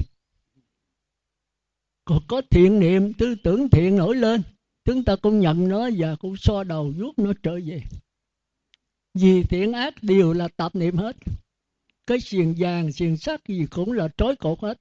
Còn 2.05 2.19
có 2.27 2.41
thiện 2.49 2.79
niệm, 2.79 3.13
tư 3.13 3.35
tưởng 3.43 3.69
thiện 3.69 3.95
nổi 3.95 4.15
lên 4.15 4.41
chúng 4.87 5.03
ta 5.03 5.15
cũng 5.15 5.39
nhận 5.39 5.67
nó 5.67 5.89
và 5.97 6.15
cũng 6.15 6.37
so 6.37 6.63
đầu 6.63 6.93
vuốt 6.97 7.19
nó 7.19 7.33
trở 7.43 7.59
về. 7.65 7.81
Vì 9.13 9.43
thiện 9.43 9.73
ác 9.73 10.03
đều 10.03 10.33
là 10.33 10.47
tạp 10.47 10.75
niệm 10.75 10.95
hết. 10.95 11.15
Cái 12.05 12.19
xiềng 12.19 12.55
vàng, 12.57 12.91
xiềng 12.91 13.17
sắt 13.17 13.47
gì 13.47 13.65
cũng 13.69 13.91
là 13.91 14.07
trói 14.17 14.35
cột 14.35 14.59
hết. 14.59 14.77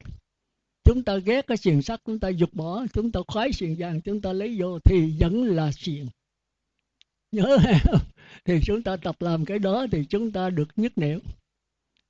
Chúng 0.84 1.04
ta 1.04 1.16
ghét 1.16 1.46
cái 1.46 1.56
xiềng 1.56 1.82
sắt, 1.82 2.00
chúng 2.06 2.18
ta 2.18 2.28
dục 2.28 2.54
bỏ, 2.54 2.86
chúng 2.92 3.12
ta 3.12 3.20
khoái 3.26 3.52
xiềng 3.52 3.76
vàng, 3.78 4.00
chúng 4.00 4.20
ta 4.20 4.32
lấy 4.32 4.56
vô 4.60 4.78
thì 4.78 5.14
vẫn 5.20 5.44
là 5.44 5.72
xiềng. 5.72 6.06
Nhớ 7.32 7.58
không? 7.84 8.00
Thì 8.44 8.60
chúng 8.64 8.82
ta 8.82 8.96
tập 8.96 9.16
làm 9.20 9.44
cái 9.44 9.58
đó 9.58 9.86
thì 9.92 10.04
chúng 10.04 10.32
ta 10.32 10.50
được 10.50 10.68
nhất 10.76 10.98
niệm. 10.98 11.20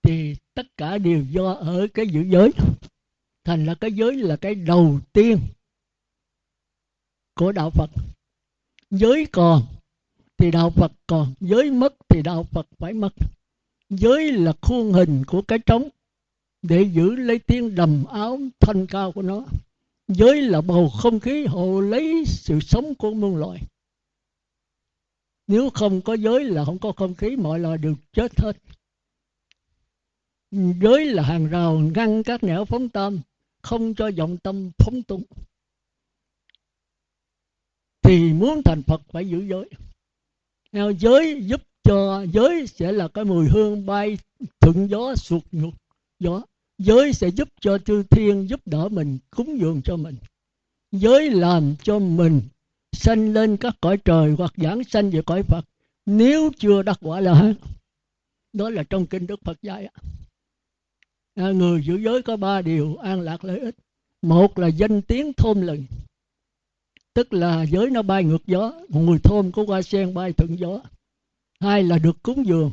Thì 0.03 0.35
tất 0.55 0.67
cả 0.77 0.99
đều 0.99 1.25
do 1.31 1.53
ở 1.53 1.87
cái 1.95 2.07
giữ 2.07 2.23
giới. 2.23 2.51
Thành 3.45 3.67
là 3.67 3.75
cái 3.75 3.93
giới 3.93 4.15
là 4.15 4.37
cái 4.37 4.55
đầu 4.55 5.01
tiên 5.13 5.39
của 7.37 7.53
đạo 7.53 7.71
phật. 7.71 7.91
Giới 8.91 9.27
còn 9.33 9.63
thì 10.39 10.51
đạo 10.51 10.71
phật 10.71 10.93
còn, 11.07 11.35
giới 11.41 11.71
mất 11.71 11.95
thì 12.09 12.23
đạo 12.23 12.45
phật 12.45 12.67
phải 12.79 12.93
mất. 12.93 13.13
Giới 13.89 14.33
là 14.33 14.53
khuôn 14.63 14.93
hình 14.93 15.25
của 15.27 15.43
cái 15.43 15.59
trống 15.59 15.89
để 16.63 16.83
giữ 16.83 17.17
lấy 17.17 17.39
tiếng 17.39 17.75
đầm 17.75 18.05
áo 18.05 18.39
thanh 18.61 18.87
cao 18.87 19.13
của 19.13 19.23
nó. 19.23 19.45
Giới 20.09 20.43
là 20.43 20.61
bầu 20.61 20.89
không 20.89 21.21
khí 21.21 21.47
hộ 21.47 21.81
lấy 21.81 22.25
sự 22.27 22.61
sống 22.61 22.95
của 22.95 23.15
muôn 23.15 23.37
loài. 23.37 23.63
Nếu 25.47 25.71
không 25.71 26.01
có 26.01 26.15
giới 26.15 26.45
là 26.45 26.65
không 26.65 26.79
có 26.79 26.93
không 26.93 27.15
khí, 27.15 27.37
mọi 27.37 27.59
loài 27.59 27.79
đều 27.79 27.95
chết 28.13 28.41
hết. 28.41 28.57
Giới 30.81 31.07
là 31.07 31.23
hàng 31.23 31.47
rào 31.47 31.79
ngăn 31.79 32.23
các 32.23 32.45
nẻo 32.45 32.65
phóng 32.65 32.89
tâm 32.89 33.21
không 33.63 33.95
cho 33.95 34.11
vọng 34.19 34.37
tâm 34.37 34.71
phóng 34.79 35.03
tung 35.03 35.23
thì 38.07 38.33
muốn 38.33 38.63
thành 38.63 38.83
phật 38.83 39.03
phải 39.13 39.29
giữ 39.29 39.47
giới. 39.49 39.69
Theo 40.73 40.91
giới 40.91 41.43
giúp 41.47 41.63
cho 41.85 42.27
giới 42.33 42.67
sẽ 42.67 42.93
là 42.93 43.09
cái 43.09 43.25
mùi 43.25 43.49
hương 43.49 43.87
bay 43.87 44.19
thuận 44.61 44.91
gió 44.91 45.15
sụt 45.15 45.43
nhục 45.53 45.75
gió. 46.19 46.43
Giới 46.79 47.13
sẽ 47.13 47.29
giúp 47.29 47.49
cho 47.61 47.79
chư 47.79 48.03
thiên 48.03 48.49
giúp 48.49 48.61
đỡ 48.67 48.89
mình 48.89 49.19
cúng 49.31 49.59
dường 49.61 49.83
cho 49.85 49.97
mình. 49.97 50.17
Giới 50.93 51.31
làm 51.31 51.75
cho 51.83 51.99
mình 51.99 52.41
sanh 52.93 53.33
lên 53.33 53.57
các 53.57 53.75
cõi 53.81 53.97
trời 54.05 54.35
hoặc 54.39 54.53
giảng 54.57 54.85
sanh 54.85 55.11
về 55.11 55.23
cõi 55.27 55.43
phật. 55.43 55.65
Nếu 56.07 56.51
chưa 56.59 56.83
đắc 56.83 56.99
quả 57.01 57.21
là 57.21 57.35
hết. 57.35 57.55
Đó 58.53 58.71
là 58.71 58.83
trong 58.83 59.07
kinh 59.07 59.27
đức 59.27 59.41
phật 59.45 59.63
dạy 59.63 59.89
à, 61.35 61.51
người 61.51 61.83
giữ 61.83 61.97
giới 61.97 62.23
có 62.23 62.37
ba 62.37 62.63
điều 62.63 62.97
an 62.97 63.21
lạc 63.21 63.45
lợi 63.45 63.59
ích. 63.61 63.75
Một 64.23 64.59
là 64.59 64.67
danh 64.69 65.03
tiếng 65.03 65.33
thôn 65.33 65.61
lừng 65.61 65.85
tức 67.17 67.33
là 67.33 67.63
giới 67.63 67.91
nó 67.91 68.03
bay 68.03 68.25
ngược 68.25 68.47
gió 68.47 68.73
mùi 68.89 69.19
thơm 69.19 69.53
của 69.53 69.65
hoa 69.65 69.83
sen 69.83 70.15
bay 70.15 70.33
thuận 70.33 70.59
gió. 70.59 70.81
Hai 71.61 71.83
là 71.83 71.99
được 71.99 72.23
cúng 72.23 72.47
dường. 72.47 72.73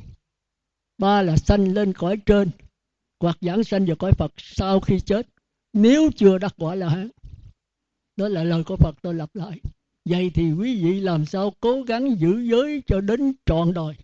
Ba 0.97 1.21
là 1.21 1.37
sanh 1.37 1.73
lên 1.73 1.93
cõi 1.93 2.17
trên 2.25 2.49
hoặc 3.19 3.37
giảng 3.41 3.63
sanh 3.63 3.85
vào 3.85 3.95
cõi 3.95 4.11
Phật 4.11 4.31
sau 4.37 4.79
khi 4.79 4.99
chết. 4.99 5.27
Nếu 5.73 6.11
chưa 6.15 6.37
đắc 6.37 6.53
quả 6.57 6.75
là 6.75 6.89
hán. 6.89 7.09
Đó 8.15 8.27
là 8.27 8.43
lời 8.43 8.63
của 8.63 8.75
Phật 8.75 8.95
tôi 9.01 9.13
lặp 9.13 9.35
lại. 9.35 9.59
Vậy 10.05 10.31
thì 10.33 10.51
quý 10.51 10.83
vị 10.83 10.99
làm 10.99 11.25
sao 11.25 11.53
cố 11.59 11.83
gắng 11.83 12.19
giữ 12.19 12.39
giới 12.39 12.83
cho 12.87 13.01
đến 13.01 13.33
trọn 13.45 13.73
đời? 13.73 13.95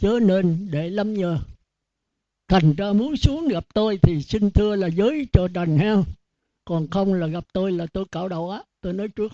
Chớ 0.00 0.18
nên 0.22 0.68
để 0.70 0.90
lâm 0.90 1.14
nhờ. 1.14 1.38
Thành 2.48 2.74
ra 2.76 2.92
muốn 2.92 3.16
xuống 3.16 3.48
gặp 3.48 3.66
tôi 3.74 3.98
thì 4.02 4.22
xin 4.22 4.50
thưa 4.50 4.76
là 4.76 4.86
giới 4.86 5.26
cho 5.32 5.48
đành 5.48 5.78
heo. 5.78 6.04
Còn 6.64 6.86
không 6.90 7.14
là 7.14 7.26
gặp 7.26 7.44
tôi 7.52 7.72
là 7.72 7.86
tôi 7.86 8.04
cạo 8.12 8.28
đầu 8.28 8.50
á, 8.50 8.62
tôi 8.80 8.92
nói 8.92 9.08
trước 9.08 9.32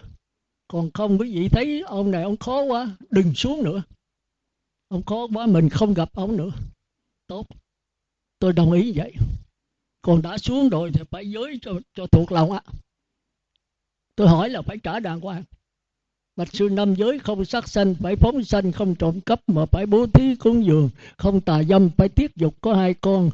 còn 0.72 0.90
không 0.94 1.18
quý 1.18 1.34
vị 1.34 1.48
thấy 1.48 1.82
ông 1.86 2.10
này 2.10 2.22
ông 2.22 2.36
khó 2.36 2.62
quá 2.62 2.96
đừng 3.10 3.34
xuống 3.34 3.62
nữa. 3.64 3.82
Ông 4.88 5.02
khó 5.02 5.26
quá 5.34 5.46
mình 5.46 5.68
không 5.68 5.94
gặp 5.94 6.10
ông 6.14 6.36
nữa. 6.36 6.50
Tốt. 7.26 7.46
Tôi 8.38 8.52
đồng 8.52 8.72
ý 8.72 8.92
vậy. 8.96 9.12
Còn 10.02 10.22
đã 10.22 10.38
xuống 10.38 10.68
rồi 10.68 10.90
thì 10.94 11.00
phải 11.10 11.30
giới 11.30 11.58
cho, 11.62 11.72
cho 11.94 12.06
thuộc 12.06 12.32
lòng 12.32 12.52
á 12.52 12.60
tôi 14.20 14.28
hỏi 14.28 14.50
là 14.50 14.62
phải 14.62 14.78
trả 14.78 15.00
đàng 15.00 15.20
hoàng. 15.20 15.44
Bạch 16.36 16.54
sư 16.54 16.68
năm 16.72 16.94
giới 16.94 17.18
không 17.18 17.44
sát 17.44 17.68
sanh 17.68 17.94
phải 17.94 18.16
phóng 18.16 18.44
sanh 18.44 18.72
không 18.72 18.94
trộm 18.94 19.20
cắp 19.20 19.48
mà 19.48 19.66
phải 19.66 19.86
bố 19.86 20.06
thí 20.06 20.34
cúng 20.34 20.64
dường. 20.64 20.90
Không 21.16 21.40
tà 21.40 21.62
dâm 21.62 21.90
phải 21.96 22.08
tiết 22.08 22.36
dục 22.36 22.54
có 22.60 22.74
hai 22.74 22.94
con. 22.94 23.30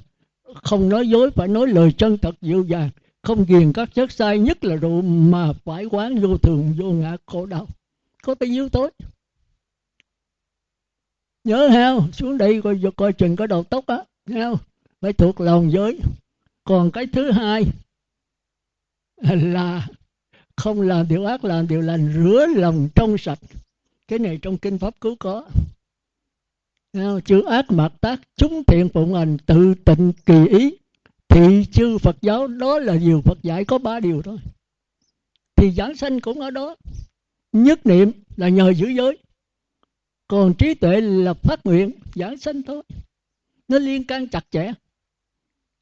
Không 0.54 0.88
nói 0.88 1.08
dối 1.08 1.30
phải 1.30 1.48
nói 1.48 1.66
lời 1.66 1.92
chân 1.92 2.18
thật 2.18 2.34
dịu 2.40 2.64
dàng 2.64 2.90
không 3.26 3.44
ghiền 3.44 3.72
các 3.72 3.94
chất 3.94 4.12
sai 4.12 4.38
nhất 4.38 4.64
là 4.64 4.76
rượu 4.76 5.02
mà 5.02 5.52
phải 5.64 5.84
quán 5.84 6.20
vô 6.20 6.38
thường, 6.38 6.74
vô 6.78 6.90
ngã 6.90 7.16
khổ 7.26 7.46
đau. 7.46 7.68
Có 8.22 8.34
bao 8.40 8.48
nhiêu 8.48 8.68
tối 8.68 8.90
nhớ 11.44 11.68
heo, 11.68 12.08
xuống 12.12 12.38
đây 12.38 12.62
coi 12.62 12.80
coi 12.96 13.12
chừng 13.12 13.36
có 13.36 13.46
đầu 13.46 13.64
tóc 13.64 13.86
á. 13.86 13.96
Heo, 14.26 14.56
phải 15.00 15.12
thuộc 15.12 15.40
lòng 15.40 15.72
giới. 15.72 15.98
Còn 16.64 16.90
cái 16.90 17.06
thứ 17.06 17.30
hai 17.30 17.64
là 19.16 19.88
không 20.56 20.80
làm 20.80 21.08
điều 21.08 21.24
ác, 21.24 21.44
làm 21.44 21.68
điều 21.68 21.80
lành, 21.80 22.12
rửa 22.14 22.46
lòng 22.56 22.88
trong 22.94 23.18
sạch. 23.18 23.38
Cái 24.08 24.18
này 24.18 24.38
trong 24.42 24.58
kinh 24.58 24.78
pháp 24.78 25.00
cứu 25.00 25.16
có. 25.18 25.44
Chữ 27.24 27.42
ác 27.50 27.70
mạt 27.70 27.92
tác, 28.00 28.20
chúng 28.36 28.64
thiện 28.64 28.88
phụng 28.88 29.14
hành, 29.14 29.36
tự 29.46 29.74
tịnh 29.84 30.12
kỳ 30.26 30.46
ý 30.46 30.76
thị 31.36 31.66
chư 31.72 31.98
phật 31.98 32.16
giáo 32.22 32.46
đó 32.46 32.78
là 32.78 32.96
điều 32.96 33.20
phật 33.20 33.42
dạy 33.42 33.64
có 33.64 33.78
ba 33.78 34.00
điều 34.00 34.22
thôi. 34.22 34.38
Thì 35.56 35.70
giảng 35.70 35.96
sanh 35.96 36.20
cũng 36.20 36.40
ở 36.40 36.50
đó. 36.50 36.76
Nhất 37.52 37.86
niệm 37.86 38.12
là 38.36 38.48
nhờ 38.48 38.72
giữ 38.72 38.88
giới. 38.88 39.18
Còn 40.28 40.54
trí 40.54 40.74
tuệ 40.74 41.00
là 41.00 41.34
phát 41.34 41.66
nguyện, 41.66 41.90
giảng 42.14 42.36
sanh 42.36 42.62
thôi. 42.62 42.82
Nó 43.68 43.78
liên 43.78 44.04
can 44.04 44.28
chặt 44.28 44.46
chẽ. 44.50 44.72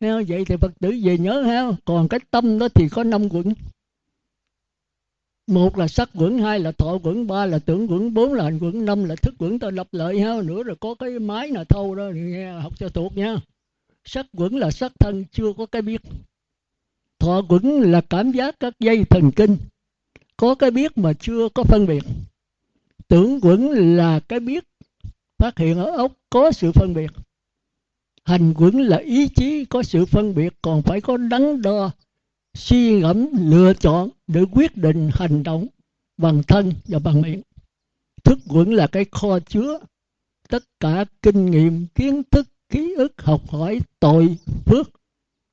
Vậy 0.00 0.44
thì 0.44 0.56
phật 0.60 0.72
tử 0.80 0.94
về 1.04 1.18
nhớ 1.18 1.42
ha. 1.42 1.70
Còn 1.84 2.08
cái 2.08 2.20
tâm 2.30 2.58
đó 2.58 2.68
thì 2.74 2.88
có 2.88 3.04
năm 3.04 3.28
quẩn. 3.28 3.54
Một 5.46 5.78
là 5.78 5.88
sắc 5.88 6.10
quẩn, 6.14 6.38
hai 6.38 6.60
là 6.60 6.72
thọ 6.72 6.98
quẩn, 7.02 7.26
ba 7.26 7.46
là 7.46 7.58
tưởng 7.58 7.90
quẩn, 7.90 8.14
bốn 8.14 8.32
là 8.32 8.44
hành 8.44 8.58
quẩn, 8.58 8.84
năm 8.84 9.04
là 9.04 9.16
thức 9.16 9.34
quẩn. 9.38 9.58
Tôi 9.58 9.72
lập 9.72 9.88
lợi 9.92 10.20
ha. 10.20 10.42
Nữa 10.42 10.62
rồi 10.62 10.76
có 10.80 10.94
cái 10.94 11.18
máy 11.18 11.50
nào 11.50 11.64
thâu 11.64 11.94
đó 11.94 12.04
nghe 12.14 12.52
học 12.52 12.78
cho 12.78 12.88
thuộc 12.88 13.16
nha 13.16 13.36
sắc 14.04 14.26
quẩn 14.32 14.56
là 14.56 14.70
sắc 14.70 14.92
thân, 14.98 15.24
chưa 15.32 15.52
có 15.58 15.66
cái 15.66 15.82
biết. 15.82 16.02
Thọ 17.18 17.42
quẩn 17.48 17.80
là 17.80 18.00
cảm 18.00 18.32
giác 18.32 18.54
các 18.60 18.74
dây 18.80 19.04
thần 19.04 19.30
kinh. 19.36 19.56
Có 20.36 20.54
cái 20.54 20.70
biết 20.70 20.98
mà 20.98 21.12
chưa 21.12 21.48
có 21.54 21.62
phân 21.62 21.86
biệt. 21.86 22.04
Tưởng 23.08 23.40
quẩn 23.42 23.70
là 23.96 24.20
cái 24.20 24.40
biết, 24.40 24.64
phát 25.38 25.58
hiện 25.58 25.78
ở 25.78 25.96
ốc 25.96 26.12
có 26.30 26.52
sự 26.52 26.72
phân 26.72 26.94
biệt. 26.94 27.10
Hành 28.24 28.54
quẩn 28.54 28.78
là 28.78 28.96
ý 28.96 29.28
chí 29.28 29.64
có 29.64 29.82
sự 29.82 30.06
phân 30.06 30.34
biệt, 30.34 30.54
còn 30.62 30.82
phải 30.82 31.00
có 31.00 31.16
đắn 31.16 31.62
đo, 31.62 31.90
suy 32.54 33.00
ngẫm, 33.00 33.28
lựa 33.32 33.74
chọn 33.74 34.08
để 34.26 34.44
quyết 34.52 34.76
định 34.76 35.10
hành 35.12 35.42
động 35.42 35.66
bằng 36.16 36.42
thân 36.42 36.72
và 36.84 36.98
bằng 36.98 37.22
miệng. 37.22 37.42
Thức 38.24 38.38
quẩn 38.48 38.72
là 38.72 38.86
cái 38.86 39.04
kho 39.10 39.38
chứa 39.38 39.78
tất 40.48 40.64
cả 40.80 41.04
kinh 41.22 41.50
nghiệm, 41.50 41.86
kiến 41.94 42.22
thức 42.30 42.46
ký 42.74 42.94
ức 42.96 43.22
học 43.22 43.48
hỏi 43.48 43.80
tội 44.00 44.36
phước. 44.64 44.90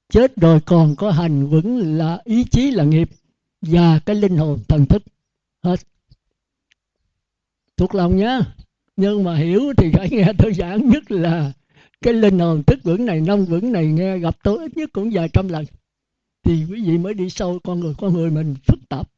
Chết 0.10 0.36
rồi 0.36 0.60
còn 0.66 0.96
có 0.96 1.12
hành 1.12 1.48
vững 1.48 1.98
là 1.98 2.22
ý 2.24 2.44
chí 2.44 2.72
là 2.72 2.84
nghiệp 2.84 3.10
và 3.62 4.00
cái 4.06 4.16
linh 4.16 4.38
hồn 4.38 4.60
thần 4.68 4.86
thức. 4.86 5.04
Hết. 5.64 5.80
Thuộc 7.78 7.96
lòng 7.96 8.18
nhá. 8.18 8.40
Nhưng 8.96 9.24
mà 9.24 9.36
hiểu 9.36 9.74
thì 9.78 9.92
phải 9.94 10.10
nghe 10.12 10.32
tôi 10.38 10.54
giảng 10.54 10.90
nhất 10.90 11.12
là 11.12 11.54
cái 12.02 12.14
linh 12.14 12.40
hồn 12.40 12.64
thức 12.64 12.80
vững 12.84 13.06
này, 13.06 13.22
nông 13.22 13.46
vững 13.46 13.72
này 13.72 13.86
nghe 13.86 14.18
gặp 14.18 14.38
tôi 14.44 14.58
ít 14.58 14.78
nhất 14.78 14.90
cũng 14.94 15.10
vài 15.14 15.30
trăm 15.30 15.48
lần. 15.48 15.66
Thì 16.44 16.66
quý 16.70 16.84
vị 16.86 16.98
mới 16.98 17.14
đi 17.14 17.30
sâu 17.30 17.60
con 17.64 17.80
người 17.80 17.94
con 17.98 18.14
người 18.14 18.32
mình 18.32 18.56
phức 18.68 18.80
tạp. 18.90 19.10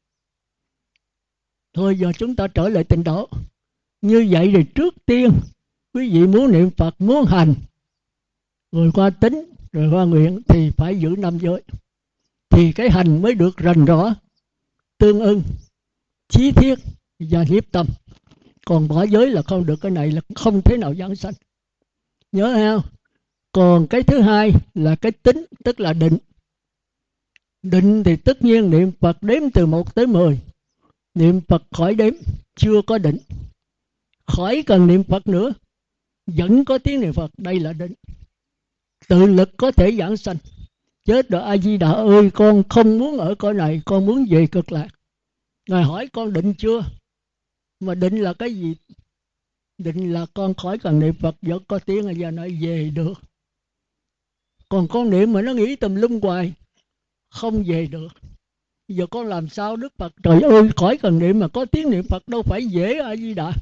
Thôi 1.73 1.97
giờ 1.99 2.11
chúng 2.17 2.35
ta 2.35 2.47
trở 2.47 2.69
lại 2.69 2.83
tình 2.83 3.03
độ. 3.03 3.29
Như 4.01 4.27
vậy 4.29 4.51
thì 4.55 4.63
trước 4.75 4.93
tiên, 5.05 5.31
quý 5.93 6.09
vị 6.09 6.27
muốn 6.27 6.51
niệm 6.51 6.69
phật, 6.77 7.01
muốn 7.01 7.25
hành 7.25 7.53
rồi 8.73 8.91
qua 8.93 9.09
tính 9.09 9.45
rồi 9.71 9.89
qua 9.89 10.05
nguyện 10.05 10.41
thì 10.47 10.71
phải 10.77 10.99
giữ 10.99 11.15
năm 11.17 11.37
giới. 11.37 11.61
Thì 12.49 12.71
cái 12.71 12.89
hành 12.89 13.21
mới 13.21 13.33
được 13.33 13.57
rành 13.57 13.85
rõ, 13.85 14.15
tương 14.97 15.19
ưng, 15.19 15.43
chí 16.29 16.51
thiết 16.51 16.79
và 17.19 17.41
hiếp 17.41 17.71
tâm. 17.71 17.87
Còn 18.65 18.87
bỏ 18.87 19.03
giới 19.03 19.29
là 19.29 19.41
không 19.41 19.65
được, 19.65 19.75
cái 19.81 19.91
này 19.91 20.11
là 20.11 20.21
không 20.35 20.61
thế 20.61 20.77
nào 20.77 20.95
giảng 20.95 21.15
sanh. 21.15 21.33
Nhớ 22.31 22.53
ha 22.53 22.77
còn 23.51 23.87
cái 23.87 24.03
thứ 24.03 24.21
hai 24.21 24.51
là 24.73 24.95
cái 24.95 25.11
tính, 25.11 25.45
tức 25.63 25.79
là 25.79 25.93
định. 25.93 26.17
Định 27.63 28.03
thì 28.03 28.15
tất 28.15 28.43
nhiên 28.43 28.69
niệm 28.69 28.91
phật 28.99 29.17
đếm 29.23 29.41
từ 29.53 29.65
1 29.65 29.95
tới 29.95 30.07
10 30.07 30.39
niệm 31.13 31.41
phật 31.47 31.63
khỏi 31.71 31.95
đếm, 31.95 32.13
chưa 32.55 32.81
có 32.87 32.97
định. 32.97 33.17
Khỏi 34.25 34.63
cần 34.65 34.87
niệm 34.87 35.03
phật 35.03 35.27
nữa, 35.27 35.53
vẫn 36.25 36.65
có 36.65 36.77
tiếng 36.77 36.99
niệm 36.99 37.13
phật, 37.13 37.31
đây 37.37 37.59
là 37.59 37.73
định 37.73 37.93
tự 39.07 39.25
lực 39.25 39.49
có 39.57 39.71
thể 39.71 39.91
giảng 39.91 40.17
sanh. 40.17 40.37
Chết 41.05 41.29
rồi 41.29 41.41
a 41.41 41.57
di 41.57 41.77
đà 41.77 41.91
ơi, 41.91 42.29
con 42.33 42.63
không 42.69 42.99
muốn 42.99 43.17
ở 43.17 43.35
cõi 43.35 43.53
này, 43.53 43.81
con 43.85 44.05
muốn 44.05 44.25
về 44.29 44.47
cực 44.47 44.71
lạc. 44.71 44.87
Ngài 45.69 45.83
hỏi 45.83 46.07
con 46.13 46.33
định 46.33 46.53
chưa? 46.53 46.85
Mà 47.79 47.95
định 47.95 48.17
là 48.17 48.33
cái 48.33 48.55
gì? 48.55 48.75
Định 49.77 50.13
là 50.13 50.25
con 50.33 50.53
khỏi 50.53 50.77
cần 50.77 50.99
niệm 50.99 51.13
phật, 51.19 51.35
vẫn 51.41 51.63
có 51.67 51.79
tiếng 51.79 52.19
giờ 52.19 52.31
nói, 52.31 52.57
về 52.61 52.91
được. 52.93 53.13
Còn 54.69 54.87
con 54.87 55.09
niệm 55.09 55.33
mà 55.33 55.41
nó 55.41 55.53
nghĩ 55.53 55.75
tùm 55.75 55.95
lum 55.95 56.19
hoài, 56.19 56.53
không 57.29 57.63
về 57.67 57.85
được. 57.85 58.07
Giờ 58.87 59.07
con 59.07 59.27
làm 59.27 59.49
sao 59.49 59.75
đức 59.75 59.93
phật? 59.97 60.13
Trời 60.23 60.41
ơi, 60.41 60.69
khỏi 60.75 60.97
cần 60.97 61.19
niệm 61.19 61.39
mà 61.39 61.47
có 61.47 61.65
tiếng 61.65 61.89
niệm 61.89 62.03
phật, 62.09 62.27
đâu 62.27 62.41
phải 62.43 62.65
dễ 62.65 62.99
a 62.99 63.15
di 63.15 63.33
đà 63.33 63.53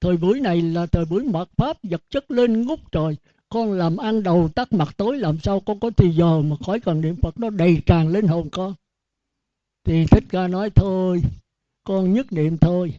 thời 0.00 0.16
buổi 0.16 0.40
này 0.40 0.62
là 0.62 0.86
thời 0.86 1.04
buổi 1.04 1.24
mật 1.24 1.48
pháp, 1.56 1.76
vật 1.82 2.02
chất 2.10 2.30
lên 2.30 2.66
ngút 2.66 2.78
trời 2.92 3.16
con 3.48 3.72
làm 3.72 3.96
ăn 3.96 4.22
đầu 4.22 4.48
tắt 4.54 4.72
mặt 4.72 4.94
tối, 4.96 5.18
làm 5.18 5.38
sao 5.38 5.60
con 5.60 5.80
có 5.80 5.90
thì 5.96 6.10
giờ 6.10 6.42
mà 6.42 6.56
khỏi 6.66 6.80
cần 6.80 7.00
niệm 7.00 7.16
phật, 7.16 7.38
nó 7.40 7.50
đầy 7.50 7.82
tràn 7.86 8.08
lên 8.08 8.26
hồn 8.26 8.50
con. 8.50 8.74
Thì 9.84 10.06
thích 10.06 10.24
ca 10.28 10.48
nói, 10.48 10.70
thôi, 10.70 11.22
con 11.84 12.12
nhất 12.12 12.32
niệm 12.32 12.58
thôi. 12.58 12.94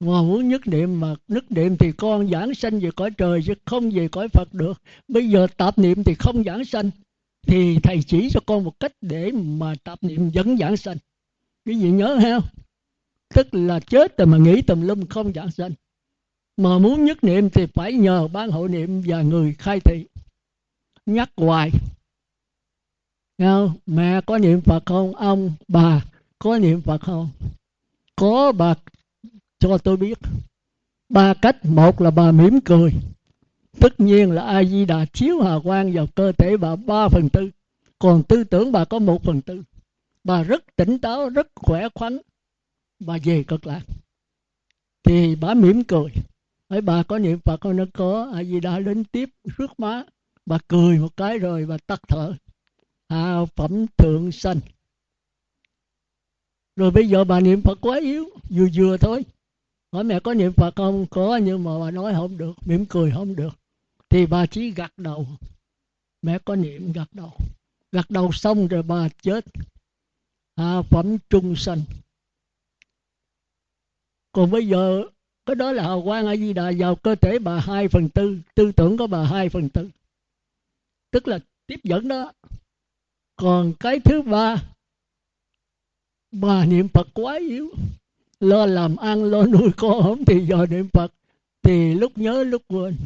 Mà 0.00 0.22
muốn 0.22 0.48
nhất 0.48 0.66
niệm 0.66 1.00
mà 1.00 1.14
nhất 1.28 1.44
niệm 1.52 1.76
thì 1.76 1.92
con 1.92 2.30
giảng 2.30 2.54
sanh 2.54 2.80
về 2.80 2.90
cõi 2.96 3.10
trời 3.10 3.42
chứ 3.46 3.54
không 3.64 3.90
về 3.90 4.08
cõi 4.08 4.28
phật 4.28 4.54
được. 4.54 4.82
Bây 5.08 5.28
giờ 5.28 5.46
tạp 5.56 5.78
niệm 5.78 6.04
thì 6.04 6.14
không 6.14 6.44
giảng 6.44 6.64
sanh, 6.64 6.90
thì 7.46 7.78
thầy 7.82 8.02
chỉ 8.02 8.28
cho 8.30 8.40
con 8.46 8.64
một 8.64 8.80
cách 8.80 8.92
để 9.00 9.32
mà 9.32 9.74
tạp 9.84 10.02
niệm 10.02 10.30
vẫn 10.34 10.58
giảng 10.58 10.76
sanh. 10.76 10.96
Cái 11.64 11.74
gì 11.74 11.90
nhớ 11.90 12.14
ha 12.14 12.38
tức 13.34 13.54
là 13.54 13.80
chết 13.80 14.18
rồi 14.18 14.26
mà 14.26 14.38
nghĩ 14.38 14.62
tùm 14.62 14.80
lum 14.80 15.06
không 15.06 15.32
giảng 15.32 15.50
sanh 15.50 15.70
mà 16.56 16.78
muốn 16.78 17.04
nhất 17.04 17.24
niệm 17.24 17.50
thì 17.50 17.66
phải 17.66 17.92
nhờ 17.92 18.28
ban 18.28 18.50
hội 18.50 18.68
niệm 18.68 19.02
và 19.06 19.22
người 19.22 19.54
khai 19.58 19.80
thị. 19.80 20.06
Nhắc 21.06 21.30
hoài. 21.36 21.70
Không? 23.38 23.72
mẹ 23.86 24.20
có 24.26 24.38
niệm 24.38 24.60
phật 24.60 24.82
không? 24.86 25.16
Ông, 25.16 25.52
bà, 25.68 26.04
có 26.38 26.58
niệm 26.58 26.80
phật 26.82 27.00
không? 27.00 27.28
Có, 28.16 28.52
bà, 28.52 28.74
cho 29.58 29.78
tôi 29.78 29.96
biết. 29.96 30.18
Ba 31.08 31.34
cách. 31.34 31.64
Một 31.64 32.00
là 32.00 32.10
bà 32.10 32.32
mỉm 32.32 32.60
cười. 32.60 32.92
Tất 33.80 34.00
nhiên 34.00 34.30
là 34.30 34.42
a 34.42 34.64
di 34.64 34.84
đà 34.84 35.04
chiếu 35.04 35.40
hà 35.40 35.58
quang 35.64 35.92
vào 35.92 36.06
cơ 36.06 36.32
thể 36.32 36.56
bà 36.56 36.76
ba 36.76 37.08
phần 37.08 37.28
tư. 37.32 37.50
Còn 37.98 38.22
tư 38.22 38.44
tưởng 38.44 38.72
bà 38.72 38.84
có 38.84 38.98
một 38.98 39.22
phần 39.24 39.40
tư. 39.40 39.62
Bà 40.24 40.42
rất 40.42 40.76
tỉnh 40.76 40.98
táo, 40.98 41.28
rất 41.28 41.46
khỏe 41.54 41.88
khoắn. 41.94 42.18
Bà 43.00 43.18
về 43.24 43.42
cực 43.42 43.66
lạc. 43.66 43.82
Thì 45.04 45.36
bà 45.36 45.54
mỉm 45.54 45.84
cười 45.84 46.10
ấy 46.72 46.80
bà 46.80 47.02
có 47.02 47.18
niệm 47.18 47.38
phật 47.44 47.60
không? 47.60 47.76
Nó 47.76 47.84
có 47.94 48.30
a 48.34 48.44
di 48.44 48.60
đà 48.60 48.78
đến 48.78 49.04
tiếp 49.04 49.28
rước 49.44 49.80
má. 49.80 50.04
Bà 50.46 50.58
cười 50.68 50.98
một 50.98 51.16
cái 51.16 51.38
rồi 51.38 51.66
bà 51.66 51.78
tắt 51.78 52.00
thở. 52.08 52.34
À, 53.08 53.44
phẩm 53.56 53.86
thượng 53.98 54.32
sanh. 54.32 54.60
Rồi 56.76 56.90
bây 56.90 57.08
giờ 57.08 57.24
bà 57.24 57.40
niệm 57.40 57.62
phật 57.62 57.78
quá 57.80 57.98
yếu 58.00 58.24
vừa 58.50 58.66
vừa 58.74 58.96
thôi. 58.96 59.24
Hỏi 59.92 60.04
mẹ 60.04 60.20
có 60.20 60.34
niệm 60.34 60.52
phật 60.52 60.76
không? 60.76 61.06
Có 61.10 61.36
nhưng 61.36 61.64
mà 61.64 61.78
bà 61.80 61.90
nói 61.90 62.14
không 62.14 62.38
được 62.38 62.52
mỉm 62.66 62.86
cười 62.86 63.10
không 63.10 63.36
được. 63.36 63.54
Thì 64.08 64.26
bà 64.26 64.46
chỉ 64.46 64.70
gật 64.70 64.92
đầu. 64.96 65.26
Mẹ 66.22 66.38
có 66.38 66.56
niệm 66.56 66.92
gật 66.92 67.08
đầu. 67.12 67.32
Gật 67.92 68.10
đầu 68.10 68.32
xong 68.32 68.68
rồi 68.68 68.82
bà 68.82 69.08
chết. 69.22 69.44
À, 70.54 70.82
phẩm 70.82 71.16
trung 71.30 71.56
sanh. 71.56 71.80
Còn 74.32 74.50
bây 74.50 74.66
giờ 74.66 75.02
cái 75.46 75.56
đó 75.56 75.72
là 75.72 75.82
hào 75.82 76.02
quang 76.02 76.26
a 76.26 76.36
di 76.36 76.52
đà 76.52 76.72
vào 76.78 76.96
cơ 76.96 77.14
thể 77.14 77.38
bà 77.38 77.60
hai 77.60 77.88
phần 77.88 78.08
tư 78.08 78.38
tư 78.54 78.72
tưởng 78.72 78.96
của 78.96 79.06
bà 79.06 79.24
hai 79.24 79.48
phần 79.48 79.68
tư. 79.68 79.90
Tức 81.10 81.28
là 81.28 81.38
tiếp 81.66 81.80
dẫn 81.84 82.08
đó. 82.08 82.32
Còn 83.36 83.72
cái 83.80 84.00
thứ 84.00 84.22
ba 84.22 84.62
bà 86.32 86.64
niệm 86.64 86.88
phật 86.88 87.08
quá 87.14 87.38
yếu. 87.38 87.70
Lo 88.40 88.66
làm 88.66 88.96
ăn 88.96 89.24
lo 89.24 89.46
nuôi 89.46 89.70
con 89.76 90.02
không 90.02 90.24
thì 90.24 90.46
giờ 90.46 90.66
niệm 90.70 90.88
phật. 90.92 91.12
Thì 91.62 91.94
lúc 91.94 92.18
nhớ 92.18 92.44
lúc 92.44 92.62
quên. 92.68 92.96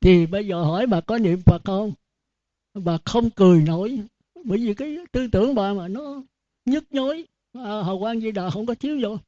Thì 0.00 0.26
bây 0.26 0.46
giờ 0.46 0.62
hỏi 0.64 0.86
bà 0.86 1.00
có 1.00 1.18
niệm 1.18 1.42
phật 1.42 1.64
không? 1.64 1.92
Bà 2.74 2.98
không 3.04 3.30
cười 3.30 3.60
nổi. 3.60 4.00
Bởi 4.44 4.58
vì 4.58 4.74
cái 4.74 4.96
tư 5.12 5.28
tưởng 5.32 5.54
bà 5.54 5.72
mà 5.72 5.88
nó 5.88 6.22
nhức 6.64 6.84
nhối. 6.90 7.24
À, 7.52 7.82
hào 7.82 7.98
quang 7.98 8.20
di 8.20 8.30
đà 8.30 8.50
không 8.50 8.66
có 8.66 8.74
chiếu 8.74 8.98
vô 9.02 9.18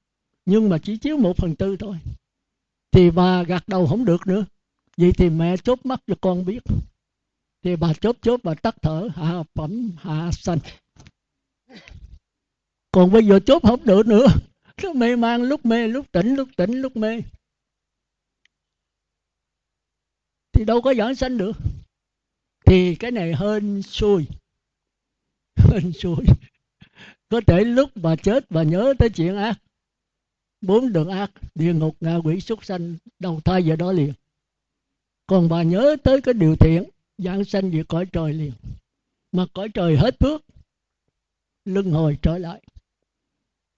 nhưng 0.44 0.68
mà 0.68 0.78
chỉ 0.78 0.96
chiếu 0.96 1.16
một 1.16 1.36
phần 1.36 1.56
tư 1.56 1.76
thôi. 1.76 1.96
Thì 2.90 3.10
bà 3.10 3.42
gạt 3.42 3.68
đầu 3.68 3.86
không 3.86 4.04
được 4.04 4.26
nữa. 4.26 4.44
Vậy 4.96 5.12
thì 5.12 5.30
mẹ 5.30 5.56
chốt 5.56 5.78
mắt 5.84 6.00
cho 6.06 6.14
con 6.20 6.44
biết. 6.44 6.62
Thì 7.62 7.76
bà 7.76 7.92
chốt 8.00 8.16
chốt, 8.22 8.40
bà 8.42 8.54
tắt 8.54 8.76
thở, 8.82 9.08
hạ 9.14 9.42
phẩm, 9.54 9.90
hạ 9.96 10.30
sanh 10.32 10.58
còn 12.94 13.12
bây 13.12 13.26
giờ 13.26 13.40
chốt 13.46 13.62
không 13.62 13.84
được 13.84 14.06
nữa. 14.06 14.26
Nó 14.82 14.92
mê 14.92 15.16
man, 15.16 15.42
lúc 15.42 15.66
mê, 15.66 15.88
lúc 15.88 16.12
tỉnh 16.12 16.34
lúc 16.34 16.48
tỉnh, 16.56 16.72
lúc 16.72 16.96
mê. 16.96 17.20
Thì 20.52 20.64
đâu 20.64 20.82
có 20.82 20.94
giảng 20.94 21.14
sanh 21.14 21.38
được. 21.38 21.52
Thì 22.66 22.94
cái 22.94 23.10
này 23.10 23.34
hơn 23.34 23.82
xui. 23.82 24.26
Hơn 25.56 25.92
xui. 25.92 26.26
Có 27.28 27.40
thể 27.46 27.64
lúc 27.64 27.90
bà 27.94 28.16
chết, 28.16 28.50
bà 28.50 28.62
nhớ 28.62 28.94
tới 28.98 29.10
chuyện 29.10 29.36
ác 29.36 29.58
bốn 30.66 30.92
đường 30.92 31.08
ác, 31.08 31.30
địa 31.54 31.74
ngục, 31.74 31.96
ngạ 32.00 32.16
quỷ, 32.16 32.40
súc 32.40 32.64
sanh, 32.64 32.96
đầu 33.18 33.40
thai 33.44 33.62
về 33.62 33.76
đó 33.76 33.92
liền. 33.92 34.12
Còn 35.26 35.48
bà 35.48 35.62
nhớ 35.62 35.96
tới 36.04 36.20
cái 36.20 36.34
điều 36.34 36.56
thiện, 36.56 36.84
giảng 37.18 37.44
sanh 37.44 37.70
về 37.70 37.82
cõi 37.88 38.06
trời 38.12 38.32
liền. 38.32 38.52
Mà 39.32 39.46
cõi 39.54 39.68
trời 39.74 39.96
hết 39.96 40.16
phước 40.20 40.44
lưng 41.64 41.90
hồi 41.90 42.18
trở 42.22 42.38
lại. 42.38 42.62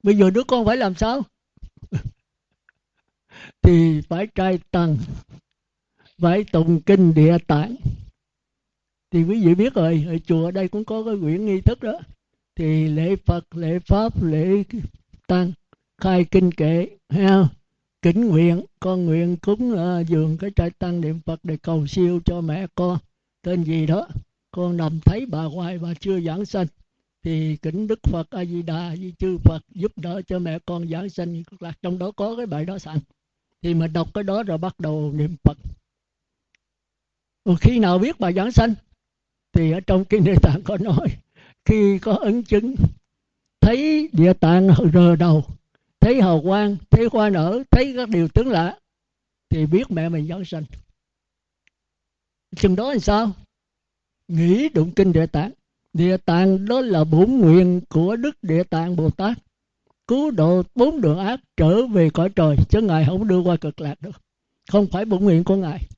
Bây 0.02 0.16
giờ 0.16 0.30
đứa 0.30 0.44
con 0.44 0.66
phải 0.66 0.76
làm 0.76 0.94
sao? 0.94 1.22
Thì 3.62 4.00
phải 4.00 4.26
trai 4.34 4.58
tăng 4.70 4.96
phải 6.18 6.44
tụng 6.52 6.80
kinh 6.80 7.14
địa 7.14 7.38
tạng. 7.46 7.76
Thì 9.10 9.24
quý 9.24 9.46
vị 9.46 9.54
biết 9.54 9.74
rồi, 9.74 10.04
ở 10.08 10.18
chùa 10.18 10.44
ở 10.44 10.50
đây 10.50 10.68
cũng 10.68 10.84
có 10.84 11.04
cái 11.04 11.14
quyển 11.20 11.46
nghi 11.46 11.60
thức 11.60 11.82
đó. 11.82 12.00
Thì 12.54 12.88
lễ 12.88 13.16
phật, 13.16 13.54
lễ 13.54 13.78
pháp, 13.78 14.22
lễ 14.22 14.62
tăng 15.26 15.52
khai 15.98 16.24
kinh 16.24 16.52
kệ 16.52 16.88
ha 17.08 17.48
kính 18.02 18.28
nguyện 18.28 18.64
con 18.80 19.06
nguyện 19.06 19.36
cúng 19.36 19.72
uh, 19.72 20.06
dường 20.08 20.38
cái 20.38 20.50
trai 20.50 20.70
tăng 20.70 21.00
niệm 21.00 21.20
phật 21.20 21.40
để 21.42 21.56
cầu 21.56 21.86
siêu 21.86 22.20
cho 22.24 22.40
mẹ 22.40 22.66
con. 22.74 22.98
Tên 23.42 23.64
gì 23.64 23.86
đó 23.86 24.08
con 24.50 24.76
nằm 24.76 25.00
thấy 25.00 25.26
bà 25.26 25.42
hoài 25.42 25.78
bà 25.78 25.94
chưa 26.00 26.20
giảng 26.20 26.44
sanh. 26.44 26.66
Thì 27.22 27.56
kính 27.56 27.86
đức 27.86 27.98
phật 28.02 28.30
a 28.30 28.44
di 28.44 28.62
đà 28.62 28.96
di 28.96 29.12
chư 29.18 29.38
phật 29.38 29.62
giúp 29.74 29.92
đỡ 29.96 30.22
cho 30.22 30.38
mẹ 30.38 30.58
con 30.66 30.88
giảng 30.88 31.08
sanh. 31.08 31.44
Cực 31.44 31.62
lạc 31.62 31.78
trong 31.82 31.98
đó 31.98 32.10
có 32.10 32.36
cái 32.36 32.46
bài 32.46 32.64
đó 32.64 32.78
sẵn. 32.78 32.98
Thì 33.62 33.74
mình 33.74 33.92
đọc 33.92 34.14
cái 34.14 34.24
đó 34.24 34.42
rồi 34.42 34.58
bắt 34.58 34.80
đầu 34.80 35.12
niệm 35.14 35.36
phật. 35.42 35.58
Rồi 37.44 37.56
khi 37.60 37.78
nào 37.78 37.98
biết 37.98 38.20
bài 38.20 38.32
giảng 38.32 38.52
sanh 38.52 38.74
thì 39.52 39.72
ở 39.72 39.80
trong 39.80 40.04
kinh 40.04 40.24
địa 40.24 40.34
tạng 40.42 40.62
có 40.62 40.78
nói 40.78 41.08
khi 41.64 41.98
có 41.98 42.12
ấn 42.12 42.42
chứng 42.42 42.74
thấy 43.60 44.08
địa 44.12 44.32
tạng 44.32 44.68
rờ 44.92 45.16
đầu 45.16 45.44
thấy 46.00 46.22
hào 46.22 46.42
quang, 46.42 46.76
thấy 46.90 47.08
hoa 47.12 47.30
nở, 47.30 47.62
thấy 47.70 47.92
các 47.96 48.08
điều 48.08 48.28
tướng 48.28 48.48
lạ 48.48 48.78
thì 49.50 49.66
biết 49.66 49.90
mẹ 49.90 50.08
mình 50.08 50.26
giáng 50.28 50.44
sanh 50.44 50.64
chừng 52.56 52.76
đó 52.76 52.90
làm 52.90 53.00
sao? 53.00 53.32
Nghĩ 54.28 54.68
đụng 54.68 54.90
kinh 54.96 55.12
địa 55.12 55.26
tạng. 55.26 55.50
Địa 55.92 56.16
tạng 56.16 56.64
đó 56.64 56.80
là 56.80 57.04
bổn 57.04 57.30
nguyện 57.30 57.80
của 57.88 58.16
đức 58.16 58.36
địa 58.42 58.62
tạng 58.62 58.96
bồ 58.96 59.10
tát. 59.10 59.38
Cứu 60.06 60.30
độ 60.30 60.62
bốn 60.74 61.00
đường 61.00 61.18
ác 61.18 61.40
trở 61.56 61.86
về 61.86 62.10
cõi 62.10 62.28
trời, 62.36 62.56
chứ 62.68 62.80
ngài 62.80 63.04
không 63.06 63.28
đưa 63.28 63.40
qua 63.40 63.56
cực 63.56 63.80
lạc 63.80 64.00
được. 64.00 64.20
Không 64.70 64.86
phải 64.92 65.04
bổn 65.04 65.24
nguyện 65.24 65.44
của 65.44 65.56
ngài. 65.56 65.88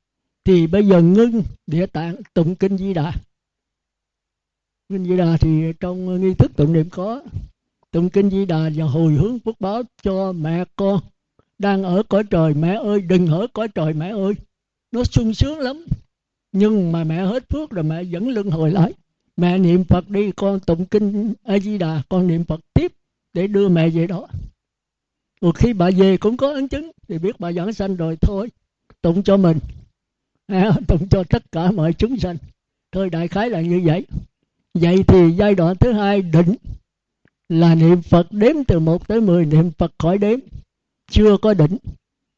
Thì 0.44 0.66
bây 0.66 0.86
giờ 0.86 1.02
ngưng 1.02 1.42
địa 1.66 1.86
tạng 1.86 2.16
tụng 2.34 2.54
kinh 2.54 2.78
di 2.78 2.94
đà. 2.94 3.12
Kinh 4.88 5.04
di 5.04 5.16
đà 5.16 5.36
thì 5.40 5.72
trong 5.80 6.20
nghi 6.20 6.34
thức 6.34 6.52
tụng 6.56 6.72
niệm 6.72 6.88
có 6.90 7.22
tụng 7.90 8.10
kinh 8.10 8.30
di 8.30 8.44
đà 8.44 8.70
và 8.74 8.84
hồi 8.84 9.12
hướng 9.12 9.38
phước 9.38 9.60
báo 9.60 9.82
cho 10.02 10.32
mẹ 10.32 10.64
con 10.76 11.00
đang 11.58 11.82
ở 11.82 12.02
cõi 12.08 12.24
trời 12.30 12.54
mẹ 12.54 12.74
ơi 12.74 13.00
đừng 13.00 13.26
ở 13.26 13.46
cõi 13.52 13.68
trời 13.68 13.92
mẹ 13.92 14.10
ơi. 14.10 14.34
Nó 14.92 15.04
sung 15.04 15.34
sướng 15.34 15.58
lắm. 15.58 15.84
Nhưng 16.52 16.92
mà 16.92 17.04
mẹ 17.04 17.16
hết 17.16 17.48
phước 17.48 17.70
rồi 17.70 17.84
mẹ 17.84 18.04
vẫn 18.04 18.28
luân 18.28 18.50
hồi 18.50 18.70
lại. 18.70 18.92
Mẹ 19.36 19.58
niệm 19.58 19.84
phật 19.84 20.08
đi 20.08 20.32
con 20.32 20.60
tụng 20.60 20.84
kinh 20.86 21.34
a 21.42 21.58
di 21.58 21.78
đà 21.78 22.02
con 22.08 22.26
niệm 22.26 22.44
phật 22.44 22.60
tiếp 22.74 22.92
để 23.32 23.46
đưa 23.46 23.68
mẹ 23.68 23.88
về 23.88 24.06
đó. 24.06 24.26
Một 25.40 25.56
khi 25.56 25.72
bà 25.72 25.90
về 25.96 26.16
cũng 26.16 26.36
có 26.36 26.52
ấn 26.52 26.68
chứng 26.68 26.90
thì 27.08 27.18
biết 27.18 27.40
bà 27.40 27.52
giảng 27.52 27.72
sanh 27.72 27.96
rồi 27.96 28.16
thôi 28.16 28.48
tụng 29.02 29.22
cho 29.22 29.36
mình. 29.36 29.58
À, 30.46 30.72
tụng 30.88 31.08
cho 31.08 31.24
tất 31.24 31.52
cả 31.52 31.70
mọi 31.70 31.92
chúng 31.92 32.18
sanh. 32.18 32.36
Thôi 32.92 33.10
đại 33.10 33.28
khái 33.28 33.50
là 33.50 33.60
như 33.60 33.80
vậy. 33.84 34.06
Vậy 34.74 35.02
thì 35.02 35.30
giai 35.36 35.54
đoạn 35.54 35.76
thứ 35.76 35.92
hai 35.92 36.22
định 36.22 36.54
là 37.48 37.74
niệm 37.74 38.02
phật 38.02 38.26
đếm 38.30 38.64
từ 38.64 38.78
1 38.78 39.08
tới 39.08 39.20
10 39.20 39.46
niệm 39.46 39.70
phật 39.78 39.92
khỏi 39.98 40.18
đếm, 40.18 40.38
chưa 41.10 41.36
có 41.42 41.54
đỉnh, 41.54 41.76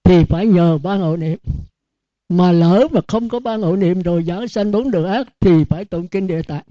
thì 0.04 0.24
phải 0.24 0.46
nhờ 0.46 0.78
ba 0.78 0.96
ngộ 0.96 1.16
niệm. 1.16 1.38
Mà 2.28 2.52
lỡ 2.52 2.88
mà 2.90 3.00
không 3.08 3.28
có 3.28 3.40
ba 3.40 3.56
ngộ 3.56 3.76
niệm 3.76 4.02
rồi 4.02 4.24
giảng 4.24 4.48
sanh 4.48 4.72
bốn 4.72 4.90
đường 4.90 5.06
ác, 5.06 5.28
thì 5.40 5.64
phải 5.64 5.84
tụng 5.84 6.08
kinh 6.08 6.26
địa 6.26 6.42
tạng. 6.42 6.64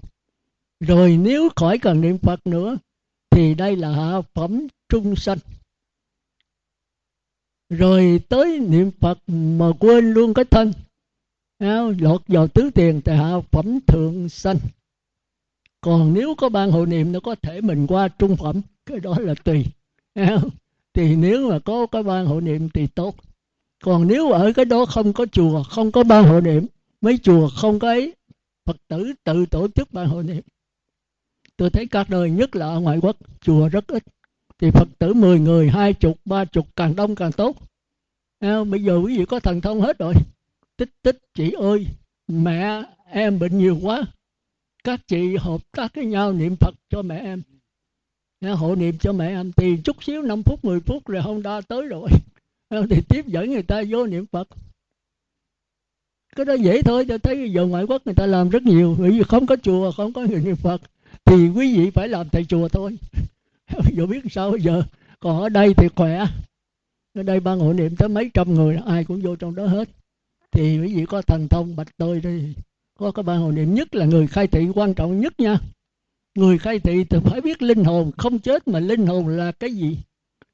Rồi 0.80 1.16
nếu 1.16 1.48
khỏi 1.56 1.78
cần 1.78 2.00
niệm 2.00 2.18
phật 2.18 2.46
nữa, 2.46 2.76
thì 3.30 3.54
đây 3.54 3.76
là 3.76 3.90
hạ 3.90 4.20
phẩm 4.34 4.66
trung 4.88 5.16
sanh. 5.16 5.38
Rồi 7.70 8.20
tới 8.28 8.58
niệm 8.58 8.90
phật 9.00 9.18
mà 9.26 9.66
quên 9.80 10.12
luôn 10.12 10.34
cái 10.34 10.44
thân 10.44 10.72
lọt 11.98 12.22
vào 12.28 12.48
tứ 12.48 12.70
tiền 12.74 13.00
thì 13.04 13.12
hạ 13.12 13.40
phẩm 13.50 13.78
thượng 13.86 14.28
sanh 14.28 14.56
còn 15.80 16.14
nếu 16.14 16.34
có 16.34 16.48
ban 16.48 16.70
hộ 16.70 16.86
niệm 16.86 17.12
nó 17.12 17.20
có 17.20 17.34
thể 17.34 17.60
mình 17.60 17.86
qua 17.86 18.08
trung 18.08 18.36
phẩm 18.36 18.60
cái 18.86 19.00
đó 19.00 19.16
là 19.18 19.34
tùy 19.34 19.64
thì 20.94 21.16
nếu 21.16 21.50
mà 21.50 21.58
có 21.58 21.86
cái 21.86 22.02
ban 22.02 22.26
hộ 22.26 22.40
niệm 22.40 22.68
thì 22.68 22.86
tốt. 22.86 23.14
Còn 23.84 24.08
nếu 24.08 24.30
ở 24.30 24.52
cái 24.52 24.64
đó 24.64 24.84
không 24.84 25.12
có 25.12 25.26
chùa 25.32 25.62
không 25.62 25.92
có 25.92 26.04
ban 26.04 26.24
hộ 26.24 26.40
niệm 26.40 26.66
mấy 27.00 27.18
chùa 27.18 27.48
không 27.48 27.78
có 27.78 27.88
ấy 27.88 28.14
phật 28.64 28.76
tử 28.88 29.12
tự 29.24 29.46
tổ 29.46 29.68
chức 29.68 29.92
ban 29.92 30.08
hộ 30.08 30.22
niệm. 30.22 30.42
Tôi 31.56 31.70
thấy 31.70 31.86
các 31.86 32.10
nơi 32.10 32.30
nhất 32.30 32.56
là 32.56 32.66
ở 32.66 32.80
ngoại 32.80 32.98
quốc 33.02 33.16
chùa 33.40 33.68
rất 33.68 33.86
ít. 33.86 34.04
Thì 34.58 34.70
phật 34.70 34.88
tử 34.98 35.14
10 35.14 35.40
người 35.40 35.68
hai 35.68 35.92
chục 35.92 36.18
ba 36.24 36.44
chục 36.44 36.66
càng 36.76 36.96
đông 36.96 37.14
càng 37.14 37.32
tốt. 37.32 37.56
À, 38.38 38.64
bây 38.64 38.82
giờ 38.82 38.96
quý 38.96 39.18
vị 39.18 39.24
có 39.24 39.40
thần 39.40 39.60
thông 39.60 39.80
hết 39.80 39.98
rồi. 39.98 40.14
Tích 40.76 40.90
tích 41.02 41.18
chị 41.34 41.50
ơi 41.50 41.86
mẹ 42.28 42.82
em 43.10 43.38
bệnh 43.38 43.58
nhiều 43.58 43.78
quá 43.82 44.06
các 44.84 45.00
chị 45.08 45.36
hợp 45.36 45.60
tác 45.72 45.94
với 45.94 46.04
nhau 46.06 46.32
niệm 46.32 46.56
phật 46.56 46.74
cho 46.90 47.02
mẹ 47.02 47.20
em. 47.20 47.42
Hộ 48.54 48.74
niệm 48.74 48.98
cho 48.98 49.12
mẹ 49.12 49.28
em. 49.28 49.52
Thì 49.52 49.76
chút 49.84 50.04
xíu 50.04 50.22
5 50.22 50.42
phút 50.42 50.64
10 50.64 50.80
phút 50.80 51.08
rồi 51.08 51.22
không 51.22 51.42
đa 51.42 51.60
tới 51.60 51.86
rồi. 51.86 52.10
Thì 52.90 53.00
tiếp 53.08 53.26
dẫn 53.26 53.50
người 53.50 53.62
ta 53.62 53.82
vô 53.88 54.06
niệm 54.06 54.26
phật. 54.26 54.48
Cái 56.36 56.44
đó 56.46 56.54
dễ 56.54 56.82
thôi 56.82 57.04
cho 57.08 57.18
thấy 57.18 57.52
giờ 57.52 57.66
ngoại 57.66 57.84
quốc 57.84 58.02
người 58.04 58.14
ta 58.14 58.26
làm 58.26 58.50
rất 58.50 58.62
nhiều. 58.62 58.96
Bởi 58.98 59.10
vì 59.10 59.22
không 59.22 59.46
có 59.46 59.56
chùa, 59.62 59.92
không 59.92 60.12
có 60.12 60.22
người 60.22 60.40
niệm 60.40 60.56
phật, 60.56 60.82
thì 61.24 61.48
quý 61.48 61.76
vị 61.76 61.90
phải 61.90 62.08
làm 62.08 62.28
tại 62.28 62.44
chùa 62.44 62.68
thôi. 62.68 62.98
Giờ 63.92 64.06
biết 64.06 64.20
sao 64.30 64.50
bây 64.50 64.60
giờ, 64.60 64.82
còn 65.20 65.42
ở 65.42 65.48
đây 65.48 65.74
thì 65.74 65.88
khỏe. 65.96 66.24
Ở 67.14 67.22
đây 67.22 67.40
ban 67.40 67.58
hộ 67.58 67.72
niệm 67.72 67.96
tới 67.96 68.08
mấy 68.08 68.30
trăm 68.34 68.54
người, 68.54 68.78
ai 68.86 69.04
cũng 69.04 69.20
vô 69.20 69.36
trong 69.36 69.54
đó 69.54 69.66
hết. 69.66 69.88
Thì 70.52 70.80
quý 70.80 70.94
vị 70.94 71.06
có 71.06 71.22
thần 71.22 71.48
thông 71.48 71.76
bạch 71.76 71.96
tôi 71.96 72.20
đi 72.20 72.54
có 73.00 73.12
cái 73.12 73.22
ban 73.22 73.40
hồn 73.40 73.54
niệm 73.54 73.74
nhất 73.74 73.94
là 73.94 74.06
người 74.06 74.26
khai 74.26 74.46
thị 74.46 74.68
quan 74.74 74.94
trọng 74.94 75.20
nhất 75.20 75.40
nha. 75.40 75.58
Người 76.34 76.58
khai 76.58 76.80
thị 76.80 77.04
thì 77.04 77.18
phải 77.24 77.40
biết 77.40 77.62
linh 77.62 77.84
hồn, 77.84 78.10
không 78.18 78.38
chết 78.38 78.68
mà 78.68 78.80
linh 78.80 79.06
hồn 79.06 79.28
là 79.28 79.52
cái 79.52 79.74
gì? 79.74 79.98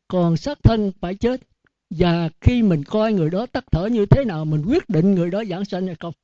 Còn 0.09 0.37
xác 0.37 0.63
thân 0.63 0.93
phải 1.01 1.15
chết. 1.15 1.41
Và 1.91 2.29
khi 2.41 2.63
mình 2.63 2.85
coi 2.85 3.13
người 3.13 3.31
đó 3.31 3.47
tắt 3.47 3.65
thở 3.71 3.87
như 3.87 4.07
thế 4.07 4.25
nào, 4.25 4.45
mình 4.45 4.65
quyết 4.67 4.89
định 4.89 5.15
người 5.15 5.31
đó 5.31 5.45
giảng 5.45 5.65
sanh 5.65 5.87
hay 5.87 5.97
không? 6.01 6.15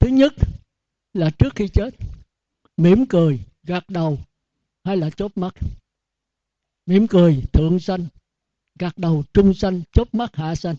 Thứ 0.00 0.08
nhất 0.08 0.32
là 1.14 1.30
trước 1.38 1.54
khi 1.54 1.68
chết, 1.68 1.94
mỉm 2.76 3.06
cười 3.06 3.40
gật 3.62 3.84
đầu 3.88 4.18
hay 4.84 4.96
là 4.96 5.10
chốt 5.10 5.32
mắt? 5.34 5.54
Mỉm 6.86 7.06
cười, 7.06 7.42
thượng 7.52 7.80
sanh 7.80 8.06
gật 8.78 8.98
đầu, 8.98 9.24
trung 9.34 9.54
sanh 9.54 9.82
chốt 9.92 10.08
mắt, 10.12 10.36
hạ 10.36 10.54
sanh. 10.54 10.76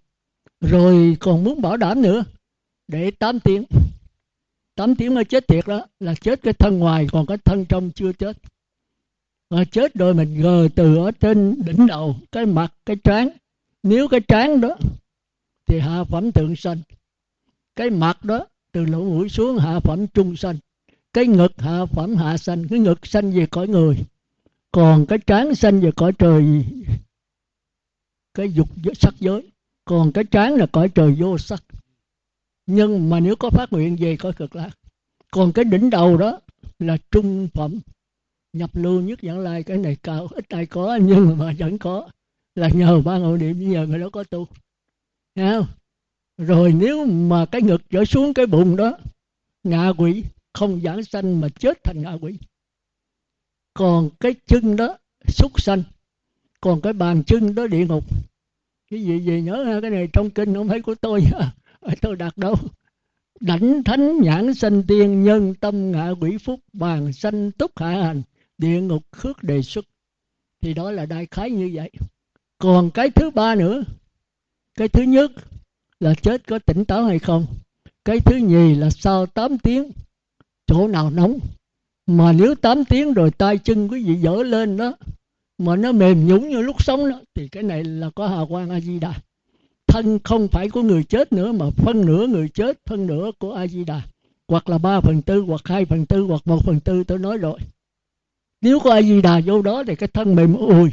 Rồi 0.61 1.18
còn 1.19 1.44
muốn 1.44 1.61
bảo 1.61 1.77
đảm 1.77 2.02
nữa, 2.02 2.23
để 2.88 3.11
8 3.11 3.40
tiếng. 3.40 3.65
8 4.80 4.95
tiếng 4.95 5.15
mới 5.15 5.26
chết 5.26 5.47
thiệt 5.47 5.68
đó, 5.68 5.85
là 5.99 6.15
chết 6.15 6.41
cái 6.43 6.53
thân 6.53 6.80
ngoài, 6.80 7.07
còn 7.11 7.26
cái 7.26 7.38
thân 7.38 7.65
trong 7.69 7.91
chưa 7.91 8.14
chết. 8.14 8.38
Mà 9.49 9.64
chết 9.72 9.93
rồi 9.93 10.14
mình 10.14 10.41
gờ 10.41 10.68
từ 10.76 10.95
ở 10.95 11.11
trên 11.11 11.61
đỉnh 11.65 11.88
đầu, 11.88 12.15
cái 12.31 12.45
mặt, 12.45 12.73
cái 12.85 12.95
trán. 13.03 13.30
Nếu 13.84 14.07
cái 14.07 14.19
trán 14.19 14.61
đó, 14.61 14.76
thì 15.65 15.80
hạ 15.80 16.03
phẩm 16.03 16.31
thượng 16.31 16.56
sanh. 16.56 16.77
Cái 17.76 17.89
mặt 17.89 18.26
đó, 18.26 18.45
từ 18.72 18.85
lỗ 18.85 19.03
mũi 19.03 19.30
xuống 19.30 19.57
hạ 19.57 19.80
phẩm 19.80 20.07
trung 20.07 20.35
sanh. 20.35 20.57
Cái 21.14 21.27
ngực 21.27 21.51
hạ 21.57 21.85
phẩm 21.85 22.15
hạ 22.15 22.38
sanh. 22.38 22.68
Cái 22.68 22.80
ngực 22.80 23.07
sanh 23.07 23.31
về 23.31 23.45
cõi 23.45 23.68
người. 23.68 23.97
Còn 24.72 25.06
cái 25.06 25.19
trán 25.27 25.56
sanh 25.56 25.81
về 25.81 25.91
cõi 25.95 26.11
trời, 26.19 26.65
cái 28.34 28.51
dục 28.51 28.69
sắc 28.95 29.14
giới. 29.19 29.51
Còn 29.85 30.11
cái 30.11 30.23
trán 30.23 30.53
là 30.53 30.65
cõi 30.65 30.89
trời 30.95 31.15
vô 31.19 31.38
sắc 31.38 31.64
nhưng 32.71 33.09
mà 33.09 33.19
nếu 33.19 33.35
có 33.35 33.49
phát 33.49 33.73
nguyện 33.73 33.95
về 33.99 34.15
cõi 34.15 34.33
cực 34.33 34.55
lạc. 34.55 34.69
Còn 35.31 35.51
cái 35.51 35.65
đỉnh 35.65 35.89
đầu 35.89 36.17
đó 36.17 36.39
là 36.79 36.97
trung 37.11 37.47
phẩm. 37.53 37.79
Nhập 38.53 38.69
lưu 38.73 39.01
nhất 39.01 39.21
dẫn 39.21 39.39
lai, 39.39 39.63
cái 39.63 39.77
này 39.77 39.97
cao, 40.03 40.27
ít 40.31 40.45
ai 40.49 40.65
có, 40.65 40.95
nhưng 41.01 41.37
mà 41.37 41.53
vẫn 41.59 41.77
có. 41.77 42.09
Là 42.55 42.69
nhờ 42.73 43.01
ba 43.01 43.17
ngộ 43.17 43.37
niệm, 43.37 43.71
nhờ 43.71 43.87
người 43.87 43.99
đó 43.99 44.09
có 44.09 44.23
tu. 44.23 44.47
Thấy 45.35 45.51
không? 45.51 45.67
rồi 46.37 46.73
nếu 46.73 47.05
mà 47.05 47.45
cái 47.45 47.61
ngực 47.61 47.81
trở 47.89 48.05
xuống 48.05 48.33
cái 48.33 48.45
bụng 48.45 48.75
đó, 48.75 48.97
ngạ 49.63 49.89
quỷ, 49.97 50.23
không 50.53 50.81
giảng 50.81 51.03
sanh 51.03 51.41
mà 51.41 51.49
chết 51.49 51.83
thành 51.83 52.01
ngạ 52.01 52.13
quỷ. 52.21 52.37
Còn 53.73 54.09
cái 54.19 54.35
chân 54.47 54.75
đó, 54.75 54.97
súc 55.27 55.61
sanh. 55.61 55.83
Còn 56.61 56.81
cái 56.81 56.93
bàn 56.93 57.23
chân 57.23 57.55
đó, 57.55 57.67
địa 57.67 57.85
ngục. 57.85 58.05
Cái 58.91 59.03
gì 59.03 59.19
gì 59.19 59.41
nhớ 59.41 59.63
ha? 59.63 59.81
Cái 59.81 59.89
này 59.89 60.07
trong 60.13 60.29
kinh 60.29 60.53
không 60.53 60.69
phải 60.69 60.81
của 60.81 60.95
tôi. 60.95 61.23
tôi 62.01 62.15
đặt 62.15 62.38
đâu? 62.38 62.56
Đảnh 63.39 63.84
thánh 63.84 64.22
nhãn 64.22 64.53
sanh 64.53 64.84
tiên, 64.84 65.23
nhân 65.23 65.53
tâm 65.56 65.91
ngạ 65.91 66.10
quỷ 66.10 66.38
phúc, 66.38 66.60
bàn 66.73 67.14
sanh 67.14 67.51
túc 67.51 67.80
hạ 67.80 67.89
hành, 67.89 68.22
địa 68.57 68.81
ngục 68.81 69.03
khước 69.11 69.43
đề 69.43 69.61
xuất. 69.61 69.85
Thì 70.61 70.73
đó 70.73 70.91
là 70.91 71.06
đại 71.06 71.27
khái 71.31 71.51
như 71.51 71.72
vậy. 71.73 71.91
Còn 72.57 72.91
cái 72.91 73.10
thứ 73.10 73.30
ba 73.30 73.56
nữa, 73.56 73.84
cái 74.76 74.88
thứ 74.88 75.03
nhất 75.03 75.31
là 75.99 76.14
chết 76.14 76.47
có 76.47 76.60
tỉnh 76.60 76.85
táo 76.85 77.06
hay 77.06 77.19
không? 77.19 77.45
Cái 78.06 78.19
thứ 78.19 78.35
nhì 78.35 78.76
là 78.76 78.89
sau 78.89 79.26
8 79.26 79.57
tiếng, 79.57 79.91
chỗ 80.68 80.88
nào 80.88 81.10
nóng? 81.10 81.39
Mà 82.07 82.31
nếu 82.31 82.56
8 82.56 82.85
tiếng 82.85 83.14
rồi 83.14 83.31
tay 83.31 83.57
chân 83.57 83.88
quý 83.88 84.03
vị 84.03 84.15
dở 84.15 84.43
lên 84.43 84.77
đó, 84.77 84.93
mà 85.57 85.76
nó 85.76 85.91
mềm 85.91 86.27
nhũng 86.27 86.49
như 86.49 86.61
lúc 86.61 86.84
sống 86.84 87.10
đó, 87.10 87.22
thì 87.35 87.47
cái 87.47 87.64
này 87.64 87.84
là 87.84 88.10
có 88.15 88.27
hào 88.27 88.47
quang 88.47 88.69
a 88.69 88.80
di 88.80 88.99
đà 88.99 89.14
thân 89.89 90.19
không 90.23 90.47
phải 90.47 90.69
của 90.69 90.81
người 90.81 91.03
chết 91.03 91.33
nữa, 91.33 91.51
mà 91.51 91.65
phân 91.75 92.05
nửa 92.05 92.27
người 92.27 92.49
chết, 92.49 92.79
phân 92.85 93.07
nửa 93.07 93.31
của 93.39 93.53
a 93.53 93.67
di 93.67 93.83
đà 93.83 94.01
hoặc 94.47 94.69
là 94.69 94.77
ba 94.77 95.01
phần 95.01 95.21
tư, 95.21 95.41
hoặc 95.41 95.61
hai 95.65 95.85
phần 95.85 96.05
tư, 96.05 96.21
hoặc 96.21 96.41
một 96.45 96.65
phần 96.65 96.79
tư, 96.79 97.03
tôi 97.03 97.19
nói 97.19 97.37
rồi. 97.37 97.59
Nếu 98.61 98.79
có 98.79 98.93
a 98.93 99.01
di 99.01 99.21
đà 99.21 99.41
vô 99.45 99.61
đó 99.61 99.83
thì 99.87 99.95
cái 99.95 100.09
thân 100.13 100.35
mềm 100.35 100.55
ùi, 100.55 100.89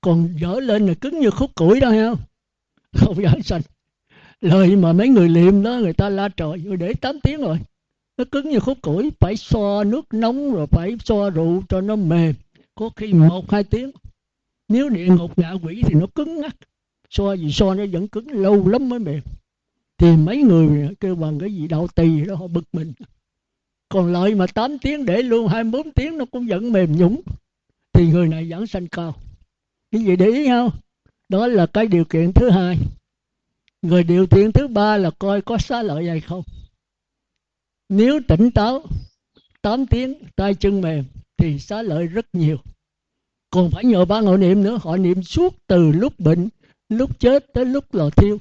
còn 0.00 0.28
dở 0.40 0.60
lên 0.60 0.86
là 0.86 0.94
cứng 0.94 1.20
như 1.20 1.30
khúc 1.30 1.54
củi 1.54 1.80
đó 1.80 1.90
không? 1.90 2.18
Không 3.00 3.22
dở 3.22 3.30
sanh. 3.44 3.60
Lời 4.40 4.76
mà 4.76 4.92
mấy 4.92 5.08
người 5.08 5.28
liệm 5.28 5.62
đó, 5.62 5.70
người 5.70 5.92
ta 5.92 6.08
la 6.08 6.28
trời 6.28 6.58
rồi 6.58 6.76
để 6.76 6.94
8 6.94 7.20
tiếng 7.20 7.40
rồi. 7.40 7.58
Nó 8.18 8.24
cứng 8.32 8.50
như 8.50 8.60
khúc 8.60 8.78
củi, 8.82 9.10
phải 9.20 9.36
xoa 9.36 9.84
nước 9.84 10.14
nóng 10.14 10.54
rồi 10.54 10.66
phải 10.66 10.96
xoa 11.04 11.30
rượu 11.30 11.62
cho 11.68 11.80
nó 11.80 11.96
mềm. 11.96 12.34
Có 12.74 12.90
khi 12.96 13.12
một, 13.12 13.50
hai 13.50 13.64
tiếng. 13.64 13.90
Nếu 14.68 14.88
địa 14.88 15.06
ngục 15.06 15.38
ngạ 15.38 15.52
quỷ 15.62 15.82
thì 15.86 15.94
nó 15.94 16.06
cứng 16.14 16.40
ngắc 16.40 16.56
so 17.16 17.32
gì 17.32 17.52
so 17.52 17.74
nó 17.74 17.84
vẫn 17.92 18.08
cứng, 18.08 18.28
lâu 18.28 18.68
lắm 18.68 18.88
mới 18.88 18.98
mềm. 18.98 19.20
Thì 19.98 20.16
mấy 20.16 20.36
người 20.36 20.88
kêu 21.00 21.14
bằng 21.14 21.38
cái 21.38 21.54
gì 21.54 21.68
đạo 21.68 21.86
tỳ 21.94 22.24
đó, 22.24 22.34
họ 22.34 22.46
bực 22.46 22.64
mình. 22.72 22.92
Còn 23.88 24.12
lợi 24.12 24.34
mà 24.34 24.46
8 24.46 24.78
tiếng 24.78 25.06
để 25.06 25.22
luôn 25.22 25.48
24 25.48 25.92
tiếng 25.92 26.18
nó 26.18 26.24
cũng 26.24 26.46
vẫn 26.46 26.72
mềm 26.72 26.92
nhũng. 26.96 27.20
Thì 27.92 28.06
người 28.06 28.28
này 28.28 28.50
vẫn 28.50 28.66
sanh 28.66 28.88
cao. 28.88 29.14
Cái 29.90 30.04
gì 30.04 30.16
để 30.16 30.26
ý 30.26 30.48
không 30.48 30.70
đó 31.28 31.46
là 31.46 31.66
cái 31.66 31.86
điều 31.86 32.04
kiện 32.04 32.32
thứ 32.32 32.50
hai. 32.50 32.78
Người 33.82 34.02
điều 34.02 34.26
kiện 34.26 34.52
thứ 34.52 34.68
ba 34.68 34.96
là 34.96 35.10
coi 35.10 35.42
có 35.42 35.58
xá 35.58 35.82
lợi 35.82 36.08
hay 36.08 36.20
không. 36.20 36.42
Nếu 37.88 38.20
tỉnh 38.28 38.50
táo 38.50 38.82
8 39.62 39.86
tiếng, 39.86 40.14
tay 40.36 40.54
chân 40.54 40.80
mềm, 40.80 41.04
thì 41.36 41.58
xá 41.58 41.82
lợi 41.82 42.06
rất 42.06 42.26
nhiều. 42.32 42.56
Còn 43.50 43.70
phải 43.70 43.84
nhờ 43.84 44.04
ba 44.04 44.20
ngộ 44.20 44.36
niệm 44.36 44.62
nữa, 44.62 44.78
họ 44.82 44.96
niệm 44.96 45.22
suốt 45.22 45.54
từ 45.66 45.90
lúc 45.90 46.20
bệnh 46.20 46.48
lúc 46.88 47.20
chết 47.20 47.52
tới 47.52 47.64
lúc 47.64 47.94
lò 47.94 48.10
thiêu. 48.10 48.38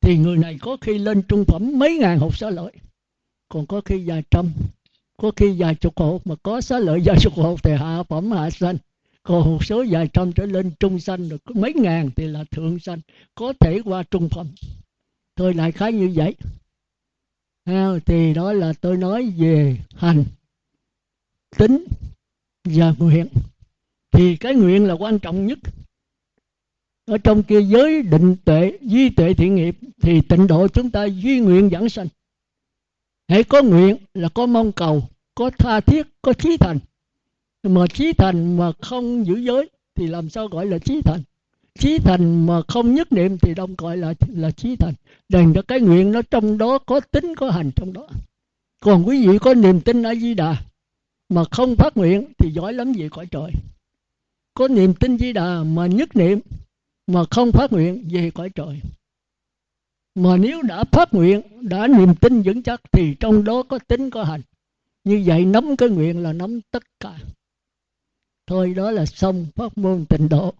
Thì 0.00 0.16
người 0.18 0.36
này 0.36 0.58
có 0.60 0.76
khi 0.80 0.98
lên 0.98 1.22
trung 1.22 1.44
phẩm 1.44 1.78
mấy 1.78 1.98
ngàn 1.98 2.18
hộp 2.18 2.36
xá 2.36 2.50
lợi. 2.50 2.72
Còn 3.48 3.66
có 3.66 3.80
khi 3.84 4.02
vài 4.06 4.22
trăm, 4.30 4.52
có 5.16 5.30
khi 5.36 5.54
vài 5.58 5.74
chục 5.74 5.98
hộp, 5.98 6.26
mà 6.26 6.34
có 6.42 6.60
xá 6.60 6.78
lợi 6.78 7.00
vài 7.04 7.16
chục 7.20 7.34
hộp 7.34 7.62
thì 7.62 7.72
hạ 7.72 8.02
phẩm 8.02 8.30
hạ 8.30 8.50
sanh. 8.50 8.76
Còn 9.22 9.50
một 9.50 9.64
số 9.64 9.84
vài 9.90 10.08
trăm 10.12 10.32
trở 10.32 10.46
lên 10.46 10.70
trung 10.80 11.00
sanh 11.00 11.28
được 11.28 11.42
mấy 11.54 11.72
ngàn 11.74 12.10
thì 12.16 12.26
là 12.26 12.44
thượng 12.50 12.78
sanh, 12.78 13.00
có 13.34 13.52
thể 13.60 13.80
qua 13.84 14.02
trung 14.02 14.28
phẩm. 14.28 14.46
Tôi 15.34 15.54
lại 15.54 15.72
khá 15.72 15.88
như 15.88 16.12
vậy. 16.14 16.34
À, 17.64 17.88
thì 18.06 18.34
đó 18.34 18.52
là 18.52 18.72
tôi 18.80 18.96
nói 18.96 19.32
về 19.38 19.76
hành, 19.94 20.24
tính 21.58 21.84
và 22.64 22.94
nguyện. 22.98 23.26
Thì 24.12 24.36
cái 24.36 24.54
nguyện 24.54 24.84
là 24.84 24.94
quan 24.94 25.18
trọng 25.18 25.46
nhất 25.46 25.58
ở 27.10 27.18
trong 27.18 27.42
kia 27.42 27.62
giới 27.62 28.02
định 28.02 28.36
tuệ 28.44 28.78
duy 28.80 29.10
tuệ 29.10 29.34
thiện 29.34 29.54
nghiệp, 29.54 29.76
thì 30.02 30.20
tịnh 30.20 30.46
độ 30.46 30.68
chúng 30.68 30.90
ta 30.90 31.04
duy 31.04 31.40
nguyện 31.40 31.70
dẫn 31.70 31.88
sanh. 31.88 32.08
Hãy 33.28 33.44
có 33.44 33.62
nguyện 33.62 33.96
là 34.14 34.28
có 34.28 34.46
mong 34.46 34.72
cầu, 34.72 35.02
có 35.34 35.50
tha 35.58 35.80
thiết, 35.80 36.06
có 36.22 36.32
trí 36.32 36.56
thành. 36.56 36.78
Mà 37.62 37.86
trí 37.94 38.12
thành 38.12 38.56
mà 38.56 38.72
không 38.80 39.26
giữ 39.26 39.36
giới 39.36 39.70
thì 39.94 40.06
làm 40.06 40.28
sao 40.28 40.48
gọi 40.48 40.66
là 40.66 40.78
trí 40.78 41.02
thành? 41.02 41.22
Trí 41.78 41.98
thành 41.98 42.46
mà 42.46 42.62
không 42.68 42.94
nhất 42.94 43.12
niệm 43.12 43.38
thì 43.38 43.54
đông 43.54 43.74
gọi 43.78 43.96
là 43.96 44.14
là 44.28 44.50
trí 44.50 44.76
thành. 44.76 44.94
Đừng 45.28 45.54
cho 45.54 45.62
cái 45.62 45.80
nguyện 45.80 46.12
nó 46.12 46.22
trong 46.22 46.58
đó 46.58 46.78
có 46.78 47.00
tính, 47.00 47.34
có 47.36 47.50
hành 47.50 47.70
trong 47.76 47.92
đó. 47.92 48.08
Còn 48.80 49.08
quý 49.08 49.26
vị 49.26 49.38
có 49.38 49.54
niềm 49.54 49.80
tin 49.80 50.02
ở 50.02 50.14
di 50.14 50.34
đà 50.34 50.56
mà 51.28 51.44
không 51.50 51.76
phát 51.76 51.96
nguyện 51.96 52.24
thì 52.38 52.50
giỏi 52.50 52.72
lắm 52.72 52.92
gì 52.92 53.08
cõi 53.08 53.26
trời. 53.30 53.52
Có 54.54 54.68
niềm 54.68 54.94
tin 54.94 55.18
di 55.18 55.32
đà 55.32 55.62
mà 55.62 55.86
nhất 55.86 56.16
niệm 56.16 56.40
mà 57.12 57.24
không 57.30 57.52
phát 57.52 57.72
nguyện, 57.72 58.08
về 58.10 58.30
cõi 58.30 58.50
trời. 58.54 58.80
Mà 60.14 60.36
nếu 60.36 60.62
đã 60.62 60.84
phát 60.84 61.14
nguyện, 61.14 61.42
đã 61.60 61.86
niềm 61.86 62.14
tin 62.14 62.42
vững 62.42 62.62
chắc, 62.62 62.80
thì 62.92 63.14
trong 63.20 63.44
đó 63.44 63.62
có 63.62 63.78
tính, 63.78 64.10
có 64.10 64.24
hành. 64.24 64.42
Như 65.04 65.22
vậy 65.26 65.44
nắm 65.44 65.76
cái 65.76 65.88
nguyện 65.88 66.22
là 66.22 66.32
nắm 66.32 66.60
tất 66.70 66.82
cả. 67.00 67.18
Thôi, 68.46 68.74
đó 68.74 68.90
là 68.90 69.06
xong 69.06 69.46
pháp 69.54 69.78
môn 69.78 70.06
tịnh 70.06 70.28
độ. 70.28 70.54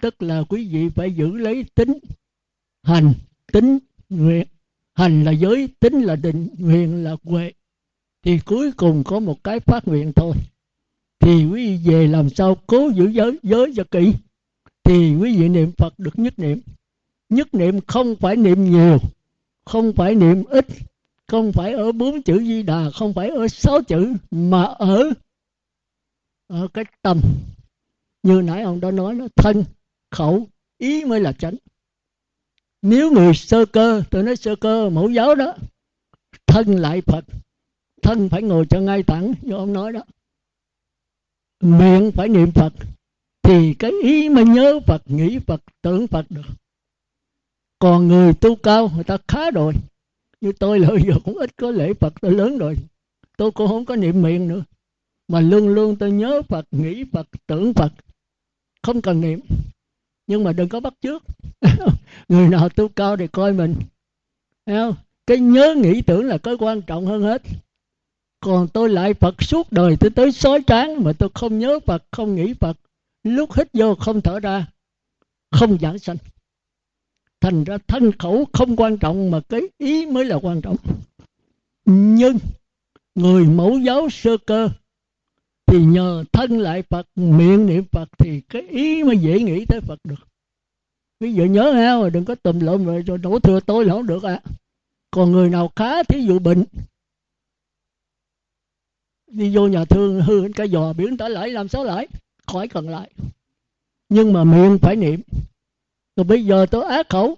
Tức 0.00 0.22
là 0.22 0.42
quý 0.48 0.68
vị 0.68 0.88
phải 0.88 1.12
giữ 1.12 1.36
lấy 1.36 1.64
tính, 1.74 1.98
hành, 2.82 3.12
tính, 3.52 3.78
nguyện. 4.08 4.46
Hành 4.94 5.24
là 5.24 5.30
giới, 5.30 5.68
tính 5.80 6.02
là 6.02 6.16
định, 6.16 6.48
nguyện 6.58 7.04
là 7.04 7.16
huệ. 7.22 7.52
Thì 8.22 8.38
cuối 8.38 8.72
cùng 8.72 9.04
có 9.04 9.20
một 9.20 9.44
cái 9.44 9.60
phát 9.60 9.88
nguyện 9.88 10.12
thôi. 10.16 10.34
Thì 11.20 11.44
quý 11.44 11.76
vị 11.76 11.90
về 11.90 12.06
làm 12.06 12.30
sao 12.30 12.56
cố 12.66 12.90
giữ 12.94 13.08
giới 13.08 13.38
giới 13.42 13.72
cho 13.76 13.84
kỹ? 13.90 14.12
Thì 14.84 15.16
quý 15.16 15.36
vị 15.36 15.48
niệm 15.48 15.72
phật 15.78 15.98
được 15.98 16.18
nhất 16.18 16.38
niệm. 16.38 16.60
Nhất 17.28 17.54
niệm 17.54 17.80
không 17.86 18.16
phải 18.16 18.36
niệm 18.36 18.70
nhiều, 18.70 18.98
không 19.64 19.92
phải 19.92 20.14
niệm 20.14 20.44
ít, 20.44 20.66
không 21.26 21.52
phải 21.52 21.72
ở 21.72 21.92
bốn 21.92 22.22
chữ 22.22 22.38
di 22.38 22.62
đà, 22.62 22.90
không 22.94 23.14
phải 23.14 23.28
ở 23.28 23.48
sáu 23.48 23.82
chữ, 23.82 24.14
mà 24.30 24.64
ở 24.64 25.12
ở 26.46 26.68
cái 26.74 26.84
tâm. 27.02 27.20
Như 28.22 28.42
nãy 28.44 28.62
ông 28.62 28.80
đã 28.80 28.90
nói 28.90 29.14
nó 29.14 29.26
thân, 29.36 29.64
khẩu, 30.10 30.46
ý 30.78 31.04
mới 31.04 31.20
là 31.20 31.32
chánh. 31.32 31.54
Nếu 32.82 33.10
người 33.10 33.34
sơ 33.34 33.66
cơ, 33.66 34.02
tôi 34.10 34.22
nói 34.22 34.36
sơ 34.36 34.56
cơ, 34.56 34.90
mẫu 34.90 35.10
giáo 35.10 35.34
đó, 35.34 35.54
thân 36.46 36.66
lại 36.76 37.00
phật, 37.00 37.24
thân 38.02 38.28
phải 38.28 38.42
ngồi 38.42 38.66
cho 38.70 38.80
ngay 38.80 39.02
thẳng 39.02 39.34
như 39.42 39.54
ông 39.54 39.72
nói 39.72 39.92
đó. 39.92 40.00
Miệng 41.60 42.12
phải 42.12 42.28
niệm 42.28 42.52
phật 42.52 42.72
thì 43.42 43.74
cái 43.74 43.92
ý 44.02 44.28
mà 44.28 44.42
nhớ 44.42 44.80
phật, 44.86 45.02
nghĩ 45.06 45.38
phật, 45.38 45.62
tưởng 45.82 46.06
phật 46.06 46.26
được. 46.30 46.46
Còn 47.78 48.08
người 48.08 48.32
tu 48.32 48.56
cao, 48.56 48.90
người 48.94 49.04
ta 49.04 49.18
khá 49.28 49.50
rồi. 49.50 49.74
Như 50.40 50.52
tôi 50.52 50.78
là 50.78 50.88
giờ 51.06 51.14
cũng 51.24 51.38
ít 51.38 51.56
có 51.56 51.70
lễ 51.70 51.94
phật, 51.94 52.14
tôi 52.20 52.32
lớn 52.32 52.58
rồi. 52.58 52.76
Tôi 53.36 53.50
cũng 53.50 53.68
không 53.68 53.84
có 53.84 53.96
niệm 53.96 54.22
miệng 54.22 54.48
nữa. 54.48 54.64
Mà 55.28 55.40
luôn 55.40 55.68
luôn 55.68 55.96
tôi 55.96 56.10
nhớ 56.10 56.42
phật, 56.42 56.66
nghĩ 56.70 57.04
phật, 57.12 57.26
tưởng 57.46 57.74
phật. 57.74 57.92
Không 58.82 59.00
cần 59.00 59.20
niệm. 59.20 59.40
Nhưng 60.26 60.44
mà 60.44 60.52
đừng 60.52 60.68
có 60.68 60.80
bắt 60.80 60.94
trước 61.00 61.22
người 62.28 62.48
nào 62.48 62.68
tu 62.68 62.88
cao 62.88 63.16
thì 63.16 63.26
coi 63.26 63.52
mình. 63.52 63.74
Thấy 64.66 64.76
không? 64.76 64.94
cái 65.26 65.38
nhớ, 65.38 65.74
nghĩ, 65.74 66.02
tưởng 66.02 66.24
là 66.24 66.38
cái 66.38 66.54
quan 66.58 66.82
trọng 66.82 67.06
hơn 67.06 67.22
hết. 67.22 67.42
Còn 68.40 68.68
tôi 68.68 68.88
lại 68.88 69.14
phật 69.14 69.42
suốt 69.42 69.72
đời, 69.72 69.96
tôi 70.00 70.10
tới 70.10 70.32
sói 70.32 70.62
tráng 70.66 71.04
mà 71.04 71.12
tôi 71.12 71.28
không 71.34 71.58
nhớ 71.58 71.78
phật, 71.86 72.04
không 72.10 72.34
nghĩ 72.34 72.54
phật 72.54 72.76
lúc 73.22 73.52
hít 73.52 73.68
vô 73.72 73.94
không 73.94 74.20
thở 74.20 74.40
ra, 74.40 74.66
không 75.50 75.78
giảng 75.80 75.98
sanh. 75.98 76.16
Thành 77.40 77.64
ra 77.64 77.78
thân 77.86 78.12
khẩu 78.18 78.44
không 78.52 78.76
quan 78.76 78.98
trọng 78.98 79.30
mà 79.30 79.40
cái 79.48 79.60
ý 79.78 80.06
mới 80.06 80.24
là 80.24 80.36
quan 80.42 80.62
trọng. 80.62 80.76
Nhưng 81.84 82.38
người 83.14 83.44
mẫu 83.44 83.78
giáo 83.78 84.10
sơ 84.10 84.36
cơ 84.46 84.68
thì 85.66 85.84
nhờ 85.84 86.24
thân 86.32 86.58
lại 86.58 86.82
Phật, 86.82 87.06
miệng 87.16 87.66
niệm 87.66 87.84
Phật 87.92 88.08
thì 88.18 88.40
cái 88.40 88.62
ý 88.62 89.04
mới 89.04 89.16
dễ 89.16 89.40
nghĩ 89.40 89.64
tới 89.64 89.80
Phật 89.80 89.98
được. 90.04 90.28
Ví 91.20 91.32
dụ 91.32 91.44
nhớ 91.44 91.72
ha 91.72 91.96
rồi 91.96 92.10
đừng 92.10 92.24
có 92.24 92.34
tùm 92.34 92.60
lum 92.60 92.84
rồi 92.84 93.02
rồi 93.02 93.18
đổ 93.18 93.38
thừa 93.38 93.60
tôi 93.60 93.84
là 93.84 93.94
không 93.94 94.06
được 94.06 94.22
ạ 94.22 94.40
à. 94.44 94.50
còn 95.10 95.32
người 95.32 95.50
nào 95.50 95.72
khá 95.76 96.02
thí 96.02 96.22
dụ 96.22 96.38
bệnh, 96.38 96.64
đi 99.26 99.56
vô 99.56 99.68
nhà 99.68 99.84
thương, 99.84 100.20
hư 100.20 100.48
cái 100.54 100.68
giò 100.68 100.92
biển 100.92 101.16
tả 101.16 101.28
lại 101.28 101.48
làm 101.48 101.68
sao 101.68 101.84
lại 101.84 102.08
khỏi 102.52 102.68
cần 102.68 102.88
lại. 102.88 103.10
Nhưng 104.08 104.32
mà 104.32 104.44
miệng 104.44 104.78
phải 104.78 104.96
niệm. 104.96 105.20
Rồi 106.16 106.24
bây 106.24 106.44
giờ 106.44 106.66
tôi 106.70 106.84
ác 106.84 107.08
khẩu, 107.08 107.36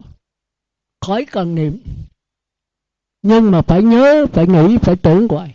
khỏi 1.00 1.24
cần 1.24 1.54
niệm. 1.54 1.78
Nhưng 3.22 3.50
mà 3.50 3.62
phải 3.62 3.82
nhớ, 3.82 4.26
phải 4.32 4.46
nghĩ, 4.46 4.76
phải 4.82 4.96
tưởng 4.96 5.28
hoài. 5.28 5.54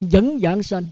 Vẫn 0.00 0.38
giảng 0.42 0.62
sanh. 0.62 0.84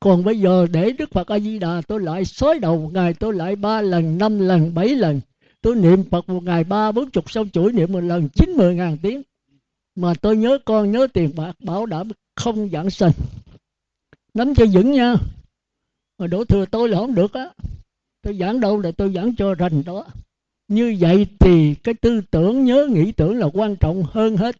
Còn 0.00 0.24
bây 0.24 0.40
giờ 0.40 0.66
để 0.70 0.90
đức 0.90 1.10
phật 1.10 1.28
a 1.28 1.38
di 1.38 1.58
đà 1.58 1.82
tôi 1.88 2.00
lại 2.00 2.24
xói 2.24 2.58
đầu 2.58 2.78
một 2.78 2.90
ngày, 2.92 3.14
tôi 3.14 3.34
lại 3.34 3.56
ba 3.56 3.80
lần, 3.80 4.18
năm 4.18 4.38
lần, 4.38 4.74
bảy 4.74 4.88
lần. 4.88 5.20
Tôi 5.60 5.76
niệm 5.76 6.04
phật 6.10 6.28
một 6.28 6.42
ngày 6.42 6.64
ba, 6.64 6.92
bốn 6.92 7.10
chục 7.10 7.30
sau 7.30 7.44
chuỗi 7.52 7.72
niệm 7.72 7.92
một 7.92 8.00
lần, 8.00 8.28
chín, 8.28 8.50
mười 8.50 8.74
ngàn 8.74 8.98
tiếng. 9.02 9.22
Mà 9.94 10.14
tôi 10.20 10.36
nhớ 10.36 10.58
con, 10.64 10.92
nhớ 10.92 11.06
tiền 11.12 11.32
bạc, 11.36 11.52
bảo 11.60 11.86
đảm 11.86 12.08
không 12.36 12.70
giảng 12.70 12.90
sanh. 12.90 13.12
Nắm 14.34 14.54
cho 14.54 14.64
vững 14.72 14.92
nha 14.92 15.14
mà 16.18 16.26
đổ 16.26 16.44
thừa 16.44 16.64
tôi 16.66 16.88
là 16.88 16.98
không 16.98 17.14
được 17.14 17.32
á. 17.32 17.50
Tôi 18.22 18.36
giảng 18.36 18.60
đâu 18.60 18.80
là 18.80 18.90
tôi 18.96 19.12
giảng 19.12 19.36
cho 19.36 19.54
rành 19.54 19.82
đó. 19.84 20.06
Như 20.68 20.96
vậy 21.00 21.26
thì 21.40 21.74
cái 21.74 21.94
tư 21.94 22.20
tưởng, 22.30 22.64
nhớ 22.64 22.86
nghĩ 22.90 23.12
tưởng 23.12 23.38
là 23.38 23.46
quan 23.52 23.76
trọng 23.76 24.02
hơn 24.02 24.36
hết. 24.36 24.56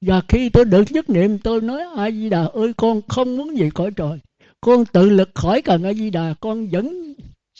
Và 0.00 0.22
khi 0.28 0.48
tôi 0.48 0.64
được 0.64 0.84
nhất 0.90 1.10
niệm, 1.10 1.38
tôi 1.38 1.60
nói 1.60 1.82
a 1.96 2.10
di 2.10 2.28
đà 2.28 2.44
ơi, 2.44 2.72
con 2.76 3.00
không 3.08 3.36
muốn 3.36 3.56
gì 3.56 3.70
cõi 3.74 3.90
trời. 3.96 4.18
Con 4.60 4.84
tự 4.86 5.10
lực 5.10 5.30
khỏi 5.34 5.62
cần 5.62 5.82
a 5.82 5.92
di 5.92 6.10
đà 6.10 6.34
con 6.40 6.68
vẫn 6.68 7.14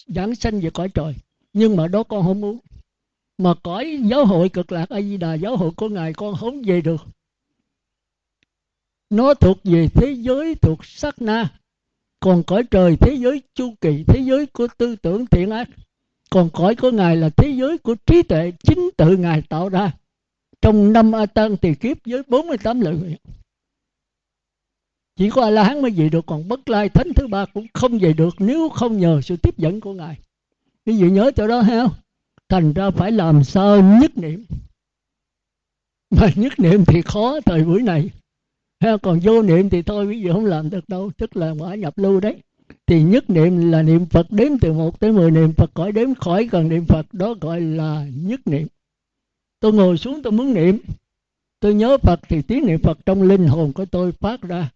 giảng 0.07 0.35
sanh 0.35 0.61
về 0.61 0.71
cõi 0.71 0.89
trời. 0.95 1.15
Nhưng 1.53 1.77
mà 1.77 1.89
đó 1.89 2.03
con 2.03 2.23
không 2.23 2.41
muốn. 2.41 2.59
Mà 3.39 3.55
cõi 3.63 4.01
giáo 4.05 4.25
hội 4.25 4.49
cực 4.49 4.73
lạc 4.73 4.89
a 4.89 5.01
di 5.01 5.17
đà 5.17 5.35
giáo 5.35 5.57
hội 5.57 5.71
của 5.77 5.89
ngài, 5.89 6.13
con 6.13 6.35
không 6.35 6.63
về 6.63 6.81
được. 6.81 7.01
Nó 9.11 9.35
thuộc 9.35 9.59
về 9.65 9.89
thế 9.95 10.13
giới, 10.13 10.55
thuộc 10.55 10.85
sắc 10.85 11.23
na 11.23 11.49
còn 12.25 12.43
cõi 12.43 12.63
trời 12.71 12.97
thế 13.01 13.15
giới 13.15 13.43
chu 13.55 13.75
kỳ, 13.81 14.05
thế 14.07 14.21
giới 14.21 14.47
của 14.47 14.69
tư 14.79 14.97
tưởng 14.97 15.27
thiện 15.27 15.51
ác. 15.51 15.69
Còn 16.31 16.51
cõi 16.53 16.75
của 16.75 16.91
ngài 16.91 17.17
là 17.17 17.29
thế 17.37 17.51
giới 17.51 17.79
của 17.79 17.95
trí 18.07 18.23
tuệ 18.23 18.53
chính 18.63 18.91
tự 18.97 19.17
ngài 19.17 19.43
tạo 19.43 19.69
ra. 19.69 19.93
Trong 20.61 20.93
năm 20.93 21.13
a 21.15 21.27
tăng 21.27 21.57
thì 21.63 21.75
kiếp 21.75 21.97
với 22.07 22.23
48 22.29 22.81
lợi 22.81 22.95
nguyện 22.95 23.17
chỉ 25.17 25.31
có 25.31 25.43
a 25.43 25.51
la 25.51 25.65
hán 25.65 25.83
mới 25.83 25.91
về 25.91 26.09
được, 26.09 26.27
còn 26.27 26.49
bất 26.49 26.69
lai 26.69 26.89
thánh 26.89 27.13
thứ 27.17 27.27
ba 27.27 27.47
cũng 27.47 27.67
không 27.75 27.99
về 27.99 28.13
được 28.13 28.35
nếu 28.39 28.69
không 28.69 28.99
nhờ 28.99 29.21
sự 29.21 29.37
tiếp 29.37 29.59
dẫn 29.59 29.81
của 29.81 29.93
ngài. 29.93 30.19
Quý 30.87 31.03
vị 31.03 31.11
nhớ 31.11 31.31
chỗ 31.37 31.49
đó 31.49 31.61
ha. 31.61 31.85
Thành 32.49 32.73
ra 32.73 32.91
phải 32.91 33.13
làm 33.13 33.45
sao 33.45 33.99
nhất 34.01 34.19
niệm. 34.19 34.45
Mà 36.11 36.29
nhất 36.37 36.53
niệm 36.59 36.85
thì 36.85 37.03
khó 37.03 37.41
thời 37.41 37.65
buổi 37.65 37.83
này 37.83 38.11
còn 39.03 39.21
vô 39.23 39.43
niệm 39.43 39.71
thì 39.71 39.83
thôi 39.83 40.07
quý 40.07 40.25
vị 40.25 40.31
không 40.33 40.45
làm 40.45 40.71
được 40.71 40.89
đâu, 40.89 41.11
tức 41.17 41.37
là 41.37 41.51
quả 41.59 41.75
nhập 41.75 41.99
lưu 41.99 42.21
đấy. 42.21 42.37
Thì 42.87 43.03
nhất 43.03 43.31
niệm 43.31 43.71
là 43.71 43.83
niệm 43.83 44.07
Phật 44.07 44.27
đếm 44.31 44.59
từ 44.61 44.73
1 44.73 45.01
tới 45.01 45.13
10 45.13 45.31
niệm 45.31 45.53
Phật, 45.53 45.71
khỏi 45.75 45.93
đếm 45.93 46.15
khỏi 46.15 46.49
cần 46.53 46.69
niệm 46.69 46.85
Phật, 46.85 47.15
đó 47.15 47.35
gọi 47.41 47.61
là 47.61 48.07
nhất 48.15 48.41
niệm. 48.47 48.67
Tôi 49.61 49.73
ngồi 49.73 49.99
xuống 49.99 50.23
tôi 50.23 50.33
muốn 50.33 50.55
niệm, 50.55 50.79
tôi 51.61 51.75
nhớ 51.75 51.99
Phật 51.99 52.21
thì 52.29 52.43
tiếng 52.43 52.67
niệm 52.67 52.81
Phật 52.83 52.99
trong 53.07 53.23
linh 53.23 53.47
hồn 53.47 53.73
của 53.73 53.85
tôi 53.85 54.13
phát 54.13 54.43
ra. 54.43 54.71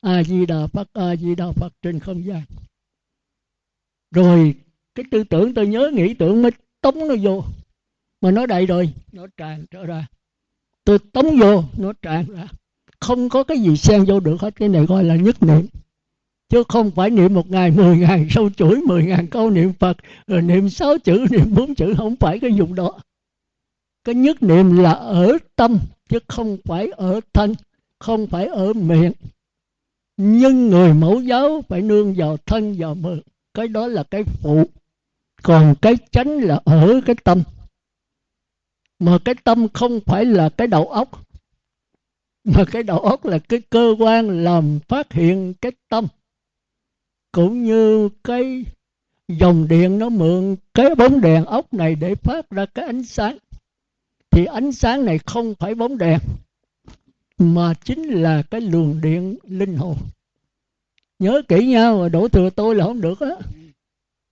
A 0.00 0.22
Di 0.22 0.46
Đà 0.46 0.66
Phật 0.66 0.88
A 0.92 1.16
Di 1.16 1.34
Đà 1.34 1.52
Phật 1.52 1.72
trên 1.82 1.98
không 1.98 2.24
gian. 2.24 2.42
Rồi, 4.10 4.54
cái 4.94 5.04
tư 5.10 5.24
tưởng 5.24 5.54
tôi 5.54 5.66
nhớ, 5.66 5.90
nghĩ 5.94 6.14
tưởng 6.14 6.42
mới 6.42 6.50
tống 6.80 7.08
nó 7.08 7.14
vô. 7.22 7.44
Mà 8.20 8.30
nó 8.30 8.46
đầy 8.46 8.66
rồi, 8.66 8.92
nó 9.12 9.26
tràn 9.36 9.66
trở 9.70 9.86
ra. 9.86 10.06
Tôi 10.84 10.98
tống 11.12 11.38
vô, 11.40 11.64
nó 11.78 11.92
tràn 12.02 12.24
ra 12.28 12.48
không 13.02 13.28
có 13.28 13.42
cái 13.42 13.58
gì 13.58 13.76
xen 13.76 14.04
vô 14.04 14.20
được 14.20 14.40
hết. 14.40 14.56
Cái 14.56 14.68
này 14.68 14.86
gọi 14.86 15.04
là 15.04 15.16
nhất 15.16 15.42
niệm. 15.42 15.66
Chứ 16.48 16.62
không 16.68 16.90
phải 16.90 17.10
niệm 17.10 17.34
một 17.34 17.50
ngày, 17.50 17.70
mười 17.70 17.96
ngàn 17.96 18.26
sâu 18.30 18.50
chuỗi, 18.50 18.76
mười 18.76 19.04
ngàn 19.04 19.26
câu 19.26 19.50
niệm 19.50 19.72
phật, 19.78 19.96
rồi 20.26 20.42
niệm 20.42 20.70
sáu 20.70 20.98
chữ, 20.98 21.26
niệm 21.30 21.54
bốn 21.54 21.74
chữ, 21.74 21.94
không 21.96 22.16
phải 22.16 22.38
cái 22.38 22.54
dùng 22.54 22.74
đó. 22.74 23.00
Cái 24.04 24.14
nhất 24.14 24.42
niệm 24.42 24.76
là 24.76 24.92
ở 24.92 25.38
tâm, 25.56 25.78
chứ 26.08 26.18
không 26.28 26.56
phải 26.64 26.88
ở 26.96 27.20
thân, 27.32 27.54
không 27.98 28.26
phải 28.26 28.46
ở 28.46 28.72
miệng. 28.72 29.12
Nhưng 30.16 30.68
người 30.68 30.94
mẫu 30.94 31.20
giáo 31.20 31.64
phải 31.68 31.82
nương 31.82 32.14
vào 32.14 32.36
thân 32.46 32.74
vào 32.78 32.94
miệng. 32.94 33.20
Cái 33.54 33.68
đó 33.68 33.86
là 33.86 34.02
cái 34.02 34.24
phụ. 34.24 34.64
Còn 35.42 35.74
cái 35.82 35.96
chánh 36.10 36.38
là 36.38 36.60
ở 36.64 37.00
cái 37.06 37.16
tâm. 37.24 37.42
Mà 38.98 39.18
cái 39.24 39.34
tâm 39.44 39.68
không 39.68 40.00
phải 40.06 40.24
là 40.24 40.48
cái 40.48 40.66
đầu 40.66 40.88
óc 40.88 41.21
mà 42.44 42.64
cái 42.72 42.82
đầu 42.82 42.98
óc 42.98 43.24
là 43.24 43.38
cái 43.38 43.60
cơ 43.70 43.94
quan 43.98 44.44
làm 44.44 44.78
phát 44.88 45.12
hiện 45.12 45.54
cái 45.60 45.72
tâm. 45.88 46.06
Cũng 47.32 47.64
như 47.64 48.08
cái 48.24 48.64
dòng 49.28 49.68
điện 49.68 49.98
nó 49.98 50.08
mượn 50.08 50.56
cái 50.74 50.94
bóng 50.94 51.20
đèn 51.20 51.44
ốc 51.44 51.74
này 51.74 51.94
để 51.94 52.14
phát 52.14 52.50
ra 52.50 52.66
cái 52.66 52.84
ánh 52.84 53.04
sáng. 53.04 53.38
Thì 54.30 54.44
ánh 54.44 54.72
sáng 54.72 55.04
này 55.04 55.18
không 55.18 55.54
phải 55.54 55.74
bóng 55.74 55.98
đèn, 55.98 56.18
mà 57.38 57.74
chính 57.74 58.02
là 58.02 58.42
cái 58.42 58.60
luồng 58.60 59.00
điện 59.00 59.36
linh 59.44 59.76
hồn. 59.76 59.96
Nhớ 61.18 61.42
kỹ 61.48 61.66
nhau 61.66 61.98
mà 61.98 62.08
đổ 62.08 62.28
thừa 62.28 62.50
tôi 62.50 62.74
là 62.74 62.84
không 62.84 63.00
được 63.00 63.20
á. 63.20 63.30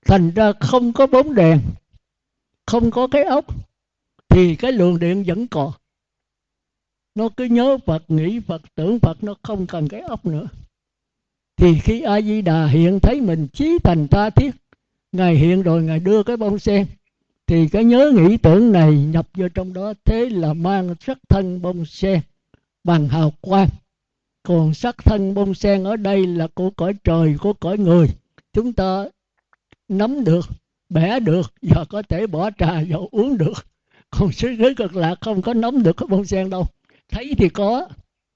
Thành 0.07 0.31
ra 0.31 0.53
không 0.61 0.93
có 0.93 1.07
bóng 1.07 1.35
đèn, 1.35 1.61
không 2.67 2.91
có 2.91 3.07
cái 3.07 3.25
ốc, 3.25 3.45
thì 4.29 4.57
cái 4.57 4.73
luồng 4.73 4.99
điện 4.99 5.25
vẫn 5.27 5.47
còn 5.47 5.73
nó 7.15 7.29
cứ 7.29 7.45
nhớ 7.45 7.79
phật, 7.87 8.03
nghĩ 8.09 8.41
phật, 8.41 8.63
tưởng 8.75 8.99
phật, 8.99 9.25
nó 9.25 9.35
không 9.43 9.67
cần 9.67 9.89
cái 9.89 10.01
ốc 10.01 10.27
nữa. 10.27 10.47
Thì 11.57 11.79
khi 11.79 12.01
a 12.01 12.21
di 12.21 12.43
đà 12.43 12.67
hiện 12.67 13.01
thấy 13.01 13.21
mình 13.21 13.49
trí 13.53 13.79
thành 13.85 14.09
tha 14.09 14.31
thiết, 14.31 14.51
ngài 15.13 15.35
hiện 15.35 15.63
rồi, 15.63 15.83
ngài 15.83 16.01
đưa 16.01 16.23
cái 16.23 16.37
bông 16.37 16.59
sen, 16.59 16.87
thì 17.47 17.69
cái 17.69 17.85
nhớ 17.85 18.13
nghĩ 18.15 18.37
tưởng 18.37 18.73
này 18.73 18.93
nhập 18.93 19.29
vô 19.35 19.49
trong 19.49 19.73
đó. 19.73 19.95
Thế 20.05 20.31
là 20.31 20.53
mang 20.53 20.95
sắc 21.01 21.19
thân 21.29 21.63
bông 21.63 21.85
sen 21.87 22.21
bằng 22.85 23.09
hào 23.09 23.33
quang. 23.41 23.69
Còn 24.43 24.75
sắc 24.75 24.97
thân 25.05 25.35
bông 25.35 25.55
sen 25.55 25.85
ở 25.85 25.97
đây 25.97 26.27
là 26.27 26.49
của 26.55 26.71
cõi 26.71 26.93
trời, 27.05 27.37
của 27.41 27.53
cõi 27.53 27.79
người. 27.79 28.09
Chúng 28.53 28.73
ta 28.73 29.05
nắm 29.89 30.25
được, 30.25 30.49
bẻ 30.89 31.21
được 31.21 31.53
và 31.63 31.85
có 31.85 32.03
thể 32.03 32.27
bỏ 32.27 32.51
trà 32.51 32.83
vào 32.89 33.09
uống 33.11 33.39
được. 33.39 33.67
Còn 34.11 34.33
xứ 34.33 34.49
giới 34.59 34.75
cực 34.75 34.97
lạc 34.97 35.15
không 35.21 35.43
có 35.43 35.55
nắm 35.55 35.83
được 35.83 35.97
cái 35.97 36.07
bông 36.07 36.25
sen 36.25 36.51
đâu 36.51 36.67
thấy 37.11 37.35
thì 37.39 37.49
có 37.49 37.89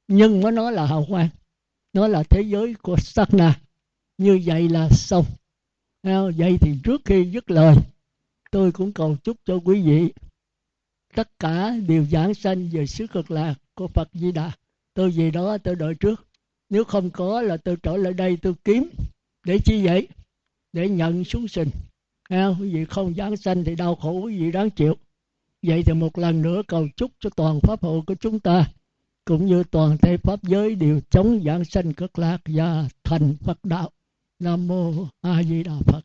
nhưng 0.08 0.42
mà 0.42 0.50
nó 0.50 0.70
là 0.70 0.86
hào 0.86 1.04
quang. 1.08 1.28
Nó 1.92 2.08
là 2.08 2.22
thế 2.22 2.42
giới 2.42 2.74
của 2.74 2.96
sát 2.96 3.34
na 3.34 3.60
như 4.18 4.40
vậy 4.44 4.68
là 4.68 4.88
xong. 4.88 5.24
Vậy 6.36 6.58
thì 6.60 6.78
trước 6.84 7.00
khi 7.04 7.24
dứt 7.24 7.50
lời 7.50 7.76
tôi 8.50 8.72
cũng 8.72 8.92
cầu 8.92 9.16
chúc 9.24 9.36
cho 9.44 9.60
quý 9.64 9.82
vị 9.82 10.12
tất 11.14 11.38
cả 11.38 11.70
đều 11.86 12.04
giảng 12.04 12.34
sanh 12.34 12.68
về 12.72 12.86
xứ 12.86 13.06
cực 13.06 13.30
lạc 13.30 13.54
của 13.74 13.88
Phật 13.88 14.08
Di 14.12 14.32
Đà. 14.32 14.52
Tôi 14.94 15.10
về 15.10 15.30
đó 15.30 15.58
tôi 15.58 15.74
đợi 15.74 15.94
trước. 15.94 16.26
Nếu 16.70 16.84
không 16.84 17.10
có 17.10 17.42
là 17.42 17.56
tôi 17.56 17.76
trở 17.82 17.96
lại 17.96 18.12
đây 18.12 18.38
tôi 18.42 18.54
kiếm 18.64 18.90
để 19.46 19.58
chi 19.64 19.86
vậy? 19.86 20.08
Để 20.72 20.88
nhận 20.88 21.24
xuống 21.24 21.48
sinh 21.48 21.68
à, 22.28 22.48
quý 22.60 22.74
vị 22.74 22.84
không 22.84 23.14
giảng 23.14 23.36
sanh 23.36 23.64
thì 23.64 23.74
đau 23.74 23.94
khổ 23.94 24.12
quý 24.12 24.38
vị 24.38 24.50
đáng 24.50 24.70
chịu 24.70 24.96
vậy 25.66 25.82
thì 25.86 25.92
một 25.92 26.18
lần 26.18 26.42
nữa 26.42 26.62
cầu 26.68 26.88
chúc 26.96 27.10
cho 27.20 27.30
toàn 27.30 27.60
pháp 27.60 27.82
hội 27.82 28.00
của 28.06 28.14
chúng 28.14 28.40
ta 28.40 28.66
cũng 29.24 29.46
như 29.46 29.64
toàn 29.70 29.98
thể 29.98 30.16
pháp 30.16 30.42
giới 30.42 30.74
đều 30.74 31.00
chống 31.10 31.42
giảng 31.46 31.64
sanh 31.64 31.92
cực 31.92 32.18
lạc 32.18 32.38
và 32.44 32.88
thành 33.04 33.36
Phật 33.40 33.58
đạo. 33.64 33.90
Nam 34.38 34.66
mô 34.68 34.92
A 35.20 35.42
Di 35.42 35.62
Đà 35.62 35.72
Phật. 35.86 36.04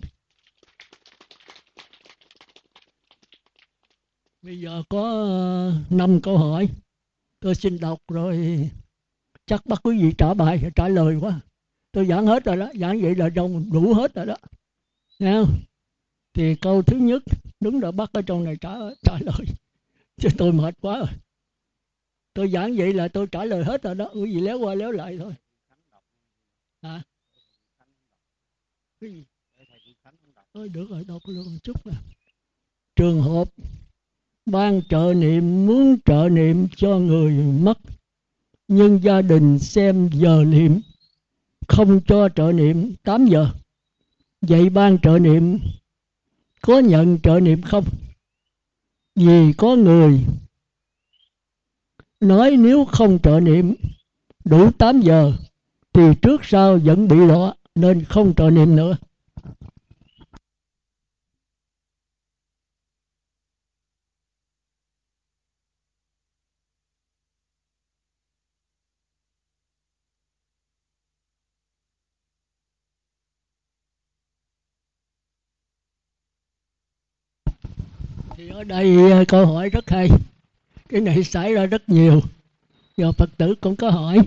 Bây 4.41 4.59
giờ 4.59 4.83
có 4.89 5.01
ờ, 5.11 5.73
năm 5.89 6.21
câu 6.21 6.37
hỏi. 6.37 6.69
Tôi 7.39 7.55
xin 7.55 7.79
đọc 7.79 7.99
rồi 8.07 8.69
chắc 9.45 9.65
bắt 9.65 9.79
quý 9.83 10.01
vị 10.01 10.13
trả 10.17 10.33
bài 10.33 10.63
trả 10.75 10.87
lời 10.87 11.15
quá. 11.21 11.39
Tôi 11.91 12.05
giảng 12.05 12.25
hết 12.27 12.43
rồi 12.43 12.57
đó, 12.57 12.71
giảng 12.75 13.01
vậy 13.01 13.15
là 13.15 13.29
đông 13.29 13.69
đủ 13.73 13.93
hết 13.93 14.13
rồi 14.13 14.25
đó. 14.25 14.35
Nghe 15.19 15.33
không? 15.33 15.59
Thì 16.33 16.55
câu 16.55 16.81
thứ 16.81 16.97
nhất 16.97 17.23
đúng 17.59 17.79
rồi 17.79 17.91
bắt 17.91 18.09
ở 18.13 18.21
trong 18.21 18.43
này 18.43 18.55
trả 18.61 18.75
trả 19.03 19.17
lời. 19.21 19.45
Chứ 20.17 20.29
tôi 20.37 20.51
mệt 20.51 20.75
quá 20.81 20.99
rồi. 20.99 21.09
Tôi 22.33 22.49
giảng 22.49 22.75
vậy 22.77 22.93
là 22.93 23.07
tôi 23.07 23.27
trả 23.31 23.45
lời 23.45 23.63
hết 23.63 23.83
rồi 23.83 23.95
đó. 23.95 24.09
Quý 24.13 24.35
vị 24.35 24.41
léo 24.41 24.59
qua 24.59 24.75
léo 24.75 24.91
lại 24.91 25.17
thôi. 25.19 25.33
Hả? 26.81 27.01
Cái 29.01 29.11
gì? 29.11 29.25
Thôi, 30.53 30.69
được 30.69 30.89
rồi, 30.89 31.03
đọc 31.03 31.21
luôn 31.25 31.45
một 31.53 31.59
chút 31.63 31.87
nè 31.87 31.93
trường 32.99 33.21
hợp 33.21 33.49
ban 34.45 34.81
trợ 34.89 35.13
niệm 35.17 35.65
muốn 35.65 35.97
trợ 36.05 36.29
niệm 36.31 36.67
cho 36.77 36.97
người 36.97 37.31
mất, 37.43 37.77
nhưng 38.67 39.03
gia 39.03 39.21
đình 39.21 39.59
xem 39.59 40.09
giờ 40.13 40.43
niệm, 40.47 40.81
không 41.67 42.01
cho 42.07 42.29
trợ 42.29 42.51
niệm 42.51 42.95
8 43.03 43.25
giờ. 43.25 43.47
Vậy 44.41 44.69
ban 44.69 44.99
trợ 44.99 45.19
niệm 45.19 45.59
có 46.61 46.79
nhận 46.79 47.19
trợ 47.23 47.39
niệm 47.39 47.61
không 47.61 47.85
vì 49.15 49.53
có 49.57 49.75
người 49.75 50.25
nói 52.19 52.55
nếu 52.59 52.85
không 52.85 53.19
trợ 53.19 53.39
niệm, 53.39 53.75
đủ 54.45 54.71
8 54.71 55.01
giờ, 55.01 55.33
thì 55.93 56.01
trước 56.21 56.41
sau 56.43 56.79
vẫn 56.83 57.07
bị 57.07 57.15
lọ 57.15 57.53
nên 57.75 58.03
không 58.03 58.35
trợ 58.35 58.49
niệm 58.49 58.75
nữa. 58.75 58.97
Ở 78.59 78.63
đây 78.63 79.11
à, 79.11 79.23
câu 79.27 79.45
hỏi 79.45 79.69
rất 79.69 79.89
hay. 79.89 80.09
Cái 80.89 81.01
này 81.01 81.23
xảy 81.23 81.53
ra 81.53 81.65
rất 81.65 81.89
nhiều. 81.89 82.21
Do 82.97 83.11
phật 83.11 83.29
tử 83.37 83.55
cũng 83.61 83.75
có 83.75 83.89
hỏi. 83.89 84.17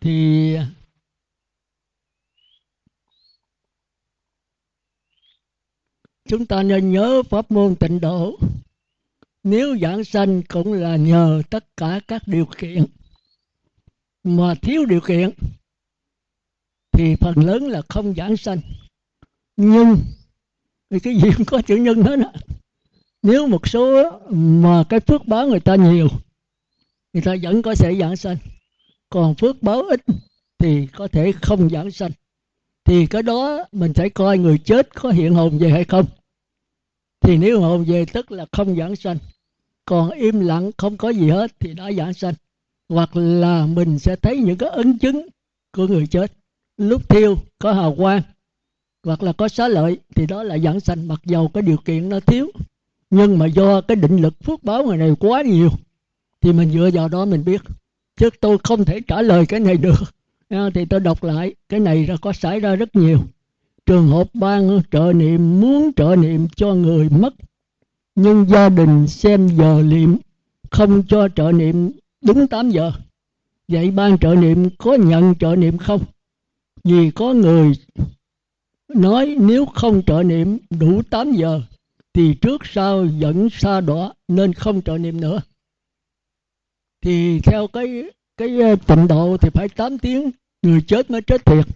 Thì 0.00 0.54
à, 0.54 0.70
chúng 6.28 6.46
ta 6.46 6.62
nên 6.62 6.92
nhớ 6.92 7.22
pháp 7.30 7.50
môn 7.50 7.76
tịnh 7.76 8.00
độ. 8.00 8.38
Nếu 9.42 9.78
giảng 9.78 10.04
sanh 10.04 10.42
cũng 10.48 10.72
là 10.72 10.96
nhờ 10.96 11.42
tất 11.50 11.76
cả 11.76 12.00
các 12.08 12.22
điều 12.26 12.46
kiện. 12.58 12.86
Mà 14.24 14.54
thiếu 14.62 14.86
điều 14.86 15.00
kiện, 15.00 15.30
thì 16.92 17.16
phần 17.20 17.34
lớn 17.46 17.62
là 17.62 17.82
không 17.88 18.14
giảng 18.14 18.36
sanh. 18.36 18.60
Nhưng 19.56 19.96
thì 20.90 21.00
cái 21.00 21.14
gì 21.14 21.30
cũng 21.36 21.46
có 21.46 21.62
chữ 21.62 21.76
nhân 21.76 22.02
hết 22.02 22.18
á 22.18 22.32
nếu 23.22 23.46
một 23.46 23.68
số 23.68 24.10
mà 24.30 24.84
cái 24.88 25.00
phước 25.00 25.26
báo 25.26 25.46
người 25.46 25.60
ta 25.60 25.76
nhiều, 25.76 26.08
người 27.12 27.22
ta 27.22 27.34
vẫn 27.42 27.62
có 27.62 27.74
thể 27.74 27.96
giảng 28.00 28.16
sanh. 28.16 28.36
Còn 29.08 29.34
phước 29.34 29.62
báo 29.62 29.82
ít 29.82 30.00
thì 30.58 30.86
có 30.86 31.08
thể 31.08 31.32
không 31.42 31.68
giảng 31.68 31.90
sanh. 31.90 32.10
Thì 32.84 33.06
cái 33.06 33.22
đó 33.22 33.64
mình 33.72 33.92
phải 33.94 34.10
coi 34.10 34.38
người 34.38 34.58
chết 34.58 34.94
có 34.94 35.10
hiện 35.10 35.34
hồn 35.34 35.58
về 35.58 35.70
hay 35.70 35.84
không. 35.84 36.06
Thì 37.20 37.36
nếu 37.36 37.60
hồn 37.60 37.84
về 37.84 38.04
tức 38.12 38.32
là 38.32 38.46
không 38.52 38.76
giảng 38.76 38.96
sanh. 38.96 39.18
Còn 39.84 40.10
im 40.10 40.40
lặng 40.40 40.70
không 40.76 40.96
có 40.96 41.08
gì 41.08 41.30
hết 41.30 41.52
thì 41.60 41.74
đã 41.74 41.92
giảng 41.92 42.14
sanh. 42.14 42.34
Hoặc 42.88 43.16
là 43.16 43.66
mình 43.66 43.98
sẽ 43.98 44.16
thấy 44.16 44.36
những 44.38 44.58
cái 44.58 44.68
ấn 44.68 44.98
chứng 44.98 45.26
của 45.72 45.86
người 45.86 46.06
chết. 46.06 46.32
Lúc 46.76 47.08
thiêu 47.08 47.36
có 47.58 47.72
hào 47.72 47.94
quang, 47.94 48.22
hoặc 49.04 49.22
là 49.22 49.32
có 49.32 49.48
xá 49.48 49.68
lợi 49.68 49.98
thì 50.14 50.26
đó 50.26 50.42
là 50.42 50.58
giảng 50.58 50.80
sanh. 50.80 51.08
Mặc 51.08 51.20
dầu 51.24 51.48
cái 51.54 51.62
điều 51.62 51.76
kiện 51.76 52.08
nó 52.08 52.20
thiếu 52.20 52.50
nhưng 53.12 53.38
mà 53.38 53.46
do 53.46 53.80
cái 53.80 53.96
định 53.96 54.16
lực 54.16 54.34
phước 54.44 54.64
báo 54.64 54.84
ngày 54.84 54.96
này 54.96 55.14
quá 55.20 55.42
nhiều, 55.42 55.70
thì 56.40 56.52
mình 56.52 56.70
dựa 56.70 56.90
vào 56.92 57.08
đó 57.08 57.24
mình 57.24 57.44
biết. 57.44 57.60
Chứ 58.16 58.30
tôi 58.40 58.58
không 58.64 58.84
thể 58.84 59.00
trả 59.00 59.22
lời 59.22 59.46
cái 59.46 59.60
này 59.60 59.76
được. 59.76 60.02
À, 60.48 60.70
thì 60.74 60.84
tôi 60.84 61.00
đọc 61.00 61.24
lại, 61.24 61.54
cái 61.68 61.80
này 61.80 62.04
ra 62.04 62.16
có 62.20 62.32
xảy 62.32 62.60
ra 62.60 62.76
rất 62.76 62.96
nhiều. 62.96 63.18
Trường 63.86 64.08
hợp 64.08 64.28
ban 64.34 64.82
trợ 64.90 65.12
niệm, 65.12 65.60
muốn 65.60 65.92
trợ 65.96 66.16
niệm 66.16 66.48
cho 66.56 66.74
người 66.74 67.08
mất, 67.08 67.34
nhưng 68.14 68.46
gia 68.48 68.68
đình 68.68 69.08
xem 69.08 69.48
giờ 69.48 69.82
niệm 69.84 70.16
không 70.70 71.02
cho 71.08 71.28
trợ 71.36 71.52
niệm 71.52 71.90
đúng 72.22 72.46
8 72.46 72.70
giờ. 72.70 72.92
Vậy 73.68 73.90
ban 73.90 74.18
trợ 74.18 74.34
niệm 74.34 74.70
có 74.78 74.94
nhận 74.94 75.34
trợ 75.40 75.56
niệm 75.56 75.78
không? 75.78 76.00
Vì 76.84 77.10
có 77.10 77.32
người 77.32 77.72
nói 78.88 79.36
nếu 79.40 79.66
không 79.66 80.02
trợ 80.02 80.22
niệm 80.22 80.58
đủ 80.70 81.02
8 81.10 81.32
giờ 81.32 81.60
thì 82.14 82.34
trước 82.34 82.66
sau 82.66 83.06
vẫn 83.20 83.48
xa 83.50 83.80
đọa 83.80 84.12
nên 84.28 84.52
không 84.52 84.82
trợ 84.82 84.98
niệm 84.98 85.20
nữa. 85.20 85.40
Thì 87.00 87.40
theo 87.40 87.66
cái 87.66 88.04
cái 88.36 88.60
ờ, 88.60 88.76
tịnh 88.86 89.08
độ 89.08 89.36
thì 89.36 89.50
phải 89.54 89.68
8 89.68 89.98
tiếng 89.98 90.30
người 90.62 90.82
chết 90.86 91.10
mới 91.10 91.22
chết 91.22 91.46
thiệt. 91.46 91.66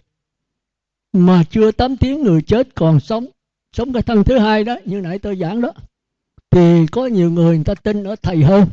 Mà 1.13 1.43
chưa 1.49 1.71
8 1.71 1.97
tiếng 1.97 2.23
người 2.23 2.41
chết 2.41 2.75
còn 2.75 2.99
sống 2.99 3.25
sống 3.77 3.93
cái 3.93 4.03
thân 4.03 4.23
thứ 4.23 4.37
hai 4.39 4.63
đó, 4.63 4.77
như 4.85 5.01
nãy 5.01 5.19
tôi 5.19 5.35
giảng 5.35 5.61
đó. 5.61 5.71
Thì 6.51 6.87
có 6.91 7.05
nhiều 7.07 7.31
người 7.31 7.55
người 7.55 7.65
ta 7.65 7.75
tin 7.75 8.03
ở 8.03 8.15
thầy 8.15 8.43
hơn, 8.43 8.67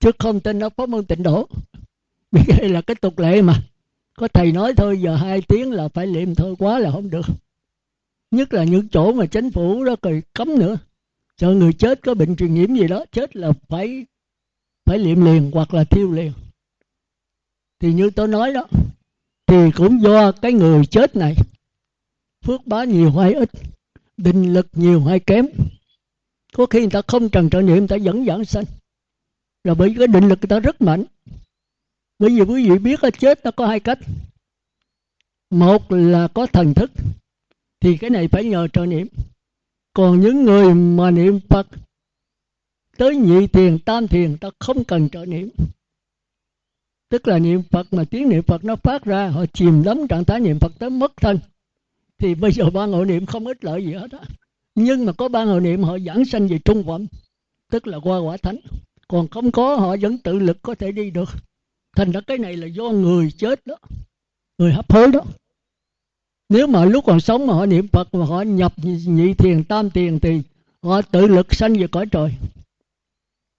chứ 0.00 0.10
không 0.18 0.40
tin 0.40 0.60
ở 0.60 0.68
pháp 0.70 0.88
môn 0.88 1.04
tịnh 1.04 1.22
độ. 1.22 1.48
Vì 2.32 2.42
đây 2.58 2.68
là 2.68 2.80
cái 2.80 2.94
tục 2.94 3.18
lệ 3.18 3.42
mà. 3.42 3.54
Có 4.14 4.28
thầy 4.28 4.52
nói 4.52 4.72
thôi, 4.76 5.00
giờ 5.00 5.16
hai 5.16 5.42
tiếng 5.48 5.72
là 5.72 5.88
phải 5.88 6.06
liệm 6.06 6.34
thôi, 6.34 6.54
quá 6.58 6.78
là 6.78 6.90
không 6.90 7.10
được 7.10 7.26
nhất 8.30 8.52
là 8.54 8.64
những 8.64 8.88
chỗ 8.88 9.12
mà 9.12 9.26
chính 9.26 9.50
phủ 9.50 9.84
đó 9.84 9.96
cười 10.02 10.22
cấm 10.34 10.58
nữa. 10.58 10.78
Sợ 11.36 11.50
người 11.50 11.72
chết 11.72 12.02
có 12.02 12.14
bệnh 12.14 12.36
truyền 12.36 12.54
nhiễm 12.54 12.74
gì 12.74 12.88
đó, 12.88 13.04
chết 13.12 13.36
là 13.36 13.52
phải 13.68 14.06
phải 14.84 14.98
liệm 14.98 15.24
liền 15.24 15.50
hoặc 15.54 15.74
là 15.74 15.84
thiêu 15.84 16.12
liền. 16.12 16.32
Thì 17.80 17.92
như 17.92 18.10
tôi 18.10 18.28
nói 18.28 18.52
đó, 18.52 18.66
thì 19.46 19.70
cũng 19.70 20.02
do 20.02 20.32
cái 20.32 20.52
người 20.52 20.86
chết 20.86 21.16
này, 21.16 21.34
phước 22.44 22.66
bá 22.66 22.84
nhiều 22.84 23.10
hay 23.10 23.34
ít, 23.34 23.50
định 24.16 24.52
lực 24.52 24.66
nhiều 24.72 25.04
hay 25.04 25.20
kém. 25.20 25.46
Có 26.52 26.66
khi 26.66 26.80
người 26.80 26.90
ta 26.90 27.02
không 27.06 27.28
trần 27.28 27.50
trợ 27.50 27.62
niệm, 27.62 27.78
người 27.78 27.88
ta 27.88 27.96
vẫn 28.02 28.26
giảng 28.26 28.44
sanh. 28.44 28.64
Là 29.64 29.74
bởi 29.74 29.88
vì 29.88 29.94
cái 29.98 30.06
định 30.06 30.28
lực 30.28 30.38
người 30.42 30.48
ta 30.48 30.60
rất 30.60 30.82
mạnh. 30.82 31.04
Bởi 32.18 32.30
vì 32.30 32.42
quý 32.42 32.70
vị 32.70 32.78
biết 32.78 33.04
là 33.04 33.10
chết 33.10 33.44
nó 33.44 33.50
có 33.50 33.66
hai 33.66 33.80
cách. 33.80 33.98
Một 35.50 35.92
là 35.92 36.28
có 36.28 36.46
thần 36.46 36.74
thức 36.74 36.90
thì 37.80 37.96
cái 37.96 38.10
này 38.10 38.28
phải 38.28 38.44
nhờ 38.44 38.68
trợ 38.72 38.86
niệm. 38.86 39.06
Còn 39.94 40.20
những 40.20 40.44
người 40.44 40.74
mà 40.74 41.10
niệm 41.10 41.40
phật, 41.48 41.66
tới 42.96 43.16
nhị 43.16 43.46
thiền, 43.46 43.78
tam 43.78 44.08
thiền, 44.08 44.36
ta 44.36 44.50
không 44.58 44.84
cần 44.84 45.08
trợ 45.08 45.26
niệm. 45.26 45.48
Tức 47.08 47.28
là 47.28 47.38
niệm 47.38 47.62
phật 47.70 47.92
mà 47.92 48.04
tiếng 48.04 48.28
niệm 48.28 48.42
phật 48.42 48.64
nó 48.64 48.76
phát 48.76 49.04
ra, 49.04 49.28
họ 49.28 49.44
chìm 49.52 49.82
đắm 49.82 50.08
trạng 50.08 50.24
thái 50.24 50.40
niệm 50.40 50.58
phật 50.58 50.72
tới 50.78 50.90
mất 50.90 51.12
thân. 51.16 51.38
Thì 52.18 52.34
bây 52.34 52.52
giờ 52.52 52.70
ban 52.70 52.92
hội 52.92 53.06
niệm 53.06 53.26
không 53.26 53.46
ích 53.46 53.64
lợi 53.64 53.84
gì 53.84 53.92
hết 53.92 54.12
á. 54.12 54.18
Nhưng 54.74 55.04
mà 55.04 55.12
có 55.12 55.28
ban 55.28 55.46
hội 55.46 55.60
niệm, 55.60 55.82
họ 55.82 55.98
giảng 55.98 56.24
sanh 56.24 56.48
về 56.48 56.58
trung 56.64 56.84
phẩm, 56.86 57.06
tức 57.72 57.86
là 57.86 57.98
qua 58.02 58.18
quả 58.18 58.36
thánh. 58.36 58.56
Còn 59.08 59.28
không 59.28 59.50
có, 59.50 59.76
họ 59.76 59.96
vẫn 60.00 60.18
tự 60.18 60.38
lực 60.38 60.58
có 60.62 60.74
thể 60.74 60.92
đi 60.92 61.10
được. 61.10 61.28
Thành 61.96 62.12
ra 62.12 62.20
cái 62.20 62.38
này 62.38 62.56
là 62.56 62.66
do 62.66 62.88
người 62.90 63.30
chết 63.30 63.66
đó. 63.66 63.76
Người 64.58 64.72
hấp 64.72 64.92
hối 64.92 65.12
đó 65.12 65.20
nếu 66.50 66.66
mà 66.66 66.84
lúc 66.84 67.04
còn 67.04 67.20
sống 67.20 67.46
mà 67.46 67.54
họ 67.54 67.66
niệm 67.66 67.88
phật 67.88 68.14
mà 68.14 68.24
họ 68.24 68.42
nhập 68.42 68.74
nhị 68.84 69.34
thiền, 69.34 69.64
tam 69.64 69.90
thiền 69.90 70.18
thì 70.18 70.42
họ 70.82 71.02
tự 71.02 71.26
lực 71.26 71.54
sanh 71.54 71.74
về 71.74 71.86
cõi 71.86 72.06
trời. 72.06 72.32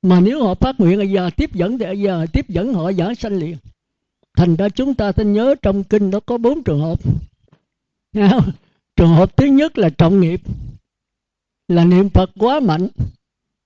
Mà 0.02 0.20
nếu 0.20 0.44
họ 0.44 0.56
phát 0.56 0.80
nguyện 0.80 1.00
ở 1.00 1.04
giờ 1.04 1.30
tiếp 1.38 1.54
dẫn 1.54 1.78
thì 1.78 1.86
ở 1.86 1.92
giờ 1.92 2.26
tiếp 2.34 2.50
dẫn 2.50 2.74
họ 2.74 2.92
giảng 2.92 3.16
sanh 3.16 3.34
liền. 3.34 3.58
Thành 4.38 4.56
ra 4.56 4.70
chúng 4.70 4.94
ta 4.94 5.12
nên 5.18 5.34
nhớ 5.34 5.56
trong 5.62 5.84
kinh 5.84 6.10
nó 6.10 6.20
có 6.20 6.38
bốn 6.38 6.64
trường 6.64 6.82
hợp. 6.82 7.00
Trường 8.96 9.14
hợp 9.14 9.38
thứ 9.38 9.46
nhất 9.46 9.78
là 9.78 9.90
trọng 9.90 10.20
nghiệp, 10.20 10.42
là 11.68 11.86
niệm 11.86 12.10
phật 12.10 12.30
quá 12.40 12.60
mạnh, 12.60 12.88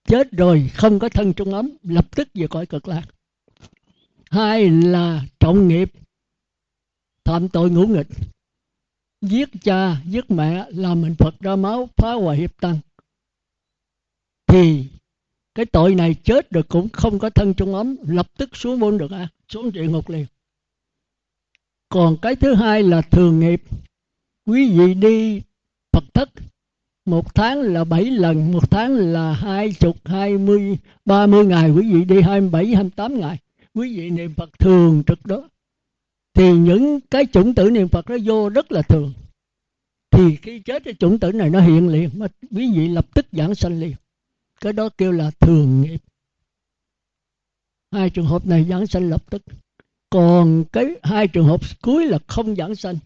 chết 0.07 0.31
rồi 0.31 0.69
không 0.73 0.99
có 0.99 1.09
thân 1.09 1.33
trung 1.33 1.53
ấm, 1.53 1.69
lập 1.83 2.15
tức 2.15 2.27
về 2.33 2.47
cõi 2.47 2.65
cực 2.65 2.87
lạc. 2.87 3.03
Hai 4.29 4.69
là 4.69 5.21
trọng 5.39 5.67
nghiệp, 5.67 5.91
phạm 7.23 7.49
tội 7.49 7.69
ngũ 7.71 7.87
nghịch 7.87 8.07
giết 9.21 9.49
cha, 9.61 10.01
giết 10.05 10.31
mẹ 10.31 10.65
làm 10.69 11.01
mình 11.01 11.15
phật 11.15 11.39
ra 11.39 11.55
máu, 11.55 11.89
phá 11.97 12.13
hoại 12.13 12.37
hiệp 12.37 12.61
tăng. 12.61 12.79
Thì 14.47 14.85
cái 15.55 15.65
tội 15.65 15.95
này 15.95 16.15
chết 16.23 16.51
được 16.51 16.67
cũng 16.69 16.89
không 16.89 17.19
có 17.19 17.29
thân 17.29 17.53
trong 17.53 17.75
ấm, 17.75 17.95
lập 18.07 18.27
tức 18.37 18.55
xuống 18.55 18.79
môn 18.79 18.97
được 18.97 19.11
à 19.11 19.27
xuống 19.47 19.71
địa 19.71 19.87
ngục 19.87 20.09
liền. 20.09 20.25
Còn 21.89 22.17
cái 22.21 22.35
thứ 22.35 22.53
hai 22.53 22.83
là 22.83 23.01
thường 23.01 23.39
nghiệp. 23.39 23.63
Quý 24.45 24.71
vị 24.77 24.93
đi 24.93 25.41
phật 25.93 26.03
thất, 26.13 26.29
một 27.05 27.35
tháng 27.35 27.61
là 27.61 27.83
bảy 27.83 28.05
lần, 28.05 28.51
một 28.51 28.71
tháng 28.71 28.95
là 28.95 29.33
hai 29.33 29.73
chục, 29.73 29.97
hai 30.05 30.37
mươi, 30.37 30.77
ba 31.05 31.27
mươi 31.27 31.45
ngày. 31.45 31.71
Quý 31.71 31.93
vị 31.93 32.05
đi 32.05 32.21
hai 32.21 32.41
mươi 32.41 32.49
bảy, 32.49 32.65
hai 32.65 32.83
mươi 32.83 32.91
tám 32.95 33.19
ngày. 33.19 33.39
Quý 33.73 33.97
vị 33.97 34.09
niệm 34.09 34.33
phật 34.33 34.59
thường 34.59 35.03
trực 35.07 35.25
đó 35.25 35.49
thì 36.35 36.51
những 36.51 36.99
cái 37.11 37.25
chủng 37.33 37.55
tử 37.55 37.69
niệm 37.69 37.87
phật 37.87 38.09
nó 38.09 38.15
vô 38.25 38.49
rất 38.49 38.71
là 38.71 38.81
thường. 38.81 39.13
Thì 40.11 40.35
khi 40.35 40.59
chết 40.59 40.83
cái 40.83 40.93
chủng 40.93 41.19
tử 41.19 41.31
này 41.31 41.49
nó 41.49 41.59
hiện 41.59 41.87
liền, 41.87 42.09
mà 42.19 42.27
quý 42.51 42.71
vị 42.75 42.87
lập 42.87 43.05
tức 43.13 43.25
giảng 43.31 43.55
sanh 43.55 43.79
liền. 43.79 43.95
Cái 44.61 44.73
đó 44.73 44.89
kêu 44.97 45.11
là 45.11 45.31
thường 45.31 45.81
nghiệp. 45.81 45.97
Hai 47.91 48.09
trường 48.09 48.25
hợp 48.25 48.45
này 48.45 48.65
giảng 48.69 48.87
sanh 48.87 49.09
lập 49.09 49.29
tức. 49.29 49.41
Còn 50.09 50.63
cái 50.71 50.85
hai 51.03 51.27
trường 51.27 51.45
hợp 51.45 51.61
cuối 51.81 52.05
là 52.05 52.19
không 52.27 52.55
giảng 52.55 52.75
sanh. 52.75 52.97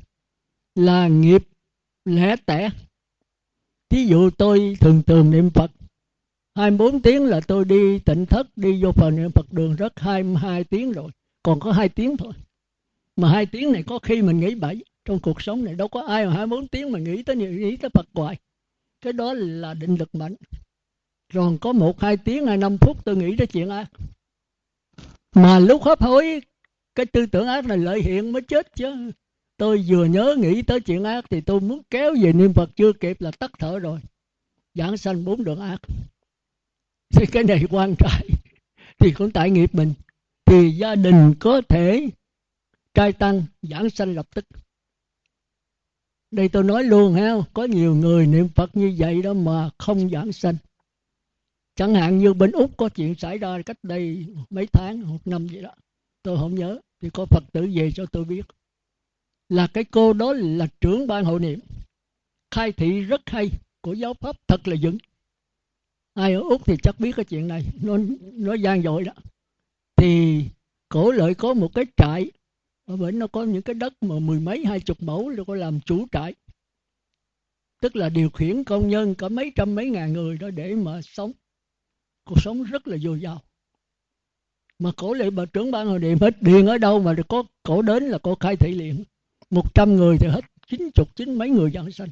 Là 0.75 1.07
nghiệp 1.07 1.43
lẻ 2.05 2.35
tẻ. 2.45 2.69
Thí 3.89 4.05
dụ 4.05 4.29
tôi 4.29 4.77
thường 4.79 5.03
thường 5.03 5.31
niệm 5.31 5.49
phật 5.49 5.71
24 6.55 7.01
tiếng 7.01 7.25
là 7.25 7.41
tôi 7.47 7.65
đi 7.65 7.99
tịnh 7.99 8.25
thất, 8.25 8.57
đi 8.57 8.83
vô 8.83 8.91
phần 8.91 9.15
niệm 9.15 9.31
phật 9.31 9.53
đường 9.53 9.75
rất 9.75 9.99
22 9.99 10.63
tiếng 10.63 10.91
rồi. 10.91 11.11
Còn 11.43 11.59
có 11.59 11.71
hai 11.71 11.89
tiếng 11.89 12.17
thôi 12.17 12.33
mà 13.21 13.29
hai 13.29 13.45
tiếng 13.45 13.71
này 13.71 13.83
có 13.83 13.99
khi 13.99 14.21
mình 14.21 14.39
nghĩ 14.39 14.55
bậy, 14.55 14.83
trong 15.05 15.19
cuộc 15.19 15.41
sống 15.41 15.63
này 15.63 15.75
đâu 15.75 15.87
có 15.87 16.01
ai 16.01 16.25
mà 16.25 16.33
24 16.33 16.67
tiếng 16.67 16.91
mà 16.91 16.99
nghĩ 16.99 17.23
tới 17.23 17.35
nhiều 17.35 17.51
nghĩ 17.51 17.77
tới 17.77 17.89
Phật 17.93 18.07
hoài. 18.13 18.37
Cái 19.01 19.13
đó 19.13 19.33
là 19.33 19.73
định 19.73 19.95
lực 19.95 20.15
mạnh. 20.15 20.35
Rồi 21.33 21.57
có 21.61 21.73
một 21.73 22.01
hai 22.01 22.17
tiếng 22.17 22.47
hay 22.47 22.57
năm 22.57 22.77
phút 22.81 23.05
tôi 23.05 23.15
nghĩ 23.15 23.37
tới 23.37 23.47
chuyện 23.47 23.69
ác 23.69 23.89
mà 25.35 25.59
lúc 25.59 25.83
hấp 25.83 26.01
hối, 26.01 26.41
cái 26.95 27.05
tư 27.05 27.25
tưởng 27.25 27.47
ác 27.47 27.65
này 27.65 27.77
lợi 27.77 28.01
hiện 28.01 28.31
mới 28.31 28.41
chết 28.41 28.75
chứ. 28.75 29.11
Tôi 29.57 29.85
vừa 29.87 30.05
nhớ 30.05 30.35
nghĩ 30.39 30.61
tới 30.61 30.79
chuyện 30.79 31.03
ác 31.03 31.25
thì 31.29 31.41
tôi 31.41 31.61
muốn 31.61 31.81
kéo 31.89 32.15
về 32.21 32.33
niệm 32.33 32.53
phật 32.53 32.69
chưa 32.75 32.93
kịp 32.93 33.21
là 33.21 33.31
tắt 33.31 33.51
thở 33.59 33.79
rồi. 33.79 33.99
Giảng 34.73 34.97
sanh 34.97 35.25
bốn 35.25 35.43
đường 35.43 35.59
ác. 35.59 35.81
Thì 37.09 37.25
cái 37.25 37.43
này 37.43 37.63
quan 37.69 37.95
trọng 37.99 38.21
thì 38.99 39.11
cũng 39.11 39.31
tại 39.31 39.49
nghiệp 39.49 39.75
mình. 39.75 39.93
Thì 40.45 40.69
gia 40.69 40.95
đình 40.95 41.33
có 41.39 41.61
thể 41.69 42.09
trai 42.99 43.13
tăng, 43.13 43.43
giảng 43.61 43.89
sanh 43.89 44.15
lập 44.15 44.27
tức. 44.35 44.45
Đây 46.31 46.49
tôi 46.49 46.63
nói 46.63 46.83
luôn 46.83 47.13
ha, 47.13 47.33
có 47.53 47.63
nhiều 47.63 47.95
người 47.95 48.27
niệm 48.27 48.47
phật 48.55 48.75
như 48.75 48.95
vậy 48.97 49.21
đó 49.21 49.33
mà 49.33 49.69
không 49.77 50.09
giảng 50.09 50.31
sanh. 50.31 50.55
Chẳng 51.75 51.95
hạn 51.95 52.17
như 52.17 52.33
bên 52.33 52.51
úc 52.51 52.77
có 52.77 52.89
chuyện 52.89 53.15
xảy 53.15 53.37
ra 53.37 53.61
cách 53.65 53.77
đây 53.83 54.25
mấy 54.49 54.67
tháng, 54.67 55.09
một 55.09 55.17
năm 55.25 55.47
vậy 55.47 55.61
đó. 55.61 55.71
Tôi 56.23 56.37
không 56.37 56.55
nhớ, 56.55 56.79
thì 57.01 57.09
có 57.09 57.25
phật 57.25 57.43
tử 57.53 57.69
về 57.73 57.91
cho 57.95 58.05
tôi 58.05 58.25
biết. 58.25 58.41
Là 59.49 59.67
cái 59.67 59.83
cô 59.83 60.13
đó 60.13 60.33
là 60.33 60.67
trưởng 60.81 61.07
ban 61.07 61.25
hội 61.25 61.39
niệm. 61.39 61.59
Khai 62.51 62.71
thị 62.71 63.01
rất 63.01 63.21
hay, 63.25 63.51
của 63.81 63.93
giáo 63.93 64.13
pháp 64.13 64.35
thật 64.47 64.67
là 64.67 64.75
vững. 64.81 64.97
Ai 66.13 66.33
ở 66.33 66.39
úc 66.39 66.65
thì 66.65 66.75
chắc 66.83 66.99
biết 66.99 67.11
cái 67.15 67.25
chuyện 67.25 67.47
này, 67.47 67.63
nó 67.81 67.97
nó 68.33 68.53
gian 68.53 68.83
dội 68.83 69.03
đó. 69.03 69.13
Thì 69.95 70.43
cổ 70.89 71.11
lợi 71.11 71.35
có 71.35 71.53
một 71.53 71.71
cái 71.73 71.85
trại 71.97 72.31
ở 72.89 72.97
bển 72.97 73.19
nó 73.19 73.27
có 73.27 73.43
những 73.43 73.61
cái 73.61 73.73
đất 73.73 74.03
mà 74.03 74.19
mười 74.19 74.39
mấy, 74.39 74.65
hai 74.65 74.79
chục 74.79 75.03
mẫu 75.03 75.29
nó 75.29 75.43
có 75.43 75.55
làm 75.55 75.79
chủ 75.79 76.05
trại. 76.11 76.35
Tức 77.81 77.95
là 77.95 78.09
điều 78.09 78.29
khiển 78.29 78.63
công 78.63 78.89
nhân 78.89 79.15
có 79.15 79.29
mấy 79.29 79.51
trăm, 79.55 79.75
mấy 79.75 79.89
ngàn 79.89 80.13
người 80.13 80.37
đó 80.37 80.49
để 80.49 80.75
mà 80.75 81.01
sống. 81.01 81.31
Cuộc 82.23 82.41
sống 82.41 82.63
rất 82.63 82.87
là 82.87 82.97
dồi 82.97 83.19
dào. 83.19 83.41
Mà 84.79 84.91
cổ 84.97 85.13
lại 85.13 85.31
bà 85.31 85.45
trưởng 85.45 85.71
ban 85.71 85.87
hội 85.87 85.99
điện 85.99 86.17
hết 86.21 86.41
điện 86.41 86.67
ở 86.67 86.77
đâu 86.77 87.01
mà 87.01 87.15
có 87.27 87.43
cổ 87.63 87.81
đến 87.81 88.03
là 88.03 88.17
cổ 88.17 88.35
khai 88.35 88.55
thị 88.55 88.71
liền. 88.71 89.03
Một 89.49 89.75
trăm 89.75 89.95
người 89.95 90.17
thì 90.19 90.27
hết, 90.27 90.45
chín 90.67 90.89
chục, 90.95 91.15
chín 91.15 91.33
mấy 91.33 91.49
người 91.49 91.71
giảng 91.71 91.91
sanh. 91.91 92.09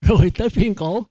Rồi 0.00 0.30
tới 0.34 0.48
phiên 0.48 0.74
cổ. 0.74 1.02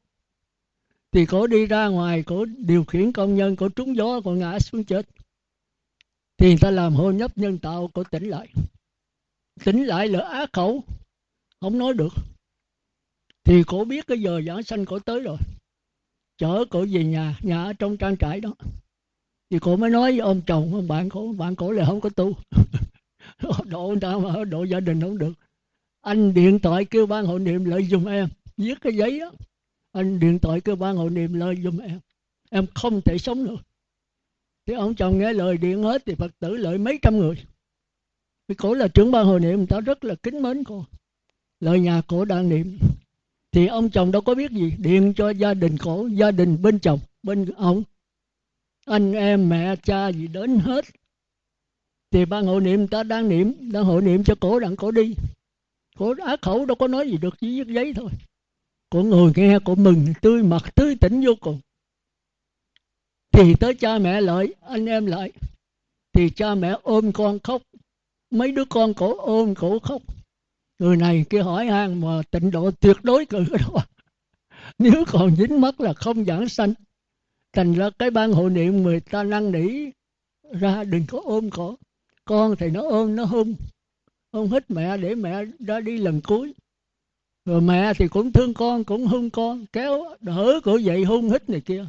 Thì 1.12 1.26
cổ 1.26 1.48
đi 1.48 1.66
ra 1.66 1.88
ngoài, 1.88 2.24
cổ 2.24 2.46
điều 2.46 2.86
khiển 2.86 3.12
công 3.12 3.36
nhân, 3.36 3.56
cổ 3.56 3.70
trúng 3.70 3.96
gió, 3.96 4.22
cổ 4.22 4.32
ngã 4.32 4.60
xuống 4.60 4.84
chết 4.84 5.06
thì 6.38 6.48
người 6.48 6.58
ta 6.62 6.72
làm 6.72 6.94
hô 6.94 7.12
nhấp 7.12 7.38
nhân 7.38 7.58
tạo 7.58 7.88
của 7.88 8.04
tỉnh 8.04 8.24
lại. 8.24 8.48
Tỉnh 9.66 9.84
lại 9.84 10.08
là 10.08 10.20
á 10.20 10.46
khẩu, 10.54 10.84
không 11.62 11.78
nói 11.78 11.94
được. 11.94 12.14
Thì 13.44 13.64
cổ 13.68 13.86
biết 13.86 14.08
cái 14.08 14.22
giờ 14.22 14.42
giảng 14.48 14.64
sanh 14.64 14.86
cổ 14.86 15.00
tới 15.00 15.20
rồi. 15.20 15.38
Chở 16.38 16.66
cổ 16.70 16.86
về 16.92 17.04
nhà 17.04 17.40
nhà 17.42 17.64
ở 17.64 17.74
trong 17.74 17.98
trang 17.98 18.18
trại 18.18 18.40
đó. 18.40 18.54
Thì 19.50 19.60
cổ 19.60 19.76
mới 19.78 19.90
nói 19.90 20.12
với 20.12 20.20
ông 20.20 20.42
chồng, 20.48 20.74
ông 20.74 20.88
bạn 20.88 21.10
cổ 21.10 21.34
bạn 21.38 21.56
cổ 21.56 21.72
là 21.72 21.86
không 21.86 22.02
có 22.02 22.10
tu. 22.10 22.34
Độ 23.66 23.88
người 23.88 24.00
ta 24.02 24.18
mà 24.18 24.44
độ 24.44 24.64
gia 24.64 24.80
đình 24.80 25.02
không 25.02 25.18
được. 25.18 25.34
Anh 26.02 26.34
điện 26.34 26.60
thoại 26.60 26.86
kêu 26.86 27.06
ban 27.06 27.26
hội 27.26 27.40
niệm 27.40 27.66
lợi 27.66 27.88
dụng 27.88 28.06
em. 28.06 28.28
Viết 28.58 28.82
cái 28.82 28.96
giấy 28.96 29.20
đó 29.20 29.32
anh 29.94 30.20
điện 30.20 30.40
thoại 30.40 30.62
kêu 30.62 30.76
ban 30.76 30.96
hội 30.96 31.10
niệm 31.10 31.34
lợi 31.34 31.56
dụng 31.64 31.80
em. 31.80 32.00
Em 32.50 32.66
không 32.74 33.02
thể 33.02 33.18
sống 33.18 33.46
được 33.46 33.56
thì 34.66 34.74
ông 34.74 34.96
chồng 34.96 35.20
nghe 35.20 35.34
lời 35.34 35.58
điện 35.58 35.84
hết 35.84 36.06
thì 36.06 36.16
phật 36.16 36.32
tử 36.40 36.56
lợi 36.58 36.78
mấy 36.78 37.00
trăm 37.02 37.18
người. 37.18 37.36
Vì 38.48 38.56
cổ 38.56 38.74
là 38.74 38.88
trưởng 38.88 39.12
ban 39.12 39.26
hội 39.26 39.40
niệm, 39.40 39.58
người 39.58 39.68
ta 39.68 39.80
rất 39.80 40.04
là 40.04 40.16
kính 40.16 40.42
mến 40.42 40.64
cô. 40.64 40.86
Lời 41.60 41.80
nhà 41.80 42.02
cổ 42.08 42.26
đang 42.26 42.50
niệm. 42.50 42.78
Thì 43.52 43.68
ông 43.68 43.90
chồng 43.90 44.12
đâu 44.12 44.22
có 44.22 44.36
biết 44.36 44.52
gì. 44.52 44.74
Điện 44.78 45.14
cho 45.18 45.30
gia 45.30 45.54
đình 45.54 45.78
cổ, 45.78 46.08
gia 46.08 46.32
đình 46.32 46.62
bên 46.62 46.80
chồng, 46.80 47.00
bên 47.24 47.46
ông. 47.46 47.84
Anh 48.86 49.14
em, 49.14 49.50
mẹ, 49.50 49.76
cha 49.76 50.08
gì 50.08 50.28
đến 50.28 50.60
hết. 50.60 50.86
Thì 52.12 52.26
ban 52.26 52.46
hội 52.46 52.62
niệm 52.62 52.88
ta 52.88 53.04
đang 53.04 53.30
niệm, 53.30 53.72
đang 53.72 53.84
hội 53.84 54.02
niệm 54.02 54.24
cho 54.24 54.36
cổ 54.40 54.60
đặng 54.60 54.76
cổ 54.76 54.92
đi. 54.92 55.16
Cổ 55.98 56.14
á 56.26 56.36
khẩu, 56.42 56.66
đâu 56.66 56.76
có 56.76 56.88
nói 56.88 57.10
gì 57.10 57.18
được, 57.18 57.40
chỉ 57.40 57.64
viết 57.64 57.74
giấy 57.74 57.94
thôi. 57.94 58.10
Cổ 58.90 59.04
ngồi 59.04 59.32
nghe, 59.36 59.60
cổ 59.66 59.76
mừng, 59.76 60.06
tươi 60.22 60.44
mặt, 60.44 60.76
tươi 60.76 60.96
tỉnh 61.02 61.22
vô 61.26 61.34
cùng 61.40 61.60
thì 63.34 63.56
tới 63.60 63.74
cha 63.74 63.98
mẹ 63.98 64.22
lại, 64.22 64.54
anh 64.62 64.86
em 64.86 65.06
lại. 65.06 65.32
Thì 66.14 66.30
cha 66.30 66.56
mẹ 66.56 66.76
ôm 66.84 67.12
con 67.12 67.40
khóc. 67.40 67.62
Mấy 68.32 68.52
đứa 68.52 68.66
con 68.66 68.94
cổ 68.94 69.18
ôm 69.18 69.56
cổ 69.56 69.80
khóc. 69.80 70.02
Người 70.80 70.98
này 70.98 71.26
kia 71.30 71.42
hỏi 71.42 71.66
han 71.66 72.02
mà 72.02 72.22
tịnh 72.32 72.52
độ 72.52 72.72
tuyệt 72.72 72.98
đối 73.04 73.26
cử 73.26 73.46
đó. 73.60 73.86
Nếu 74.80 75.04
còn 75.08 75.36
dính 75.36 75.62
mất 75.62 75.82
là 75.82 75.94
không 75.94 76.26
giảng 76.26 76.50
sanh. 76.50 76.74
Thành 77.54 77.74
ra 77.74 77.90
cái 78.00 78.12
ban 78.12 78.32
hội 78.32 78.50
niệm 78.50 78.84
người 78.84 79.00
ta 79.00 79.24
năn 79.24 79.52
nỉ 79.52 79.90
ra, 80.60 80.84
đừng 80.84 81.06
có 81.08 81.22
ôm 81.24 81.50
cổ. 81.50 81.76
Con 82.26 82.56
thì 82.60 82.70
nó 82.70 82.82
ôm, 82.82 83.16
nó 83.16 83.26
hung. 83.26 83.56
Ôm 84.32 84.48
hết 84.48 84.72
mẹ 84.72 84.98
để 84.98 85.16
mẹ 85.16 85.46
ra 85.60 85.80
đi 85.80 85.98
lần 85.98 86.22
cuối. 86.22 86.54
Rồi 87.46 87.62
mẹ 87.62 87.94
thì 87.94 88.08
cũng 88.08 88.32
thương 88.32 88.54
con, 88.54 88.84
cũng 88.84 89.08
hung 89.08 89.30
con. 89.30 89.66
Kéo 89.74 90.16
đỡ 90.20 90.60
cổ 90.64 90.78
dậy 90.78 91.04
hung 91.04 91.30
hít 91.30 91.50
này 91.50 91.62
kia 91.62 91.86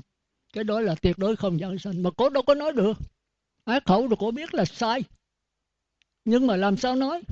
cái 0.54 0.64
đó 0.64 0.80
là 0.80 0.94
tuyệt 0.94 1.18
đối 1.18 1.36
không 1.36 1.58
giảng 1.58 1.78
sanh. 1.78 2.02
Mà 2.02 2.10
cô 2.16 2.30
đâu 2.30 2.42
có 2.42 2.54
nói 2.54 2.72
được. 2.72 2.92
Ác 3.64 3.84
khẩu 3.86 4.06
rồi 4.08 4.16
cô 4.20 4.30
biết 4.30 4.54
là 4.54 4.64
sai. 4.64 5.02
Nhưng 6.24 6.46
mà 6.46 6.56
làm 6.56 6.76
sao 6.76 6.96
nói? 6.96 7.22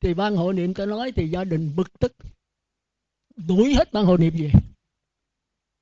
Thì 0.00 0.14
ban 0.14 0.36
hội 0.36 0.54
niệm 0.54 0.74
ta 0.74 0.86
nói 0.86 1.12
thì 1.12 1.28
gia 1.28 1.44
đình 1.44 1.76
bực 1.76 1.98
tức. 1.98 2.12
Đuổi 3.36 3.74
hết 3.74 3.92
ban 3.92 4.04
hội 4.04 4.18
niệm 4.18 4.34
về. 4.38 4.50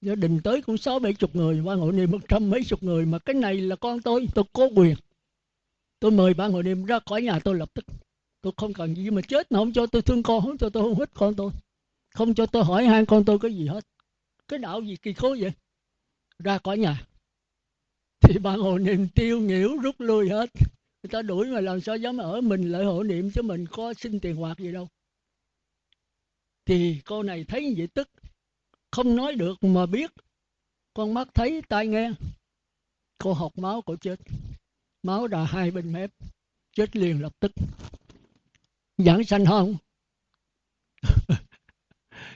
Gia 0.00 0.14
đình 0.14 0.40
tới 0.44 0.62
cũng 0.62 0.78
sáu 0.78 0.98
bảy 0.98 1.14
chục 1.14 1.36
người, 1.36 1.62
ban 1.62 1.78
hội 1.78 1.92
niệm 1.92 2.10
một 2.10 2.22
trăm 2.28 2.50
mấy 2.50 2.64
chục 2.64 2.82
người. 2.82 3.06
Mà 3.06 3.18
cái 3.18 3.34
này 3.34 3.60
là 3.60 3.76
con 3.76 4.02
tôi 4.02 4.28
tôi 4.34 4.44
có 4.52 4.68
quyền. 4.76 4.96
Tôi 6.00 6.10
mời 6.10 6.34
ban 6.34 6.52
hội 6.52 6.62
niệm 6.62 6.84
ra 6.84 6.98
khỏi 7.06 7.22
nhà 7.22 7.38
tôi 7.44 7.54
lập 7.54 7.70
tức. 7.74 7.84
Tôi 8.40 8.52
không 8.56 8.72
cần 8.72 8.94
gì 8.94 9.10
mà 9.10 9.22
chết 9.28 9.52
mà 9.52 9.58
không 9.58 9.72
cho 9.72 9.86
tôi 9.86 10.02
thương 10.02 10.22
con, 10.22 10.42
không 10.42 10.58
cho 10.58 10.70
tôi 10.70 10.82
hôn 10.82 10.98
hít 10.98 11.10
con 11.14 11.34
tôi. 11.34 11.50
Không 12.14 12.34
cho 12.34 12.46
tôi 12.46 12.64
hỏi 12.64 12.86
han 12.86 13.06
con 13.06 13.24
tôi 13.24 13.38
cái 13.38 13.54
gì 13.54 13.66
hết. 13.66 13.86
Cái 14.48 14.58
đạo 14.58 14.82
gì 14.82 14.96
kỳ 14.96 15.12
khối 15.12 15.40
vậy? 15.40 15.52
Ra 16.38 16.58
khỏi 16.64 16.78
nhà. 16.78 17.06
Thì 18.20 18.38
ban 18.38 18.58
hội 18.58 18.80
niệm 18.80 19.08
tiêu 19.08 19.40
nhiễu 19.40 19.76
rút 19.76 20.00
lui 20.00 20.28
hết. 20.28 20.50
Người 21.02 21.10
ta 21.10 21.22
đuổi 21.22 21.46
mà 21.46 21.60
làm 21.60 21.80
sao 21.80 21.96
dám 21.96 22.16
ở 22.16 22.40
mình 22.40 22.72
lại 22.72 22.84
hộ 22.84 23.02
niệm 23.02 23.30
chứ 23.30 23.42
mình 23.42 23.66
có 23.70 23.94
xin 23.94 24.20
tiền 24.20 24.36
hoạt 24.36 24.58
gì 24.58 24.72
đâu. 24.72 24.88
Thì 26.64 27.00
cô 27.04 27.22
này 27.22 27.44
thấy 27.44 27.64
như 27.64 27.74
vậy 27.76 27.88
tức, 27.94 28.08
không 28.90 29.16
nói 29.16 29.34
được 29.34 29.64
mà 29.64 29.86
biết. 29.86 30.10
Con 30.94 31.14
mắt 31.14 31.28
thấy 31.34 31.62
tai 31.68 31.86
nghe. 31.86 32.10
Cô 33.18 33.32
học 33.32 33.58
máu 33.58 33.82
cô 33.86 33.96
chết. 33.96 34.20
Máu 35.02 35.26
ra 35.26 35.44
hai 35.44 35.70
bên 35.70 35.92
mép. 35.92 36.10
Chết 36.72 36.96
liền 36.96 37.22
lập 37.22 37.32
tức. 37.40 37.52
Giảng 38.98 39.24
sanh 39.24 39.46
không? 39.46 39.76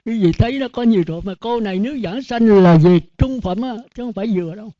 cái 0.05 0.21
gì 0.21 0.33
thấy 0.33 0.59
nó 0.59 0.69
có 0.69 0.83
nhiều 0.83 1.03
rồi 1.07 1.21
mà 1.25 1.35
cô 1.41 1.61
này 1.61 1.79
nếu 1.79 2.01
giảng 2.01 2.23
sanh 2.23 2.63
là 2.63 2.79
gì 2.79 3.01
trung 3.19 3.41
phẩm 3.41 3.63
á, 3.63 3.77
chứ 3.95 4.03
không 4.03 4.13
phải 4.13 4.27
vừa 4.35 4.55
đâu. 4.55 4.73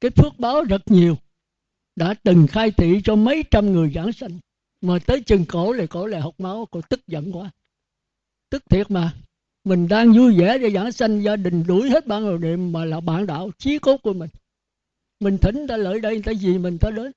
Cái 0.00 0.10
phước 0.10 0.38
báo 0.38 0.64
rất 0.64 0.82
nhiều. 0.86 1.16
Đã 1.96 2.14
từng 2.22 2.46
khai 2.46 2.70
thị 2.70 3.00
cho 3.04 3.16
mấy 3.16 3.44
trăm 3.50 3.72
người 3.72 3.92
giảng 3.94 4.12
sanh. 4.12 4.38
Mà 4.80 4.98
tới 5.06 5.22
chừng 5.22 5.44
cổ 5.44 5.72
lại 5.72 5.86
cổ 5.86 6.06
lại 6.06 6.20
học 6.20 6.34
máu, 6.38 6.66
cổ 6.70 6.80
tức 6.88 7.06
giận 7.06 7.32
quá. 7.32 7.50
Tức 8.50 8.62
thiệt 8.70 8.90
mà. 8.90 9.14
Mình 9.64 9.88
đang 9.88 10.12
vui 10.12 10.38
vẻ 10.38 10.58
để 10.58 10.70
giảng 10.70 10.92
sanh, 10.92 11.22
gia 11.22 11.36
đình 11.36 11.64
đuổi 11.66 11.90
hết 11.90 12.06
bạn 12.06 12.24
đồ 12.24 12.38
niệm 12.38 12.72
mà 12.72 12.84
là 12.84 13.00
bạn 13.00 13.26
đạo, 13.26 13.50
chí 13.58 13.78
cốt 13.78 13.96
của 13.96 14.12
mình. 14.12 14.30
Mình 15.20 15.38
thỉnh 15.38 15.66
ta 15.68 15.76
lợi 15.76 16.00
đây 16.00 16.22
ta 16.22 16.32
gì 16.32 16.58
mình 16.58 16.78
ta 16.78 16.90
đến. 16.90 17.12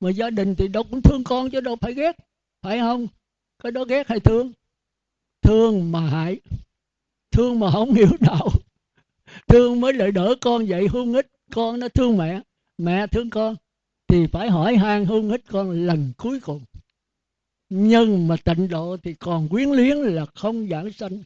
Mà 0.00 0.10
gia 0.10 0.30
đình 0.30 0.54
thì 0.54 0.68
đâu 0.68 0.84
cũng 0.90 1.02
thương 1.02 1.24
con, 1.24 1.50
chứ 1.50 1.60
đâu 1.60 1.76
phải 1.76 1.94
ghét. 1.94 2.16
Phải 2.62 2.78
không? 2.78 3.06
Cái 3.62 3.72
đó 3.72 3.84
ghét 3.84 4.08
hay 4.08 4.20
thương? 4.20 4.52
Thương 5.42 5.92
mà 5.92 6.00
hại 6.00 6.40
thương 7.32 7.60
mà 7.60 7.70
không 7.70 7.94
hiểu 7.94 8.10
đạo. 8.20 8.48
Thương 9.48 9.80
mới 9.80 9.92
lại 9.92 10.12
đỡ 10.12 10.34
con 10.40 10.68
dạy 10.68 10.86
hung 10.86 11.14
ích. 11.14 11.26
Con 11.52 11.80
nó 11.80 11.88
thương 11.88 12.16
mẹ. 12.16 12.40
Mẹ 12.78 13.06
thương 13.06 13.30
con. 13.30 13.56
Thì 14.08 14.26
phải 14.26 14.50
hỏi 14.50 14.76
han 14.76 15.04
hung 15.04 15.30
ích 15.30 15.44
con 15.48 15.86
lần 15.86 16.12
cuối 16.16 16.40
cùng. 16.40 16.64
Nhưng 17.68 18.28
mà 18.28 18.36
tịnh 18.36 18.68
độ 18.68 18.96
thì 19.02 19.14
còn 19.14 19.48
quyến 19.48 19.68
luyến 19.68 19.96
là 19.96 20.26
không 20.26 20.68
giảng 20.68 20.92
sanh. 20.92 21.22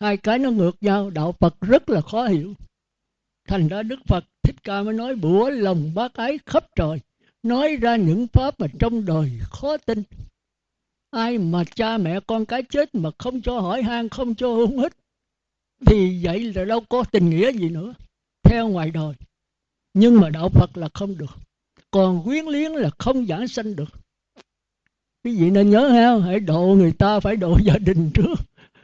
Hai 0.00 0.16
cái 0.16 0.38
nó 0.38 0.50
ngược 0.50 0.76
nhau. 0.80 1.10
Đạo 1.10 1.32
phật 1.32 1.54
rất 1.60 1.90
là 1.90 2.00
khó 2.00 2.26
hiểu. 2.26 2.54
Thành 3.48 3.68
ra 3.68 3.82
đức 3.82 4.00
phật 4.06 4.24
thích 4.42 4.56
ca 4.64 4.82
mới 4.82 4.94
nói, 4.94 5.14
bủa 5.14 5.50
lòng 5.50 5.94
bác 5.94 6.14
ái 6.14 6.38
khắp 6.46 6.66
trời, 6.76 7.00
nói 7.42 7.76
ra 7.76 7.96
những 7.96 8.26
pháp 8.26 8.60
mà 8.60 8.66
trong 8.78 9.04
đời 9.04 9.30
khó 9.50 9.76
tin. 9.76 10.02
Ai 11.10 11.38
mà 11.38 11.64
cha 11.74 11.98
mẹ 11.98 12.20
con 12.20 12.46
cái 12.46 12.62
chết 12.62 12.94
mà 12.94 13.10
không 13.18 13.42
cho 13.42 13.60
hỏi 13.60 13.82
han, 13.82 14.08
không 14.08 14.34
cho 14.34 14.54
hung 14.54 14.78
hít 14.78 14.92
thì 15.86 16.24
vậy 16.24 16.52
là 16.54 16.64
đâu 16.64 16.80
có 16.88 17.04
tình 17.12 17.30
nghĩa 17.30 17.52
gì 17.52 17.68
nữa, 17.68 17.94
theo 18.42 18.68
ngoài 18.68 18.90
đời. 18.90 19.14
Nhưng 19.94 20.20
mà 20.20 20.30
đạo 20.30 20.48
phật 20.48 20.76
là 20.76 20.88
không 20.94 21.18
được, 21.18 21.38
còn 21.90 22.24
quyến 22.24 22.44
liếng 22.44 22.74
là 22.74 22.90
không 22.98 23.26
giảng 23.26 23.48
sanh 23.48 23.76
được. 23.76 23.88
Quý 25.24 25.36
vị 25.36 25.50
nên 25.50 25.70
nhớ 25.70 25.88
ha, 25.88 26.18
hãy 26.18 26.40
độ 26.40 26.74
người 26.78 26.92
ta 26.92 27.20
phải 27.20 27.36
độ 27.36 27.58
gia 27.64 27.78
đình 27.78 28.10
trước, 28.14 28.34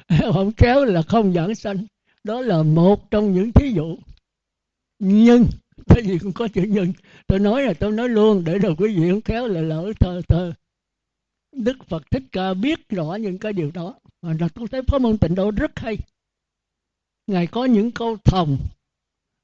không 0.33 0.53
kéo 0.53 0.85
là 0.85 1.03
không 1.03 1.33
giảng 1.33 1.55
sanh. 1.55 1.87
Đó 2.25 2.41
là 2.41 2.63
một 2.63 3.11
trong 3.11 3.35
những 3.35 3.53
thí 3.53 3.73
dụ. 3.73 3.99
Nhưng, 4.99 5.47
cái 5.87 6.05
gì 6.05 6.19
cũng 6.19 6.33
có 6.33 6.49
chữ 6.49 6.63
nhân 6.63 6.93
tôi 7.27 7.39
nói 7.39 7.63
là 7.63 7.75
tôi 7.75 7.93
nói 7.93 8.09
luôn, 8.09 8.45
để 8.45 8.59
rồi 8.59 8.75
quý 8.79 8.97
vị 8.97 9.11
không 9.11 9.21
khéo 9.21 9.47
là 9.47 9.61
lỡ 9.61 9.93
thơ 10.01 10.23
thơ 10.29 10.53
đức 11.57 11.85
phật 11.89 12.11
thích 12.11 12.23
ca 12.33 12.55
biết 12.55 12.89
rõ 12.89 13.15
những 13.15 13.39
cái 13.39 13.53
điều 13.53 13.71
đó. 13.71 13.95
Và 14.23 14.49
tôi 14.55 14.69
thấy 14.69 14.83
pháp 14.83 15.01
môn 15.01 15.19
tịnh 15.19 15.35
độ 15.35 15.51
rất 15.51 15.79
hay 15.79 15.99
ngài 17.27 17.47
có 17.47 17.65
những 17.65 17.91
câu 17.91 18.17
thòng 18.25 18.59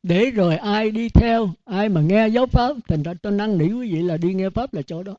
để 0.02 0.30
rồi 0.30 0.56
ai 0.56 0.90
đi 0.90 1.08
theo, 1.08 1.54
ai 1.64 1.88
mà 1.88 2.00
nghe 2.00 2.28
giáo 2.28 2.46
pháp, 2.46 2.76
thành 2.88 3.02
ra 3.02 3.14
tôi 3.22 3.32
năn 3.32 3.58
nỉ 3.58 3.64
quý 3.64 3.92
vị 3.92 4.02
là 4.02 4.16
đi 4.16 4.34
nghe 4.34 4.50
pháp 4.50 4.74
là 4.74 4.82
chỗ 4.82 5.02
đó. 5.02 5.16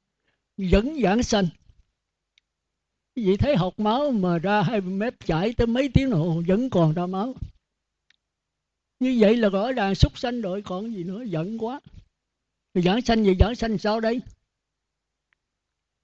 Dẫn 0.58 1.02
giảng 1.04 1.24
sanh. 1.24 1.48
Quý 3.16 3.26
vị 3.26 3.38
thấy 3.38 3.56
học 3.56 3.80
máu 3.80 4.12
mà 4.12 4.38
ra 4.38 4.62
hai 4.62 4.82
mét 4.82 5.14
chảy 5.26 5.54
tới 5.54 5.68
mấy 5.68 5.90
tiếng 5.94 6.12
hồ 6.12 6.44
vẫn 6.48 6.70
còn 6.70 6.94
ra 6.94 7.06
máu. 7.06 7.34
Như 9.00 9.18
vậy 9.20 9.38
là 9.38 9.50
rõ 9.50 9.72
ràng 9.72 9.96
súc 9.96 10.18
sanh 10.18 10.42
rồi, 10.42 10.62
còn 10.62 10.96
gì 10.96 11.04
nữa, 11.04 11.24
giận 11.24 11.58
quá. 11.58 11.80
Giảng 12.74 13.02
sanh 13.02 13.24
gì, 13.24 13.36
giảng 13.40 13.56
sanh 13.56 13.78
sao 13.78 14.00
đây? 14.00 14.22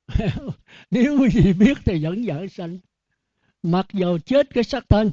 Nếu 0.91 1.19
quý 1.19 1.29
vị 1.33 1.53
biết 1.53 1.77
thì 1.85 2.03
vẫn 2.03 2.25
giảng 2.25 2.49
sanh. 2.49 2.79
Mặc 3.63 3.87
dù 3.93 4.17
chết 4.25 4.49
cái 4.53 4.63
xác 4.63 4.89
thân 4.89 5.11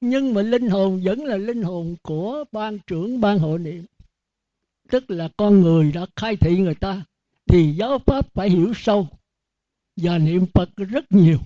nhưng 0.00 0.34
mà 0.34 0.42
linh 0.42 0.68
hồn 0.68 1.00
vẫn 1.04 1.24
là 1.24 1.36
linh 1.36 1.62
hồn 1.62 1.96
của 2.02 2.44
ban 2.52 2.78
trưởng 2.86 3.20
ban 3.20 3.38
hội 3.38 3.58
niệm. 3.58 3.84
Tức 4.90 5.10
là 5.10 5.28
con 5.36 5.60
người 5.60 5.92
đã 5.92 6.06
khai 6.16 6.36
thị 6.36 6.58
người 6.58 6.74
ta, 6.74 7.04
thì 7.46 7.74
giáo 7.78 7.98
pháp 7.98 8.34
phải 8.34 8.50
hiểu 8.50 8.72
sâu 8.76 9.08
và 9.96 10.18
niệm 10.18 10.46
phật 10.54 10.68
rất 10.76 11.12
nhiều. 11.12 11.38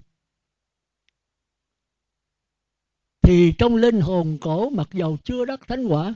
Thì 3.23 3.53
trong 3.59 3.77
linh 3.77 4.01
hồn 4.01 4.39
cổ, 4.41 4.71
mặc 4.71 4.89
dầu 4.93 5.19
chưa 5.25 5.45
đắc 5.45 5.61
thánh 5.69 5.87
quả, 5.87 6.15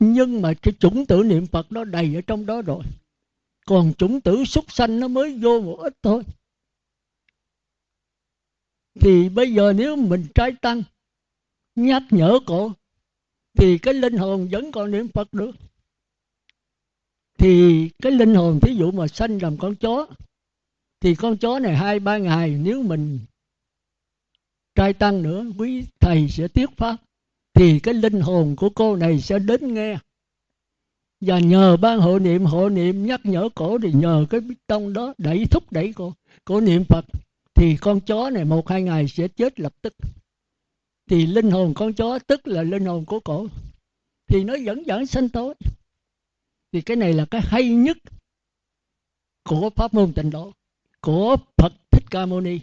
nhưng 0.00 0.42
mà 0.42 0.54
cái 0.62 0.74
chủng 0.78 1.06
tử 1.06 1.22
niệm 1.22 1.46
phật 1.46 1.72
nó 1.72 1.84
đầy 1.84 2.14
ở 2.14 2.20
trong 2.26 2.46
đó 2.46 2.62
rồi. 2.62 2.84
Còn 3.66 3.92
chủng 3.94 4.20
tử 4.20 4.44
súc 4.44 4.72
sanh 4.72 5.00
nó 5.00 5.08
mới 5.08 5.38
vô 5.38 5.60
một 5.60 5.76
ít 5.76 5.94
thôi. 6.02 6.22
Thì 9.00 9.28
bây 9.28 9.54
giờ 9.54 9.72
nếu 9.76 9.96
mình 9.96 10.26
trai 10.34 10.52
tăng 10.62 10.82
nhắc 11.76 12.02
nhở 12.10 12.38
cổ 12.46 12.72
thì 13.58 13.78
cái 13.78 13.94
linh 13.94 14.16
hồn 14.16 14.48
vẫn 14.50 14.72
còn 14.72 14.90
niệm 14.90 15.08
phật 15.08 15.34
được. 15.34 15.50
Thì 17.38 17.88
cái 18.02 18.12
linh 18.12 18.34
hồn, 18.34 18.60
thí 18.62 18.74
dụ 18.74 18.90
mà 18.90 19.06
sanh 19.06 19.42
làm 19.42 19.56
con 19.58 19.74
chó, 19.76 20.06
thì 21.00 21.14
con 21.14 21.36
chó 21.36 21.58
này 21.58 21.76
hai, 21.76 22.00
ba 22.00 22.18
ngày 22.18 22.50
nếu 22.50 22.82
mình 22.82 23.20
trai 24.74 24.92
tăng 24.92 25.22
nữa, 25.22 25.44
quý 25.58 25.84
thầy 26.00 26.28
sẽ 26.28 26.48
thuyết 26.48 26.70
pháp, 26.76 26.96
thì 27.54 27.80
cái 27.80 27.94
linh 27.94 28.20
hồn 28.20 28.56
của 28.56 28.70
cô 28.70 28.96
này 28.96 29.20
sẽ 29.20 29.38
đến 29.38 29.74
nghe. 29.74 29.98
Và 31.20 31.38
nhờ 31.38 31.76
ban 31.76 31.98
hộ 31.98 32.18
niệm 32.18 32.44
hộ 32.44 32.68
niệm, 32.68 33.06
nhắc 33.06 33.20
nhở 33.24 33.48
cổ, 33.54 33.78
thì 33.82 33.92
nhờ 33.92 34.26
cái 34.30 34.40
bít 34.40 34.58
tông 34.66 34.92
đó 34.92 35.14
đẩy 35.18 35.46
thúc 35.50 35.72
đẩy 35.72 35.92
cô, 35.96 36.14
cổ 36.44 36.60
niệm 36.60 36.84
phật, 36.84 37.04
thì 37.54 37.76
con 37.76 38.00
chó 38.00 38.30
này 38.30 38.44
một, 38.44 38.68
hai 38.68 38.82
ngày 38.82 39.08
sẽ 39.08 39.28
chết 39.28 39.60
lập 39.60 39.72
tức 39.82 39.94
thì 41.06 41.26
linh 41.26 41.50
hồn 41.50 41.72
con 41.74 41.92
chó, 41.94 42.18
tức 42.18 42.46
là 42.46 42.62
linh 42.62 42.84
hồn 42.84 43.04
của 43.04 43.20
cổ, 43.20 43.46
thì 44.28 44.44
nó 44.44 44.54
vẫn 44.64 44.82
vẫn 44.86 45.06
sanh 45.06 45.28
tối. 45.28 45.54
Thì 46.72 46.80
cái 46.80 46.96
này 46.96 47.12
là 47.12 47.26
cái 47.30 47.40
hay 47.44 47.68
nhất 47.68 47.96
của 49.44 49.70
pháp 49.70 49.94
môn 49.94 50.12
tịnh 50.12 50.30
độ, 50.30 50.52
của 51.00 51.36
phật 51.56 51.72
thích 51.90 52.04
ca 52.10 52.26
mâu 52.26 52.40
ni, 52.40 52.58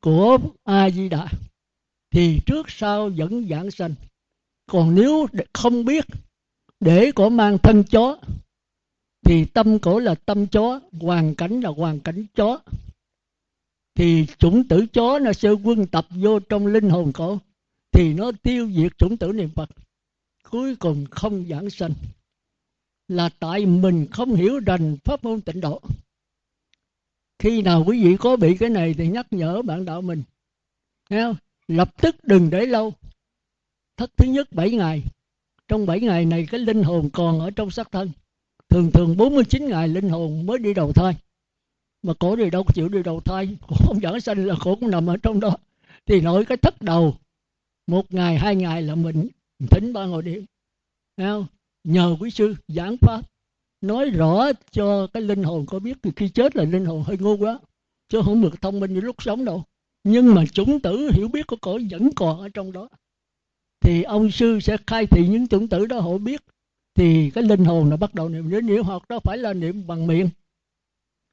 của 0.00 0.38
a 0.64 0.90
di 0.90 1.08
đà. 1.08 1.28
Thì 2.10 2.38
trước 2.46 2.70
sau 2.70 3.10
vẫn 3.16 3.48
giảng 3.48 3.70
sanh. 3.70 3.94
Còn 4.66 4.94
nếu 4.94 5.26
không 5.52 5.84
biết 5.84 6.04
để 6.80 7.12
cổ 7.14 7.28
mang 7.28 7.58
thân 7.58 7.84
chó, 7.84 8.16
thì 9.24 9.44
tâm 9.44 9.78
cổ 9.78 9.98
là 9.98 10.14
tâm 10.14 10.46
chó, 10.46 10.80
hoàn 11.00 11.34
cảnh 11.34 11.60
là 11.60 11.70
hoàn 11.70 12.00
cảnh 12.00 12.26
chó. 12.34 12.60
Thì 13.94 14.26
chủng 14.38 14.68
tử 14.68 14.86
chó 14.92 15.18
nó 15.18 15.32
sẽ 15.32 15.50
quân 15.50 15.86
tập 15.86 16.06
vô 16.10 16.40
trong 16.40 16.66
linh 16.66 16.90
hồn 16.90 17.12
cổ 17.12 17.38
thì 17.96 18.14
nó 18.14 18.32
tiêu 18.42 18.70
diệt 18.70 18.98
chủng 18.98 19.16
tử 19.16 19.32
niệm 19.32 19.50
phật. 19.50 19.70
Cuối 20.50 20.76
cùng 20.76 21.06
không 21.10 21.46
giảng 21.48 21.70
sanh. 21.70 21.94
Là 23.08 23.28
tại 23.38 23.66
mình 23.66 24.06
không 24.10 24.34
hiểu 24.34 24.60
rành 24.66 24.96
pháp 25.04 25.24
môn 25.24 25.40
tịnh 25.40 25.60
độ. 25.60 25.80
Khi 27.38 27.62
nào 27.62 27.84
quý 27.86 28.04
vị 28.04 28.16
có 28.16 28.36
bị 28.36 28.56
cái 28.56 28.70
này 28.70 28.94
thì 28.98 29.08
nhắc 29.08 29.26
nhở 29.30 29.62
bạn 29.62 29.84
đạo 29.84 30.02
mình. 30.02 30.22
Thấy 31.10 31.20
không? 31.20 31.36
lập 31.68 32.02
tức 32.02 32.16
đừng 32.22 32.50
để 32.50 32.66
lâu. 32.66 32.92
Thất 33.96 34.10
thứ 34.16 34.26
nhất 34.26 34.52
7 34.52 34.70
ngày. 34.70 35.02
Trong 35.68 35.86
7 35.86 36.00
ngày 36.00 36.24
này 36.24 36.46
cái 36.50 36.60
linh 36.60 36.82
hồn 36.82 37.10
còn 37.12 37.40
ở 37.40 37.50
trong 37.50 37.70
xác 37.70 37.92
thân. 37.92 38.10
Thường 38.68 38.90
thường 38.92 39.16
49 39.16 39.68
ngày 39.68 39.88
linh 39.88 40.08
hồn 40.08 40.46
mới 40.46 40.58
đi 40.58 40.74
đầu 40.74 40.92
thai. 40.92 41.16
Mà 42.02 42.12
cổ 42.18 42.36
thì 42.36 42.50
đâu 42.50 42.64
chịu 42.74 42.88
đi 42.88 43.02
đầu 43.02 43.20
thai. 43.20 43.56
Cổ 43.68 43.76
không 43.86 44.00
giảng 44.00 44.20
sanh 44.20 44.46
là 44.46 44.54
cổ 44.60 44.76
cũng 44.76 44.90
nằm 44.90 45.06
ở 45.06 45.16
trong 45.16 45.40
đó. 45.40 45.56
Thì 46.06 46.20
nội 46.20 46.44
cái 46.44 46.56
thất 46.56 46.82
đầu 46.82 47.16
một 47.86 48.14
ngày, 48.14 48.38
hai 48.38 48.56
ngày 48.56 48.82
là 48.82 48.94
mình 48.94 49.28
thỉnh 49.70 49.92
ba 49.92 50.06
ngồi 50.06 50.22
điện. 50.22 50.44
Không? 51.16 51.46
nhờ 51.84 52.16
quý 52.20 52.30
sư 52.30 52.54
giảng 52.68 52.96
pháp. 53.00 53.20
Nói 53.80 54.10
rõ 54.10 54.52
cho 54.70 55.06
cái 55.06 55.22
linh 55.22 55.42
hồn 55.42 55.66
có 55.66 55.78
biết 55.78 55.98
khi 56.16 56.28
chết 56.28 56.56
là 56.56 56.64
linh 56.64 56.84
hồn 56.84 57.02
hơi 57.02 57.18
ngu 57.18 57.36
quá, 57.36 57.58
chứ 58.08 58.20
không 58.24 58.42
được 58.42 58.60
thông 58.60 58.80
minh 58.80 58.94
như 58.94 59.00
lúc 59.00 59.22
sống 59.22 59.44
đâu. 59.44 59.64
Nhưng 60.04 60.34
mà 60.34 60.46
chủng 60.46 60.80
tử 60.80 61.10
hiểu 61.12 61.28
biết 61.28 61.46
của 61.46 61.56
cổ 61.60 61.78
vẫn 61.90 62.10
còn 62.16 62.40
ở 62.40 62.48
trong 62.48 62.72
đó. 62.72 62.88
Thì 63.80 64.02
ông 64.02 64.30
sư 64.30 64.60
sẽ 64.60 64.76
khai 64.86 65.06
thị 65.06 65.28
những 65.28 65.48
chủng 65.48 65.68
tử 65.68 65.86
đó 65.86 66.00
họ 66.00 66.18
biết. 66.18 66.40
Thì 66.94 67.30
cái 67.30 67.44
linh 67.44 67.64
hồn 67.64 67.90
nó 67.90 67.96
bắt 67.96 68.14
đầu 68.14 68.28
niệm 68.28 68.50
đến 68.50 68.66
niệm, 68.66 68.82
hoặc 68.82 69.08
đó 69.08 69.18
phải 69.24 69.38
là 69.38 69.52
niệm 69.52 69.86
bằng 69.86 70.06
miệng. 70.06 70.28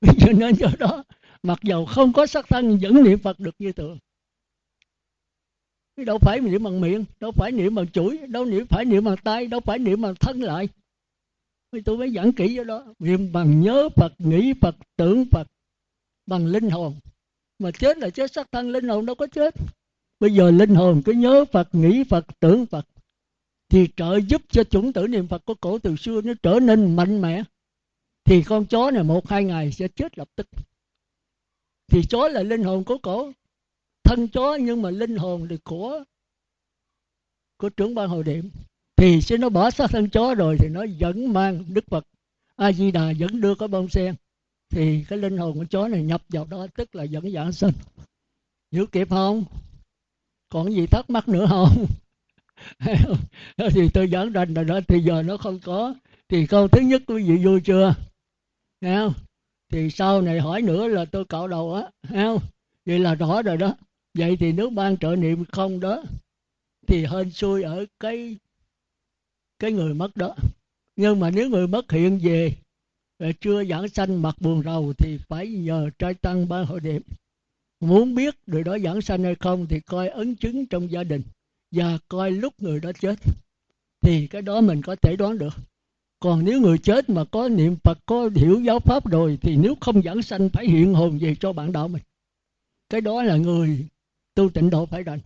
Cho 0.20 0.32
nên 0.34 0.56
do 0.56 0.68
đó, 0.80 1.04
mặc 1.44 1.60
dầu 1.64 1.86
không 1.86 2.14
có 2.14 2.26
sắc 2.26 2.46
thân, 2.50 2.80
vẫn 2.82 3.04
niệm 3.04 3.20
phật 3.20 3.40
được 3.40 3.56
như 3.60 3.72
thường 3.72 3.98
đâu 5.98 6.18
phải 6.18 6.40
niệm 6.40 6.64
bằng 6.64 6.82
miệng, 6.82 7.06
đâu 7.20 7.32
phải 7.32 7.52
niệm 7.52 7.76
bằng 7.76 7.88
chuỗi, 7.88 8.18
đâu 8.18 8.46
niệm 8.46 8.66
phải 8.68 8.86
niệm 8.86 9.04
bằng 9.04 9.18
tay 9.24 9.48
đâu 9.48 9.60
phải 9.60 9.80
niệm 9.80 10.02
bằng 10.02 10.16
thân 10.16 10.42
lại. 10.42 10.70
Tôi 11.86 11.98
mới 11.98 12.12
giảng 12.12 12.32
kỹ 12.32 12.54
cho 12.56 12.64
đó. 12.64 12.86
Niệm 13.00 13.32
bằng 13.32 13.62
nhớ 13.62 13.90
phật, 13.96 14.14
nghĩ 14.18 14.54
phật, 14.62 14.76
tưởng 14.96 15.26
phật 15.32 15.48
bằng 16.26 16.46
linh 16.46 16.70
hồn. 16.70 16.96
Mà 17.60 17.72
chết 17.72 17.98
là 17.98 18.10
chết 18.10 18.34
sắc 18.34 18.52
thân 18.52 18.70
linh 18.70 18.88
hồn 18.88 19.06
đâu 19.06 19.16
có 19.16 19.28
chết. 19.28 19.56
Bây 20.20 20.34
giờ 20.34 20.52
linh 20.52 20.76
hồn 20.76 21.02
cứ 21.06 21.12
nhớ 21.12 21.46
phật, 21.52 21.76
nghĩ 21.76 22.04
phật, 22.04 22.26
tưởng 22.40 22.66
phật 22.66 22.86
thì 23.70 23.88
trợ 23.96 24.20
giúp 24.28 24.42
cho 24.50 24.64
chủng 24.64 24.94
tử 24.94 25.08
niệm 25.08 25.28
phật 25.28 25.46
của 25.46 25.56
cổ 25.56 25.80
từ 25.80 25.96
xưa 25.96 26.22
nó 26.22 26.34
trở 26.44 26.60
nên 26.60 26.96
mạnh 26.96 27.22
mẽ. 27.22 27.44
Thì 28.26 28.44
con 28.44 28.66
chó 28.66 28.92
này 28.92 29.04
một 29.04 29.30
hai 29.30 29.44
ngày 29.44 29.72
sẽ 29.72 29.88
chết 29.88 30.18
lập 30.18 30.30
tức. 30.36 30.48
Thì 31.92 32.02
chó 32.10 32.28
là 32.28 32.44
linh 32.44 32.64
hồn 32.64 32.84
của 32.84 32.98
cổ 32.98 33.32
thân 34.04 34.28
chó 34.28 34.58
nhưng 34.62 34.82
mà 34.82 34.90
linh 34.90 35.16
hồn 35.16 35.48
thì 35.50 35.58
của 35.64 36.04
của 37.58 37.70
trưởng 37.70 37.96
ban 37.96 38.10
hội 38.10 38.24
điểm 38.24 38.50
thì 38.96 39.22
sẽ 39.22 39.38
nó 39.38 39.50
bỏ 39.50 39.72
xác 39.72 39.90
thân 39.90 40.10
chó 40.10 40.36
rồi 40.36 40.58
thì 40.60 40.70
nó 40.70 40.86
vẫn 41.00 41.34
mang 41.34 41.64
đức 41.68 41.86
phật. 41.88 42.08
A 42.56 42.72
di 42.72 42.92
đà 42.92 43.14
vẫn 43.20 43.42
đưa 43.42 43.56
cái 43.56 43.68
bông 43.68 43.90
sen. 43.90 44.16
Thì 44.70 45.06
cái 45.08 45.20
linh 45.20 45.38
hồn 45.38 45.54
của 45.54 45.66
chó 45.70 45.88
này 45.88 46.04
nhập 46.04 46.24
vào 46.30 46.46
đó, 46.46 46.68
tức 46.76 46.96
là 46.96 47.06
vẫn 47.12 47.32
giảng 47.32 47.52
sinh 47.52 47.74
hiểu 48.74 48.86
kịp 48.88 49.10
không? 49.10 49.44
Còn 50.50 50.74
gì 50.74 50.88
thắc 50.88 51.10
mắc 51.10 51.28
nữa 51.28 51.46
không? 51.50 51.86
Thì 53.58 53.90
tôi 53.94 54.08
giảng 54.08 54.32
rành 54.32 54.54
rồi 54.54 54.66
đó, 54.66 54.80
thì 54.88 55.00
giờ 55.00 55.24
nó 55.24 55.38
không 55.38 55.60
có. 55.60 55.96
Thì 56.30 56.48
câu 56.48 56.68
thứ 56.68 56.82
nhất 56.82 57.02
quý 57.08 57.24
vị 57.24 57.46
vui 57.46 57.62
chưa? 57.62 57.96
Thấy 58.82 58.96
không? 58.96 59.14
Thì 59.72 59.90
sau 59.90 60.22
này 60.22 60.40
hỏi 60.40 60.62
nữa 60.62 60.88
là 60.88 61.06
tôi 61.06 61.26
cạo 61.26 61.48
đầu 61.48 61.74
á 61.74 61.84
Thấy 62.04 62.24
không? 62.24 62.40
Vậy 62.86 63.00
là 63.00 63.16
rõ 63.16 63.42
rồi 63.42 63.58
đó 63.58 63.76
vậy 64.14 64.38
thì 64.40 64.52
nếu 64.52 64.70
ban 64.70 64.98
trợ 64.98 65.16
niệm 65.16 65.46
không 65.52 65.80
đó, 65.80 66.04
thì 66.88 67.06
hên 67.06 67.32
xui 67.32 67.64
ở 67.64 67.86
cái 68.00 68.38
cái 69.60 69.72
người 69.72 69.94
mất 69.94 70.18
đó. 70.18 70.36
Nhưng 70.96 71.20
mà 71.20 71.30
nếu 71.30 71.50
người 71.50 71.68
mất 71.68 71.92
hiện 71.92 72.20
về 72.24 72.56
chưa 73.42 73.66
giảng 73.66 73.88
sanh 73.88 74.22
mặt 74.22 74.36
buồn 74.40 74.64
rầu, 74.64 74.94
thì 74.98 75.18
phải 75.28 75.48
nhờ 75.48 75.90
trai 76.00 76.14
tăng 76.14 76.50
ban 76.50 76.66
hội 76.66 76.82
niệm. 76.82 77.02
Muốn 77.80 78.16
biết 78.16 78.36
người 78.48 78.64
đó 78.64 78.78
giảng 78.80 79.02
sanh 79.02 79.24
hay 79.24 79.36
không 79.36 79.68
thì 79.68 79.80
coi 79.80 80.08
ấn 80.10 80.36
chứng 80.36 80.66
trong 80.66 80.92
gia 80.92 81.04
đình, 81.04 81.22
và 81.72 81.98
coi 82.08 82.32
lúc 82.32 82.54
người 82.58 82.80
đó 82.80 82.92
chết, 83.00 83.20
thì 84.02 84.28
cái 84.28 84.42
đó 84.42 84.62
mình 84.62 84.82
có 84.82 84.96
thể 84.96 85.16
đoán 85.16 85.38
được. 85.38 85.54
Còn 86.20 86.46
nếu 86.46 86.62
người 86.62 86.78
chết 86.78 87.10
mà 87.10 87.26
có 87.26 87.50
niệm 87.50 87.76
phật, 87.84 88.00
có 88.06 88.30
hiểu 88.36 88.62
giáo 88.62 88.80
pháp 88.80 89.10
rồi, 89.10 89.38
thì 89.42 89.56
nếu 89.56 89.76
không 89.82 90.02
giảng 90.02 90.22
sanh 90.22 90.50
phải 90.50 90.68
hiện 90.68 90.94
hồn 90.94 91.18
về 91.22 91.36
cho 91.40 91.54
bạn 91.54 91.72
đạo 91.72 91.88
mình. 91.88 92.04
Cái 92.90 93.02
đó 93.02 93.24
là 93.24 93.38
người 93.38 93.86
tu 94.36 94.50
tịnh 94.50 94.70
độ 94.70 94.86
phải 94.86 95.04
đền 95.04 95.20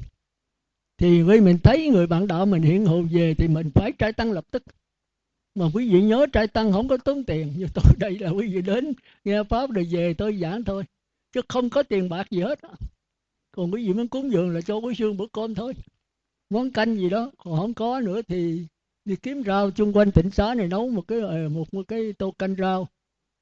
thì 0.98 1.22
vì 1.22 1.42
mình 1.42 1.58
thấy 1.64 1.90
người 1.90 2.08
bạn 2.08 2.28
đạo 2.28 2.46
mình 2.46 2.62
hiện 2.62 2.86
hữu 2.86 3.08
về 3.12 3.34
thì 3.38 3.48
mình 3.48 3.70
phải 3.76 3.92
trai 3.92 4.14
tăng 4.14 4.32
lập 4.32 4.46
tức. 4.52 4.64
Mà 5.56 5.66
quý 5.74 5.90
vị 5.94 6.02
nhớ 6.02 6.26
trai 6.34 6.48
tăng 6.48 6.72
không 6.72 6.88
có 6.88 6.98
tốn 6.98 7.24
tiền. 7.24 7.54
Như 7.58 7.68
tôi 7.74 7.84
đây 7.98 8.20
là 8.20 8.30
quý 8.30 8.48
vị 8.48 8.62
đến 8.62 8.94
nghe 9.26 9.44
pháp 9.44 9.72
rồi 9.72 9.88
về 9.92 10.14
tôi 10.14 10.38
giảng 10.38 10.64
thôi. 10.64 10.84
Chứ 11.32 11.42
không 11.48 11.70
có 11.70 11.84
tiền 11.84 12.10
bạc 12.10 12.32
gì 12.32 12.42
hết. 12.42 12.60
Còn 13.52 13.74
quý 13.74 13.88
vị 13.88 13.94
muốn 13.94 14.08
cúng 14.08 14.32
dường 14.32 14.50
là 14.50 14.62
cho 14.62 14.78
quý 14.78 14.96
xương 14.96 15.18
bữa 15.18 15.28
cơm 15.28 15.56
thôi. 15.56 15.74
Món 16.50 16.72
canh 16.72 16.96
gì 16.96 17.10
đó 17.10 17.32
còn 17.38 17.58
không 17.58 17.74
có 17.74 18.00
nữa 18.00 18.22
thì 18.28 18.66
đi 19.06 19.16
kiếm 19.16 19.44
rau 19.44 19.72
chung 19.72 19.94
quanh 19.94 20.12
tỉnh 20.12 20.32
xá 20.32 20.54
này 20.54 20.68
nấu 20.68 20.90
một 20.90 21.08
cái 21.08 21.20
ờ, 21.20 21.50
một, 21.50 21.74
một 21.74 21.88
cái 21.88 22.14
tô 22.14 22.32
canh 22.32 22.56
rau. 22.56 22.88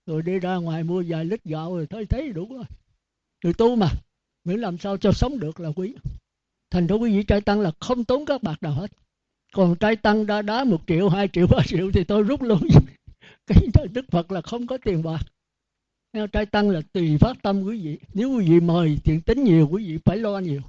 Rồi 0.06 0.22
đi 0.22 0.40
ra 0.40 0.56
ngoài 0.56 0.84
mua 0.84 1.04
vài 1.08 1.26
lít 1.26 1.44
gạo 1.44 1.76
rồi 1.76 1.88
thấy 1.88 2.06
thấy 2.06 2.30
đủ 2.30 2.48
rồi. 2.54 2.66
Người 3.44 3.54
tu 3.54 3.76
mà 3.76 3.88
miễn 4.46 4.60
làm 4.60 4.78
sao 4.78 4.98
cho 4.98 5.12
sống 5.12 5.40
được 5.40 5.60
là 5.60 5.70
quý. 5.76 5.94
Thành 6.72 6.88
ra 6.88 6.96
quý 6.96 7.18
vị 7.18 7.24
trai 7.24 7.42
tăng 7.42 7.62
là 7.62 7.72
không 7.80 8.04
tốn 8.04 8.26
các 8.26 8.44
bạc 8.44 8.64
nào 8.64 8.74
hết. 8.74 8.92
Còn 9.54 9.76
trai 9.76 9.96
tăng 9.96 10.26
đã 10.26 10.42
đá 10.42 10.64
một 10.64 10.82
triệu, 10.88 11.10
hai 11.10 11.28
triệu, 11.34 11.48
ba 11.48 11.64
triệu 11.66 11.92
thì 11.94 12.04
tôi 12.04 12.24
rút 12.24 12.42
luôn. 12.42 12.60
Cái 13.48 13.88
đức 13.92 14.06
phật 14.12 14.32
là 14.32 14.42
không 14.42 14.68
có 14.68 14.78
tiền 14.78 15.04
bạc. 15.04 15.22
Trai 16.32 16.46
tăng 16.46 16.70
là 16.70 16.82
tùy 16.94 17.18
phát 17.18 17.38
tâm 17.42 17.64
quý 17.64 17.82
vị. 17.82 17.98
Nếu 18.14 18.32
quý 18.32 18.50
vị 18.50 18.60
mời 18.60 18.98
tiền 19.04 19.22
tính 19.22 19.44
nhiều, 19.44 19.68
quý 19.72 19.86
vị 19.88 19.98
phải 20.06 20.18
lo 20.18 20.40
nhiều. 20.40 20.62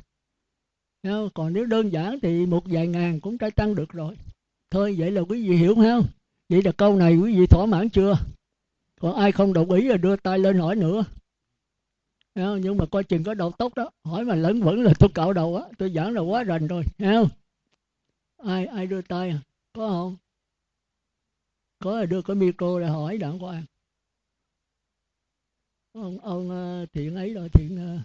Còn 1.34 1.52
nếu 1.52 1.66
đơn 1.66 1.92
giản 1.92 2.18
thì 2.22 2.46
một 2.46 2.64
vài 2.66 2.86
ngàn 2.86 3.20
cũng 3.20 3.38
trai 3.38 3.50
tăng 3.50 3.74
được 3.74 3.92
rồi. 3.92 4.16
Thôi, 4.70 4.94
vậy 4.98 5.10
là 5.10 5.20
quý 5.20 5.48
vị 5.48 5.56
hiểu 5.56 5.74
không? 5.74 6.06
Vậy 6.48 6.62
là 6.62 6.72
câu 6.72 6.96
này 6.96 7.16
quý 7.16 7.38
vị 7.38 7.46
thỏa 7.46 7.66
mãn 7.66 7.88
chưa? 7.88 8.18
Còn 9.00 9.14
ai 9.14 9.32
không 9.32 9.52
đồng 9.52 9.70
ý 9.70 9.88
là 9.88 9.96
đưa 9.96 10.16
tay 10.16 10.38
lên 10.38 10.58
hỏi 10.58 10.76
nữa 10.76 11.04
nhưng 12.36 12.76
mà 12.76 12.86
coi 12.86 13.04
chừng 13.04 13.24
có 13.24 13.34
đầu 13.34 13.52
tóc 13.58 13.74
đó. 13.74 13.90
Hỏi 14.04 14.24
mà 14.24 14.34
lẫn 14.34 14.60
vẫn 14.62 14.82
là 14.82 14.92
tôi 14.98 15.10
cạo 15.14 15.32
đầu 15.32 15.56
á. 15.56 15.64
Tôi 15.78 15.90
giảng 15.90 16.14
là 16.14 16.20
quá 16.20 16.42
rành 16.42 16.66
rồi. 16.66 16.84
Thấy 16.98 17.14
không? 17.14 17.28
Ai 18.36 18.66
ai 18.66 18.86
đưa 18.86 19.02
tay 19.02 19.30
à? 19.30 19.38
Có 19.72 19.88
không? 19.88 20.16
Có 21.78 22.00
là 22.00 22.06
đưa 22.06 22.22
cái 22.22 22.36
micro 22.36 22.80
để 22.80 22.86
hỏi 22.86 23.18
đặng 23.18 23.44
qua 23.44 23.62
ông 25.96 26.18
ông 26.18 26.50
ờ, 26.50 26.86
thiện 26.92 27.16
ấy 27.16 27.34
rồi, 27.34 27.48
thiện 27.48 27.76
ờ, 27.76 27.98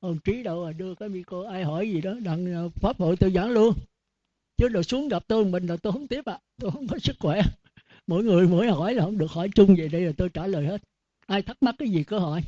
ông 0.00 0.18
trí 0.24 0.42
đâu 0.42 0.64
à? 0.64 0.72
Đưa 0.72 0.94
cái 0.94 1.08
micro, 1.08 1.42
ai 1.50 1.64
hỏi 1.64 1.90
gì 1.90 2.00
đó, 2.00 2.14
đặng 2.22 2.54
ờ, 2.54 2.68
pháp 2.68 2.98
hội 2.98 3.16
tôi 3.16 3.30
giảng 3.30 3.50
luôn. 3.50 3.74
Chứ 4.56 4.68
rồi 4.68 4.84
xuống 4.84 5.08
gặp 5.08 5.22
tôi 5.28 5.44
mình 5.44 5.66
là 5.66 5.76
tôi 5.76 5.92
không 5.92 6.06
tiếp 6.06 6.24
à. 6.24 6.38
Tôi 6.60 6.70
không 6.70 6.86
có 6.88 6.98
sức 6.98 7.16
khỏe. 7.18 7.42
Mỗi 8.06 8.24
người 8.24 8.48
mỗi 8.48 8.68
hỏi 8.68 8.94
là 8.94 9.04
không 9.04 9.18
được 9.18 9.30
hỏi 9.30 9.48
chung 9.54 9.74
về 9.78 9.88
đây 9.88 10.00
là 10.00 10.12
tôi 10.16 10.28
trả 10.28 10.46
lời 10.46 10.66
hết 10.66 10.82
ai 11.28 11.42
thắc 11.42 11.62
mắc 11.62 11.74
cái 11.78 11.88
gì 11.88 12.04
cứ 12.04 12.18
hỏi? 12.18 12.44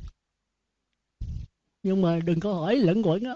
Nhưng 1.83 2.03
mà 2.03 2.21
đừng 2.25 2.41
có 2.41 2.55
hỏi 2.55 2.77
lẫn 2.77 3.03
quẩn 3.03 3.25
á. 3.25 3.35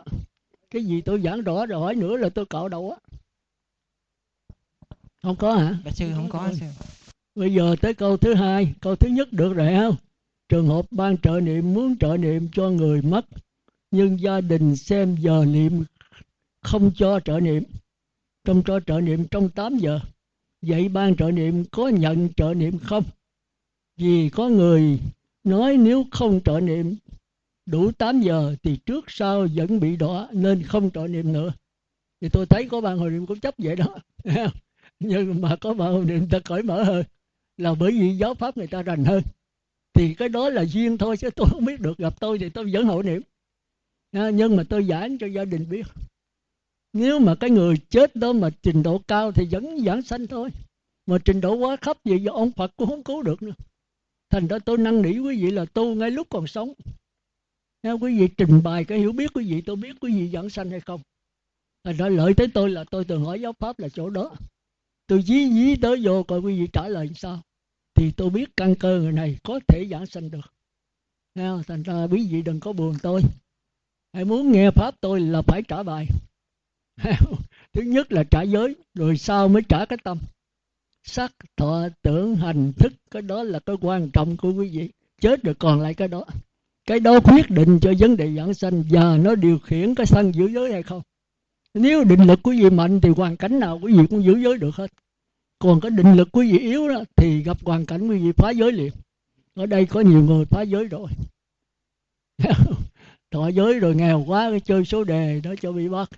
Cái 0.70 0.84
gì 0.84 1.00
tôi 1.00 1.20
giảng 1.20 1.42
rõ 1.42 1.66
rồi 1.66 1.80
hỏi 1.80 1.94
nữa 1.94 2.16
là 2.16 2.28
tôi 2.28 2.46
cạo 2.46 2.68
đầu 2.68 2.90
á. 2.90 3.16
Không 5.22 5.36
có 5.36 5.54
hả? 5.54 5.78
Bạch 5.84 5.96
sư 5.96 6.12
không 6.16 6.28
có 6.30 6.52
sư. 6.60 6.66
Bây 7.34 7.54
giờ 7.54 7.76
tới 7.80 7.94
câu 7.94 8.16
thứ 8.16 8.34
hai. 8.34 8.74
Câu 8.80 8.96
thứ 8.96 9.08
nhất 9.08 9.32
được 9.32 9.52
rồi 9.52 9.74
không? 9.74 9.96
Trường 10.48 10.66
hợp 10.66 10.86
ban 10.90 11.18
trợ 11.18 11.40
niệm 11.40 11.74
muốn 11.74 11.98
trợ 11.98 12.16
niệm 12.16 12.48
cho 12.52 12.68
người 12.68 13.02
mất 13.02 13.26
nhưng 13.90 14.20
gia 14.20 14.40
đình 14.40 14.76
xem 14.76 15.16
giờ 15.20 15.44
niệm 15.48 15.84
không 16.62 16.90
cho 16.96 17.20
trợ 17.20 17.40
niệm. 17.40 17.62
Trong 18.44 18.62
cho 18.66 18.80
trợ 18.80 19.00
niệm 19.00 19.28
trong 19.30 19.50
8 19.50 19.76
giờ. 19.78 20.00
Vậy 20.62 20.88
ban 20.88 21.16
trợ 21.16 21.30
niệm 21.30 21.64
có 21.72 21.88
nhận 21.88 22.28
trợ 22.36 22.54
niệm 22.54 22.78
không? 22.78 23.04
Vì 23.96 24.30
có 24.30 24.48
người 24.48 24.98
nói 25.44 25.76
nếu 25.76 26.04
không 26.10 26.40
trợ 26.44 26.60
niệm, 26.60 26.96
đủ 27.66 27.92
8 27.92 28.20
giờ 28.20 28.56
thì 28.62 28.76
trước 28.76 29.04
sau 29.08 29.46
vẫn 29.54 29.80
bị 29.80 29.96
đọa 29.96 30.28
nên 30.32 30.62
không 30.62 30.90
trợ 30.90 31.06
niệm 31.06 31.32
nữa. 31.32 31.52
Thì 32.20 32.28
tôi 32.32 32.46
thấy 32.46 32.68
có 32.70 32.80
bạn 32.80 32.98
hồi 32.98 33.10
niệm 33.10 33.26
cũng 33.26 33.40
chấp 33.40 33.54
vậy 33.58 33.76
đó. 33.76 33.96
Nhưng 35.00 35.40
mà 35.40 35.56
có 35.60 35.74
bạn 35.74 35.92
hồi 35.92 36.04
niệm 36.04 36.28
ta 36.30 36.38
cởi 36.44 36.62
mở 36.62 36.82
hơn, 36.82 37.04
là 37.56 37.74
bởi 37.74 37.90
vì 37.90 38.16
giáo 38.16 38.34
pháp 38.34 38.56
người 38.56 38.66
ta 38.66 38.82
rành 38.82 39.04
hơn. 39.04 39.22
Thì 39.94 40.14
cái 40.14 40.28
đó 40.28 40.48
là 40.48 40.64
duyên 40.64 40.98
thôi, 40.98 41.16
chứ 41.16 41.30
tôi 41.30 41.46
không 41.50 41.64
biết 41.64 41.80
được. 41.80 41.98
Gặp 41.98 42.20
tôi 42.20 42.38
thì 42.38 42.48
tôi 42.48 42.70
vẫn 42.72 42.86
hội 42.86 43.04
niệm. 43.04 43.22
À, 44.12 44.30
nhưng 44.30 44.56
mà 44.56 44.62
tôi 44.68 44.84
giảng 44.84 45.18
cho 45.18 45.26
gia 45.26 45.44
đình 45.44 45.68
biết. 45.68 45.86
Nếu 46.92 47.18
mà 47.18 47.34
cái 47.34 47.50
người 47.50 47.76
chết 47.90 48.16
đó 48.16 48.32
mà 48.32 48.50
trình 48.62 48.82
độ 48.82 49.00
cao 49.08 49.32
thì 49.32 49.46
vẫn 49.50 49.78
giảng 49.84 50.02
sanh 50.02 50.26
thôi. 50.26 50.50
Mà 51.06 51.18
trình 51.24 51.40
độ 51.40 51.54
quá 51.54 51.76
thấp 51.76 51.96
vậy 52.04 52.22
do 52.22 52.32
ông 52.32 52.52
Phật 52.52 52.72
cũng 52.76 52.88
không 52.88 53.02
cứu 53.02 53.22
được 53.22 53.42
nữa 53.42 53.52
thành 54.34 54.46
ra 54.46 54.58
tôi 54.58 54.78
năn 54.78 55.02
nỉ 55.02 55.18
quý 55.18 55.42
vị 55.42 55.50
là 55.50 55.64
tu 55.64 55.94
ngay 55.94 56.10
lúc 56.10 56.26
còn 56.30 56.46
sống. 56.46 56.72
Nếu 57.82 57.98
quý 57.98 58.18
vị 58.18 58.28
trình 58.36 58.62
bày 58.62 58.84
cái 58.84 58.98
hiểu 58.98 59.12
biết 59.12 59.30
quý 59.34 59.50
vị, 59.50 59.60
tôi 59.60 59.76
biết 59.76 59.96
quý 60.00 60.18
vị 60.18 60.28
dẫn 60.28 60.50
sanh 60.50 60.70
hay 60.70 60.80
không. 60.80 61.00
Thành 61.84 61.96
ra 61.96 62.08
lợi 62.08 62.34
tới 62.34 62.46
tôi 62.54 62.70
là 62.70 62.84
tôi 62.84 63.04
từng 63.04 63.24
hỏi 63.24 63.40
giáo 63.40 63.52
pháp 63.52 63.78
là 63.78 63.88
chỗ 63.88 64.10
đó. 64.10 64.36
Tôi 65.06 65.22
dí 65.22 65.50
dí 65.50 65.76
tới 65.76 66.00
vô 66.02 66.22
coi 66.22 66.40
quý 66.40 66.60
vị 66.60 66.68
trả 66.72 66.88
lời 66.88 67.10
sao. 67.16 67.42
Thì 67.94 68.10
tôi 68.16 68.30
biết 68.30 68.56
căn 68.56 68.74
cơ 68.74 68.98
người 68.98 69.12
này 69.12 69.38
có 69.42 69.60
thể 69.68 69.86
giảng 69.90 70.06
sanh 70.06 70.30
được. 70.30 70.52
Thành 71.66 71.82
ra 71.82 72.04
quý 72.04 72.28
vị 72.30 72.42
đừng 72.42 72.60
có 72.60 72.72
buồn 72.72 72.94
tôi. 73.02 73.22
Hãy 74.12 74.24
muốn 74.24 74.52
nghe 74.52 74.70
pháp 74.70 74.94
tôi 75.00 75.20
là 75.20 75.42
phải 75.42 75.62
trả 75.68 75.82
bài. 75.82 76.06
Thứ 77.72 77.82
nhất 77.82 78.12
là 78.12 78.24
trả 78.30 78.42
giới, 78.42 78.74
rồi 78.94 79.16
sau 79.16 79.48
mới 79.48 79.62
trả 79.68 79.86
cái 79.86 79.98
tâm 80.04 80.18
sắc 81.04 81.32
thọ 81.56 81.88
tưởng 82.02 82.36
hành 82.36 82.72
thức, 82.72 82.92
cái 83.10 83.22
đó 83.22 83.42
là 83.42 83.58
cái 83.58 83.76
quan 83.80 84.10
trọng 84.10 84.36
của 84.36 84.52
quý 84.52 84.68
vị. 84.68 84.90
Chết 85.20 85.42
rồi 85.42 85.54
còn 85.54 85.80
lại 85.80 85.94
cái 85.94 86.08
đó. 86.08 86.24
Cái 86.86 87.00
đó 87.00 87.20
quyết 87.20 87.50
định 87.50 87.78
cho 87.82 87.92
vấn 87.98 88.16
đề 88.16 88.34
giảng 88.36 88.54
sanh 88.54 88.84
và 88.90 89.16
nó 89.16 89.34
điều 89.34 89.58
khiển 89.58 89.94
cái 89.94 90.06
sanh 90.06 90.34
giữ 90.34 90.48
giới 90.48 90.72
hay 90.72 90.82
không. 90.82 91.02
Nếu 91.74 92.04
định 92.04 92.24
lực 92.24 92.40
quý 92.42 92.62
vị 92.62 92.70
mạnh 92.70 93.00
thì 93.00 93.08
hoàn 93.08 93.36
cảnh 93.36 93.60
nào 93.60 93.80
quý 93.82 93.92
vị 93.96 94.06
cũng 94.10 94.24
giữ 94.24 94.38
giới 94.38 94.58
được 94.58 94.74
hết. 94.74 94.90
Còn 95.58 95.80
cái 95.80 95.90
định 95.90 96.14
lực 96.14 96.28
quý 96.32 96.52
vị 96.52 96.58
yếu 96.58 96.88
đó 96.88 97.04
thì 97.16 97.42
gặp 97.42 97.56
hoàn 97.64 97.86
cảnh 97.86 98.08
quý 98.08 98.18
vị 98.18 98.32
phá 98.36 98.50
giới 98.50 98.72
liền. 98.72 98.92
Ở 99.54 99.66
đây 99.66 99.86
có 99.86 100.00
nhiều 100.00 100.24
người 100.24 100.44
phá 100.44 100.62
giới 100.62 100.84
rồi. 100.84 101.08
Thọ 103.30 103.48
giới 103.48 103.80
rồi 103.80 103.94
nghèo 103.94 104.24
quá, 104.26 104.50
cái 104.50 104.60
chơi 104.60 104.84
số 104.84 105.04
đề 105.04 105.40
đó 105.40 105.54
cho 105.60 105.72
bị 105.72 105.88
bắt. 105.88 106.10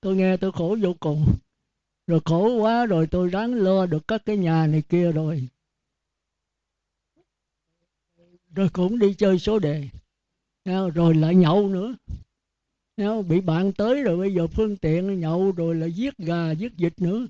Tôi 0.00 0.16
nghe 0.16 0.36
tôi 0.36 0.52
khổ 0.52 0.76
vô 0.82 0.94
cùng 1.00 1.26
rồi 2.06 2.20
khổ 2.24 2.56
quá 2.60 2.86
rồi 2.86 3.06
tôi 3.06 3.28
ráng 3.28 3.54
lo 3.54 3.86
được 3.86 4.08
các 4.08 4.22
cái 4.26 4.36
nhà 4.36 4.66
này 4.66 4.82
kia 4.88 5.12
rồi. 5.12 5.48
Rồi 8.54 8.68
cũng 8.72 8.98
đi 8.98 9.14
chơi 9.14 9.38
số 9.38 9.58
đề. 9.58 9.88
Rồi 10.94 11.14
lại 11.14 11.34
nhậu 11.34 11.68
nữa. 11.68 11.96
Bị 13.22 13.40
bạn 13.40 13.72
tới 13.72 14.02
rồi 14.02 14.16
bây 14.16 14.34
giờ 14.34 14.46
phương 14.46 14.76
tiện 14.76 15.20
nhậu 15.20 15.52
rồi 15.52 15.74
là 15.74 15.86
giết 15.86 16.18
gà 16.18 16.50
giết 16.50 16.72
vịt 16.76 17.00
nữa. 17.00 17.26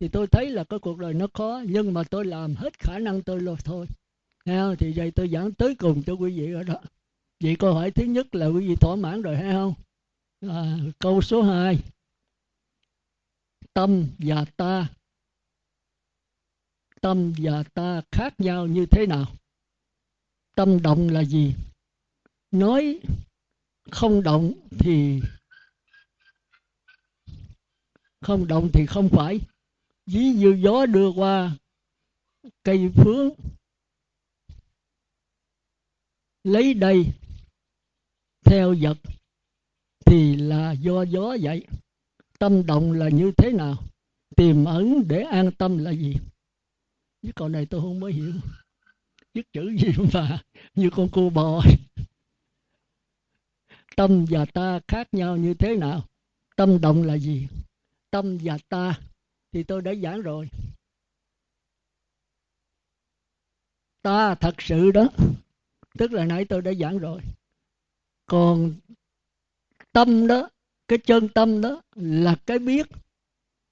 Thì 0.00 0.08
tôi 0.08 0.26
thấy 0.26 0.50
là 0.50 0.64
cái 0.64 0.78
cuộc 0.78 0.98
đời 0.98 1.14
nó 1.14 1.26
khó 1.34 1.62
nhưng 1.68 1.94
mà 1.94 2.02
tôi 2.04 2.24
làm 2.24 2.54
hết 2.54 2.78
khả 2.78 2.98
năng 2.98 3.22
tôi 3.22 3.40
lo 3.40 3.56
thôi. 3.64 3.86
Thì 4.78 4.92
vậy 4.96 5.10
tôi 5.10 5.28
giảng 5.28 5.52
tới 5.52 5.74
cùng 5.74 6.02
cho 6.02 6.12
quý 6.12 6.38
vị 6.38 6.52
ở 6.52 6.62
đó. 6.62 6.80
Vậy 7.40 7.56
câu 7.56 7.74
hỏi 7.74 7.90
thứ 7.90 8.04
nhất 8.04 8.34
là 8.34 8.46
quý 8.46 8.68
vị 8.68 8.74
thỏa 8.76 8.96
mãn 8.96 9.22
rồi 9.22 9.36
hay 9.36 9.52
không? 9.52 9.74
À, 10.40 10.78
câu 10.98 11.22
số 11.22 11.42
2 11.42 11.78
tâm 13.74 14.08
và 14.18 14.44
ta. 14.56 14.88
Tâm 17.00 17.32
và 17.38 17.62
ta 17.74 18.02
khác 18.12 18.34
nhau 18.38 18.66
như 18.66 18.86
thế 18.86 19.06
nào? 19.06 19.26
Tâm 20.56 20.82
động 20.82 21.08
là 21.08 21.24
gì? 21.24 21.54
Nói 22.50 23.00
không 23.90 24.22
động 24.22 24.52
thì 24.78 25.20
không 28.20 28.46
động 28.46 28.70
thì 28.72 28.86
không 28.86 29.08
phải. 29.12 29.40
Ví 30.06 30.32
như 30.32 30.58
gió 30.62 30.86
đưa 30.86 31.12
qua 31.16 31.56
cây 32.62 32.90
phướng, 32.94 33.30
lấy 36.44 36.74
đây 36.74 37.06
theo 38.44 38.74
vật 38.80 38.98
thì 40.06 40.36
là 40.36 40.72
do 40.72 41.02
gió 41.02 41.36
vậy 41.42 41.66
tâm 42.42 42.66
động 42.66 42.92
là 42.92 43.08
như 43.08 43.32
thế 43.36 43.52
nào? 43.52 43.84
Tiềm 44.36 44.64
ẩn 44.64 45.08
để 45.08 45.22
an 45.22 45.50
tâm 45.58 45.78
là 45.78 45.90
gì? 45.90 46.16
Chứ 47.22 47.30
còn 47.34 47.52
này 47.52 47.66
tôi 47.66 47.80
không 47.80 48.00
mới 48.00 48.12
hiểu. 48.12 48.32
Viết 49.34 49.52
chữ 49.52 49.76
gì 49.78 49.88
mà 50.12 50.42
như 50.74 50.90
con 50.96 51.08
cua 51.12 51.30
bò. 51.30 51.62
Tâm 53.96 54.24
và 54.30 54.44
ta 54.44 54.80
khác 54.88 55.08
nhau 55.12 55.36
như 55.36 55.54
thế 55.54 55.76
nào? 55.76 56.08
Tâm 56.56 56.80
động 56.80 57.02
là 57.02 57.14
gì? 57.14 57.48
Tâm 58.10 58.38
và 58.42 58.58
ta 58.68 59.00
thì 59.52 59.62
tôi 59.62 59.82
đã 59.82 59.94
giảng 60.02 60.22
rồi. 60.22 60.48
Ta 64.02 64.34
thật 64.34 64.54
sự 64.58 64.90
đó. 64.90 65.08
Tức 65.98 66.12
là 66.12 66.24
nãy 66.24 66.44
tôi 66.44 66.62
đã 66.62 66.72
giảng 66.72 66.98
rồi. 66.98 67.20
Còn 68.26 68.74
tâm 69.92 70.26
đó 70.26 70.48
cái 70.92 70.98
chân 70.98 71.28
tâm 71.28 71.60
đó 71.60 71.82
là 71.94 72.34
cái 72.46 72.58
biết 72.58 72.86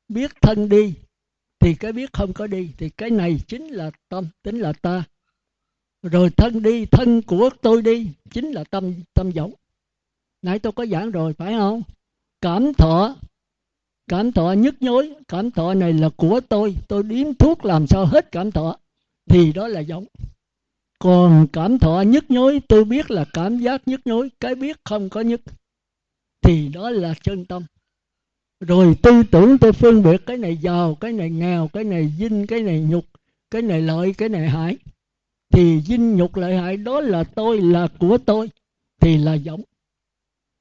biết 0.09 0.31
thân 0.43 0.69
đi, 0.69 0.95
thì 1.59 1.75
cái 1.75 1.93
biết 1.93 2.13
không 2.13 2.33
có 2.33 2.47
đi, 2.47 2.71
thì 2.79 2.89
cái 2.89 3.11
này 3.11 3.41
chính 3.49 3.67
là 3.67 3.91
tâm, 4.09 4.25
tính 4.43 4.59
là 4.59 4.73
ta. 4.73 5.05
Rồi 6.03 6.31
thân 6.31 6.63
đi, 6.63 6.87
thân 6.87 7.23
của 7.23 7.51
tôi 7.63 7.83
đi, 7.83 8.07
chính 8.31 8.51
là 8.51 8.65
tâm 8.65 8.95
tâm 9.15 9.31
giống 9.31 9.53
nãy 10.43 10.59
tôi 10.59 10.73
có 10.73 10.87
giảng 10.87 11.11
rồi, 11.11 11.35
phải 11.35 11.53
không? 11.53 11.83
Cảm 12.41 12.75
thọ 12.75 13.17
cảm 14.09 14.33
thọ 14.33 14.53
nhức 14.53 14.83
nhối, 14.83 15.15
cảm 15.29 15.51
thọ 15.51 15.75
này 15.75 15.93
là 15.93 16.09
của 16.17 16.41
tôi 16.49 16.77
tôi 16.89 17.03
điếm 17.03 17.35
thuốc 17.35 17.65
làm 17.65 17.87
sao 17.87 18.07
hết 18.07 18.33
cảm 18.33 18.51
thọ, 18.51 18.77
thì 19.31 19.53
đó 19.53 19.69
là 19.69 19.81
giống 19.81 20.05
còn 20.99 21.47
cảm 21.53 21.79
thọ 21.79 22.03
nhức 22.07 22.31
nhối, 22.31 22.61
tôi 22.69 22.85
biết 22.85 23.11
là 23.11 23.25
cảm 23.33 23.59
giác 23.59 23.89
nhức 23.89 24.01
nhối, 24.05 24.31
cái 24.41 24.55
biết 24.55 24.77
không 24.85 25.09
có 25.09 25.21
nhức 25.21 25.41
thì 26.43 26.69
đó 26.69 26.91
là 26.91 27.15
chân 27.23 27.45
tâm. 27.45 27.65
Rồi 28.61 28.97
tư 29.03 29.23
tưởng 29.31 29.59
tôi 29.59 29.73
phân 29.73 30.03
biệt 30.03 30.23
cái 30.27 30.37
này 30.37 30.57
giàu, 30.57 30.95
cái 30.95 31.13
này 31.13 31.31
nghèo, 31.31 31.69
cái 31.69 31.85
này 31.85 32.13
dinh, 32.19 32.47
cái 32.47 32.63
này 32.63 32.81
nhục, 32.81 33.05
cái 33.51 33.63
này 33.63 33.81
lợi, 33.81 34.15
cái 34.19 34.29
này 34.29 34.49
hại. 34.49 34.77
Thì 35.53 35.81
dinh 35.81 36.17
nhục 36.17 36.37
lợi 36.37 36.57
hại 36.57 36.77
đó 36.77 37.01
là 37.01 37.25
tôi, 37.25 37.61
là 37.61 37.89
của 37.99 38.19
tôi, 38.19 38.51
thì 39.01 39.19
là 39.19 39.35
giống. 39.35 39.63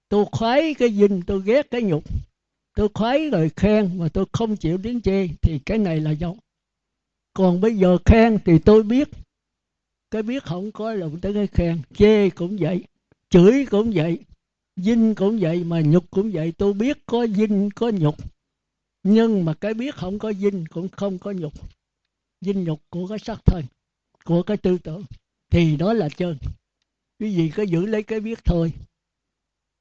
Tôi 0.09 0.25
khoái 0.31 0.73
cái 0.73 0.89
dinh, 0.89 1.21
tôi 1.21 1.41
ghét 1.45 1.71
cái 1.71 1.81
nhục. 1.81 2.03
Tôi 2.75 2.89
khoái 2.93 3.29
rồi 3.29 3.51
khen 3.55 3.99
mà 3.99 4.09
tôi 4.13 4.25
không 4.31 4.55
chịu 4.55 4.77
tiếng 4.83 5.01
chê, 5.01 5.27
thì 5.41 5.59
cái 5.59 5.77
này 5.77 5.99
là 5.99 6.11
giống. 6.11 6.37
Còn 7.33 7.61
bây 7.61 7.77
giờ 7.77 7.97
khen 8.05 8.37
thì 8.45 8.59
tôi 8.59 8.83
biết. 8.83 9.09
Cái 10.11 10.23
biết 10.23 10.43
không 10.43 10.71
có 10.71 10.93
lòng 10.93 11.19
tới 11.19 11.33
cái 11.33 11.47
khen. 11.47 11.81
Chê 11.95 12.29
cũng 12.29 12.57
vậy, 12.59 12.83
chửi 13.29 13.65
cũng 13.71 13.91
vậy 13.93 14.19
dinh 14.83 15.15
cũng 15.15 15.39
vậy 15.39 15.63
mà 15.63 15.81
nhục 15.81 16.11
cũng 16.11 16.31
vậy. 16.31 16.53
Tôi 16.57 16.73
biết 16.73 16.97
có 17.05 17.27
dinh, 17.27 17.69
có 17.71 17.89
nhục. 17.89 18.15
Nhưng 19.03 19.45
mà 19.45 19.53
cái 19.53 19.73
biết 19.73 19.95
không 19.95 20.19
có 20.19 20.33
dinh 20.33 20.65
cũng 20.67 20.89
không 20.89 21.19
có 21.19 21.31
nhục. 21.31 21.53
Dinh 22.41 22.63
nhục 22.63 22.81
của 22.89 23.07
cái 23.07 23.19
sắc 23.19 23.45
thân, 23.45 23.63
của 24.23 24.43
cái 24.43 24.57
tư 24.57 24.77
tưởng. 24.77 25.03
Thì 25.51 25.75
đó 25.75 25.93
là 25.93 26.09
chân. 26.09 26.37
Quý 27.19 27.37
vị 27.37 27.51
cứ 27.55 27.63
giữ 27.63 27.85
lấy 27.85 28.03
cái 28.03 28.19
biết 28.19 28.39
thôi. 28.45 28.73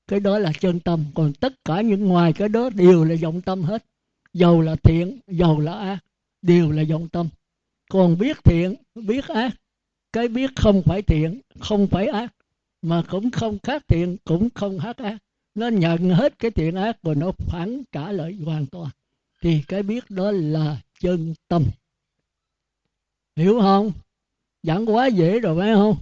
Cái 0.06 0.20
đó 0.20 0.38
là 0.38 0.52
chân 0.60 0.80
tâm. 0.80 1.04
Còn 1.14 1.32
tất 1.32 1.52
cả 1.64 1.80
những 1.80 2.04
ngoài 2.04 2.32
cái 2.32 2.48
đó 2.48 2.70
đều 2.70 3.04
là 3.04 3.14
vọng 3.22 3.40
tâm 3.42 3.62
hết. 3.62 3.84
Dầu 4.32 4.60
là 4.60 4.76
thiện, 4.76 5.18
dầu 5.26 5.60
là 5.60 5.72
ác, 5.72 5.98
đều 6.42 6.70
là 6.70 6.82
vọng 6.90 7.08
tâm. 7.08 7.28
Còn 7.90 8.18
biết 8.18 8.36
thiện, 8.44 8.74
biết 8.94 9.28
ác, 9.28 9.50
cái 10.12 10.28
biết 10.28 10.50
không 10.56 10.82
phải 10.84 11.02
thiện, 11.02 11.40
không 11.60 11.86
phải 11.86 12.06
ác 12.06 12.34
mà 12.82 13.02
cũng 13.10 13.30
không 13.30 13.58
khác 13.62 13.82
thiện 13.88 14.16
cũng 14.24 14.48
không 14.54 14.78
hát 14.78 14.96
ác. 14.96 15.18
Nó 15.54 15.68
nhận 15.68 16.10
hết 16.10 16.38
cái 16.38 16.50
thiện 16.50 16.74
ác 16.74 17.02
rồi 17.02 17.14
nó 17.14 17.32
phản 17.32 17.82
trả 17.92 18.12
lại 18.12 18.38
hoàn 18.44 18.66
toàn. 18.66 18.90
Thì 19.42 19.62
cái 19.68 19.82
biết 19.82 20.10
đó 20.10 20.30
là 20.30 20.80
chân 21.00 21.34
tâm. 21.48 21.64
Hiểu 23.36 23.60
không? 23.60 23.92
Giảng 24.62 24.86
quá 24.86 25.06
dễ 25.06 25.40
rồi 25.40 25.58
phải 25.58 25.74
không? 25.74 25.96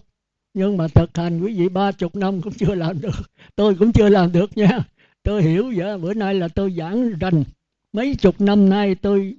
Nhưng 0.54 0.76
mà 0.76 0.88
thực 0.88 1.16
hành 1.16 1.40
quý 1.40 1.54
vị 1.54 1.68
ba 1.68 1.92
chục 1.92 2.16
năm 2.16 2.42
cũng 2.42 2.52
chưa 2.52 2.74
làm 2.74 3.00
được. 3.00 3.30
Tôi 3.54 3.74
cũng 3.74 3.92
chưa 3.92 4.08
làm 4.08 4.32
được 4.32 4.56
nha. 4.56 4.84
Tôi 5.22 5.42
hiểu 5.42 5.72
vậy, 5.76 5.98
bữa 5.98 6.14
nay 6.14 6.34
là 6.34 6.48
tôi 6.48 6.74
giảng 6.78 7.18
rành. 7.18 7.44
Mấy 7.92 8.14
chục 8.14 8.40
năm 8.40 8.68
nay 8.68 8.94
tôi 8.94 9.36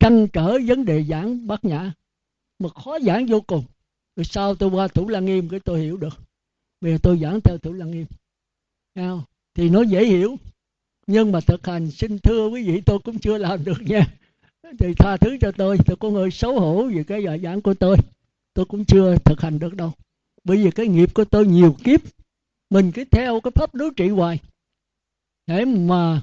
trăn 0.00 0.28
trở 0.32 0.58
vấn 0.66 0.84
đề 0.84 1.04
giảng 1.04 1.46
bát 1.46 1.64
nhã. 1.64 1.92
Mà 2.58 2.68
khó 2.68 2.98
giảng 3.00 3.26
vô 3.26 3.40
cùng. 3.40 3.64
Rồi 4.16 4.24
sau 4.24 4.54
tôi 4.54 4.70
qua 4.70 4.88
thủ 4.88 5.08
lăng 5.08 5.24
nghiêm 5.24 5.48
cái 5.48 5.60
tôi 5.60 5.80
hiểu 5.80 5.96
được 5.96 6.18
bây 6.84 6.92
giờ 6.92 6.98
tôi 7.02 7.18
giảng 7.18 7.40
theo 7.40 7.58
thủ 7.58 7.72
lăng 7.72 7.90
nghiêm. 7.90 8.06
Thì 9.54 9.68
nó 9.70 9.82
dễ 9.82 10.04
hiểu. 10.04 10.36
Nhưng 11.06 11.32
mà 11.32 11.40
thực 11.40 11.66
hành 11.66 11.90
xin 11.90 12.18
thưa 12.18 12.48
quý 12.48 12.66
vị, 12.66 12.80
tôi 12.86 12.98
cũng 12.98 13.18
chưa 13.18 13.38
làm 13.38 13.64
được 13.64 13.80
nha. 13.80 14.06
Thì 14.78 14.94
tha 14.98 15.16
thứ 15.16 15.36
cho 15.40 15.52
tôi. 15.56 15.78
Tôi 15.86 15.96
có 15.96 16.10
hơi 16.10 16.30
xấu 16.30 16.60
hổ 16.60 16.88
về 16.94 17.04
cái 17.04 17.22
giờ 17.22 17.38
giảng 17.42 17.62
của 17.62 17.74
tôi. 17.74 17.96
Tôi 18.54 18.64
cũng 18.64 18.84
chưa 18.84 19.16
thực 19.24 19.40
hành 19.40 19.58
được 19.58 19.74
đâu. 19.74 19.92
Bởi 20.44 20.64
vì 20.64 20.70
cái 20.70 20.86
nghiệp 20.86 21.14
của 21.14 21.24
tôi 21.24 21.46
nhiều 21.46 21.76
kiếp. 21.84 22.00
Mình 22.70 22.92
cứ 22.94 23.04
theo 23.04 23.40
cái 23.40 23.50
pháp 23.54 23.74
đối 23.74 23.90
trị 23.96 24.08
hoài. 24.08 24.38
Để 25.46 25.64
mà 25.64 26.22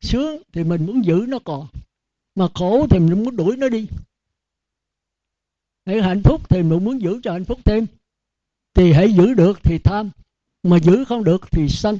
sướng 0.00 0.42
thì 0.52 0.64
mình 0.64 0.86
muốn 0.86 1.04
giữ 1.04 1.24
nó 1.28 1.38
còn. 1.44 1.66
Mà 2.34 2.48
khổ 2.54 2.86
thì 2.90 2.98
mình 2.98 3.24
muốn 3.24 3.36
đuổi 3.36 3.56
nó 3.56 3.68
đi. 3.68 3.86
Để 5.84 6.02
hạnh 6.02 6.22
phúc 6.24 6.48
thì 6.48 6.62
mình 6.62 6.84
muốn 6.84 7.00
giữ 7.00 7.20
cho 7.22 7.32
hạnh 7.32 7.44
phúc 7.44 7.60
thêm 7.64 7.86
thì 8.74 8.92
hãy 8.92 9.12
giữ 9.12 9.34
được 9.34 9.58
thì 9.62 9.78
tham, 9.78 10.10
mà 10.62 10.78
giữ 10.78 11.04
không 11.04 11.24
được 11.24 11.50
thì 11.50 11.68
sanh. 11.68 11.98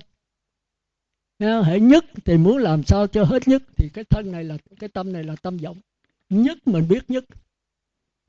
Hãy 1.39 1.81
nhất 1.81 2.05
thì 2.25 2.39
muốn 2.39 2.59
làm 2.59 2.83
sao 2.83 3.07
cho 3.07 3.25
hết 3.25 3.49
nhất. 3.49 3.63
Thì 3.77 3.89
cái 3.89 4.05
thân 4.05 4.33
này 4.33 4.45
là, 4.45 4.57
cái 4.79 4.89
tâm 4.89 5.13
này 5.13 5.25
là 5.25 5.37
tâm 5.37 5.57
vọng. 5.57 5.81
Nhất 6.29 6.67
mình 6.67 6.89
biết 6.89 7.11
nhất. 7.11 7.25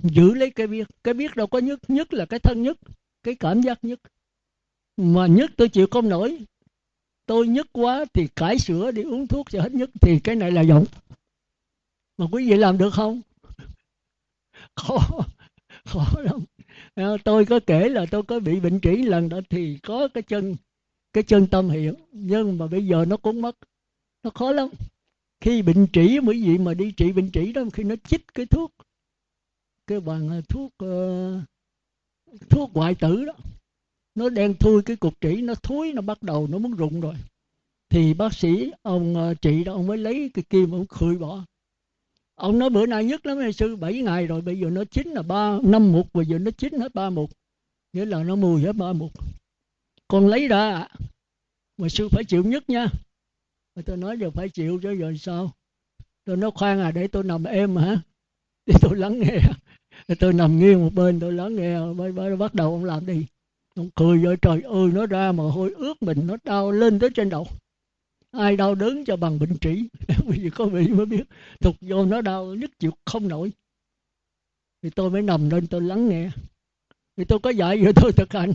Giữ 0.03 0.33
lấy 0.33 0.51
cái 0.51 0.67
biết. 0.67 0.87
Cái 1.03 1.13
biết 1.13 1.35
đâu 1.35 1.47
có 1.47 1.59
nhất. 1.59 1.79
Nhất 1.87 2.13
là 2.13 2.25
cái 2.25 2.39
thân 2.39 2.61
nhất. 2.61 2.77
Cái 3.23 3.35
cảm 3.35 3.61
giác 3.61 3.79
nhất. 3.83 3.99
Mà 4.97 5.27
nhất 5.27 5.51
tôi 5.57 5.69
chịu 5.69 5.87
không 5.91 6.09
nổi. 6.09 6.39
Tôi 7.25 7.47
nhất 7.47 7.67
quá 7.71 8.05
thì 8.13 8.27
cải 8.35 8.59
sửa 8.59 8.91
đi 8.91 9.01
uống 9.01 9.27
thuốc 9.27 9.47
cho 9.51 9.61
hết 9.61 9.73
nhất. 9.73 9.89
Thì 10.01 10.19
cái 10.19 10.35
này 10.35 10.51
là 10.51 10.63
vọng. 10.63 10.85
Mà 12.17 12.25
quý 12.31 12.49
vị 12.49 12.55
làm 12.55 12.77
được 12.77 12.93
không? 12.93 13.21
Khó. 14.75 14.97
Khó 15.85 16.05
lắm. 16.17 16.39
Ờ, 16.95 17.17
tôi 17.23 17.45
có 17.45 17.59
kể 17.67 17.89
là 17.89 18.05
tôi 18.11 18.23
có 18.23 18.39
bị 18.39 18.59
bệnh 18.59 18.79
trĩ 18.79 18.89
lần 18.89 19.29
đó 19.29 19.39
thì 19.49 19.79
có 19.83 20.07
cái 20.07 20.23
chân 20.23 20.55
cái 21.13 21.23
chân 21.23 21.47
tâm 21.47 21.69
hiện 21.69 21.95
nhưng 22.11 22.57
mà 22.57 22.67
bây 22.67 22.87
giờ 22.87 23.05
nó 23.07 23.17
cũng 23.17 23.41
mất 23.41 23.55
nó 24.23 24.29
khó 24.29 24.51
lắm. 24.51 24.69
Khi 25.41 25.61
bệnh 25.61 25.87
trĩ 25.93 26.19
quý 26.27 26.43
vị 26.47 26.57
mà 26.57 26.73
đi 26.73 26.91
trị 26.91 27.11
bệnh 27.11 27.31
trĩ 27.31 27.53
đó 27.53 27.63
khi 27.73 27.83
nó 27.83 27.95
chích 28.09 28.33
cái 28.33 28.45
thuốc 28.45 28.71
cái 29.87 29.99
bằng 29.99 30.29
ờ, 30.29 30.41
thuốc 30.49 30.71
uh, 30.83 31.43
thuốc 32.49 32.71
hoại 32.73 32.95
tử 32.95 33.25
đó 33.25 33.33
nó 34.15 34.29
đen 34.29 34.53
thui 34.59 34.81
cái 34.81 34.95
cục 34.95 35.13
trĩ 35.21 35.41
nó 35.41 35.53
thối 35.55 35.91
nó 35.95 36.01
bắt 36.01 36.23
đầu 36.23 36.47
nó 36.47 36.57
muốn 36.57 36.75
rụng 36.75 37.01
rồi. 37.01 37.15
Thì 37.89 38.13
bác 38.13 38.33
sĩ 38.33 38.71
ông 38.81 39.15
uh, 39.31 39.41
trị 39.41 39.63
đó 39.63 39.73
ông 39.73 39.87
mới 39.87 39.97
lấy 39.97 40.31
cái 40.33 40.43
kim 40.49 40.71
ông 40.71 40.87
khơi 40.87 41.17
bỏ 41.17 41.45
ông 42.35 42.59
nói 42.59 42.69
bữa 42.69 42.85
nay 42.85 43.05
nhất 43.05 43.25
lắm 43.25 43.51
sư 43.51 43.75
7 43.75 44.01
ngày 44.01 44.27
rồi 44.27 44.41
bây 44.41 44.59
giờ 44.59 44.69
nó 44.69 44.83
chín 44.83 45.07
là 45.07 45.21
ba 45.21 45.57
năm 45.63 45.91
mục 45.91 46.13
bây 46.13 46.25
giờ 46.25 46.39
nó 46.39 46.51
chín 46.51 46.73
hết 46.79 46.93
ba 46.93 47.09
mục. 47.09 47.29
Nghĩa 47.93 48.05
là 48.05 48.23
nó 48.23 48.35
mùi 48.35 48.61
hết 48.61 48.73
ba 48.75 48.93
mục. 48.93 49.11
Con 50.07 50.27
lấy 50.27 50.47
ra 50.47 50.87
mà 51.77 51.89
sư 51.89 52.09
phải 52.11 52.23
chịu 52.23 52.43
nhất 52.43 52.69
nha. 52.69 52.87
Mà 53.75 53.81
tôi 53.85 53.97
nói 53.97 54.17
giờ 54.19 54.31
phải 54.31 54.49
chịu 54.49 54.79
chứ 54.83 54.91
giờ 54.99 55.13
sao? 55.19 55.51
Tôi 56.25 56.37
nói 56.37 56.51
khoan 56.55 56.79
à 56.79 56.91
để 56.91 57.07
tôi 57.07 57.23
nằm 57.23 57.43
êm 57.43 57.75
hả? 57.75 58.01
Để 58.65 58.73
tôi 58.81 58.97
lắng 58.97 59.19
nghe. 59.19 59.39
Tôi 60.19 60.33
nằm 60.33 60.59
nghiêng 60.59 60.83
một 60.83 60.93
bên 60.93 61.19
tôi 61.19 61.33
lắng 61.33 61.55
nghe. 61.55 61.79
Mới, 61.79 62.11
mới 62.11 62.35
bắt 62.35 62.53
đầu 62.53 62.71
ông 62.71 62.85
làm 62.85 63.05
đi. 63.05 63.25
Ông 63.75 63.89
cười 63.95 64.17
rồi 64.17 64.37
trời 64.41 64.61
ơi 64.61 64.89
nó 64.93 65.05
ra 65.05 65.31
mà 65.31 65.43
hôi 65.43 65.73
ướt 65.77 66.03
mình 66.03 66.27
nó 66.27 66.37
đau 66.43 66.71
lên 66.71 66.99
tới 66.99 67.09
trên 67.15 67.29
đầu 67.29 67.47
ai 68.39 68.57
đau 68.57 68.75
đớn 68.75 69.05
cho 69.05 69.15
bằng 69.15 69.39
bệnh 69.39 69.57
trĩ? 69.61 69.83
Bây 70.27 70.37
vì 70.39 70.49
có 70.49 70.65
vị 70.65 70.87
mới 70.87 71.05
biết. 71.05 71.23
Thục 71.59 71.75
vô 71.81 72.05
nó 72.05 72.21
đau 72.21 72.45
nhất 72.45 72.71
chịu 72.79 72.91
không 73.05 73.27
nổi. 73.27 73.51
Thì 74.81 74.89
tôi 74.89 75.09
mới 75.09 75.21
nằm 75.21 75.49
lên, 75.49 75.67
tôi 75.67 75.81
lắng 75.81 76.09
nghe. 76.09 76.29
Thì 77.17 77.25
tôi 77.25 77.39
có 77.39 77.49
dạy 77.49 77.77
rồi 77.77 77.93
tôi 77.95 78.11
thực 78.11 78.33
hành. 78.33 78.53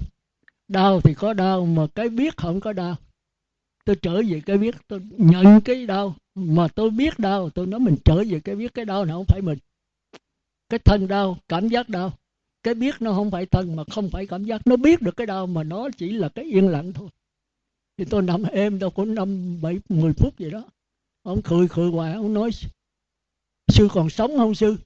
Đau 0.68 1.00
thì 1.00 1.14
có 1.14 1.32
đau, 1.32 1.66
mà 1.66 1.86
cái 1.94 2.08
biết 2.08 2.36
không 2.36 2.60
có 2.60 2.72
đau. 2.72 2.96
Tôi 3.84 3.96
trở 3.96 4.22
về 4.28 4.42
cái 4.46 4.58
biết, 4.58 4.74
tôi 4.88 5.00
nhận 5.18 5.60
cái 5.60 5.86
đau. 5.86 6.16
Mà 6.34 6.68
tôi 6.68 6.90
biết 6.90 7.18
đau, 7.18 7.50
tôi 7.50 7.66
nói 7.66 7.80
mình 7.80 7.96
trở 8.04 8.24
về 8.28 8.40
cái 8.40 8.54
biết, 8.54 8.74
cái 8.74 8.84
đau 8.84 9.04
nó 9.04 9.14
không 9.14 9.24
phải 9.28 9.42
mình. 9.42 9.58
Cái 10.68 10.78
thân 10.78 11.08
đau, 11.08 11.38
cảm 11.48 11.68
giác 11.68 11.88
đau. 11.88 12.12
Cái 12.62 12.74
biết 12.74 12.94
nó 13.00 13.12
không 13.12 13.30
phải 13.30 13.46
thân 13.46 13.76
mà 13.76 13.84
không 13.90 14.10
phải 14.10 14.26
cảm 14.26 14.44
giác. 14.44 14.66
Nó 14.66 14.76
biết 14.76 15.02
được 15.02 15.16
cái 15.16 15.26
đau 15.26 15.46
mà 15.46 15.64
nó 15.64 15.88
chỉ 15.96 16.12
là 16.12 16.28
cái 16.28 16.44
yên 16.44 16.68
lặng 16.68 16.92
thôi 16.92 17.08
thì 18.00 18.06
tôi 18.10 18.22
nằm 18.22 18.42
êm 18.42 18.78
đâu 18.78 18.90
có 18.90 19.04
năm 19.04 19.60
bảy, 19.62 19.80
mười 19.88 20.12
phút 20.12 20.34
vậy 20.38 20.50
đó. 20.50 20.64
Ông 21.22 21.42
cười 21.42 21.66
cười 21.70 21.90
hoài, 21.90 22.12
ông 22.12 22.34
nói, 22.34 22.50
sư 23.68 23.88
còn 23.92 24.10
sống 24.10 24.36
không 24.36 24.54
sư? 24.54 24.76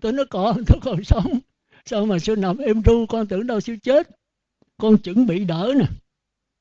Tôi 0.00 0.12
nói 0.12 0.26
còn 0.30 0.64
tôi 0.66 0.78
còn 0.82 1.04
sống. 1.04 1.38
Sao 1.84 2.06
mà 2.06 2.18
sư 2.18 2.36
nằm 2.36 2.58
êm 2.58 2.82
ru, 2.82 3.06
con 3.06 3.26
tưởng 3.26 3.46
đâu 3.46 3.60
sư 3.60 3.76
chết. 3.82 4.08
Con 4.76 4.98
chuẩn 4.98 5.26
bị 5.26 5.44
đỡ 5.44 5.72
nè. 5.78 5.84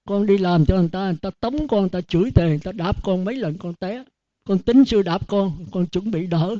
Con 0.06 0.26
đi 0.26 0.38
làm 0.38 0.66
cho 0.66 0.78
người 0.78 0.90
ta 0.90 1.06
người 1.06 1.18
ta 1.22 1.30
tống 1.40 1.68
con, 1.68 1.80
người 1.80 1.90
ta 1.90 2.02
chửi 2.02 2.32
thề, 2.32 2.48
người 2.48 2.60
ta 2.64 2.72
đạp 2.72 3.04
con 3.04 3.26
mấy 3.26 3.36
lần 3.36 3.58
con 3.58 3.74
té. 3.74 4.04
Con 4.44 4.60
tính 4.60 4.86
sư 4.86 5.02
đạp 5.02 5.28
con 5.28 5.66
con 5.72 5.88
chuẩn 5.88 6.12
bị 6.12 6.28
đỡ. 6.28 6.56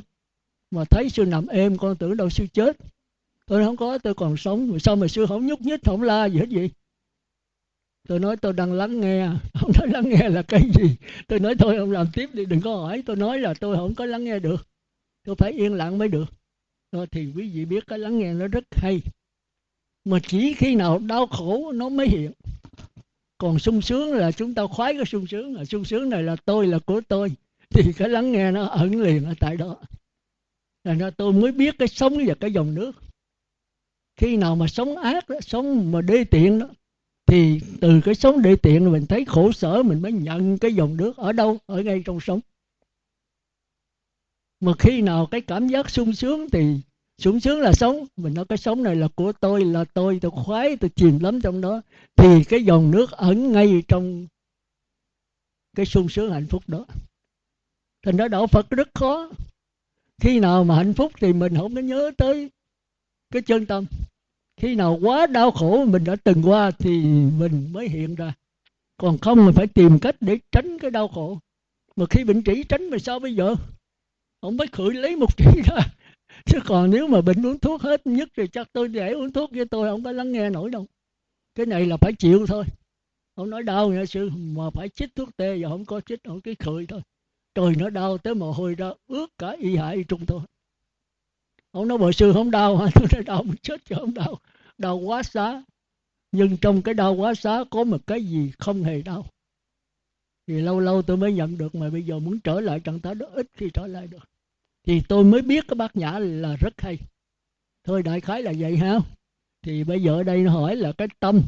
Mà 0.70 0.84
thấy 0.84 1.10
sư 1.10 1.24
nằm 1.24 1.46
êm, 1.46 1.76
con 1.76 1.96
tưởng 1.96 2.16
đâu 2.16 2.30
sư 2.30 2.46
chết. 2.52 2.76
Tôi 3.46 3.64
không 3.64 3.76
có, 3.76 3.98
tôi 3.98 4.14
còn 4.14 4.36
sống. 4.36 4.78
Sao 4.78 4.96
mà 4.96 5.08
sư 5.08 5.26
không 5.26 5.46
nhúc 5.46 5.60
nhích, 5.60 5.84
không 5.84 6.02
la 6.02 6.26
gì 6.26 6.38
hết 6.38 6.46
vậy? 6.50 6.70
Tôi 8.10 8.20
nói 8.20 8.36
tôi 8.36 8.52
đang 8.52 8.72
lắng 8.72 9.00
nghe. 9.00 9.26
Ông 9.60 9.72
nói 9.78 9.88
lắng 9.88 10.08
nghe 10.08 10.28
là 10.28 10.42
cái 10.42 10.60
gì? 10.74 10.96
Tôi 11.26 11.40
nói 11.40 11.54
thôi 11.58 11.76
ông 11.76 11.90
làm 11.90 12.06
tiếp 12.12 12.30
đi 12.32 12.44
đừng 12.44 12.60
có 12.60 12.76
hỏi. 12.76 13.02
Tôi 13.06 13.16
nói 13.16 13.38
là 13.38 13.54
tôi 13.54 13.76
không 13.76 13.94
có 13.94 14.06
lắng 14.06 14.24
nghe 14.24 14.38
được. 14.38 14.68
Tôi 15.24 15.36
phải 15.38 15.52
yên 15.52 15.74
lặng 15.74 15.98
mới 15.98 16.08
được. 16.08 16.24
Rồi 16.92 17.06
thì 17.06 17.32
quý 17.36 17.50
vị 17.50 17.64
biết 17.64 17.86
cái 17.86 17.98
lắng 17.98 18.18
nghe 18.18 18.32
nó 18.32 18.46
rất 18.46 18.64
hay. 18.70 19.00
Mà 20.04 20.18
chỉ 20.26 20.54
khi 20.54 20.74
nào 20.74 20.98
đau 20.98 21.26
khổ 21.26 21.72
nó 21.72 21.88
mới 21.88 22.08
hiện. 22.08 22.32
Còn 23.38 23.58
sung 23.58 23.82
sướng 23.82 24.12
là 24.12 24.32
chúng 24.32 24.54
ta 24.54 24.66
khoái 24.66 24.94
cái 24.94 25.04
sung 25.04 25.26
sướng. 25.26 25.54
Là 25.54 25.64
sung 25.64 25.84
sướng 25.84 26.10
này 26.10 26.22
là 26.22 26.36
tôi 26.36 26.66
là 26.66 26.78
của 26.78 27.00
tôi. 27.08 27.32
Thì 27.70 27.92
cái 27.96 28.08
lắng 28.08 28.32
nghe 28.32 28.50
nó 28.50 28.64
ẩn 28.64 29.00
liền 29.00 29.24
ở 29.24 29.34
tại 29.40 29.56
đó. 29.56 29.76
Là 30.84 30.94
nó 30.94 31.10
tôi 31.10 31.32
mới 31.32 31.52
biết 31.52 31.74
cái 31.78 31.88
sống 31.88 32.18
và 32.26 32.34
cái 32.40 32.52
dòng 32.52 32.74
nước. 32.74 32.92
Khi 34.16 34.36
nào 34.36 34.56
mà 34.56 34.66
sống 34.66 34.96
ác 34.96 35.28
đó, 35.28 35.36
sống 35.40 35.92
mà 35.92 36.00
đê 36.00 36.24
tiện 36.24 36.58
đó 36.58 36.66
thì 37.30 37.60
từ 37.80 38.00
cái 38.04 38.14
sống 38.14 38.42
đê 38.42 38.56
tiện 38.56 38.92
mình 38.92 39.06
thấy 39.06 39.24
khổ 39.24 39.52
sở, 39.52 39.82
mình 39.82 40.02
mới 40.02 40.12
nhận 40.12 40.58
cái 40.58 40.74
dòng 40.74 40.96
nước 40.96 41.16
ở 41.16 41.32
đâu, 41.32 41.58
ở 41.66 41.82
ngay 41.82 42.02
trong 42.04 42.20
sống 42.20 42.40
mà 44.60 44.72
khi 44.78 45.02
nào 45.02 45.26
cái 45.26 45.40
cảm 45.40 45.68
giác 45.68 45.90
sung 45.90 46.12
sướng 46.12 46.50
thì 46.50 46.80
sung 47.18 47.40
sướng 47.40 47.60
là 47.60 47.72
sống. 47.72 48.06
Mình 48.16 48.34
nói 48.34 48.44
cái 48.44 48.58
sống 48.58 48.82
này 48.82 48.96
là 48.96 49.08
của 49.14 49.32
tôi, 49.32 49.64
là 49.64 49.84
tôi 49.84 50.18
tôi 50.22 50.30
khoái, 50.30 50.76
tôi 50.76 50.90
chìm 50.96 51.18
lắm 51.18 51.40
trong 51.40 51.60
đó. 51.60 51.82
Thì 52.16 52.44
cái 52.44 52.64
dòng 52.64 52.90
nước 52.90 53.10
ẩn 53.10 53.52
ngay 53.52 53.82
trong 53.88 54.26
cái 55.76 55.86
sung 55.86 56.08
sướng 56.08 56.32
hạnh 56.32 56.46
phúc 56.46 56.62
đó. 56.66 56.86
Thành 58.02 58.16
ra 58.16 58.28
đạo 58.28 58.46
phật 58.46 58.70
rất 58.70 58.88
khó. 58.94 59.30
Khi 60.22 60.40
nào 60.40 60.64
mà 60.64 60.76
hạnh 60.76 60.94
phúc 60.94 61.12
thì 61.20 61.32
mình 61.32 61.56
không 61.56 61.74
có 61.74 61.80
nhớ 61.80 62.10
tới 62.18 62.50
cái 63.30 63.42
chân 63.42 63.66
tâm 63.66 63.84
khi 64.60 64.74
nào 64.74 64.98
quá 65.02 65.26
đau 65.26 65.50
khổ 65.50 65.84
mình 65.84 66.04
đã 66.04 66.16
từng 66.24 66.42
qua 66.42 66.70
thì 66.70 66.90
mình 67.38 67.68
mới 67.72 67.88
hiện 67.88 68.14
ra. 68.14 68.32
Còn 68.96 69.18
không 69.18 69.44
mình 69.44 69.54
phải 69.54 69.66
tìm 69.66 69.98
cách 69.98 70.16
để 70.20 70.38
tránh 70.52 70.78
cái 70.78 70.90
đau 70.90 71.08
khổ. 71.08 71.38
Mà 71.96 72.06
khi 72.10 72.24
bệnh 72.24 72.42
trĩ 72.42 72.62
tránh 72.68 72.90
mà 72.90 72.98
sao 72.98 73.18
bây 73.18 73.34
giờ? 73.34 73.54
Ông 74.40 74.56
mới 74.56 74.66
khử 74.72 74.92
lấy 74.92 75.16
một 75.16 75.36
trĩ 75.36 75.62
ra. 75.64 75.82
Chứ 76.46 76.58
còn 76.64 76.90
nếu 76.90 77.06
mà 77.06 77.20
bệnh 77.20 77.46
uống 77.46 77.58
thuốc 77.58 77.82
hết 77.82 78.06
nhất 78.06 78.28
thì 78.36 78.46
chắc 78.46 78.68
tôi 78.72 78.88
để 78.88 79.12
uống 79.12 79.32
thuốc 79.32 79.50
với 79.52 79.64
tôi 79.64 79.90
không 79.90 80.04
có 80.04 80.12
lắng 80.12 80.32
nghe 80.32 80.50
nổi 80.50 80.70
đâu. 80.70 80.86
Cái 81.54 81.66
này 81.66 81.86
là 81.86 81.96
phải 81.96 82.12
chịu 82.12 82.46
thôi. 82.46 82.64
Ông 83.34 83.50
nói 83.50 83.62
đau 83.62 83.88
nha 83.88 84.04
sư, 84.06 84.30
mà 84.34 84.70
phải 84.70 84.88
chích 84.88 85.14
thuốc 85.14 85.36
tê 85.36 85.58
và 85.62 85.68
không 85.68 85.84
có 85.84 86.00
chích, 86.00 86.24
ông 86.24 86.40
cái 86.40 86.54
khử 86.54 86.86
thôi. 86.88 87.00
Trời 87.54 87.74
nó 87.78 87.90
đau 87.90 88.18
tới 88.18 88.34
mồ 88.34 88.52
hôi 88.52 88.74
ra, 88.74 88.90
ướt 89.06 89.26
cả 89.38 89.56
y 89.58 89.76
hại 89.76 89.96
y 89.96 90.04
trung 90.04 90.26
thôi. 90.26 90.40
Ông 91.70 91.88
nói 91.88 91.98
bồi 91.98 92.12
sư, 92.12 92.32
không 92.32 92.50
đau 92.50 92.76
hả? 92.76 92.86
Tôi 92.94 93.06
nói, 93.12 93.24
đau 93.24 93.42
mình 93.42 93.56
chết 93.62 93.84
chứ 93.84 93.94
không 93.98 94.14
đau 94.14 94.38
đau 94.80 94.96
quá 94.96 95.22
xá. 95.22 95.62
Nhưng 96.32 96.56
trong 96.56 96.82
cái 96.82 96.94
đau 96.94 97.14
quá 97.14 97.34
xá 97.34 97.64
có 97.70 97.84
một 97.84 98.06
cái 98.06 98.24
gì 98.24 98.52
không 98.58 98.82
hề 98.82 99.02
đau. 99.02 99.26
Thì 100.46 100.60
lâu 100.60 100.80
lâu 100.80 101.02
tôi 101.02 101.16
mới 101.16 101.32
nhận 101.32 101.58
được, 101.58 101.74
mà 101.74 101.90
bây 101.90 102.02
giờ 102.02 102.18
muốn 102.18 102.40
trở 102.40 102.60
lại 102.60 102.80
trạng 102.80 103.00
thái 103.00 103.14
đó, 103.14 103.26
ít 103.32 103.46
khi 103.52 103.70
trở 103.74 103.86
lại 103.86 104.06
được. 104.06 104.28
Thì 104.86 105.00
tôi 105.08 105.24
mới 105.24 105.42
biết 105.42 105.64
cái 105.68 105.74
bát 105.74 105.96
nhã 105.96 106.18
là 106.18 106.56
rất 106.56 106.80
hay. 106.80 106.98
Thôi 107.84 108.02
đại 108.02 108.20
khái 108.20 108.42
là 108.42 108.52
vậy 108.58 108.76
ha. 108.76 108.98
Thì 109.62 109.84
bây 109.84 110.02
giờ 110.02 110.14
ở 110.14 110.22
đây 110.22 110.42
nó 110.42 110.52
hỏi 110.52 110.76
là 110.76 110.92
cái 110.92 111.08
tâm 111.20 111.42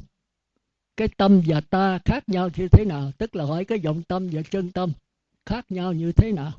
cái 0.96 1.08
tâm 1.16 1.42
và 1.46 1.60
ta 1.60 1.98
khác 2.04 2.28
nhau 2.28 2.48
như 2.56 2.68
thế 2.68 2.84
nào? 2.84 3.12
Tức 3.18 3.36
là 3.36 3.44
hỏi 3.44 3.64
cái 3.64 3.78
vọng 3.78 4.02
tâm 4.08 4.28
và 4.32 4.42
chân 4.50 4.72
tâm 4.72 4.92
khác 5.46 5.66
nhau 5.72 5.92
như 5.92 6.12
thế 6.12 6.32
nào? 6.32 6.52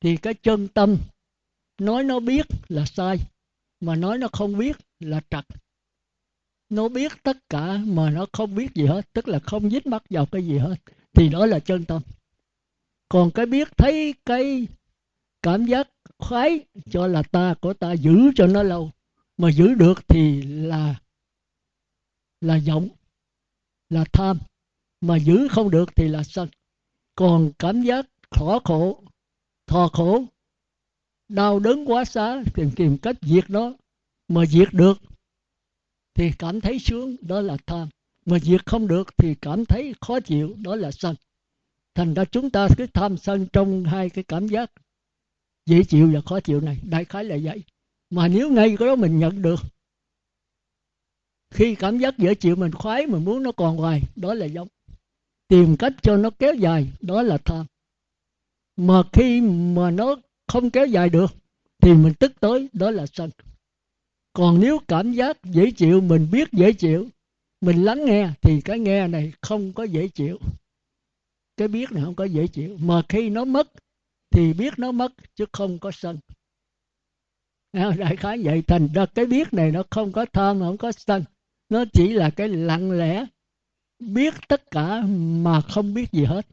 Thì 0.00 0.16
cái 0.16 0.34
chân 0.34 0.68
tâm, 0.68 0.98
nói 1.78 2.04
nó 2.04 2.20
biết 2.20 2.46
là 2.68 2.84
sai, 2.86 3.18
mà 3.80 3.96
nói 3.96 4.18
nó 4.18 4.28
không 4.32 4.58
biết 4.58 4.76
là 5.02 5.20
trật. 5.30 5.44
Nó 6.68 6.88
biết 6.88 7.12
tất 7.22 7.36
cả 7.48 7.78
mà 7.86 8.10
nó 8.10 8.26
không 8.32 8.54
biết 8.54 8.74
gì 8.74 8.86
hết, 8.86 9.12
tức 9.12 9.28
là 9.28 9.38
không 9.38 9.70
dính 9.70 9.82
mắc 9.84 10.02
vào 10.10 10.26
cái 10.26 10.46
gì 10.46 10.58
hết, 10.58 10.74
thì 11.12 11.28
đó 11.28 11.46
là 11.46 11.58
chân 11.58 11.84
tâm. 11.84 12.02
Còn 13.08 13.30
cái 13.30 13.46
biết 13.46 13.68
thấy 13.76 14.14
cái 14.24 14.66
cảm 15.42 15.64
giác 15.66 15.88
khoái 16.18 16.60
cho 16.90 17.06
là 17.06 17.22
ta, 17.22 17.54
của 17.60 17.74
ta 17.74 17.92
giữ 17.92 18.16
cho 18.36 18.46
nó 18.46 18.62
lâu, 18.62 18.90
mà 19.36 19.50
giữ 19.50 19.74
được 19.74 20.08
thì 20.08 20.42
là 20.42 21.00
là 22.40 22.60
vọng 22.66 22.88
là 23.90 24.04
tham, 24.12 24.38
mà 25.00 25.16
giữ 25.16 25.48
không 25.50 25.70
được 25.70 25.96
thì 25.96 26.08
là 26.08 26.22
sân. 26.22 26.48
Còn 27.14 27.52
cảm 27.58 27.82
giác 27.82 28.06
khổ 28.30 28.58
khổ 28.64 29.02
thọ 29.66 29.88
khổ, 29.92 30.24
đau 31.28 31.58
đớn 31.58 31.84
quá 31.84 32.04
xá 32.04 32.42
tìm 32.54 32.70
tìm 32.76 32.98
cách 32.98 33.16
diệt 33.22 33.50
nó 33.50 33.72
mà 34.34 34.46
diệt 34.46 34.68
được, 34.72 35.02
thì 36.14 36.32
cảm 36.38 36.60
thấy 36.60 36.78
sướng, 36.78 37.16
đó 37.20 37.40
là 37.40 37.56
tham. 37.66 37.88
Mà 38.26 38.38
diệt 38.38 38.66
không 38.66 38.88
được 38.88 39.08
thì 39.16 39.34
cảm 39.34 39.64
thấy 39.64 39.94
khó 40.00 40.20
chịu, 40.20 40.54
đó 40.58 40.76
là 40.76 40.90
sân. 40.90 41.16
Thành 41.94 42.14
ra 42.14 42.24
chúng 42.24 42.50
ta 42.50 42.68
cứ 42.76 42.86
tham 42.94 43.16
sân 43.16 43.46
trong 43.52 43.84
hai 43.84 44.10
cái 44.10 44.24
cảm 44.24 44.46
giác 44.46 44.72
dễ 45.66 45.82
chịu 45.84 46.10
và 46.14 46.20
khó 46.20 46.40
chịu 46.40 46.60
này. 46.60 46.78
Đại 46.82 47.04
khái 47.04 47.24
là 47.24 47.36
vậy. 47.42 47.62
Mà 48.10 48.28
nếu 48.28 48.50
ngay 48.50 48.76
cái 48.78 48.88
đó 48.88 48.96
mình 48.96 49.18
nhận 49.18 49.42
được, 49.42 49.60
khi 51.50 51.74
cảm 51.74 51.98
giác 51.98 52.18
dễ 52.18 52.34
chịu 52.34 52.56
mình 52.56 52.72
khoái, 52.72 53.06
mình 53.06 53.24
muốn 53.24 53.42
nó 53.42 53.52
còn 53.52 53.76
hoài, 53.76 54.02
đó 54.16 54.34
là 54.34 54.46
giống. 54.46 54.68
Tìm 55.48 55.76
cách 55.76 55.92
cho 56.02 56.16
nó 56.16 56.30
kéo 56.38 56.54
dài, 56.54 56.92
đó 57.00 57.22
là 57.22 57.38
tham. 57.38 57.66
Mà 58.76 59.02
khi 59.12 59.40
mà 59.76 59.90
nó 59.90 60.16
không 60.46 60.70
kéo 60.70 60.86
dài 60.86 61.08
được, 61.08 61.34
thì 61.82 61.92
mình 61.92 62.14
tức 62.14 62.32
tới, 62.40 62.68
đó 62.72 62.90
là 62.90 63.06
sân 63.06 63.30
còn 64.32 64.60
nếu 64.60 64.78
cảm 64.88 65.12
giác 65.12 65.36
dễ 65.44 65.70
chịu, 65.70 66.00
mình 66.00 66.28
biết 66.32 66.48
dễ 66.52 66.72
chịu, 66.72 67.08
mình 67.60 67.84
lắng 67.84 68.04
nghe, 68.04 68.30
thì 68.42 68.60
cái 68.60 68.78
nghe 68.78 69.08
này 69.08 69.32
không 69.40 69.72
có 69.72 69.84
dễ 69.84 70.08
chịu. 70.08 70.38
Cái 71.56 71.68
biết 71.68 71.92
này 71.92 72.04
không 72.04 72.14
có 72.14 72.24
dễ 72.24 72.46
chịu. 72.46 72.76
Mà 72.80 73.02
khi 73.08 73.30
nó 73.30 73.44
mất, 73.44 73.72
thì 74.30 74.52
biết 74.52 74.74
nó 74.76 74.92
mất, 74.92 75.12
chứ 75.34 75.44
không 75.52 75.78
có 75.78 75.90
sân. 75.90 76.18
Đại 77.72 78.16
khái 78.16 78.42
vậy, 78.42 78.62
thành 78.62 78.88
ra 78.94 79.06
cái 79.06 79.26
biết 79.26 79.52
này 79.52 79.70
nó 79.70 79.82
không 79.90 80.12
có 80.12 80.26
tham, 80.32 80.60
không 80.60 80.78
có 80.78 80.92
sân. 80.92 81.24
Nó 81.68 81.84
chỉ 81.92 82.12
là 82.12 82.30
cái 82.30 82.48
lặng 82.48 82.90
lẽ, 82.90 83.26
biết 83.98 84.34
tất 84.48 84.70
cả 84.70 85.02
mà 85.42 85.60
không 85.60 85.94
biết 85.94 86.12
gì 86.12 86.24
hết. 86.24 86.46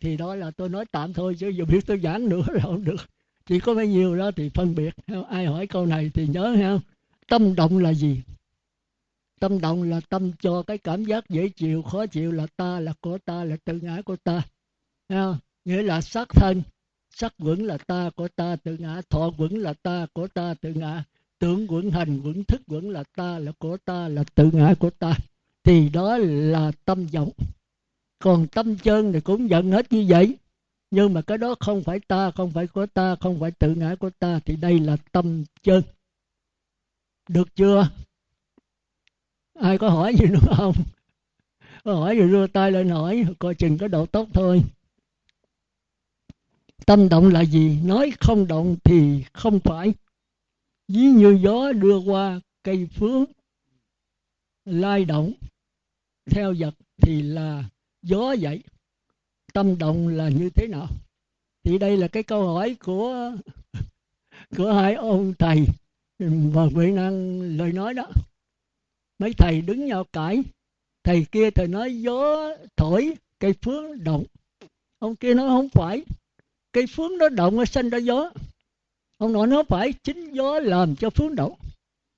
Thì 0.00 0.16
đó 0.16 0.34
là 0.34 0.50
tôi 0.50 0.68
nói 0.68 0.84
tạm 0.92 1.12
thôi, 1.12 1.36
chứ 1.38 1.48
dù 1.48 1.64
biết 1.64 1.80
tôi 1.86 2.00
giảng 2.00 2.28
nữa 2.28 2.42
là 2.48 2.62
không 2.62 2.84
được 2.84 3.06
chỉ 3.50 3.60
có 3.60 3.74
bấy 3.74 3.88
nhiêu 3.88 4.16
đó 4.16 4.30
thì 4.36 4.48
phân 4.48 4.74
biệt 4.74 4.94
ai 5.28 5.46
hỏi 5.46 5.66
câu 5.66 5.86
này 5.86 6.10
thì 6.14 6.26
nhớ 6.26 6.54
ha. 6.54 6.78
Tâm 7.28 7.54
động 7.54 7.78
là 7.78 7.94
gì? 7.94 8.22
Tâm 9.40 9.60
động 9.60 9.82
là 9.82 10.00
tâm 10.08 10.32
cho 10.42 10.62
cái 10.62 10.78
cảm 10.78 11.04
giác 11.04 11.28
dễ 11.28 11.48
chịu, 11.48 11.82
khó 11.82 12.06
chịu 12.06 12.32
là 12.32 12.46
ta 12.56 12.80
là 12.80 12.92
của 13.00 13.18
ta, 13.18 13.44
là 13.44 13.56
tự 13.64 13.78
ngã 13.82 14.02
của 14.04 14.16
ta. 14.16 14.42
Ha? 15.08 15.34
nghĩa 15.64 15.82
là 15.82 16.00
sắc 16.00 16.28
thân. 16.28 16.62
Sắc 17.14 17.34
quẩn 17.38 17.62
là 17.62 17.78
ta 17.78 18.10
của 18.16 18.28
ta, 18.28 18.56
tự 18.56 18.76
ngã. 18.76 19.00
Thọ 19.10 19.30
quẩn 19.38 19.54
là 19.54 19.72
ta 19.72 20.06
của 20.12 20.26
ta, 20.26 20.54
tự 20.54 20.72
ngã. 20.74 21.04
Tưởng 21.38 21.66
quẩn, 21.68 21.90
hành 21.90 22.20
quẩn, 22.24 22.44
thức 22.44 22.60
quẩn 22.66 22.90
là 22.90 23.04
ta 23.16 23.38
là 23.38 23.52
của 23.58 23.76
ta, 23.84 24.08
là 24.08 24.24
tự 24.34 24.50
ngã 24.52 24.74
của 24.78 24.90
ta. 24.90 25.14
Thì 25.64 25.88
đó 25.88 26.16
là 26.18 26.72
tâm 26.84 27.06
vọng. 27.06 27.30
Còn 28.18 28.46
tâm 28.46 28.76
chân 28.76 29.12
thì 29.12 29.20
cũng 29.20 29.50
giận 29.50 29.72
hết 29.72 29.92
như 29.92 30.04
vậy 30.08 30.36
nhưng 30.90 31.14
mà 31.14 31.22
cái 31.22 31.38
đó 31.38 31.54
không 31.60 31.82
phải 31.82 32.00
ta, 32.00 32.30
không 32.30 32.50
phải 32.50 32.66
của 32.66 32.86
ta, 32.86 33.16
không 33.20 33.40
phải 33.40 33.50
tự 33.50 33.74
ngã 33.74 33.94
của 33.94 34.10
ta, 34.10 34.40
thì 34.44 34.56
đây 34.56 34.80
là 34.80 34.96
tâm 35.12 35.44
chân. 35.62 35.82
Được 37.28 37.56
chưa? 37.56 37.90
Ai 39.54 39.78
có 39.78 39.88
hỏi 39.88 40.14
gì 40.14 40.26
nữa 40.26 40.54
không? 40.56 40.74
Có 41.84 41.94
hỏi 41.94 42.16
gì 42.16 42.22
đưa 42.22 42.46
tay 42.46 42.72
lên 42.72 42.88
hỏi, 42.88 43.24
coi 43.38 43.54
chừng 43.54 43.78
có 43.78 43.88
độ 43.88 44.06
tốt 44.06 44.28
thôi. 44.32 44.62
Tâm 46.86 47.08
động 47.08 47.28
là 47.28 47.44
gì? 47.44 47.78
Nói 47.84 48.12
không 48.20 48.46
động 48.46 48.76
thì 48.84 49.24
không 49.32 49.60
phải. 49.60 49.94
Ví 50.88 51.00
như 51.00 51.38
gió 51.42 51.72
đưa 51.72 51.98
qua 51.98 52.40
cây 52.62 52.88
phướng, 52.94 53.24
lai 54.64 55.04
động, 55.04 55.32
theo 56.30 56.54
vật 56.58 56.74
thì 57.02 57.22
là 57.22 57.64
gió 58.02 58.34
vậy 58.40 58.62
tâm 59.52 59.78
động 59.78 60.08
là 60.08 60.28
như 60.28 60.50
thế 60.50 60.66
nào? 60.66 60.88
Thì 61.64 61.78
đây 61.78 61.96
là 61.96 62.08
cái 62.08 62.22
câu 62.22 62.54
hỏi 62.54 62.76
của 62.84 63.32
của 64.56 64.72
hai 64.72 64.94
ông 64.94 65.34
thầy. 65.38 65.66
Và 66.52 66.66
vị 66.74 66.90
năng 66.90 67.40
lời 67.56 67.72
nói 67.72 67.94
đó? 67.94 68.06
Mấy 69.18 69.32
thầy 69.38 69.60
đứng 69.60 69.86
nhau 69.86 70.04
cãi. 70.12 70.42
Thầy 71.04 71.26
kia, 71.32 71.50
thầy 71.50 71.68
nói, 71.68 72.00
gió 72.00 72.48
thổi, 72.76 73.14
cây 73.38 73.52
phướng 73.62 74.04
động. 74.04 74.24
Ông 74.98 75.16
kia 75.16 75.34
nói, 75.34 75.48
không 75.48 75.68
phải. 75.68 76.02
Cây 76.72 76.86
phướng 76.86 77.18
nó 77.18 77.28
động, 77.28 77.56
nó 77.56 77.64
sinh 77.64 77.90
ra 77.90 77.98
gió. 77.98 78.30
Ông 79.18 79.32
nói 79.32 79.46
nó 79.46 79.62
phải. 79.68 79.92
Chính 79.92 80.32
gió 80.32 80.58
làm 80.58 80.96
cho 80.96 81.10
phướng 81.10 81.34
động. 81.34 81.54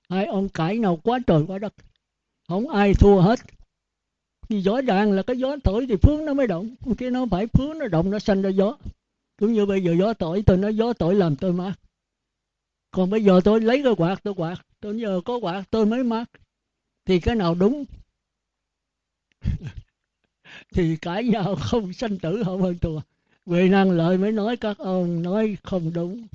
Hai 0.08 0.26
ông 0.26 0.48
cãi 0.48 0.78
nào 0.78 0.96
quá 1.04 1.18
trời 1.26 1.44
quá 1.46 1.58
đất. 1.58 1.74
Không 2.48 2.68
ai 2.68 2.94
thua 2.94 3.20
hết 3.20 3.40
vì 4.52 4.62
gió 4.62 4.80
ràng 4.80 5.12
là 5.12 5.22
cái 5.22 5.38
gió 5.38 5.56
thổi 5.64 5.86
thì 5.88 5.96
phướng 6.02 6.24
nó 6.24 6.34
mới 6.34 6.46
động. 6.46 6.74
Khi 6.84 6.92
kia 6.98 7.10
nó 7.10 7.26
phải 7.30 7.46
phướng 7.46 7.78
nó 7.78 7.88
động, 7.88 8.10
nó 8.10 8.18
sanh 8.18 8.42
ra 8.42 8.50
gió. 8.50 8.76
Cũng 9.38 9.52
như 9.52 9.66
bây 9.66 9.84
giờ 9.84 9.94
gió 9.98 10.14
thổi, 10.14 10.42
tôi 10.46 10.56
nói 10.56 10.76
gió 10.76 10.92
thổi 10.92 11.14
làm 11.14 11.36
tôi 11.36 11.52
mát. 11.52 11.74
Còn 12.90 13.10
bây 13.10 13.24
giờ 13.24 13.40
tôi 13.44 13.60
lấy 13.60 13.82
cái 13.84 13.92
quạt, 13.96 14.20
tôi 14.22 14.34
quạt. 14.34 14.56
Tôi 14.80 14.94
nhờ 14.94 15.20
có 15.24 15.38
quạt, 15.38 15.64
tôi 15.70 15.86
mới 15.86 16.04
mát. 16.04 16.30
Thì 17.04 17.20
cái 17.20 17.36
nào 17.36 17.54
đúng? 17.54 17.84
Thì 20.74 20.96
cãi 20.96 21.24
nhau 21.24 21.56
không 21.60 21.92
sanh 21.92 22.18
tử, 22.18 22.42
không 22.44 22.62
hơn 22.62 22.78
thua. 22.78 23.00
Về 23.46 23.68
năng 23.68 23.90
lợi 23.90 24.18
mới 24.18 24.32
nói, 24.32 24.56
các 24.56 24.78
ông 24.78 25.22
nói 25.22 25.56
không 25.62 25.92
đúng. 25.92 26.26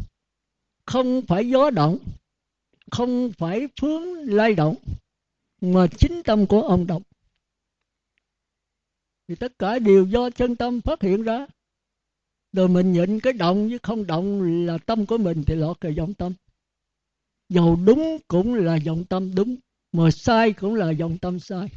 Không 0.86 1.22
phải 1.22 1.50
gió 1.50 1.70
động, 1.70 1.98
không 2.92 3.32
phải 3.38 3.68
phướng 3.82 4.04
lay 4.18 4.56
động, 4.56 4.76
mà 5.62 5.88
chính 5.98 6.24
tâm 6.24 6.48
của 6.48 6.62
ông 6.62 6.88
động 6.88 7.02
thì 9.28 9.36
tất 9.36 9.60
cả 9.60 9.80
đều 9.80 10.06
do 10.06 10.30
chân 10.30 10.56
tâm 10.56 10.82
phát 10.82 11.02
hiện 11.02 11.24
ra. 11.24 11.48
Rồi 12.52 12.70
mình 12.70 12.94
nhịn 12.94 13.20
cái 13.20 13.34
động 13.34 13.70
với 13.70 13.80
không 13.84 14.08
động 14.08 14.42
là 14.66 14.78
tâm 14.78 15.06
của 15.06 15.18
mình 15.18 15.44
thì 15.48 15.56
lọt 15.56 15.78
vào 15.82 15.92
vọng 15.98 16.14
tâm. 16.14 16.34
Dầu 17.50 17.76
đúng 17.86 18.18
cũng 18.28 18.56
là 18.56 18.80
vọng 18.86 19.04
tâm 19.10 19.36
đúng, 19.36 19.56
mà 19.92 20.12
sai 20.12 20.54
cũng 20.54 20.76
là 20.76 20.94
vọng 21.00 21.18
tâm 21.18 21.40
sai. 21.40 21.68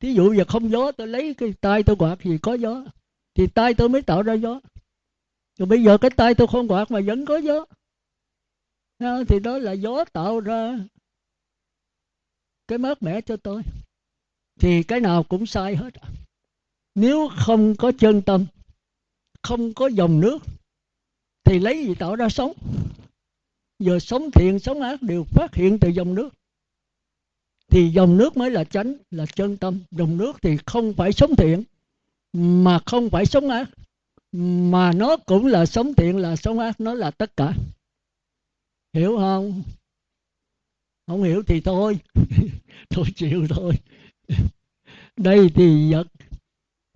Thí 0.00 0.14
dụ 0.14 0.32
giờ 0.32 0.44
không 0.48 0.70
gió, 0.70 0.92
tôi 0.92 1.06
lấy 1.06 1.34
cái 1.34 1.54
tay 1.60 1.82
tôi 1.82 1.96
quạt 1.96 2.16
thì 2.20 2.38
có 2.38 2.54
gió. 2.54 2.84
Thì 3.34 3.46
tay 3.46 3.74
tôi 3.74 3.88
mới 3.88 4.02
tạo 4.02 4.22
ra 4.22 4.34
gió. 4.34 4.60
Rồi 5.58 5.66
bây 5.66 5.82
giờ 5.82 5.98
cái 5.98 6.10
tay 6.10 6.34
tôi 6.34 6.46
không 6.46 6.68
quạt 6.68 6.90
mà 6.90 7.00
vẫn 7.06 7.26
có 7.26 7.36
gió. 7.36 7.64
Thì 9.28 9.40
đó 9.40 9.58
là 9.58 9.72
gió 9.72 10.04
tạo 10.04 10.40
ra 10.40 10.78
cái 12.68 12.78
mát 12.78 13.02
mẻ 13.02 13.20
cho 13.20 13.36
tôi. 13.36 13.62
Thì 14.60 14.82
cái 14.82 15.00
nào 15.00 15.22
cũng 15.22 15.46
sai 15.46 15.76
hết 15.76 15.90
nếu 16.96 17.28
không 17.36 17.76
có 17.76 17.92
chân 17.98 18.22
tâm, 18.22 18.46
không 19.42 19.74
có 19.74 19.86
dòng 19.86 20.20
nước, 20.20 20.38
thì 21.44 21.58
lấy 21.58 21.86
gì 21.86 21.94
tạo 21.94 22.16
ra 22.16 22.28
sống? 22.28 22.52
Giờ 23.78 23.98
sống 23.98 24.30
thiện, 24.30 24.58
sống 24.58 24.80
ác 24.80 25.02
đều 25.02 25.24
phát 25.24 25.54
hiện 25.54 25.78
từ 25.80 25.88
dòng 25.88 26.14
nước. 26.14 26.28
Thì 27.68 27.88
dòng 27.88 28.16
nước 28.16 28.36
mới 28.36 28.50
là 28.50 28.64
chánh, 28.64 28.94
là 29.10 29.26
chân 29.26 29.56
tâm. 29.56 29.80
Dòng 29.90 30.16
nước 30.16 30.36
thì 30.42 30.56
không 30.66 30.94
phải 30.94 31.12
sống 31.12 31.36
thiện, 31.36 31.62
mà 32.32 32.78
không 32.86 33.10
phải 33.10 33.26
sống 33.26 33.48
ác. 33.48 33.70
Mà 34.70 34.92
nó 34.92 35.16
cũng 35.16 35.46
là 35.46 35.66
sống 35.66 35.94
thiện, 35.94 36.16
là 36.16 36.36
sống 36.36 36.58
ác. 36.58 36.80
Nó 36.80 36.94
là 36.94 37.10
tất 37.10 37.36
cả. 37.36 37.52
Hiểu 38.92 39.16
không? 39.16 39.62
Không 41.06 41.22
hiểu 41.22 41.42
thì 41.46 41.60
thôi. 41.60 41.98
Thôi 42.90 43.04
chịu 43.16 43.46
thôi. 43.48 43.74
Đây 45.16 45.50
thì 45.54 45.92
vật 45.92 46.06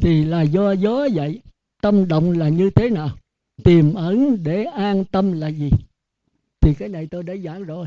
thì 0.00 0.24
là 0.24 0.42
do 0.42 0.72
gió 0.72 1.08
vậy. 1.14 1.40
Tâm 1.82 2.08
động 2.08 2.30
là 2.30 2.48
như 2.48 2.70
thế 2.70 2.90
nào? 2.90 3.10
Tìm 3.64 3.94
ẩn 3.94 4.42
để 4.42 4.64
an 4.64 5.04
tâm 5.04 5.32
là 5.32 5.48
gì? 5.48 5.70
Thì 6.60 6.74
cái 6.74 6.88
này 6.88 7.06
tôi 7.10 7.22
đã 7.22 7.34
giảng 7.44 7.64
rồi. 7.64 7.86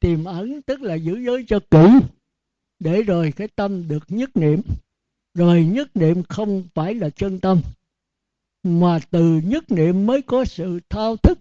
Tìm 0.00 0.24
ẩn 0.24 0.62
tức 0.62 0.82
là 0.82 0.94
giữ 0.94 1.18
giới 1.26 1.44
cho 1.48 1.60
kỹ 1.70 1.88
để 2.78 3.02
rồi 3.02 3.32
cái 3.36 3.48
tâm 3.48 3.88
được 3.88 4.04
nhất 4.08 4.36
niệm. 4.36 4.62
Rồi 5.34 5.64
nhất 5.64 5.96
niệm 5.96 6.22
không 6.22 6.62
phải 6.74 6.94
là 6.94 7.10
chân 7.10 7.40
tâm, 7.40 7.60
mà 8.62 8.98
từ 9.10 9.40
nhất 9.44 9.70
niệm 9.70 10.06
mới 10.06 10.22
có 10.22 10.44
sự 10.44 10.80
thao 10.88 11.16
thức, 11.16 11.38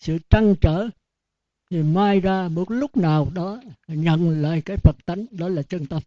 sự 0.00 0.18
trăn 0.30 0.54
trở. 0.60 0.88
Thì 1.70 1.82
mai 1.82 2.20
ra 2.20 2.48
một 2.48 2.70
lúc 2.70 2.96
nào 2.96 3.28
đó, 3.34 3.60
nhận 3.88 4.42
lại 4.42 4.62
cái 4.64 4.76
phật 4.76 4.96
tánh, 5.06 5.26
đó 5.30 5.48
là 5.48 5.62
chân 5.62 5.86
tâm. 5.86 6.02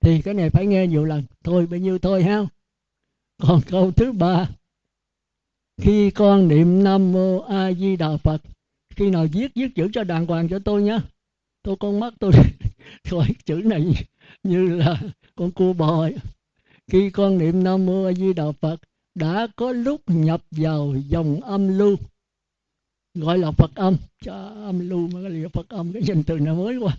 Thì 0.00 0.22
cái 0.22 0.34
này 0.34 0.50
phải 0.50 0.66
nghe 0.66 0.86
nhiều 0.86 1.04
lần. 1.04 1.24
Thôi 1.44 1.66
bao 1.66 1.80
nhiêu 1.80 1.98
thôi 1.98 2.22
ha 2.22 2.46
còn 3.38 3.60
câu 3.66 3.92
thứ 3.92 4.12
ba. 4.12 4.48
Khi 5.80 6.10
con 6.10 6.48
niệm 6.48 6.84
nam 6.84 7.12
mô 7.12 7.40
a 7.40 7.72
di 7.72 7.96
đà 7.96 8.16
phật, 8.16 8.42
khi 8.96 9.10
nào 9.10 9.26
viết 9.32 9.54
viết 9.54 9.68
chữ 9.74 9.88
cho 9.92 10.04
đàng 10.04 10.26
hoàng 10.26 10.48
cho 10.48 10.58
tôi 10.58 10.82
nhé 10.82 10.98
tôi 11.62 11.76
con 11.80 12.00
mắt 12.00 12.14
tôi 12.18 12.32
khỏi 13.10 13.28
chữ 13.44 13.54
này 13.64 13.92
như 14.42 14.68
là 14.68 15.00
con 15.34 15.50
cua 15.50 15.72
bò 15.72 16.08
khi 16.90 17.10
con 17.10 17.38
niệm 17.38 17.64
nam 17.64 17.86
mô 17.86 18.04
a 18.04 18.12
di 18.12 18.32
đà 18.32 18.52
phật, 18.60 18.80
đã 19.14 19.46
có 19.56 19.72
lúc 19.72 20.00
nhập 20.06 20.42
vào 20.50 20.94
dòng 21.08 21.40
âm 21.40 21.78
lưu. 21.78 21.96
Gọi 23.14 23.38
là 23.38 23.50
phật 23.50 23.70
âm. 23.74 23.96
Cho 24.22 24.34
âm 24.64 24.88
lưu 24.88 25.08
mà 25.08 25.20
cái 25.22 25.48
phật 25.52 25.68
âm, 25.68 25.92
cái 25.92 26.02
danh 26.02 26.22
từ 26.22 26.38
này 26.38 26.54
mới 26.54 26.76
quá. 26.76 26.96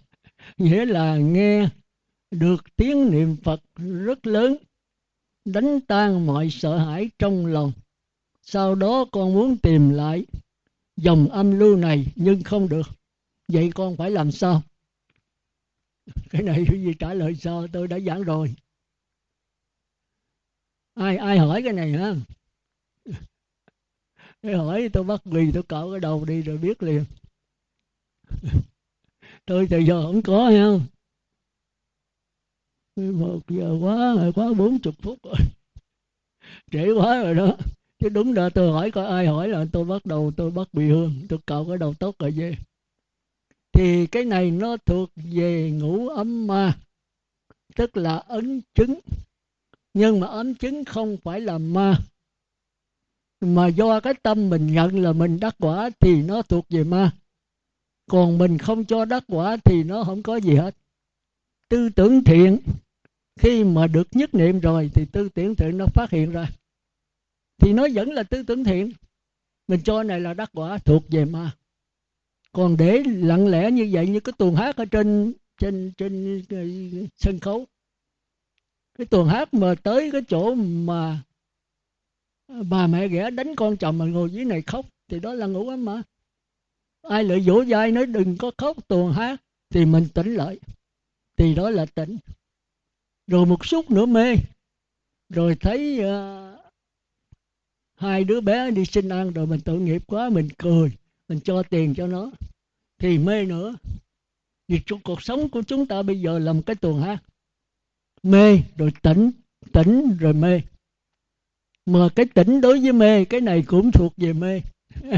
Nghĩa 0.58 0.86
là 0.86 1.18
nghe 1.18 1.70
được 2.32 2.76
tiếng 2.76 3.12
niệm 3.12 3.36
phật 3.44 3.62
rất 3.76 4.28
lớn 4.28 4.56
đánh 5.48 5.80
tan 5.88 6.26
mọi 6.26 6.50
sợ 6.50 6.78
hãi 6.78 7.10
trong 7.20 7.46
lòng. 7.46 7.72
Sau 8.42 8.76
đó 8.76 9.06
con 9.12 9.34
muốn 9.34 9.58
tìm 9.58 9.90
lại 9.90 10.26
dòng 10.98 11.30
âm 11.30 11.60
lưu 11.60 11.76
này, 11.76 12.06
nhưng 12.16 12.44
không 12.44 12.70
được. 12.70 12.88
Vậy 13.48 13.72
con 13.76 13.98
phải 13.98 14.12
làm 14.12 14.32
sao? 14.32 14.62
Cái 16.30 16.44
này 16.44 16.66
quý 16.70 16.84
gì 16.84 16.94
trả 17.00 17.14
lời 17.14 17.36
sao? 17.36 17.68
Tôi 17.74 17.88
đã 17.88 18.00
giảng 18.00 18.24
rồi. 18.24 18.56
Ai 20.94 21.18
ai 21.18 21.38
hỏi 21.38 21.62
cái 21.64 21.74
này 21.74 21.92
hả? 21.92 22.14
Cái 24.42 24.54
hỏi 24.54 24.90
tôi 24.94 25.04
bắt 25.04 25.22
quỳ 25.32 25.52
tôi 25.54 25.64
cạo 25.64 25.92
cái 25.92 26.00
đầu 26.00 26.26
đi 26.26 26.42
rồi 26.42 26.58
biết 26.58 26.84
liền. 26.84 27.06
Tôi 29.46 29.68
từ 29.70 29.78
giờ 29.78 30.04
không 30.04 30.22
có 30.22 30.50
nha 30.50 30.80
một 32.98 33.40
giờ 33.50 33.78
quá 33.82 34.14
rồi 34.16 34.34
quá 34.34 34.54
bốn 34.58 34.80
chục 34.80 34.96
phút 35.02 35.20
rồi. 35.24 35.36
Trễ 36.72 36.92
quá 36.92 37.24
rồi 37.24 37.36
đó. 37.36 37.58
Chứ 38.00 38.10
đúng 38.10 38.34
là 38.34 38.50
tôi 38.50 38.72
hỏi 38.72 38.92
có 38.92 39.06
ai 39.06 39.28
hỏi 39.28 39.48
là 39.48 39.66
tôi 39.72 39.86
bắt 39.86 40.06
đầu, 40.06 40.32
tôi 40.38 40.52
bắt 40.52 40.68
bị 40.74 40.90
hương. 40.90 41.14
Tôi 41.30 41.40
cạo 41.48 41.66
cái 41.66 41.78
đầu 41.78 41.94
tóc 42.00 42.16
rồi 42.20 42.32
về. 42.32 42.56
Thì 43.74 44.08
cái 44.08 44.26
này 44.26 44.52
nó 44.52 44.78
thuộc 44.78 45.10
về 45.16 45.72
ngũ 45.72 46.08
ấm 46.08 46.48
ma, 46.48 46.78
tức 47.76 47.98
là 47.98 48.18
ấn 48.18 48.62
chứng. 48.76 49.00
Nhưng 49.94 50.20
mà 50.20 50.28
ấn 50.28 50.56
chứng 50.56 50.86
không 50.86 51.18
phải 51.24 51.42
là 51.42 51.58
ma. 51.58 52.00
Mà 53.42 53.68
do 53.68 54.00
cái 54.00 54.14
tâm 54.14 54.50
mình 54.50 54.68
nhận 54.68 55.04
là 55.04 55.14
mình 55.14 55.40
đắc 55.40 55.56
quả 55.60 55.90
thì 56.00 56.22
nó 56.22 56.42
thuộc 56.42 56.66
về 56.70 56.84
ma. 56.84 57.12
Còn 58.10 58.38
mình 58.38 58.58
không 58.58 58.86
cho 58.86 59.06
đắc 59.06 59.24
quả 59.28 59.58
thì 59.66 59.84
nó 59.84 60.04
không 60.04 60.24
có 60.24 60.36
gì 60.36 60.56
hết. 60.56 60.76
Tư 61.70 61.90
tưởng 61.90 62.24
thiện 62.24 62.60
khi 63.38 63.64
mà 63.64 63.88
được 63.88 64.08
nhất 64.12 64.34
niệm 64.34 64.60
rồi 64.60 64.92
thì 64.94 65.06
tư 65.06 65.30
tưởng 65.30 65.56
thiện 65.56 65.78
nó 65.78 65.86
phát 65.86 66.10
hiện 66.12 66.32
ra. 66.32 66.50
Thì 67.58 67.74
nó 67.74 67.88
vẫn 67.94 68.12
là 68.12 68.24
tư 68.24 68.44
tưởng 68.44 68.64
thiện. 68.64 68.92
Mình 69.68 69.82
cho 69.84 70.04
này 70.04 70.20
là 70.20 70.34
đắc 70.34 70.50
quả 70.54 70.78
thuộc 70.78 71.04
về 71.10 71.26
ma. 71.26 71.52
Còn 72.52 72.78
để 72.78 73.04
lặng 73.06 73.48
lẽ 73.48 73.72
như 73.72 73.90
vậy 73.92 74.08
như 74.08 74.20
cái 74.20 74.34
tuồng 74.38 74.56
hát 74.56 74.78
ở 74.78 74.86
trên 74.86 75.34
trên 75.58 75.92
trên, 75.98 76.44
sân 77.18 77.40
khấu. 77.40 77.66
Cái 78.98 79.08
tuồng 79.08 79.28
hát 79.28 79.54
mà 79.54 79.76
tới 79.84 80.12
cái 80.12 80.22
chỗ 80.30 80.56
mà 80.56 81.24
bà 82.48 82.88
mẹ 82.88 83.08
ghẻ 83.08 83.30
đánh 83.30 83.56
con 83.56 83.78
chồng 83.78 83.98
mà 83.98 84.06
ngồi 84.06 84.30
dưới 84.32 84.46
này 84.46 84.62
khóc 84.62 84.86
thì 85.08 85.20
đó 85.20 85.34
là 85.34 85.46
ngủ 85.46 85.70
ấm 85.70 85.86
mà. 85.86 86.02
Ai 87.02 87.24
lại 87.24 87.40
vỗ 87.46 87.64
vai 87.68 87.92
nói 87.92 88.06
đừng 88.06 88.38
có 88.38 88.52
khóc 88.58 88.88
tuồng 88.88 89.12
hát 89.12 89.42
thì 89.70 89.86
mình 89.86 90.08
tỉnh 90.14 90.34
lại. 90.34 90.60
Thì 91.38 91.56
đó 91.56 91.70
là 91.70 91.86
tỉnh 91.86 92.18
rồi 93.28 93.46
một 93.46 93.68
chút 93.68 93.92
nữa 93.92 94.06
mê. 94.06 94.36
Rồi 95.30 95.56
thấy 95.56 96.00
uh, 96.00 96.60
hai 97.96 98.24
đứa 98.24 98.42
bé 98.42 98.72
đi 98.72 98.86
xin 98.86 99.10
ăn 99.10 99.34
rồi 99.34 99.48
mình 99.48 99.60
tội 99.60 99.80
nghiệp 99.80 100.04
quá 100.08 100.30
mình 100.30 100.50
cười 100.58 100.92
mình 101.28 101.40
cho 101.40 101.64
tiền 101.64 101.94
cho 101.96 102.08
nó 102.08 102.32
thì 103.00 103.18
mê 103.18 103.46
nữa. 103.46 103.76
Vì 104.68 104.80
trong 104.86 105.00
cuộc 105.00 105.22
sống 105.22 105.50
của 105.50 105.62
chúng 105.62 105.86
ta 105.86 106.02
bây 106.02 106.22
giờ 106.22 106.40
là 106.40 106.54
một 106.54 106.62
cái 106.66 106.76
tuần 106.76 107.02
ha, 107.02 107.18
mê 108.24 108.60
rồi 108.78 108.92
tỉnh 109.02 109.32
tỉnh 109.74 110.18
rồi 110.20 110.34
mê. 110.34 110.62
Mà 111.86 112.10
cái 112.16 112.26
tỉnh 112.26 112.62
đối 112.62 112.80
với 112.80 112.94
mê 112.94 113.26
cái 113.26 113.42
này 113.42 113.64
cũng 113.68 113.92
thuộc 113.92 114.14
về 114.18 114.34
mê. 114.34 114.62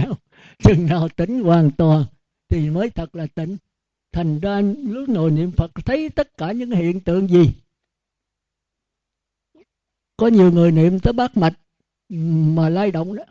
Chừng 0.63 0.85
nào 0.85 1.09
tỉnh 1.09 1.43
hoàn 1.43 1.71
toàn 1.71 2.05
thì 2.49 2.69
mới 2.69 2.89
thật 2.89 3.15
là 3.15 3.27
tỉnh. 3.35 3.57
Thành 4.11 4.39
ra 4.39 4.61
lúc 4.83 5.09
ngồi 5.09 5.31
niệm 5.31 5.51
phật 5.51 5.71
thấy 5.85 6.09
tất 6.09 6.38
cả 6.38 6.51
những 6.51 6.71
hiện 6.71 6.99
tượng 6.99 7.27
gì 7.27 7.51
có 10.19 10.27
nhiều 10.27 10.51
người 10.51 10.72
niệm 10.72 10.99
tới 10.99 11.14
bát 11.14 11.38
mạch, 11.38 11.53
mà 12.56 12.69
lay 12.69 12.91
động 12.91 13.15
đó. 13.15 13.23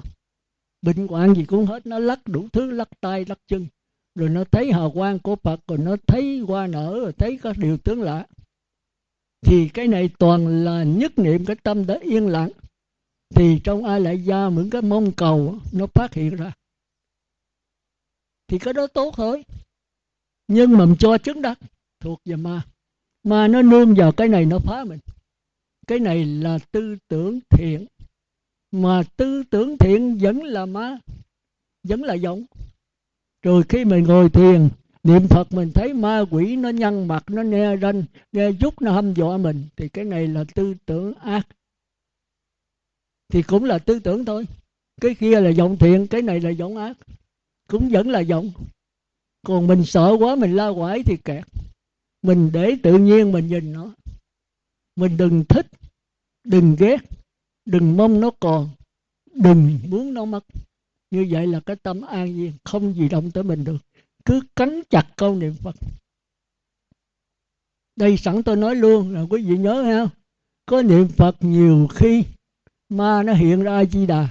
Bệnh 0.83 1.09
hoạn 1.09 1.35
gì 1.35 1.45
cũng 1.45 1.67
hết, 1.67 1.87
nó 1.87 1.99
lắc 1.99 2.21
đủ 2.27 2.49
thứ, 2.53 2.71
lắc 2.71 2.89
tay, 3.01 3.25
lắc 3.25 3.39
chân. 3.47 3.67
Rồi 4.15 4.29
nó 4.29 4.45
thấy 4.45 4.73
hào 4.73 4.91
quang 4.91 5.19
của 5.19 5.37
phật, 5.37 5.61
rồi 5.69 5.79
nó 5.79 5.97
thấy 6.07 6.39
hoa 6.39 6.67
nở, 6.67 6.99
rồi 6.99 7.13
thấy 7.13 7.39
các 7.43 7.57
điều 7.59 7.79
tướng 7.79 8.03
lạ. 8.03 8.27
Thì 9.47 9.69
cái 9.69 9.89
này 9.89 10.11
toàn 10.19 10.65
là 10.65 10.83
nhất 10.83 11.19
niệm 11.19 11.45
cái 11.45 11.57
tâm 11.63 11.87
đã 11.87 11.99
yên 12.03 12.27
lặng. 12.27 12.51
Thì 13.35 13.61
trong 13.65 13.85
ai 13.85 14.01
lại 14.01 14.17
ra 14.17 14.49
những 14.49 14.71
cái 14.71 14.83
mong 14.83 15.13
cầu 15.13 15.59
nó 15.73 15.87
phát 15.87 16.15
hiện 16.15 16.37
ra. 16.37 16.53
Thì 18.49 18.59
cái 18.59 18.75
đó 18.75 18.87
tốt 18.87 19.15
thôi. 19.17 19.45
Nhưng 20.49 20.79
mà 20.79 20.87
cho 20.99 21.19
chứng 21.19 21.43
đắc, 21.43 21.59
thuộc 22.01 22.21
về 22.25 22.37
ma. 22.37 22.63
Ma 23.23 23.49
nó 23.49 23.63
nương 23.63 23.95
vào 23.95 24.13
cái 24.13 24.29
này 24.29 24.45
nó 24.45 24.59
phá 24.59 24.85
mình 24.85 24.99
cái 25.89 25.99
này 25.99 26.25
là 26.25 26.59
tư 26.73 26.97
tưởng 27.09 27.41
thiện. 27.51 27.87
Mà 28.71 29.03
tư 29.17 29.43
tưởng 29.51 29.79
thiện 29.79 30.19
vẫn 30.21 30.43
là 30.43 30.67
ma, 30.67 30.99
vẫn 31.85 32.03
là 32.03 32.15
giống. 32.15 32.45
Rồi 33.43 33.63
khi 33.69 33.85
mình 33.85 34.05
ngồi 34.05 34.31
thiền, 34.31 34.69
niệm 35.03 35.29
phật 35.29 35.53
mình 35.53 35.71
thấy 35.75 35.95
ma 35.95 36.25
quỷ 36.31 36.57
nó 36.57 36.69
nhăn 36.69 37.09
mặt, 37.09 37.25
nó 37.31 37.43
nghe 37.43 37.77
ranh 37.77 38.03
nghe 38.33 38.51
giúp 38.51 38.83
nó 38.83 38.93
hâm 38.93 39.15
dọa 39.15 39.37
mình, 39.37 39.65
thì 39.77 39.89
cái 39.89 40.05
này 40.05 40.27
là 40.27 40.45
tư 40.55 40.75
tưởng 40.87 41.15
ác. 41.15 41.47
Thì 43.29 43.43
cũng 43.43 43.65
là 43.65 43.79
tư 43.79 43.99
tưởng 43.99 44.25
thôi. 44.25 44.47
Cái 45.01 45.15
kia 45.15 45.41
là 45.41 45.51
giọng 45.51 45.77
thiện, 45.79 46.07
cái 46.07 46.23
này 46.23 46.41
là 46.41 46.51
giọng 46.51 46.77
ác. 46.77 46.97
Cũng 47.69 47.89
vẫn 47.89 48.09
là 48.11 48.21
giọng 48.21 48.51
còn 49.47 49.67
mình 49.67 49.85
sợ 49.85 50.17
quá, 50.19 50.37
mình 50.37 50.57
la 50.57 50.73
quải 50.77 51.03
thì 51.03 51.17
kẹt. 51.25 51.45
Mình 52.23 52.51
để 52.53 52.77
tự 52.83 52.99
nhiên 52.99 53.33
mình 53.33 53.47
nhìn 53.47 53.73
nó. 53.73 53.95
Mình 54.97 55.17
đừng 55.17 55.45
thích 55.45 55.67
đừng 56.45 56.77
ghét, 56.79 56.97
đừng 57.65 57.97
mong 57.97 58.21
nó 58.21 58.31
còn, 58.41 58.69
đừng 59.35 59.79
muốn 59.89 60.15
nó 60.15 60.25
mất. 60.25 60.45
Như 61.11 61.27
vậy 61.31 61.47
là 61.47 61.61
cái 61.61 61.77
tâm 61.77 62.01
an 62.01 62.37
nhiên, 62.37 62.53
không 62.65 62.95
gì 62.95 63.09
động 63.09 63.31
tới 63.31 63.45
mình 63.45 63.65
được. 63.65 63.79
Cứ 64.25 64.41
cắn 64.57 64.81
chặt 64.91 65.07
câu 65.17 65.35
niệm 65.35 65.55
phật. 65.55 65.75
Đây 67.97 68.17
sẵn 68.17 68.43
tôi 68.43 68.57
nói 68.57 68.77
luôn, 68.77 69.15
là 69.15 69.23
quý 69.31 69.43
vị 69.43 69.57
nhớ 69.59 69.83
ha. 69.83 70.09
Có 70.67 70.83
niệm 70.83 71.09
phật 71.09 71.37
nhiều 71.41 71.89
khi 71.95 72.25
ma 72.89 73.23
nó 73.23 73.33
hiện 73.33 73.63
ra 73.63 73.85
di 73.85 74.07
đà 74.07 74.29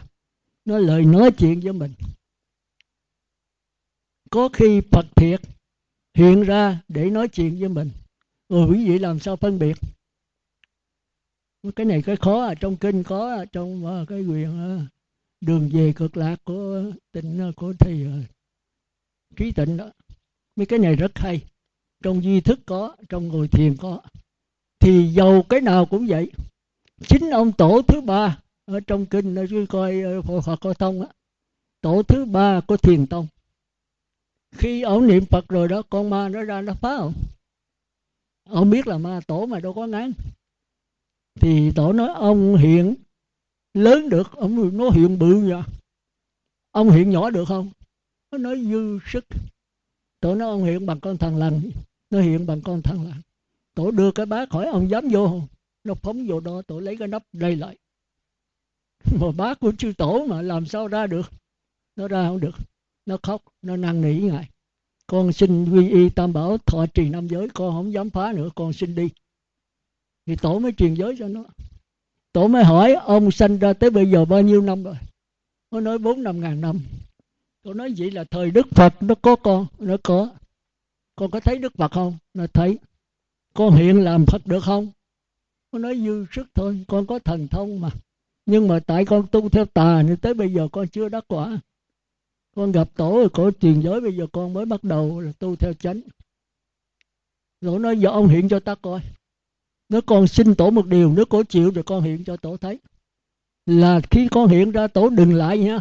nó 0.66 0.78
lời 0.78 1.06
nói 1.06 1.32
chuyện 1.38 1.60
với 1.60 1.74
mình. 1.74 1.94
Có 4.30 4.50
khi 4.54 4.82
phật 4.92 5.06
thiệt 5.16 5.42
hiện 6.14 6.44
ra 6.44 6.82
để 6.88 7.10
nói 7.10 7.28
chuyện 7.28 7.60
với 7.60 7.70
mình. 7.70 7.90
Rồi 8.50 8.68
quý 8.70 8.90
vị 8.90 9.00
làm 9.00 9.20
sao 9.20 9.36
phân 9.36 9.60
biệt? 9.60 9.78
Cái 11.76 11.86
này 11.86 12.02
cái 12.02 12.16
khó 12.16 12.46
ở 12.46 12.56
trong 12.56 12.78
kinh 12.78 13.04
có 13.04 13.36
à, 13.36 13.46
trong 13.46 13.86
à, 13.86 14.06
cái 14.08 14.22
quyền 14.22 14.88
đường 15.42 15.70
về 15.74 15.94
cực 15.96 16.18
lạc 16.18 16.36
của 16.44 16.84
tịnh 17.12 17.52
của 17.56 17.74
thầy 17.80 18.08
trí 19.36 19.52
tịnh 19.52 19.78
đó. 19.78 19.90
Mấy 20.56 20.66
cái 20.66 20.80
này 20.80 20.96
rất 20.96 21.12
hay. 21.16 21.42
Trong 22.04 22.24
duy 22.24 22.42
thức 22.42 22.60
có, 22.66 22.96
trong 23.10 23.28
ngồi 23.28 23.48
thiền 23.48 23.76
có. 23.78 24.02
Thì 24.80 25.08
dầu 25.08 25.44
cái 25.50 25.62
nào 25.62 25.86
cũng 25.86 26.08
vậy. 26.08 26.32
Chính 27.08 27.30
ông 27.30 27.52
tổ 27.52 27.82
thứ 27.82 28.02
ba 28.02 28.40
ở 28.66 28.80
trong 28.80 29.06
kinh, 29.06 29.36
nó 29.36 29.42
cứ 29.50 29.66
coi 29.70 30.02
phật 30.24 30.42
Phật 30.42 30.56
coi 30.62 30.74
thông 30.76 31.02
á. 31.02 31.08
Tổ 31.82 32.04
thứ 32.04 32.26
ba 32.26 32.62
của 32.62 32.78
thiền 32.78 33.08
tông. 33.08 33.28
Khi 34.56 34.82
ông 34.82 35.08
niệm 35.08 35.26
phật 35.26 35.48
rồi 35.48 35.68
đó, 35.68 35.82
con 35.90 36.10
ma 36.10 36.30
nó 36.30 36.44
ra 36.44 36.62
nó 36.62 36.74
phá 36.74 36.98
không 36.98 37.14
ông 38.50 38.70
biết 38.70 38.88
là 38.88 38.98
ma 38.98 39.20
tổ 39.28 39.46
mà 39.46 39.60
đâu 39.60 39.74
có 39.74 39.88
ngán 39.88 40.14
thì 41.42 41.72
tổ 41.72 41.94
nói, 41.94 42.10
ông 42.16 42.58
hiện 42.58 42.96
lớn 43.74 44.10
được, 44.10 44.32
ông 44.32 44.78
nó 44.78 44.90
hiện 44.90 45.20
bự 45.20 45.50
vậy 45.50 45.62
ông 46.78 46.90
hiện 46.90 47.10
nhỏ 47.10 47.30
được 47.30 47.46
không? 47.48 47.70
Nó 48.32 48.38
nói 48.38 48.66
dư 48.70 49.00
sức. 49.06 49.26
Tổ 50.20 50.36
nói, 50.36 50.50
ông 50.50 50.64
hiện 50.64 50.86
bằng 50.86 51.00
con 51.00 51.18
thằng 51.18 51.38
lằn. 51.38 51.72
Nó 52.10 52.22
hiện 52.22 52.46
bằng 52.46 52.62
con 52.62 52.82
thằng 52.82 53.08
lằn. 53.08 53.22
Tổ 53.76 53.92
đưa 53.92 54.12
cái 54.12 54.26
bác 54.26 54.52
hỏi 54.52 54.68
ông 54.68 54.90
dám 54.90 55.08
vô. 55.12 55.28
Không 55.28 55.48
nó 55.84 55.94
phóng 55.94 56.28
vô 56.28 56.40
đó, 56.40 56.62
tổ 56.68 56.80
lấy 56.80 56.98
cái 56.98 57.08
nắp 57.08 57.24
đây 57.34 57.56
lại. 57.56 57.78
Mà 59.20 59.28
bác 59.38 59.60
của 59.60 59.72
chư 59.78 59.94
tổ 59.98 60.26
mà 60.30 60.42
làm 60.42 60.66
sao 60.66 60.88
ra 60.88 61.08
được? 61.08 61.32
Nó 61.96 62.08
ra 62.08 62.28
không 62.28 62.40
được. 62.40 62.56
Nó 63.06 63.18
khóc, 63.24 63.42
nó 63.62 63.78
năn 63.78 64.02
nỉ 64.02 64.20
ngài. 64.20 64.50
Con 65.08 65.34
xin 65.34 65.72
quy 65.72 65.90
y 65.90 66.10
tam 66.10 66.34
bảo 66.34 66.58
thọ 66.58 66.86
trì 66.94 67.10
năm 67.10 67.28
giới, 67.28 67.50
con 67.54 67.74
không 67.74 67.94
dám 67.94 68.10
phá 68.10 68.34
nữa, 68.34 68.50
con 68.56 68.74
xin 68.74 68.96
đi 68.96 69.10
thì 70.28 70.36
tổ 70.36 70.60
mới 70.60 70.72
truyền 70.72 70.94
giới 70.94 71.16
cho 71.20 71.28
nó. 71.28 71.44
Tổ 72.32 72.48
mới 72.48 72.64
hỏi, 72.64 72.94
ông 72.94 73.32
sanh 73.32 73.58
ra 73.60 73.74
tới 73.74 73.90
bây 73.90 74.12
giờ 74.12 74.26
bao 74.26 74.42
nhiêu 74.42 74.62
năm 74.62 74.84
rồi? 74.84 74.96
Nó 75.72 75.80
nói, 75.80 75.98
bốn 75.98 76.24
năm 76.24 76.42
ngàn 76.42 76.62
năm. 76.62 76.80
Tổ 77.64 77.74
nói, 77.74 77.94
vậy 77.98 78.12
là 78.12 78.24
thời 78.24 78.52
đức 78.52 78.68
phật 78.72 79.04
nó 79.04 79.16
có 79.16 79.36
con. 79.36 79.68
Nó 79.80 79.98
có. 80.04 80.30
Con 81.16 81.32
có 81.32 81.40
thấy 81.40 81.58
đức 81.58 81.74
phật 81.78 81.92
không? 81.92 82.18
Nó 82.34 82.48
thấy. 82.54 82.78
Con 83.54 83.76
hiện 83.76 84.04
làm 84.04 84.26
phật 84.26 84.48
được 84.48 84.64
không? 84.64 84.92
Nó 85.72 85.80
nói, 85.80 86.02
dư 86.06 86.26
sức 86.32 86.48
thôi, 86.54 86.86
con 86.88 87.06
có 87.06 87.20
thần 87.20 87.48
thông 87.48 87.82
mà. 87.82 87.90
Nhưng 88.46 88.68
mà 88.68 88.80
tại 88.80 89.06
con 89.06 89.28
tu 89.32 89.50
theo 89.50 89.66
tà 89.66 90.04
nên 90.04 90.18
tới 90.18 90.34
bây 90.34 90.54
giờ 90.54 90.68
con 90.72 90.88
chưa 90.88 91.10
đắc 91.10 91.26
quả. 91.28 91.60
Con 92.56 92.72
gặp 92.72 92.90
tổ 92.96 93.16
rồi 93.16 93.30
cổ 93.30 93.52
truyền 93.62 93.82
giới, 93.82 94.02
bây 94.02 94.18
giờ 94.18 94.28
con 94.32 94.54
mới 94.54 94.66
bắt 94.66 94.84
đầu 94.84 95.20
là 95.20 95.32
tu 95.40 95.56
theo 95.56 95.74
chánh. 95.74 96.02
Rồi 97.62 97.80
nói, 97.80 98.00
giờ 98.00 98.10
ông 98.10 98.28
hiện 98.28 98.50
cho 98.50 98.60
ta 98.60 98.76
coi 98.76 99.02
nếu 99.90 100.02
con 100.02 100.28
xin 100.28 100.56
tổ 100.56 100.70
một 100.70 100.88
điều, 100.88 101.14
nếu 101.16 101.26
cổ 101.26 101.44
chịu 101.44 101.72
thì 101.76 101.82
con 101.86 102.04
hiện 102.04 102.24
cho 102.24 102.38
tổ 102.38 102.58
thấy. 102.58 102.80
Là 103.66 104.02
khi 104.12 104.28
con 104.32 104.48
hiện 104.48 104.72
ra, 104.72 104.88
tổ 104.88 105.10
đừng 105.10 105.34
lại 105.34 105.58
nha. 105.58 105.80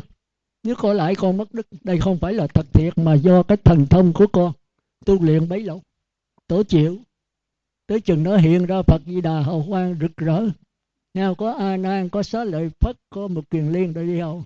Nếu 0.63 0.75
con 0.75 0.97
lại, 0.97 1.15
con 1.15 1.37
mất 1.37 1.55
đức. 1.55 1.67
Đây 1.85 2.01
không 2.01 2.19
phải 2.19 2.35
là 2.35 2.47
thật 2.47 2.67
thiệt, 2.73 2.99
mà 2.99 3.15
do 3.15 3.43
cái 3.43 3.57
thần 3.57 3.87
thông 3.87 4.13
của 4.13 4.27
con. 4.27 4.53
Tu 5.05 5.23
luyện 5.23 5.49
bấy 5.49 5.61
lâu. 5.61 5.83
Tổ 6.47 6.63
chịu. 6.63 6.99
Tới 7.87 8.01
chừng 8.01 8.23
nó 8.23 8.37
hiện 8.37 8.67
ra, 8.67 8.83
phật 8.83 9.03
di 9.07 9.21
đà 9.21 9.41
hầu 9.41 9.65
quang 9.69 9.97
rực 10.01 10.17
rỡ. 10.17 10.45
Nào 11.15 11.35
có 11.35 11.53
a 11.53 11.77
nan, 11.77 12.09
có 12.09 12.23
xá 12.23 12.45
lợi 12.45 12.71
phất, 12.81 12.97
có 13.11 13.29
một 13.29 13.51
kiền 13.51 13.73
liên 13.73 13.95
đây 13.95 14.07
đi 14.07 14.19
hầu. 14.21 14.45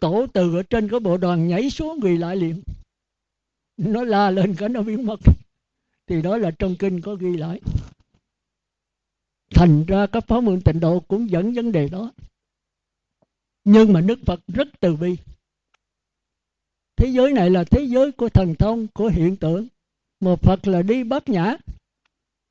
Tổ 0.00 0.26
từ 0.32 0.56
ở 0.56 0.62
trên 0.62 0.88
cái 0.88 1.00
bộ 1.00 1.16
đoàn 1.16 1.48
nhảy 1.48 1.70
xuống 1.70 2.00
người 2.00 2.18
lại 2.18 2.36
liền. 2.36 2.62
Nó 3.76 4.04
la 4.04 4.30
lên 4.30 4.54
cái 4.54 4.68
nó 4.68 4.82
biến 4.82 5.06
mất. 5.06 5.20
Thì 6.06 6.22
đó 6.22 6.36
là 6.36 6.50
trong 6.50 6.76
kinh 6.76 7.00
có 7.00 7.14
ghi 7.14 7.36
lại 7.36 7.60
thành 9.54 9.84
ra 9.86 10.06
các 10.06 10.26
pháp 10.26 10.40
môn 10.40 10.60
tịnh 10.60 10.80
độ 10.80 11.00
cũng 11.00 11.30
dẫn 11.30 11.52
vấn 11.52 11.72
đề 11.72 11.88
đó. 11.88 12.12
Nhưng 13.64 13.92
mà 13.92 14.00
đức 14.00 14.18
phật 14.26 14.40
rất 14.46 14.68
từ 14.80 14.96
bi. 14.96 15.16
Thế 16.96 17.08
giới 17.08 17.32
này 17.32 17.50
là 17.50 17.64
thế 17.64 17.84
giới 17.84 18.12
của 18.12 18.28
thần 18.28 18.54
thông, 18.54 18.86
của 18.88 19.08
hiện 19.08 19.36
tượng. 19.36 19.68
Mà 20.20 20.36
phật 20.36 20.68
là 20.68 20.82
đi 20.82 21.04
bát 21.04 21.28
nhã. 21.28 21.56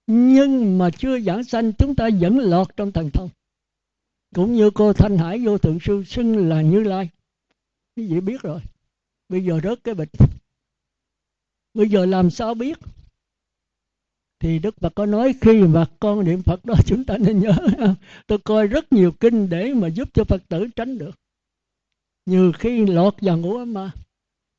Nhưng 0.07 0.77
mà 0.77 0.89
chưa 0.97 1.19
giảng 1.19 1.43
sanh, 1.43 1.73
chúng 1.73 1.95
ta 1.95 2.09
vẫn 2.19 2.37
lọt 2.37 2.67
trong 2.77 2.91
thần 2.91 3.09
thông. 3.11 3.29
Cũng 4.35 4.53
như 4.53 4.71
cô 4.73 4.93
thanh 4.93 5.17
hải 5.17 5.39
vô 5.45 5.57
thượng 5.57 5.79
sư 5.81 6.03
xưng 6.07 6.49
là 6.49 6.61
như 6.61 6.83
lai. 6.83 7.09
Quý 7.95 8.07
vị 8.07 8.19
biết 8.21 8.41
rồi. 8.41 8.61
Bây 9.29 9.45
giờ 9.45 9.59
rớt 9.63 9.83
cái 9.83 9.95
bịch. 9.95 10.09
Bây 11.73 11.89
giờ 11.89 12.05
làm 12.05 12.29
sao 12.29 12.53
biết? 12.53 12.77
Thì 14.41 14.59
Đức 14.59 14.75
Phật 14.79 14.95
có 14.95 15.05
nói, 15.05 15.35
khi 15.41 15.61
mà 15.61 15.85
con 15.99 16.23
niệm 16.23 16.41
Phật 16.41 16.65
đó, 16.65 16.73
chúng 16.85 17.03
ta 17.03 17.17
nên 17.17 17.39
nhớ, 17.39 17.53
tôi 18.27 18.37
coi 18.37 18.67
rất 18.67 18.93
nhiều 18.93 19.11
kinh 19.11 19.49
để 19.49 19.73
mà 19.73 19.87
giúp 19.87 20.09
cho 20.13 20.23
Phật 20.23 20.41
tử 20.49 20.67
tránh 20.75 20.97
được. 20.97 21.15
Như 22.25 22.51
khi 22.51 22.85
lọt 22.85 23.15
vào 23.21 23.37
ngủ 23.37 23.57
ấm 23.57 23.73
ma, 23.73 23.91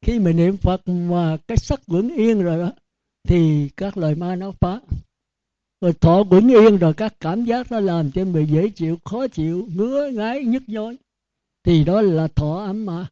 khi 0.05 0.19
mình 0.19 0.37
niệm 0.37 0.57
Phật 0.57 0.89
mà 0.89 1.37
cái 1.49 1.57
sắc 1.57 1.87
vững 1.87 2.15
yên 2.15 2.43
rồi 2.43 2.59
đó, 2.59 2.73
thì 3.29 3.69
các 3.77 3.97
lời 3.97 4.15
ma 4.15 4.37
nó 4.37 4.53
phá. 4.61 4.81
Rồi 5.81 5.93
thọ 5.93 6.23
vững 6.23 6.49
yên 6.49 6.77
rồi 6.77 6.95
các 6.95 7.15
cảm 7.21 7.45
giác 7.45 7.73
nó 7.73 7.81
làm 7.81 8.11
cho 8.11 8.25
mình 8.25 8.47
dễ 8.51 8.69
chịu, 8.69 8.99
khó 9.05 9.29
chịu, 9.29 9.69
ngứa 9.75 10.11
ngáy, 10.11 10.45
nhức 10.45 10.63
nhối. 10.67 10.97
Thì 11.65 11.85
đó 11.85 12.01
là 12.01 12.29
thọ 12.29 12.65
ấm 12.65 12.87
ma. 12.87 13.07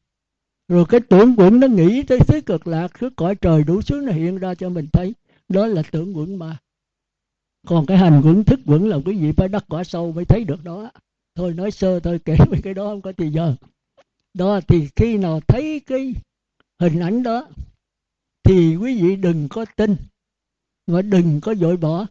Rồi 0.68 0.84
cái 0.89 1.00
tưởng 1.00 1.34
quẩn 1.36 1.60
nó 1.60 1.66
nghĩ 1.66 2.02
tới 2.02 2.18
thế 2.28 2.40
cực 2.40 2.66
lạc 2.66 2.89
cứ 2.99 3.10
cõi 3.16 3.34
trời 3.34 3.65
đủ 3.65 3.82
thứ 3.82 4.00
nó 4.00 4.12
hiện 4.12 4.39
ra 4.39 4.55
cho 4.55 4.68
mình 4.68 4.86
thấy 4.92 5.15
đó 5.51 5.67
là 5.67 5.83
tưởng 5.93 6.17
quẩn 6.17 6.37
mà 6.37 6.59
còn 7.67 7.87
cái 7.87 7.97
hành 7.97 8.23
quẩn, 8.25 8.45
thức 8.45 8.61
quẩn 8.67 8.89
là 8.89 8.97
quý 9.05 9.19
vị 9.19 9.33
phải 9.33 9.49
đắc 9.49 9.65
quả 9.69 9.85
sâu 9.85 10.12
mới 10.12 10.25
thấy 10.25 10.45
được 10.45 10.65
đó. 10.65 10.91
Thôi 11.35 11.55
nói 11.55 11.70
sơ, 11.70 12.01
thôi 12.01 12.20
kể 12.25 12.37
về 12.51 12.61
cái 12.65 12.75
đó, 12.75 12.87
không 12.87 13.03
có 13.03 13.12
thì 13.17 13.31
giờ. 13.31 13.55
Đó 14.35 14.61
thì 14.69 14.89
khi 14.97 15.19
nào 15.19 15.41
thấy 15.41 15.81
cái 15.87 16.15
hình 16.79 17.01
ảnh 17.01 17.23
đó, 17.23 17.49
thì 18.43 18.77
quý 18.77 19.03
vị 19.03 19.17
đừng 19.17 19.49
có 19.51 19.65
tin 19.77 19.97
mà 20.87 21.03
đừng 21.03 21.41
có 21.41 21.55
dội 21.55 21.77
bỏ. 21.77 22.07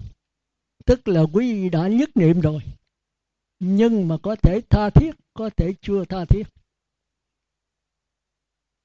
Tức 0.86 1.08
là 1.08 1.22
quý 1.34 1.54
vị 1.54 1.70
đã 1.70 1.88
nhất 1.88 2.10
niệm 2.16 2.42
rồi, 2.42 2.62
nhưng 3.60 4.08
mà 4.08 4.18
có 4.24 4.36
thể 4.36 4.62
tha 4.70 4.90
thiết, 4.90 5.16
có 5.34 5.50
thể 5.58 5.74
chưa 5.82 6.06
tha 6.06 6.26
thiết. 6.26 6.44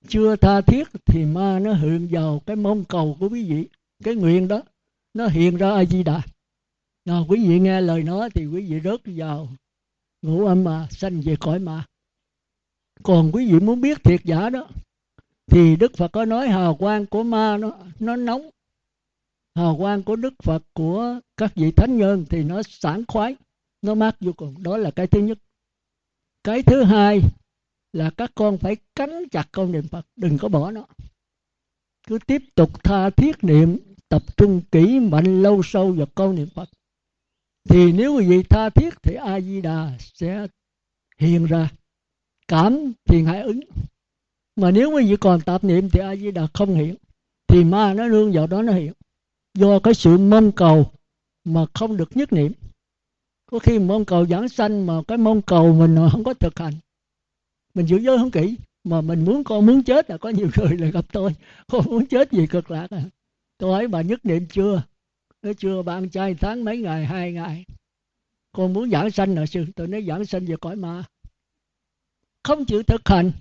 Chưa 0.09 0.37
tha 0.37 0.61
thiết 0.61 0.89
thì 1.07 1.25
ma 1.25 1.59
nó 1.59 1.73
hưởng 1.73 2.09
vào 2.11 2.43
cái 2.47 2.57
mong 2.57 2.85
cầu 2.85 3.17
của 3.21 3.29
quý 3.29 3.51
vị 3.51 3.69
cái 4.05 4.15
nguyện 4.15 4.49
đó, 4.49 4.63
nó 5.15 5.27
hiện 5.27 5.57
ra 5.57 5.71
a 5.71 5.85
di 5.85 6.03
đà. 6.03 6.23
Nào, 7.05 7.27
quý 7.29 7.49
vị 7.49 7.61
nghe 7.61 7.81
lời 7.81 8.03
nó 8.03 8.29
thì 8.35 8.47
quý 8.47 8.71
vị 8.71 8.81
rớt 8.85 9.01
vào 9.05 9.49
ngủ 10.23 10.47
âm 10.47 10.65
mà, 10.65 10.89
sanh 10.91 11.21
về 11.21 11.37
cõi 11.41 11.59
mà. 11.59 11.85
Còn 13.03 13.31
quý 13.33 13.53
vị 13.53 13.61
muốn 13.61 13.81
biết 13.81 14.05
thiệt 14.05 14.21
giả 14.25 14.51
đó, 14.51 14.69
thì 15.47 15.77
đức 15.77 15.97
phật 15.97 16.09
có 16.13 16.25
nói 16.25 16.49
hào 16.49 16.77
quang 16.77 17.07
của 17.07 17.23
ma 17.23 17.57
nó 17.57 17.77
nó 18.01 18.17
nóng. 18.17 18.51
Hào 19.55 19.77
quang 19.77 20.03
của 20.03 20.17
đức 20.17 20.35
phật, 20.43 20.63
của 20.73 21.21
các 21.37 21.53
vị 21.55 21.71
thánh 21.77 21.99
nhân 21.99 22.25
thì 22.31 22.43
nó 22.43 22.63
sảng 22.63 23.05
khoái, 23.09 23.37
nó 23.83 23.95
mát 23.95 24.17
vô 24.21 24.33
cùng. 24.33 24.63
Đó 24.63 24.77
là 24.77 24.91
cái 24.91 25.07
thứ 25.07 25.21
nhất. 25.21 25.39
Cái 26.45 26.63
thứ 26.63 26.83
hai 26.83 27.21
là 27.93 28.11
các 28.17 28.31
con 28.35 28.59
phải 28.59 28.77
cắn 28.95 29.11
chặt 29.31 29.49
con 29.53 29.73
niệm 29.73 29.89
phật, 29.89 30.07
đừng 30.17 30.39
có 30.39 30.49
bỏ 30.49 30.71
nó. 30.71 30.87
Cứ 32.07 32.19
tiếp 32.27 32.43
tục 32.55 32.85
tha 32.85 33.11
thiết 33.11 33.45
niệm 33.45 33.79
tập 34.09 34.23
trung 34.37 34.61
kỹ 34.73 35.01
mạnh 35.01 35.43
lâu 35.43 35.61
sâu 35.65 35.93
vào 35.93 36.07
câu 36.15 36.33
niệm 36.33 36.49
phật. 36.55 36.69
Thì 37.69 37.93
nếu 37.93 38.15
quý 38.15 38.27
vị 38.27 38.43
tha 38.43 38.71
thiết 38.71 38.95
thì 39.03 39.15
a 39.15 39.41
di 39.41 39.61
đà 39.61 39.93
sẽ 39.99 40.47
hiện 41.19 41.47
ra. 41.47 41.71
Cảm 42.49 42.93
thì 43.05 43.23
hãy 43.23 43.43
ứng. 43.43 43.61
Mà 44.57 44.71
nếu 44.71 44.91
quý 44.91 45.11
vị 45.11 45.17
còn 45.21 45.41
tạp 45.41 45.65
niệm 45.65 45.91
thì 45.91 46.01
a 46.01 46.17
di 46.17 46.31
đà 46.31 46.47
không 46.55 46.75
hiện. 46.75 46.95
Thì 47.49 47.65
ma 47.65 47.95
nó 47.95 48.09
nương 48.09 48.33
vào 48.33 48.47
đó 48.47 48.63
nó 48.63 48.73
hiện. 48.73 48.93
Do 49.55 49.79
cái 49.79 49.95
sự 49.95 50.19
mong 50.19 50.53
cầu 50.53 50.91
mà 51.45 51.67
không 51.75 51.97
được 51.97 52.17
nhất 52.17 52.33
niệm. 52.33 52.53
Có 53.51 53.59
khi 53.59 53.79
mong 53.79 54.05
cầu 54.05 54.27
giảng 54.27 54.49
sanh 54.49 54.87
mà 54.87 54.95
cái 55.09 55.19
mong 55.19 55.43
cầu 55.43 55.75
mình 55.75 55.97
không 56.13 56.25
có 56.25 56.35
thực 56.35 56.59
hành. 56.59 56.75
Mình 57.75 57.87
giữ 57.87 57.99
giới 57.99 58.19
không 58.19 58.31
kỹ. 58.31 58.57
Mà 58.85 59.01
mình 59.01 59.25
muốn 59.25 59.45
con 59.45 59.67
muốn 59.67 59.83
chết 59.83 60.11
là 60.11 60.19
có 60.19 60.29
nhiều 60.29 60.49
người 60.57 60.79
là 60.79 60.87
gặp 60.87 61.05
tôi. 61.13 61.35
Con 61.69 61.85
muốn 61.87 62.07
chết 62.07 62.33
gì 62.33 62.47
cực 62.47 62.71
lạc 62.71 62.91
à 62.91 63.05
tôi 63.59 63.73
hỏi 63.73 63.89
bà 63.89 64.03
nhất 64.03 64.27
niệm 64.27 64.47
chưa? 64.49 64.83
Nó 65.43 65.53
chưa 65.59 65.83
ăn 65.87 66.11
chay 66.11 66.35
tháng 66.35 66.65
mấy 66.65 66.79
ngày? 66.79 67.07
Hai 67.07 67.33
ngày. 67.33 67.65
Con 68.53 68.73
muốn 68.73 68.91
giảng 68.91 69.11
sanh 69.11 69.35
là 69.35 69.47
sư 69.47 69.65
tôi 69.77 69.89
nói 69.89 70.05
giảng 70.09 70.25
sanh 70.25 70.47
về 70.47 70.55
cõi 70.61 70.77
ma. 70.77 71.05
Không 72.43 72.65
chịu 72.65 72.83
thực 72.83 73.09
hành. 73.09 73.33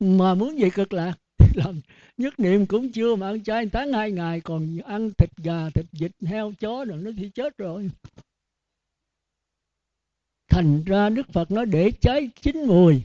Mà 0.00 0.34
muốn 0.34 0.58
gì 0.58 0.70
cực 0.70 0.92
lạc 0.92 1.14
làm 1.54 1.80
nhất 2.16 2.40
niệm 2.40 2.66
cũng 2.66 2.92
chưa. 2.92 3.16
Mà 3.16 3.28
ăn 3.28 3.42
chay 3.42 3.66
tháng 3.72 3.92
hai 3.92 4.12
ngày, 4.12 4.40
còn 4.40 4.78
ăn 4.84 5.10
thịt 5.18 5.30
gà, 5.36 5.70
thịt 5.70 5.86
vịt, 5.92 6.12
heo, 6.20 6.52
chó 6.60 6.84
rồi 6.84 6.98
nó 6.98 7.10
thì 7.16 7.30
chết 7.30 7.58
rồi. 7.58 7.90
Thành 10.48 10.84
ra 10.84 11.08
đức 11.08 11.28
phật 11.32 11.50
nói 11.50 11.66
để 11.66 11.90
cháy 12.00 12.30
chín 12.42 12.64
mùi, 12.66 13.02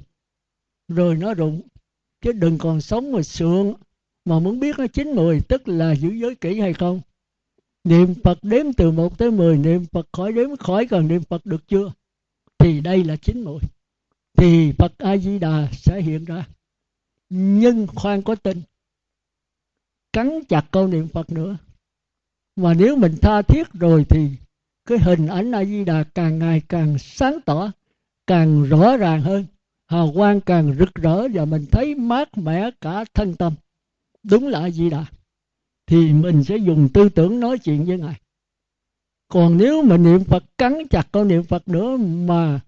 rồi 0.87 1.15
nó 1.15 1.33
rụng. 1.33 1.61
Chứ 2.21 2.31
đừng 2.31 2.57
còn 2.57 2.81
sống 2.81 3.11
mà 3.11 3.21
sượng 3.21 3.73
mà 4.25 4.39
muốn 4.39 4.59
biết 4.59 4.79
nó 4.79 4.87
chín 4.87 5.15
mùi 5.15 5.41
tức 5.41 5.67
là 5.67 5.95
giữ 5.95 6.09
giới 6.09 6.35
kỹ 6.35 6.59
hay 6.59 6.73
không? 6.73 7.01
Niệm 7.83 8.13
phật 8.23 8.39
đếm 8.41 8.73
từ 8.73 8.91
1 8.91 9.17
tới 9.17 9.31
10 9.31 9.57
niệm 9.57 9.85
phật 9.85 10.07
khỏi 10.11 10.31
đếm 10.31 10.57
khỏi 10.57 10.87
cần 10.87 11.07
niệm 11.07 11.23
phật 11.23 11.45
được 11.45 11.67
chưa? 11.67 11.91
Thì 12.57 12.81
đây 12.81 13.03
là 13.03 13.15
chín 13.15 13.43
mùi 13.43 13.59
thì 14.37 14.71
phật 14.77 14.97
a 14.97 15.17
di 15.17 15.39
đà 15.39 15.67
sẽ 15.71 16.01
hiện 16.01 16.25
ra. 16.25 16.45
Nhưng 17.29 17.87
khoan 17.87 18.21
có 18.21 18.35
tin. 18.35 18.61
Cắn 20.13 20.39
chặt 20.49 20.65
câu 20.71 20.87
niệm 20.87 21.07
phật 21.07 21.29
nữa. 21.29 21.57
Mà 22.55 22.73
nếu 22.73 22.95
mình 22.95 23.15
tha 23.21 23.41
thiết 23.41 23.73
rồi 23.73 24.05
thì 24.09 24.29
cái 24.85 24.97
hình 24.97 25.27
ảnh 25.27 25.51
a 25.51 25.65
di 25.65 25.83
đà 25.83 26.03
càng 26.03 26.39
ngày 26.39 26.61
càng 26.69 26.97
sáng 26.97 27.39
tỏ, 27.45 27.71
càng 28.27 28.63
rõ 28.63 28.97
ràng 28.97 29.21
hơn. 29.21 29.45
Hào 29.87 30.11
quang 30.15 30.41
càng 30.41 30.75
rực 30.79 30.95
rỡ 30.95 31.27
và 31.33 31.45
mình 31.45 31.65
thấy 31.71 31.95
mát 31.95 32.37
mẻ 32.37 32.69
cả 32.81 33.05
thân 33.13 33.35
tâm 33.35 33.53
đúng 34.23 34.47
là 34.47 34.59
a 34.59 34.69
di 34.69 34.89
đà. 34.89 35.05
Thì 35.85 36.13
mình 36.13 36.43
sẽ 36.43 36.57
dùng 36.57 36.89
tư 36.93 37.09
tưởng 37.09 37.39
nói 37.39 37.59
chuyện 37.59 37.85
với 37.85 37.99
ngài. 37.99 38.21
Còn 39.27 39.57
nếu 39.57 39.81
mà 39.81 39.97
niệm 39.97 40.23
phật 40.23 40.43
cắn 40.57 40.87
chặt 40.89 41.07
con 41.11 41.27
niệm 41.27 41.43
phật 41.43 41.67
nữa 41.67 41.97
mà 41.97 42.61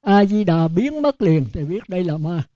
a 0.00 0.24
di 0.24 0.44
đà 0.44 0.68
biến 0.68 1.02
mất 1.02 1.22
liền, 1.22 1.46
thì 1.52 1.64
biết 1.64 1.88
đây 1.88 2.04
là 2.04 2.16
ma. 2.16 2.48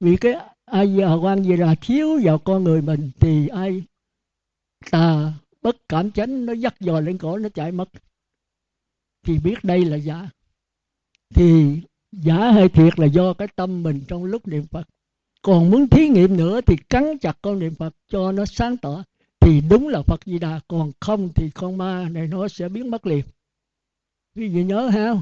Vì 0.00 0.16
cái 0.16 0.32
a 0.64 0.86
di 0.86 1.00
đà, 1.00 1.14
quan 1.14 1.42
gì 1.44 1.56
là 1.56 1.74
thiếu 1.80 2.20
vào 2.24 2.38
con 2.38 2.64
người 2.64 2.82
mình, 2.82 3.10
thì 3.20 3.48
ai 3.48 3.82
tà 4.90 5.32
bất 5.62 5.76
cảm 5.88 6.10
chánh, 6.10 6.46
nó 6.46 6.52
dắt 6.52 6.80
dò 6.80 7.00
lên 7.00 7.18
cổ, 7.18 7.38
nó 7.38 7.48
chạy 7.48 7.72
mất. 7.72 7.88
Thì 9.26 9.38
biết 9.38 9.64
đây 9.64 9.84
là 9.84 9.96
giả. 9.96 10.28
Thì 11.34 11.80
giả 12.12 12.52
hay 12.52 12.68
thiệt 12.68 12.98
là 12.98 13.06
do 13.06 13.34
cái 13.34 13.48
tâm 13.56 13.82
mình 13.82 14.04
trong 14.08 14.24
lúc 14.24 14.48
niệm 14.48 14.66
phật 14.66 14.88
còn 15.44 15.70
muốn 15.70 15.88
thí 15.88 16.08
nghiệm 16.08 16.36
nữa 16.36 16.60
thì 16.60 16.76
cắn 16.88 17.18
chặt 17.18 17.38
con 17.42 17.58
niệm 17.58 17.74
phật 17.74 17.94
cho 18.08 18.32
nó 18.32 18.44
sáng 18.44 18.76
tỏ, 18.76 19.04
thì 19.40 19.60
đúng 19.70 19.88
là 19.88 20.02
phật 20.02 20.20
di 20.26 20.38
đà. 20.38 20.60
Còn 20.68 20.92
không 21.00 21.28
thì 21.34 21.50
con 21.50 21.78
ma 21.78 22.08
này 22.08 22.26
nó 22.26 22.48
sẽ 22.48 22.68
biến 22.68 22.90
mất 22.90 23.06
liền. 23.06 23.24
Quý 24.36 24.48
vị 24.48 24.64
nhớ 24.64 24.88
ha, 24.88 25.14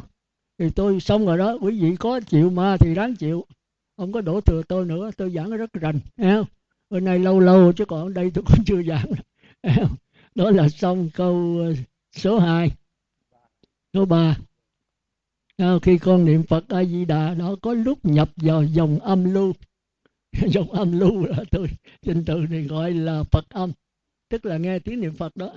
thì 0.59 0.70
tôi 0.70 1.01
xong 1.01 1.26
rồi 1.26 1.39
đó. 1.39 1.59
Quý 1.60 1.81
vị 1.81 1.97
có 1.97 2.20
chịu 2.20 2.51
ma 2.51 2.76
thì 2.81 2.94
đáng 2.94 3.17
chịu, 3.17 3.47
không 3.97 4.12
có 4.12 4.20
đổ 4.20 4.41
thừa 4.41 4.62
tôi 4.68 4.84
nữa, 4.84 5.10
tôi 5.17 5.31
giảng 5.31 5.51
rất 5.51 5.73
rành 5.73 5.99
không 6.17 6.47
bữa 6.91 7.01
nay 7.01 7.18
lâu 7.18 7.41
lâu 7.41 7.73
chứ 7.73 7.84
còn 7.84 8.15
đây 8.15 8.31
tôi 8.34 8.44
cũng 8.47 8.65
chưa 8.67 8.83
giảng. 8.83 9.12
Đó 10.34 10.51
là 10.51 10.68
xong 10.68 11.10
câu 11.15 11.59
ờ, 11.60 11.75
số 12.17 12.39
2 12.39 12.70
số 13.94 14.05
3 14.05 14.36
khi 15.83 15.99
con 15.99 16.25
niệm 16.25 16.42
Phật 16.42 16.68
A 16.68 16.84
Di 16.84 17.05
Đà, 17.05 17.34
nó 17.34 17.57
có 17.62 17.73
lúc 17.75 17.99
nhập 18.02 18.31
vào 18.36 18.65
dòng 18.65 18.99
âm 18.99 19.34
lưu. 19.34 19.52
dòng 20.47 20.73
âm 20.73 20.99
lưu 20.99 21.27
là 21.27 21.44
tôi 21.51 21.69
trình 22.02 22.25
tự 22.25 22.47
này 22.51 22.62
gọi 22.62 22.93
là 22.93 23.23
Phật 23.23 23.49
âm. 23.49 23.73
Tức 24.28 24.47
là 24.47 24.57
nghe 24.57 24.78
tiếng 24.78 25.01
niệm 25.01 25.15
Phật 25.15 25.36
đó. 25.36 25.55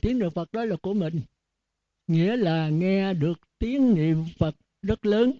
Tiếng 0.00 0.18
niệm 0.18 0.30
Phật 0.30 0.52
đó 0.52 0.64
là 0.64 0.76
của 0.76 0.94
mình. 0.94 1.20
Nghĩa 2.06 2.36
là 2.36 2.68
nghe 2.68 3.14
được 3.14 3.40
tiếng 3.58 3.94
niệm 3.94 4.24
Phật 4.38 4.54
rất 4.82 5.06
lớn, 5.06 5.32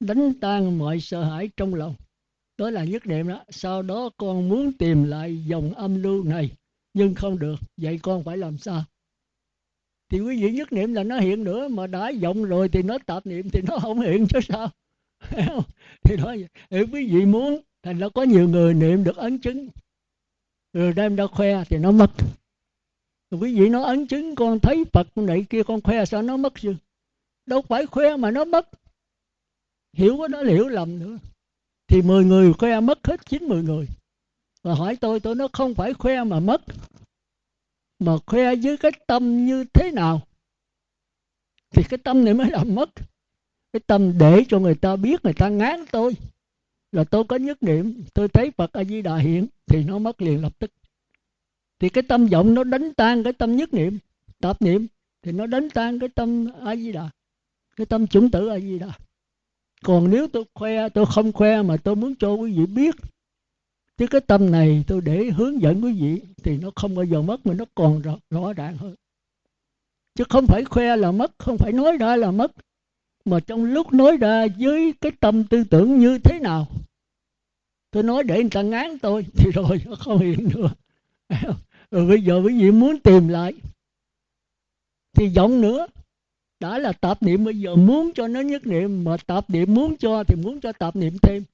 đánh 0.00 0.32
tan 0.40 0.78
mọi 0.78 1.00
sợ 1.00 1.24
hãi 1.24 1.50
trong 1.56 1.74
lòng. 1.74 1.94
Đó 2.58 2.70
là 2.70 2.84
nhất 2.84 3.06
niệm 3.06 3.28
đó. 3.28 3.44
Sau 3.50 3.82
đó 3.82 4.10
con 4.16 4.48
muốn 4.48 4.72
tìm 4.72 5.04
lại 5.04 5.44
dòng 5.44 5.74
âm 5.74 6.02
lưu 6.02 6.24
này, 6.24 6.50
nhưng 6.94 7.14
không 7.14 7.38
được. 7.38 7.56
Vậy 7.76 7.98
con 8.02 8.24
phải 8.24 8.36
làm 8.36 8.58
sao? 8.58 8.84
Thì 10.08 10.20
quý 10.20 10.42
vị 10.42 10.52
nhất 10.52 10.72
niệm 10.72 10.94
là 10.94 11.02
nó 11.02 11.18
hiện 11.18 11.44
nữa, 11.44 11.68
mà 11.68 11.86
đã 11.86 12.12
vọng 12.22 12.44
rồi 12.44 12.68
thì 12.68 12.82
nó 12.82 12.98
tạp 13.06 13.26
niệm 13.26 13.50
thì 13.50 13.60
nó 13.68 13.78
không 13.78 14.00
hiện 14.00 14.26
chứ 14.26 14.40
sao? 14.48 14.70
Thì 16.04 16.16
nói 16.16 16.46
vậy. 16.70 16.86
quý 16.92 17.06
vị 17.06 17.24
muốn 17.24 17.60
thành 17.84 17.98
nó 17.98 18.08
có 18.08 18.22
nhiều 18.22 18.48
người 18.48 18.74
niệm 18.74 19.04
được 19.04 19.16
ấn 19.16 19.38
chứng. 19.38 19.68
Rồi 20.72 20.92
đem 20.92 21.16
ra 21.16 21.26
khoe 21.26 21.64
thì 21.64 21.78
nó 21.78 21.90
mất. 21.90 22.10
Quý 23.30 23.60
vị 23.60 23.68
nó 23.68 23.82
ấn 23.82 24.06
chứng, 24.06 24.34
con 24.34 24.60
thấy 24.60 24.84
phật 24.92 25.18
này 25.18 25.46
kia, 25.50 25.62
con 25.62 25.80
khoe 25.80 26.04
sao 26.04 26.22
nó 26.22 26.36
mất 26.36 26.52
chứ? 26.60 26.74
Đâu 27.46 27.62
phải 27.62 27.86
khoe 27.86 28.16
mà 28.16 28.30
nó 28.30 28.44
mất. 28.44 28.68
Hiểu 29.92 30.16
có 30.18 30.28
nó 30.28 30.42
hiểu 30.42 30.68
lầm 30.68 30.98
nữa. 30.98 31.18
Thì 31.86 32.02
10 32.02 32.24
người 32.24 32.52
khoe 32.52 32.80
mất 32.80 33.06
hết 33.06 33.26
chín 33.26 33.44
mười 33.44 33.62
người. 33.62 33.88
Và 34.62 34.74
hỏi 34.74 34.96
tôi 34.96 35.20
tôi 35.20 35.34
nó 35.34 35.48
không 35.52 35.74
phải 35.74 35.94
khoe 35.94 36.24
mà 36.24 36.40
mất. 36.40 36.62
Mà 37.98 38.12
khoe 38.26 38.56
với 38.56 38.76
cái 38.76 38.92
tâm 39.06 39.46
như 39.46 39.64
thế 39.64 39.90
nào? 39.90 40.20
Thì 41.70 41.82
cái 41.88 41.98
tâm 41.98 42.24
này 42.24 42.34
mới 42.34 42.50
làm 42.50 42.74
mất. 42.74 42.90
Cái 43.72 43.80
tâm 43.86 44.18
để 44.18 44.44
cho 44.48 44.58
người 44.58 44.74
ta 44.74 44.96
biết, 44.96 45.24
người 45.24 45.34
ta 45.34 45.48
ngán 45.48 45.84
tôi 45.90 46.16
là 46.94 47.04
tôi 47.04 47.24
có 47.24 47.36
nhất 47.36 47.62
niệm 47.62 48.04
tôi 48.14 48.28
thấy 48.28 48.50
phật 48.50 48.72
a 48.72 48.84
di 48.84 49.02
đà 49.02 49.16
hiện 49.16 49.46
thì 49.66 49.84
nó 49.84 49.98
mất 49.98 50.22
liền 50.22 50.42
lập 50.42 50.52
tức. 50.58 50.70
Thì 51.78 51.88
cái 51.88 52.02
tâm 52.02 52.26
vọng 52.26 52.54
nó 52.54 52.64
đánh 52.64 52.94
tan 52.94 53.22
cái 53.22 53.32
tâm 53.32 53.56
nhất 53.56 53.74
niệm 53.74 53.98
tạp 54.40 54.62
niệm 54.62 54.86
thì 55.22 55.32
nó 55.32 55.46
đánh 55.46 55.70
tan 55.70 55.98
cái 55.98 56.08
tâm 56.08 56.46
a 56.64 56.76
di 56.76 56.92
đà 56.92 57.10
cái 57.76 57.86
tâm 57.86 58.06
chủng 58.06 58.30
tử 58.30 58.48
a 58.48 58.58
di 58.58 58.78
đà. 58.78 58.90
Còn 59.84 60.10
nếu 60.10 60.28
tôi 60.28 60.44
khoe 60.54 60.88
tôi 60.88 61.06
không 61.06 61.32
khoe 61.32 61.62
mà 61.62 61.76
tôi 61.76 61.96
muốn 61.96 62.14
cho 62.16 62.32
quý 62.32 62.52
vị 62.52 62.66
biết 62.66 62.94
chứ 63.96 64.06
cái 64.06 64.20
tâm 64.20 64.50
này 64.50 64.84
tôi 64.86 65.00
để 65.00 65.24
hướng 65.24 65.60
dẫn 65.60 65.84
quý 65.84 65.92
vị 65.92 66.22
thì 66.42 66.58
nó 66.58 66.70
không 66.76 66.94
bao 66.94 67.04
giờ 67.04 67.22
mất 67.22 67.46
mà 67.46 67.54
nó 67.54 67.64
còn 67.74 68.02
rõ, 68.02 68.16
rõ 68.30 68.52
ràng 68.52 68.76
hơn. 68.76 68.94
Chứ 70.14 70.24
không 70.28 70.46
phải 70.46 70.64
khoe 70.64 70.96
là 70.96 71.12
mất 71.12 71.32
không 71.38 71.58
phải 71.58 71.72
nói 71.72 71.96
ra 71.98 72.16
là 72.16 72.30
mất 72.30 72.52
mà 73.24 73.40
trong 73.40 73.64
lúc 73.64 73.92
nói 73.92 74.16
ra 74.16 74.46
với 74.58 74.94
cái 75.00 75.12
tâm 75.20 75.44
tư 75.44 75.64
tưởng 75.64 75.98
như 75.98 76.18
thế 76.18 76.38
nào, 76.38 76.66
tôi 77.90 78.02
nói 78.02 78.22
để 78.22 78.40
người 78.40 78.50
ta 78.50 78.62
ngán 78.62 78.98
tôi, 78.98 79.26
thì 79.36 79.50
rồi 79.50 79.80
nó 79.86 79.96
không 79.96 80.18
hiện 80.18 80.48
nữa. 80.54 80.68
Rồi 81.90 82.06
bây 82.06 82.22
giờ 82.22 82.42
quý 82.44 82.62
vị 82.62 82.70
muốn 82.70 83.00
tìm 83.00 83.28
lại, 83.28 83.52
thì 85.16 85.28
giọng 85.28 85.60
nữa. 85.60 85.86
Đã 86.60 86.78
là 86.78 86.92
tạp 86.92 87.22
niệm, 87.22 87.44
bây 87.44 87.60
giờ 87.60 87.76
muốn 87.76 88.10
cho 88.14 88.28
nó 88.28 88.40
nhất 88.40 88.66
niệm, 88.66 89.04
mà 89.04 89.16
tạp 89.26 89.50
niệm 89.50 89.74
muốn 89.74 89.96
cho 89.96 90.24
thì 90.24 90.34
muốn 90.34 90.60
cho 90.60 90.72
tạp 90.72 90.96
niệm 90.96 91.16
thêm, 91.22 91.44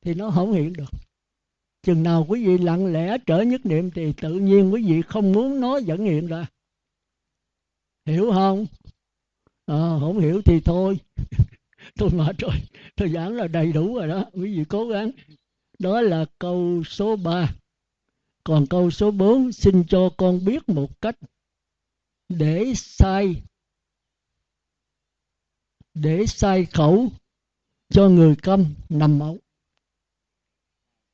thì 0.00 0.14
nó 0.14 0.30
không 0.30 0.52
hiện 0.52 0.72
được. 0.72 0.90
Chừng 1.82 2.02
nào 2.02 2.26
quý 2.28 2.46
vị 2.46 2.58
lặng 2.58 2.92
lẽ 2.92 3.18
trở 3.26 3.42
nhất 3.42 3.66
niệm 3.66 3.90
thì 3.90 4.12
tự 4.12 4.34
nhiên 4.34 4.72
quý 4.72 4.82
vị 4.86 5.02
không 5.02 5.32
muốn 5.32 5.60
nó 5.60 5.80
vẫn 5.86 6.04
hiện 6.04 6.26
ra. 6.26 6.46
Hiểu 8.06 8.32
không? 8.32 8.66
À, 9.72 9.98
không 10.00 10.18
hiểu 10.18 10.42
thì 10.44 10.60
thôi. 10.60 10.98
Tôi 11.96 12.10
mệt 12.10 12.38
rồi. 12.38 12.54
Tôi 12.96 13.08
giảng 13.08 13.32
là 13.32 13.48
đầy 13.48 13.72
đủ 13.72 13.96
rồi 13.96 14.08
đó. 14.08 14.24
Quý 14.32 14.58
vị 14.58 14.64
cố 14.68 14.88
gắng. 14.88 15.10
Đó 15.78 16.00
là 16.00 16.24
câu 16.38 16.84
số 16.84 17.16
3 17.16 17.54
còn 18.44 18.66
câu 18.70 18.90
số 18.90 19.10
4 19.10 19.52
xin 19.52 19.84
cho 19.88 20.10
con 20.16 20.44
biết 20.44 20.68
một 20.68 21.00
cách 21.00 21.16
để 22.28 22.72
sai 22.76 23.42
để 25.94 26.26
sai 26.26 26.64
khẩu 26.64 27.08
cho 27.90 28.08
người 28.08 28.36
câm 28.42 28.74
nằm 28.88 29.18
mẫu 29.18 29.38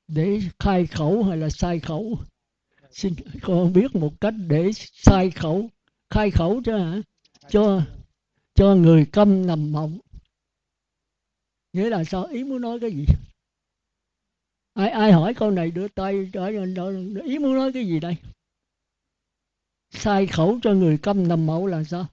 để 0.08 0.40
khai 0.58 0.86
khẩu 0.86 1.24
hay 1.24 1.36
là 1.36 1.50
sai 1.50 1.80
khẩu? 1.80 2.18
Xin 2.90 3.14
con 3.42 3.72
biết 3.72 3.94
một 3.94 4.20
cách 4.20 4.34
để 4.46 4.70
sai 4.92 5.30
khẩu. 5.30 5.70
Khai 6.10 6.30
khẩu 6.30 6.62
cho 6.64 6.78
hả? 6.78 7.00
Cho 7.50 7.82
cho 8.58 8.74
người 8.74 9.06
câm 9.12 9.46
nằm 9.46 9.72
mộng. 9.72 9.98
Nghĩa 11.72 11.90
là 11.90 12.04
sao? 12.04 12.24
Ý 12.24 12.44
muốn 12.44 12.60
nói 12.62 12.78
cái 12.80 12.90
gì? 12.90 13.04
Ai 14.74 14.90
ai 14.90 15.12
hỏi 15.12 15.34
câu 15.34 15.50
này 15.50 15.70
đưa 15.70 15.88
tay 15.88 16.30
trở 16.32 16.46
ý 17.24 17.38
muốn 17.38 17.54
nói 17.54 17.72
cái 17.72 17.86
gì 17.86 18.00
đây? 18.00 18.16
Sai 19.90 20.26
khẩu 20.26 20.58
cho 20.62 20.72
người 20.72 20.98
câm 21.02 21.28
nằm 21.28 21.46
mẫu 21.46 21.66
là 21.66 21.84
sao? 21.84 22.06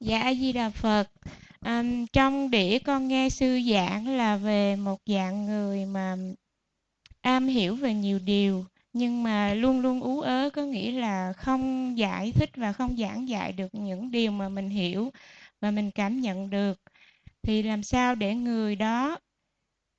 Dạ 0.00 0.18
A 0.18 0.34
Di 0.34 0.52
Đà 0.52 0.70
Phật. 0.70 1.08
À, 1.60 1.84
trong 2.12 2.50
đĩa 2.50 2.78
con 2.78 3.08
nghe 3.08 3.28
sư 3.28 3.60
giảng 3.70 4.08
là 4.16 4.36
về 4.36 4.76
một 4.76 5.00
dạng 5.06 5.46
người 5.46 5.84
mà 5.84 6.16
am 7.20 7.46
hiểu 7.48 7.74
về 7.76 7.94
nhiều 7.94 8.18
điều 8.18 8.64
nhưng 8.92 9.22
mà 9.22 9.54
luôn 9.54 9.80
luôn 9.80 10.00
ú 10.00 10.20
ớ 10.20 10.50
có 10.52 10.62
nghĩa 10.62 10.92
là 10.92 11.32
không 11.32 11.98
giải 11.98 12.32
thích 12.32 12.50
và 12.56 12.72
không 12.72 12.96
giảng 12.96 13.28
dạy 13.28 13.52
được 13.52 13.68
những 13.74 14.10
điều 14.10 14.32
mà 14.32 14.48
mình 14.48 14.70
hiểu 14.70 15.10
và 15.60 15.70
mình 15.70 15.90
cảm 15.90 16.20
nhận 16.20 16.50
được 16.50 16.80
thì 17.42 17.62
làm 17.62 17.82
sao 17.82 18.14
để 18.14 18.34
người 18.34 18.76
đó 18.76 19.18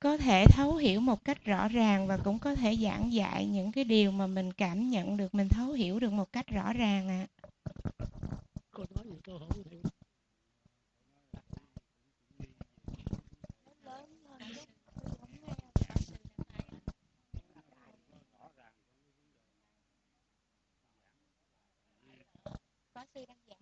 có 0.00 0.16
thể 0.16 0.46
thấu 0.46 0.76
hiểu 0.76 1.00
một 1.00 1.24
cách 1.24 1.44
rõ 1.44 1.68
ràng 1.68 2.06
và 2.06 2.18
cũng 2.24 2.38
có 2.38 2.54
thể 2.54 2.76
giảng 2.76 3.12
dạy 3.12 3.46
những 3.46 3.72
cái 3.72 3.84
điều 3.84 4.10
mà 4.12 4.26
mình 4.26 4.52
cảm 4.52 4.90
nhận 4.90 5.16
được 5.16 5.34
mình 5.34 5.48
thấu 5.48 5.72
hiểu 5.72 6.00
được 6.00 6.12
một 6.12 6.32
cách 6.32 6.46
rõ 6.48 6.72
ràng 6.72 7.08
ạ 7.08 7.26
à. 7.32 7.42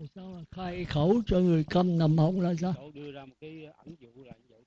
Sao 0.06 0.34
là 0.34 0.44
khai 0.50 0.84
khẩu 0.84 1.22
cho 1.26 1.38
người 1.38 1.64
câm 1.70 1.98
nằm 1.98 2.16
mộng 2.16 2.40
là 2.40 2.54
sao? 2.60 2.74
Đưa 2.94 3.12
ra 3.12 3.24
một 3.24 3.34
cái 3.40 3.64
ẩn 3.64 3.94
dụ 4.00 4.24
là 4.24 4.32
vậy 4.48 4.64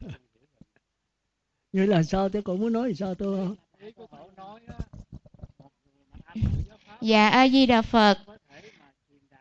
đó 0.00 0.18
như 1.72 1.86
là 1.86 2.02
sao? 2.02 2.28
Tôi 2.28 2.42
cũng 2.42 2.60
muốn 2.60 2.72
nói 2.72 2.94
sao? 2.94 3.14
Tôi 3.14 3.56
dạ 7.00 7.28
a 7.28 7.48
di 7.48 7.66
đà 7.66 7.82
phật. 7.82 8.18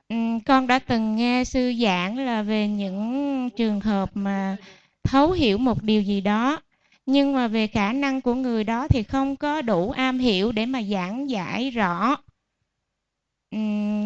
Ừ, 0.10 0.16
con 0.46 0.68
đã 0.68 0.80
từng 0.80 1.16
nghe 1.16 1.44
sư 1.44 1.74
giảng 1.82 2.18
là 2.18 2.42
về 2.42 2.68
những 2.68 3.50
trường 3.58 3.80
hợp 3.80 4.12
mà 4.14 4.58
thấu 5.04 5.32
hiểu 5.32 5.58
một 5.58 5.84
điều 5.84 6.02
gì 6.02 6.22
đó 6.22 6.62
nhưng 7.06 7.34
mà 7.34 7.48
về 7.48 7.68
khả 7.68 7.94
năng 7.94 8.22
của 8.22 8.34
người 8.34 8.64
đó 8.64 8.88
thì 8.88 9.04
không 9.04 9.36
có 9.36 9.62
đủ 9.62 9.92
am 9.92 10.20
hiểu 10.20 10.52
để 10.52 10.66
mà 10.66 10.82
giảng 10.84 11.30
giải 11.30 11.70
rõ 11.70 12.18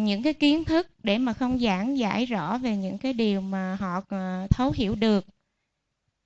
những 0.04 0.22
cái 0.22 0.32
kiến 0.34 0.64
thức 0.64 0.86
để 1.02 1.18
mà 1.18 1.32
không 1.32 1.58
giảng 1.58 1.98
giải 1.98 2.26
rõ 2.26 2.58
về 2.58 2.76
những 2.76 2.98
cái 2.98 3.12
điều 3.12 3.40
mà 3.40 3.76
họ 3.80 4.00
ờ, 4.08 4.46
thấu 4.50 4.72
hiểu 4.76 4.94
được. 4.94 5.24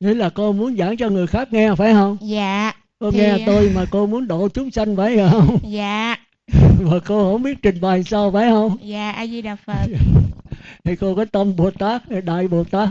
Nghĩa 0.00 0.14
là 0.14 0.30
cô 0.30 0.52
muốn 0.52 0.76
giảng 0.76 0.96
cho 0.96 1.08
người 1.08 1.26
khác 1.26 1.52
nghe 1.52 1.74
phải 1.74 1.92
không? 1.92 2.16
Dạ. 2.20 2.72
Cô 2.98 3.10
thì... 3.10 3.18
nghe 3.18 3.38
tôi 3.46 3.70
mà 3.74 3.84
cô 3.90 4.06
muốn 4.06 4.28
độ 4.28 4.48
chúng 4.48 4.70
sanh 4.70 4.96
phải 4.96 5.18
không? 5.30 5.58
Dạ. 5.68 6.16
Mà 6.80 6.98
cô 7.06 7.32
không 7.32 7.42
biết 7.42 7.58
trình 7.62 7.80
bày 7.80 8.04
sao 8.04 8.32
phải 8.32 8.50
không? 8.50 8.76
Dạ 8.82 9.10
a 9.10 9.26
di 9.26 9.42
đà 9.42 9.56
phật. 9.56 9.86
Thì 10.84 10.96
cô 10.96 11.14
có 11.14 11.24
tâm 11.24 11.56
bồ 11.56 11.70
tát 11.70 12.02
đại 12.24 12.48
bồ 12.48 12.64
tát. 12.64 12.88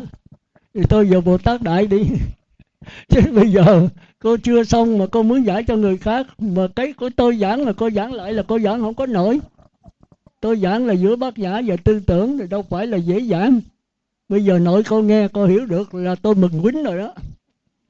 Thì 0.74 0.82
tôi 0.90 1.10
giờ 1.10 1.22
bồ 1.22 1.38
tát 1.38 1.62
đại 1.62 1.88
đi. 1.88 2.04
Chứ 3.10 3.22
bây 3.32 3.52
giờ 3.52 3.88
cô 4.20 4.38
chưa 4.38 4.64
xong 4.64 4.98
mà 4.98 5.06
cô 5.12 5.24
muốn 5.24 5.46
giải 5.46 5.64
cho 5.64 5.76
người 5.76 5.98
khác 5.98 6.28
mà 6.40 6.68
cái 6.76 6.94
của 6.94 7.10
tôi 7.16 7.38
giảng 7.38 7.66
là 7.66 7.74
cô 7.74 7.90
giảng 7.90 8.14
lại 8.14 8.34
là 8.34 8.44
cô 8.48 8.60
giảng 8.60 8.80
không 8.80 8.94
có 8.94 9.06
nổi 9.06 9.40
tôi 10.42 10.60
giảng 10.60 10.86
là 10.86 10.94
giữa 10.94 11.16
bác 11.16 11.36
giả 11.38 11.62
và 11.66 11.76
tư 11.84 12.00
tưởng 12.00 12.38
thì 12.38 12.48
đâu 12.48 12.66
phải 12.70 12.88
là 12.88 12.98
dễ 12.98 13.22
giảng. 13.22 13.60
Bây 14.30 14.46
giờ 14.46 14.60
nội 14.60 14.84
cô 14.84 15.02
nghe 15.02 15.28
cô 15.28 15.46
hiểu 15.46 15.66
được 15.66 15.94
là 15.94 16.16
tôi 16.16 16.36
mừng 16.36 16.62
quýnh 16.62 16.84
rồi 16.84 16.98
đó. 16.98 17.14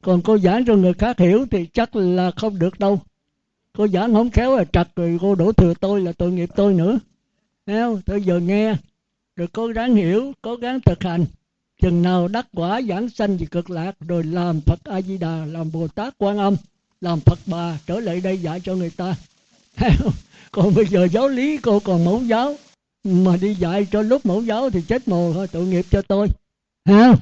Còn 0.02 0.22
cô 0.22 0.38
giảng 0.38 0.66
cho 0.66 0.76
người 0.76 0.94
khác 0.94 1.20
hiểu 1.20 1.46
thì 1.52 1.66
chắc 1.66 1.96
là 1.96 2.32
không 2.32 2.60
được 2.60 2.80
đâu. 2.80 3.00
Cô 3.74 3.88
giảng 3.88 4.14
không 4.14 4.30
khéo 4.30 4.58
là 4.58 4.64
trật 4.64 4.88
rồi 4.96 5.18
cô 5.22 5.36
đổ 5.36 5.52
thừa 5.52 5.74
tôi 5.80 6.02
là 6.02 6.12
tội 6.12 6.32
nghiệp 6.32 6.50
tôi 6.56 6.74
nữa. 6.74 7.00
Thấy 7.66 7.76
không? 7.76 8.02
Tôi 8.06 8.24
giờ 8.24 8.40
nghe. 8.40 8.76
Rồi 9.36 9.48
cố 9.54 9.68
gắng 9.68 9.96
hiểu, 9.96 10.34
cố 10.42 10.56
gắng 10.56 10.80
thực 10.82 11.04
hành. 11.04 11.26
Chừng 11.82 12.02
nào 12.02 12.28
đắc 12.28 12.48
quả 12.54 12.82
giảng 12.82 13.10
sanh 13.10 13.38
thì 13.38 13.46
cực 13.46 13.70
lạc, 13.70 13.96
rồi 14.00 14.24
làm 14.24 14.62
phật 14.62 14.80
a 14.84 15.02
di 15.02 15.18
đà 15.18 15.46
làm 15.46 15.72
bồ 15.72 15.88
tát 15.88 16.14
quan 16.18 16.38
âm, 16.38 16.56
làm 17.02 17.20
phật 17.20 17.40
bà, 17.46 17.80
trở 17.86 18.00
lại 18.00 18.22
đây 18.22 18.38
dạy 18.38 18.60
cho 18.64 18.76
người 18.76 18.90
ta. 18.90 19.16
Thấy 19.76 19.90
không? 20.00 20.14
Còn 20.52 20.76
bây 20.76 20.86
giờ 20.86 21.08
giáo 21.12 21.28
lý 21.28 21.58
cô 21.58 21.80
còn 21.80 22.06
mẫu 22.06 22.22
giáo. 22.24 22.56
Mà 23.04 23.38
đi 23.38 23.56
dạy 23.56 23.88
cho 23.92 24.02
lúc 24.02 24.26
mẫu 24.26 24.42
giáo 24.42 24.70
thì 24.70 24.82
chết 24.82 25.08
mồ 25.08 25.34
thôi 25.34 25.48
tội 25.52 25.66
nghiệp 25.66 25.86
cho 25.92 26.02
tôi. 26.02 26.28
Ha 26.86 27.16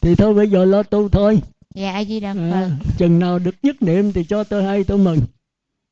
thì 0.00 0.14
thôi 0.14 0.34
bây 0.34 0.50
giờ 0.50 0.64
lo 0.64 0.82
tu 0.82 1.08
thôi. 1.08 1.40
Dạ 1.74 1.92
a 1.92 2.04
di 2.04 2.20
đà 2.20 2.34
phật. 2.34 2.50
À, 2.52 2.70
chừng 2.98 3.18
nào 3.18 3.38
được 3.38 3.54
nhất 3.62 3.82
niệm 3.82 4.12
thì 4.12 4.24
cho 4.24 4.44
tôi 4.44 4.64
hay 4.64 4.84
tôi 4.84 4.98
mừng. 4.98 5.20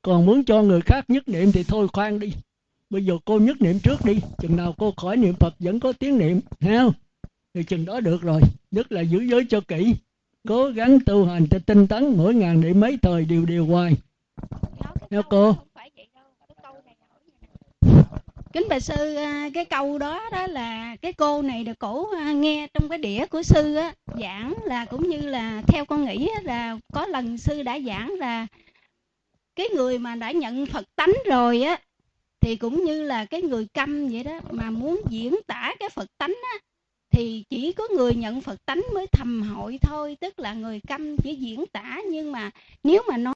Còn 0.02 0.26
muốn 0.26 0.44
cho 0.44 0.62
người 0.62 0.80
khác 0.80 1.04
nhất 1.10 1.28
niệm 1.28 1.52
thì 1.52 1.64
thôi 1.64 1.88
khoan 1.92 2.18
đi. 2.18 2.32
Bây 2.90 3.04
giờ 3.04 3.14
cô 3.24 3.38
nhất 3.38 3.56
niệm 3.60 3.78
trước 3.78 4.04
đi. 4.04 4.20
Chừng 4.38 4.56
nào 4.56 4.74
cô 4.78 4.94
khỏi 4.96 5.16
niệm 5.16 5.34
phật 5.34 5.54
vẫn 5.58 5.80
có 5.80 5.92
tiếng 5.92 6.18
niệm 6.18 6.40
không? 6.60 6.92
Thì 7.54 7.62
chừng 7.62 7.84
đó 7.84 8.00
được 8.00 8.22
rồi. 8.22 8.40
Nhất 8.70 8.92
là 8.92 9.00
giữ 9.00 9.20
giới 9.20 9.46
cho 9.48 9.60
kỹ. 9.60 9.94
Cố 10.48 10.70
gắng 10.70 10.98
tu 11.06 11.24
hành 11.24 11.46
cho 11.50 11.58
tinh 11.66 11.86
tấn 11.86 12.16
mỗi 12.16 12.34
ngàn 12.34 12.60
niệm 12.60 12.80
mấy 12.80 12.98
thời 13.02 13.24
đều 13.24 13.44
đều 13.44 13.66
hoài. 13.66 13.96
Theo 15.10 15.22
cô 15.30 15.56
kính 18.54 18.68
bạch 18.68 18.82
sư 18.82 19.14
à, 19.14 19.48
cái 19.54 19.64
câu 19.64 19.98
đó 19.98 20.28
đó 20.32 20.46
là 20.46 20.96
cái 21.02 21.12
cô 21.12 21.42
này 21.42 21.64
được 21.64 21.78
cổ 21.78 22.10
à, 22.16 22.32
nghe 22.32 22.68
trong 22.74 22.88
cái 22.88 22.98
đĩa 22.98 23.26
của 23.26 23.42
sư 23.42 23.74
á, 23.74 23.92
giảng 24.20 24.54
là 24.64 24.84
cũng 24.84 25.08
như 25.08 25.18
là 25.18 25.62
theo 25.66 25.84
con 25.84 26.04
nghĩ 26.04 26.28
là 26.42 26.78
có 26.92 27.06
lần 27.06 27.38
sư 27.38 27.62
đã 27.62 27.78
giảng 27.86 28.10
là 28.10 28.46
cái 29.56 29.68
người 29.68 29.98
mà 29.98 30.14
đã 30.14 30.30
nhận 30.30 30.66
phật 30.66 30.84
tánh 30.96 31.12
rồi 31.26 31.62
á, 31.62 31.78
thì 32.40 32.56
cũng 32.56 32.84
như 32.84 33.02
là 33.02 33.24
cái 33.24 33.42
người 33.42 33.66
câm 33.74 34.08
vậy 34.08 34.24
đó 34.24 34.40
mà 34.50 34.70
muốn 34.70 35.00
diễn 35.08 35.36
tả 35.46 35.74
cái 35.80 35.88
phật 35.88 36.08
tánh 36.18 36.34
á, 36.52 36.58
thì 37.10 37.44
chỉ 37.48 37.72
có 37.72 37.88
người 37.96 38.14
nhận 38.14 38.40
phật 38.40 38.66
tánh 38.66 38.82
mới 38.94 39.06
thầm 39.06 39.42
hội 39.42 39.78
thôi, 39.82 40.16
tức 40.20 40.38
là 40.38 40.54
người 40.54 40.80
câm 40.88 41.16
chỉ 41.16 41.34
diễn 41.34 41.66
tả 41.72 42.00
nhưng 42.10 42.32
mà 42.32 42.50
nếu 42.84 43.02
mà 43.08 43.16
nói 43.16 43.32